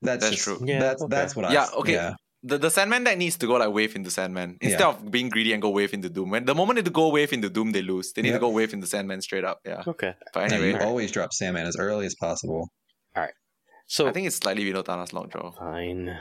That's, 0.02 0.24
That's 0.24 0.36
just, 0.36 0.44
true. 0.44 0.58
Yeah, 0.64 0.80
that's 0.80 1.02
okay. 1.02 1.16
that's 1.16 1.36
what 1.36 1.44
I. 1.44 1.52
Yeah, 1.52 1.66
okay. 1.78 1.92
Yeah, 1.92 2.14
the, 2.42 2.56
the 2.58 2.70
Sandman 2.70 3.04
deck 3.04 3.18
needs 3.18 3.36
to 3.38 3.46
go 3.46 3.54
like 3.56 3.72
wave 3.72 3.96
into 3.96 4.10
Sandman 4.10 4.58
instead 4.60 4.80
Yeah. 4.80 4.88
of 4.88 5.10
being 5.10 5.28
greedy 5.28 5.52
and 5.52 5.60
go 5.62 5.70
wave 5.70 5.92
into 5.92 6.08
Doom. 6.08 6.30
When 6.30 6.44
the 6.44 6.54
moment 6.54 6.84
they 6.84 6.90
go 6.90 7.08
wave 7.08 7.32
into 7.32 7.48
Doom, 7.50 7.72
they 7.72 7.82
lose. 7.82 8.12
They 8.12 8.22
need 8.22 8.28
Yep. 8.30 8.36
to 8.36 8.40
go 8.40 8.50
wave 8.50 8.72
into 8.72 8.86
Sandman 8.86 9.20
straight 9.22 9.44
up. 9.44 9.60
Yeah. 9.64 9.82
Okay, 9.86 10.14
But 10.32 10.50
Yeah, 10.50 10.56
anyway, 10.58 10.78
you 10.78 10.86
always 10.86 11.10
drop 11.10 11.32
Sandman 11.32 11.66
as 11.66 11.76
early 11.76 12.06
as 12.06 12.14
possible. 12.14 12.70
All 13.16 13.22
right. 13.24 13.34
So 13.86 14.06
I 14.06 14.12
think 14.12 14.26
it's 14.26 14.36
slightly 14.36 14.64
below 14.64 14.82
Thanos 14.82 15.12
Lockjaw. 15.12 15.52
fine. 15.58 16.16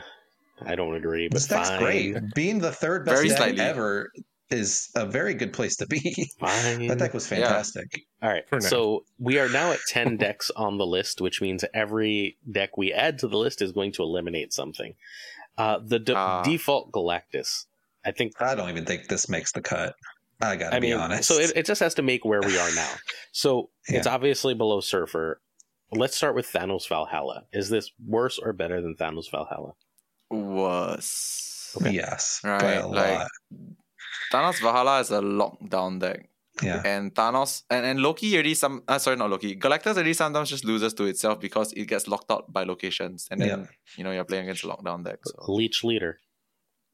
I 0.66 0.74
don't 0.74 0.96
agree, 0.96 1.28
but 1.28 1.34
This 1.36 1.46
deck's 1.46 1.68
fine. 1.68 1.78
great. 1.80 2.16
Being 2.34 2.58
the 2.58 2.72
third 2.72 3.04
best 3.04 3.16
Very 3.18 3.28
deck 3.28 3.38
slightly. 3.38 3.60
ever 3.60 4.10
is 4.50 4.88
a 4.96 5.04
very 5.06 5.34
good 5.34 5.52
place 5.52 5.76
to 5.76 5.86
be. 5.86 6.00
Fine. 6.40 6.86
that 6.88 6.98
deck 6.98 7.14
was 7.14 7.30
Yeah. 7.30 7.36
fantastic. 7.40 8.00
All 8.22 8.30
right. 8.30 8.48
For. 8.48 8.60
So 8.60 9.04
we 9.18 9.38
are 9.38 9.48
now 9.48 9.70
at 9.72 9.78
10 9.88 10.16
decks 10.24 10.50
on 10.56 10.78
the 10.78 10.86
list, 10.86 11.20
which 11.20 11.40
means 11.40 11.64
every 11.74 12.38
deck 12.50 12.76
we 12.76 12.92
add 12.92 13.18
to 13.20 13.28
the 13.28 13.36
list 13.36 13.62
is 13.62 13.70
going 13.72 13.92
to 13.92 14.02
eliminate 14.02 14.52
something. 14.52 14.94
Uh, 15.58 15.80
the 15.84 15.98
de- 15.98 16.14
Ah. 16.16 16.42
default 16.42 16.90
Galactus. 16.92 17.66
I 18.06 18.12
think, 18.12 18.40
I 18.40 18.54
don't 18.54 18.70
even 18.70 18.86
think 18.86 19.08
this 19.08 19.28
makes 19.28 19.52
the 19.52 19.60
cut. 19.60 19.94
I 20.40 20.54
gotta 20.56 20.76
I 20.76 20.78
be 20.80 20.92
mean, 20.92 20.96
honest. 21.00 21.26
so 21.28 21.34
it, 21.34 21.52
it 21.56 21.66
just 21.66 21.80
has 21.80 21.94
to 21.94 22.02
make 22.02 22.24
where 22.24 22.40
we 22.40 22.56
are 22.58 22.70
now. 22.74 22.94
So 23.32 23.70
it's 23.86 24.06
obviously 24.06 24.54
below 24.54 24.80
Surfer. 24.80 25.40
Let's 25.92 26.16
start 26.16 26.34
with 26.36 26.46
Thanos 26.46 26.88
Valhalla. 26.88 27.44
Is 27.52 27.68
this 27.70 27.90
worse 28.06 28.38
or 28.38 28.52
better 28.52 28.80
than 28.80 28.94
Thanos 28.96 29.30
Valhalla? 29.30 29.72
Was 30.30 31.76
yes, 31.90 32.40
by 32.42 32.50
Right, 32.50 32.74
a 32.76 32.86
like- 32.86 33.18
lot. 33.18 33.28
Thanos 34.32 34.60
Valhalla 34.60 35.00
is 35.00 35.10
a 35.10 35.20
lockdown 35.20 36.00
deck. 36.00 36.28
Yeah. 36.62 36.82
And 36.84 37.14
Thanos 37.14 37.62
and, 37.70 37.84
and 37.86 38.00
Loki 38.00 38.34
already 38.34 38.54
some 38.54 38.82
uh, 38.88 38.98
sorry 38.98 39.16
not 39.16 39.30
Loki. 39.30 39.56
Galactus 39.56 39.94
already 39.94 40.14
sometimes 40.14 40.48
just 40.50 40.64
loses 40.64 40.94
to 40.94 41.04
itself 41.04 41.40
because 41.40 41.72
it 41.72 41.86
gets 41.86 42.08
locked 42.08 42.30
out 42.30 42.52
by 42.52 42.64
locations. 42.64 43.28
And 43.30 43.40
then 43.40 43.48
Yeah. 43.48 43.66
you 43.96 44.04
know 44.04 44.12
you're 44.12 44.24
playing 44.24 44.44
against 44.44 44.64
a 44.64 44.68
lockdown 44.68 45.04
deck. 45.04 45.18
So 45.24 45.52
Leech 45.52 45.84
leader 45.84 46.18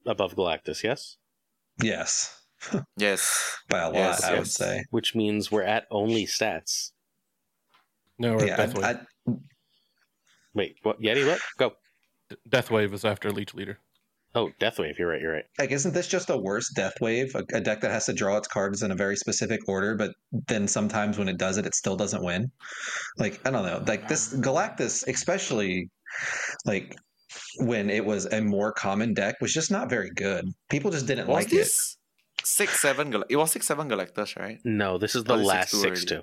above 0.05 0.35
Galactus, 0.35 0.83
yes? 0.83 1.17
Yes. 1.81 2.41
yes. 2.97 3.57
By 3.69 3.79
a 3.79 3.85
lot, 3.87 3.93
Yes, 3.95 4.23
I 4.23 4.37
would 4.37 4.47
say. 4.47 4.83
Which 4.91 5.15
means 5.15 5.51
we're 5.51 5.63
at 5.63 5.85
only 5.91 6.25
stats. 6.25 6.91
No, 8.17 8.35
we're 8.35 8.47
Yeah. 8.47 8.57
Death 8.57 8.75
Wave. 8.75 8.85
I, 8.85 8.91
I, 8.91 9.33
Wait, 10.53 10.77
what? 10.83 11.01
Yeti, 11.01 11.27
what? 11.27 11.39
Go. 11.57 11.71
D- 12.29 12.37
Death 12.47 12.71
Wave 12.71 12.93
is 12.93 13.03
after 13.03 13.29
Leech 13.31 13.53
Leader. 13.53 13.79
Oh, 14.37 14.49
Deathwave. 14.59 14.97
You're 14.99 15.07
right. 15.09 15.21
You're 15.21 15.31
right. 15.33 15.45
like, 15.57 15.71
isn't 15.71 15.93
this 15.93 16.07
just 16.07 16.29
a 16.29 16.37
worse 16.37 16.69
death 16.75 16.93
wave? 16.99 17.33
A, 17.35 17.43
a 17.57 17.61
deck 17.61 17.79
that 17.81 17.91
has 17.91 18.05
to 18.07 18.13
draw 18.13 18.35
its 18.37 18.47
cards 18.49 18.83
in 18.83 18.91
a 18.91 18.95
very 18.95 19.15
specific 19.15 19.61
order, 19.67 19.95
but 19.95 20.11
then 20.47 20.67
sometimes 20.67 21.17
when 21.17 21.29
it 21.29 21.37
does 21.37 21.57
it, 21.57 21.65
it 21.65 21.73
still 21.73 21.95
doesn't 21.95 22.21
win. 22.23 22.51
Like, 23.17 23.39
I 23.47 23.51
don't 23.51 23.65
know. 23.65 23.81
Like 23.87 24.07
this 24.09 24.33
Galactus, 24.35 25.07
especially 25.07 25.89
like 26.65 26.95
when 27.59 27.89
it 27.89 28.05
was 28.05 28.25
a 28.25 28.41
more 28.41 28.71
common 28.73 29.13
deck, 29.13 29.35
was 29.41 29.53
just 29.53 29.71
not 29.71 29.89
very 29.89 30.11
good. 30.15 30.45
People 30.69 30.91
just 30.91 31.07
didn't 31.07 31.27
Was 31.27 31.43
like 31.45 31.49
this 31.49 31.97
six 32.43 32.81
seven 32.81 33.11
Gal- 33.11 33.23
it 33.29 33.37
was 33.37 33.51
six 33.51 33.65
seven 33.65 33.87
Galactus, 33.89 34.37
right? 34.37 34.59
No, 34.65 34.97
this 34.97 35.15
is 35.15 35.23
oh, 35.27 35.35
the 35.37 35.43
Oh, 35.43 35.45
last 35.45 35.73
6-2 35.73 35.77
six 35.81 35.83
already. 35.85 36.05
two. 36.05 36.21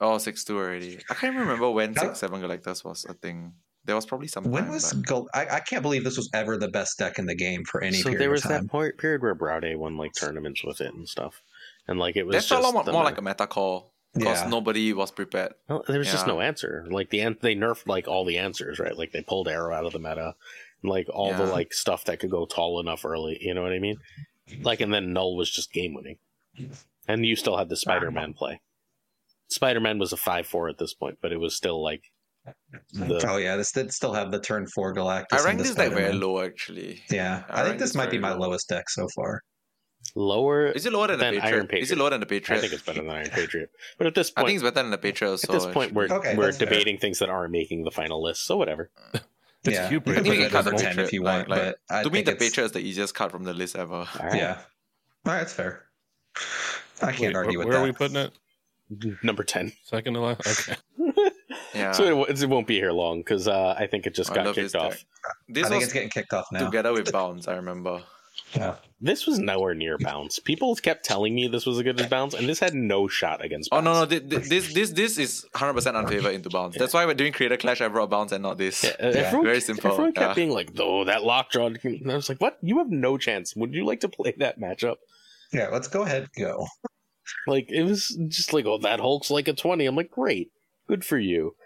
Oh, 0.00 0.18
six 0.18 0.44
two 0.44 0.56
already. 0.58 0.98
I 1.10 1.14
can't 1.14 1.36
remember 1.36 1.70
when 1.70 1.94
How- 1.94 2.02
six 2.02 2.20
seven 2.20 2.40
Galactus 2.40 2.84
was 2.84 3.04
a 3.08 3.14
thing. 3.14 3.52
There 3.86 3.94
was 3.94 4.06
probably 4.06 4.28
some. 4.28 4.44
When 4.44 4.68
was 4.70 4.92
but- 4.94 5.06
Gal- 5.06 5.28
I, 5.34 5.46
I 5.56 5.60
can't 5.60 5.82
believe 5.82 6.04
this 6.04 6.16
was 6.16 6.30
ever 6.32 6.56
the 6.56 6.68
best 6.68 6.98
deck 6.98 7.18
in 7.18 7.26
the 7.26 7.34
game 7.34 7.64
for 7.64 7.82
any 7.82 7.98
So 7.98 8.04
period 8.04 8.20
there 8.20 8.30
was 8.30 8.44
of 8.44 8.50
time. 8.50 8.62
that 8.62 8.70
point, 8.70 8.96
period 8.98 9.20
where 9.22 9.34
Browday 9.34 9.74
won 9.76 9.96
like 9.98 10.12
tournaments 10.18 10.64
with 10.64 10.80
it 10.80 10.94
and 10.94 11.08
stuff, 11.08 11.42
and 11.86 11.98
like 11.98 12.16
it 12.16 12.24
was 12.26 12.32
that 12.34 12.38
just 12.38 12.48
felt 12.48 12.62
a 12.62 12.64
lot 12.64 12.86
more, 12.86 12.92
more 12.94 13.04
like 13.04 13.18
a 13.18 13.22
meta 13.22 13.46
call 13.46 13.92
because 14.14 14.40
Yeah. 14.42 14.48
nobody 14.48 14.92
was 14.92 15.10
prepared. 15.10 15.54
Well, 15.68 15.84
there 15.86 15.98
was 15.98 16.10
just 16.10 16.26
no 16.26 16.40
answer. 16.40 16.86
Like 16.88 17.10
the 17.10 17.20
an- 17.20 17.38
they 17.42 17.54
nerfed 17.54 17.86
like 17.86 18.08
all 18.08 18.24
the 18.24 18.38
answers, 18.38 18.78
right? 18.78 18.96
Like 18.96 19.12
they 19.12 19.22
pulled 19.22 19.48
Arrow 19.48 19.74
out 19.74 19.84
of 19.84 19.92
the 19.92 19.98
meta, 19.98 20.34
and, 20.82 20.90
like 20.90 21.08
all 21.10 21.34
the 21.34 21.44
like 21.46 21.74
stuff 21.74 22.04
that 22.06 22.20
could 22.20 22.30
go 22.30 22.46
tall 22.46 22.80
enough 22.80 23.04
early. 23.04 23.36
You 23.40 23.52
know 23.54 23.62
what 23.62 23.72
I 23.72 23.78
mean? 23.80 23.98
Like 24.62 24.80
and 24.80 24.94
then 24.94 25.12
Null 25.12 25.36
was 25.36 25.50
just 25.50 25.72
game 25.74 25.92
winning, 25.94 26.16
and 27.06 27.26
you 27.26 27.36
still 27.36 27.58
had 27.58 27.68
the 27.68 27.76
Spider 27.76 28.10
Man 28.10 28.32
play. 28.32 28.60
Spider 29.48 29.80
Man 29.80 29.98
was 29.98 30.12
a 30.12 30.16
five 30.16 30.46
four 30.46 30.68
at 30.70 30.78
this 30.78 30.94
point, 30.94 31.18
but 31.20 31.32
it 31.32 31.38
was 31.38 31.54
still 31.54 31.82
like 31.82 32.10
the 32.92 33.26
oh 33.28 33.36
yeah, 33.38 33.56
this 33.56 33.72
did 33.72 33.92
still 33.92 34.12
have 34.12 34.30
the 34.30 34.40
turn 34.40 34.66
four 34.66 34.94
Galactus. 34.94 35.26
I 35.32 35.36
and 35.38 35.44
ranked 35.46 35.62
the 35.62 35.68
this 35.68 35.74
deck 35.76 35.92
very 35.92 36.12
low 36.12 36.40
actually. 36.42 37.02
Yeah, 37.10 37.44
I 37.48 37.62
I, 37.62 37.64
think 37.64 37.78
this 37.78 37.90
this 37.90 37.96
might 37.96 38.10
be 38.10 38.18
my 38.18 38.32
low. 38.32 38.48
lowest 38.48 38.68
deck 38.68 38.88
so 38.90 39.08
far. 39.14 39.42
lower. 40.14 40.66
Is 40.66 40.84
it 40.86 40.92
lower 40.92 41.06
than 41.08 41.18
the 41.18 41.24
Than 41.24 41.34
Patriot? 41.40 41.54
Iron 41.56 41.68
Is 41.82 41.90
it 41.90 41.98
lower 41.98 42.10
than 42.10 42.20
the 42.20 42.26
Patriot? 42.26 42.58
I 42.58 42.60
think 42.60 42.72
it's 42.74 42.82
better 42.82 43.00
than 43.02 43.10
Iron 43.10 43.30
Patriot, 43.30 43.70
but 43.98 44.06
at 44.06 44.14
this 44.14 44.30
point, 44.30 44.38
I 44.38 44.42
point, 44.42 44.48
think 44.48 44.56
it's 44.56 44.74
better 44.74 44.82
than 44.84 44.90
the 44.90 44.98
Patriot. 44.98 45.32
at 45.44 45.50
this 45.50 45.66
point, 45.66 45.92
we're 45.92 46.04
Okay, 46.10 46.36
we're 46.36 46.44
that's 46.46 46.58
fair. 46.58 46.68
debating 46.68 46.98
things 46.98 47.18
that 47.20 47.28
aren't 47.30 47.52
making 47.52 47.84
the 47.84 47.90
final 47.90 48.22
list. 48.22 48.44
So 48.44 48.56
whatever. 48.56 48.90
It's 49.12 49.22
yeah, 49.78 49.88
Hubris, 49.88 50.18
you 50.18 50.22
can 50.24 50.32
put 50.32 50.38
it 50.40 50.50
cut 50.52 50.64
the 50.66 50.72
ten 50.72 50.98
if 50.98 51.12
you 51.14 51.22
want, 51.22 51.48
like, 51.48 51.58
but 51.58 51.78
I 51.88 52.02
to 52.02 52.10
me, 52.10 52.20
the 52.20 52.32
it's- 52.32 52.48
Patriot 52.50 52.66
is 52.66 52.72
the 52.72 52.80
easiest 52.80 53.14
card 53.14 53.30
from 53.32 53.44
the 53.44 53.54
list 53.54 53.76
ever. 53.76 53.94
All 53.94 54.06
right. 54.22 54.34
Yeah, 54.34 54.58
all 55.24 55.32
right, 55.32 55.38
that's 55.38 55.54
fair. 55.54 55.84
I 57.00 57.12
can't 57.12 57.20
Wait, 57.32 57.36
argue 57.36 57.58
wh- 57.58 57.64
with 57.64 57.68
where 57.68 57.74
that. 57.74 57.80
Where 57.80 57.80
are 57.80 57.84
we 57.86 57.92
putting 57.92 58.16
it? 58.16 59.24
Number 59.24 59.42
ten. 59.42 59.72
Second 59.84 60.14
to 60.14 60.20
last? 60.20 60.68
Okay. 60.68 60.78
Yeah. 61.74 61.92
So 61.92 62.24
it, 62.24 62.42
it 62.42 62.48
won't 62.48 62.66
be 62.66 62.76
here 62.76 62.92
long 62.92 63.20
because 63.20 63.48
uh, 63.48 63.74
I 63.78 63.86
think 63.86 64.06
it 64.06 64.14
just 64.14 64.30
I 64.30 64.34
got 64.36 64.54
kicked 64.54 64.74
off. 64.74 64.92
deck. 64.92 65.04
This 65.48 65.66
I 65.66 65.68
think 65.68 65.80
was 65.80 65.84
it's 65.84 65.92
getting 65.92 66.10
kicked 66.10 66.32
off 66.32 66.46
now. 66.52 66.64
together 66.64 66.92
with 66.92 67.10
Bounce. 67.18 67.48
I 67.48 67.56
remember. 67.56 68.02
Yeah. 68.54 68.76
This 69.00 69.26
was 69.26 69.38
nowhere 69.38 69.74
near 69.74 69.98
bounce. 69.98 70.38
People 70.38 70.74
kept 70.76 71.04
telling 71.04 71.34
me 71.34 71.48
this 71.48 71.66
was 71.66 71.76
as 71.78 71.82
good 71.82 72.00
as 72.00 72.06
bounce, 72.06 72.34
and 72.34 72.48
this 72.48 72.58
had 72.60 72.72
no 72.74 73.06
shot 73.08 73.44
against. 73.44 73.68
Oh 73.72 73.80
no 73.80 73.92
no! 73.92 74.06
thi- 74.06 74.20
thi- 74.20 74.36
This 74.48 74.72
this 74.72 74.90
this 74.90 75.18
is 75.18 75.44
hundred 75.54 75.74
percent 75.74 75.96
unfavored 75.96 76.32
into 76.34 76.48
Bounce. 76.50 76.76
That's 76.78 76.94
why 76.94 77.04
we're 77.04 77.14
doing 77.14 77.32
Creator 77.32 77.56
Clash. 77.58 77.80
I 77.80 77.88
brought 77.88 78.10
Bounce 78.10 78.30
and 78.32 78.42
not 78.42 78.56
this. 78.58 78.82
Yeah, 78.84 78.90
uh, 79.00 79.10
everyone, 79.10 79.46
Very 79.46 79.60
simple, 79.60 79.90
Everyone 79.90 80.12
kept 80.12 80.28
yeah. 80.30 80.34
being 80.34 80.50
like, 80.50 80.70
"Oh, 80.78 81.04
that 81.04 81.22
lockjaw." 81.24 81.66
And 81.82 82.10
I 82.10 82.14
was 82.14 82.28
like, 82.28 82.40
"What? 82.40 82.58
You 82.62 82.78
have 82.78 82.90
no 82.90 83.18
chance. 83.18 83.54
Would 83.56 83.74
you 83.74 83.84
like 83.84 84.00
to 84.00 84.08
play 84.08 84.34
that 84.38 84.58
matchup?" 84.60 84.96
Yeah, 85.52 85.68
let's 85.72 85.88
go 85.88 86.02
ahead 86.02 86.28
go. 86.38 86.66
Like 87.46 87.70
it 87.70 87.82
was 87.82 88.08
just 88.28 88.52
like, 88.52 88.66
"Oh, 88.66 88.78
that 88.78 89.00
Hulk's 89.00 89.30
like 89.30 89.48
a 89.48 89.52
20. 89.52 89.84
I'm 89.86 89.96
like, 89.96 90.10
"Great, 90.10 90.50
good 90.88 91.04
for 91.04 91.18
you. 91.18 91.56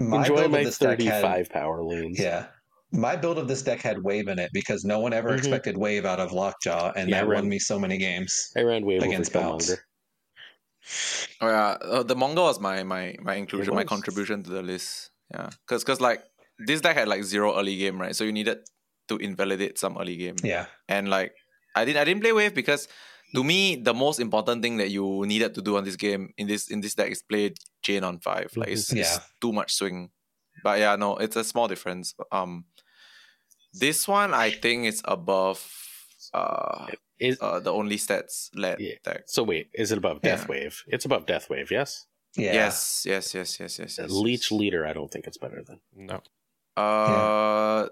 My 0.00 0.28
Enjoy 0.28 0.34
build 0.36 0.50
my 0.52 0.58
of 0.58 0.64
this 0.64 0.78
deck 0.78 0.98
35 0.98 1.48
had, 1.48 1.50
power 1.50 1.84
lanes." 1.84 2.18
yeah. 2.18 2.48
My 2.92 3.14
build 3.14 3.38
of 3.38 3.46
this 3.46 3.62
deck 3.62 3.80
had 3.80 4.02
wave 4.02 4.26
in 4.26 4.38
it 4.40 4.50
because 4.52 4.84
no 4.84 4.98
one 4.98 5.12
ever 5.12 5.30
Mhm. 5.30 5.38
expected 5.38 5.76
wave 5.78 6.04
out 6.04 6.18
of 6.18 6.32
Lockjaw, 6.32 6.92
and 6.96 7.08
Yeah, 7.08 7.20
that 7.20 7.28
right. 7.28 7.36
won 7.36 7.48
me 7.48 7.58
so 7.60 7.78
many 7.78 7.98
games. 7.98 8.50
I 8.56 8.62
ran 8.62 8.84
wave 8.84 9.02
Against 9.02 9.36
over 9.36 9.52
Bounce. 9.52 9.76
Oh 11.40 11.48
yeah, 11.48 11.76
uh, 11.82 12.02
the 12.02 12.16
Monger 12.16 12.42
was 12.42 12.60
my 12.60 12.82
my 12.82 13.14
my 13.20 13.34
inclusion, 13.34 13.74
my 13.74 13.84
contribution 13.84 14.42
to 14.42 14.50
the 14.50 14.62
list. 14.62 15.10
Yeah, 15.32 15.50
because 15.66 15.84
because 15.84 16.00
like 16.00 16.24
this 16.58 16.80
deck 16.80 16.96
had 16.96 17.08
like 17.08 17.22
zero 17.24 17.56
early 17.58 17.76
game, 17.76 18.00
right? 18.00 18.14
So 18.14 18.24
you 18.24 18.32
needed 18.32 18.58
to 19.08 19.16
invalidate 19.16 19.78
some 19.78 19.96
early 19.98 20.16
game. 20.16 20.36
Yeah, 20.42 20.66
and 20.88 21.08
like 21.08 21.32
I 21.74 21.84
didn't 21.84 22.00
I 22.00 22.04
didn't 22.04 22.22
play 22.22 22.32
wave 22.32 22.54
because 22.54 22.88
to 23.34 23.44
me 23.44 23.76
the 23.76 23.94
most 23.94 24.20
important 24.20 24.62
thing 24.62 24.76
that 24.78 24.90
you 24.90 25.24
needed 25.26 25.54
to 25.54 25.62
do 25.62 25.76
on 25.76 25.84
this 25.84 25.96
game 25.96 26.32
in 26.36 26.46
this 26.46 26.70
in 26.70 26.80
this 26.80 26.94
deck 26.94 27.10
is 27.12 27.22
play 27.22 27.52
Jane 27.82 28.04
on 28.04 28.18
five. 28.18 28.50
Like 28.56 28.68
it's, 28.68 28.92
it's 28.92 29.18
too 29.40 29.52
much 29.52 29.74
swing. 29.74 30.10
But 30.62 30.78
yeah, 30.80 30.96
no, 30.96 31.16
it's 31.16 31.36
a 31.36 31.44
small 31.44 31.68
difference. 31.68 32.14
Um, 32.32 32.64
this 33.72 34.06
one 34.08 34.34
I 34.34 34.50
think 34.50 34.86
is 34.86 35.00
above 35.04 35.60
uh, 36.34 36.86
Is 37.18 37.38
uh 37.40 37.60
the 37.60 37.72
only 37.72 37.96
stats 37.96 38.50
led 38.54 38.80
Yeah. 38.80 38.94
deck. 39.04 39.22
so 39.26 39.42
wait, 39.42 39.68
is 39.74 39.90
it 39.92 39.98
above 39.98 40.20
Death 40.22 40.42
Yeah. 40.48 40.54
Wave? 40.54 40.82
It's 40.88 41.04
above 41.04 41.26
Death 41.26 41.48
Wave, 41.50 41.70
yes. 41.70 42.06
yeah. 42.36 42.52
Yes, 42.52 43.04
yes, 43.06 43.34
yes, 43.34 43.58
yes, 43.60 43.78
yes, 43.78 43.98
yes. 43.98 44.10
Leech 44.10 44.50
yes. 44.50 44.58
Leader, 44.60 44.86
I 44.86 44.92
don't 44.92 45.10
think 45.10 45.26
it's 45.26 45.38
better 45.38 45.62
than. 45.66 45.80
No. 45.94 46.20
Uh, 46.76 47.88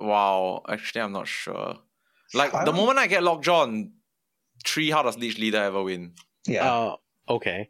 wow. 0.00 0.62
Actually, 0.68 1.02
I'm 1.02 1.12
not 1.12 1.28
sure. 1.28 1.76
Like 2.34 2.52
the 2.64 2.72
moment 2.72 2.98
I 2.98 3.06
get 3.06 3.22
Lockjaw 3.22 3.62
on 3.62 3.92
three, 4.66 4.90
how 4.90 5.02
does 5.02 5.16
Leech 5.18 5.38
Leader 5.38 5.58
ever 5.64 5.82
win? 5.82 6.12
Yeah. 6.46 6.68
Oh, 6.70 6.96
okay. 7.28 7.68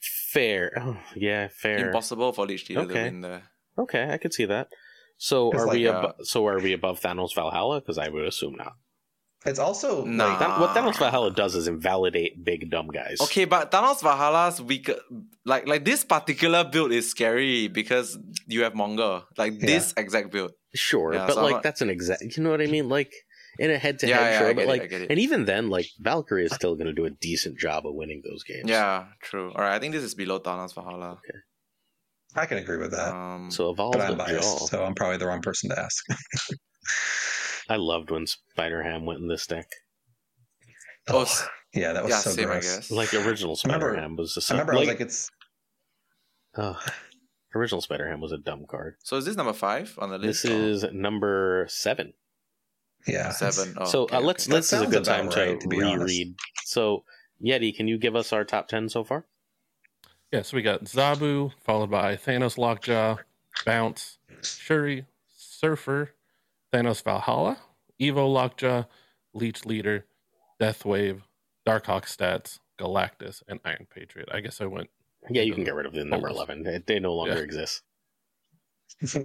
Fair. 0.00 0.72
Oh, 0.80 0.96
yeah, 1.16 1.48
fair. 1.48 1.86
Impossible 1.88 2.32
for 2.32 2.46
Leech 2.46 2.68
Leader 2.68 2.86
to 2.86 2.94
win 2.94 3.20
there. 3.20 3.42
Okay, 3.78 4.10
I 4.10 4.18
could 4.18 4.34
see 4.34 4.44
that. 4.46 4.68
So 5.16 5.50
'Cause, 5.50 5.62
are 5.62 5.68
we 5.68 5.88
like, 5.88 5.96
abo- 5.96 6.20
uh, 6.20 6.24
so 6.24 6.46
are 6.46 6.60
we 6.60 6.72
above 6.72 7.00
Thanos 7.00 7.34
Valhalla? 7.34 7.80
Because 7.80 7.98
I 7.98 8.08
would 8.08 8.24
assume 8.24 8.54
not. 8.56 8.74
it's 9.46 9.58
also 9.58 10.04
Nah. 10.04 10.26
like, 10.26 10.38
That, 10.40 10.60
what 10.60 10.70
Thanos. 10.76 10.98
Valhalla 10.98 11.30
does 11.32 11.54
is 11.54 11.66
invalidate 11.68 12.44
big 12.44 12.70
dumb 12.70 12.88
guys. 12.88 13.20
Okay, 13.20 13.44
but 13.44 13.70
Thanos 13.70 14.00
Valhalla's 14.02 14.60
weak, 14.60 14.90
Like 15.44 15.66
like 15.66 15.84
this 15.84 16.04
particular 16.04 16.64
build 16.64 16.92
is 16.92 17.08
scary 17.10 17.68
because 17.68 18.18
you 18.46 18.62
have 18.64 18.74
Monger. 18.74 19.22
Like 19.36 19.58
this 19.58 19.94
exact 19.96 20.30
build. 20.30 20.52
sure, 20.74 21.14
Yeah, 21.14 21.26
but 21.26 21.34
so 21.34 21.42
like 21.42 21.52
not- 21.54 21.62
that's 21.62 21.80
an 21.80 21.88
exact. 21.90 22.22
You 22.36 22.42
know 22.42 22.50
what 22.50 22.60
I 22.60 22.66
mean? 22.66 22.88
Like 22.88 23.12
in 23.58 23.70
a 23.70 23.78
head 23.78 23.98
to 24.00 24.06
Yeah, 24.08 24.18
head, 24.18 24.46
yeah, 24.48 24.52
but 24.54 24.62
it, 24.64 24.68
like, 24.68 24.82
it. 24.92 25.10
and 25.10 25.18
even 25.18 25.44
then, 25.44 25.68
like 25.70 25.86
Valkyrie 26.00 26.44
is 26.44 26.52
still 26.54 26.74
going 26.74 26.86
to 26.86 26.92
do 26.92 27.04
a 27.06 27.10
decent 27.10 27.58
job 27.58 27.86
of 27.86 27.94
winning 27.94 28.22
those 28.24 28.44
games. 28.44 28.68
Yeah, 28.68 29.06
true. 29.22 29.50
All 29.54 29.60
right, 29.62 29.74
I 29.74 29.78
think 29.78 29.92
this 29.94 30.02
is 30.04 30.14
below 30.14 30.38
Thanos 30.40 30.74
Valhalla. 30.74 31.12
Okay. 31.12 31.38
I 32.36 32.46
can 32.46 32.58
agree 32.58 32.76
with 32.76 32.90
that. 32.92 33.14
Um, 33.14 33.50
So 33.50 33.70
evolve 33.70 33.94
but 33.94 34.00
the 34.06 34.12
I'm 34.12 34.18
biased, 34.18 34.58
jaw. 34.58 34.66
so 34.66 34.84
I'm 34.84 34.94
probably 34.94 35.16
the 35.16 35.26
wrong 35.26 35.40
person 35.42 35.70
to 35.70 35.78
ask. 35.78 36.04
I 37.70 37.76
loved 37.76 38.10
when 38.10 38.26
Spider 38.26 38.82
Ham 38.82 39.04
went 39.06 39.20
in 39.20 39.28
this 39.28 39.46
deck. 39.46 39.66
Oh, 41.08 41.24
Oh, 41.28 41.46
yeah, 41.74 41.92
that 41.94 42.02
was 42.04 42.10
yeah, 42.10 42.18
so 42.18 42.30
same, 42.30 42.46
gross. 42.46 42.64
I 42.72 42.76
guess. 42.76 42.90
Like 42.90 43.12
original 43.14 43.56
I 43.64 43.66
remember- 43.68 43.90
Spider 43.92 44.00
Ham 44.00 44.16
was 44.16 44.34
just 44.34 44.50
I 44.50 44.54
remember 44.54 44.72
I 44.74 44.78
was 44.78 44.88
like, 44.88 44.98
like, 45.00 45.06
it's 45.06 45.30
ugh. 46.56 46.76
original 47.54 47.80
Spider 47.80 48.08
Ham 48.08 48.20
was 48.20 48.32
a 48.32 48.38
dumb 48.38 48.64
card. 48.68 48.96
So 49.04 49.16
is 49.16 49.24
this 49.24 49.36
number 49.36 49.52
five 49.52 49.94
on 49.98 50.10
the 50.10 50.18
list? 50.18 50.42
This 50.44 50.50
is 50.52 50.84
number 50.92 51.66
seven. 51.68 52.12
Yeah, 53.06 53.30
it's- 53.30 53.38
seven. 53.56 53.74
Oh, 53.78 53.84
so 53.84 54.02
okay, 54.04 54.16
uh, 54.16 54.20
let's 54.20 54.46
okay. 54.48 54.56
This 54.56 54.72
is 54.72 54.82
a 54.82 54.86
good 54.86 55.04
time 55.04 55.26
about 55.28 55.34
to, 55.34 55.58
to 55.58 55.68
be 55.68 55.82
honest. 55.82 56.00
reread. 56.00 56.34
So 56.64 57.04
Yeti, 57.44 57.74
can 57.74 57.88
you 57.88 57.98
give 57.98 58.16
us 58.16 58.32
our 58.32 58.44
top 58.44 58.68
ten 58.68 58.88
so 58.88 59.04
far? 59.04 59.24
Yeah, 60.32 60.42
so 60.42 60.56
we 60.56 60.62
got 60.62 60.84
Zabu, 60.84 61.52
followed 61.64 61.90
by 61.90 62.16
Thanos 62.16 62.58
Lockjaw, 62.58 63.16
Bounce, 63.64 64.18
Shuri, 64.42 65.06
Surfer, 65.34 66.10
Thanos 66.72 67.02
Valhalla, 67.02 67.56
Evo 67.98 68.30
Lockjaw, 68.30 68.84
Leech 69.32 69.64
Leader, 69.64 70.04
Death 70.60 70.84
Wave, 70.84 71.22
Darkhawk 71.66 72.04
Stats, 72.04 72.58
Galactus, 72.78 73.42
and 73.48 73.58
Iron 73.64 73.86
Patriot. 73.94 74.28
I 74.30 74.40
guess 74.40 74.60
I 74.60 74.66
went. 74.66 74.90
Yeah, 75.30 75.42
you 75.42 75.54
can 75.54 75.64
get 75.64 75.74
rid 75.74 75.86
of 75.86 75.94
the 75.94 76.04
number 76.04 76.28
Almost. 76.28 76.36
eleven. 76.48 76.62
They, 76.62 76.78
they 76.86 77.00
no 77.00 77.14
longer 77.14 77.34
Yeah. 77.36 77.40
exist. 77.40 77.82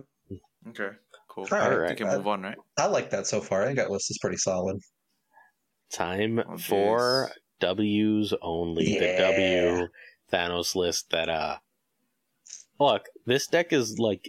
Okay, 0.70 0.90
cool. 1.34 1.48
All 1.52 1.58
right. 1.58 1.88
I 1.88 1.90
we 1.92 1.96
can 1.96 2.08
move 2.08 2.28
on, 2.28 2.44
right? 2.44 2.58
I 2.78 2.86
like 2.88 3.10
that 3.12 3.28
so 3.28 3.42
far. 3.42 3.64
I 3.64 3.66
think 3.68 3.78
that 3.78 3.90
list 3.92 4.12
is 4.12 4.18
pretty 4.22 4.38
solid. 4.38 4.78
Time 5.92 6.40
Oh, 6.40 6.58
for. 6.58 7.32
W's 7.60 8.34
only. 8.42 9.00
The 9.00 9.16
W 9.20 9.88
Thanos 10.32 10.76
list 10.76 11.10
that 11.12 11.30
uh 11.30 11.58
look, 12.80 13.06
this 13.26 13.48
deck 13.48 13.72
is 13.72 13.98
like 14.00 14.26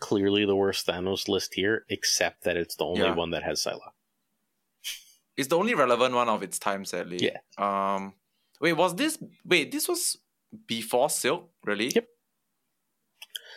clearly 0.00 0.44
the 0.44 0.56
worst 0.56 0.86
Thanos 0.86 1.28
list 1.28 1.54
here, 1.54 1.84
except 1.88 2.44
that 2.44 2.56
it's 2.56 2.76
the 2.76 2.84
only 2.84 3.02
Yeah. 3.02 3.14
one 3.14 3.30
that 3.30 3.42
has 3.44 3.62
Psylocke. 3.62 3.92
It's 5.36 5.48
the 5.48 5.56
only 5.56 5.74
relevant 5.74 6.14
one 6.14 6.28
of 6.28 6.42
its 6.42 6.58
time, 6.58 6.84
sadly. 6.84 7.18
Yeah. 7.20 7.38
Um. 7.58 8.14
Wait, 8.60 8.72
was 8.72 8.96
this? 8.96 9.18
Wait, 9.44 9.70
this 9.70 9.86
was 9.86 10.16
before 10.66 11.10
Silk, 11.10 11.50
really? 11.64 11.92
Yep. 11.94 12.06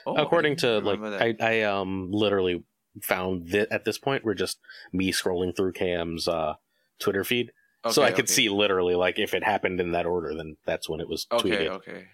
Oh, 0.06 0.16
I 0.16 0.22
According 0.24 0.56
to 0.58 0.80
like. 0.80 1.00
I, 1.00 1.36
I 1.40 1.62
um 1.64 2.12
literally 2.12 2.64
found 3.02 3.50
that 3.50 3.72
at 3.72 3.86
this 3.86 3.98
point 3.98 4.24
we're 4.26 4.34
just 4.34 4.60
me 4.92 5.12
scrolling 5.12 5.56
through 5.56 5.74
KM's 5.74 6.28
uh 6.28 6.56
Twitter 7.00 7.24
feed, 7.24 7.52
so 7.90 8.04
I 8.04 8.12
could 8.12 8.26
okay. 8.26 8.34
see 8.34 8.50
literally 8.50 8.96
like 8.96 9.18
if 9.20 9.34
it 9.34 9.44
happened 9.44 9.80
in 9.80 9.92
that 9.94 10.06
order, 10.06 10.36
then 10.36 10.58
that's 10.66 10.88
when 10.90 11.00
it 11.00 11.08
was 11.10 11.26
Okay, 11.32 11.50
tweeted. 11.50 11.68
okay. 11.70 12.06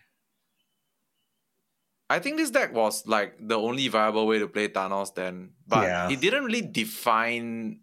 I 2.09 2.19
think 2.19 2.38
this 2.38 2.51
deck 2.51 2.73
was 2.73 3.05
like 3.05 3.35
the 3.39 3.57
only 3.57 3.88
viable 3.89 4.27
way 4.27 4.39
to 4.39 4.47
play 4.47 4.69
Thanos 4.69 5.14
then, 5.14 5.51
but 5.68 5.84
Yeah. 5.84 6.09
it 6.09 6.22
didn't 6.22 6.45
really 6.45 6.61
define 6.61 7.81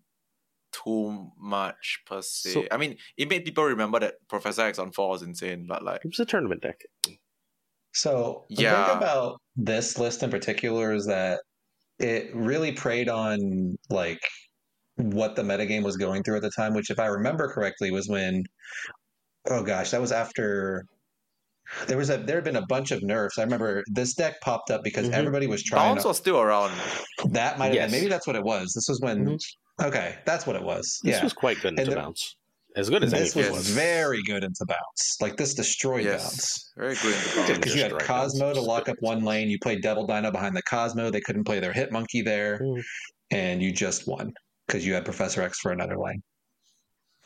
too 0.73 1.31
much 1.39 2.01
per 2.07 2.23
se. 2.23 2.51
So- 2.53 2.67
I 2.71 2.79
mean, 2.79 2.97
it 3.19 3.29
made 3.29 3.45
people 3.45 3.65
remember 3.65 4.01
that 4.01 4.15
Professor 4.29 4.63
X 4.63 4.79
on 4.79 4.93
four 4.93 5.11
was 5.11 5.23
insane, 5.23 5.67
but 5.69 5.83
like, 5.85 6.01
It 6.05 6.09
was 6.09 6.21
a 6.21 6.25
tournament 6.25 6.63
deck. 6.63 6.81
So 7.95 8.45
the 8.51 8.63
Yeah. 8.65 8.87
thing 8.89 8.97
about 8.97 9.41
this 9.57 9.99
list 9.99 10.23
in 10.23 10.31
particular 10.31 10.93
is 10.93 11.07
that 11.07 11.41
it 11.99 12.35
really 12.35 12.73
preyed 12.73 13.09
on 13.09 13.77
like 13.89 14.21
what 14.97 15.37
the 15.37 15.43
metagame 15.43 15.83
was 15.83 15.97
going 15.97 16.23
through 16.23 16.37
at 16.37 16.43
the 16.43 16.51
time, 16.57 16.75
which 16.75 16.91
if 16.91 16.99
I 16.99 17.07
remember 17.07 17.49
correctly 17.53 17.91
was 17.91 18.09
when 18.09 18.43
oh 19.51 19.63
gosh, 19.63 19.91
that 19.91 20.01
was 20.01 20.11
after 20.13 20.85
there 21.87 21.97
was 21.97 22.11
a 22.11 22.17
there 22.19 22.37
had 22.37 22.45
been 22.45 22.57
a 22.57 22.67
bunch 22.67 22.91
of 22.91 23.03
nerfs. 23.03 23.39
I 23.39 23.43
remember 23.43 23.85
this 23.93 24.15
deck 24.15 24.41
popped 24.41 24.71
up 24.71 24.83
because 24.83 25.09
Mhm. 25.09 25.13
everybody 25.13 25.47
was 25.47 25.63
trying 25.63 25.95
Bounce 25.95 26.03
to, 26.03 26.09
was 26.09 26.17
still 26.19 26.41
around. 26.41 26.73
that 27.31 27.59
might 27.59 27.67
have 27.67 27.75
Yes. 27.75 27.91
been 27.91 28.01
maybe 28.01 28.11
that's 28.11 28.27
what 28.27 28.37
it 28.37 28.43
was. 28.43 28.73
This 28.75 28.89
was 28.89 29.01
when 29.01 29.39
okay, 29.83 30.19
that's 30.27 30.47
what 30.47 30.57
it 30.57 30.63
was. 30.63 31.01
This 31.05 31.17
yeah. 31.17 31.23
was 31.23 31.33
quite 31.33 31.57
good 31.61 31.71
And 31.71 31.79
into 31.81 31.91
the- 31.93 31.97
bounce, 31.97 32.37
as 32.77 32.91
good 32.91 33.05
as 33.05 33.11
this 33.13 33.37
anything 33.37 33.53
was 33.55 33.69
Yes. 33.69 33.77
very 33.77 34.23
good 34.25 34.43
into 34.45 34.65
bounce. 34.67 35.17
Like 35.21 35.37
this 35.37 35.55
destroyed 35.55 36.05
bounce. 36.07 36.23
Yes, 36.23 36.73
very 36.77 36.95
good 36.97 37.15
into 37.15 37.29
Didn't 37.35 37.47
bounce. 37.47 37.59
because 37.59 37.75
you 37.77 37.83
had 37.83 37.99
Cosmo 38.01 38.47
bounce, 38.47 38.59
to 38.59 38.63
lock 38.65 38.89
up 38.89 38.97
one 39.01 39.25
lane. 39.25 39.49
You 39.49 39.59
played 39.63 39.83
Devil 39.83 40.07
Dino 40.07 40.31
behind 40.31 40.57
the 40.57 40.63
Cosmo. 40.63 41.11
They 41.11 41.21
couldn't 41.21 41.45
play 41.45 41.61
their 41.61 41.73
Hit 41.73 41.93
Monkey 41.93 42.23
there, 42.23 42.59
Mm. 42.61 42.83
and 43.31 43.63
you 43.63 43.73
just 43.73 44.07
won 44.09 44.33
because 44.67 44.85
you 44.87 44.95
had 44.95 45.05
Professor 45.05 45.43
X 45.43 45.59
for 45.61 45.73
another 45.73 45.99
lane. 45.99 46.23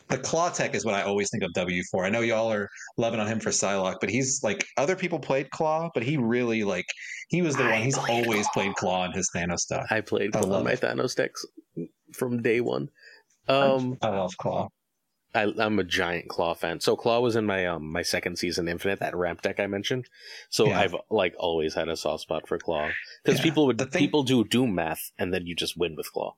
The 0.09 0.17
Klaw 0.19 0.49
Tech 0.49 0.75
is 0.75 0.87
what 0.87 0.95
I 0.95 1.03
always 1.03 1.29
think 1.31 1.43
of 1.45 1.53
W 1.53 1.83
for. 1.91 2.05
I 2.07 2.09
know 2.09 2.21
y'all 2.21 2.51
are 2.51 2.67
loving 2.97 3.21
on 3.21 3.27
him 3.27 3.41
for 3.41 3.51
Psylocke, 3.51 3.97
but 4.01 4.09
he's 4.09 4.41
like 4.43 4.65
other 4.79 4.97
people 4.97 5.19
played 5.19 5.51
Klaw, 5.51 5.91
but 5.93 6.03
he 6.03 6.17
really 6.17 6.65
like 6.65 6.87
he 7.29 7.43
was 7.43 7.55
the 7.57 7.65
I 7.65 7.73
one. 7.73 7.83
He's 7.83 7.99
played 7.99 8.25
always 8.27 8.47
Klaw. 8.47 8.53
played 8.55 8.75
Klaw 8.77 9.05
in 9.05 9.13
his 9.13 9.29
Thanos 9.37 9.59
stuff. 9.59 9.85
I 9.91 10.01
played 10.01 10.35
I 10.35 10.41
Klaw 10.41 10.49
love 10.51 10.65
my 10.65 10.73
it. 10.73 10.81
Thanos 10.81 11.15
decks 11.15 11.45
from 12.15 12.41
day 12.41 12.63
one. 12.63 12.89
Um, 13.49 13.99
I 14.01 14.09
love 14.09 14.35
Klaw. 14.39 14.69
I, 15.35 15.53
I'm 15.59 15.79
a 15.79 15.85
giant 15.85 16.29
Klaw 16.29 16.55
fan. 16.55 16.81
So 16.81 16.97
Klaw 16.97 17.21
was 17.21 17.37
in 17.37 17.45
my 17.45 17.67
um 17.67 17.91
my 17.93 18.03
second 18.03 18.39
season 18.39 18.67
Infinite, 18.69 19.01
that 19.01 19.15
ramp 19.15 19.43
deck 19.43 19.61
I 19.61 19.67
mentioned. 19.67 20.07
So 20.49 20.67
Yeah. 20.69 20.81
I've 20.81 20.95
like 21.11 21.35
always 21.39 21.75
had 21.75 21.89
a 21.89 21.97
soft 21.97 22.23
spot 22.23 22.49
for 22.49 22.59
Klaw 22.59 22.89
because 23.25 23.39
Yeah. 23.39 23.45
people 23.45 23.67
would 23.67 23.79
thing- 23.79 23.89
people 24.01 24.23
do 24.23 24.43
Doom 24.45 24.75
math 24.75 25.11
and 25.19 25.33
then 25.35 25.47
you 25.47 25.55
just 25.55 25.77
win 25.77 25.97
with 25.97 26.11
Klaw. 26.13 26.35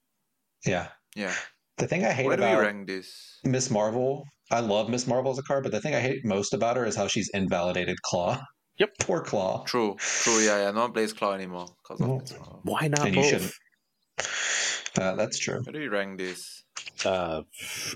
Yeah. 0.67 0.89
Yeah. 1.15 1.35
The 1.79 1.87
thing 1.87 2.05
I 2.05 2.13
hate 2.13 2.27
Where 2.27 2.35
about 2.37 2.87
this? 2.87 3.39
Miss 3.45 3.71
Marvel, 3.71 4.25
I 4.51 4.61
love 4.61 4.91
Miss 4.91 5.07
Marvel 5.07 5.31
as 5.33 5.39
a 5.39 5.43
card, 5.43 5.63
but 5.63 5.73
the 5.73 5.81
thing 5.81 5.95
I 5.95 6.01
hate 6.01 6.25
most 6.25 6.53
about 6.53 6.77
her 6.77 6.85
is 6.85 6.95
how 6.97 7.07
she's 7.07 7.31
invalidated 7.33 8.03
Klaw. 8.03 8.43
Yep. 8.79 8.91
Poor 9.01 9.23
Klaw. 9.23 9.65
True, 9.65 9.97
true. 9.99 10.41
Yeah, 10.41 10.59
yeah. 10.65 10.71
No 10.73 10.81
one 10.83 10.93
plays 10.93 11.13
Klaw 11.13 11.33
anymore 11.33 11.69
because 11.83 12.01
of 12.01 12.07
No. 12.09 12.61
Why 12.65 12.89
not 12.89 13.07
And 13.07 13.15
you 13.15 13.23
both? 13.23 13.31
shouldn't. 13.31 13.53
Uh, 14.99 15.15
that's 15.15 15.39
true. 15.39 15.61
Where 15.63 15.73
do 15.73 15.79
we 15.79 15.89
rank 15.89 16.19
this? 16.19 16.60
Uh, 17.07 17.43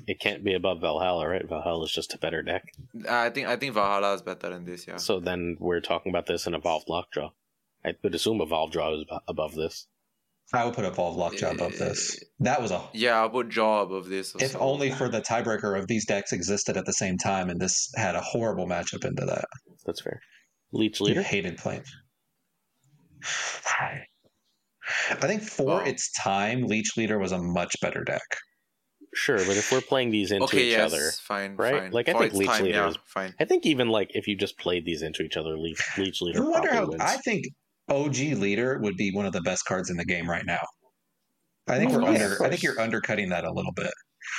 it 0.06 0.20
can't 0.20 0.42
be 0.44 0.54
above 0.54 0.80
Valhalla, 0.80 1.28
right? 1.28 1.48
Valhalla 1.48 1.84
is 1.84 1.92
just 1.92 2.14
a 2.14 2.18
better 2.18 2.42
deck. 2.42 2.64
I 3.08 3.30
think 3.30 3.48
I 3.48 3.56
think 3.56 3.74
Valhalla 3.74 4.14
is 4.14 4.22
better 4.22 4.50
than 4.50 4.64
this. 4.64 4.86
Yeah. 4.86 4.96
So 4.96 5.20
then 5.20 5.56
we're 5.60 5.80
talking 5.80 6.10
about 6.10 6.26
this 6.26 6.46
in 6.46 6.54
Evolved 6.54 6.88
Lockjaw. 6.88 7.30
I 7.84 7.94
would 8.02 8.14
assume 8.14 8.40
Evolved 8.40 8.72
Draw 8.72 8.94
is 9.00 9.04
above 9.28 9.54
this. 9.54 9.86
I 10.52 10.64
would 10.64 10.74
put 10.74 10.84
Evolve 10.84 11.16
Lockjaw 11.16 11.52
above 11.52 11.76
this. 11.78 12.18
That 12.40 12.60
was 12.62 12.70
a 12.70 12.82
Yeah, 12.92 13.20
I'll 13.20 13.30
put 13.30 13.48
Jaw 13.48 13.82
above 13.82 14.08
this. 14.08 14.34
if 14.36 14.54
also. 14.54 14.58
only 14.60 14.90
for 14.90 15.08
the 15.08 15.20
tiebreaker 15.20 15.78
of 15.78 15.86
these 15.88 16.04
decks 16.06 16.32
existed 16.32 16.76
at 16.76 16.84
the 16.86 16.92
same 16.92 17.16
time, 17.18 17.48
and 17.50 17.60
this 17.60 17.90
had 17.96 18.14
a 18.14 18.20
horrible 18.20 18.66
matchup 18.66 19.04
into 19.04 19.24
that. 19.26 19.46
That's 19.86 20.00
fair. 20.02 20.20
Leech 20.72 21.00
You 21.00 21.06
Leader. 21.06 21.22
hated 21.22 21.56
playing. 21.58 21.84
I 25.10 25.14
think 25.14 25.42
for 25.42 25.80
Oh. 25.80 25.84
its 25.84 26.10
time, 26.12 26.64
Leech 26.66 26.96
Leader 26.96 27.18
was 27.18 27.32
a 27.32 27.38
much 27.38 27.74
better 27.80 28.04
deck. 28.04 28.22
Sure, 29.14 29.38
but 29.38 29.56
if 29.56 29.70
we're 29.72 29.80
playing 29.80 30.10
these 30.10 30.32
into 30.32 30.44
okay, 30.44 30.66
each 30.66 30.72
yes, 30.72 30.92
other, 30.92 31.10
fine, 31.22 31.56
right? 31.56 31.82
Fine. 31.82 31.92
Like, 31.92 32.08
I 32.08 32.12
For 32.12 32.18
think 32.20 32.34
Leech 32.34 32.48
time, 32.48 32.64
Leader 32.64 32.78
yeah, 32.78 32.88
is- 32.88 32.98
fine. 33.06 33.34
I 33.40 33.44
think 33.44 33.64
even 33.66 33.88
like 33.88 34.10
if 34.14 34.26
you 34.26 34.36
just 34.36 34.58
played 34.58 34.84
these 34.84 35.02
into 35.02 35.22
each 35.22 35.36
other, 35.36 35.56
Leech, 35.56 35.80
Leech 35.98 36.20
Leader 36.22 36.42
I 36.42 36.48
wonder 36.48 36.72
how. 36.74 36.86
wins. 36.86 37.00
I 37.00 37.16
think 37.18 37.44
OG 37.88 38.16
Leader 38.36 38.78
would 38.80 38.96
be 38.96 39.12
one 39.12 39.26
of 39.26 39.32
the 39.32 39.40
best 39.42 39.64
cards 39.66 39.90
in 39.90 39.96
the 39.96 40.04
game 40.04 40.28
right 40.28 40.44
now. 40.46 40.60
I 41.68 41.78
think 41.78 41.92
Oh, 41.92 41.98
we're 41.98 42.12
yeah, 42.12 42.24
under. 42.24 42.42
I 42.44 42.48
think 42.50 42.62
you're 42.62 42.80
undercutting 42.80 43.28
that 43.30 43.44
a 43.44 43.52
little 43.52 43.72
bit. 43.72 43.92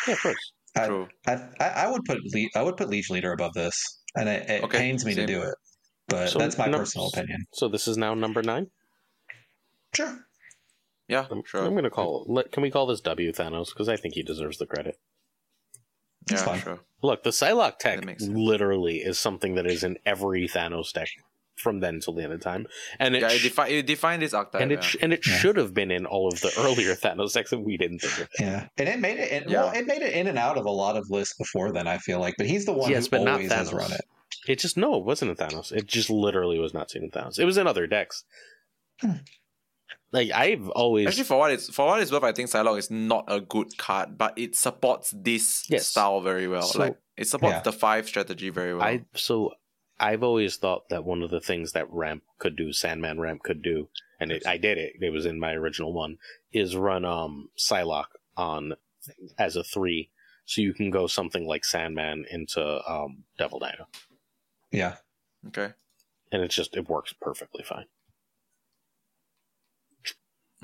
yeah, 0.07 0.13
of 0.13 0.21
course. 0.21 0.51
I, 0.77 0.87
True. 0.87 1.07
I, 1.25 1.33
I 1.59 1.67
I 1.67 1.87
would 1.89 2.03
put 2.05 2.19
Le- 2.33 2.49
I 2.55 2.61
would 2.61 2.75
put 2.77 2.89
Leech 2.89 3.09
Leader 3.09 3.31
above 3.31 3.53
this, 3.53 3.81
and 4.15 4.27
it, 4.27 4.49
it 4.49 4.63
Okay, 4.65 4.77
pains 4.77 5.05
me 5.05 5.13
same. 5.13 5.25
to 5.25 5.33
do 5.33 5.41
it, 5.41 5.55
but 6.09 6.29
So 6.29 6.37
that's 6.39 6.57
my 6.57 6.65
num- 6.67 6.81
personal 6.81 7.07
opinion. 7.07 7.45
So 7.53 7.67
this 7.69 7.87
is 7.87 7.97
now 7.97 8.13
number 8.13 8.43
nine. 8.43 8.67
Sure. 9.95 10.19
Yeah, 11.07 11.25
I'm, 11.29 11.43
sure. 11.45 11.63
I'm 11.63 11.75
gonna 11.75 11.89
call. 11.89 12.25
Let, 12.27 12.51
can 12.51 12.63
we 12.63 12.71
call 12.71 12.87
this 12.87 13.01
W 13.01 13.31
Thanos? 13.31 13.69
Because 13.69 13.87
I 13.89 13.95
think 13.95 14.15
he 14.15 14.23
deserves 14.23 14.57
the 14.57 14.65
credit. 14.65 14.97
It's 16.29 16.41
yeah, 16.41 16.45
fine. 16.45 16.59
sure. 16.61 16.79
Look, 17.03 17.23
the 17.23 17.29
Psylocke 17.29 17.77
tech 17.77 18.01
That 18.05 18.21
literally 18.21 18.97
is 18.97 19.19
something 19.19 19.55
that 19.55 19.67
is 19.67 19.83
in 19.83 19.97
every 20.05 20.47
Thanos 20.47 20.91
deck 20.91 21.09
from 21.55 21.79
then 21.79 21.99
till 21.99 22.13
the 22.13 22.23
end 22.23 22.33
of 22.33 22.41
time, 22.41 22.65
and 22.99 23.15
it 23.15 23.21
yeah, 23.21 23.29
it, 23.29 23.37
sh- 23.39 23.43
defi- 23.43 23.77
it 23.77 23.85
defined 23.87 24.21
this 24.23 24.33
archetype. 24.33 24.61
and 24.61 24.71
it 24.71 24.75
yeah. 24.75 24.81
sh- 24.81 24.95
and 25.01 25.13
it 25.13 25.25
Yeah. 25.25 25.37
should 25.37 25.55
have 25.57 25.73
been 25.73 25.91
in 25.91 26.05
all 26.07 26.27
of 26.27 26.41
the 26.41 26.51
earlier 26.57 26.95
Thanos 26.95 27.33
decks 27.33 27.51
that 27.51 27.59
we 27.59 27.77
didn't 27.77 27.99
think 27.99 28.19
of. 28.21 28.29
Yeah, 28.39 28.67
and 28.77 28.89
it 28.89 28.99
made 28.99 29.19
it. 29.19 29.31
it 29.31 29.47
Well, 29.47 29.71
Yeah. 29.73 29.79
it 29.79 29.85
made 29.87 30.01
it 30.01 30.13
in 30.13 30.27
and 30.27 30.37
out 30.39 30.57
of 30.57 30.65
a 30.65 30.71
lot 30.71 30.97
of 30.97 31.09
lists 31.11 31.35
before 31.37 31.71
then. 31.71 31.87
I 31.87 31.97
feel 31.99 32.19
like, 32.19 32.33
but 32.37 32.47
he's 32.47 32.65
the 32.65 32.73
one 32.73 32.89
Yes, 32.89 33.05
who 33.05 33.11
but 33.11 33.21
not 33.21 33.33
always 33.35 33.51
has 33.51 33.69
Thanos. 33.69 33.77
run 33.77 33.91
it. 33.93 34.01
It 34.47 34.59
just 34.59 34.75
no, 34.75 34.95
it 34.97 35.05
wasn't 35.05 35.31
in 35.31 35.37
Thanos. 35.37 35.71
It 35.71 35.85
just 35.85 36.09
literally 36.09 36.59
was 36.59 36.73
not 36.73 36.89
seen 36.91 37.03
in 37.03 37.11
Thanos. 37.11 37.39
It 37.39 37.45
was 37.45 37.57
in 37.57 37.67
other 37.67 37.85
decks. 37.87 38.23
Hmm. 38.99 39.11
Like 40.15 40.31
I've 40.31 40.69
always 40.69 41.07
Actually, 41.07 41.25
for 41.25 41.37
what 41.39 41.51
it's 41.51 41.67
for 41.69 41.85
what 41.87 42.01
it's 42.01 42.11
worth, 42.11 42.23
I 42.23 42.31
think 42.31 42.49
Psylocke 42.49 42.79
is 42.79 42.89
not 42.89 43.25
a 43.27 43.41
good 43.41 43.77
card, 43.77 44.17
but 44.17 44.31
it 44.37 44.55
supports 44.55 45.13
this 45.15 45.65
Yes. 45.69 45.87
style 45.87 46.21
very 46.21 46.47
well. 46.47 46.61
So- 46.63 46.79
like 46.79 46.97
it 47.17 47.27
supports 47.27 47.55
Yeah. 47.57 47.61
the 47.61 47.73
five 47.73 48.07
strategy 48.07 48.49
very 48.49 48.73
well. 48.73 48.83
I 48.87 49.05
so 49.13 49.51
I've 49.99 50.23
always 50.23 50.55
thought 50.57 50.87
that 50.89 51.03
one 51.05 51.21
of 51.21 51.31
the 51.31 51.39
things 51.41 51.71
that 51.73 51.91
ramp 51.91 52.23
could 52.39 52.55
do, 52.55 52.71
Sandman 52.71 53.19
ramp 53.19 53.43
could 53.43 53.61
do, 53.61 53.89
and 54.19 54.31
it, 54.31 54.45
I 54.47 54.57
did 54.57 54.77
it. 54.77 54.93
It 55.01 55.09
was 55.11 55.25
in 55.25 55.37
my 55.39 55.51
original 55.53 55.91
one. 55.93 56.17
Is 56.53 56.75
run 56.77 57.03
um 57.03 57.49
Psylocke 57.57 58.15
on 58.37 58.75
as 59.37 59.55
a 59.57 59.63
three, 59.63 60.11
so 60.45 60.61
you 60.61 60.73
can 60.73 60.89
go 60.91 61.07
something 61.07 61.45
like 61.45 61.65
Sandman 61.65 62.25
into 62.31 62.61
um 62.89 63.23
Devil 63.37 63.59
Dino, 63.59 63.87
Yeah, 64.71 64.95
okay. 65.47 65.73
and 66.31 66.41
it's 66.41 66.55
just 66.55 66.75
it 66.77 66.87
works 66.89 67.13
perfectly 67.13 67.63
fine. 67.63 67.87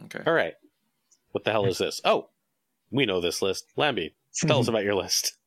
Okay. 0.06 0.22
All 0.26 0.34
right, 0.34 0.54
what 1.32 1.44
the 1.44 1.52
hell 1.52 1.66
is 1.66 1.78
this? 1.78 2.02
Oh, 2.06 2.30
we 2.92 3.06
know 3.06 3.22
this 3.22 3.42
list. 3.42 3.66
Lamby, 3.78 4.14
tell 4.34 4.60
us 4.60 4.68
about 4.72 4.84
your 4.84 4.96
list. 4.96 5.38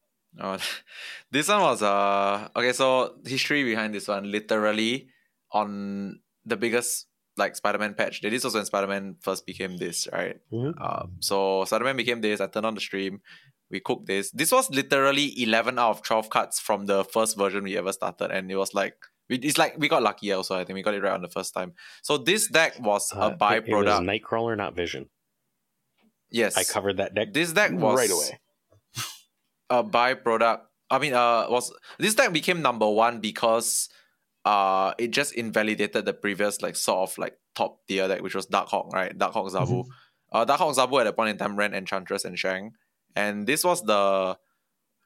Oh, 0.40 0.58
this 1.30 1.48
one 1.48 1.60
was 1.62 1.82
uh 1.82 2.48
okay. 2.56 2.72
So 2.72 3.16
history 3.26 3.64
behind 3.64 3.94
this 3.94 4.08
one, 4.08 4.30
literally 4.30 5.08
on 5.52 6.20
the 6.44 6.56
biggest 6.56 7.06
like 7.36 7.56
Spider-Man 7.56 7.94
patch. 7.94 8.20
This 8.22 8.44
was 8.44 8.54
when 8.54 8.64
Spider-Man 8.64 9.16
first 9.20 9.44
became 9.46 9.76
this, 9.76 10.06
right? 10.12 10.36
Mhm. 10.52 10.74
Um, 10.80 11.12
so 11.20 11.64
Spider-Man 11.64 11.96
became 11.96 12.20
this. 12.20 12.40
I 12.40 12.46
turned 12.46 12.66
on 12.66 12.74
the 12.74 12.80
stream. 12.80 13.20
We 13.70 13.80
cooked 13.80 14.06
this. 14.06 14.30
This 14.30 14.52
was 14.52 14.70
literally 14.70 15.32
eleven 15.42 15.78
out 15.78 15.90
of 15.90 16.02
twelve 16.02 16.30
cuts 16.30 16.60
from 16.60 16.86
the 16.86 17.02
first 17.04 17.36
version 17.36 17.64
we 17.64 17.76
ever 17.76 17.92
started, 17.92 18.30
and 18.30 18.50
it 18.50 18.56
was 18.56 18.72
like 18.74 18.96
it's 19.28 19.58
like 19.58 19.76
we 19.78 19.88
got 19.88 20.02
lucky 20.02 20.32
also. 20.32 20.54
I 20.56 20.64
think 20.64 20.74
we 20.74 20.82
got 20.82 20.94
it 20.94 21.02
right 21.02 21.12
on 21.12 21.22
the 21.22 21.28
first 21.28 21.54
time. 21.54 21.72
So 22.02 22.18
this 22.18 22.48
deck 22.48 22.78
was 22.80 23.12
Uh, 23.12 23.30
a 23.32 23.36
byproduct. 23.36 23.68
It 23.68 23.72
was 23.84 24.00
Nightcrawler, 24.00 24.56
not 24.56 24.74
Vision. 24.74 25.08
yes, 26.30 26.56
I 26.56 26.64
covered 26.64 26.96
that 26.98 27.14
deck 27.14 27.32
this 27.32 27.52
deck 27.52 27.72
was 27.72 27.96
right 27.96 28.10
away. 28.10 28.38
a 29.70 29.82
byproduct. 29.84 30.60
I 30.90 30.98
mean, 30.98 31.14
uh, 31.14 31.46
was 31.48 31.72
this 31.98 32.14
deck 32.14 32.32
became 32.32 32.60
number 32.62 32.88
one 32.88 33.20
because 33.20 33.88
uh, 34.44 34.92
it 34.98 35.10
just 35.10 35.32
invalidated 35.34 36.04
the 36.04 36.12
previous 36.12 36.60
like 36.62 36.76
sort 36.76 37.10
of 37.10 37.18
like 37.18 37.38
top 37.54 37.86
tier 37.88 38.06
deck, 38.08 38.20
which 38.20 38.34
was 38.34 38.46
Darkhawk, 38.46 38.92
right? 38.92 39.16
Darkhawk 39.16 39.50
Zabu. 39.50 39.86
Uh, 40.30 40.44
Darkhawk 40.44 40.74
Zabu 40.76 41.00
at 41.00 41.04
that 41.04 41.16
point 41.16 41.30
in 41.30 41.38
time 41.38 41.56
ran 41.56 41.72
Enchantress 41.74 42.24
and 42.24 42.38
Shang, 42.38 42.72
and 43.16 43.46
this 43.46 43.64
was 43.64 43.82
the 43.82 44.36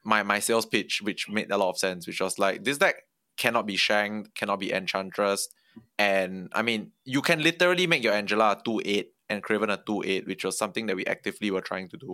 my 0.03 0.23
my 0.23 0.39
sales 0.39 0.65
pitch, 0.65 1.01
which 1.01 1.29
made 1.29 1.49
a 1.51 1.57
lot 1.57 1.69
of 1.69 1.77
sense, 1.77 2.05
which 2.07 2.19
was 2.19 2.37
like 2.37 2.63
this 2.63 2.77
deck 2.77 2.95
cannot 3.43 3.65
be 3.71 3.77
Shang, 3.77 4.27
cannot 4.39 4.59
be 4.59 4.69
Enchantress, 4.79 5.47
and 5.97 6.49
I 6.59 6.61
mean 6.67 6.91
you 7.05 7.21
can 7.21 7.39
literally 7.49 7.87
make 7.87 8.03
your 8.03 8.13
Angela 8.21 8.47
a 8.51 8.61
two 8.67 8.81
eight 8.93 9.07
and 9.29 9.41
Kraven 9.43 9.71
a 9.73 9.77
two 9.87 10.01
eight, 10.11 10.27
which 10.27 10.43
was 10.45 10.57
something 10.57 10.85
that 10.87 10.95
we 10.99 11.05
actively 11.15 11.49
were 11.55 11.65
trying 11.71 11.89
to 11.93 11.97
do. 11.97 12.13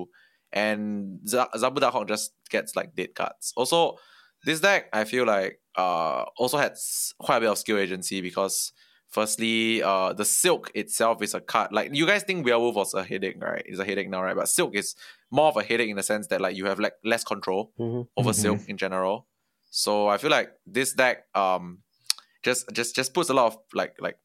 and 0.54 1.20
Z- 1.28 1.52
Zabu 1.62 1.80
Darkhawk 1.84 2.08
just 2.08 2.32
gets 2.50 2.76
like 2.80 2.90
dead 2.96 3.12
cards. 3.20 3.52
Also, 3.58 3.98
this 4.46 4.60
deck 4.62 4.84
I 4.94 5.04
feel 5.12 5.26
like 5.36 5.60
uh 5.84 6.22
also 6.42 6.58
has 6.58 7.14
quite 7.26 7.38
a 7.38 7.42
bit 7.44 7.50
of 7.50 7.58
skill 7.58 7.78
agency 7.86 8.22
because 8.22 8.72
firstly, 9.10 9.82
uh 9.84 10.14
the 10.14 10.26
Silk 10.26 10.72
itself 10.76 11.22
is 11.22 11.34
a 11.34 11.42
card 11.42 11.70
like 11.78 11.90
you 12.00 12.06
guys 12.12 12.24
think 12.24 12.46
Werewolf 12.46 12.76
was 12.76 12.94
a 12.94 13.04
headache, 13.04 13.42
right? 13.42 13.64
It's 13.66 13.80
a 13.80 13.86
headache 13.86 14.10
now, 14.10 14.22
right? 14.24 14.36
But 14.42 14.48
Silk 14.50 14.76
is 14.76 14.96
more 15.32 15.48
of 15.52 15.58
a 15.58 15.64
headache 15.64 15.90
in 15.90 15.98
the 15.98 16.04
sense 16.04 16.28
that 16.28 16.40
like 16.46 16.56
you 16.56 16.66
have 16.66 16.80
like 16.80 16.94
less 17.04 17.24
control 17.24 17.74
Mhm. 17.80 18.08
over 18.20 18.32
Mhm. 18.32 18.36
Silk 18.46 18.62
in 18.68 18.78
general. 18.78 19.28
So 19.76 20.08
I 20.08 20.18
feel 20.18 20.32
like 20.32 20.52
this 20.66 20.94
deck 20.94 21.26
um 21.36 21.80
just 22.44 22.72
just 22.72 22.96
just 22.96 23.14
puts 23.14 23.30
a 23.30 23.34
lot 23.34 23.48
of 23.48 23.58
like 23.74 23.94
like 24.00 24.18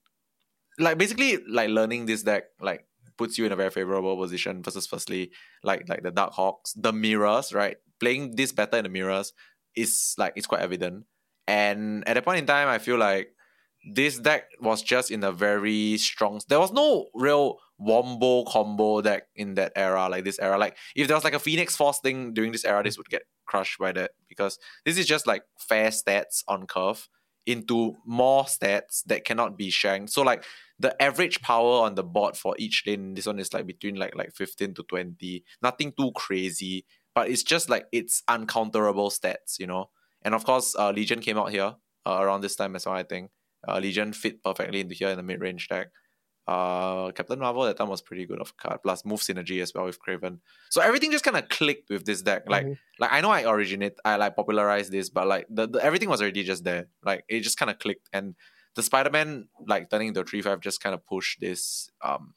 like 0.78 0.96
basically 0.96 1.38
like 1.48 1.70
learning 1.70 2.06
this 2.06 2.22
deck 2.22 2.44
like 2.60 2.86
puts 3.18 3.36
you 3.36 3.46
in 3.46 3.50
a 3.50 3.56
very 3.56 3.70
favorable 3.70 4.16
position 4.16 4.62
versus 4.62 4.86
firstly 4.86 5.32
like 5.64 5.88
like 5.88 6.04
the 6.04 6.12
Dark 6.12 6.34
Hawks, 6.34 6.72
the 6.74 6.92
mirrors, 6.92 7.52
right? 7.52 7.78
Playing 7.98 8.36
this 8.36 8.52
better 8.52 8.76
in 8.76 8.84
the 8.84 8.90
mirrors 8.90 9.32
is 9.74 10.14
like 10.16 10.34
it's 10.36 10.46
quite 10.46 10.60
evident. 10.60 11.04
And 11.48 12.06
at 12.06 12.14
that 12.14 12.24
point 12.24 12.38
in 12.38 12.46
time, 12.46 12.68
I 12.68 12.78
feel 12.78 12.96
like 12.96 13.30
this 13.92 14.20
deck 14.20 14.44
was 14.60 14.82
just 14.82 15.10
in 15.10 15.24
a 15.24 15.32
very 15.32 15.98
strong. 15.98 16.40
There 16.48 16.60
was 16.60 16.72
no 16.72 17.08
real 17.12 17.58
wombo 17.80 18.44
combo 18.44 19.00
deck 19.00 19.24
in 19.34 19.54
that 19.54 19.72
era, 19.74 20.08
like 20.08 20.24
this 20.24 20.38
era. 20.38 20.58
Like 20.58 20.76
if 20.94 21.08
there 21.08 21.16
was 21.16 21.24
like 21.24 21.34
a 21.34 21.38
Phoenix 21.38 21.74
Force 21.74 21.98
thing 21.98 22.34
during 22.34 22.52
this 22.52 22.64
era, 22.64 22.82
this 22.82 22.98
would 22.98 23.08
get 23.08 23.22
crushed 23.46 23.78
by 23.78 23.90
that 23.92 24.12
because 24.28 24.58
this 24.84 24.98
is 24.98 25.06
just 25.06 25.26
like 25.26 25.42
fair 25.58 25.88
stats 25.88 26.44
on 26.46 26.66
curve 26.66 27.08
into 27.46 27.96
more 28.04 28.44
stats 28.44 29.02
that 29.06 29.24
cannot 29.24 29.56
be 29.56 29.70
shanked. 29.70 30.12
So 30.12 30.22
like 30.22 30.44
the 30.78 31.00
average 31.02 31.40
power 31.40 31.82
on 31.82 31.94
the 31.94 32.04
board 32.04 32.36
for 32.36 32.54
each 32.58 32.84
lane, 32.86 33.14
this 33.14 33.26
one 33.26 33.38
is 33.38 33.52
like 33.52 33.66
between 33.66 33.96
like 33.96 34.14
like 34.14 34.32
15 34.34 34.74
to 34.74 34.82
20. 34.82 35.44
Nothing 35.62 35.92
too 35.98 36.12
crazy, 36.14 36.84
but 37.14 37.28
it's 37.28 37.42
just 37.42 37.70
like 37.70 37.86
it's 37.92 38.22
uncounterable 38.28 39.10
stats, 39.10 39.58
you 39.58 39.66
know. 39.66 39.90
And 40.22 40.34
of 40.34 40.44
course, 40.44 40.76
uh, 40.78 40.90
Legion 40.90 41.20
came 41.20 41.38
out 41.38 41.50
here 41.50 41.74
uh, 42.06 42.18
around 42.20 42.42
this 42.42 42.56
time 42.56 42.76
as 42.76 42.84
well, 42.84 42.94
I 42.94 43.04
think. 43.04 43.30
Uh, 43.66 43.78
Legion 43.78 44.12
fit 44.12 44.42
perfectly 44.42 44.80
into 44.80 44.94
here 44.94 45.08
in 45.08 45.16
the 45.16 45.22
mid 45.22 45.40
range 45.40 45.68
deck. 45.68 45.88
Uh, 46.50 47.12
Captain 47.12 47.38
Marvel 47.38 47.62
that 47.62 47.76
time 47.76 47.88
was 47.88 48.02
pretty 48.02 48.26
good 48.26 48.40
of 48.40 48.56
card, 48.56 48.80
plus 48.82 49.04
move 49.04 49.20
synergy 49.20 49.62
as 49.62 49.72
well 49.74 49.84
with 49.84 49.98
Kraven. 50.04 50.40
So 50.70 50.80
everything 50.80 51.12
just 51.12 51.22
kind 51.22 51.36
of 51.36 51.48
clicked 51.48 51.90
with 51.90 52.04
this 52.04 52.22
deck. 52.22 52.42
Like, 52.48 52.66
Mhm. 52.66 52.78
like 52.98 53.12
I 53.12 53.20
know 53.20 53.30
I 53.30 53.42
originate, 53.54 53.94
I 54.04 54.16
like 54.16 54.34
popularized 54.34 54.90
this, 54.90 55.10
but 55.10 55.26
like 55.28 55.46
the, 55.48 55.68
the 55.68 55.78
everything 55.88 56.08
was 56.08 56.20
already 56.20 56.42
just 56.42 56.64
there. 56.64 56.88
Like 57.04 57.22
it 57.28 57.40
just 57.48 57.56
kind 57.60 57.70
of 57.70 57.78
clicked, 57.78 58.08
and 58.12 58.34
the 58.74 58.82
Spider 58.82 59.10
Man 59.10 59.48
like 59.72 59.90
turning 59.90 60.08
into 60.08 60.20
a 60.20 60.24
three 60.24 60.42
five 60.42 60.58
just 60.60 60.80
kind 60.82 60.94
of 60.94 61.06
pushed 61.06 61.40
this 61.40 61.88
um 62.02 62.34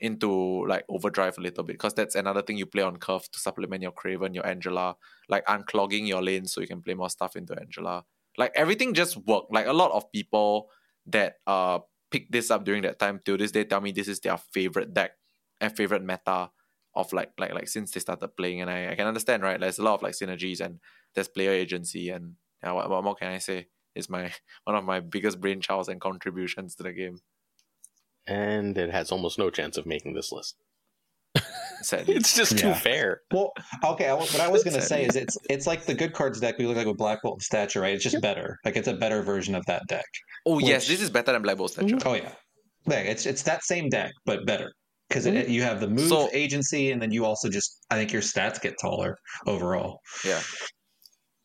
into 0.00 0.64
like 0.68 0.84
overdrive 0.88 1.36
a 1.38 1.40
little 1.40 1.64
bit 1.64 1.74
because 1.74 1.94
that's 1.94 2.14
another 2.14 2.42
thing 2.42 2.56
you 2.56 2.66
play 2.66 2.84
on 2.84 2.96
curve 2.98 3.28
to 3.32 3.40
supplement 3.40 3.82
your 3.82 3.90
Kraven, 3.92 4.34
your 4.34 4.46
Angela, 4.46 4.96
like 5.28 5.44
unclogging 5.46 6.06
your 6.06 6.22
lane 6.22 6.46
so 6.46 6.60
you 6.60 6.68
can 6.68 6.80
play 6.82 6.94
more 6.94 7.10
stuff 7.10 7.34
into 7.34 7.58
Angela. 7.58 8.04
Like 8.36 8.52
everything 8.54 8.94
just 8.94 9.16
worked. 9.26 9.52
Like 9.52 9.66
a 9.66 9.72
lot 9.72 9.90
of 9.90 10.12
people 10.12 10.70
that 11.06 11.38
uh 11.48 11.80
picked 12.10 12.32
this 12.32 12.50
up 12.50 12.64
during 12.64 12.82
that 12.82 12.98
time 12.98 13.20
till 13.24 13.36
this 13.36 13.52
day 13.52 13.64
tell 13.64 13.80
me 13.80 13.92
this 13.92 14.08
is 14.08 14.20
their 14.20 14.36
favorite 14.36 14.94
deck 14.94 15.12
and 15.60 15.76
favorite 15.76 16.04
meta 16.04 16.50
of 16.94 17.12
like 17.12 17.32
like 17.38 17.54
like 17.54 17.68
since 17.68 17.90
they 17.90 18.00
started 18.00 18.28
playing. 18.36 18.60
And 18.60 18.70
I, 18.70 18.92
I 18.92 18.94
can 18.94 19.06
understand 19.06 19.42
right? 19.42 19.60
There's 19.60 19.78
a 19.78 19.84
lot 19.84 19.94
of 19.94 20.02
like 20.02 20.14
synergies 20.14 20.60
and 20.60 20.80
there's 21.14 21.28
player 21.28 21.52
agency 21.52 22.10
and 22.10 22.34
yeah, 22.62 22.72
what, 22.72 22.90
what 22.90 23.04
more 23.04 23.14
can 23.14 23.28
I 23.28 23.38
say? 23.38 23.68
It's 23.94 24.08
my 24.08 24.32
one 24.64 24.76
of 24.76 24.84
my 24.84 25.00
biggest 25.00 25.40
brainchilds 25.40 25.88
and 25.88 26.00
contributions 26.00 26.74
to 26.76 26.82
the 26.82 26.92
game. 26.92 27.20
And 28.26 28.76
it 28.76 28.90
has 28.90 29.10
almost 29.10 29.38
no 29.38 29.48
chance 29.48 29.78
of 29.78 29.86
making 29.86 30.14
this 30.14 30.32
list. 30.32 30.56
Sadly 31.82 32.14
It's 32.16 32.34
just 32.34 32.58
too 32.58 32.72
fair. 32.74 33.20
Well, 33.32 33.52
okay. 33.84 34.08
I, 34.08 34.14
what 34.14 34.40
I 34.40 34.48
was 34.48 34.64
gonna 34.64 34.80
say 34.80 35.06
Sadly. 35.06 35.06
is 35.06 35.16
it's 35.16 35.38
it's 35.50 35.66
like 35.66 35.84
the 35.86 35.94
good 35.94 36.12
cards 36.12 36.40
deck 36.40 36.58
we 36.58 36.66
look 36.66 36.76
like 36.76 36.86
with 36.86 36.96
Black 36.98 37.20
Bolt 37.22 37.34
and 37.36 37.42
Stature, 37.42 37.80
right? 37.80 37.94
It's 37.94 38.04
just 38.04 38.20
better. 38.20 38.58
Like 38.64 38.76
it's 38.76 38.88
a 38.88 38.94
better 38.94 39.22
version 39.22 39.54
of 39.54 39.64
that 39.66 39.82
deck. 39.88 40.06
oh 40.46 40.58
yes 40.58 40.86
this 40.88 41.00
is 41.02 41.10
better 41.10 41.32
than 41.32 41.42
Black 41.42 41.56
Bolt 41.56 41.70
Stature 41.72 41.98
Oh 42.04 42.14
yeah, 42.14 42.32
yeah. 42.86 42.98
It's 43.12 43.26
it's 43.26 43.42
that 43.44 43.62
same 43.64 43.88
deck 43.88 44.12
but 44.24 44.46
better 44.46 44.72
because 45.08 45.26
Mhm. 45.26 45.48
you 45.48 45.62
have 45.62 45.80
the 45.80 45.88
move 45.88 46.08
So- 46.08 46.28
agency 46.32 46.90
and 46.92 47.00
then 47.02 47.10
you 47.12 47.24
also 47.24 47.48
just 47.48 47.70
I 47.90 47.94
think 47.96 48.12
your 48.12 48.22
stats 48.22 48.60
get 48.60 48.74
taller 48.80 49.16
overall. 49.46 50.00
yeah 50.24 50.40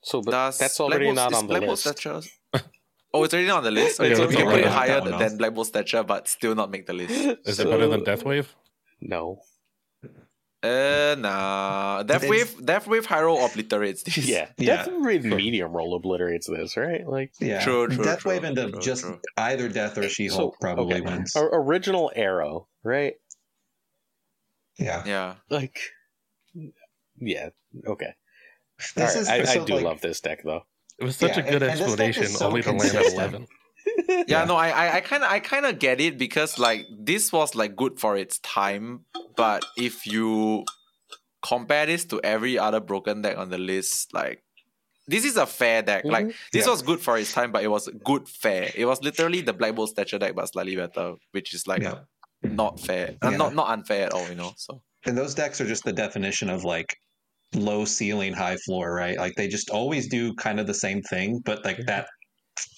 So, 0.03 0.21
but 0.21 0.31
Does 0.31 0.57
that's 0.57 0.77
Black 0.77 0.89
already 0.89 1.05
Bolt- 1.05 1.15
not 1.15 1.31
is 1.31 1.37
on 1.37 1.43
the 1.47 1.51
Black 1.53 1.61
Bolt 1.61 1.69
list. 1.71 1.83
Stature 1.83 2.21
oh 3.13 3.23
it's 3.23 3.33
already 3.33 3.47
not 3.47 3.57
on 3.59 3.63
the 3.63 3.71
list 3.71 3.99
okay, 3.99 4.09
Yeah, 4.09 4.15
so 4.15 4.21
let's 4.23 4.31
we 4.31 4.37
can 4.37 4.45
get 4.45 4.51
put 4.51 4.57
rid 4.57 4.65
it 4.65 4.67
of 4.67 4.73
higher 4.73 4.87
that 4.99 5.01
one 5.03 5.11
than 5.19 5.31
off. 5.33 5.37
Black 5.37 5.53
Bolt 5.53 5.67
Stature 5.67 6.03
but 6.03 6.27
still 6.27 6.55
not 6.55 6.69
make 6.71 6.85
the 6.87 6.93
list 6.93 7.11
Is 7.45 7.59
it 7.59 7.69
better 7.69 7.87
than 7.87 8.01
Deathwave? 8.01 8.47
No. 9.01 9.39
Uh 10.63 11.15
nah 11.19 12.03
Death 12.03 12.23
It's- 12.23 12.29
Wave 12.29 12.65
Death 12.65 12.87
Wave 12.87 13.05
Hyro 13.07 13.43
obliterates 13.45 14.03
this 14.03 14.17
Yeah. 14.17 14.49
Yeah. 14.57 14.85
Death 14.85 14.89
Red 14.99 15.23
Medium 15.25 15.71
Roll 15.73 15.95
obliterates 15.95 16.47
this, 16.47 16.77
right? 16.77 17.05
Like, 17.07 17.31
Yeah, 17.39 17.63
True, 17.63 17.87
true, 17.87 18.03
Death 18.03 18.19
true, 18.19 18.31
Wave 18.31 18.43
into 18.45 18.71
true, 18.71 18.79
just 18.81 19.03
true. 19.03 19.19
either 19.37 19.67
Death 19.69 19.97
or 19.97 20.07
She 20.07 20.27
Hulk 20.27 20.55
So, 20.55 20.57
probably 20.61 20.95
okay. 20.95 21.01
wins. 21.01 21.35
or- 21.35 21.49
original 21.53 22.11
Arrow, 22.15 22.67
right? 22.83 23.15
Yeah, 24.79 25.03
yeah 25.05 25.35
Like, 25.49 25.79
yeah. 27.19 27.49
Okay. 27.85 28.13
this 28.95 28.97
All 28.97 29.03
right. 29.03 29.15
is 29.15 29.29
I, 29.29 29.35
I 29.39 29.43
so, 29.43 29.65
do 29.65 29.75
like, 29.75 29.83
love 29.83 30.01
this 30.01 30.19
deck, 30.21 30.43
though. 30.43 30.65
It 30.99 31.03
was 31.03 31.15
such 31.17 31.37
Yeah, 31.37 31.43
a 31.45 31.51
good 31.51 31.63
and- 31.63 31.71
and 31.71 31.79
this 31.79 31.95
deck 31.95 32.09
is 32.09 32.17
explanation, 32.17 32.27
so 32.37 32.47
only 32.47 32.61
to 32.63 32.71
land 32.71 32.95
at 32.95 33.13
eleven. 33.13 33.47
Yeah, 34.27 34.45
no, 34.45 34.55
I, 34.55 34.69
I, 34.69 34.95
I 34.95 35.01
kind 35.01 35.23
of, 35.23 35.31
I 35.31 35.39
kind 35.39 35.65
of 35.65 35.79
get 35.79 35.99
it 36.01 36.17
because 36.17 36.57
like 36.59 36.85
this 36.97 37.31
was 37.31 37.55
like 37.55 37.75
good 37.75 37.99
for 37.99 38.17
its 38.17 38.39
time, 38.39 39.05
but 39.35 39.63
if 39.77 40.05
you 40.07 40.63
compare 41.41 41.85
this 41.85 42.05
to 42.05 42.21
every 42.23 42.57
other 42.57 42.79
broken 42.79 43.21
deck 43.21 43.37
on 43.37 43.49
the 43.49 43.57
list, 43.57 44.13
like 44.13 44.43
this 45.07 45.25
is 45.25 45.35
a 45.37 45.45
fair 45.45 45.81
deck. 45.81 46.05
Like 46.05 46.27
Mhm. 46.27 46.33
this 46.53 46.65
Yeah. 46.65 46.71
was 46.71 46.81
good 46.81 47.01
for 47.01 47.17
its 47.17 47.33
time, 47.33 47.51
but 47.51 47.63
it 47.63 47.67
was 47.67 47.89
good 48.03 48.27
fair. 48.29 48.71
It 48.75 48.85
was 48.85 49.01
literally 49.01 49.41
the 49.41 49.53
Black 49.53 49.75
Bolt 49.75 49.89
Stature 49.89 50.19
deck, 50.19 50.33
but 50.35 50.45
slightly 50.47 50.75
better, 50.75 51.15
which 51.31 51.53
is 51.53 51.67
like 51.67 51.81
yeah. 51.81 51.99
not 52.41 52.79
fair, 52.79 53.15
uh, 53.21 53.29
Yeah. 53.31 53.37
not 53.37 53.53
not 53.53 53.69
unfair 53.69 54.05
at 54.05 54.13
all. 54.13 54.27
You 54.29 54.35
know, 54.35 54.53
so 54.57 54.81
And 55.05 55.17
those 55.17 55.35
decks 55.35 55.59
are 55.59 55.67
just 55.67 55.83
the 55.83 55.91
definition 55.91 56.49
of 56.49 56.63
like 56.63 56.95
low 57.53 57.83
ceiling, 57.83 58.33
high 58.33 58.55
floor, 58.65 58.93
right? 58.95 59.17
Like 59.17 59.35
they 59.35 59.49
just 59.49 59.69
always 59.69 60.07
do 60.07 60.33
kind 60.35 60.59
of 60.61 60.65
the 60.67 60.73
same 60.73 61.01
thing, 61.03 61.39
but 61.43 61.65
like 61.65 61.85
that 61.87 62.07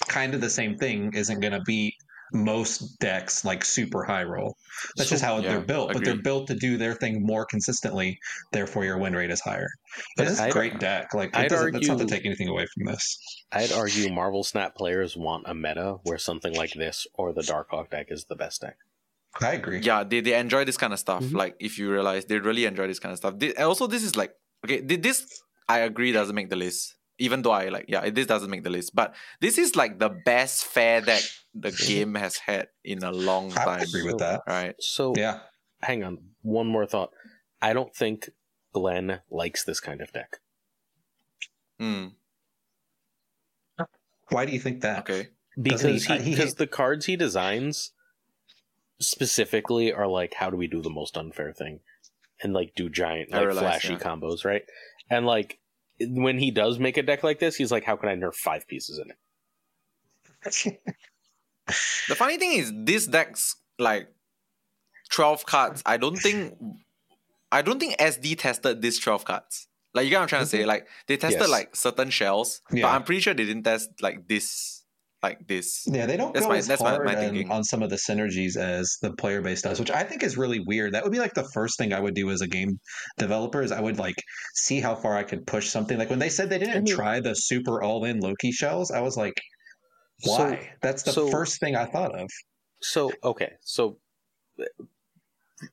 kind 0.07 0.33
of 0.33 0.41
the 0.41 0.49
same 0.49 0.77
thing 0.77 1.13
isn't 1.13 1.39
going 1.39 1.53
to 1.53 1.61
beat 1.61 1.93
most 2.33 2.99
decks 2.99 3.45
like 3.45 3.63
super 3.63 4.03
high 4.03 4.23
roll. 4.23 4.57
That's 4.97 5.09
just 5.09 5.23
how 5.23 5.37
yeah, 5.37 5.49
they're 5.49 5.61
built, 5.61 5.93
but 5.93 6.03
they're 6.03 6.21
built 6.21 6.47
to 6.47 6.55
do 6.55 6.75
their 6.75 6.93
thing 6.95 7.23
more 7.25 7.45
consistently. 7.45 8.17
Therefore, 8.51 8.83
your 8.83 8.97
win 8.97 9.13
rate 9.15 9.29
is 9.29 9.39
higher. 9.39 9.69
But 10.17 10.27
it's 10.27 10.39
a 10.39 10.43
I'd- 10.45 10.51
great 10.51 10.79
deck. 10.79 11.13
Like 11.13 11.29
it 11.29 11.35
I'd 11.35 11.49
doesn't, 11.49 11.73
that's 11.73 11.87
not 11.87 11.99
to 11.99 12.05
take 12.05 12.25
anything 12.25 12.47
away 12.47 12.65
from 12.73 12.85
this. 12.85 13.17
I'd 13.51 13.71
argue 13.71 14.11
Marvel 14.11 14.43
Snap 14.43 14.75
players 14.75 15.15
want 15.15 15.43
a 15.47 15.53
meta 15.53 15.97
where 16.03 16.17
something 16.17 16.53
like 16.55 16.73
this 16.73 17.05
or 17.13 17.31
the 17.31 17.41
Darkhawk 17.41 17.91
deck 17.91 18.07
is 18.09 18.25
the 18.25 18.35
best 18.35 18.61
deck. 18.61 18.77
I 19.41 19.53
agree. 19.53 19.79
yeah, 19.79 20.03
they, 20.03 20.21
they 20.21 20.37
enjoy 20.39 20.65
this 20.65 20.77
kind 20.77 20.93
of 20.93 20.99
stuff. 20.99 21.23
Mhm. 21.23 21.33
Like 21.35 21.55
if 21.59 21.77
you 21.77 21.91
realize 21.91 22.25
they 22.25 22.39
really 22.39 22.65
enjoy 22.65 22.87
this 22.87 22.99
kind 22.99 23.11
of 23.13 23.17
stuff. 23.17 23.35
They, 23.37 23.53
also, 23.55 23.85
this 23.85 24.03
is 24.03 24.15
like 24.15 24.33
okay, 24.65 24.81
thi- 24.81 24.95
this 24.95 25.41
I 25.69 25.79
agree 25.79 26.11
doesn't 26.11 26.35
make 26.35 26.49
the 26.49 26.55
list. 26.55 26.94
Even 27.17 27.41
though 27.43 27.51
I 27.51 27.69
like, 27.69 27.85
yeah, 27.87 28.09
this 28.09 28.27
doesn't 28.27 28.49
make 28.49 28.63
the 28.63 28.69
list. 28.69 28.93
But 28.95 29.15
this 29.39 29.57
is 29.57 29.75
like 29.75 29.99
the 29.99 30.09
best 30.09 30.65
fair 30.65 30.99
deck 31.01 31.21
the 31.53 31.71
game 31.87 32.15
has 32.15 32.37
had 32.37 32.67
in 32.83 33.03
a 33.03 33.11
long 33.11 33.51
I 33.53 33.63
time. 33.65 33.79
would 33.79 33.87
agree 33.89 34.03
with 34.03 34.17
that. 34.19 34.41
Right? 34.47 34.75
So, 34.79 35.13
Yeah. 35.15 35.39
hang 35.81 36.03
on. 36.03 36.17
One 36.41 36.67
more 36.67 36.85
thought. 36.85 37.11
I 37.61 37.71
don't 37.73 37.95
think 37.95 38.29
Glenn 38.73 39.21
likes 39.31 39.63
this 39.63 39.79
kind 39.79 40.01
of 40.01 40.11
deck. 40.11 40.37
Hmm. 41.79 42.07
Why 44.29 44.45
do 44.45 44.51
you 44.51 44.59
think 44.59 44.81
that? 44.81 44.99
okay. 44.99 45.29
because 45.61 46.05
he- 46.05 46.17
he 46.17 46.23
he- 46.23 46.31
because 46.31 46.55
the 46.55 46.67
cards 46.67 47.05
he 47.05 47.15
designs 47.15 47.91
specifically 48.99 49.93
are 49.93 50.07
like 50.07 50.33
how 50.35 50.49
do 50.49 50.57
we 50.57 50.67
do 50.67 50.81
the 50.81 50.89
most 50.89 51.15
unfair 51.17 51.53
thing 51.53 51.79
and 52.41 52.53
like 52.53 52.73
do 52.75 52.89
giant 52.89 53.31
like 53.31 53.45
realize, 53.45 53.59
flashy 53.59 53.93
yeah. 53.93 53.99
combos 53.99 54.43
right 54.45 54.63
and 55.09 55.25
like 55.25 55.59
when 56.01 56.37
he 56.37 56.51
does 56.51 56.77
make 56.79 56.97
a 56.97 57.03
deck 57.03 57.23
like 57.23 57.39
this 57.39 57.55
he's 57.55 57.71
like 57.71 57.83
how 57.83 57.95
can 57.95 58.09
i 58.09 58.15
nerf 58.15 58.35
five 58.35 58.67
pieces 58.67 58.99
in 58.99 59.11
it 59.11 59.17
The 62.07 62.13
funny 62.15 62.37
thing 62.37 62.53
is, 62.53 62.71
this 62.75 63.07
deck's 63.07 63.55
like 63.79 64.07
twelve 65.09 65.45
cards. 65.47 65.81
I 65.83 65.97
don't 65.97 66.15
think, 66.15 66.55
I 67.51 67.63
don't 67.63 67.79
think 67.79 67.97
SD 67.97 68.37
tested 68.37 68.83
these 68.83 68.99
twelve 68.99 69.25
cards. 69.25 69.67
Like 69.95 70.03
you 70.03 70.11
get 70.11 70.17
what 70.17 70.21
I'm 70.23 70.27
trying 70.27 70.43
to 70.43 70.47
say. 70.47 70.59
Mm-hmm. 70.59 70.67
Like 70.67 70.87
they 71.07 71.17
tested 71.17 71.41
Yes. 71.41 71.49
like 71.49 71.75
certain 71.75 72.11
shells, 72.11 72.61
but 72.69 72.83
I'm 72.85 73.01
pretty 73.03 73.21
sure 73.21 73.33
they 73.33 73.45
didn't 73.45 73.63
test 73.63 73.89
like 73.99 74.27
this, 74.27 74.84
like 75.29 75.47
this. 75.47 75.83
Yeah, 75.87 76.05
they 76.05 76.17
don't 76.17 76.33
That's 76.33 76.45
go 76.45 76.51
my- 76.51 76.57
as 76.57 76.67
that's 76.67 76.81
my- 76.81 76.91
hard 76.91 77.05
my 77.05 77.15
on- 77.15 77.19
thinking. 77.21 77.51
on 77.51 77.63
some 77.63 77.81
of 77.83 77.89
the 77.89 77.95
synergies 77.97 78.55
as 78.57 78.97
the 79.01 79.11
player 79.13 79.41
base 79.41 79.61
does, 79.61 79.79
which 79.79 79.91
I 79.91 80.03
think 80.03 80.23
is 80.23 80.37
really 80.37 80.59
weird. 80.59 80.93
That 80.93 81.03
would 81.03 81.11
be 81.11 81.19
like 81.19 81.33
the 81.33 81.47
first 81.53 81.77
thing 81.77 81.93
I 81.93 81.99
would 81.99 82.13
do 82.15 82.29
as 82.31 82.41
a 82.41 82.47
game 82.47 82.79
developer 83.17 83.61
is 83.61 83.71
I 83.71 83.81
would 83.81 83.97
like 83.97 84.15
see 84.55 84.79
how 84.79 84.95
far 84.95 85.15
I 85.17 85.23
could 85.23 85.45
push 85.47 85.69
something. 85.69 85.97
Like 85.97 86.09
when 86.09 86.19
they 86.19 86.29
said 86.29 86.49
they 86.49 86.59
didn't 86.59 86.77
I 86.77 86.81
mean- 86.81 86.95
try 86.95 87.19
the 87.19 87.33
super 87.35 87.81
all-in 87.81 88.19
Loki 88.19 88.51
shells, 88.51 88.91
I 88.91 89.01
was 89.01 89.17
like, 89.17 89.33
So- 90.19 90.31
why? 90.31 90.69
That's 90.81 91.03
the 91.03 91.11
so- 91.11 91.29
first 91.29 91.59
thing 91.59 91.75
I 91.75 91.85
thought 91.85 92.13
of. 92.17 92.29
so 92.81 93.11
okay 93.23 93.53
so 93.63 93.97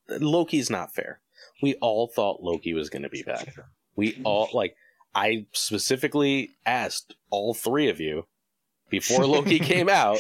loki's 0.08 0.70
not 0.70 0.94
fair 0.94 1.20
we 1.60 1.74
all 1.76 2.08
thought 2.08 2.42
Loki 2.42 2.72
was 2.74 2.88
going 2.90 3.02
to 3.02 3.08
be 3.08 3.22
bad. 3.22 3.52
We 3.94 4.20
all 4.24 4.48
like 4.52 4.74
I 5.14 5.46
specifically 5.52 6.50
asked 6.66 7.14
all 7.30 7.54
three 7.54 7.88
of 7.88 8.00
you 8.00 8.24
before 8.93 9.27
Loki 9.27 9.59
came 9.59 9.89
out, 10.02 10.19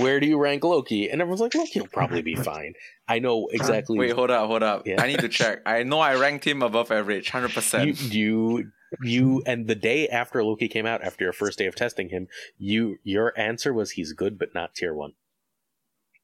where 0.00 0.20
do 0.20 0.26
you 0.28 0.38
rank 0.38 0.62
Loki? 0.62 1.10
And 1.10 1.20
everyone's 1.20 1.40
like, 1.40 1.54
Loki 1.56 1.80
will 1.80 1.88
probably 1.88 2.22
be 2.22 2.36
fine. 2.36 2.74
I 3.08 3.18
know 3.18 3.48
exactly. 3.50 3.98
Wait, 3.98 4.12
hold 4.12 4.30
up, 4.30 4.46
hold 4.46 4.62
up. 4.62 4.86
Yeah. 4.86 5.02
I 5.02 5.08
need 5.08 5.18
to 5.18 5.28
check. 5.28 5.62
I 5.66 5.82
know 5.82 5.98
I 5.98 6.14
ranked 6.14 6.46
him 6.46 6.62
above 6.62 6.92
average, 6.92 7.30
hundred 7.36 7.52
percent. 7.52 8.00
you, 8.00 8.70
you, 9.02 9.42
and 9.46 9.66
the 9.66 9.74
day 9.74 10.06
after 10.08 10.44
Loki 10.44 10.68
came 10.68 10.86
out, 10.86 11.02
after 11.02 11.24
your 11.24 11.32
first 11.32 11.58
day 11.58 11.66
of 11.66 11.74
testing 11.74 12.10
him, 12.10 12.28
you, 12.58 12.98
your 13.02 13.32
answer 13.36 13.72
was 13.74 13.92
he's 13.92 14.12
good 14.12 14.38
but 14.38 14.54
not 14.54 14.74
tier 14.74 14.94
one. 14.94 15.14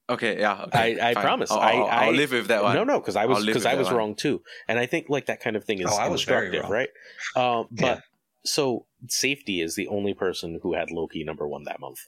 Okay, 0.09 0.39
yeah. 0.41 0.63
Okay, 0.65 0.99
I- 1.01 1.11
I 1.11 1.15
promise. 1.15 1.51
I'll, 1.51 1.59
I- 1.61 1.71
I'll, 1.73 1.87
I'll 2.09 2.13
live 2.13 2.33
with 2.33 2.49
that 2.49 2.63
one. 2.63 2.75
No, 2.75 2.85
no, 2.85 2.99
because 3.01 3.17
I 3.17 3.27
was 3.27 3.47
because 3.47 3.65
I 3.65 3.73
that 3.75 3.79
was 3.79 3.87
one. 3.89 3.97
wrong 3.97 4.15
too, 4.17 4.43
and 4.69 4.79
I 4.79 4.87
think 4.87 5.07
like 5.09 5.27
that 5.27 5.41
kind 5.41 5.55
of 5.57 5.65
thing 5.65 5.79
is 5.81 5.87
Oh, 5.89 5.97
I 5.97 6.09
was 6.09 6.25
very 6.25 6.47
instructive, 6.47 6.71
wrong. 6.71 6.73
right? 6.73 7.61
Um, 7.61 7.67
but 7.71 7.85
Yeah. 7.87 8.01
so 8.45 8.87
safety 9.09 9.61
is 9.61 9.75
the 9.75 9.89
only 9.89 10.15
person 10.15 10.61
who 10.63 10.75
had 10.75 10.91
Loki 10.91 11.25
number 11.25 11.47
one 11.49 11.65
that 11.65 11.81
month, 11.81 12.01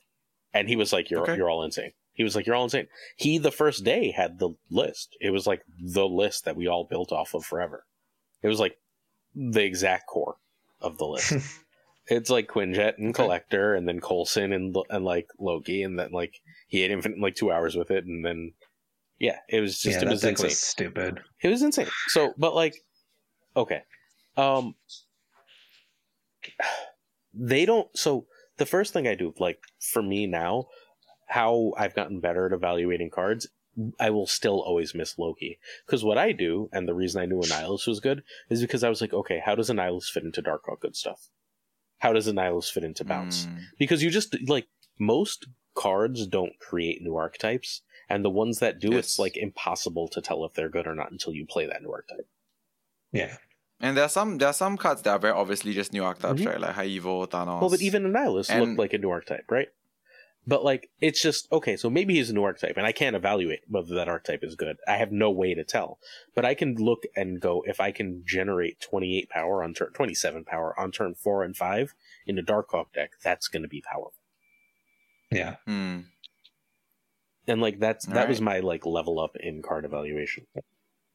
and 0.52 0.68
he 0.68 0.76
was 0.76 0.92
like, 0.92 1.10
"You're 1.10 1.22
Okay. 1.22 1.36
you're 1.36 1.50
all 1.50 1.62
insane." 1.62 1.92
He 2.12 2.24
was 2.24 2.36
like, 2.36 2.46
"You're 2.46 2.56
all 2.56 2.64
insane." 2.64 2.88
He 3.16 3.38
the 3.38 3.50
first 3.50 3.84
day 3.84 4.10
had 4.10 4.38
the 4.38 4.50
list. 4.70 5.16
It 5.20 5.30
was 5.30 5.46
like 5.46 5.62
the 5.80 6.06
list 6.06 6.44
that 6.44 6.56
we 6.56 6.66
all 6.66 6.84
built 6.84 7.12
off 7.12 7.34
of 7.34 7.44
forever. 7.44 7.84
It 8.42 8.48
was 8.48 8.60
like 8.60 8.76
the 9.34 9.64
exact 9.64 10.06
core 10.06 10.36
of 10.80 10.98
the 10.98 11.06
list. 11.06 11.32
it's 12.06 12.30
like 12.30 12.48
Quinjet 12.48 12.98
and 12.98 13.14
Collector, 13.14 13.74
and 13.74 13.88
then 13.88 14.00
Coulson 14.00 14.52
and 14.52 14.76
and 14.90 15.04
like 15.04 15.28
Loki, 15.38 15.82
and 15.82 15.98
then 15.98 16.10
like 16.12 16.40
he 16.68 16.80
had 16.80 16.90
infinite 16.90 17.20
like 17.20 17.34
two 17.34 17.52
hours 17.52 17.76
with 17.76 17.90
it, 17.90 18.04
and 18.04 18.24
then 18.24 18.52
yeah, 19.18 19.38
it 19.48 19.60
was 19.60 19.80
just 19.80 20.02
yeah, 20.02 20.08
it 20.08 20.10
was 20.10 20.24
insane. 20.24 20.50
stupid. 20.50 21.20
It 21.42 21.48
was 21.48 21.62
insane. 21.62 21.88
So, 22.08 22.34
but 22.36 22.54
like, 22.54 22.74
okay, 23.56 23.82
um, 24.36 24.74
they 27.34 27.64
don't. 27.64 27.88
So 27.96 28.26
the 28.58 28.66
first 28.66 28.92
thing 28.92 29.06
I 29.06 29.14
do, 29.14 29.34
like 29.38 29.60
for 29.80 30.02
me 30.02 30.26
now, 30.26 30.66
how 31.26 31.72
I've 31.76 31.94
gotten 31.94 32.20
better 32.20 32.46
at 32.46 32.52
evaluating 32.52 33.10
cards, 33.10 33.48
I 33.98 34.10
will 34.10 34.26
still 34.26 34.60
always 34.60 34.94
miss 34.94 35.18
Loki 35.18 35.58
because 35.86 36.04
what 36.04 36.18
I 36.18 36.32
do, 36.32 36.68
and 36.72 36.86
the 36.86 36.94
reason 36.94 37.22
I 37.22 37.26
knew 37.26 37.40
Annihilus 37.40 37.86
was 37.86 38.00
good 38.00 38.22
is 38.50 38.60
because 38.60 38.84
I 38.84 38.90
was 38.90 39.00
like, 39.00 39.14
okay, 39.14 39.40
how 39.44 39.54
does 39.54 39.70
Annihilus 39.70 40.10
fit 40.10 40.24
into 40.24 40.42
Dark 40.42 40.62
Hawk 40.66 40.80
good 40.80 40.96
stuff? 40.96 41.28
How 41.98 42.12
does 42.12 42.26
Annihilus 42.26 42.70
fit 42.70 42.84
into 42.84 43.04
Bounce? 43.04 43.46
Mm, 43.46 43.60
because 43.78 44.02
you 44.02 44.10
just 44.10 44.36
like 44.46 44.66
most 44.98 45.46
cards 45.74 46.26
don't 46.26 46.58
create 46.58 47.00
new 47.00 47.16
archetypes 47.16 47.82
and 48.08 48.24
the 48.24 48.30
ones 48.30 48.58
that 48.58 48.78
do 48.78 48.92
it's 48.92 49.18
like 49.18 49.36
impossible 49.36 50.06
to 50.08 50.20
tell 50.20 50.44
if 50.44 50.52
they're 50.52 50.68
good 50.68 50.86
or 50.86 50.94
not 50.94 51.10
until 51.10 51.32
you 51.32 51.46
play 51.46 51.66
that 51.66 51.80
new 51.82 51.90
archetype 51.90 52.28
Yeah, 53.10 53.36
And 53.82 53.96
there 53.96 54.04
are 54.04 54.08
some 54.08 54.38
there 54.38 54.48
are 54.48 54.52
some 54.54 54.76
cards 54.78 55.02
that 55.02 55.10
are 55.10 55.18
very 55.18 55.34
obviously 55.34 55.72
just 55.74 55.92
new 55.92 56.04
archetypes, 56.04 56.40
Mhm. 56.40 56.46
right? 56.46 56.60
Like 56.60 56.74
High 56.76 56.88
Evo, 56.88 57.28
Thanos. 57.28 57.60
well 57.60 57.68
but 57.70 57.82
even 57.82 58.04
annihilus 58.04 58.48
And- 58.48 58.60
looked 58.64 58.78
like 58.78 58.92
a 58.94 58.98
new 58.98 59.10
archetype 59.10 59.50
right 59.50 59.68
but 60.46 60.64
like 60.64 60.90
it's 61.00 61.20
just 61.22 61.50
okay 61.52 61.76
so 61.76 61.88
maybe 61.90 62.14
he's 62.14 62.28
a 62.30 62.32
new 62.34 62.42
archetype 62.42 62.76
and 62.76 62.84
i 62.84 62.90
can't 62.90 63.14
evaluate 63.14 63.60
whether 63.68 63.94
that 63.94 64.08
archetype 64.08 64.42
is 64.42 64.56
good 64.56 64.76
i 64.88 64.96
have 64.96 65.12
no 65.12 65.30
way 65.30 65.54
to 65.54 65.62
tell 65.62 66.00
but 66.34 66.44
i 66.44 66.52
can 66.52 66.74
look 66.74 67.04
and 67.14 67.40
go 67.40 67.62
if 67.64 67.78
i 67.78 67.92
can 67.92 68.24
generate 68.26 68.80
28 68.80 69.28
power 69.30 69.62
on 69.62 69.72
turn 69.72 69.92
27 69.92 70.44
power 70.44 70.74
on 70.80 70.90
turn 70.90 71.14
4 71.14 71.44
and 71.44 71.56
5 71.56 71.94
in 72.26 72.38
a 72.38 72.42
dark 72.42 72.70
hawk 72.72 72.92
deck 72.92 73.12
that's 73.22 73.46
going 73.46 73.62
to 73.62 73.68
be 73.68 73.80
powerful 73.82 74.14
yeah. 75.30 75.56
Hmm. 75.64 76.00
and 77.46 77.60
like 77.60 77.78
that's 77.78 78.06
that 78.06 78.12
Alright. 78.14 78.28
was 78.28 78.40
my 78.40 78.58
like 78.58 78.84
level 78.84 79.20
up 79.20 79.36
in 79.36 79.62
card 79.62 79.84
evaluation 79.84 80.46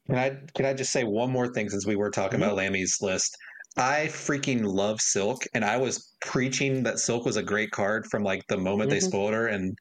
Can 0.07 0.17
I 0.17 0.29
can 0.55 0.65
I 0.65 0.73
just 0.73 0.91
say 0.91 1.03
one 1.03 1.31
more 1.31 1.51
thing 1.53 1.69
since 1.69 1.85
we 1.85 1.95
were 1.95 2.09
talking 2.09 2.37
about 2.39 2.55
Lamby's 2.55 2.97
list? 3.01 3.35
I 3.77 4.07
freaking 4.07 4.63
love 4.65 4.99
Silk, 5.01 5.43
and 5.53 5.63
I 5.63 5.77
was 5.77 6.15
preaching 6.21 6.83
that 6.83 6.99
Silk 6.99 7.25
was 7.25 7.35
a 7.37 7.43
great 7.43 7.71
card 7.71 8.07
from 8.07 8.23
like 8.23 8.41
the 8.47 8.57
moment 8.57 8.89
they 8.89 8.99
Mhm. 8.99 9.03
spoiled 9.03 9.33
her, 9.33 9.47
and 9.47 9.77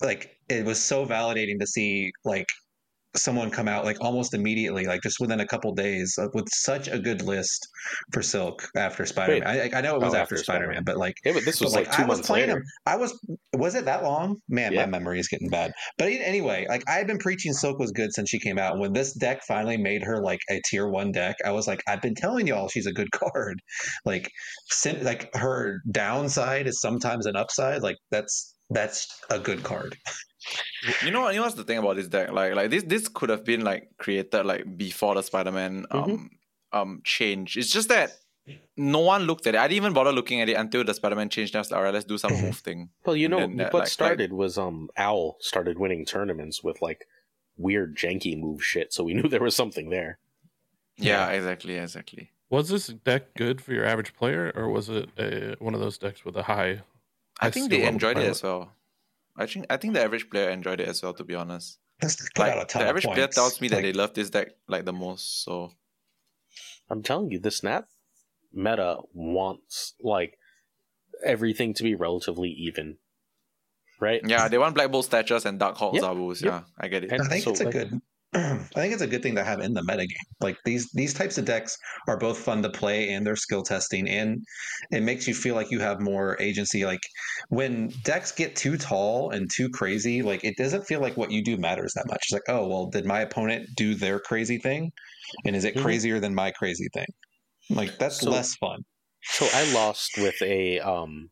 like 0.00 0.36
it 0.48 0.64
was 0.64 0.82
so 0.82 1.06
validating 1.06 1.58
to 1.60 1.66
see 1.66 2.12
like 2.24 2.46
someone 3.16 3.50
come 3.50 3.68
out 3.68 3.84
like 3.84 3.96
almost 4.00 4.34
immediately, 4.34 4.86
like 4.86 5.02
just 5.02 5.20
within 5.20 5.40
a 5.40 5.46
couple 5.46 5.72
days, 5.74 6.16
uh, 6.20 6.26
with 6.34 6.48
such 6.52 6.88
a 6.88 6.98
good 6.98 7.22
list 7.22 7.68
for 8.12 8.22
Silk 8.22 8.66
after 8.76 9.06
Spider 9.06 9.40
Man. 9.40 9.46
I, 9.46 9.70
I 9.78 9.80
know 9.80 9.94
it 9.96 10.00
was 10.00 10.14
Oh, 10.14 10.16
after, 10.16 10.34
after 10.34 10.36
Spider 10.38 10.68
Man, 10.68 10.82
but 10.84 10.96
like 10.96 11.14
but 11.24 11.44
this 11.44 11.60
was 11.60 11.74
like, 11.74 11.90
two 11.92 12.02
I 12.02 12.06
was 12.06 12.20
playing 12.22 12.48
later 12.48 12.58
him. 12.60 12.64
I 12.86 12.96
was 12.96 13.18
was 13.54 13.74
it 13.74 13.84
that 13.84 14.02
long? 14.02 14.36
Man, 14.48 14.72
Yeah. 14.72 14.86
my 14.86 14.90
memory 14.98 15.20
is 15.20 15.28
getting 15.28 15.48
bad. 15.48 15.72
But 15.98 16.08
anyway, 16.08 16.66
like 16.68 16.82
I've 16.88 17.06
been 17.06 17.18
preaching 17.18 17.52
Silk 17.52 17.78
was 17.78 17.92
good 17.92 18.12
since 18.12 18.28
she 18.28 18.38
came 18.38 18.58
out. 18.58 18.78
When 18.78 18.92
this 18.92 19.12
deck 19.14 19.42
finally 19.46 19.76
made 19.76 20.02
her 20.02 20.20
like 20.22 20.40
a 20.50 20.60
tier 20.68 20.88
one 20.88 21.12
deck, 21.12 21.36
I 21.44 21.52
was 21.52 21.66
like, 21.66 21.82
I've 21.86 22.02
been 22.02 22.14
telling 22.14 22.46
y'all 22.46 22.68
she's 22.68 22.86
a 22.86 22.92
good 22.92 23.10
card. 23.10 23.60
Like, 24.04 24.30
sin- 24.70 25.02
like 25.04 25.34
her 25.34 25.80
downside 25.90 26.66
is 26.66 26.80
sometimes 26.80 27.26
an 27.26 27.36
upside. 27.36 27.82
Like 27.82 27.96
that's 28.10 28.54
that's 28.70 29.06
a 29.30 29.38
good 29.38 29.62
card. 29.62 29.96
You 31.04 31.10
know, 31.10 31.28
you 31.30 31.36
know 31.36 31.42
what's 31.44 31.54
the 31.54 31.64
thing 31.64 31.78
about 31.78 31.96
this 31.96 32.08
deck? 32.08 32.30
Like, 32.32 32.54
like 32.54 32.70
this, 32.70 32.82
this 32.82 33.08
could 33.08 33.30
have 33.30 33.44
been 33.44 33.62
like 33.62 33.88
created 33.98 34.44
like 34.44 34.76
before 34.76 35.14
the 35.14 35.22
Spider-Man 35.22 35.86
um 35.90 36.04
Mm-hmm. 36.04 36.78
um 36.78 37.00
change. 37.04 37.56
It's 37.56 37.70
just 37.70 37.88
that 37.88 38.12
no 38.76 38.98
one 39.00 39.22
looked 39.22 39.46
at 39.46 39.54
it. 39.54 39.58
I 39.58 39.68
didn't 39.68 39.76
even 39.76 39.92
bother 39.94 40.12
looking 40.12 40.42
at 40.42 40.48
it 40.50 40.54
until 40.54 40.84
the 40.84 40.92
Spider-Man 40.92 41.30
changed. 41.30 41.54
And 41.54 41.58
I 41.58 41.60
was 41.60 41.70
like, 41.70 41.78
all 41.78 41.84
right, 41.84 41.94
let's 41.94 42.04
do 42.04 42.18
some 42.18 42.32
move 42.42 42.58
thing. 42.58 42.90
Well, 43.06 43.16
you 43.16 43.28
know 43.28 43.38
And 43.38 43.52
then 43.52 43.56
that, 43.58 43.72
what 43.72 43.80
like- 43.80 43.88
started 43.88 44.32
was 44.34 44.58
um 44.58 44.90
Owl 44.98 45.36
started 45.40 45.78
winning 45.78 46.04
tournaments 46.04 46.62
with 46.62 46.82
like 46.82 47.06
weird 47.56 47.96
janky 47.96 48.38
move 48.38 48.62
shit, 48.62 48.92
so 48.92 49.04
we 49.04 49.14
knew 49.14 49.28
there 49.28 49.40
was 49.42 49.56
something 49.56 49.88
there. 49.90 50.18
Yeah, 50.96 51.28
exactly, 51.30 51.76
exactly. 51.76 52.30
Was 52.50 52.68
this 52.68 52.86
deck 52.88 53.34
good 53.34 53.60
for 53.60 53.72
your 53.72 53.84
average 53.86 54.14
player, 54.14 54.52
or 54.54 54.68
was 54.68 54.88
it 54.88 55.08
a, 55.18 55.56
one 55.58 55.74
of 55.74 55.80
those 55.80 55.96
decks 55.98 56.24
with 56.24 56.36
a 56.36 56.42
high? 56.42 56.82
I 57.40 57.50
think 57.50 57.66
skill 57.66 57.68
they 57.68 57.84
level 57.84 57.94
enjoyed 57.94 58.10
it 58.18 58.20
pilot? 58.20 58.30
as 58.30 58.42
well. 58.42 58.72
I 59.36 59.46
think 59.46 59.66
I 59.70 59.76
think 59.76 59.94
the 59.94 60.02
average 60.02 60.28
player 60.30 60.50
enjoyed 60.50 60.80
it 60.80 60.88
as 60.88 61.02
well. 61.02 61.14
To 61.14 61.24
be 61.24 61.34
honest, 61.34 61.78
This 62.00 62.16
deck 62.16 62.28
put 62.34 62.46
a 62.46 62.56
like 62.58 62.68
the 62.68 62.80
average 62.82 63.04
player 63.04 63.26
tells 63.28 63.60
me 63.60 63.68
that 63.68 63.76
Like, 63.76 63.82
they 63.84 63.92
love 63.92 64.14
this 64.14 64.30
deck 64.30 64.48
like 64.68 64.84
the 64.84 64.92
most. 64.92 65.42
So 65.44 65.72
I'm 66.90 67.02
telling 67.02 67.30
you, 67.30 67.38
the 67.40 67.50
snap 67.50 67.88
meta 68.52 68.98
wants 69.12 69.94
like 70.00 70.38
everything 71.24 71.74
to 71.74 71.82
be 71.82 71.94
relatively 71.94 72.50
even, 72.50 72.98
right? 74.00 74.20
yeah, 74.26 74.48
they 74.48 74.58
want 74.58 74.74
Black 74.74 74.90
Bolt 74.92 75.04
statues 75.06 75.44
and 75.46 75.58
Dark 75.58 75.76
Hawk 75.76 75.94
Yep, 75.94 76.02
Zabus. 76.04 76.42
yep. 76.42 76.52
Yeah, 76.52 76.62
I 76.78 76.88
get 76.88 77.04
it. 77.04 77.10
And 77.12 77.22
I 77.22 77.26
think 77.26 77.44
so, 77.44 77.50
it's 77.50 77.60
a 77.60 77.64
like- 77.64 77.72
good. 77.72 78.00
I 78.34 78.58
think 78.74 78.92
it's 78.92 79.02
a 79.02 79.06
good 79.06 79.22
thing 79.22 79.36
to 79.36 79.44
have 79.44 79.60
in 79.60 79.74
the 79.74 79.82
metagame. 79.82 80.08
Like 80.40 80.56
these 80.64 80.90
these 80.92 81.14
types 81.14 81.38
of 81.38 81.44
decks 81.44 81.76
are 82.08 82.18
both 82.18 82.38
fun 82.38 82.62
to 82.62 82.70
play 82.70 83.10
and 83.12 83.24
they're 83.24 83.36
skill 83.36 83.62
testing, 83.62 84.08
and 84.08 84.42
it 84.90 85.02
makes 85.02 85.28
you 85.28 85.34
feel 85.34 85.54
like 85.54 85.70
you 85.70 85.78
have 85.80 86.00
more 86.00 86.40
agency. 86.40 86.84
Like 86.84 87.00
when 87.48 87.92
decks 88.02 88.32
get 88.32 88.56
too 88.56 88.76
tall 88.76 89.30
and 89.30 89.48
too 89.54 89.68
crazy, 89.68 90.22
like 90.22 90.42
it 90.42 90.56
doesn't 90.56 90.84
feel 90.84 91.00
like 91.00 91.16
what 91.16 91.30
you 91.30 91.44
do 91.44 91.56
matters 91.56 91.92
that 91.94 92.06
much. 92.08 92.22
It's 92.24 92.32
like, 92.32 92.48
oh 92.48 92.66
well, 92.66 92.86
did 92.86 93.06
my 93.06 93.20
opponent 93.20 93.68
do 93.76 93.94
their 93.94 94.18
crazy 94.18 94.58
thing, 94.58 94.90
and 95.44 95.54
is 95.54 95.64
it 95.64 95.76
Mhm. 95.76 95.82
crazier 95.82 96.18
than 96.20 96.34
my 96.34 96.50
crazy 96.50 96.88
thing? 96.92 97.06
Like 97.70 97.98
that's 97.98 98.20
So- 98.20 98.30
less 98.30 98.56
fun. 98.56 98.80
So 99.22 99.48
I 99.54 99.72
lost 99.72 100.18
with 100.18 100.42
a 100.42 100.80
um, 100.80 101.30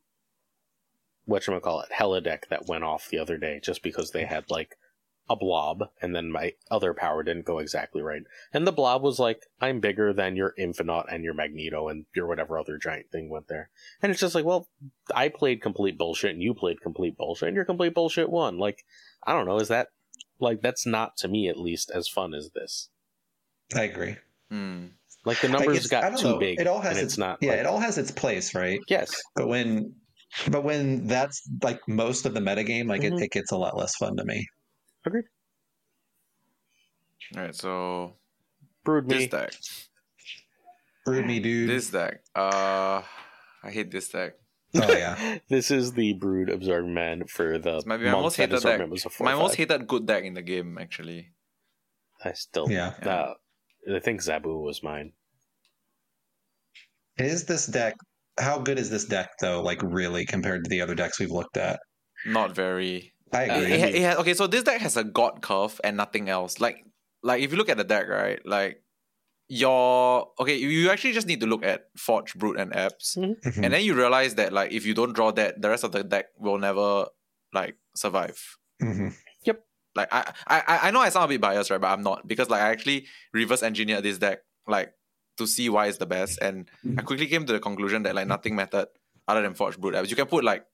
what 1.25 1.45
call 1.63 1.81
it, 1.81 1.93
Hela 1.93 2.21
deck 2.21 2.47
that 2.49 2.67
went 2.67 2.85
off 2.85 3.09
the 3.11 3.19
other 3.19 3.37
day 3.39 3.61
just 3.63 3.83
because 3.83 4.11
they 4.13 4.25
had 4.25 4.45
like 4.49 4.77
a 5.33 5.37
blob, 5.37 5.89
and 6.01 6.15
then 6.15 6.31
my 6.31 6.53
other 6.71 6.93
power 6.95 7.23
didn't 7.23 7.45
go 7.47 7.59
exactly 7.59 8.03
right, 8.03 8.23
and 8.53 8.67
the 8.67 8.73
blob 8.73 9.03
was 9.03 9.19
like, 9.19 9.41
"I'm 9.61 9.81
bigger 9.81 10.13
than 10.13 10.37
your 10.37 10.55
Infinite 10.59 11.07
and 11.11 11.25
your 11.25 11.35
Magneto 11.35 11.89
and 11.89 12.05
your 12.15 12.27
whatever 12.27 12.59
other 12.59 12.77
giant 12.79 13.11
thing 13.11 13.31
went 13.31 13.49
there," 13.49 13.71
and 14.03 14.13
it's 14.13 14.21
just 14.21 14.35
like, 14.35 14.45
well, 14.45 14.69
I 15.15 15.29
played 15.29 15.63
complete 15.63 15.97
bullshit, 15.99 16.33
and 16.33 16.43
you 16.43 16.55
played 16.55 16.81
complete 16.81 17.17
bullshit, 17.17 17.49
and 17.49 17.57
your 17.57 17.65
complete 17.65 17.95
bullshit 17.95 18.31
won. 18.31 18.59
Like, 18.59 18.85
I 19.27 19.33
don't 19.33 19.47
know, 19.47 19.59
is 19.59 19.69
that 19.69 19.89
like 20.39 20.61
that's 20.61 20.85
not 20.87 21.17
to 21.19 21.29
me 21.29 21.49
at 21.49 21.59
least 21.59 21.91
as 21.95 22.09
fun 22.09 22.35
as 22.35 22.51
this? 22.55 22.89
I 23.75 23.85
agree. 23.85 24.17
Hmm. 24.51 24.87
Like 25.25 25.41
the 25.41 25.49
numbers 25.49 25.87
it's- 25.87 25.93
I 25.93 26.11
got 26.11 26.19
too 26.19 26.31
know. 26.31 26.39
big, 26.39 26.61
It 26.61 26.67
all 26.67 26.81
has 26.81 26.97
and 26.97 27.05
its, 27.05 27.15
it's 27.15 27.19
not. 27.19 27.39
Yeah, 27.41 27.51
like- 27.53 27.61
it 27.61 27.67
all 27.67 27.79
has 27.79 27.97
its 27.97 28.11
place, 28.11 28.55
right? 28.55 28.81
yes, 28.89 29.15
But 29.37 29.49
when 29.49 29.95
but 30.49 30.65
when 30.65 31.07
that's 31.07 31.43
like 31.63 31.81
most 31.87 32.25
of 32.27 32.33
the 32.35 32.41
metagame, 32.41 32.89
like 32.89 33.03
Mhm. 33.03 33.19
it, 33.21 33.25
it 33.25 33.31
gets 33.33 33.53
a 33.53 33.57
lot 33.57 33.77
less 33.77 33.95
fun 33.97 34.17
to 34.17 34.25
me. 34.25 34.47
All 35.07 35.13
right, 37.43 37.55
so 37.55 38.15
brewed 38.85 39.07
me. 39.09 39.19
this 39.19 39.29
deck, 39.29 39.53
Brood 41.05 41.27
me, 41.27 41.41
dude. 41.41 41.69
this 41.71 41.91
deck. 41.91 42.21
Uh, 42.35 43.03
I 43.65 43.71
hate 43.71 43.91
this 43.91 44.09
deck. 44.09 44.35
oh 44.75 44.93
yeah. 44.93 45.39
this 45.49 45.71
is 45.71 45.93
the 45.93 46.13
brood 46.15 46.49
absorbing 46.51 46.95
man 46.95 47.25
for 47.27 47.59
the 47.59 47.77
It's 47.77 47.87
maybe 47.87 48.05
my 48.05 48.13
month 48.13 48.23
most 48.25 48.37
that 48.37 48.43
hated 48.51 48.55
deck. 48.63 48.81
assortment 48.81 48.91
was 48.91 49.07
My 49.21 49.35
most 49.35 49.51
five. 49.53 49.59
hated 49.69 49.87
good 49.87 50.07
deck 50.07 50.25
in 50.25 50.35
the 50.35 50.43
game, 50.43 50.79
actually. 50.79 51.31
I 52.25 52.33
still 52.33 52.71
Yeah. 52.71 52.95
uh, 53.03 53.35
I 53.95 53.99
think 53.99 54.21
Zabu 54.23 54.63
was 54.63 54.83
mine. 54.83 55.13
Is 57.19 57.45
this 57.45 57.67
deck 57.67 57.95
how 58.39 58.59
good 58.59 58.79
is 58.79 58.89
this 58.91 59.05
deck 59.05 59.31
though, 59.41 59.63
like 59.63 59.83
really 59.83 60.25
compared 60.25 60.65
to 60.65 60.69
the 60.71 60.81
other 60.81 60.95
decks 60.95 61.19
we've 61.21 61.31
looked 61.31 61.57
at? 61.57 61.81
Not 62.25 62.55
very. 62.55 63.12
I 63.33 63.49
Uh, 63.49 63.57
agree. 63.61 63.73
It, 63.75 63.95
it 63.97 64.03
ha- 64.05 64.21
okay, 64.21 64.35
so 64.35 64.47
this 64.47 64.63
deck 64.63 64.81
has 64.81 64.97
a 64.97 65.05
god 65.05 65.41
curve 65.43 65.81
and 65.85 65.97
nothing 65.97 66.29
else. 66.29 66.61
Like, 66.61 66.85
like 67.23 67.43
if 67.43 67.51
you 67.53 67.57
look 67.59 67.69
at 67.69 67.77
the 67.79 67.85
deck, 67.85 68.09
right? 68.09 68.45
Like, 68.45 68.83
your 69.49 70.31
okay, 70.41 70.57
you- 70.57 70.69
you 70.69 70.91
actually 70.91 71.13
just 71.13 71.27
need 71.27 71.41
to 71.41 71.47
look 71.47 71.65
at 71.65 71.89
Forge, 71.97 72.35
Brood, 72.35 72.57
and 72.59 72.75
Abs, 72.75 73.17
Mhm. 73.19 73.37
and 73.65 73.73
then 73.73 73.85
you 73.85 73.95
realize 73.95 74.35
that 74.37 74.53
like 74.53 74.73
if 74.73 74.87
you 74.87 74.95
don't 74.95 75.13
draw 75.13 75.31
that, 75.33 75.61
the 75.61 75.69
rest 75.69 75.85
of 75.85 75.93
the 75.93 76.03
deck 76.03 76.27
will 76.39 76.59
never 76.59 77.07
like 77.53 77.77
survive. 77.95 78.39
Mhm. 78.83 79.15
Yep. 79.45 79.65
Like 79.95 80.09
I, 80.13 80.33
I, 80.47 80.79
I 80.89 80.91
know 80.91 81.01
I 81.01 81.11
sound 81.11 81.27
a 81.27 81.29
bit 81.29 81.41
biased, 81.41 81.71
right? 81.71 81.81
But 81.81 81.89
I'm 81.93 82.03
not 82.03 82.27
because 82.27 82.49
like 82.49 82.63
I 82.63 82.71
actually 82.71 83.07
reverse 83.33 83.63
engineered 83.63 84.05
this 84.05 84.19
deck 84.19 84.41
like 84.67 84.95
to 85.37 85.47
see 85.47 85.69
why 85.69 85.87
it's 85.89 85.99
the 85.99 86.07
best, 86.07 86.39
and 86.41 86.71
I 86.97 87.03
quickly 87.03 87.27
came 87.27 87.45
to 87.45 87.53
the 87.53 87.61
conclusion 87.61 88.05
that 88.05 88.15
like 88.15 88.27
nothing 88.29 88.57
mattered 88.57 88.89
other 89.29 89.43
than 89.43 89.55
Forge 89.55 89.79
Brood 89.79 89.95
Abs. 89.95 90.09
You 90.11 90.17
can 90.17 90.27
put 90.27 90.45
like 90.45 90.65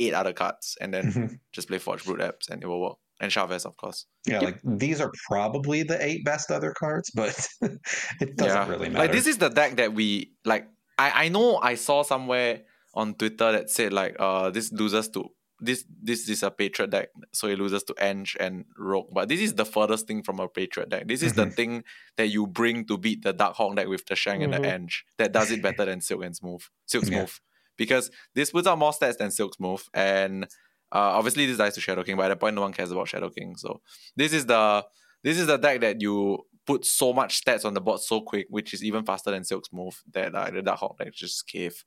eight 0.00 0.14
other 0.14 0.32
cards 0.32 0.76
and 0.80 0.92
then 0.94 1.12
Mhm. 1.12 1.40
just 1.52 1.68
play 1.68 1.78
Forge 1.78 2.04
Brood 2.04 2.20
Abs, 2.22 2.48
and 2.48 2.62
it 2.62 2.66
will 2.66 2.80
work. 2.80 2.96
And 3.20 3.30
Chavez, 3.30 3.64
of 3.64 3.76
course. 3.76 4.06
Yeah, 4.26 4.40
like 4.40 4.58
these 4.64 5.00
are 5.00 5.10
probably 5.28 5.84
the 5.84 6.02
eight 6.04 6.24
best 6.24 6.50
other 6.50 6.72
cards, 6.72 7.10
but 7.14 7.34
it 8.20 8.36
doesn't 8.36 8.68
really 8.68 8.88
matter. 8.88 9.04
Like 9.04 9.12
this 9.12 9.26
is 9.26 9.38
the 9.38 9.48
deck 9.48 9.76
that 9.76 9.92
we 9.94 10.32
like. 10.44 10.66
I 10.98 11.26
I 11.26 11.28
know 11.28 11.58
I 11.58 11.76
saw 11.76 12.02
somewhere 12.02 12.62
on 12.94 13.14
Twitter 13.14 13.52
that 13.52 13.70
said 13.70 13.92
like 13.92 14.16
uh 14.18 14.50
this 14.50 14.72
loses 14.72 15.08
to 15.10 15.28
this 15.60 15.84
this 16.02 16.28
is 16.28 16.42
a 16.42 16.50
Patriot 16.50 16.90
deck, 16.90 17.08
so 17.32 17.46
it 17.46 17.58
loses 17.58 17.84
to 17.84 17.94
Eng 17.98 18.26
and 18.40 18.64
Rogue. 18.76 19.10
But 19.12 19.28
this 19.28 19.40
is 19.40 19.54
the 19.54 19.64
furthest 19.64 20.08
thing 20.08 20.24
from 20.24 20.40
a 20.40 20.48
Patriot 20.48 20.88
deck. 20.88 21.06
This 21.06 21.22
is 21.22 21.34
the 21.34 21.44
Mhm. 21.46 21.54
thing 21.54 21.84
that 22.16 22.26
you 22.28 22.48
bring 22.48 22.84
to 22.86 22.98
beat 22.98 23.22
the 23.22 23.32
Dark 23.32 23.54
Hawk 23.54 23.76
deck 23.76 23.86
with 23.86 24.04
the 24.06 24.16
Shang 24.16 24.42
and 24.42 24.52
Mhm. 24.52 24.62
the 24.62 24.68
Eng 24.68 24.88
that 25.18 25.30
does 25.30 25.52
it 25.52 25.62
better 25.62 25.84
than 25.84 26.00
Silk 26.00 26.24
and 26.24 26.34
Smooth. 26.34 26.62
Silk 26.86 27.04
Yeah. 27.06 27.26
Smooth. 27.72 27.78
Because 27.78 28.10
this 28.34 28.50
puts 28.50 28.66
out 28.66 28.78
more 28.78 28.92
stats 28.92 29.18
than 29.18 29.30
Silk's 29.30 29.58
move, 29.60 29.88
And 29.94 30.44
uh, 30.94 31.16
obviously 31.18 31.46
this 31.46 31.56
dies 31.58 31.74
to 31.74 31.80
Shadow 31.80 32.02
King, 32.02 32.16
but 32.16 32.24
at 32.26 32.28
that 32.28 32.40
point 32.40 32.54
no 32.54 32.60
one 32.60 32.72
cares 32.72 32.90
about 32.90 33.08
Shadow 33.08 33.30
King. 33.30 33.56
So 33.56 33.80
this 34.16 34.32
is 34.32 34.46
the 34.46 34.84
this 35.24 35.38
is 35.38 35.46
the 35.46 35.56
deck 35.56 35.80
that 35.80 36.00
you 36.00 36.38
put 36.66 36.84
so 36.84 37.12
much 37.12 37.42
stats 37.42 37.64
on 37.64 37.74
the 37.74 37.80
board 37.80 38.00
so 38.00 38.20
quick, 38.20 38.46
which 38.50 38.74
is 38.74 38.84
even 38.84 39.04
faster 39.04 39.30
than 39.30 39.42
Silk's 39.44 39.70
move 39.72 40.02
that 40.12 40.34
uh, 40.34 40.50
the 40.50 40.62
Dark 40.62 40.78
Hawk 40.80 40.98
deck 40.98 41.12
just 41.14 41.46
cave. 41.48 41.82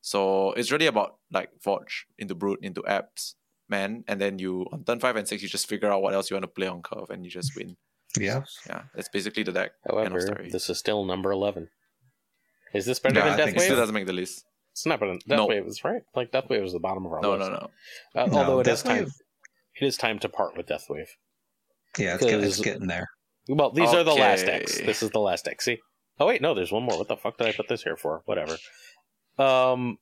So 0.00 0.52
it's 0.52 0.70
really 0.72 0.86
about 0.86 1.16
like 1.30 1.50
Forge 1.60 2.06
into 2.18 2.34
Brood 2.34 2.58
into 2.62 2.84
Abs, 2.86 3.36
man, 3.68 4.04
and 4.08 4.20
then 4.20 4.38
you 4.38 4.66
on 4.72 4.84
turn 4.84 4.98
five 5.00 5.16
and 5.16 5.26
six 5.28 5.42
you 5.42 5.48
just 5.48 5.68
figure 5.68 5.90
out 5.90 6.02
what 6.02 6.14
else 6.14 6.28
you 6.30 6.34
want 6.34 6.44
to 6.44 6.48
play 6.48 6.66
on 6.66 6.82
curve 6.82 7.10
and 7.10 7.24
you 7.24 7.30
just 7.30 7.54
win. 7.56 7.76
yeah. 8.18 8.42
Yeah, 8.66 8.82
that's 8.94 9.08
basically 9.08 9.44
the 9.44 9.52
deck. 9.52 9.72
End 9.88 9.96
of 9.98 10.08
However, 10.08 10.20
story. 10.20 10.50
this 10.50 10.68
is 10.70 10.78
still 10.78 11.04
number 11.04 11.30
eleven. 11.30 11.68
Is 12.74 12.86
this 12.86 12.98
better 12.98 13.20
Yeah, 13.20 13.32
I 13.32 13.36
than 13.36 13.46
think 13.46 13.56
It 13.58 13.60
still 13.62 13.76
doesn't 13.76 13.94
make 13.94 14.06
the 14.06 14.12
list. 14.12 14.44
It's 14.78 14.86
not 14.86 15.00
better 15.00 15.12
than 15.12 15.20
No. 15.36 15.48
Deathwave 15.48 15.66
is 15.66 15.82
right. 15.82 16.02
Like 16.14 16.30
Deathwave 16.30 16.64
is 16.64 16.72
the 16.72 16.78
bottom 16.78 17.04
of 17.04 17.12
our 17.12 17.20
No, 17.20 17.32
list. 17.34 17.50
no, 17.50 17.56
no. 18.14 18.22
Uh, 18.22 18.26
No, 18.26 18.38
although 18.38 18.60
it 18.60 18.68
is 18.68 18.82
time, 18.82 19.06
it 19.80 19.84
is 19.84 19.96
time 19.96 20.18
to 20.20 20.28
part 20.28 20.56
with 20.56 20.66
Deathwave. 20.66 21.08
Yeah, 21.98 22.14
it's, 22.14 22.24
get, 22.24 22.34
it's 22.40 22.56
'Cause- 22.56 22.64
getting 22.64 22.86
there. 22.86 23.08
Well, 23.48 23.70
these 23.72 23.92
are 23.92 24.04
the 24.04 24.14
last 24.14 24.44
X. 24.46 24.78
This 24.80 25.02
is 25.02 25.10
the 25.10 25.18
last 25.20 25.48
X. 25.48 25.64
See? 25.64 25.78
Oh 26.20 26.26
wait, 26.26 26.42
no, 26.42 26.54
there's 26.54 26.70
one 26.70 26.84
more. 26.84 26.96
What 26.98 27.08
the 27.08 27.16
fuck 27.16 27.38
did 27.38 27.46
I 27.48 27.52
put 27.52 27.66
this 27.68 27.82
here 27.82 27.96
for? 27.96 28.22
Whatever. 28.26 28.56
Um, 29.38 29.98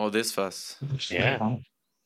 Oh, 0.00 0.10
this 0.10 0.32
first. 0.32 0.78
Yeah. 1.10 1.56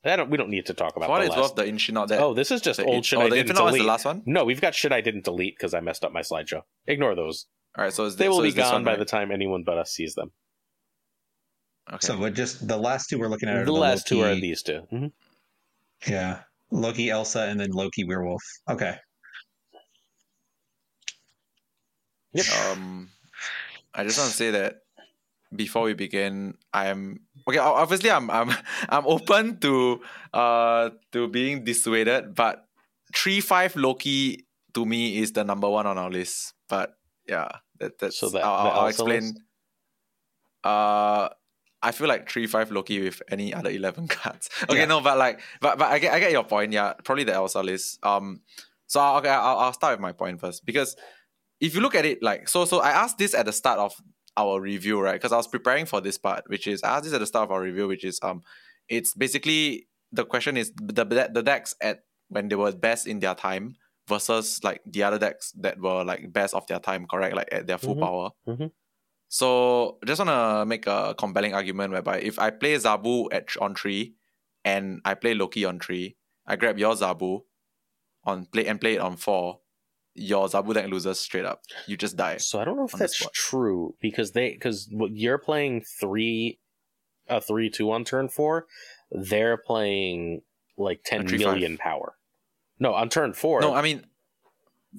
I 0.04 0.16
don't. 0.16 0.30
We 0.30 0.36
don't 0.38 0.48
need 0.50 0.66
to 0.66 0.74
talk 0.74 0.96
about 0.96 1.06
For 1.06 1.12
what 1.12 1.18
the 1.20 1.26
it's 1.26 1.36
last. 1.36 1.42
worth, 1.50 1.54
the 1.56 1.68
Infinite 1.68 2.08
deck. 2.08 2.20
Oh, 2.20 2.34
this 2.34 2.50
is 2.50 2.60
just 2.60 2.78
the, 2.80 2.84
old 2.86 3.04
shit 3.04 3.18
oh, 3.18 3.22
I 3.22 3.24
the 3.28 3.36
didn't 3.36 3.50
Infinite 3.50 3.66
is 3.66 3.70
delete. 3.72 3.82
the 3.82 3.86
last 3.88 4.04
one. 4.04 4.22
No, 4.26 4.44
we've 4.44 4.60
got 4.60 4.74
shit 4.74 4.92
I 4.92 5.00
didn't 5.00 5.24
delete 5.24 5.56
because 5.56 5.74
I 5.74 5.80
messed 5.80 6.04
up 6.04 6.10
my 6.12 6.22
slideshow. 6.22 6.62
Ignore 6.86 7.14
those. 7.14 7.46
All 7.78 7.84
right, 7.84 7.92
so 7.92 8.06
it's 8.06 8.16
They 8.16 8.28
will 8.28 8.36
so 8.36 8.42
be 8.42 8.48
it's 8.48 8.56
gone 8.56 8.72
one, 8.72 8.84
by 8.84 8.92
right? 8.92 8.98
the 8.98 9.04
time 9.04 9.30
anyone 9.30 9.62
but 9.64 9.78
us 9.78 9.92
sees 9.92 10.14
them. 10.14 10.32
Okay. 11.90 12.06
So 12.06 12.18
we're 12.18 12.30
just 12.30 12.66
the 12.68 12.76
last 12.76 13.08
two 13.10 13.18
we're 13.18 13.28
looking 13.28 13.48
at. 13.48 13.56
Are 13.56 13.64
The 13.64 13.72
the 13.72 13.78
last 13.78 14.06
two 14.06 14.22
are 14.22 14.34
these 14.34 14.62
2 14.62 14.86
Mhm. 14.92 15.12
Yeah, 16.06 16.42
Loki, 16.70 17.10
Elsa, 17.10 17.42
and 17.42 17.58
then 17.60 17.70
Loki, 17.70 18.04
Werewolf. 18.04 18.42
Okay. 18.68 18.96
Yep. 22.32 22.46
Um, 22.72 23.10
I 23.94 24.04
just 24.04 24.18
want 24.18 24.30
to 24.30 24.36
say 24.36 24.50
that 24.52 24.82
before 25.54 25.82
we 25.84 25.92
begin, 25.94 26.56
I'm 26.72 27.20
okay. 27.46 27.58
Obviously, 27.58 28.10
I'm 28.10 28.30
I'm 28.30 28.50
I'm 28.88 29.06
open 29.06 29.58
to 29.60 30.00
uh 30.32 30.90
to 31.12 31.28
being 31.28 31.64
dissuaded, 31.64 32.34
but 32.34 32.64
three 33.14 33.40
five 33.40 33.76
Loki 33.76 34.46
to 34.72 34.86
me 34.86 35.18
is 35.18 35.32
the 35.32 35.44
number 35.44 35.68
one 35.68 35.86
on 35.86 35.98
our 35.98 36.10
list. 36.10 36.54
But 36.68 36.96
yeah, 37.28 37.48
that 37.80 37.98
that's 37.98 38.16
So 38.18 38.30
that- 38.30 38.44
I'll, 38.44 38.54
I'll, 38.54 38.80
I'll 38.80 38.86
explain. 38.88 39.22
list? 39.36 39.38
Uh, 40.64 41.28
I 41.82 41.90
feel 41.92 42.08
like 42.08 42.30
three 42.30 42.46
five 42.46 42.70
Loki 42.70 43.00
with 43.02 43.20
any 43.30 43.52
other 43.52 43.70
eleven 43.70 44.06
cards. 44.16 44.48
Okay, 44.64 44.78
Yeah. 44.78 44.84
no, 44.86 45.00
but 45.00 45.18
like, 45.18 45.40
but 45.60 45.78
but 45.78 45.90
I 45.90 45.98
get 45.98 46.12
I 46.14 46.20
get 46.20 46.32
your 46.32 46.44
point. 46.44 46.72
Yeah, 46.72 46.92
probably 47.04 47.24
the 47.24 47.34
Elsa 47.34 47.62
list. 47.62 47.98
Um, 48.04 48.40
so 48.86 49.00
okay, 49.16 49.28
I'll 49.28 49.58
I'll 49.58 49.72
start 49.72 49.94
with 49.94 50.00
my 50.00 50.12
point 50.12 50.40
first 50.40 50.64
because 50.64 50.96
if 51.60 51.74
you 51.74 51.80
look 51.80 51.94
at 51.94 52.04
it 52.04 52.22
like 52.22 52.48
so 52.48 52.64
so 52.64 52.80
I 52.80 52.90
asked 52.90 53.18
this 53.18 53.34
at 53.34 53.46
the 53.46 53.52
start 53.52 53.78
of 53.78 53.94
our 54.36 54.60
review, 54.60 55.00
right? 55.00 55.14
Because 55.14 55.32
I 55.32 55.36
was 55.36 55.46
preparing 55.48 55.86
for 55.86 56.00
this 56.00 56.18
part, 56.18 56.44
which 56.46 56.66
is 56.66 56.82
I 56.82 56.94
asked 56.96 57.04
this 57.04 57.12
at 57.14 57.20
the 57.20 57.26
start 57.26 57.44
of 57.48 57.52
our 57.52 57.60
review, 57.62 57.88
which 57.88 58.04
is 58.04 58.18
um 58.22 58.42
it's 58.88 59.14
basically 59.14 59.88
the 60.12 60.24
question 60.24 60.56
is 60.56 60.72
the 60.76 61.04
the 61.04 61.42
decks 61.42 61.74
at 61.80 62.00
when 62.28 62.48
they 62.48 62.56
were 62.56 62.72
best 62.72 63.06
in 63.06 63.20
their 63.20 63.34
time 63.34 63.76
versus 64.08 64.58
like 64.64 64.80
the 64.86 65.02
other 65.02 65.18
decks 65.18 65.52
that 65.52 65.78
were 65.78 66.04
like 66.04 66.32
best 66.32 66.54
of 66.54 66.66
their 66.66 66.78
time, 66.80 67.06
correct? 67.06 67.36
Like 67.36 67.48
at 67.52 67.66
their 67.66 67.78
full 67.78 67.94
Mhm. 67.96 68.00
power. 68.00 68.30
Mhm. 68.48 68.70
So 69.32 69.96
just 70.04 70.18
wanna 70.18 70.66
make 70.66 70.86
a 70.86 71.14
compelling 71.16 71.54
argument 71.54 71.90
whereby 71.90 72.20
if 72.20 72.38
I 72.38 72.50
play 72.50 72.74
Zabu 72.74 73.28
at 73.32 73.48
on 73.58 73.74
three 73.74 74.12
and 74.62 75.00
I 75.06 75.14
play 75.14 75.32
Loki 75.32 75.64
on 75.64 75.80
three, 75.80 76.18
I 76.46 76.56
grab 76.56 76.78
your 76.78 76.94
Zabu 76.94 77.44
on 78.24 78.44
play 78.44 78.66
and 78.66 78.78
play 78.78 78.96
it 78.96 79.00
on 79.00 79.16
four, 79.16 79.60
your 80.14 80.48
Zabu 80.48 80.74
deck 80.74 80.90
loses 80.90 81.18
straight 81.18 81.46
up. 81.46 81.62
You 81.86 81.96
just 81.96 82.14
die. 82.14 82.36
So 82.36 82.60
I 82.60 82.66
don't 82.66 82.76
know 82.76 82.84
if 82.84 82.92
that's 82.92 83.26
true 83.32 83.94
because 84.02 84.32
they 84.32 84.50
because 84.52 84.90
you're 84.90 85.38
playing 85.38 85.80
three, 85.80 86.58
a 87.26 87.40
three 87.40 87.70
two 87.70 87.90
on 87.90 88.04
turn 88.04 88.28
four. 88.28 88.66
They're 89.10 89.56
playing 89.56 90.42
like 90.76 91.04
ten 91.06 91.26
three, 91.26 91.38
million 91.38 91.78
power. 91.78 92.16
No, 92.78 92.92
on 92.92 93.08
turn 93.08 93.32
four. 93.32 93.62
No, 93.62 93.72
I 93.72 93.80
mean 93.80 94.04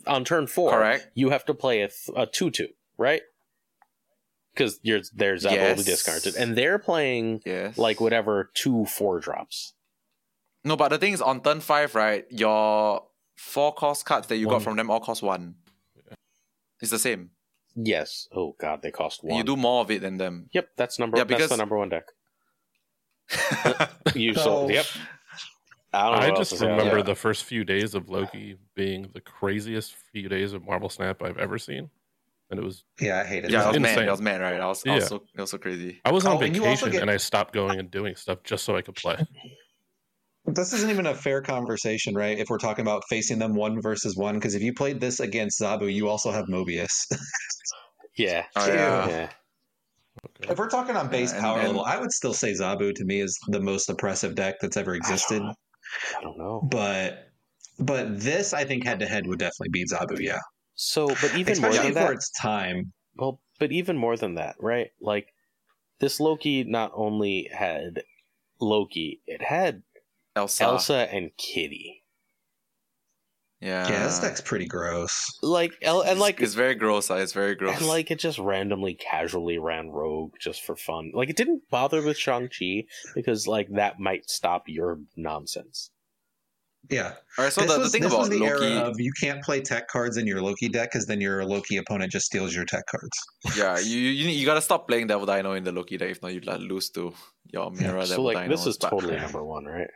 on 0.07 0.25
turn 0.25 0.47
four, 0.47 0.71
correct. 0.71 1.09
you 1.13 1.29
have 1.29 1.45
to 1.45 1.53
play 1.53 1.83
a, 1.83 1.89
th- 1.89 2.17
a 2.17 2.25
two 2.25 2.49
two, 2.49 2.69
right? 2.97 3.21
Because 4.53 4.79
you're 4.83 5.01
there's 5.15 5.43
that 5.43 5.53
Yes. 5.53 5.77
will 5.77 5.83
be 5.83 5.91
discarded, 5.91 6.35
and 6.35 6.55
they're 6.57 6.77
playing 6.79 7.41
Yes. 7.45 7.77
like 7.77 7.99
whatever 7.99 8.51
two 8.53 8.85
four 8.85 9.19
drops. 9.19 9.73
No, 10.63 10.75
but 10.77 10.89
the 10.89 10.97
thing 10.99 11.13
is 11.13 11.21
on 11.21 11.41
turn 11.41 11.59
five, 11.59 11.95
right? 11.95 12.25
Your 12.29 13.07
four 13.35 13.73
cost 13.73 14.05
cards 14.05 14.27
that 14.27 14.37
you 14.37 14.47
One. 14.47 14.55
got 14.57 14.63
from 14.63 14.77
them 14.77 14.89
all 14.91 14.99
cost 14.99 15.23
one. 15.23 15.55
It's 16.81 16.91
the 16.91 16.99
same. 16.99 17.31
Yes. 17.75 18.27
Oh 18.31 18.55
god, 18.59 18.81
they 18.83 18.91
cost 18.91 19.23
one. 19.23 19.35
you 19.37 19.43
do 19.43 19.55
more 19.55 19.81
of 19.81 19.89
it 19.89 20.01
than 20.01 20.17
them. 20.17 20.49
Yep, 20.53 20.69
that's 20.77 20.99
number. 20.99 21.17
Yeah, 21.17 21.23
that's 21.23 21.35
because- 21.37 21.49
the 21.49 21.57
number 21.57 21.77
one 21.77 21.89
deck. 21.89 22.05
You 24.15 24.33
sold. 24.35 24.69
Yep. 24.71 24.85
I 25.93 26.09
don't 26.09 26.19
know. 26.19 26.33
I 26.33 26.37
just 26.37 26.51
to 26.51 26.57
say 26.57 26.65
about 26.65 26.77
remember 26.77 26.97
that. 26.97 27.05
the 27.05 27.15
first 27.15 27.43
few 27.43 27.63
days 27.63 27.93
of 27.95 28.09
Loki 28.09 28.57
being 28.75 29.09
the 29.13 29.21
craziest 29.21 29.95
few 30.11 30.27
days 30.29 30.53
of 30.53 30.63
Marvel 30.65 30.89
Snap 30.89 31.21
I've 31.23 31.37
ever 31.37 31.57
seen, 31.57 31.89
and 32.49 32.59
it 32.59 32.63
was 32.63 32.83
Yeah, 32.99 33.21
I 33.21 33.23
hate 33.25 33.45
it. 33.45 33.51
yeah, 33.51 33.63
I 33.65 33.71
was 33.71 33.79
mad. 33.79 33.99
I 34.07 34.11
was 34.11 34.21
mad, 34.21 34.41
right? 34.41 34.59
I 34.59 34.65
was, 34.67 34.83
I 34.85 34.93
was 34.95 35.03
Yeah. 35.03 35.07
so, 35.07 35.15
it 35.35 35.41
was 35.41 35.51
so 35.51 35.57
crazy. 35.57 35.99
I 36.05 36.11
was 36.11 36.25
on 36.25 36.37
Oh, 36.37 36.41
and 36.41 36.53
vacation 36.55 36.91
get- 36.91 37.01
and 37.01 37.09
I 37.11 37.17
stopped 37.17 37.53
going 37.53 37.79
and 37.79 37.89
doing 37.89 38.15
stuff 38.15 38.39
just 38.43 38.63
so 38.65 38.75
I 38.75 38.81
could 38.81 38.95
play. 38.95 39.17
This 40.45 40.73
isn't 40.73 40.89
even 40.89 41.05
a 41.05 41.15
fair 41.15 41.41
conversation, 41.41 42.15
right? 42.15 42.37
If 42.37 42.49
we're 42.49 42.57
talking 42.57 42.81
about 42.81 43.03
facing 43.09 43.39
them 43.39 43.55
one 43.55 43.81
versus 43.81 44.17
one, 44.17 44.35
because 44.35 44.55
if 44.55 44.61
you 44.61 44.73
played 44.73 44.99
this 44.99 45.21
against 45.21 45.61
Zabu, 45.61 45.91
you 45.91 46.09
also 46.09 46.31
have 46.31 46.45
Mobius. 46.47 46.91
Yeah. 48.17 48.43
Oh, 48.57 48.67
yeah. 48.67 49.07
Yeah. 49.07 49.29
Okay. 50.41 50.51
if 50.51 50.57
we're 50.59 50.69
talking 50.69 50.95
on 50.97 51.07
base 51.07 51.29
Yeah, 51.31 51.37
and- 51.37 51.43
power 51.43 51.57
and- 51.59 51.67
level, 51.69 51.83
I 51.85 51.97
would 51.97 52.11
still 52.11 52.33
say 52.33 52.51
Zabu 52.51 52.93
to 52.93 53.05
me 53.05 53.21
is 53.21 53.39
the 53.47 53.59
most 53.61 53.89
oppressive 53.89 54.35
deck 54.35 54.55
that's 54.61 54.77
ever 54.77 54.93
existed. 54.95 55.41
I 55.41 56.21
don't 56.21 56.37
know. 56.37 56.61
But 56.69 57.29
but 57.79 58.19
this, 58.19 58.53
I 58.53 58.65
think, 58.65 58.83
head 58.85 58.99
to 58.99 59.07
head 59.07 59.25
would 59.27 59.39
definitely 59.39 59.69
beat 59.71 59.87
Zabu. 59.87 60.19
Yeah, 60.19 60.37
So, 60.75 61.07
but 61.07 61.35
even 61.35 61.61
more 61.61 61.73
than 61.73 61.93
that, 61.93 62.11
its 62.13 62.31
time. 62.39 62.93
well, 63.15 63.39
but 63.59 63.71
even 63.71 63.97
more 63.97 64.17
than 64.17 64.35
that, 64.35 64.55
right? 64.59 64.87
Like 64.99 65.27
this 65.99 66.19
Loki 66.19 66.63
not 66.63 66.91
only 66.95 67.49
had 67.53 68.03
Loki, 68.59 69.21
it 69.27 69.41
had 69.41 69.83
Elsa. 70.35 70.63
Elsa 70.63 71.07
and 71.13 71.31
Kitty. 71.37 72.03
Yeah. 73.61 73.87
yeah, 73.87 74.03
this 74.03 74.19
deck's 74.19 74.41
pretty 74.41 74.65
gross. 74.65 75.25
Like 75.41 75.71
El- 75.81 76.01
and 76.01 76.19
like 76.19 76.41
it's 76.41 76.53
very 76.53 76.75
gross. 76.75 77.09
It's 77.09 77.31
very 77.31 77.55
gross. 77.55 77.77
and 77.77 77.87
like 77.87 78.11
it 78.11 78.19
just 78.19 78.37
randomly 78.37 78.93
casually 78.93 79.57
ran 79.57 79.89
rogue 79.89 80.33
just 80.37 80.63
for 80.63 80.75
fun. 80.75 81.11
Like 81.13 81.29
it 81.29 81.37
didn't 81.37 81.69
bother 81.69 82.01
with 82.01 82.17
Shang-Chi 82.17 82.83
because 83.15 83.47
like 83.47 83.69
that 83.75 84.01
might 84.01 84.29
stop 84.29 84.63
your 84.67 84.99
nonsense. 85.15 85.91
Yeah, 86.89 87.13
All 87.37 87.45
right. 87.45 87.53
So 87.53 87.61
this 87.61 87.71
the, 87.73 87.79
the 87.83 87.89
thing 87.89 88.01
this 88.01 88.11
about 88.13 88.29
the 88.29 88.37
Loki, 88.39 88.65
era 88.65 88.81
of 88.81 88.99
you 88.99 89.11
can't 89.19 89.41
play 89.41 89.61
tech 89.61 89.87
cards 89.87 90.17
in 90.17 90.27
your 90.27 90.41
Loki 90.41 90.67
deck 90.67 90.91
because 90.91 91.05
then 91.05 91.21
your 91.21 91.45
Loki 91.45 91.77
opponent 91.77 92.11
just 92.11 92.25
steals 92.25 92.53
your 92.53 92.65
tech 92.65 92.83
cards. 92.91 93.17
yeah, 93.57 93.79
you 93.91 93.97
you 93.99 94.27
you 94.29 94.45
gotta 94.45 94.61
stop 94.61 94.87
playing 94.87 95.07
Devil 95.07 95.25
Dino 95.25 95.53
in 95.53 95.63
the 95.63 95.71
Loki 95.71 95.97
deck. 95.97 96.09
If 96.11 96.21
not, 96.21 96.33
you 96.33 96.41
like 96.41 96.59
lose 96.59 96.89
to 96.91 97.13
your 97.51 97.71
mirror 97.71 98.05
so 98.05 98.09
Devil 98.17 98.23
like 98.25 98.37
Dinos. 98.37 98.49
this 98.49 98.65
is 98.67 98.77
but- 98.77 98.89
totally 98.89 99.15
number 99.15 99.43
one, 99.43 99.65
right? 99.65 99.87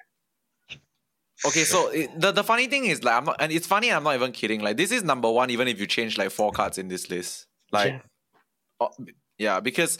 Okay, 1.46 1.66
so 1.66 1.90
it, 1.90 2.20
the 2.20 2.32
the 2.32 2.44
funny 2.44 2.68
thing 2.68 2.86
is 2.86 3.04
like 3.04 3.16
I'm 3.16 3.26
not, 3.26 3.36
and 3.40 3.52
it's 3.52 3.68
funny. 3.68 3.92
I'm 3.92 4.04
not 4.04 4.16
even 4.16 4.32
kidding. 4.32 4.62
Like 4.62 4.78
this 4.78 4.92
is 4.92 5.04
number 5.04 5.30
one, 5.30 5.50
even 5.52 5.68
if 5.68 5.80
you 5.80 5.86
change 5.86 6.18
like 6.18 6.32
four 6.32 6.52
cards 6.52 6.78
in 6.80 6.88
this 6.88 7.10
list. 7.12 7.46
Like, 7.72 8.02
Yeah. 8.82 8.88
uh, 8.88 8.90
yeah, 9.38 9.60
because 9.60 10.00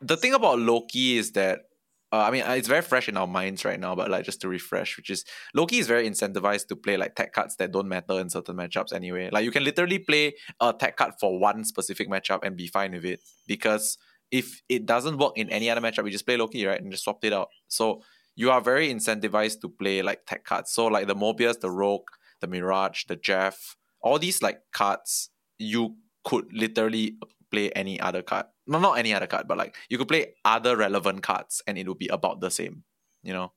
the 0.00 0.16
thing 0.16 0.34
about 0.34 0.58
Loki 0.58 1.16
is 1.18 1.32
that 1.32 1.67
uh, 2.12 2.18
I 2.18 2.30
mean 2.30 2.42
uh, 2.42 2.52
it's 2.52 2.68
very 2.68 2.82
fresh 2.82 3.08
in 3.08 3.16
our 3.16 3.26
minds 3.26 3.64
right 3.64 3.78
now, 3.78 3.94
but 3.94 4.10
like 4.10 4.24
just 4.24 4.40
to 4.42 4.48
refresh, 4.48 4.96
which 4.96 5.10
is 5.10 5.24
Loki 5.54 5.78
is 5.78 5.86
very 5.86 6.08
incentivized 6.08 6.68
to 6.68 6.76
play 6.76 6.96
like 6.96 7.14
tech 7.14 7.32
cards 7.32 7.56
that 7.56 7.72
don't 7.72 7.88
matter 7.88 8.18
in 8.20 8.30
certain 8.30 8.56
matchups 8.56 8.92
anyway. 8.92 9.28
Like 9.32 9.44
you 9.44 9.50
can 9.50 9.64
literally 9.64 9.98
play 9.98 10.34
a 10.60 10.72
tech 10.72 10.96
card 10.96 11.14
for 11.20 11.38
one 11.38 11.64
specific 11.64 12.08
matchup 12.08 12.40
and 12.42 12.56
be 12.56 12.66
fine 12.66 12.92
with 12.92 13.04
it 13.04 13.20
because 13.46 13.98
if 14.30 14.62
it 14.68 14.86
doesn't 14.86 15.18
work 15.18 15.32
in 15.36 15.50
any 15.50 15.70
other 15.70 15.80
matchup, 15.80 16.04
you 16.04 16.10
just 16.10 16.26
play 16.26 16.36
Loki, 16.36 16.64
right? 16.66 16.80
And 16.80 16.90
just 16.90 17.04
swap 17.04 17.24
it 17.24 17.32
out. 17.32 17.48
So 17.68 18.02
you 18.36 18.50
are 18.50 18.60
very 18.60 18.92
incentivized 18.92 19.60
to 19.62 19.68
play 19.68 20.02
like 20.02 20.24
tech 20.26 20.44
cards. 20.44 20.70
So 20.70 20.86
like 20.86 21.06
the 21.06 21.16
Mobius, 21.16 21.60
the 21.60 21.70
Rogue, 21.70 22.08
the 22.40 22.46
Mirage, 22.46 23.04
the 23.08 23.16
Jeff, 23.16 23.76
all 24.00 24.18
these 24.18 24.42
like 24.42 24.60
cards, 24.72 25.30
you 25.58 25.96
could 26.24 26.46
literally 26.52 27.16
play 27.50 27.70
any 27.70 28.00
other 28.00 28.22
card. 28.22 28.46
No, 28.66 28.78
not 28.78 28.98
any 28.98 29.14
other 29.14 29.26
card, 29.26 29.48
but 29.48 29.58
like 29.58 29.74
you 29.88 29.98
could 29.98 30.08
play 30.08 30.34
other 30.44 30.76
relevant 30.76 31.22
cards 31.22 31.62
and 31.66 31.78
it 31.78 31.88
would 31.88 31.98
be 31.98 32.08
about 32.08 32.40
the 32.40 32.50
same. 32.50 32.84
You 33.22 33.32
know? 33.32 33.52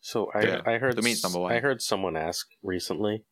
So 0.00 0.30
I, 0.34 0.42
Yeah, 0.42 0.60
I 0.64 0.78
heard 0.78 0.96
to 0.96 1.02
me 1.02 1.12
it's 1.12 1.24
number 1.24 1.40
one. 1.40 1.52
I 1.52 1.60
heard 1.60 1.82
someone 1.82 2.16
ask 2.16 2.46
recently 2.62 3.24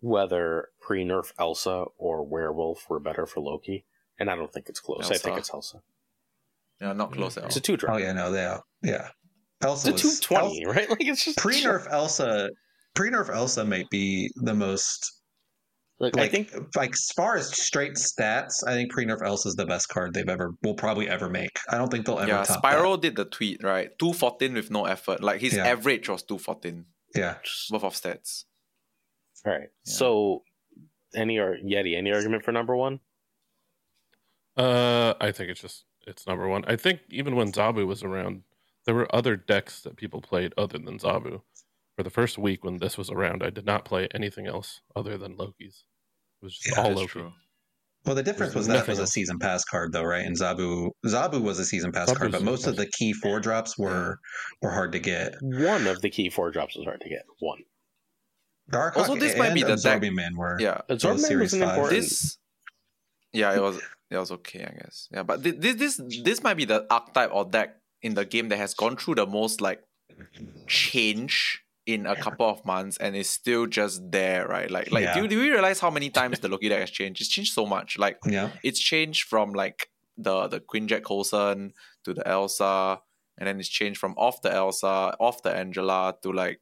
whether 0.00 0.68
pre 0.80 1.04
nerf 1.04 1.32
Elsa 1.38 1.84
or 1.96 2.24
Werewolf 2.26 2.88
were 2.88 3.00
better 3.00 3.26
for 3.26 3.40
Loki, 3.40 3.84
and 4.18 4.28
I 4.28 4.34
don't 4.34 4.52
think 4.52 4.68
it's 4.68 4.80
close. 4.80 5.10
I 5.10 5.16
think 5.16 5.38
it's 5.38 5.52
Elsa. 5.52 5.80
Yeah, 6.80 6.92
not 6.92 7.12
close 7.12 7.36
at 7.36 7.42
mm. 7.42 7.44
all. 7.44 7.48
It's 7.48 7.56
a 7.56 7.60
two 7.60 7.76
drop. 7.76 7.94
Oh 7.94 7.98
yeah, 7.98 8.12
no, 8.12 8.32
they 8.32 8.44
are. 8.44 8.62
Yeah, 8.82 9.08
It's 9.60 9.66
Elsa 9.66 9.90
a 9.90 9.92
was 9.92 10.02
two 10.02 10.26
twenty, 10.26 10.66
right? 10.66 10.88
Like 10.90 10.98
it's 11.00 11.24
just 11.24 11.38
pre 11.38 11.62
nerf 11.62 11.86
Elsa. 11.88 12.50
Pre 12.94 13.10
nerf 13.10 13.28
Elsa 13.30 13.64
might 13.64 13.90
be 13.90 14.30
the 14.36 14.54
most 14.54 15.17
Like, 16.00 16.14
like 16.14 16.26
I 16.26 16.28
think 16.28 16.52
like 16.76 16.90
as 16.92 17.10
far 17.16 17.36
as 17.36 17.50
straight 17.60 17.94
stats. 17.94 18.62
I 18.66 18.72
think 18.74 18.92
pre 18.92 19.04
nerf 19.04 19.20
Elsa 19.20 19.48
is 19.48 19.56
the 19.56 19.66
best 19.66 19.88
card 19.88 20.14
they've 20.14 20.28
ever 20.28 20.54
will 20.62 20.74
probably 20.74 21.08
ever 21.08 21.28
make. 21.28 21.58
I 21.68 21.76
don't 21.76 21.90
think 21.90 22.06
they'll 22.06 22.20
ever 22.20 22.28
yeah, 22.28 22.44
top 22.44 22.62
Spyro 22.62 23.00
did 23.00 23.16
the 23.16 23.24
tweet, 23.24 23.64
right? 23.64 23.90
214 23.98 24.54
with 24.54 24.70
no 24.70 24.84
effort. 24.84 25.22
Like 25.22 25.40
his 25.40 25.54
Yeah. 25.54 25.66
average 25.66 26.08
was 26.08 26.22
214, 26.22 26.84
that. 27.14 27.20
Yeah, 27.20 27.36
both 27.70 27.82
of 27.82 27.94
stats. 27.94 28.44
all 29.44 29.52
right. 29.52 29.62
Yeah. 29.62 29.92
So 29.92 30.44
any 31.16 31.38
or 31.38 31.56
Yeti, 31.58 31.96
any 31.96 32.12
argument 32.12 32.44
for 32.44 32.52
number 32.52 32.76
one? 32.76 33.00
Uh, 34.56 35.14
I 35.20 35.32
think 35.32 35.50
it's 35.50 35.60
just 35.60 35.84
it's 36.06 36.26
number 36.26 36.46
one. 36.48 36.64
I 36.66 36.76
think 36.76 37.00
even 37.10 37.34
when 37.36 37.52
Zabu 37.52 37.86
was 37.86 38.02
around, 38.02 38.42
there 38.86 38.94
were 38.94 39.12
other 39.14 39.36
decks 39.36 39.80
that 39.82 39.96
people 39.96 40.20
played 40.20 40.54
other 40.56 40.78
than 40.78 40.98
Zabu. 40.98 41.42
For 41.98 42.04
the 42.04 42.10
first 42.10 42.38
week 42.38 42.62
when 42.62 42.78
this 42.78 42.96
was 42.96 43.10
around, 43.10 43.42
I 43.42 43.50
did 43.50 43.66
not 43.66 43.84
play 43.84 44.06
anything 44.14 44.46
else 44.46 44.82
other 44.94 45.18
than 45.18 45.36
Loki's. 45.36 45.82
It 46.40 46.44
was 46.44 46.56
just 46.56 46.76
Yeah, 46.76 46.84
all 46.84 46.92
Loki. 46.92 47.08
true. 47.08 47.32
Well, 48.06 48.14
the 48.14 48.22
difference 48.22 48.52
There's 48.52 48.54
was 48.54 48.66
that 48.68 48.74
nothing 48.74 48.92
was 48.92 48.98
a 49.00 49.06
season 49.08 49.40
pass 49.40 49.64
card, 49.64 49.92
though, 49.92 50.04
right? 50.04 50.24
And 50.24 50.36
Zabu 50.36 50.90
Zabu 51.06 51.42
was 51.42 51.58
a 51.58 51.64
season 51.64 51.90
pass 51.90 52.08
Zabu's 52.08 52.18
card, 52.18 52.30
but 52.30 52.42
most 52.44 52.68
of 52.68 52.76
the 52.76 52.86
key 52.86 53.12
four 53.12 53.40
drops 53.40 53.76
were 53.76 54.20
were 54.62 54.70
hard 54.70 54.92
to 54.92 55.00
get. 55.00 55.34
One 55.42 55.88
of 55.88 56.00
the 56.00 56.08
key 56.08 56.30
four 56.30 56.52
drops 56.52 56.76
was 56.76 56.84
hard 56.84 57.00
to 57.00 57.08
get. 57.08 57.24
One. 57.40 57.58
Dark 58.70 58.96
Also, 58.96 59.16
this 59.16 59.36
might 59.36 59.52
be 59.54 59.62
the 59.62 59.70
deck- 59.70 59.96
Absorbing 59.96 60.14
Man 60.14 60.36
were 60.36 60.56
Yeah. 60.60 60.82
Absorbing 60.88 61.22
Man 61.22 61.38
was 61.40 61.52
an 61.52 61.62
important. 61.62 62.00
This, 62.00 62.38
yeah, 63.32 63.56
it 63.56 63.60
was 63.60 63.80
it 64.08 64.16
was 64.18 64.30
okay, 64.30 64.60
I 64.62 64.70
guess. 64.84 65.08
Yeah, 65.10 65.24
but 65.24 65.42
this 65.42 65.74
this 65.74 66.00
this 66.22 66.44
might 66.44 66.54
be 66.54 66.64
the 66.64 66.86
archetype 66.94 67.30
or 67.34 67.44
deck 67.44 67.74
in 68.02 68.14
the 68.14 68.24
game 68.24 68.50
that 68.50 68.58
has 68.58 68.72
gone 68.72 68.96
through 68.96 69.16
the 69.16 69.26
most 69.26 69.60
like 69.60 69.82
change 70.68 71.64
in 71.94 72.04
a 72.06 72.14
couple 72.24 72.46
of 72.54 72.62
months 72.66 72.96
and 72.98 73.16
it's 73.16 73.30
still 73.30 73.64
just 73.66 73.96
there, 74.12 74.46
right? 74.46 74.70
Like 74.70 74.88
like 74.92 75.14
do, 75.14 75.22
Yeah. 75.22 75.26
do 75.32 75.36
we 75.40 75.50
realize 75.50 75.80
how 75.84 75.90
many 75.90 76.10
times 76.10 76.38
the 76.40 76.48
Loki 76.52 76.68
deck 76.68 76.80
has 76.80 76.90
changed? 76.90 77.20
It's 77.22 77.30
changed 77.36 77.54
so 77.54 77.64
much. 77.66 77.98
Like 78.04 78.18
Yeah, 78.36 78.50
it's 78.62 78.78
changed 78.92 79.22
from 79.32 79.52
like 79.62 79.88
the 80.26 80.36
the 80.48 80.60
Quinjet 80.60 81.02
Coulson 81.08 81.72
to 82.04 82.10
the 82.12 82.24
Elsa, 82.36 83.00
and 83.38 83.46
then 83.46 83.58
it's 83.60 83.68
changed 83.80 83.98
from 84.02 84.12
off 84.26 84.42
the 84.42 84.52
Elsa, 84.52 85.16
off 85.18 85.42
the 85.42 85.52
Angela 85.62 86.14
to 86.22 86.28
like 86.42 86.60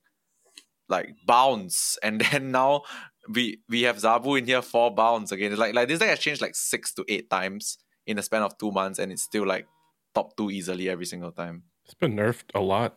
like 0.88 1.08
bounce, 1.26 1.98
and 2.04 2.20
then 2.20 2.52
now 2.52 2.82
we 3.28 3.44
we 3.68 3.82
have 3.82 3.96
Zabu 3.96 4.38
in 4.38 4.46
here 4.46 4.62
four 4.62 4.94
bounce 4.94 5.32
again. 5.32 5.50
It's 5.52 5.60
like 5.60 5.74
like 5.74 5.88
this 5.88 5.98
deck 5.98 6.10
has 6.10 6.20
changed 6.20 6.40
like 6.46 6.54
six 6.54 6.94
to 6.94 7.04
eight 7.08 7.28
times 7.28 7.78
in 8.06 8.16
the 8.16 8.22
span 8.22 8.42
of 8.42 8.56
two 8.58 8.70
months, 8.70 9.00
and 9.00 9.10
it's 9.10 9.22
still 9.22 9.46
like 9.46 9.66
top 10.14 10.36
two 10.36 10.50
easily 10.52 10.88
every 10.88 11.06
single 11.06 11.32
time. 11.32 11.64
It's 11.84 11.94
been 11.94 12.14
nerfed 12.14 12.54
a 12.54 12.60
lot. 12.60 12.94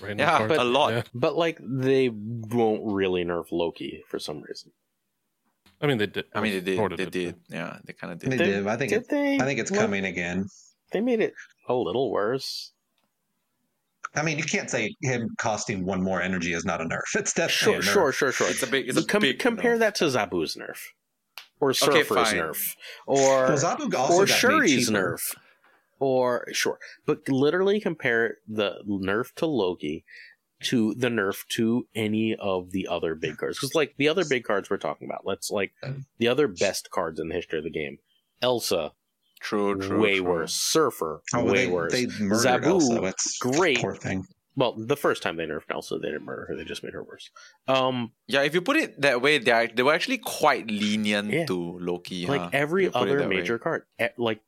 Random 0.00 0.18
Yeah, 0.26 0.38
cards. 0.38 0.54
a 0.58 0.64
lot. 0.64 0.92
Yeah. 0.92 1.02
But 1.14 1.36
like 1.36 1.58
they 1.62 2.10
won't 2.10 2.82
really 2.84 3.24
nerf 3.24 3.46
Loki 3.50 4.02
for 4.08 4.18
some 4.18 4.42
reason. 4.42 4.72
I 5.80 5.86
mean, 5.86 5.98
they 5.98 6.06
did. 6.06 6.24
I 6.34 6.40
mean, 6.40 6.52
they 6.52 6.60
did, 6.60 6.76
sort 6.76 6.96
they 6.96 7.06
did, 7.06 7.36
yeah, 7.48 7.78
they 7.84 7.92
kind 7.92 8.12
of 8.12 8.18
did. 8.18 8.30
They- 8.32 8.36
did. 8.38 8.66
I 8.66 8.76
think 8.76 8.90
Did 8.90 9.02
it, 9.02 9.08
they? 9.08 9.36
I 9.38 9.44
think 9.44 9.58
it's 9.60 9.70
Like, 9.70 9.80
coming 9.80 10.04
again. 10.06 10.46
They 10.92 11.00
made 11.00 11.20
it 11.20 11.34
a 11.68 11.74
little 11.74 12.10
worse. 12.10 12.72
I 14.14 14.22
mean, 14.22 14.38
you 14.38 14.44
can't 14.44 14.70
say 14.70 14.94
him 15.02 15.28
costing 15.38 15.84
one 15.84 16.02
more 16.02 16.22
energy 16.22 16.54
is 16.54 16.64
not 16.64 16.80
a 16.80 16.84
nerf. 16.84 17.02
It's 17.14 17.34
definitely 17.34 17.82
Sure, 17.82 18.08
a 18.08 18.12
nerf. 18.12 18.12
sure, 18.12 18.12
sure, 18.12 18.32
sure. 18.32 18.48
It's 18.50 18.62
a 18.62 18.66
big, 18.66 18.88
it's 18.88 18.96
a 18.98 19.04
Com- 19.04 19.20
big 19.20 19.38
compare 19.38 19.76
nerf. 19.76 19.80
that 19.80 19.94
to 19.96 20.04
Zabu's 20.06 20.56
nerf, 20.56 20.78
or 21.60 21.70
Okay, 21.70 21.78
Surfer's 22.02 22.30
fine. 22.30 22.36
nerf, 22.40 22.74
or 23.06 23.16
Well, 23.16 23.50
Zabu 23.58 23.94
also 23.94 24.14
or 24.14 24.26
got 24.26 24.28
made 24.28 24.28
Shuri's 24.28 24.86
cheaper. 24.88 25.18
nerf, 25.18 25.34
or 25.98 26.46
sure, 26.52 26.78
but 27.04 27.28
literally 27.28 27.80
compare 27.80 28.38
the 28.48 28.78
nerf 28.88 29.32
to 29.36 29.46
Loki 29.46 30.04
to 30.62 30.94
the 30.94 31.08
nerf 31.08 31.46
to 31.48 31.86
any 31.94 32.34
of 32.34 32.70
the 32.70 32.88
other 32.88 33.14
big 33.14 33.36
cards. 33.36 33.58
Because 33.58 33.74
like 33.74 33.94
the 33.98 34.08
other 34.08 34.24
big 34.24 34.44
cards 34.44 34.70
we're 34.70 34.78
talking 34.78 35.06
about, 35.08 35.26
let's 35.26 35.50
like 35.50 35.72
the 36.18 36.28
other 36.28 36.48
best 36.48 36.90
cards 36.90 37.20
in 37.20 37.28
the 37.28 37.34
history 37.34 37.58
of 37.58 37.64
the 37.64 37.70
game. 37.70 37.98
Elsa, 38.42 38.92
True, 39.38 39.78
true, 39.78 40.00
way 40.00 40.16
true. 40.18 40.24
worse. 40.30 40.54
Surfer, 40.54 41.20
Oh, 41.34 41.44
way 41.44 41.66
they, 41.66 41.70
worse. 41.70 41.92
They 41.92 42.06
murdered 42.06 42.62
Zabu, 42.62 42.64
Elsa. 42.64 43.02
It's 43.04 43.38
great. 43.38 43.78
Poor 43.78 43.94
thing. 43.94 44.26
Well, 44.58 44.72
the 44.78 44.96
first 44.96 45.22
time 45.22 45.36
they 45.36 45.44
nerfed 45.44 45.70
Elsa, 45.70 45.98
they 45.98 46.08
didn't 46.08 46.24
murder 46.24 46.46
her; 46.48 46.56
they 46.56 46.64
just 46.64 46.82
made 46.82 46.94
her 46.94 47.02
worse. 47.04 47.28
Um, 47.68 48.12
Yeah, 48.26 48.40
if 48.42 48.54
you 48.54 48.62
put 48.62 48.78
it 48.78 48.98
that 49.02 49.20
way, 49.20 49.36
they 49.36 49.50
are, 49.50 49.66
they 49.66 49.82
were 49.82 49.92
actually 49.92 50.16
quite 50.16 50.70
lenient 50.70 51.30
Yeah. 51.30 51.44
to 51.46 51.78
Loki. 51.78 52.24
like 52.26 52.40
huh? 52.40 52.50
every 52.54 52.84
You 52.84 52.90
put 52.90 53.02
it 53.08 53.10
other 53.10 53.18
that 53.20 53.28
way. 53.28 53.36
major 53.36 53.58
card 53.58 53.82
like 54.16 54.40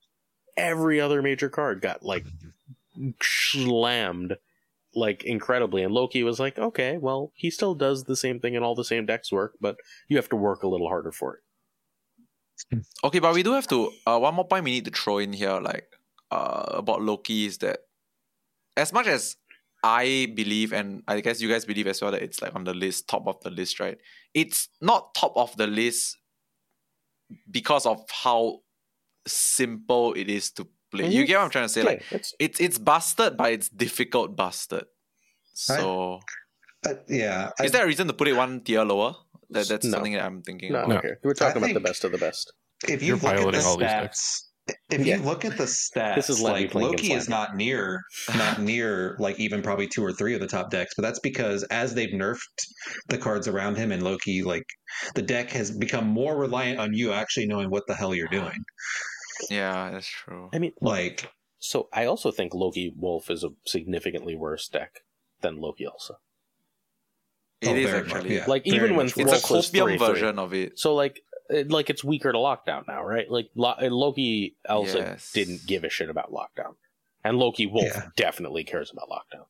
every 0.59 1.01
other 1.01 1.23
major 1.23 1.49
card 1.49 1.81
got 1.81 2.03
like 2.03 2.27
slammed 3.23 4.37
like 4.95 5.23
incredibly 5.23 5.83
and 5.83 5.95
loki 5.95 6.23
was 6.23 6.41
like 6.41 6.59
okay 6.59 6.99
well 6.99 7.31
he 7.35 7.51
still 7.51 7.75
does 7.75 8.05
the 8.05 8.17
same 8.17 8.41
thing 8.41 8.57
and 8.57 8.65
all 8.65 8.75
the 8.75 8.85
same 8.85 9.07
decks 9.07 9.31
work 9.31 9.55
but 9.61 9.77
you 10.09 10.17
have 10.17 10.29
to 10.29 10.37
work 10.37 10.63
a 10.63 10.69
little 10.69 10.89
harder 10.89 11.13
for 11.13 11.35
it 11.35 11.41
Okay, 13.05 13.19
but 13.19 13.35
we 13.35 13.43
do 13.43 13.53
have 13.53 13.69
to. 13.69 13.91
Uh, 14.07 14.19
one 14.19 14.35
more 14.35 14.47
point 14.47 14.65
we 14.65 14.73
need 14.73 14.85
to 14.85 14.91
throw 14.91 15.19
in 15.19 15.33
here, 15.33 15.61
like 15.61 15.87
uh, 16.31 16.65
about 16.71 17.03
Loki, 17.03 17.47
is 17.47 17.59
that 17.59 17.81
as 18.77 18.93
much 18.93 19.07
as 19.07 19.37
I 19.83 20.33
believe, 20.35 20.73
and 20.73 21.03
I 21.07 21.21
guess 21.21 21.41
you 21.41 21.49
guys 21.49 21.65
believe 21.65 21.87
as 21.87 22.03
well, 22.03 22.11
that 22.13 22.23
it's 22.23 22.43
like 22.43 22.55
on 22.55 22.65
the 22.65 22.75
list, 22.75 23.09
top 23.09 23.27
of 23.27 23.41
the 23.43 23.51
list, 23.51 23.81
right? 23.81 23.99
It's 24.35 24.69
not 24.81 25.15
top 25.15 25.37
of 25.37 25.57
the 25.57 25.67
list 25.67 26.19
because 27.51 27.87
of 27.87 28.05
how 28.11 28.61
simple 29.29 30.15
it 30.15 30.29
is 30.29 30.51
to 30.53 30.67
play. 30.91 31.07
You 31.09 31.25
Mhm. 31.25 31.27
get 31.27 31.37
what 31.37 31.45
I'm 31.45 31.51
trying 31.51 31.65
to 31.67 31.69
say? 31.73 31.83
Like 31.83 32.01
Yeah, 32.11 32.17
it's 32.19 32.35
it's 32.39 32.61
it's 32.61 32.79
busted, 32.79 33.37
but 33.37 33.53
it's 33.53 33.69
difficult 33.69 34.35
busted. 34.37 34.85
So 35.55 36.21
Uh, 36.87 36.95
yeah, 37.09 37.51
I, 37.59 37.65
is 37.65 37.73
there 37.73 37.85
a 37.85 37.87
reason 37.87 38.07
to 38.07 38.13
put 38.15 38.29
it 38.29 38.35
one 38.35 38.61
tier 38.63 38.85
lower? 38.85 39.15
That, 39.51 39.67
that's 39.69 39.85
No. 39.85 39.91
something 39.93 40.13
that 40.13 40.25
I'm 40.25 40.43
thinking 40.43 40.73
no, 40.73 40.79
about. 40.79 40.89
no. 40.89 40.95
No. 40.95 40.99
okay. 41.01 41.15
we're 41.25 41.35
talking 41.35 41.63
I 41.63 41.67
about 41.67 41.75
the 41.75 41.81
best 41.81 42.05
of 42.05 42.13
the 42.13 42.19
best 42.19 42.53
if 42.87 43.03
you 43.03 43.09
You're 43.09 43.17
look 43.17 43.25
at 43.25 43.37
the 43.37 43.43
piloting 43.43 43.61
all 43.63 43.77
these 43.77 43.89
stats, 43.89 44.21
if 44.91 45.05
Yeah. 45.07 45.17
you 45.17 45.23
look 45.23 45.45
at 45.45 45.57
the 45.57 45.65
stats, 45.65 46.15
This 46.17 46.31
is 46.31 46.41
like 46.41 46.75
Loki 46.75 47.13
is 47.13 47.29
not 47.29 47.57
near, 47.57 48.03
not 48.37 48.61
near, 48.61 49.17
like 49.19 49.41
even 49.41 49.63
probably 49.63 49.89
two 49.89 50.05
or 50.05 50.13
three 50.13 50.35
of 50.35 50.41
the 50.41 50.47
top 50.47 50.71
decks. 50.71 50.93
But 50.97 51.03
that's 51.03 51.19
because 51.21 51.65
as 51.65 51.95
they've 51.95 52.11
nerfed 52.15 52.39
the 53.09 53.19
cards 53.19 53.49
around 53.49 53.77
him, 53.77 53.91
and 53.91 54.03
Loki, 54.03 54.43
like 54.45 54.67
the 55.17 55.23
deck 55.23 55.51
has 55.51 55.71
become 55.73 56.07
more 56.07 56.37
reliant 56.37 56.79
on 56.79 56.93
you 56.95 57.13
actually 57.13 57.47
knowing 57.47 57.71
what 57.71 57.85
the 57.89 57.95
hell 57.95 58.15
you're 58.15 58.29
doing. 58.29 58.63
Yeah, 59.51 59.91
that's 59.91 60.07
true. 60.07 60.51
i 60.53 60.59
mean 60.59 60.73
Like, 60.81 61.31
so 61.59 61.89
i 61.93 62.05
also 62.07 62.31
think 62.31 62.55
loki 62.55 62.93
wolf 62.97 63.31
is 63.31 63.43
a 63.45 63.51
significantly 63.67 64.35
worse 64.37 64.69
deck 64.69 65.03
than 65.41 65.61
loki 65.61 65.85
elsa 65.85 66.15
It 67.61 67.69
oh, 67.71 67.75
is 67.75 67.93
actually. 67.93 68.37
yeah, 68.37 68.45
Like, 68.47 68.65
very 68.65 68.77
even 68.77 68.97
when 68.97 69.07
much 69.07 69.17
Wolf. 69.17 69.33
It's 69.35 69.51
a 69.51 69.55
was 69.55 69.71
copium 69.71 69.97
3-3. 69.97 69.99
version 69.99 70.39
of 70.39 70.55
it. 70.55 70.79
so 70.79 70.95
like 70.95 71.23
it, 71.51 71.71
like 71.71 71.89
it's 71.91 72.05
weaker 72.05 72.31
to 72.31 72.39
lockdown 72.39 72.87
now 72.87 73.03
right 73.05 73.29
like 73.31 73.49
Lo- 73.55 73.75
uh, 73.81 73.89
loki 73.91 74.57
elsa 74.69 74.99
Yes. 74.99 75.33
didn't 75.33 75.67
give 75.67 75.83
a 75.85 75.89
shit 75.91 76.11
about 76.11 76.31
lockdown 76.31 76.75
and 77.25 77.39
loki 77.39 77.67
wolf 77.67 77.87
Yeah. 77.95 78.07
definitely 78.17 78.65
cares 78.65 78.91
about 78.93 79.09
lockdown 79.09 79.47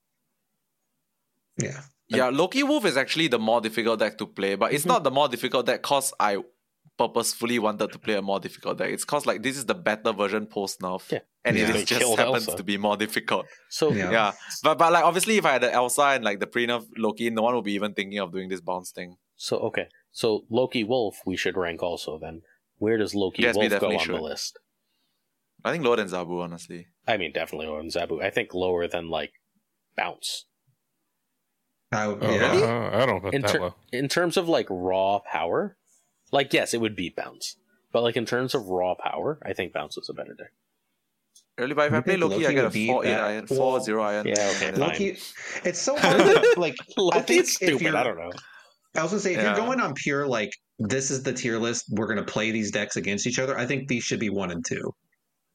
yeah, 1.61 1.81
Yeah, 2.09 2.29
Loki 2.31 2.63
Wolf 2.63 2.85
is 2.87 2.97
actually 2.97 3.27
the 3.29 3.39
more 3.39 3.61
difficult 3.61 3.99
deck 3.99 4.17
to 4.19 4.27
play, 4.27 4.55
but 4.55 4.73
it's 4.73 4.85
Mhm. 4.85 4.93
not 4.95 5.05
the 5.05 5.11
more 5.11 5.29
difficult 5.29 5.67
deck 5.67 5.83
because 5.83 6.15
I 6.19 6.39
purposefully 6.99 7.59
wanted 7.59 7.93
to 7.93 7.99
play 7.99 8.15
a 8.15 8.23
more 8.23 8.41
difficult 8.41 8.79
deck. 8.79 8.91
It's 8.91 9.05
because 9.05 9.25
like 9.25 9.43
this 9.43 9.57
is 9.57 9.67
the 9.67 9.75
better 9.75 10.13
version 10.13 10.47
post 10.47 10.81
nerf, 10.81 11.11
Yeah. 11.13 11.21
and 11.45 11.57
Yeah. 11.57 11.75
it 11.77 11.87
just 11.87 12.03
happens 12.19 12.49
Elsa. 12.49 12.57
to 12.57 12.63
be 12.65 12.77
more 12.77 12.97
difficult. 12.97 13.47
so 13.71 13.93
Yeah. 13.93 14.11
Yeah, 14.11 14.33
but 14.65 14.77
but 14.79 14.93
like 14.93 15.05
obviously, 15.05 15.37
if 15.39 15.45
I 15.47 15.53
had 15.53 15.63
the 15.63 15.73
Elsa 15.73 16.03
and 16.17 16.25
like 16.25 16.41
the 16.41 16.47
pre 16.47 16.67
nerf 16.67 16.85
Loki, 16.97 17.31
no 17.31 17.43
one 17.43 17.55
would 17.55 17.65
be 17.65 17.73
even 17.75 17.95
thinking 17.95 18.19
of 18.19 18.33
doing 18.33 18.49
this 18.49 18.61
bounce 18.61 18.91
thing. 18.91 19.17
So 19.37 19.59
okay, 19.69 19.87
so 20.11 20.45
Loki 20.51 20.83
Wolf 20.85 21.21
we 21.25 21.37
should 21.37 21.57
rank 21.57 21.83
also 21.83 22.19
then. 22.19 22.43
Where 22.79 22.99
does 22.99 23.15
Loki 23.15 23.43
Yes, 23.43 23.55
we 23.57 23.61
Wolf 23.69 23.71
go 23.71 23.75
definitely 23.89 24.15
on 24.15 24.21
the 24.21 24.29
list? 24.29 24.59
I 25.65 25.73
think 25.73 25.85
lower 25.85 25.97
than 25.97 26.09
Zabu, 26.09 26.43
honestly. 26.43 26.87
I 27.07 27.17
mean, 27.17 27.33
definitely 27.33 27.67
lower 27.67 27.83
than 27.83 27.91
Zabu. 27.91 28.23
I 28.23 28.31
think 28.31 28.55
lower 28.55 28.87
than 28.87 29.09
like 29.09 29.33
Bounce. 29.97 30.45
I 31.91 32.07
would, 32.09 32.23
Oh, 32.23 32.31
yeah. 32.31 32.53
uh, 32.53 33.03
I 33.03 33.07
don't 33.07 33.23
put 33.23 33.35
In, 33.35 33.43
that 33.43 33.61
low. 33.61 33.75
in 33.93 34.09
terms 34.09 34.37
of 34.37 34.47
like 34.49 34.67
raw 34.69 35.21
power, 35.21 35.78
like 36.33 36.53
yes, 36.53 36.75
it 36.75 36.81
would 36.81 36.97
beat 36.97 37.17
Bounce. 37.17 37.57
But 37.93 38.03
like 38.03 38.17
in 38.17 38.27
terms 38.27 38.55
of 38.55 38.67
raw 38.69 38.95
power, 38.95 39.39
I 39.45 39.53
think 39.55 39.73
Bounce 39.73 39.97
was 39.97 40.09
a 40.09 40.13
better 40.13 40.35
deck. 40.35 40.53
Really, 41.57 41.75
but 41.75 41.87
if 41.87 41.93
I 41.93 41.97
You 41.97 42.03
play 42.03 42.13
think 42.15 42.23
Loki, 42.31 42.35
I 42.47 42.51
Loki 42.51 42.55
get 42.55 42.65
a 42.65 42.87
four 42.93 43.05
eight 43.07 43.15
iron, 43.15 43.47
four 43.47 43.73
well, 43.73 43.81
zero 43.83 44.03
iron. 44.03 44.27
yeah, 44.27 44.35
okay, 44.57 44.69
and- 44.69 44.77
fine. 44.79 44.89
Loki, 44.89 45.19
it's 45.65 45.79
so 45.81 45.97
hard. 45.97 46.39
like 46.57 46.77
Loki 46.97 47.21
think 47.21 47.41
is 47.43 47.49
if 47.49 47.55
stupid. 47.55 47.81
you're- 47.83 47.97
I 47.99 48.03
don't 48.05 48.19
know. 48.19 48.31
I 48.97 49.03
was 49.03 49.11
gonna 49.13 49.21
say, 49.21 49.35
if 49.35 49.39
Yeah. 49.43 49.57
you're 49.57 49.67
going 49.67 49.81
on 49.81 49.95
pure 49.95 50.27
like 50.27 50.51
this 50.79 51.11
is 51.11 51.23
the 51.23 51.33
tier 51.33 51.59
list, 51.59 51.87
we're 51.91 52.07
gonna 52.07 52.25
play 52.25 52.51
these 52.53 52.71
decks 52.71 52.97
against 52.97 53.27
each 53.27 53.39
other. 53.39 53.59
I 53.59 53.67
think 53.67 53.89
these 53.89 54.05
should 54.05 54.21
be 54.21 54.31
one 54.31 54.51
and 54.51 54.65
two. 54.65 54.95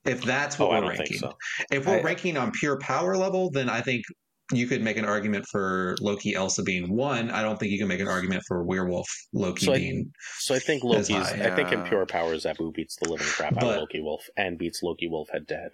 If 0.05 0.21
that's 0.23 0.59
what 0.59 0.69
Oh, 0.71 0.81
we're 0.81 0.89
ranking. 0.89 1.17
so. 1.17 1.33
If 1.71 1.85
we're 1.85 1.99
I- 1.99 2.01
ranking 2.01 2.35
on 2.37 2.51
pure 2.51 2.77
power 2.79 3.15
level, 3.15 3.49
then 3.49 3.69
I 3.69 3.79
think 3.81 4.03
you 4.51 4.67
could 4.67 4.81
make 4.81 4.97
an 4.97 5.05
argument 5.05 5.45
for 5.47 5.95
Loki 6.01 6.35
Elsa 6.35 6.63
being 6.63 6.93
one. 6.95 7.31
I 7.31 7.41
don't 7.41 7.57
think 7.59 7.71
you 7.71 7.79
can 7.79 7.87
make 7.87 8.01
an 8.01 8.07
argument 8.07 8.43
for 8.47 8.63
Werewolf 8.63 9.07
Loki 9.31 9.65
So 9.65 9.73
I- 9.73 9.77
being. 9.77 10.11
So 10.39 10.53
I 10.55 10.59
think 10.59 10.83
As 10.83 11.09
Loki's. 11.09 11.29
high. 11.29 11.45
I 11.47 11.55
think 11.55 11.71
in 11.71 11.83
pure 11.83 12.05
power, 12.05 12.35
Zabu 12.35 12.73
beats 12.73 12.97
the 12.97 13.09
living 13.09 13.25
crap 13.27 13.55
out 13.57 13.63
of 13.63 13.75
Loki 13.77 14.01
Wolf 14.01 14.27
and 14.35 14.57
beats 14.57 14.83
Loki 14.83 15.07
Wolf 15.07 15.29
head 15.31 15.47
to 15.47 15.55
head. 15.55 15.71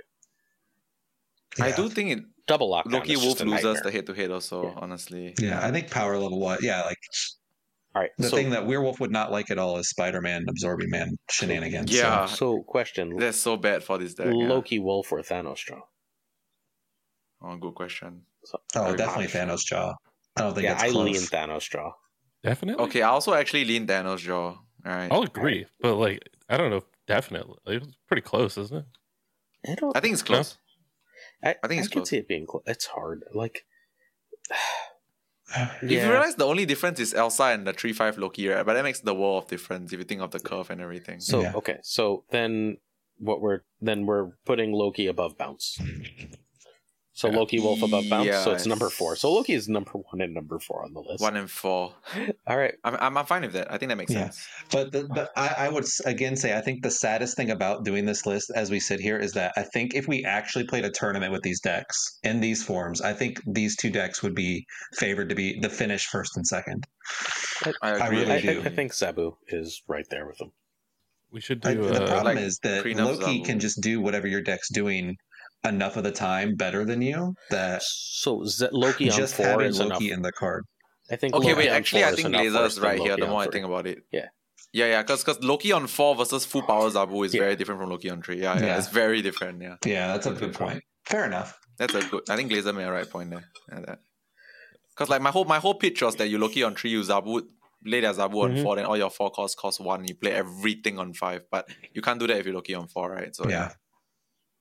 I 1.59 1.71
do 1.71 1.89
think 1.89 2.11
it, 2.11 2.23
Double 2.45 2.69
lockdown. 2.71 2.93
Loki 2.93 3.15
Wolf 3.15 3.39
loses 3.41 3.81
the 3.81 3.91
head 3.91 4.05
to 4.05 4.13
head 4.13 4.31
also, 4.31 4.63
Yeah. 4.65 4.73
honestly. 4.77 5.33
Yeah, 5.39 5.65
I 5.65 5.71
think 5.71 5.89
power 5.91 6.17
level 6.17 6.39
what? 6.39 6.61
Yeah, 6.63 6.83
like 6.83 6.97
All 7.95 8.01
right. 8.03 8.11
the 8.17 8.29
so, 8.29 8.35
thing 8.37 8.51
that 8.51 8.65
Werewolf 8.67 8.99
would 8.99 9.11
not 9.11 9.31
like 9.31 9.49
at 9.51 9.57
all 9.57 9.77
is 9.77 9.89
Spider-Man 9.89 10.45
absorbing 10.47 10.89
man 10.91 11.17
shenanigans. 11.29 11.91
Yeah. 11.91 12.27
so 12.27 12.61
question: 12.63 13.17
That's 13.17 13.37
so 13.39 13.57
bad 13.57 13.83
for 13.83 13.97
this 13.97 14.13
deck. 14.13 14.27
yeah. 14.27 14.47
Loki 14.47 14.79
Wolf 14.79 15.11
or 15.11 15.19
Thanos 15.21 15.57
draw? 15.65 15.81
Oh, 17.41 17.55
good 17.57 17.73
question. 17.75 18.23
So, 18.45 18.57
Oh, 18.75 18.95
definitely 18.95 19.25
much. 19.25 19.33
Thanos 19.33 19.65
jaw. 19.65 19.95
I 20.37 20.41
don't 20.41 20.53
think 20.53 20.63
Yeah, 20.63 20.73
it's 20.73 20.83
I 20.83 20.89
close. 20.89 21.05
lean 21.05 21.15
Thanos 21.15 21.69
jaw. 21.69 21.91
Definitely. 22.43 22.83
Okay, 22.85 23.01
I 23.01 23.09
also 23.09 23.33
actually 23.33 23.65
lean 23.65 23.85
Thanos 23.87 24.19
jaw. 24.19 24.57
Alright. 24.85 25.11
I'll 25.11 25.23
agree, 25.23 25.65
but 25.81 25.95
like 25.95 26.21
I 26.49 26.57
don't 26.57 26.69
know. 26.71 26.83
Definitely, 27.07 27.55
it's 27.65 27.87
pretty 28.07 28.21
close, 28.21 28.57
isn't 28.57 28.77
it? 28.77 28.85
I 29.71 29.75
don't. 29.75 29.97
I 29.97 29.99
think 29.99 30.13
it's 30.13 30.21
close. 30.23 30.57
I, 31.43 31.55
I 31.63 31.67
think 31.67 31.79
it's 31.81 31.89
I 31.89 31.93
can 31.93 32.05
see 32.05 32.17
it 32.17 32.27
being 32.27 32.45
close. 32.45 32.63
It's 32.67 32.85
hard. 32.85 33.23
Like, 33.33 33.65
If 35.81 35.91
you 35.91 36.09
realize 36.11 36.35
the 36.35 36.45
only 36.45 36.65
difference 36.67 36.99
is 36.99 37.13
Elsa 37.13 37.45
and 37.45 37.65
the 37.65 37.73
3 37.73 37.91
5 37.93 38.17
Loki, 38.19 38.47
right? 38.47 38.63
But 38.65 38.75
that 38.75 38.83
makes 38.83 38.99
the 38.99 39.15
world 39.15 39.43
of 39.45 39.49
difference 39.49 39.91
if 39.91 39.97
you 39.99 40.05
think 40.05 40.21
of 40.21 40.29
the 40.31 40.39
curve 40.39 40.69
and 40.69 40.79
everything. 40.79 41.19
So 41.19 41.41
Yeah. 41.41 41.53
okay, 41.55 41.77
so 41.81 42.23
then 42.29 42.77
what 43.17 43.41
we're 43.41 43.61
then 43.81 44.05
we're 44.05 44.33
putting 44.45 44.71
Loki 44.71 45.07
above 45.07 45.37
Bounce. 45.37 45.79
So 47.19 47.27
Loki 47.27 47.59
Wolf 47.59 47.81
above 47.83 48.05
Bounce, 48.09 48.33
so 48.45 48.53
it's 48.53 48.65
number 48.65 48.89
four. 48.89 49.17
So 49.17 49.29
Loki 49.33 49.51
is 49.51 49.67
number 49.67 49.91
one 49.91 50.21
and 50.21 50.33
number 50.33 50.57
four 50.57 50.85
on 50.85 50.93
the 50.93 51.01
list. 51.01 51.21
One 51.21 51.35
and 51.35 51.51
four. 51.51 51.93
All 52.47 52.57
right, 52.57 52.75
I'm, 52.85 52.95
I'm, 52.95 53.17
I'm 53.17 53.25
fine 53.25 53.41
with 53.41 53.51
that. 53.53 53.69
I 53.69 53.77
think 53.77 53.89
that 53.89 53.97
makes 53.97 54.13
Yeah. 54.13 54.29
sense. 54.29 54.47
But 54.71 54.93
the, 54.93 55.01
the, 55.03 55.29
I, 55.35 55.65
I 55.65 55.69
would 55.69 55.83
again 56.05 56.37
say 56.37 56.57
I 56.57 56.61
think 56.61 56.81
the 56.81 56.89
saddest 56.89 57.35
thing 57.35 57.51
about 57.51 57.83
doing 57.83 58.05
this 58.05 58.25
list 58.25 58.51
as 58.55 58.71
we 58.71 58.79
sit 58.79 59.01
here 59.01 59.17
is 59.19 59.33
that 59.33 59.51
I 59.57 59.63
think 59.63 59.95
if 59.95 60.07
we 60.07 60.23
actually 60.23 60.63
played 60.63 60.85
a 60.85 60.91
tournament 60.91 61.33
with 61.33 61.41
these 61.41 61.59
decks 61.59 62.19
in 62.23 62.39
these 62.39 62.63
forms, 62.63 63.01
I 63.01 63.11
think 63.11 63.41
these 63.45 63.75
two 63.75 63.89
decks 63.89 64.23
would 64.23 64.33
be 64.33 64.65
favored 64.93 65.27
to 65.27 65.35
be 65.35 65.59
the 65.59 65.69
finish 65.69 66.05
first 66.05 66.37
and 66.37 66.47
second. 66.47 66.85
I 67.65 67.73
I 67.89 67.89
agree. 68.07 68.19
really 68.21 68.31
I, 68.31 68.41
do. 68.41 68.61
I, 68.61 68.65
I 68.67 68.69
think 68.69 68.93
Zabu 68.93 69.35
is 69.49 69.83
right 69.89 70.05
there 70.09 70.25
with 70.25 70.37
them. 70.37 70.53
We 71.31 71.41
should 71.41 71.65
I, 71.65 71.73
do. 71.73 71.81
the 71.83 72.03
uh, 72.03 72.07
problem 72.07 72.35
like 72.37 72.45
is 72.45 72.59
that 72.63 72.85
Loki 72.85 73.41
are- 73.41 73.45
can 73.45 73.59
just 73.59 73.81
do 73.81 73.99
whatever 73.99 74.25
your 74.25 74.41
deck's 74.41 74.69
doing 74.69 75.17
enough 75.65 75.97
of 75.97 76.03
the 76.03 76.11
time 76.11 76.55
better 76.55 76.85
than 76.85 77.01
you 77.01 77.35
that 77.49 77.81
So 77.83 78.43
Z- 78.45 78.69
Loki 78.71 79.09
on 79.11 79.17
just 79.17 79.35
four 79.35 79.45
having 79.45 79.67
is 79.67 79.79
Loki 79.79 80.05
enough. 80.07 80.17
in 80.17 80.21
the 80.21 80.31
card. 80.31 80.65
I 81.11 81.15
think. 81.15 81.33
Okay, 81.35 81.49
Loki 81.49 81.57
wait. 81.59 81.69
Actually, 81.69 82.03
I 82.05 82.11
think 82.11 82.27
enough 82.27 82.41
Glazer 82.41 82.53
worse 82.55 82.71
is 82.73 82.75
than 82.75 82.83
right 82.85 82.99
here. 82.99 83.15
The 83.17 83.23
on 83.23 83.29
more 83.29 83.41
I 83.41 83.47
think 83.47 83.65
about 83.65 83.87
it. 83.87 83.99
Yeah. 84.11 84.27
Yeah, 84.71 84.85
yeah. 84.85 85.01
Because 85.01 85.23
because 85.23 85.43
Loki 85.43 85.71
on 85.71 85.87
four 85.87 86.15
versus 86.15 86.45
full 86.45 86.61
power 86.61 86.89
Zabu 86.89 87.25
is 87.25 87.33
Yeah. 87.33 87.41
very 87.41 87.55
different 87.55 87.81
from 87.81 87.89
Loki 87.89 88.09
on 88.09 88.21
three. 88.21 88.41
Yeah, 88.41 88.57
yeah, 88.59 88.65
Yeah. 88.65 88.77
It's 88.77 88.87
very 88.89 89.21
different. 89.21 89.61
Yeah. 89.61 89.75
Yeah, 89.85 90.07
that's 90.13 90.27
a 90.27 90.29
Good 90.31 90.39
good 90.39 90.53
point. 90.53 90.71
point. 90.71 90.83
Fair 91.05 91.25
enough. 91.25 91.57
That's 91.77 91.95
a 91.95 92.01
good. 92.03 92.29
I 92.29 92.35
think 92.35 92.51
Glazer 92.51 92.75
made 92.75 92.83
a 92.85 92.91
right 92.91 93.09
point 93.09 93.31
there. 93.31 93.43
Yeah, 93.71 93.79
that. 93.87 93.99
Because 94.91 95.09
like 95.09 95.21
my 95.21 95.31
whole 95.31 95.45
my 95.45 95.59
whole 95.59 95.73
pitch 95.75 96.01
was 96.03 96.15
that 96.17 96.27
you 96.29 96.37
Loki 96.37 96.61
on 96.61 96.75
three, 96.75 96.91
you 96.91 97.01
Zabu 97.01 97.41
play 97.83 98.01
their 98.01 98.13
Zabu 98.13 98.43
on 98.43 98.51
Mhm. 98.55 98.63
four, 98.63 98.75
then 98.75 98.85
all 98.85 98.97
your 98.97 99.09
four 99.09 99.31
costs 99.31 99.55
cost 99.55 99.79
one. 99.79 100.05
You 100.07 100.13
play 100.15 100.33
everything 100.33 100.99
on 100.99 101.13
five, 101.13 101.43
but 101.49 101.67
you 101.93 102.01
can't 102.01 102.19
do 102.19 102.27
that 102.27 102.37
if 102.37 102.45
you 102.45 102.53
Loki 102.53 102.75
on 102.75 102.87
four, 102.89 103.09
right? 103.11 103.35
So 103.35 103.49
Yeah. 103.49 103.71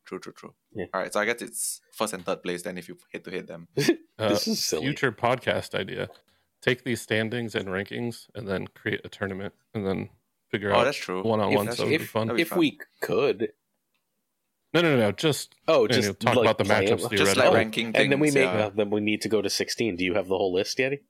True, 0.08 0.18
true, 0.18 0.32
true. 0.32 0.54
Yeah. 0.74 0.86
All 0.94 1.00
right, 1.02 1.12
so 1.12 1.20
I 1.20 1.26
guess 1.26 1.42
it's 1.42 1.80
first 1.92 2.14
and 2.14 2.24
third 2.24 2.42
place 2.42 2.62
then 2.62 2.78
if 2.78 2.88
you 2.88 2.96
hit 3.12 3.24
to 3.24 3.30
hit 3.30 3.46
them. 3.46 3.68
uh, 4.18 4.28
this 4.30 4.48
is 4.48 4.64
silly. 4.64 4.82
future 4.86 5.12
podcast 5.12 5.74
idea. 5.74 6.08
Take 6.62 6.82
these 6.82 7.00
standings 7.00 7.54
and 7.54 7.66
rankings, 7.68 8.26
and 8.34 8.48
then 8.48 8.66
create 8.68 9.02
a 9.04 9.08
tournament, 9.08 9.54
and 9.74 9.86
then 9.86 10.08
figure 10.50 10.72
Oh, 10.74 10.78
out 10.80 10.84
that's 10.84 10.96
true. 10.96 11.22
one 11.22 11.40
on 11.40 11.54
one. 11.54 11.70
So 11.72 11.84
true. 11.84 11.92
it'd 11.92 12.00
if- 12.02 12.10
fun. 12.10 12.38
If 12.38 12.48
fun. 12.48 12.58
we 12.58 12.78
could, 13.00 13.52
No, 14.74 14.80
no, 14.80 14.96
no, 14.96 15.00
no. 15.00 15.12
Just 15.12 15.54
oh, 15.68 15.82
you 15.82 15.88
know, 15.88 15.94
just 15.94 16.20
talk 16.20 16.36
like, 16.36 16.44
about 16.44 16.58
the 16.58 16.64
matchups. 16.64 17.10
Just 17.16 17.36
like 17.36 17.50
Oh, 17.50 17.54
ranking 17.54 17.92
things. 17.92 18.02
and 18.02 18.12
then 18.12 18.18
we 18.20 18.30
make 18.30 18.44
yeah. 18.44 18.66
uh, 18.66 18.70
then 18.74 18.90
we 18.90 19.00
need 19.00 19.20
to 19.22 19.28
go 19.28 19.40
to 19.42 19.50
sixteen. 19.50 19.96
Do 19.96 20.04
you 20.04 20.14
have 20.14 20.28
the 20.28 20.36
whole 20.36 20.52
list, 20.52 20.78
Yeti? 20.78 21.00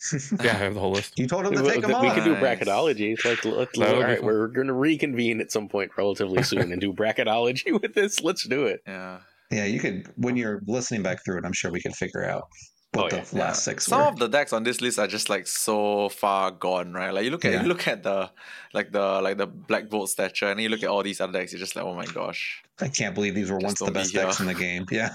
yeah, 0.42 0.52
I 0.52 0.54
have 0.56 0.74
the 0.74 0.80
whole 0.80 0.92
list. 0.92 1.18
You 1.18 1.26
told 1.26 1.46
him 1.46 1.54
to 1.54 1.62
we, 1.62 1.68
take 1.70 1.82
them 1.82 1.94
off. 1.94 2.02
we 2.02 2.08
on. 2.08 2.14
can 2.14 2.24
do 2.24 2.32
Nice. 2.34 2.42
bracketology. 2.42 3.24
Like, 3.24 3.44
let, 3.44 3.72
That 3.72 3.96
would 3.96 4.04
all 4.04 4.10
be 4.10 4.16
fun. 4.16 4.24
we're 4.26 4.48
going 4.48 4.66
to 4.66 4.72
reconvene 4.74 5.40
at 5.40 5.50
some 5.52 5.68
point 5.68 5.92
relatively 5.96 6.42
soon 6.42 6.72
and 6.72 6.80
do 6.80 6.92
bracketology 6.92 7.72
with 7.82 7.94
this. 7.94 8.22
Let's 8.22 8.46
do 8.46 8.66
it. 8.66 8.80
yeah. 8.86 9.20
Yeah, 9.50 9.66
you 9.66 9.78
could 9.78 10.08
when 10.16 10.36
you're 10.36 10.62
listening 10.66 11.02
back 11.02 11.24
through 11.24 11.38
it. 11.38 11.44
I'm 11.44 11.52
sure 11.52 11.70
we 11.70 11.80
could 11.80 11.94
figure 11.94 12.24
out 12.28 12.44
what 12.92 13.12
Oh, 13.12 13.16
the 13.16 13.36
yeah. 13.36 13.44
last 13.44 13.62
six 13.64 13.84
Some 13.86 14.00
were. 14.00 14.06
of 14.08 14.18
the 14.18 14.26
decks 14.26 14.52
on 14.52 14.64
this 14.64 14.80
list 14.80 14.98
are 14.98 15.06
just 15.06 15.28
like 15.28 15.46
so 15.46 16.08
far 16.08 16.50
gone, 16.50 16.92
right? 16.92 17.12
Like 17.12 17.24
you 17.24 17.30
look 17.30 17.44
at 17.44 17.52
Yeah. 17.52 17.62
you 17.62 17.68
look 17.68 17.86
at 17.86 18.02
the 18.02 18.30
like 18.72 18.90
the 18.90 19.20
like 19.20 19.36
the 19.36 19.46
Black 19.46 19.90
Bolt 19.90 20.08
stature, 20.10 20.46
and 20.50 20.60
you 20.60 20.70
look 20.70 20.82
at 20.82 20.88
all 20.88 21.02
these 21.02 21.20
other 21.20 21.32
decks, 21.32 21.52
you're 21.52 21.60
just 21.60 21.76
like, 21.76 21.84
oh 21.84 21.94
my 21.94 22.06
gosh. 22.06 22.62
I 22.80 22.88
can't 22.88 23.14
believe 23.14 23.34
these 23.36 23.50
were 23.50 23.58
Just 23.60 23.64
once 23.66 23.78
the 23.78 23.84
don't 23.84 23.92
be 23.94 24.00
best 24.00 24.14
decks 24.14 24.40
in 24.40 24.46
the 24.46 24.54
game. 24.54 24.86
Yeah, 24.90 25.10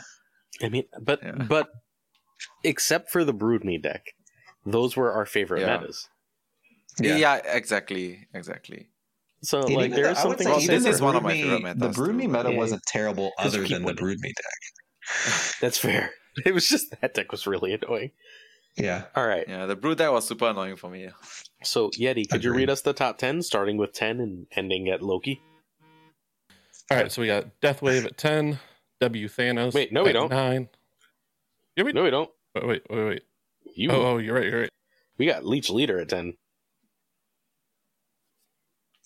I 0.62 0.70
mean, 0.70 0.84
but 1.02 1.22
Yeah. 1.24 1.32
but 1.50 1.68
except 2.64 3.12
for 3.12 3.24
the 3.26 3.34
Broodme 3.34 3.82
deck, 3.82 4.06
those 4.74 4.96
were 4.96 5.12
our 5.14 5.26
favorite 5.26 5.62
Yeah. 5.62 5.78
metas. 5.78 6.10
Yeah, 7.00 7.16
yeah. 7.18 7.36
exactly, 7.46 8.28
exactly. 8.34 8.90
So 9.42 9.62
And 9.62 9.74
like 9.76 9.86
even 9.86 9.92
there 10.02 10.14
the- 10.14 10.20
I 10.20 10.26
would 10.26 10.38
something. 10.40 10.46
say 10.48 10.52
Well, 10.52 10.60
this 10.60 10.84
the 10.84 10.90
is 10.90 11.02
one 11.02 11.16
of 11.16 11.24
my 11.24 11.34
Broodme- 11.34 11.58
favorite 11.58 11.80
The 11.80 11.90
Broodme 11.90 12.32
meta 12.32 12.52
Yeah, 12.52 12.58
wasn't 12.58 12.84
terrible 12.88 13.32
'Cause 13.38 13.54
other 13.54 13.62
you 13.62 13.68
keep 13.68 13.76
than 13.78 13.84
the 13.96 14.02
winning. 14.04 14.18
Broodme 14.20 14.34
deck. 14.36 15.56
That's 15.62 15.78
fair. 15.78 16.12
It 16.46 16.54
was 16.54 16.68
just 16.70 16.94
that 17.02 17.14
deck 17.14 17.32
was 17.32 17.46
really 17.48 17.74
annoying. 17.74 18.12
Yeah, 18.78 19.06
All 19.16 19.26
right. 19.28 19.46
Yeah, 19.48 19.66
the 19.66 19.76
Brood 19.76 19.98
deck 19.98 20.12
was 20.12 20.26
super 20.28 20.48
annoying 20.50 20.76
for 20.78 20.90
me. 20.90 21.10
So 21.64 21.90
Yeti, 21.92 22.30
could 22.30 22.44
you 22.44 22.54
read 22.54 22.70
us 22.70 22.82
the 22.82 22.94
top 22.94 23.18
ten, 23.18 23.42
starting 23.42 23.78
with 23.78 23.92
ten 23.94 24.20
and 24.22 24.48
ending 24.56 24.88
at 24.90 25.02
Loki? 25.02 25.42
All 26.92 26.98
right, 26.98 27.12
so 27.12 27.22
we 27.22 27.28
got 27.28 27.60
Deathwave 27.62 28.06
at 28.06 28.18
ten, 28.18 28.60
W 29.02 29.28
Thanos. 29.28 29.74
Wait, 29.74 29.92
no, 29.92 30.04
we 30.04 30.14
don't. 30.14 30.30
Nine. 30.32 30.70
Yeah, 31.76 31.84
we 31.84 31.94
No, 31.94 32.04
we 32.04 32.10
don't. 32.10 32.30
Wait, 32.56 32.66
wait, 32.66 32.84
wait. 32.90 33.06
wait. 33.06 33.22
You. 33.76 33.92
Oh, 33.92 34.02
oh, 34.14 34.18
you're 34.18 34.36
right. 34.36 34.46
You're 34.46 34.62
right. 34.62 34.70
We 35.18 35.26
got 35.26 35.46
Leech 35.46 35.70
Leader 35.70 36.00
at 36.00 36.10
ten. 36.10 36.34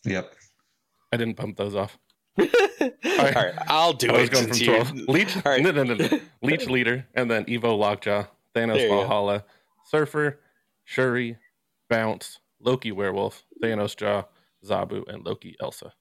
yep. 0.06 0.34
I 1.12 1.18
didn't 1.18 1.36
pump 1.36 1.58
those 1.58 1.76
off. 1.76 1.98
All 2.40 2.48
right, 3.04 3.54
I'll 3.68 3.94
do 3.94 4.10
I 4.10 4.22
was 4.22 4.30
it. 4.30 4.32
going 4.34 4.46
from 4.48 4.54
since 4.54 4.62
you- 4.62 4.68
twelve. 4.68 4.92
Leech. 5.08 5.36
All 5.38 5.52
right. 5.52 5.62
No, 5.62 5.72
no, 5.72 5.84
no, 5.84 5.94
no. 5.94 6.20
Leech 6.42 6.68
leader, 6.68 7.06
and 7.14 7.30
then 7.30 7.46
Evo 7.46 7.78
Lockjaw, 7.78 8.26
Thanos 8.56 8.76
There 8.78 8.90
go. 8.90 8.98
Valhalla, 9.02 9.46
Surfer, 9.86 10.40
Shuri, 10.84 11.38
Bounce, 11.90 12.40
Loki 12.60 12.92
Werewolf, 12.92 13.44
Thanos 13.64 13.96
Jaw, 13.96 14.24
Zabu, 14.66 15.04
and 15.08 15.24
Loki 15.24 15.56
Elsa. 15.62 15.94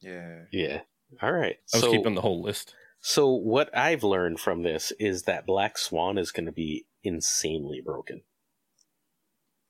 Yeah. 0.00 0.44
Yeah. 0.50 0.80
All 1.22 1.32
right. 1.32 1.56
I 1.72 1.76
was 1.76 1.82
so, 1.82 1.90
keeping 1.90 2.14
the 2.14 2.20
whole 2.22 2.42
list. 2.42 2.74
so 3.00 3.28
what 3.30 3.74
I've 3.76 4.02
learned 4.02 4.40
from 4.40 4.62
this 4.62 4.92
is 4.98 5.22
that 5.24 5.46
Black 5.46 5.76
Swan 5.78 6.16
is 6.18 6.30
going 6.32 6.46
to 6.46 6.52
be 6.52 6.86
insanely 7.04 7.80
broken. 7.84 8.22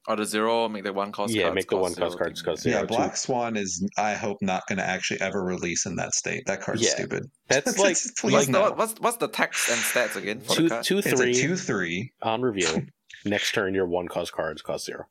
Or 0.07 0.17
the 0.17 0.27
zero, 0.27 0.69
make 0.69 0.85
the 0.85 0.93
one 0.93 1.13
cost 1.13 1.33
Yeah, 1.35 1.45
cards 1.45 1.55
make 1.55 1.69
the 1.71 1.77
one 1.79 1.95
zero 1.95 2.09
cost 2.09 2.19
cards 2.19 2.43
cost 2.43 2.67
Yeah, 2.67 2.73
zero. 2.73 2.83
too. 2.83 2.87
Black 2.89 3.17
Swan 3.17 3.57
is. 3.57 3.83
I 3.97 4.13
hope 4.15 4.37
not 4.43 4.63
going 4.69 4.77
to 4.79 4.85
actually 4.87 5.23
ever 5.23 5.43
release 5.43 5.87
in 5.87 5.97
that 5.97 6.15
state. 6.15 6.45
That 6.47 6.61
card's 6.61 6.83
Yeah. 6.83 6.91
stupid. 6.91 7.31
That's 7.49 7.79
like 7.79 7.97
Please 8.19 8.33
What's, 8.35 8.49
no. 8.49 8.69
the, 8.69 8.75
what's 8.75 8.95
what's 9.01 9.17
the 9.17 9.29
text 9.29 9.71
and 9.71 9.79
stats 9.81 10.15
again 10.17 10.41
for 10.41 10.57
two 10.57 10.63
the 10.65 10.69
card? 10.69 10.85
two 10.85 10.99
It's 10.99 11.09
three 11.09 11.31
a 11.31 11.35
two 11.35 11.57
three. 11.57 12.13
on 12.23 12.43
reveal. 12.43 12.83
Next 13.25 13.53
turn, 13.53 13.75
your 13.75 13.87
one 13.87 14.07
cost 14.07 14.33
cards 14.33 14.61
cost 14.61 14.85
zero. 14.85 15.07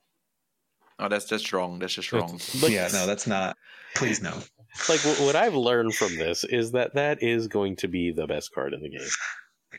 Oh, 1.00 1.10
that's 1.10 1.26
just 1.26 1.52
wrong. 1.52 1.80
That's 1.80 1.96
just 1.96 2.14
wrong. 2.14 2.40
But 2.62 2.70
yeah, 2.70 2.88
no, 2.94 3.08
that's 3.08 3.26
not. 3.26 3.58
Please 3.96 4.22
no. 4.22 4.32
like 4.90 5.00
what, 5.04 5.20
what 5.22 5.36
I've 5.36 5.56
learned 5.56 5.96
from 5.96 6.16
this 6.18 6.44
is 6.44 6.72
that 6.74 6.94
that 6.94 7.24
is 7.24 7.48
going 7.48 7.78
to 7.78 7.88
be 7.88 8.12
the 8.12 8.28
best 8.28 8.52
card 8.54 8.76
in 8.76 8.82
the 8.84 8.90
game. 8.90 9.10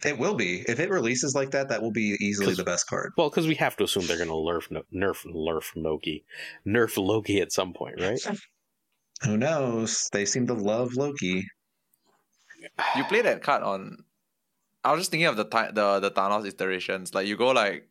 It 0.04 0.18
will 0.18 0.34
be 0.34 0.64
if 0.68 0.80
it 0.80 0.90
releases 0.90 1.34
like 1.34 1.50
that. 1.52 1.68
That 1.68 1.82
will 1.82 1.92
be 1.92 2.16
easily 2.20 2.54
the 2.54 2.64
best 2.64 2.86
card. 2.86 3.12
Well, 3.16 3.30
because 3.30 3.46
we 3.46 3.54
have 3.56 3.76
to 3.76 3.84
assume 3.84 4.06
they're 4.06 4.16
going 4.16 4.28
to 4.28 4.34
nerf 4.34 4.68
nerf 4.92 5.24
nerf 5.26 5.72
Loki, 5.76 6.24
nerf 6.66 6.96
Loki 6.96 7.40
at 7.40 7.52
some 7.52 7.72
point, 7.72 8.00
right? 8.00 8.20
Who 9.24 9.36
knows? 9.36 10.08
They 10.12 10.24
seem 10.24 10.46
to 10.48 10.54
love 10.54 10.94
Loki. 10.96 11.46
You 12.96 13.04
play 13.04 13.22
that 13.22 13.42
card 13.42 13.62
on. 13.62 13.98
I 14.82 14.92
was 14.92 15.00
just 15.00 15.10
thinking 15.10 15.26
of 15.26 15.36
the 15.36 15.44
ti- 15.44 15.72
the 15.72 16.00
the 16.00 16.10
Thanos 16.10 16.46
iterations. 16.46 17.14
Like 17.14 17.26
you 17.26 17.36
go 17.36 17.48
like, 17.50 17.88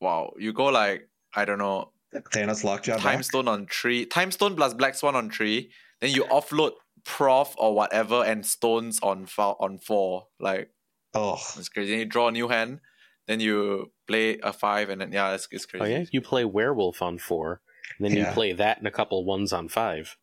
wow, 0.00 0.32
you 0.38 0.52
go 0.52 0.66
like 0.66 1.08
I 1.34 1.44
don't 1.44 1.58
know, 1.58 1.92
Thanos 2.14 2.64
Lockjaw 2.64 2.96
time 2.96 3.18
back. 3.18 3.24
stone 3.24 3.48
on 3.48 3.66
three, 3.66 4.06
time 4.06 4.30
stone 4.30 4.56
plus 4.56 4.74
black 4.74 4.94
swan 4.94 5.14
on 5.14 5.30
three. 5.30 5.70
Then 6.00 6.10
you 6.10 6.24
offload 6.24 6.72
prof 7.04 7.54
or 7.58 7.74
whatever 7.74 8.24
and 8.24 8.44
stones 8.44 8.98
on 9.02 9.26
four, 9.26 9.56
on 9.60 9.78
four. 9.78 10.26
Like 10.40 10.70
Oh, 11.18 11.38
it's 11.58 11.68
crazy. 11.68 11.90
Then 11.90 11.98
you 12.00 12.06
draw 12.06 12.28
a 12.28 12.32
new 12.32 12.48
hand. 12.48 12.80
Then 13.26 13.40
you 13.40 13.92
play 14.06 14.38
a 14.42 14.52
five, 14.52 14.88
and 14.88 15.00
then 15.00 15.12
yeah, 15.12 15.34
it's, 15.34 15.48
it's 15.50 15.66
crazy. 15.66 15.84
Oh 15.84 15.88
yeah, 15.88 16.04
you 16.10 16.20
play 16.22 16.44
werewolf 16.44 17.02
on 17.02 17.18
four, 17.18 17.60
and 17.98 18.06
then 18.06 18.16
you 18.16 18.24
play 18.32 18.52
that 18.52 18.78
and 18.78 18.86
a 18.86 18.90
couple 18.90 19.24
ones 19.24 19.52
on 19.52 19.68
five. 19.68 20.16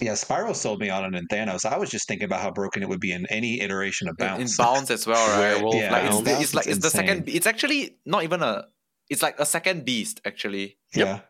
yeah. 0.00 0.14
Spiral 0.14 0.54
sold 0.54 0.80
me 0.80 0.90
on 0.90 1.04
it 1.04 1.16
in 1.16 1.26
Thanos. 1.28 1.64
I 1.64 1.76
was 1.78 1.88
just 1.90 2.08
thinking 2.08 2.24
about 2.24 2.40
how 2.40 2.50
broken 2.50 2.82
it 2.82 2.88
would 2.88 2.98
be 3.00 3.12
in 3.12 3.26
any 3.30 3.60
iteration 3.60 4.08
of 4.08 4.16
In- 4.18 4.26
Bounce. 4.26 4.58
in 4.58 4.64
bounce 4.64 4.90
as 4.90 5.06
well, 5.06 5.24
right? 5.38 5.54
Werewolf 5.54 5.76
Yeah, 5.76 5.92
like 5.92 6.04
it's, 6.10 6.20
the, 6.22 6.40
it's 6.40 6.54
like 6.54 6.66
It's 6.66 6.76
it's 6.78 6.84
the 6.86 6.90
second. 6.90 7.28
It's 7.28 7.46
actually 7.46 7.98
not 8.04 8.24
even 8.24 8.42
a. 8.42 8.64
It's 9.08 9.22
like 9.22 9.38
a 9.38 9.46
second 9.46 9.84
beast 9.84 10.20
actually, 10.24 10.78
yeah. 10.94 11.20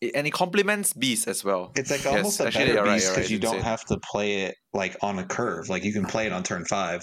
It- 0.00 0.14
and 0.14 0.26
it 0.26 0.30
complements 0.32 0.92
beast 0.92 1.26
as 1.28 1.44
well. 1.44 1.72
It's 1.74 1.90
like 1.90 2.04
Yes, 2.04 2.14
almost 2.16 2.40
a 2.40 2.44
better 2.44 2.72
you're 2.74 2.84
beast 2.84 3.10
because 3.10 3.24
right, 3.24 3.30
you 3.30 3.38
don't 3.38 3.60
have 3.62 3.84
to 3.86 3.98
play 4.10 4.42
it 4.42 4.54
like 4.72 4.96
on 5.02 5.18
a 5.18 5.24
curve. 5.24 5.68
Like 5.68 5.84
you 5.84 5.92
can 5.92 6.06
play 6.06 6.26
it 6.26 6.32
on 6.32 6.42
turn 6.44 6.64
five, 6.64 7.02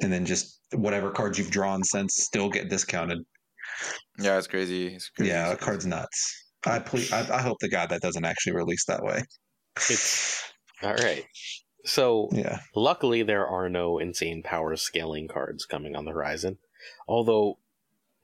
and 0.00 0.12
then 0.12 0.26
just 0.26 0.58
whatever 0.72 1.10
cards 1.10 1.38
you've 1.38 1.50
drawn 1.50 1.82
since 1.84 2.14
still 2.16 2.48
get 2.48 2.68
discounted. 2.68 3.18
Yeah, 4.18 4.38
it's 4.38 4.46
crazy. 4.46 4.88
It's 4.94 5.08
crazy. 5.10 5.30
Yeah, 5.30 5.52
It's 5.52 5.62
card's 5.62 5.86
nuts. 5.86 6.38
I 6.66 6.78
please, 6.78 7.12
I, 7.12 7.38
I 7.38 7.42
hope 7.42 7.58
the 7.60 7.68
God 7.68 7.88
that 7.90 8.02
doesn't 8.02 8.24
actually 8.24 8.54
release 8.54 8.84
that 8.86 9.02
way. 9.02 9.22
It's 9.76 10.42
all 10.82 10.94
right. 10.94 11.24
So 11.84 12.28
Yeah, 12.32 12.60
luckily, 12.76 13.22
there 13.22 13.46
are 13.46 13.68
no 13.68 13.98
insane 13.98 14.42
power 14.44 14.76
scaling 14.76 15.26
cards 15.28 15.64
coming 15.66 15.96
on 15.96 16.04
the 16.04 16.12
horizon. 16.12 16.58
Although 17.08 17.58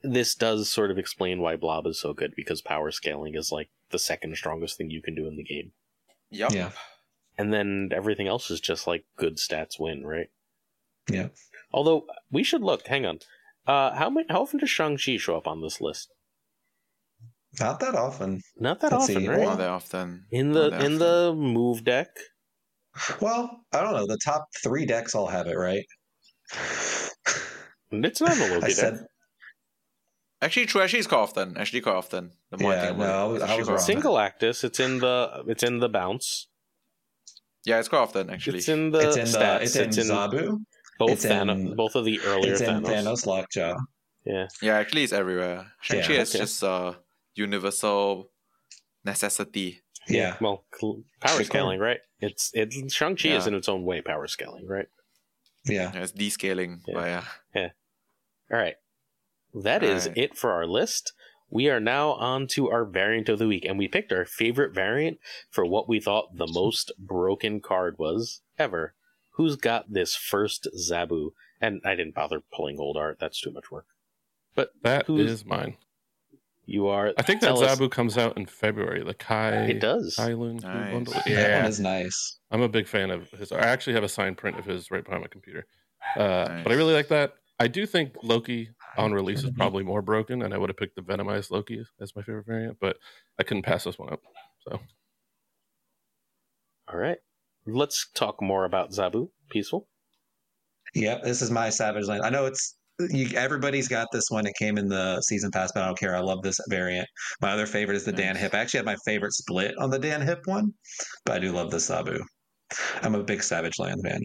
this 0.01 0.33
does 0.35 0.69
sort 0.69 0.91
of 0.91 0.97
explain 0.97 1.41
why 1.41 1.57
Blob 1.57 1.85
is 1.85 1.99
so 1.99 2.13
good 2.13 2.33
because 2.35 2.61
power 2.61 2.89
scaling 2.91 3.35
is 3.35 3.51
like 3.51 3.69
the 3.89 3.99
second 3.99 4.37
strongest 4.37 4.77
thing 4.77 4.89
you 4.89 5.01
can 5.01 5.15
do 5.15 5.27
in 5.27 5.35
the 5.35 5.43
game, 5.43 5.73
Yep. 6.29 6.51
yeah, 6.53 6.71
and 7.37 7.51
then 7.53 7.89
everything 7.93 8.27
else 8.27 8.49
is 8.49 8.61
just 8.61 8.87
like 8.87 9.03
good 9.17 9.35
stats 9.37 9.77
win, 9.77 10.05
right? 10.05 10.29
Yeah. 11.09 11.27
Although 11.71 12.05
we 12.31 12.43
should 12.43 12.61
look. 12.63 12.87
Hang 12.87 13.05
on. 13.05 13.19
Uh, 13.67 13.93
how 13.95 14.09
many? 14.09 14.25
How 14.29 14.41
often 14.41 14.59
does 14.59 14.69
Shang 14.69 14.97
Chi 14.97 15.17
show 15.17 15.37
up 15.37 15.47
on 15.47 15.61
this 15.61 15.79
list? 15.81 16.11
Not 17.59 17.79
that 17.79 17.95
often. 17.95 18.41
Not 18.57 18.79
that 18.81 18.91
Let's 18.91 19.03
often, 19.05 19.21
see. 19.21 19.27
right? 19.27 19.41
Not 19.41 19.57
that 19.57 19.69
often. 19.69 20.25
In 20.31 20.51
the 20.51 20.69
that 20.69 20.81
in 20.83 20.93
often. 20.95 20.99
the 20.99 21.33
move 21.35 21.83
deck, 21.83 22.09
Well, 23.21 23.61
I 23.73 23.81
don't 23.81 23.93
know. 23.93 24.05
The 24.07 24.19
top 24.23 24.45
three 24.63 24.85
decks 24.85 25.13
all 25.15 25.27
have 25.27 25.47
it, 25.47 25.57
right? 25.57 25.85
it's 27.91 28.21
not 28.21 28.33
in 28.33 28.39
the 28.39 28.45
I 28.45 28.49
Loki 28.55 28.67
deck. 28.67 28.71
said 28.75 29.05
Actually, 30.41 30.67
true. 30.67 30.81
Actually, 30.81 30.99
it's 30.99 31.07
quite 31.07 31.17
often. 31.19 31.57
Actually, 31.57 31.81
quite 31.81 31.95
often. 31.95 32.31
The 32.49 32.57
more 32.59 32.71
I 32.71 32.75
Yeah, 32.75 32.85
think 32.85 32.97
no, 32.99 33.05
I 33.05 33.23
was- 33.25 33.41
it's 33.43 33.51
I 33.51 33.55
was 33.57 33.67
wrong. 33.67 33.77
Single 33.79 34.17
Actus, 34.19 34.63
it's 34.63 34.79
in 34.79 34.99
the 34.99 35.43
it's 35.47 35.63
in 35.63 35.79
the 35.79 35.89
bounce. 35.89 36.47
Yeah, 37.65 37.79
it's 37.79 37.89
quite 37.89 37.99
often 37.99 38.29
actually. 38.29 38.59
It's 38.59 38.69
in 38.69 38.91
the 38.91 38.99
it's 39.07 39.17
in 39.17 39.25
stats. 39.25 39.73
the 39.73 39.83
it's 39.83 39.97
in 39.97 40.05
Zabu. 40.05 40.59
Both 40.99 41.11
it's 41.11 41.25
in- 41.25 41.31
Thanos, 41.31 41.75
both 41.75 41.95
of 41.95 42.05
the 42.05 42.19
earlier 42.25 42.51
It's 42.53 42.61
in 42.61 42.83
Thanos. 42.83 42.85
Thanos 42.85 43.25
Lockjaw. 43.25 43.77
Yeah, 44.25 44.47
Yeah, 44.61 44.75
actually, 44.77 45.03
it's 45.05 45.13
everywhere. 45.13 45.71
Shang-Chi 45.81 46.13
Yeah, 46.13 46.21
is 46.21 46.29
okay. 46.35 46.39
just 46.43 46.61
a 46.61 46.97
universal 47.35 48.29
necessity. 49.03 49.81
Yeah, 50.07 50.37
Well, 50.41 50.65
cl- 50.77 51.03
power 51.21 51.37
Good 51.37 51.45
scaling, 51.47 51.79
right? 51.79 51.99
It's 52.19 52.51
it. 52.53 52.73
Shang 52.91 53.15
Chi 53.15 53.29
is 53.29 53.47
in 53.47 53.53
its 53.53 53.69
own 53.69 53.83
way 53.85 54.01
power 54.01 54.27
scaling, 54.27 54.67
right? 54.67 54.87
yeah. 55.65 55.91
Yeah, 55.93 56.03
it's 56.03 56.11
descaling. 56.11 56.81
Yeah. 56.87 56.93
But 56.93 57.07
yeah. 57.55 57.69
All 58.51 58.57
right, 58.57 58.75
that 59.53 59.83
is 59.83 60.07
Alright. 60.07 60.17
it 60.17 60.37
for 60.37 60.51
our 60.51 60.65
list. 60.65 61.13
We 61.51 61.69
are 61.69 61.79
now 61.79 62.11
on 62.13 62.47
to 62.49 62.69
our 62.71 62.83
variant 62.85 63.29
of 63.29 63.37
the 63.39 63.47
week, 63.47 63.65
and 63.65 63.77
we 63.77 63.87
picked 63.87 64.11
our 64.11 64.25
favorite 64.25 64.73
variant 64.73 65.19
for 65.51 65.65
what 65.65 65.87
we 65.87 65.99
thought 65.99 66.35
the 66.35 66.47
most 66.47 66.91
broken 66.97 67.59
card 67.61 67.97
was 67.99 68.41
ever. 68.57 68.93
Who's 69.39 69.55
got 69.55 69.85
this 69.93 70.15
first 70.17 70.67
Zabu? 70.77 71.29
And 71.61 71.79
I 71.85 71.95
didn't 71.95 72.13
bother 72.13 72.41
pulling 72.53 72.77
old 72.77 72.97
art; 72.97 73.19
that's 73.21 73.39
too 73.39 73.51
much 73.51 73.71
work. 73.71 73.85
But 74.53 74.71
that 74.83 75.09
is 75.09 75.45
mine. 75.45 75.77
you 76.65 76.87
are. 76.87 77.13
I 77.17 77.21
think 77.21 77.39
that 77.39 77.47
tell 77.47 77.63
us- 77.63 77.79
Zabu 77.79 77.89
comes 77.89 78.17
out 78.17 78.35
in 78.35 78.45
February. 78.47 79.01
The 79.01 79.13
Kai 79.13 79.67
It 79.67 79.79
does. 79.79 80.17
Kai 80.17 80.33
Lun 80.33 80.57
Nice. 80.57 80.91
bundle. 80.91 81.13
That 81.13 81.25
Yeah, 81.27 81.61
one 81.61 81.69
is 81.69 81.79
nice. 81.79 82.39
I'm 82.51 82.61
a 82.61 82.67
big 82.67 82.85
fan 82.85 83.11
of 83.11 83.31
his. 83.31 83.53
I 83.53 83.59
actually 83.59 83.93
have 83.93 84.03
a 84.03 84.09
signed 84.09 84.37
print 84.37 84.59
of 84.59 84.65
his 84.65 84.91
right 84.91 85.05
behind 85.05 85.21
my 85.21 85.29
computer. 85.29 85.65
Uh, 86.17 86.45
Nice. 86.49 86.63
But 86.65 86.73
I 86.73 86.75
really 86.75 86.93
like 86.93 87.07
that. 87.07 87.35
I 87.61 87.69
do 87.69 87.85
think 87.85 88.15
Loki 88.21 88.69
on 88.97 89.13
release 89.13 89.45
is 89.45 89.51
probably 89.51 89.83
more 89.83 90.01
broken, 90.01 90.41
and 90.41 90.53
I 90.53 90.57
would 90.57 90.69
have 90.69 90.75
picked 90.77 90.97
the 90.97 91.01
Venomized 91.01 91.49
Loki 91.49 91.81
as 92.01 92.13
my 92.13 92.23
favorite 92.23 92.45
variant, 92.45 92.77
but 92.81 92.97
I 93.39 93.43
couldn't 93.43 93.63
pass 93.63 93.85
this 93.85 93.97
one 93.97 94.11
up. 94.11 94.21
So 94.67 94.81
All 96.89 96.97
right, 96.99 97.19
let's 97.65 98.07
talk 98.13 98.41
more 98.41 98.65
about 98.65 98.91
Zabu. 98.91 99.29
Peaceful. 99.49 99.87
Yep, 100.95 101.23
this 101.23 101.41
is 101.41 101.51
my 101.51 101.69
Savage 101.69 102.05
Land. 102.05 102.23
I 102.23 102.29
know 102.29 102.45
it's 102.45 102.75
you, 103.09 103.29
everybody's 103.37 103.87
got 103.87 104.07
this 104.11 104.29
one. 104.29 104.45
It 104.45 104.55
came 104.57 104.77
in 104.77 104.89
the 104.89 105.21
season 105.21 105.51
pass, 105.51 105.71
but 105.71 105.83
I 105.83 105.85
don't 105.85 105.97
care. 105.97 106.15
I 106.15 106.19
love 106.19 106.41
this 106.41 106.59
variant. 106.67 107.07
My 107.41 107.51
other 107.51 107.65
favorite 107.65 107.95
is 107.95 108.03
the 108.05 108.11
Dan 108.11 108.35
Hipp. 108.35 108.53
I 108.53 108.59
actually 108.59 108.79
had 108.79 108.85
my 108.85 108.97
favorite 109.05 109.33
split 109.33 109.77
on 109.77 109.89
the 109.89 109.99
Dan 109.99 110.21
Hipp 110.21 110.45
one, 110.45 110.73
but 111.25 111.35
I 111.35 111.39
do 111.39 111.51
love 111.51 111.71
the 111.71 111.77
Zabu. 111.77 112.19
I'm 113.01 113.15
a 113.15 113.23
big 113.23 113.41
Savage 113.41 113.79
Land 113.79 114.01
fan. 114.03 114.21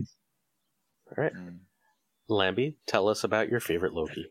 All 1.17 1.23
right. 1.23 1.33
Lamby, 2.29 2.77
tell 2.87 3.09
us 3.09 3.23
about 3.23 3.49
your 3.49 3.61
favorite 3.61 3.93
Loki. 3.93 4.27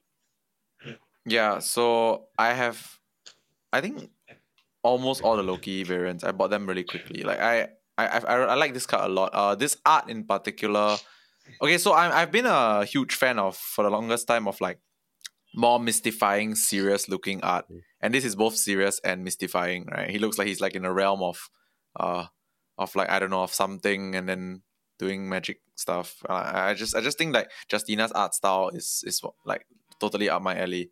Yeah, 1.26 1.60
so 1.60 2.26
I 2.38 2.54
have, 2.54 3.00
I 3.72 3.80
think, 3.80 4.10
almost 4.82 5.22
all 5.22 5.38
the 5.38 5.44
Loki 5.44 5.84
variants. 5.84 6.24
I 6.24 6.32
bought 6.32 6.50
them 6.50 6.68
really 6.68 6.84
quickly. 6.84 7.24
Like 7.24 7.40
I, 7.40 7.70
I, 7.98 8.08
I, 8.08 8.36
I 8.36 8.56
like 8.56 8.74
this 8.74 8.86
card 8.86 9.10
a 9.10 9.14
lot. 9.14 9.32
Uh, 9.34 9.56
this 9.56 9.78
art 9.86 10.10
in 10.10 10.26
particular. 10.26 10.98
Okay, 11.62 11.78
so 11.78 11.94
I'm 11.94 12.12
I've 12.12 12.32
been 12.32 12.46
a 12.46 12.86
huge 12.86 13.16
fan 13.16 13.38
of 13.40 13.56
for 13.56 13.84
the 13.84 13.90
longest 13.90 14.28
time 14.28 14.48
of 14.48 14.60
like 14.62 14.80
more 15.56 15.80
mystifying, 15.80 16.56
serious 16.56 17.08
looking 17.08 17.44
art, 17.44 17.66
and 18.02 18.14
this 18.14 18.26
is 18.26 18.36
both 18.36 18.56
serious 18.56 19.00
and 19.04 19.24
mystifying. 19.24 19.86
Right? 19.92 20.10
He 20.10 20.20
looks 20.20 20.38
like 20.38 20.48
he's 20.48 20.62
like 20.62 20.76
in 20.76 20.86
a 20.86 20.94
realm 20.94 21.22
of, 21.22 21.50
uh, 22.00 22.26
of 22.78 22.96
like 22.96 23.10
I 23.10 23.20
don't 23.20 23.30
know 23.30 23.44
of 23.44 23.54
something, 23.54 24.16
and 24.16 24.28
then 24.28 24.62
doing 24.98 25.30
magic 25.30 25.62
stuff. 25.76 26.24
Uh, 26.28 26.52
I 26.54 26.74
just 26.74 26.96
I 26.96 27.02
just 27.02 27.18
think 27.18 27.34
like 27.34 27.52
Justina's 27.68 28.12
art 28.12 28.34
style 28.34 28.70
is 28.70 29.04
is 29.06 29.22
like 29.46 29.68
totally 30.00 30.30
up 30.30 30.42
my 30.42 30.58
alley. 30.58 30.92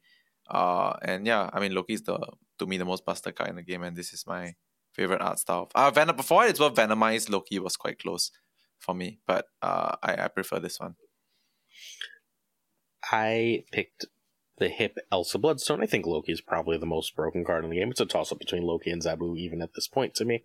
Uh, 0.49 0.93
and 1.01 1.25
yeah, 1.25 1.49
I 1.53 1.59
mean 1.59 1.73
Loki 1.73 1.93
is 1.93 2.03
the 2.03 2.19
to 2.59 2.65
me 2.65 2.77
the 2.77 2.85
most 2.85 3.05
busted 3.05 3.35
card 3.35 3.49
in 3.49 3.55
the 3.55 3.63
game, 3.63 3.83
and 3.83 3.95
this 3.95 4.13
is 4.13 4.25
my 4.27 4.53
favorite 4.93 5.21
art 5.21 5.39
style. 5.39 5.69
Uh, 5.75 5.91
Venom 5.91 6.15
before 6.15 6.45
it's 6.45 6.59
what 6.59 6.75
Venomized 6.75 7.29
Loki 7.29 7.59
was 7.59 7.75
quite 7.77 7.99
close 7.99 8.31
for 8.79 8.93
me, 8.95 9.19
but 9.27 9.45
uh, 9.61 9.95
I 10.03 10.25
I 10.25 10.27
prefer 10.27 10.59
this 10.59 10.79
one. 10.79 10.95
I 13.11 13.63
picked 13.71 14.05
the 14.57 14.69
Hipp 14.69 14.95
Elsa 15.11 15.37
Bloodstone. 15.39 15.81
I 15.81 15.87
think 15.87 16.05
Loki 16.05 16.31
is 16.31 16.41
probably 16.41 16.77
the 16.77 16.85
most 16.85 17.15
broken 17.15 17.43
card 17.43 17.63
in 17.63 17.69
the 17.71 17.77
game. 17.77 17.89
It's 17.91 17.99
a 17.99 18.05
toss 18.05 18.31
up 18.31 18.39
between 18.39 18.63
Loki 18.63 18.91
and 18.91 19.01
Zabu, 19.01 19.37
even 19.37 19.61
at 19.61 19.73
this 19.73 19.87
point 19.87 20.13
to 20.15 20.25
me. 20.25 20.43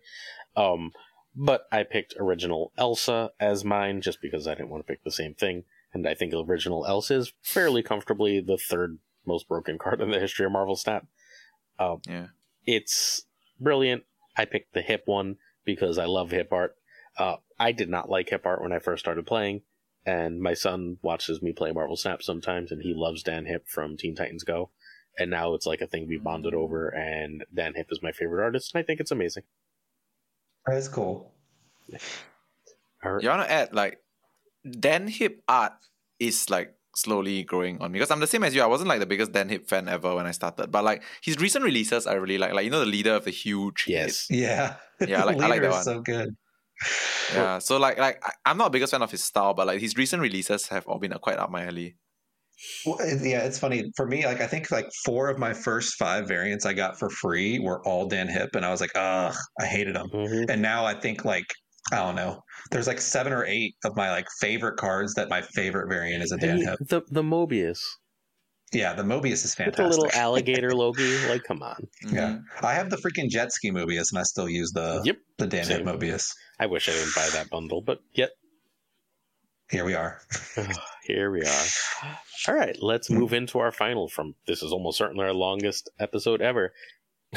Um, 0.55 0.91
but 1.35 1.67
I 1.71 1.83
picked 1.83 2.15
original 2.19 2.71
Elsa 2.77 3.31
as 3.39 3.63
mine 3.63 4.01
just 4.01 4.21
because 4.21 4.47
I 4.47 4.55
didn't 4.55 4.69
want 4.69 4.85
to 4.85 4.91
pick 4.91 5.03
the 5.03 5.11
same 5.11 5.35
thing. 5.35 5.65
And 5.93 6.07
I 6.07 6.15
think 6.15 6.33
original 6.33 6.85
Elsa 6.87 7.13
is 7.15 7.33
fairly 7.43 7.83
comfortably 7.83 8.39
the 8.41 8.57
third 8.57 8.97
most 9.25 9.47
broken 9.47 9.77
card 9.77 10.01
in 10.01 10.09
the 10.09 10.19
history 10.19 10.45
of 10.45 10.51
Marvel 10.51 10.75
Snap. 10.75 11.05
Um, 11.79 12.01
Yeah. 12.07 12.27
it's 12.65 13.25
brilliant. 13.59 14.03
I 14.37 14.45
picked 14.45 14.73
the 14.73 14.81
Hipp 14.81 15.01
one 15.05 15.37
because 15.65 15.97
I 15.97 16.05
love 16.05 16.29
Hipp 16.29 16.51
art. 16.51 16.75
Uh, 17.17 17.37
I 17.59 17.71
did 17.71 17.89
not 17.89 18.09
like 18.09 18.29
Hipp 18.29 18.45
art 18.45 18.61
when 18.61 18.71
I 18.71 18.79
first 18.79 19.03
started 19.03 19.25
playing, 19.25 19.61
and 20.05 20.39
my 20.39 20.53
son 20.53 20.97
watches 21.01 21.41
me 21.41 21.51
play 21.51 21.71
Marvel 21.71 21.97
Snap 21.97 22.21
sometimes, 22.21 22.71
and 22.71 22.81
he 22.81 22.93
loves 22.93 23.23
Dan 23.23 23.45
Hipp 23.45 23.67
from 23.67 23.97
Teen 23.97 24.15
Titans 24.15 24.43
Go. 24.43 24.69
And 25.19 25.31
now 25.31 25.55
it's 25.55 25.65
like 25.65 25.81
a 25.81 25.87
thing 25.87 26.07
we 26.07 26.17
bonded 26.17 26.53
over, 26.53 26.89
and 26.89 27.43
Dan 27.53 27.73
Hipp 27.73 27.91
is 27.91 28.03
my 28.03 28.11
favorite 28.11 28.43
artist, 28.43 28.73
and 28.73 28.79
I 28.81 28.85
think 28.85 28.99
it's 28.99 29.11
amazing. 29.11 29.43
That's 30.65 30.87
cool. 30.87 31.33
All 33.03 33.13
right. 33.13 33.23
You 33.23 33.29
wanna 33.29 33.43
add 33.43 33.73
like 33.73 33.99
Dan 34.79 35.07
Hip 35.07 35.41
art 35.47 35.73
is 36.19 36.49
like 36.49 36.76
slowly 36.97 37.43
growing 37.43 37.79
on 37.81 37.91
me 37.91 37.99
because 37.99 38.11
I'm 38.11 38.19
the 38.19 38.27
same 38.27 38.43
as 38.43 38.53
you. 38.55 38.61
I 38.61 38.65
wasn't 38.67 38.89
like 38.89 38.99
the 38.99 39.05
biggest 39.05 39.31
Dan 39.31 39.49
Hipp 39.49 39.67
fan 39.67 39.87
ever 39.87 40.15
when 40.15 40.25
I 40.25 40.31
started, 40.31 40.71
but 40.71 40.83
like 40.83 41.03
his 41.21 41.37
recent 41.37 41.63
releases 41.63 42.07
I 42.07 42.13
really 42.15 42.37
like. 42.37 42.53
Like 42.53 42.65
you 42.65 42.71
know 42.71 42.79
the 42.79 42.85
leader 42.97 43.13
of 43.13 43.23
the 43.25 43.31
huge 43.31 43.85
hit? 43.85 43.93
Yes. 43.93 44.27
Yeah. 44.29 44.75
Yeah, 45.07 45.21
I 45.21 45.25
like- 45.25 45.37
I 45.41 45.47
like 45.47 45.49
Leader 45.61 45.69
that 45.69 45.79
is 45.81 45.85
one. 45.87 45.95
So 45.95 46.01
good. 46.01 46.29
Yeah, 47.33 47.59
so 47.59 47.77
like 47.77 47.97
like 47.97 48.19
I- 48.25 48.33
I'm 48.51 48.57
not 48.57 48.65
the 48.65 48.69
biggest 48.77 48.91
fan 48.91 49.01
of 49.01 49.11
his 49.11 49.23
style, 49.23 49.53
but 49.53 49.67
like 49.67 49.79
his 49.79 49.95
recent 49.97 50.21
releases 50.21 50.67
have 50.67 50.85
all 50.87 50.99
been 50.99 51.13
uh, 51.13 51.17
quite 51.19 51.37
up 51.39 51.49
my 51.51 51.65
alley. 51.65 51.95
Well, 52.85 52.97
yeah, 53.21 53.41
it's 53.45 53.59
funny 53.59 53.91
for 53.95 54.07
me. 54.07 54.25
Like, 54.25 54.41
I 54.41 54.47
think 54.47 54.71
like 54.71 54.89
four 55.05 55.29
of 55.29 55.37
my 55.37 55.53
first 55.53 55.93
five 55.95 56.27
variants 56.27 56.65
I 56.65 56.73
got 56.73 56.97
for 56.97 57.07
free 57.09 57.59
were 57.59 57.85
all 57.87 58.07
Dan 58.07 58.27
Hipp, 58.27 58.55
and 58.55 58.65
I 58.65 58.71
was 58.71 58.81
like, 58.81 58.89
ugh, 58.95 59.35
I 59.61 59.65
hated 59.65 59.95
them. 59.95 60.09
Mhm. 60.09 60.49
And 60.49 60.59
now 60.61 60.83
I 60.83 60.95
think 60.99 61.23
like 61.23 61.45
I 61.91 61.97
don't 61.97 62.15
know. 62.15 62.43
There's 62.71 62.87
like 62.87 62.99
seven 62.99 63.31
or 63.33 63.45
eight 63.45 63.75
of 63.85 63.95
my 63.95 64.09
like 64.11 64.27
favorite 64.39 64.77
cards 64.77 65.13
that 65.15 65.29
my 65.29 65.41
favorite 65.41 65.87
variant 65.89 66.23
is 66.23 66.31
a 66.31 66.37
Dan 66.37 66.57
mean, 66.57 66.67
Hip. 66.67 66.79
the 66.81 67.01
the 67.09 67.23
Mobius 67.23 67.79
Yeah, 68.73 68.93
the 68.93 69.03
Mobius 69.03 69.45
is 69.45 69.55
with 69.57 69.57
the 69.57 69.63
fantastic. 69.83 70.01
little 70.03 70.19
alligator 70.19 70.71
Loki. 70.75 71.17
Like, 71.29 71.43
come 71.43 71.63
on. 71.63 71.87
Yeah, 72.11 72.39
Mhm. 72.39 72.63
I 72.63 72.73
have 72.73 72.89
the 72.89 72.97
freaking 72.97 73.29
jet 73.29 73.51
ski 73.53 73.71
Mobius, 73.71 74.11
and 74.11 74.19
I 74.19 74.23
still 74.23 74.49
use 74.49 74.71
the 74.73 75.01
Yep. 75.05 75.17
the 75.37 75.47
Dan 75.47 75.65
Hipp 75.65 75.83
Mobius. 75.83 76.33
I 76.59 76.65
wish 76.65 76.89
I 76.89 76.91
didn't 76.91 77.15
buy 77.15 77.29
that 77.33 77.49
bundle, 77.49 77.81
but 77.81 77.99
yet 78.13 78.31
Here 79.69 79.83
we 79.85 79.93
are. 79.95 80.19
here 81.03 81.29
we 81.31 81.41
are. 81.43 81.63
All 82.47 82.55
right, 82.55 82.75
let's 82.81 83.09
move 83.09 83.33
into 83.33 83.59
our 83.59 83.71
final. 83.71 84.07
From 84.09 84.35
this 84.47 84.61
is 84.63 84.71
almost 84.71 84.97
certainly 84.97 85.25
our 85.25 85.33
longest 85.33 85.89
episode 85.99 86.41
ever. 86.41 86.73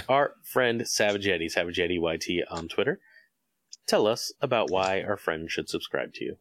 Our 0.08 0.34
friend 0.44 0.86
Savage 0.86 1.26
Yeti, 1.26 1.50
Savage 1.50 1.76
Yeti 1.78 1.98
YT 2.00 2.44
on 2.50 2.68
Twitter. 2.68 3.00
Tell 3.90 4.06
us 4.06 4.32
about 4.40 4.70
why 4.70 5.02
our 5.02 5.16
friend 5.16 5.50
should 5.50 5.68
subscribe 5.68 6.14
to 6.14 6.24
you. 6.24 6.36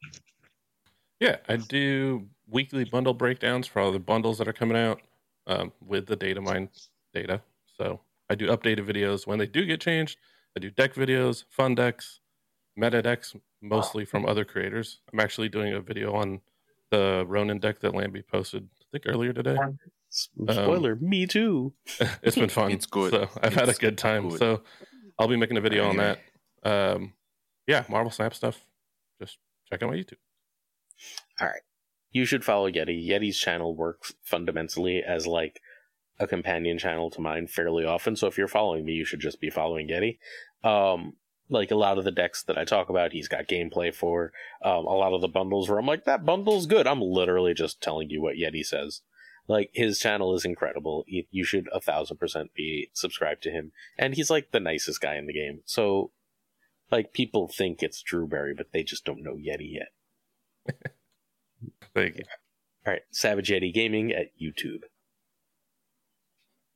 Yeah, 1.19 1.37
I 1.47 1.55
do 1.55 2.27
weekly 2.47 2.83
bundle 2.83 3.15
breakdowns 3.15 3.65
for 3.65 3.79
all 3.81 3.91
the 3.91 3.97
bundles 3.97 4.37
that 4.37 4.47
are 4.47 4.53
coming 4.53 4.77
out 4.77 5.01
um, 5.47 5.71
with 5.83 6.05
the 6.05 6.15
data 6.15 6.41
mine 6.41 6.69
data. 7.11 7.41
So 7.75 8.01
I 8.29 8.35
do 8.35 8.49
updated 8.49 8.87
videos 8.87 9.25
when 9.25 9.39
they 9.39 9.47
do 9.47 9.65
get 9.65 9.81
changed. 9.81 10.19
I 10.55 10.59
do 10.59 10.69
deck 10.69 10.93
videos, 10.93 11.45
fun 11.49 11.73
decks, 11.73 12.19
meta 12.77 13.01
decks, 13.01 13.35
mostly 13.63 14.05
from 14.05 14.27
other 14.27 14.45
creators. 14.45 14.99
I'm 15.11 15.19
actually 15.19 15.49
doing 15.49 15.73
a 15.73 15.81
video 15.81 16.13
on 16.13 16.41
the 16.91 17.25
Ronin 17.27 17.57
deck 17.57 17.79
that 17.79 17.93
Lamby 17.93 18.27
posted, 18.27 18.69
I 18.79 18.85
think 18.91 19.05
earlier 19.07 19.33
today. 19.33 19.57
S- 20.13 20.29
Spoiler, 20.51 20.97
me 20.97 21.25
too. 21.25 21.73
it's 22.21 22.35
been 22.35 22.49
fun. 22.49 22.69
It's 22.69 22.85
good. 22.85 23.09
So 23.09 23.27
I've 23.41 23.55
had 23.55 23.69
a 23.69 23.73
good 23.73 23.97
time. 23.97 24.29
good. 24.29 24.37
So 24.37 24.61
I'll 25.17 25.27
be 25.27 25.35
making 25.35 25.57
a 25.57 25.61
video 25.61 25.89
on 25.89 25.97
that. 25.97 26.19
Um, 26.63 27.13
yeah, 27.69 27.83
Marvel 27.87 28.11
Snap 28.11 28.33
stuff. 28.33 28.65
Just 29.21 29.37
check 29.69 29.83
out 29.83 29.91
my 29.91 29.95
YouTube. 29.95 30.17
All 31.39 31.47
right. 31.47 31.61
You 32.11 32.25
should 32.25 32.43
follow 32.43 32.67
Yeti. 32.67 33.07
Yeti's 33.07 33.37
channel 33.37 33.75
works 33.75 34.11
fundamentally 34.23 35.03
as 35.07 35.27
like 35.27 35.61
a 36.19 36.25
companion 36.25 36.79
channel 36.79 37.11
to 37.11 37.21
mine 37.21 37.45
fairly 37.45 37.85
often. 37.85 38.15
So 38.15 38.25
if 38.25 38.39
you're 38.39 38.47
following 38.47 38.85
me, 38.85 38.93
you 38.93 39.05
should 39.05 39.19
just 39.19 39.39
be 39.39 39.51
following 39.51 39.87
Yeti. 39.87 40.17
Um, 40.67 41.13
like 41.47 41.69
a 41.69 41.75
lot 41.75 41.99
of 41.99 42.05
the 42.05 42.11
decks 42.11 42.41
that 42.43 42.57
I 42.57 42.65
talk 42.65 42.89
about, 42.89 43.11
he's 43.11 43.27
got 43.27 43.47
gameplay 43.47 43.93
for. 43.93 44.31
Um, 44.65 44.87
a 44.87 44.95
lot 44.95 45.13
of 45.13 45.21
the 45.21 45.27
bundles 45.27 45.69
where 45.69 45.77
I'm 45.77 45.85
like, 45.85 46.05
that 46.05 46.25
bundle's 46.25 46.65
good. 46.65 46.87
I'm 46.87 47.01
literally 47.01 47.53
just 47.53 47.81
telling 47.81 48.09
you 48.09 48.19
what 48.19 48.35
Yeti 48.35 48.65
says. 48.65 49.01
Like 49.47 49.69
his 49.73 49.99
channel 49.99 50.33
is 50.33 50.43
incredible. 50.43 51.05
You 51.07 51.43
should 51.43 51.69
a 51.71 51.79
thousand 51.79 52.17
percent 52.17 52.55
be 52.55 52.89
subscribed 52.93 53.43
to 53.43 53.51
him. 53.51 53.73
And 53.95 54.15
he's 54.15 54.31
like 54.31 54.51
the 54.51 54.59
nicest 54.59 55.01
guy 55.01 55.17
in 55.17 55.27
the 55.27 55.33
game. 55.33 55.61
So, 55.65 56.11
like 56.91 57.13
people 57.13 57.47
think 57.47 57.81
it's 57.81 58.03
Drewberry, 58.03 58.55
but 58.55 58.71
they 58.73 58.83
just 58.83 59.05
don't 59.05 59.23
know 59.23 59.35
Yeti 59.35 59.73
yet. 59.73 60.77
Thank 61.93 62.17
you. 62.17 62.23
All 62.85 62.93
right, 62.93 63.01
Savage 63.11 63.49
Yeti 63.49 63.73
Gaming 63.73 64.11
at 64.11 64.31
YouTube. 64.41 64.83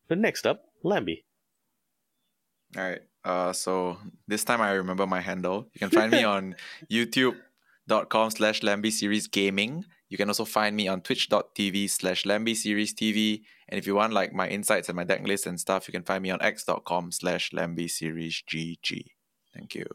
But 0.08 0.18
next 0.18 0.46
up, 0.46 0.66
Lamby. 0.84 1.24
All 2.78 2.84
right. 2.84 3.02
Uh, 3.24 3.54
so 3.54 3.98
this 4.28 4.44
time 4.44 4.62
I 4.62 4.72
remember 4.72 5.08
my 5.08 5.22
handle. 5.22 5.70
You 5.74 5.80
can 5.80 5.90
find 5.90 6.12
me 6.12 6.24
on 6.36 6.56
youtube.com 6.92 8.32
slash 8.32 8.62
Lamby 8.62 8.92
Series 8.92 9.28
Gaming. 9.28 9.86
You 10.10 10.18
can 10.18 10.28
also 10.30 10.46
find 10.46 10.76
me 10.76 10.88
on 10.88 11.02
twitch.tv 11.02 11.90
slash 11.90 12.24
Lamby 12.24 12.56
Series 12.56 12.94
TV. 12.94 13.42
And 13.70 13.80
if 13.80 13.88
you 13.88 13.96
want 13.96 14.14
like 14.14 14.34
my 14.34 14.48
insights 14.48 14.90
and 14.90 14.96
my 14.96 15.04
deck 15.04 15.26
list 15.26 15.48
and 15.48 15.60
stuff, 15.60 15.88
you 15.88 15.92
can 15.92 16.04
find 16.04 16.22
me 16.22 16.30
on 16.30 16.42
x.com 16.42 17.12
slash 17.12 17.52
Lamby 17.52 17.90
Series 17.90 18.44
GG. 18.48 19.06
Thank 19.54 19.76
you. 19.76 19.86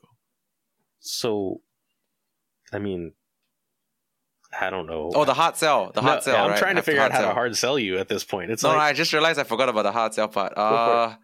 So, 1.01 1.60
I 2.73 2.78
mean, 2.78 3.12
I 4.59 4.70
don't 4.70 4.86
know. 4.86 5.10
Oh, 5.15 5.25
the 5.25 5.35
hard 5.35 5.57
sell. 5.57 5.91
The 5.93 6.01
hard 6.02 6.17
No, 6.18 6.20
sell. 6.20 6.35
yeah, 6.35 6.44
I'm 6.44 6.51
right? 6.51 6.59
trying 6.59 6.77
to 6.77 6.83
figure 6.83 7.01
out 7.02 7.12
how 7.12 7.20
to 7.23 7.33
hard 7.35 7.57
sell 7.57 7.78
you 7.78 7.99
at 7.99 8.09
this 8.09 8.25
point. 8.25 8.51
It's 8.51 8.62
No, 8.62 8.73
no, 8.73 8.78
I 8.78 8.93
just 8.93 9.12
realized 9.12 9.39
I 9.39 9.44
forgot 9.44 9.68
about 9.68 9.83
the 9.83 9.93
hard 9.93 10.15
sell 10.15 10.28
part. 10.28 10.57
Uh, 10.57 11.15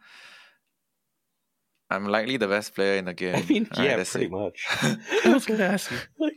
I'm 1.91 2.07
likely 2.07 2.37
the 2.39 2.49
best 2.49 2.75
player 2.75 2.97
in 2.99 3.05
the 3.05 3.15
game. 3.15 3.35
I 3.37 3.43
mean, 3.43 3.69
All 3.73 3.79
right, 3.83 3.91
yeah, 3.91 3.97
that's 3.97 4.11
pretty 4.13 4.27
it. 4.27 4.33
much. 4.33 4.67
I 4.83 5.33
was 5.33 5.45
going 5.47 5.59
to 5.59 5.67
ask 5.67 5.91
you. 5.91 5.99
like, 6.19 6.35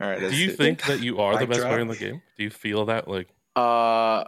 All 0.00 0.08
right, 0.08 0.18
Do 0.20 0.34
you 0.36 0.50
it. 0.50 0.56
think 0.56 0.82
that 0.86 1.00
you 1.00 1.18
are 1.20 1.38
the 1.38 1.46
best 1.46 1.60
drop. 1.60 1.70
player 1.70 1.80
in 1.80 1.88
the 1.88 1.96
game? 1.96 2.22
Do 2.36 2.42
you 2.42 2.50
feel 2.50 2.84
that? 2.86 3.08
Like, 3.08 3.28
Uh, 3.56 4.24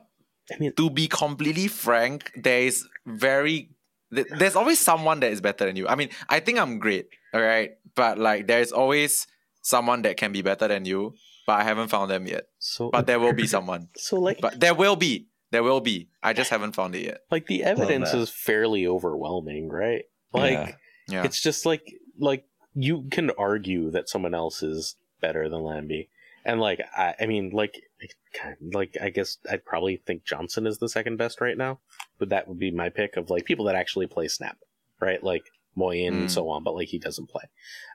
I 0.52 0.58
mean, 0.60 0.72
to 0.76 0.88
be 0.90 1.08
completely 1.08 1.66
frank, 1.68 2.30
there 2.36 2.60
is 2.62 2.86
very 3.04 3.70
th- 4.14 4.26
there's 4.38 4.56
always 4.56 4.78
someone 4.80 5.20
that 5.20 5.32
is 5.32 5.40
better 5.40 5.66
than 5.66 5.76
you. 5.76 5.86
I 5.88 5.94
mean, 5.94 6.10
I 6.28 6.40
think 6.40 6.58
I'm 6.58 6.78
great, 6.78 7.08
all 7.34 7.40
right, 7.40 7.72
but 7.94 8.18
like 8.18 8.46
there's 8.46 8.72
always 8.72 9.26
someone 9.62 10.02
that 10.02 10.16
can 10.16 10.32
be 10.32 10.42
better 10.42 10.68
than 10.68 10.84
you, 10.84 11.14
but 11.46 11.60
I 11.60 11.64
haven't 11.64 11.88
found 11.88 12.10
them 12.10 12.26
yet. 12.26 12.44
so, 12.58 12.90
But 12.90 13.06
there 13.06 13.18
will 13.20 13.32
be 13.32 13.46
someone. 13.56 13.88
so 13.96 14.18
like, 14.20 14.40
But 14.40 14.60
there 14.60 14.74
will 14.74 14.96
be. 14.96 15.26
There 15.52 15.62
will 15.62 15.80
be. 15.80 16.08
I 16.22 16.32
just 16.32 16.50
haven't 16.50 16.74
found 16.74 16.94
it 16.96 17.04
yet. 17.04 17.20
like 17.30 17.46
the 17.46 17.62
evidence 17.62 18.12
is 18.14 18.30
fairly 18.30 18.86
overwhelming, 18.86 19.68
right? 19.68 20.04
Like, 20.32 20.52
Yeah. 20.52 20.72
Yeah. 21.08 21.24
it's 21.24 21.40
just 21.40 21.64
like, 21.64 21.94
like 22.18 22.44
you 22.74 23.06
can 23.10 23.30
argue 23.38 23.90
that 23.92 24.08
someone 24.08 24.34
else 24.34 24.62
is 24.62 24.96
better 25.20 25.48
than 25.48 25.60
Lamby, 25.60 26.08
and 26.44 26.60
like, 26.60 26.80
I, 26.96 27.14
I 27.20 27.26
mean, 27.26 27.50
like, 27.50 27.85
kind 28.34 28.56
like 28.74 28.96
I 29.00 29.08
guess 29.10 29.38
I'd 29.50 29.64
probably 29.64 29.96
think 29.96 30.24
Johnson 30.24 30.66
is 30.66 30.78
the 30.78 30.88
second 30.88 31.16
best 31.16 31.40
right 31.40 31.56
now, 31.56 31.78
but 32.18 32.28
that 32.30 32.48
would 32.48 32.58
be 32.58 32.70
my 32.70 32.88
pick 32.90 33.16
of 33.16 33.30
like 33.30 33.44
people 33.44 33.64
that 33.66 33.74
actually 33.74 34.06
play 34.06 34.28
Snap, 34.28 34.58
right? 35.00 35.22
Like 35.22 35.44
Moyen 35.74 36.14
and 36.14 36.28
Mm. 36.28 36.30
so 36.30 36.48
on, 36.48 36.62
but 36.62 36.74
like 36.74 36.88
he 36.88 36.98
doesn't 36.98 37.28
play. 37.28 37.44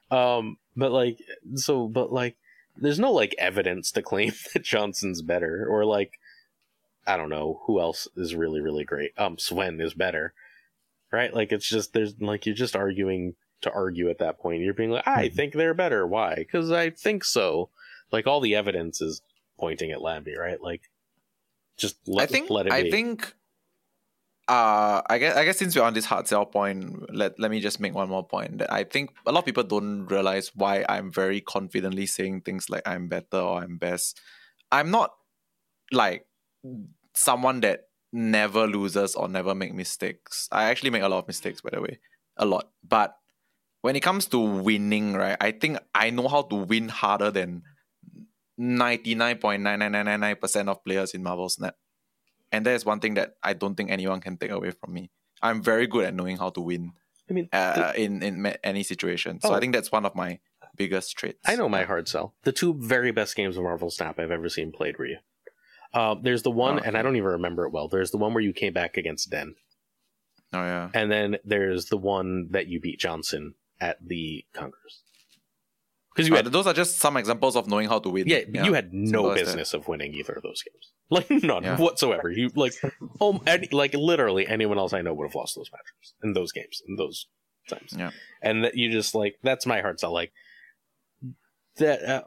Um, 0.10 0.58
but 0.76 0.92
like, 0.92 1.18
so, 1.56 1.88
but 1.88 2.12
like, 2.12 2.36
there's 2.76 3.00
no 3.00 3.12
like 3.12 3.36
evidence 3.38 3.92
to 3.92 4.02
claim 4.02 4.34
that 4.54 4.64
Johnson's 4.64 5.22
better, 5.22 5.66
or 5.70 5.86
like, 5.86 6.20
I 7.08 7.18
don't 7.18 7.30
know 7.30 7.62
who 7.66 7.80
else 7.80 8.08
is 8.16 8.36
really 8.36 8.62
really 8.62 8.84
great. 8.84 9.12
Um, 9.18 9.38
Swen 9.38 9.80
is 9.82 9.94
better, 9.94 10.34
right? 11.12 11.34
Like 11.34 11.52
it's 11.52 11.68
just 11.70 11.94
there's 11.94 12.20
like 12.20 12.46
you're 12.46 12.56
just 12.56 12.76
arguing 12.76 13.36
to 13.62 13.72
argue 13.72 14.10
at 14.10 14.18
that 14.20 14.40
point. 14.40 14.62
You're 14.62 14.74
being 14.74 14.90
like, 14.90 15.08
I 15.08 15.30
Mhm. 15.30 15.34
think 15.36 15.54
they're 15.54 15.74
better. 15.76 16.06
Why? 16.08 16.34
Because 16.36 16.72
I 16.72 16.90
think 16.90 17.24
so. 17.24 17.70
Like 18.12 18.26
all 18.28 18.40
the 18.42 18.56
evidence 18.56 19.02
is 19.02 19.22
pointing 19.62 19.92
at 19.92 20.00
Lamby, 20.00 20.36
right? 20.38 20.60
Like, 20.62 20.90
just 21.78 21.96
let, 22.08 22.24
I 22.24 22.32
think 22.34 22.50
let 22.50 22.68
it 22.68 22.74
I 22.74 22.84
be. 22.84 22.92
think 22.92 23.34
uh 24.48 25.02
I 25.08 25.18
guess 25.20 25.38
I 25.38 25.46
guess 25.46 25.58
since 25.58 25.76
we're 25.76 25.84
on 25.84 25.94
this 25.94 26.06
hard 26.06 26.28
sell 26.28 26.46
point, 26.46 27.14
let 27.16 27.40
let 27.40 27.52
me 27.52 27.62
just 27.62 27.80
make 27.80 27.94
one 27.94 28.10
more 28.10 28.26
point 28.26 28.58
that 28.58 28.74
I 28.74 28.84
think 28.84 29.12
a 29.26 29.32
lot 29.32 29.40
of 29.40 29.46
people 29.46 29.64
don't 29.64 30.08
realize 30.08 30.52
why 30.56 30.84
I'm 30.90 31.12
very 31.14 31.40
confidently 31.40 32.06
saying 32.06 32.42
things 32.42 32.70
like 32.70 32.84
I'm 32.86 33.08
better 33.08 33.38
or 33.38 33.64
I'm 33.64 33.78
best. 33.78 34.20
I'm 34.72 34.92
not 34.92 35.12
like 35.92 36.26
someone 37.14 37.62
that 37.62 37.88
never 38.12 38.68
loses 38.68 39.16
or 39.16 39.30
never 39.30 39.56
make 39.56 39.74
mistakes. 39.74 40.50
I 40.52 40.66
actually 40.66 40.90
make 40.90 41.04
a 41.04 41.10
lot 41.10 41.20
of 41.20 41.28
mistakes 41.28 41.62
by 41.62 41.70
the 41.72 41.82
way. 41.82 42.00
A 42.38 42.46
lot. 42.46 42.70
But 42.84 43.16
when 43.82 43.96
it 43.96 44.02
comes 44.02 44.26
to 44.28 44.40
winning, 44.40 45.14
right, 45.14 45.38
I 45.40 45.52
think 45.52 45.78
I 45.96 46.10
know 46.10 46.28
how 46.28 46.44
to 46.44 46.56
win 46.56 46.90
harder 46.90 47.32
than 47.32 47.64
99.99999% 48.62 50.68
of 50.70 50.84
players 50.84 51.14
in 51.14 51.24
Marvel 51.24 51.50
Snap. 51.50 51.76
And 52.52 52.66
that 52.66 52.74
is 52.76 52.86
one 52.86 53.00
thing 53.00 53.14
that 53.16 53.36
I 53.44 53.54
don't 53.54 53.76
think 53.76 53.92
anyone 53.92 54.22
can 54.22 54.38
take 54.38 54.52
away 54.52 54.72
from 54.72 54.94
me. 54.94 55.10
I'm 55.42 55.62
very 55.64 55.88
good 55.88 56.06
at 56.06 56.14
knowing 56.14 56.38
how 56.38 56.50
to 56.52 56.62
win 56.62 56.94
I 57.30 57.34
mean, 57.34 57.50
uh, 57.54 57.94
in 57.96 58.22
in 58.22 58.42
ma- 58.42 58.54
any 58.64 58.84
situation. 58.84 59.40
So 59.40 59.50
Oh. 59.50 59.54
I 59.54 59.60
think 59.60 59.74
that's 59.74 59.92
one 59.92 60.06
of 60.06 60.16
my 60.16 60.40
biggest 60.76 61.18
traits. 61.18 61.40
I 61.48 61.56
know 61.56 61.70
my 61.70 61.84
hard 61.84 62.08
sell. 62.08 62.36
The 62.44 62.52
two 62.52 62.74
very 62.78 63.12
best 63.12 63.36
games 63.36 63.58
of 63.58 63.64
Marvel 63.64 63.90
Snap 63.90 64.20
I've 64.20 64.32
ever 64.32 64.50
seen 64.50 64.72
played 64.72 64.98
were 64.98 65.06
you. 65.08 65.18
Um, 65.94 66.22
there's 66.24 66.44
the 66.44 66.52
one, 66.52 66.80
Oh, 66.80 66.84
and 66.84 66.98
I 66.98 67.02
don't 67.02 67.16
even 67.18 67.30
remember 67.32 67.66
it 67.66 67.72
well. 67.74 67.88
There's 67.88 68.12
the 68.12 68.18
one 68.18 68.34
where 68.34 68.44
you 68.44 68.54
came 68.54 68.74
back 68.74 68.96
against 68.98 69.30
Den, 69.30 69.56
Oh 70.54 70.64
yeah. 70.64 70.90
and 70.94 71.12
then 71.12 71.38
there's 71.44 71.86
the 71.86 71.98
one 71.98 72.48
that 72.52 72.68
you 72.68 72.80
beat 72.80 73.00
Johnson 73.00 73.56
at 73.80 73.98
the 74.06 74.46
Congress. 74.54 75.02
Because 76.14 76.28
you 76.28 76.34
Uh, 76.34 76.38
had, 76.44 76.46
those 76.48 76.68
are 76.68 76.74
just 76.74 76.98
some 77.00 77.16
examples 77.18 77.56
of 77.56 77.68
knowing 77.68 77.88
how 77.88 78.00
to 78.00 78.10
win. 78.10 78.28
yeah, 78.28 78.40
you 78.66 78.74
had 78.74 78.94
no 78.94 79.30
Simple 79.30 79.34
business 79.36 79.74
of 79.74 79.88
winning 79.88 80.14
either 80.14 80.34
of 80.34 80.44
those 80.44 80.62
games, 80.62 80.92
like 81.10 81.30
none 81.44 81.64
Yeah. 81.64 81.78
whatsoever. 81.78 82.30
You 82.30 82.50
like, 82.56 82.74
oh, 83.22 83.42
any, 83.48 83.68
like 83.72 83.94
literally 83.94 84.46
anyone 84.48 84.78
else 84.78 84.92
I 84.94 85.02
know 85.02 85.14
would 85.14 85.28
have 85.28 85.36
lost 85.36 85.56
those 85.56 85.72
matches 85.72 86.14
in 86.24 86.34
those 86.34 86.52
games 86.52 86.82
in 86.88 86.96
those 86.98 87.28
times. 87.70 87.94
Yeah. 87.98 88.12
and 88.42 88.64
that 88.66 88.76
you 88.76 88.92
just 88.92 89.16
like 89.16 89.36
that's 89.44 89.66
my 89.66 89.80
hard 89.82 90.00
sell. 90.02 90.12
Like 90.12 90.34
that, 91.78 92.04
uh, 92.04 92.24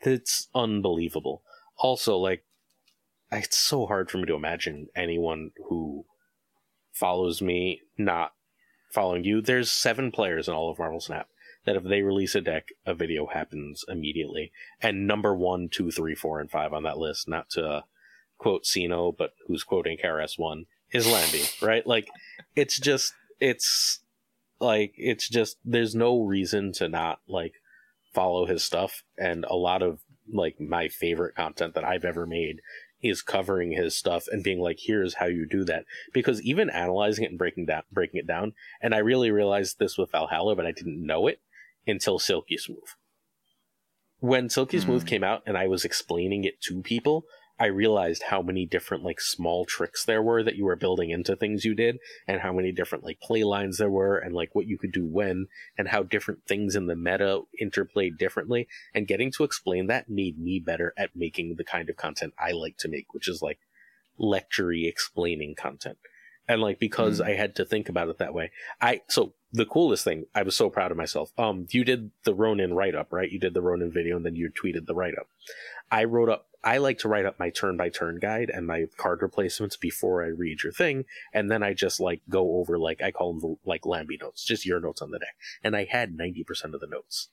it's 0.00 0.48
unbelievable. 0.54 1.42
Also, 1.78 2.16
like 2.16 2.44
it's 3.32 3.58
so 3.58 3.86
hard 3.86 4.10
for 4.10 4.18
me 4.18 4.26
to 4.26 4.34
imagine 4.34 4.86
anyone 4.94 5.50
who 5.68 6.04
follows 6.92 7.42
me 7.42 7.80
not 7.98 8.32
following 8.92 9.24
you. 9.24 9.40
There's 9.40 9.72
seven 9.72 10.12
players 10.12 10.46
in 10.46 10.54
all 10.54 10.70
of 10.70 10.78
Marvel 10.78 11.00
Snap 11.00 11.26
that 11.64 11.76
if 11.76 11.84
they 11.84 12.02
release 12.02 12.34
a 12.34 12.40
deck, 12.40 12.68
a 12.86 12.94
video 12.94 13.26
happens 13.26 13.84
immediately. 13.88 14.52
And 14.80 15.06
number 15.06 15.34
one, 15.34 15.68
two, 15.70 15.90
three, 15.90 16.14
four, 16.14 16.40
and 16.40 16.50
five 16.50 16.72
on 16.72 16.82
that 16.82 16.98
list, 16.98 17.28
not 17.28 17.50
to 17.50 17.66
uh, 17.66 17.80
quote 18.38 18.66
Sino, 18.66 19.12
but 19.12 19.34
who's 19.46 19.64
quoting 19.64 19.98
KRS 20.02 20.38
One 20.38 20.66
is 20.92 21.06
Lamby, 21.06 21.62
right? 21.66 21.86
Like 21.86 22.08
it's 22.54 22.78
just 22.78 23.14
it's 23.40 24.00
like 24.60 24.94
it's 24.96 25.28
just 25.28 25.58
there's 25.64 25.94
no 25.94 26.22
reason 26.22 26.72
to 26.72 26.88
not 26.88 27.20
like 27.28 27.54
follow 28.12 28.46
his 28.46 28.62
stuff 28.62 29.02
and 29.18 29.44
a 29.48 29.56
lot 29.56 29.82
of 29.82 30.00
like 30.32 30.60
my 30.60 30.88
favorite 30.88 31.34
content 31.34 31.74
that 31.74 31.84
I've 31.84 32.04
ever 32.04 32.26
made 32.26 32.60
is 33.02 33.20
covering 33.20 33.72
his 33.72 33.94
stuff 33.94 34.26
and 34.30 34.42
being 34.42 34.60
like 34.60 34.78
here's 34.80 35.14
how 35.14 35.26
you 35.26 35.46
do 35.46 35.64
that 35.64 35.84
because 36.14 36.40
even 36.42 36.70
analyzing 36.70 37.24
it 37.24 37.30
and 37.30 37.38
breaking 37.38 37.66
down 37.66 37.82
breaking 37.92 38.20
it 38.20 38.26
down 38.26 38.54
and 38.80 38.94
I 38.94 38.98
really 38.98 39.30
realized 39.30 39.78
this 39.78 39.98
with 39.98 40.12
Valhalla 40.12 40.56
but 40.56 40.64
I 40.64 40.72
didn't 40.72 41.04
know 41.04 41.26
it 41.26 41.40
until 41.86 42.18
Silky 42.18 42.56
Smooth 42.56 42.88
when 44.20 44.48
Silky 44.48 44.78
Smooth 44.80 45.04
Mm. 45.04 45.08
came 45.08 45.24
out 45.24 45.42
and 45.46 45.56
I 45.58 45.66
was 45.68 45.84
explaining 45.84 46.44
it 46.44 46.60
to 46.62 46.82
people 46.82 47.24
I 47.56 47.66
realized 47.66 48.24
how 48.30 48.42
many 48.42 48.66
different 48.66 49.04
like 49.04 49.20
small 49.20 49.64
tricks 49.64 50.04
there 50.04 50.20
were 50.22 50.42
that 50.42 50.56
you 50.56 50.64
were 50.64 50.74
building 50.74 51.10
into 51.10 51.36
things 51.36 51.64
you 51.64 51.72
did 51.74 51.98
and 52.26 52.40
how 52.40 52.52
many 52.52 52.72
different 52.72 53.04
like 53.04 53.20
play 53.20 53.44
lines 53.44 53.78
there 53.78 53.90
were 53.90 54.18
and 54.18 54.34
like 54.34 54.54
what 54.56 54.66
you 54.66 54.76
could 54.76 54.90
do 54.90 55.06
when 55.06 55.46
and 55.78 55.88
how 55.88 56.02
different 56.02 56.46
things 56.46 56.74
in 56.74 56.86
the 56.86 56.96
meta 56.96 57.42
interplayed 57.62 58.18
differently 58.18 58.66
and 58.92 59.06
getting 59.06 59.30
to 59.30 59.44
explain 59.44 59.86
that 59.86 60.08
made 60.08 60.36
me 60.38 60.58
better 60.58 60.92
at 60.96 61.14
making 61.14 61.54
the 61.56 61.62
kind 61.64 61.88
of 61.88 61.96
content 61.96 62.34
I 62.38 62.50
like 62.50 62.76
to 62.78 62.88
make 62.88 63.14
which 63.14 63.28
is 63.28 63.40
like 63.40 63.58
lectury 64.18 64.88
explaining 64.88 65.54
content 65.54 65.98
and 66.48 66.60
like 66.60 66.78
because 66.80 67.20
Mm. 67.20 67.26
I 67.26 67.30
had 67.34 67.54
to 67.56 67.64
think 67.64 67.88
about 67.88 68.08
it 68.08 68.18
that 68.18 68.34
way 68.34 68.50
I 68.80 69.02
so 69.08 69.34
the 69.54 69.64
coolest 69.64 70.04
thing 70.04 70.26
I 70.34 70.42
was 70.42 70.56
so 70.56 70.68
proud 70.68 70.90
of 70.90 70.96
myself 70.96 71.32
um 71.38 71.66
you 71.70 71.84
did 71.84 72.10
the 72.24 72.34
Ronin 72.34 72.74
write 72.74 72.94
up 72.94 73.12
right 73.12 73.30
you 73.30 73.38
did 73.38 73.54
the 73.54 73.62
Ronin 73.62 73.90
video 73.92 74.16
and 74.16 74.26
then 74.26 74.36
you 74.36 74.50
tweeted 74.50 74.86
the 74.86 74.94
write 74.94 75.14
up 75.18 75.28
I 75.90 76.04
wrote 76.04 76.28
up 76.28 76.48
I 76.64 76.78
like 76.78 76.98
to 77.00 77.08
write 77.08 77.26
up 77.26 77.38
my 77.38 77.50
turn 77.50 77.76
by 77.76 77.90
turn 77.90 78.18
guide 78.18 78.50
and 78.52 78.66
my 78.66 78.86
card 78.96 79.20
replacements 79.20 79.76
before 79.76 80.24
I 80.24 80.28
read 80.28 80.62
your 80.62 80.72
thing, 80.72 81.04
and 81.32 81.50
then 81.50 81.62
I 81.62 81.74
just 81.74 82.00
like 82.00 82.22
go 82.30 82.56
over 82.56 82.78
like 82.78 83.02
I 83.02 83.10
call 83.10 83.34
them 83.34 83.56
like 83.66 83.82
Lamby 83.82 84.18
notes, 84.20 84.44
just 84.44 84.64
your 84.64 84.80
notes 84.80 85.02
on 85.02 85.10
the 85.10 85.18
deck. 85.18 85.36
And 85.62 85.76
I 85.76 85.84
had 85.84 86.16
ninety 86.16 86.42
percent 86.42 86.74
of 86.74 86.80
the 86.80 86.86
notes. 86.86 87.28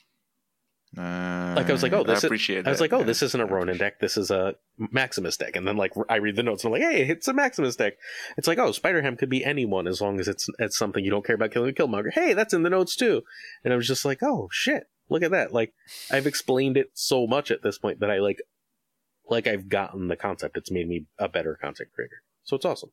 Uh, 0.98 1.53
like, 1.56 1.70
I 1.70 1.72
was 1.72 1.84
like, 1.84 1.94
oh, 1.94 2.03
this 2.03 2.18
is- 2.18 2.26
I 2.26 2.28
appreciate 2.28 2.68
I 2.68 2.70
was 2.70 2.82
like, 2.82 2.92
oh, 2.92 3.00
yeah. 3.00 3.06
this 3.06 3.22
isn't 3.22 3.40
a 3.40 3.45
Ronin 3.45 3.78
deck, 3.78 4.02
this 4.02 4.18
is 4.18 4.30
a 4.30 4.56
Maximus 4.78 5.38
deck. 5.38 5.56
And 5.56 5.66
then 5.66 5.78
like 5.78 5.94
I 6.10 6.18
read 6.18 6.36
the 6.36 6.44
notes 6.44 6.66
and 6.66 6.74
I'm 6.76 6.82
like, 6.82 6.92
hey, 6.92 7.03
it's 7.03 7.30
a 7.30 7.34
Maximus 7.34 7.78
deck. 7.78 7.94
It's 8.38 8.48
like, 8.48 8.58
oh, 8.58 8.74
Spider 8.74 9.02
Ham 9.02 9.16
could 9.16 9.30
be 9.30 9.45
anyone 9.45 9.88
as 9.88 10.02
long 10.02 10.20
as 10.20 10.28
it's 10.28 10.50
it's 10.60 10.78
something 10.78 11.03
you 11.06 11.10
don't 11.11 11.26
care 11.26 11.36
about 11.36 11.52
killing 11.52 11.70
a 11.70 11.74
Killmonger. 11.74 12.11
Hey, 12.11 12.34
that's 12.34 12.53
in 12.53 12.64
the 12.64 12.70
notes 12.70 12.98
too. 12.98 13.22
And 13.64 13.74
I 13.74 13.78
was 13.78 13.88
just 13.88 14.03
like, 14.03 14.20
oh 14.22 14.50
shit, 14.52 14.90
look 15.10 15.24
at 15.24 15.32
that. 15.32 15.53
Like 15.53 15.74
I've 16.11 16.28
explained 16.28 16.76
it 16.76 16.92
so 16.94 17.26
much 17.26 17.52
at 17.52 17.64
this 17.64 17.78
point 17.78 18.02
that 18.02 18.11
I 18.11 18.20
like 18.20 18.42
like 19.30 19.48
I've 19.48 19.70
gotten 19.70 20.10
the 20.10 20.18
concept. 20.18 20.58
It's 20.58 20.72
made 20.72 20.90
me 20.90 21.06
a 21.18 21.30
better 21.30 21.58
content 21.61 21.92
creator. 21.95 22.22
So 22.44 22.58
it's 22.58 22.66
awesome. 22.66 22.92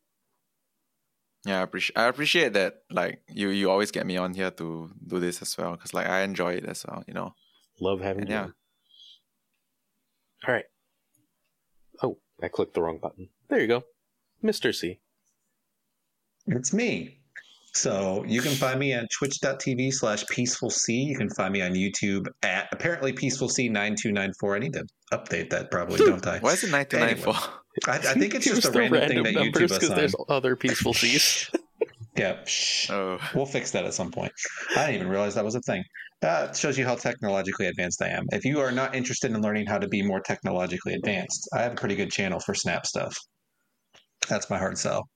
Yeah, 1.45 1.59
I 1.59 1.63
appreciate 1.63 1.97
I 1.97 2.05
appreciate 2.05 2.53
that. 2.53 2.83
Like 2.89 3.21
you, 3.27 3.49
you 3.49 3.69
always 3.69 3.91
get 3.91 4.05
me 4.05 4.15
on 4.15 4.33
here 4.33 4.51
to 4.51 4.89
do 5.05 5.19
this 5.19 5.41
as 5.41 5.57
well 5.57 5.71
because 5.71 5.93
like 5.93 6.07
I 6.07 6.21
enjoy 6.21 6.53
it 6.53 6.65
as 6.65 6.85
well. 6.87 7.03
You 7.05 7.13
know. 7.13 7.33
Love 7.81 8.01
having 8.01 8.21
And 8.23 8.29
you. 8.29 8.35
yeah. 8.35 8.41
on. 8.43 8.53
All 10.47 10.53
right. 10.53 10.65
Oh, 12.01 12.17
I 12.41 12.47
clicked 12.47 12.73
the 12.73 12.81
wrong 12.81 12.99
button. 13.01 13.29
There 13.49 13.59
you 13.59 13.67
go. 13.67 13.83
Mr. 14.43 14.73
C. 14.73 14.99
It's 16.47 16.73
me. 16.73 17.17
So 17.73 18.23
you 18.27 18.41
can 18.41 18.53
find 18.53 18.79
me 18.79 18.93
on 18.95 19.07
twitch.tv 19.17 19.93
slash 19.93 20.25
Peaceful 20.27 20.69
Sea. 20.71 21.03
You 21.03 21.17
can 21.17 21.29
find 21.29 21.53
me 21.53 21.61
on 21.61 21.73
YouTube 21.73 22.27
at 22.41 22.67
apparently 22.71 23.13
peaceful 23.13 23.47
C9294. 23.47 24.55
I 24.55 24.59
need 24.59 24.73
to 24.73 24.85
update 25.13 25.51
that 25.51 25.69
probably, 25.69 25.97
don't 25.99 26.25
I? 26.25 26.39
Why 26.39 26.53
is 26.53 26.63
it 26.63 26.71
nine 26.71 26.87
two 26.87 26.97
nine 26.99 27.17
four? 27.17 27.35
I, 27.87 27.97
I 27.97 27.97
think 28.15 28.33
it's 28.33 28.45
just 28.45 28.65
a 28.65 28.71
the 28.71 28.79
random, 28.79 29.07
thing 29.07 29.23
that 29.23 29.33
numbers 29.33 29.71
YouTube 29.71 29.79
'cause 29.81 29.89
there's 29.89 30.15
other 30.29 30.55
Peaceful 30.55 30.93
Sea's. 30.93 31.49
Yeah. 32.19 32.43
Shh. 32.45 32.89
Oh, 32.89 33.17
We'll 33.33 33.45
fix 33.45 33.71
that 33.71 33.85
at 33.85 33.93
some 33.93 34.11
point. 34.11 34.31
I 34.75 34.87
didn't 34.87 34.95
even 34.95 35.07
realize 35.09 35.35
that 35.35 35.45
was 35.45 35.55
a 35.55 35.61
thing. 35.61 35.83
That 36.21 36.55
shows 36.55 36.77
you 36.77 36.85
how 36.85 36.95
technologically 36.95 37.67
advanced 37.67 38.01
I 38.01 38.09
am. 38.09 38.25
If 38.31 38.43
you 38.43 38.59
are 38.59 38.71
not 38.71 38.93
interested 38.93 39.31
in 39.31 39.41
learning 39.41 39.67
how 39.67 39.77
to 39.77 39.87
be 39.87 40.01
more 40.01 40.19
technologically 40.19 40.93
advanced, 40.93 41.47
I 41.53 41.61
have 41.61 41.73
a 41.73 41.75
pretty 41.75 41.95
good 41.95 42.11
channel 42.11 42.39
for 42.41 42.53
Snap 42.53 42.85
stuff. 42.85 43.15
That's 44.27 44.49
my 44.49 44.57
hard 44.57 44.77
sell. 44.77 45.07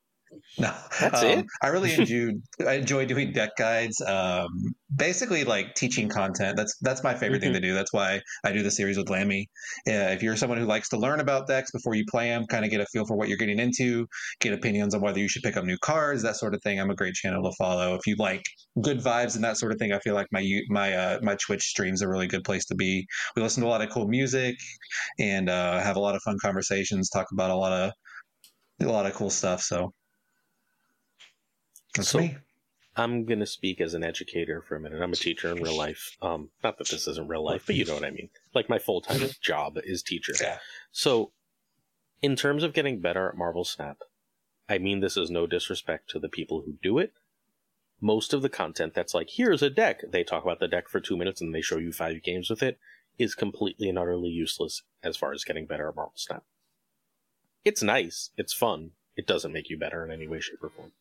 No, 0.58 0.72
That's 1.00 1.24
um, 1.24 1.30
it? 1.30 1.46
I 1.62 1.68
really 1.70 1.94
enjoy 1.94 2.34
I 2.68 2.74
enjoy 2.74 3.06
doing 3.06 3.32
deck 3.32 3.56
guides. 3.58 4.02
Um, 4.02 4.48
basically, 4.96 5.44
like 5.44 5.74
teaching 5.74 6.10
content. 6.10 6.56
That's 6.58 6.78
that's 6.82 7.04
my 7.04 7.16
favorite 7.16 7.42
thing 7.42 7.54
to 7.54 7.60
do. 7.60 7.74
That's 7.74 7.92
why 7.92 8.22
I 8.44 8.52
do 8.52 8.62
the 8.62 8.70
series 8.70 8.98
with 8.98 9.08
Lamby. 9.08 9.46
Uh, 9.88 10.14
if 10.14 10.22
you're 10.22 10.36
someone 10.36 10.60
who 10.60 10.66
likes 10.66 10.90
to 10.90 10.98
learn 10.98 11.20
about 11.20 11.48
decks 11.48 11.72
before 11.72 11.96
you 11.96 12.06
play 12.10 12.30
them, 12.30 12.46
kind 12.46 12.64
of 12.64 12.72
get 12.72 12.82
a 12.82 12.86
feel 12.86 13.06
for 13.06 13.16
what 13.16 13.30
you're 13.30 13.38
getting 13.38 13.60
into, 13.60 14.08
get 14.40 14.54
opinions 14.54 14.94
on 14.94 15.02
whether 15.02 15.20
you 15.20 15.28
should 15.28 15.42
pick 15.42 15.58
up 15.58 15.66
new 15.66 15.78
cards, 15.80 16.22
that 16.24 16.36
sort 16.36 16.54
of 16.54 16.62
thing. 16.62 16.80
I'm 16.80 16.92
a 16.92 16.96
great 16.96 17.16
channel 17.16 17.44
to 17.50 17.56
follow. 17.58 17.96
If 17.96 18.06
you 18.06 18.16
like 18.18 18.44
good 18.82 19.00
vibes 19.00 19.36
and 19.36 19.44
that 19.44 19.58
sort 19.58 19.72
of 19.72 19.80
thing, 19.80 19.92
I 19.92 20.00
feel 20.00 20.14
like 20.14 20.28
my 20.32 20.48
my 20.70 20.94
uh, 20.94 21.20
my 21.24 21.36
Twitch 21.36 21.64
streams 21.64 22.02
a 22.02 22.08
really 22.08 22.28
good 22.28 22.44
place 22.44 22.66
to 22.66 22.76
be. 22.76 23.06
We 23.36 23.42
listen 23.42 23.64
to 23.64 23.68
a 23.68 23.72
lot 23.72 23.82
of 23.82 23.90
cool 23.90 24.08
music 24.08 24.56
and 25.20 25.50
uh, 25.50 25.80
have 25.80 25.96
a 25.96 26.00
lot 26.00 26.16
of 26.16 26.22
fun 26.22 26.38
conversations. 26.42 27.10
Talk 27.10 27.28
about 27.32 27.50
a 27.50 27.56
lot 27.56 27.74
of 27.74 27.92
a 28.82 28.92
lot 28.92 29.06
of 29.06 29.14
cool 29.14 29.30
stuff. 29.30 29.62
So 29.62 29.94
that's 31.94 32.10
So- 32.10 32.20
me. 32.20 32.38
I'm 32.96 33.26
gonna 33.26 33.48
speak 33.48 33.82
as 33.82 33.96
an 33.96 34.04
educator 34.04 34.62
for 34.62 34.76
a 34.76 34.80
minute. 34.80 35.02
I'm 35.02 35.14
a 35.14 35.16
teacher 35.16 35.50
in 35.50 35.64
real 35.64 35.76
life. 35.76 36.16
Um, 36.22 36.52
not 36.64 36.78
that 36.78 36.90
this 36.90 37.08
isn't 37.08 37.28
real 37.28 37.44
life, 37.44 37.64
but 37.66 37.76
you 37.76 37.86
know 37.86 37.96
what 37.96 38.06
I 38.06 38.12
mean. 38.12 38.30
Like 38.54 38.70
my 38.70 38.78
full 38.78 39.02
time 39.02 39.30
job 39.42 39.80
is 39.84 40.04
teacher. 40.04 40.34
Yeah. 40.40 40.60
So, 40.92 41.32
in 42.22 42.36
terms 42.36 42.62
of 42.62 42.74
getting 42.74 43.00
better 43.00 43.28
at 43.28 43.36
Marvel 43.36 43.66
Snap, 43.66 44.04
I 44.70 44.78
mean 44.78 45.00
this 45.00 45.18
is 45.18 45.32
no 45.32 45.48
disrespect 45.48 46.08
to 46.12 46.20
the 46.20 46.30
people 46.30 46.62
who 46.62 46.74
do 46.84 47.00
it. 47.00 47.14
Most 48.00 48.32
of 48.32 48.44
the 48.44 48.50
content 48.50 48.94
that's 48.94 49.16
like, 49.16 49.30
here's 49.32 49.64
a 49.64 49.72
deck, 49.72 50.02
they 50.12 50.24
talk 50.24 50.44
about 50.44 50.60
the 50.60 50.68
deck 50.68 50.88
for 50.88 51.00
two 51.00 51.18
minutes 51.18 51.42
and 51.42 51.54
they 51.56 51.62
show 51.62 51.78
you 51.78 51.92
five 51.92 52.22
games 52.22 52.48
with 52.50 52.62
it, 52.62 52.78
is 53.18 53.34
completely 53.34 53.90
and 53.90 53.98
utterly 53.98 54.30
useless 54.30 54.84
as 55.02 55.18
far 55.18 55.32
as 55.34 55.44
getting 55.44 55.66
better 55.66 55.90
at 55.90 55.96
Marvel 55.96 56.14
Snap. 56.16 56.44
It's 57.66 57.82
nice, 57.82 58.30
it's 58.38 58.54
fun, 58.54 58.92
it 59.16 59.26
doesn't 59.26 59.54
make 59.54 59.70
you 59.70 59.78
better 59.80 60.06
in 60.06 60.12
any 60.12 60.28
way, 60.28 60.42
shape, 60.42 60.62
or 60.62 60.70
form. 60.70 60.92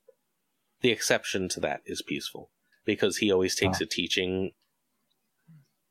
The 0.82 0.90
exception 0.90 1.48
to 1.50 1.60
that 1.60 1.80
is 1.86 2.02
Peaceful, 2.02 2.50
because 2.84 3.18
he 3.18 3.32
always 3.32 3.54
takes 3.54 3.80
ah. 3.80 3.84
a 3.84 3.86
teaching 3.86 4.52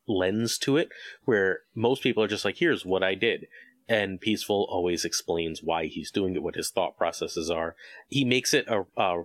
lens 0.06 0.58
to 0.58 0.76
it, 0.76 0.90
where 1.24 1.60
most 1.74 2.02
people 2.02 2.22
are 2.22 2.28
just 2.28 2.44
like, 2.44 2.58
here's 2.58 2.84
what 2.84 3.02
I 3.02 3.14
did. 3.14 3.46
And 3.88 4.20
Peaceful 4.20 4.66
always 4.70 5.04
explains 5.04 5.62
why 5.62 5.86
he's 5.86 6.10
doing 6.10 6.36
it, 6.36 6.42
what 6.42 6.54
his 6.54 6.70
thought 6.70 6.96
processes 6.96 7.50
are. 7.50 7.74
He 8.08 8.24
makes 8.24 8.54
it 8.54 8.66
a, 8.68 8.84
a 8.96 9.24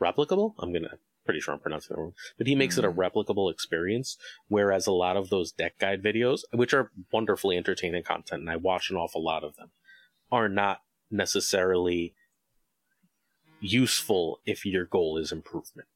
replicable. 0.00 0.54
I'm 0.58 0.72
gonna 0.72 0.98
pretty 1.24 1.40
sure 1.40 1.54
I'm 1.54 1.60
pronouncing 1.60 1.96
it 1.96 2.00
wrong, 2.00 2.12
but 2.38 2.46
he 2.46 2.54
makes 2.54 2.78
it 2.78 2.84
a 2.84 2.88
mm-hmm. 2.88 3.00
replicable 3.00 3.50
experience. 3.50 4.16
Whereas 4.48 4.86
a 4.86 4.92
lot 4.92 5.16
of 5.16 5.28
those 5.28 5.52
deck 5.52 5.78
guide 5.78 6.02
videos, 6.02 6.40
which 6.52 6.72
are 6.72 6.92
wonderfully 7.12 7.56
entertaining 7.56 8.04
content, 8.04 8.42
and 8.42 8.50
I 8.50 8.56
watch 8.56 8.90
an 8.90 8.96
awful 8.96 9.24
lot 9.24 9.44
of 9.44 9.56
them, 9.56 9.70
are 10.30 10.48
not 10.48 10.82
necessarily 11.10 12.14
useful 13.72 14.40
if 14.46 14.64
your 14.64 14.84
goal 14.84 15.18
is 15.18 15.32
improvement. 15.32 15.88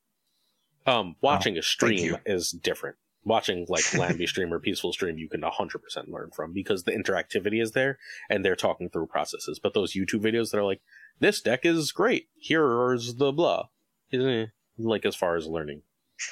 Um, 0.86 1.16
watching 1.20 1.58
a 1.58 1.62
stream 1.62 2.16
is 2.26 2.50
different. 2.50 2.96
Watching 3.24 3.66
like 3.68 3.84
Lamby 3.92 4.26
stream 4.26 4.52
or 4.52 4.58
Peaceful 4.58 4.92
stream, 4.92 5.18
you 5.18 5.28
can 5.28 5.42
100% 5.42 6.08
learn 6.08 6.30
from 6.30 6.52
because 6.52 6.84
the 6.84 6.92
interactivity 6.92 7.62
is 7.62 7.72
there 7.72 7.98
and 8.28 8.44
they're 8.44 8.56
talking 8.56 8.88
through 8.88 9.06
processes. 9.06 9.58
But 9.58 9.74
those 9.74 9.92
YouTube 9.92 10.22
videos 10.22 10.50
that 10.50 10.58
are 10.58 10.64
like, 10.64 10.80
this 11.18 11.40
deck 11.40 11.64
is 11.64 11.92
great, 11.92 12.28
here's 12.40 13.14
the 13.16 13.30
blah, 13.30 13.68
eh, 14.12 14.46
like 14.78 15.04
as 15.04 15.14
far 15.14 15.36
as 15.36 15.46
learning. 15.46 15.82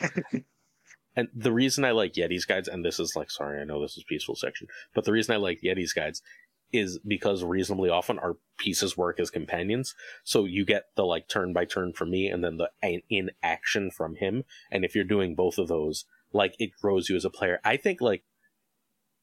and 1.16 1.28
the 1.34 1.52
reason 1.52 1.84
I 1.84 1.90
like 1.90 2.14
Yeti's 2.14 2.46
guides, 2.46 2.68
and 2.68 2.82
this 2.82 2.98
is 2.98 3.14
like, 3.14 3.30
sorry, 3.30 3.60
I 3.60 3.64
know 3.64 3.82
this 3.82 3.98
is 3.98 4.04
Peaceful 4.04 4.34
section, 4.34 4.66
but 4.94 5.04
the 5.04 5.12
reason 5.12 5.34
I 5.34 5.38
like 5.38 5.60
Yeti's 5.60 5.92
guides 5.92 6.22
is 6.72 6.98
because 6.98 7.42
reasonably 7.42 7.88
often 7.90 8.18
our 8.18 8.36
pieces 8.58 8.96
work 8.96 9.18
as 9.20 9.30
companions. 9.30 9.94
So 10.24 10.44
you 10.44 10.64
get 10.64 10.86
the 10.96 11.04
like 11.04 11.28
turn 11.28 11.52
by 11.52 11.64
turn 11.64 11.92
from 11.92 12.10
me 12.10 12.28
and 12.28 12.44
then 12.44 12.56
the 12.56 12.70
in- 12.82 13.02
in 13.08 13.30
action 13.42 13.90
from 13.90 14.16
him. 14.16 14.44
And 14.70 14.84
if 14.84 14.94
you're 14.94 15.04
doing 15.04 15.34
both 15.34 15.58
of 15.58 15.68
those, 15.68 16.04
like 16.32 16.54
it 16.58 16.70
grows 16.80 17.08
you 17.08 17.16
as 17.16 17.24
a 17.24 17.30
player. 17.30 17.60
I 17.64 17.76
think 17.76 18.00
like 18.00 18.24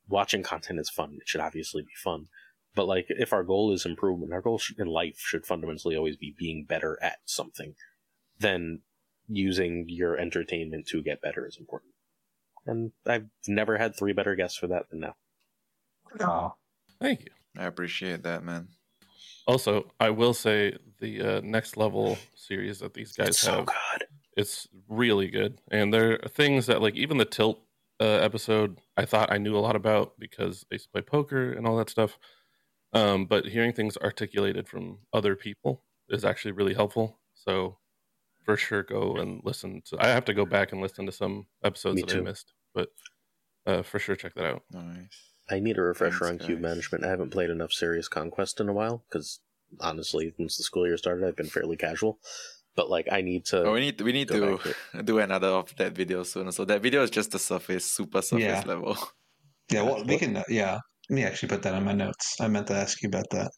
watching 0.07 0.43
content 0.43 0.79
is 0.79 0.89
fun. 0.89 1.17
It 1.21 1.27
should 1.27 1.41
obviously 1.41 1.83
be 1.83 1.93
fun. 1.95 2.27
But 2.73 2.87
like 2.87 3.05
if 3.09 3.31
our 3.31 3.43
goal 3.43 3.71
is 3.71 3.85
improvement, 3.85 4.33
our 4.33 4.41
goal 4.41 4.59
in 4.77 4.87
life 4.87 5.19
should 5.19 5.45
fundamentally 5.45 5.95
always 5.95 6.17
be 6.17 6.35
being 6.37 6.65
better 6.65 6.97
at 7.01 7.19
something. 7.25 7.75
Then 8.39 8.81
using 9.27 9.85
your 9.87 10.17
entertainment 10.17 10.87
to 10.87 11.01
get 11.01 11.21
better 11.21 11.47
is 11.47 11.57
important. 11.57 11.93
And 12.65 12.91
I've 13.05 13.27
never 13.47 13.77
had 13.77 13.95
three 13.95 14.13
better 14.13 14.35
guests 14.35 14.57
for 14.57 14.67
that 14.67 14.89
than 14.89 15.01
now. 15.01 15.15
Oh, 16.19 16.55
Thank 16.99 17.21
you. 17.21 17.31
I 17.57 17.65
appreciate 17.65 18.23
that, 18.23 18.43
man. 18.43 18.69
Also, 19.47 19.91
I 19.99 20.09
will 20.09 20.33
say 20.33 20.77
the 20.99 21.21
uh, 21.21 21.41
next 21.43 21.77
level 21.77 22.17
series 22.35 22.79
that 22.79 22.93
these 22.93 23.13
guys 23.13 23.29
It's 23.29 23.39
so 23.39 23.57
have, 23.57 23.65
good. 23.67 24.07
it's 24.35 24.67
really 24.87 25.29
good. 25.29 25.59
And 25.69 25.93
there 25.93 26.13
are 26.23 26.27
things 26.27 26.65
that, 26.65 26.81
like, 26.81 26.95
even 26.95 27.17
the 27.17 27.25
tilt 27.25 27.61
uh, 27.99 28.05
episode, 28.05 28.79
I 28.97 29.05
thought 29.05 29.31
I 29.31 29.37
knew 29.37 29.55
a 29.55 29.59
lot 29.59 29.75
about 29.75 30.19
because 30.19 30.65
I 30.71 30.75
used 30.75 30.85
to 30.85 30.91
play 30.91 31.01
poker 31.01 31.51
and 31.53 31.67
all 31.67 31.77
that 31.77 31.89
stuff. 31.89 32.17
Um, 32.93 33.25
but 33.25 33.45
hearing 33.45 33.73
things 33.73 33.97
articulated 33.97 34.67
from 34.67 34.99
other 35.13 35.35
people 35.35 35.83
is 36.09 36.25
actually 36.25 36.53
really 36.53 36.73
helpful. 36.73 37.19
So 37.33 37.77
for 38.43 38.57
sure, 38.57 38.83
go 38.83 39.17
and 39.17 39.41
listen. 39.43 39.81
To, 39.87 39.97
I 39.99 40.07
have 40.07 40.25
to 40.25 40.33
go 40.33 40.45
back 40.45 40.71
and 40.71 40.81
listen 40.81 41.05
to 41.05 41.11
some 41.11 41.45
episodes 41.63 41.97
Me 41.97 42.01
that 42.03 42.09
too. 42.09 42.19
I 42.19 42.23
missed, 42.23 42.53
but 42.73 42.89
uh, 43.65 43.81
for 43.81 43.99
sure, 43.99 44.15
check 44.15 44.33
that 44.35 44.45
out. 44.45 44.63
Nice. 44.71 45.34
I 45.49 45.59
need 45.59 45.77
a 45.77 45.81
refresher 45.81 46.25
Thanks, 46.25 46.41
on 46.43 46.47
cube 46.47 46.59
guys. 46.59 46.69
management. 46.69 47.03
I 47.05 47.09
haven't 47.09 47.29
played 47.31 47.49
enough 47.49 47.71
Serious 47.71 48.07
Conquest 48.07 48.59
in 48.59 48.69
a 48.69 48.73
while 48.73 49.03
because 49.09 49.39
honestly, 49.79 50.33
since 50.37 50.57
the 50.57 50.63
school 50.63 50.87
year 50.87 50.97
started, 50.97 51.27
I've 51.27 51.35
been 51.35 51.47
fairly 51.47 51.77
casual. 51.77 52.19
But 52.75 52.89
like, 52.89 53.07
I 53.11 53.21
need 53.21 53.45
to. 53.45 53.63
Oh, 53.63 53.73
we 53.73 53.79
need 53.79 54.01
we 54.01 54.11
need 54.11 54.27
go 54.27 54.57
to 54.57 55.03
do 55.03 55.19
another 55.19 55.47
of 55.47 55.73
that 55.77 55.93
video 55.93 56.23
soon. 56.23 56.51
So 56.51 56.65
that 56.65 56.81
video 56.81 57.03
is 57.03 57.09
just 57.09 57.31
the 57.31 57.39
surface, 57.39 57.85
super 57.85 58.21
surface 58.21 58.43
Yeah. 58.45 58.63
level. 58.65 58.97
Yeah, 59.71 59.81
well, 59.81 60.03
we 60.05 60.19
can. 60.19 60.43
Yeah, 60.47 60.77
let 61.09 61.15
me 61.15 61.23
actually 61.23 61.49
put 61.49 61.63
that 61.63 61.73
on 61.73 61.85
my 61.85 61.93
notes. 61.93 62.35
I 62.39 62.47
meant 62.47 62.67
to 62.67 62.75
ask 62.75 63.01
you 63.01 63.09
about 63.09 63.31
that, 63.31 63.49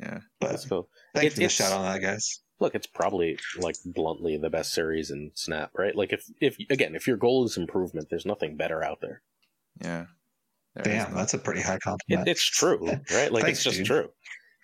Yeah. 0.00 0.18
but 0.40 0.50
Let's 0.50 0.64
go. 0.64 0.88
thanks 1.14 1.34
It- 1.34 1.36
for 1.36 1.40
the 1.42 1.48
shout 1.48 1.72
on 1.72 1.84
that, 1.84 2.02
guys. 2.02 2.40
Look, 2.58 2.74
it's 2.74 2.88
probably 2.88 3.38
like 3.58 3.76
bluntly 3.84 4.36
the 4.38 4.50
best 4.50 4.72
series 4.72 5.12
in 5.12 5.30
Snap, 5.34 5.70
right? 5.78 5.94
Like, 5.94 6.12
if 6.12 6.24
if 6.40 6.56
again, 6.68 6.96
if 6.96 7.06
your 7.06 7.16
goal 7.16 7.44
is 7.44 7.56
improvement, 7.56 8.08
there's 8.10 8.26
nothing 8.26 8.56
better 8.56 8.82
out 8.82 9.00
there. 9.02 9.22
Yeah. 9.80 10.06
There 10.76 10.92
is 10.92 11.04
Damn, 11.04 11.14
that's 11.14 11.34
a 11.34 11.38
pretty 11.38 11.60
high 11.62 11.76
It, 11.76 11.82
compliment. 11.82 12.28
it's 12.28 12.44
true, 12.44 12.84
right? 13.12 13.30
Like, 13.32 13.44
Thanks, 13.44 13.58
it's 13.58 13.64
just 13.64 13.76
dude. 13.78 13.86
true. 13.86 14.08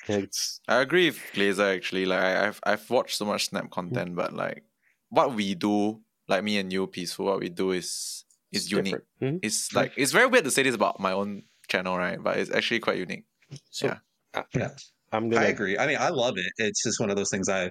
It's 0.08 0.60
I 0.66 0.80
agree 0.80 1.06
with 1.10 1.18
Glazer 1.34 1.76
actually. 1.76 2.06
Like 2.06 2.20
I- 2.20 2.46
I've 2.48 2.60
I've 2.64 2.90
watched 2.90 3.16
so 3.16 3.24
much 3.24 3.46
Snap 3.48 3.70
content, 3.70 4.16
but 4.16 4.32
like 4.32 4.64
what 5.10 5.34
we 5.34 5.54
do, 5.54 6.00
like 6.26 6.42
me 6.42 6.58
and 6.58 6.72
you, 6.72 6.86
peaceful, 6.86 7.26
what 7.26 7.40
we 7.40 7.48
do 7.48 7.70
is 7.72 8.24
is 8.50 8.64
it's 8.64 8.70
unique. 8.72 8.94
different. 9.20 9.36
Mhm. 9.36 9.40
It's 9.46 9.72
like 9.74 9.92
it's 9.96 10.12
very 10.12 10.26
weird 10.26 10.44
to 10.44 10.50
say 10.50 10.62
this 10.64 10.74
about 10.74 10.98
my 11.00 11.12
own 11.12 11.42
channel, 11.68 11.96
right? 11.96 12.20
But 12.20 12.38
it's 12.38 12.50
actually 12.50 12.80
quite 12.80 12.98
unique. 12.98 13.24
So 13.70 13.86
Yeah. 13.88 13.98
I, 14.34 14.44
Yeah. 14.54 14.70
I'm 15.12 15.26
I 15.26 15.28
gonna. 15.28 15.46
agree. 15.46 15.76
I 15.78 15.86
mean, 15.86 15.98
I 16.00 16.08
love 16.08 16.38
it. 16.38 16.52
It's 16.58 16.82
just 16.82 16.98
one 17.00 17.10
of 17.10 17.16
those 17.16 17.30
things. 17.30 17.48
I. 17.48 17.70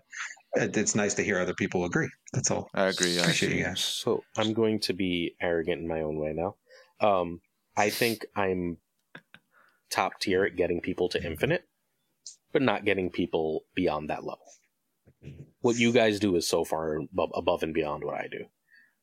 It's 0.56 0.96
nice 0.96 1.14
to 1.16 1.24
hear 1.24 1.40
other 1.40 1.54
people 1.54 1.86
agree. 1.86 2.10
That's 2.34 2.50
all. 2.52 2.70
I 2.74 2.86
agree. 2.88 3.18
I 3.18 3.22
Appreciate 3.22 3.50
agree. 3.50 3.60
you 3.60 3.66
guys. 3.66 3.82
So 3.82 4.24
I'm 4.38 4.52
going 4.54 4.80
to 4.82 4.94
be 4.94 5.36
arrogant 5.42 5.82
in 5.82 5.88
my 5.88 6.02
own 6.02 6.18
way 6.18 6.34
now. 6.34 6.56
Um, 7.02 7.40
I 7.76 7.90
think 7.90 8.26
I'm 8.36 8.78
top 9.90 10.20
tier 10.20 10.44
at 10.44 10.56
getting 10.56 10.82
people 10.82 11.10
to 11.10 11.24
infinite, 11.24 11.64
but 12.52 12.62
not 12.62 12.86
getting 12.86 13.10
people 13.10 13.66
beyond 13.76 14.10
that 14.10 14.24
level. 14.24 14.46
What 15.62 15.78
you 15.78 15.92
guys 15.92 16.20
do 16.20 16.36
is 16.36 16.48
so 16.48 16.64
far 16.64 17.00
above 17.34 17.64
and 17.64 17.74
beyond 17.74 18.04
what 18.04 18.16
I 18.16 18.28
do. 18.30 18.46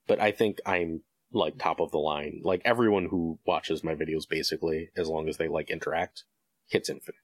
But 0.07 0.21
I 0.21 0.33
think 0.33 0.59
I'm 0.65 1.03
like 1.33 1.59
top 1.59 1.81
of 1.81 1.91
the 1.91 1.99
line. 1.99 2.41
Like 2.45 2.63
everyone 2.65 3.07
who 3.07 3.39
watches 3.47 3.85
my 3.85 3.95
videos 3.95 4.29
basically, 4.29 4.91
as 4.97 5.09
long 5.09 5.29
as 5.29 5.37
they 5.37 5.49
like 5.49 5.71
interact, 5.71 6.25
hits 6.69 6.89
infinite. 6.89 7.21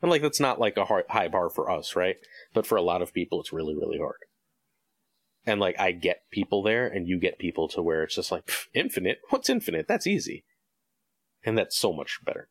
And 0.00 0.10
like 0.10 0.22
that's 0.22 0.40
not 0.40 0.60
like 0.60 0.76
a 0.76 0.84
hard, 0.84 1.04
high 1.08 1.28
bar 1.28 1.50
for 1.50 1.70
us, 1.70 1.96
right? 1.96 2.16
But 2.54 2.66
for 2.66 2.76
a 2.76 2.82
lot 2.82 3.02
of 3.02 3.12
people, 3.12 3.40
it's 3.40 3.52
really, 3.52 3.74
really 3.74 3.98
hard 3.98 4.18
and 5.46 5.60
like 5.60 5.78
I 5.78 5.92
get 5.92 6.22
people 6.30 6.62
there, 6.62 6.86
and 6.86 7.06
you 7.06 7.18
get 7.18 7.38
people 7.38 7.68
to 7.68 7.82
where 7.82 8.02
it's 8.02 8.16
just 8.16 8.32
like 8.32 8.50
infinite. 8.74 9.20
What's 9.30 9.48
infinite? 9.48 9.86
That's 9.88 10.06
easy, 10.06 10.44
and 11.46 11.56
that's 11.56 11.76
so 11.78 11.92
much 11.92 12.18
better. 12.24 12.48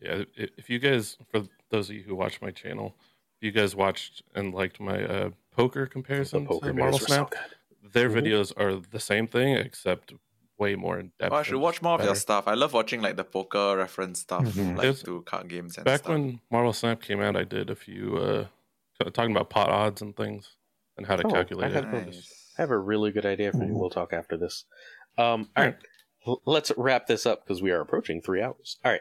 Yeah, 0.00 0.24
if 0.34 0.68
you 0.68 0.78
guys, 0.78 1.16
for 1.30 1.44
those 1.70 1.88
of 1.88 1.96
you 1.96 2.02
who 2.02 2.14
watch 2.14 2.40
my 2.42 2.50
channel, 2.50 2.94
if 3.40 3.46
you 3.46 3.50
guys 3.50 3.74
watched 3.74 4.22
and 4.34 4.54
liked 4.54 4.78
my 4.78 5.02
uh, 5.04 5.30
poker 5.56 5.84
The 5.84 5.90
comparison 5.90 6.46
poker 6.46 6.68
to 6.68 6.74
Marvel 6.74 6.98
videos 6.98 7.02
were 7.02 7.06
so 7.08 7.14
Snap, 7.14 7.30
good. 7.30 7.92
their 7.92 8.10
Mhm. 8.10 8.14
videos 8.22 8.52
are 8.58 8.76
the 8.76 9.00
same 9.00 9.26
thing 9.26 9.56
except 9.56 10.12
way 10.58 10.74
more 10.74 10.98
in 10.98 11.12
depth. 11.18 11.32
Oh, 11.32 11.36
I 11.36 11.42
should 11.42 11.56
watch 11.56 11.80
more 11.82 11.98
of 11.98 12.04
your 12.04 12.14
stuff. 12.14 12.46
I 12.46 12.54
love 12.54 12.72
watching 12.74 13.00
like 13.00 13.16
the 13.16 13.24
poker 13.24 13.76
reference 13.76 14.20
stuff, 14.20 14.44
Mhm. 14.44 14.76
like 14.76 14.98
to 15.04 15.22
card 15.22 15.48
games 15.48 15.76
and 15.78 15.84
Back 15.84 16.00
stuff. 16.00 16.10
when 16.12 16.40
Marvel 16.50 16.72
Snap 16.74 17.00
came 17.00 17.20
out, 17.22 17.36
I 17.36 17.44
did 17.44 17.70
a 17.70 17.76
few 17.76 18.16
uh, 18.18 18.46
talking 19.12 19.32
about 19.32 19.48
pot 19.50 19.68
odds 19.70 20.02
and 20.02 20.14
things 20.16 20.56
and 20.98 21.06
how 21.06 21.16
to 21.16 21.26
Oh, 21.26 21.30
calculate 21.30 21.72
I 21.72 21.78
it. 21.78 21.84
have- 21.84 22.06
Nice. 22.06 22.52
I 22.58 22.62
have 22.62 22.70
a 22.70 22.78
really 22.78 23.12
good 23.12 23.26
idea 23.26 23.52
for 23.52 23.64
you. 23.64 23.74
We'll 23.74 23.90
talk 23.90 24.12
after 24.14 24.36
this. 24.38 24.64
Um, 25.18 25.50
all 25.56 25.64
right, 25.64 25.74
L- 25.74 25.80
let's 26.44 26.72
wrap 26.76 27.06
this 27.06 27.26
up 27.26 27.44
because 27.44 27.62
we 27.62 27.70
are 27.70 27.80
approaching 27.80 28.20
three 28.20 28.42
hours. 28.42 28.76
All 28.84 28.92
right, 28.92 29.00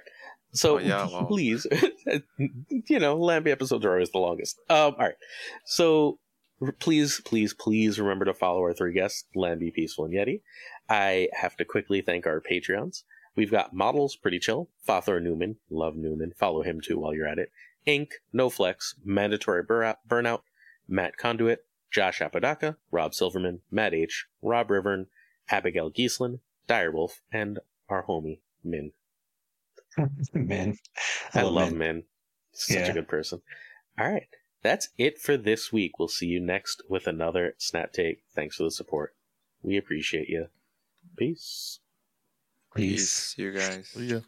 so 0.51 0.75
Oh, 0.75 0.79
yeah, 0.79 1.07
wow. 1.07 1.25
please, 1.25 1.65
you 2.37 2.99
know, 2.99 3.17
Lamby 3.17 3.47
episodes 3.49 3.85
are 3.85 3.93
always 3.93 4.11
the 4.11 4.19
longest. 4.19 4.59
Um, 4.69 4.93
all 4.97 5.05
right, 5.05 5.15
so 5.65 6.19
r- 6.61 6.71
please, 6.71 7.21
please, 7.25 7.53
please 7.53 7.99
remember 7.99 8.25
to 8.25 8.33
follow 8.33 8.59
our 8.61 8.73
three 8.73 8.93
guests, 8.93 9.25
Lamby, 9.35 9.73
Peaceful, 9.73 10.05
and 10.05 10.13
Yeti. 10.13 10.41
I 10.89 11.29
have 11.33 11.55
to 11.57 11.65
quickly 11.65 12.01
thank 12.01 12.25
our 12.27 12.41
Patreons. 12.41 13.03
We've 13.35 13.51
got 13.51 13.73
Models, 13.73 14.15
Pretty 14.15 14.39
Chill, 14.39 14.69
Fothor 14.87 15.21
Newman, 15.21 15.57
love 15.69 15.95
Newman, 15.95 16.31
follow 16.37 16.61
him 16.61 16.79
too 16.81 16.99
while 16.99 17.13
you're 17.13 17.27
at 17.27 17.39
it. 17.39 17.51
Ink, 17.85 18.11
No 18.31 18.49
Flex, 18.49 18.95
Mandatory 19.03 19.61
Bur- 19.63 19.97
Burnout, 20.07 20.41
Matt 20.87 21.17
Conduit, 21.17 21.59
Josh 21.91 22.19
Apodaca, 22.21 22.77
Rob 22.91 23.13
Silverman, 23.13 23.61
Matt 23.71 23.93
H, 23.93 24.25
Rob 24.41 24.69
Rivern, 24.69 25.07
Abigail 25.49 25.91
Gieslin, 25.91 26.39
Direwolf, 26.67 27.21
and 27.31 27.59
our 27.89 28.05
homie, 28.05 28.39
Min. 28.63 28.91
Man, 30.33 30.77
I, 31.33 31.43
love 31.43 31.71
Min. 31.71 31.77
Min. 31.79 32.03
Such 32.53 32.77
Yeah. 32.77 32.87
a 32.87 32.93
good 32.93 33.07
person. 33.07 33.41
All 33.99 34.09
right. 34.11 34.27
That's 34.63 34.89
it 34.97 35.19
for 35.19 35.37
this 35.37 35.71
week. 35.71 35.99
We'll 35.99 36.07
see 36.07 36.25
you 36.25 36.39
next 36.39 36.81
with 36.89 37.05
another 37.07 37.53
Snap 37.59 37.93
Take. 37.93 38.23
Thanks 38.33 38.55
for 38.55 38.63
the 38.63 38.71
support. 38.71 39.15
We 39.61 39.77
appreciate 39.77 40.27
you. 40.27 40.47
Peace. 41.17 41.79
Peace. 42.75 43.33
Peace, 43.35 43.35
you 43.37 43.51
guys. 43.51 43.89
See 43.89 44.05
ya. 44.07 44.19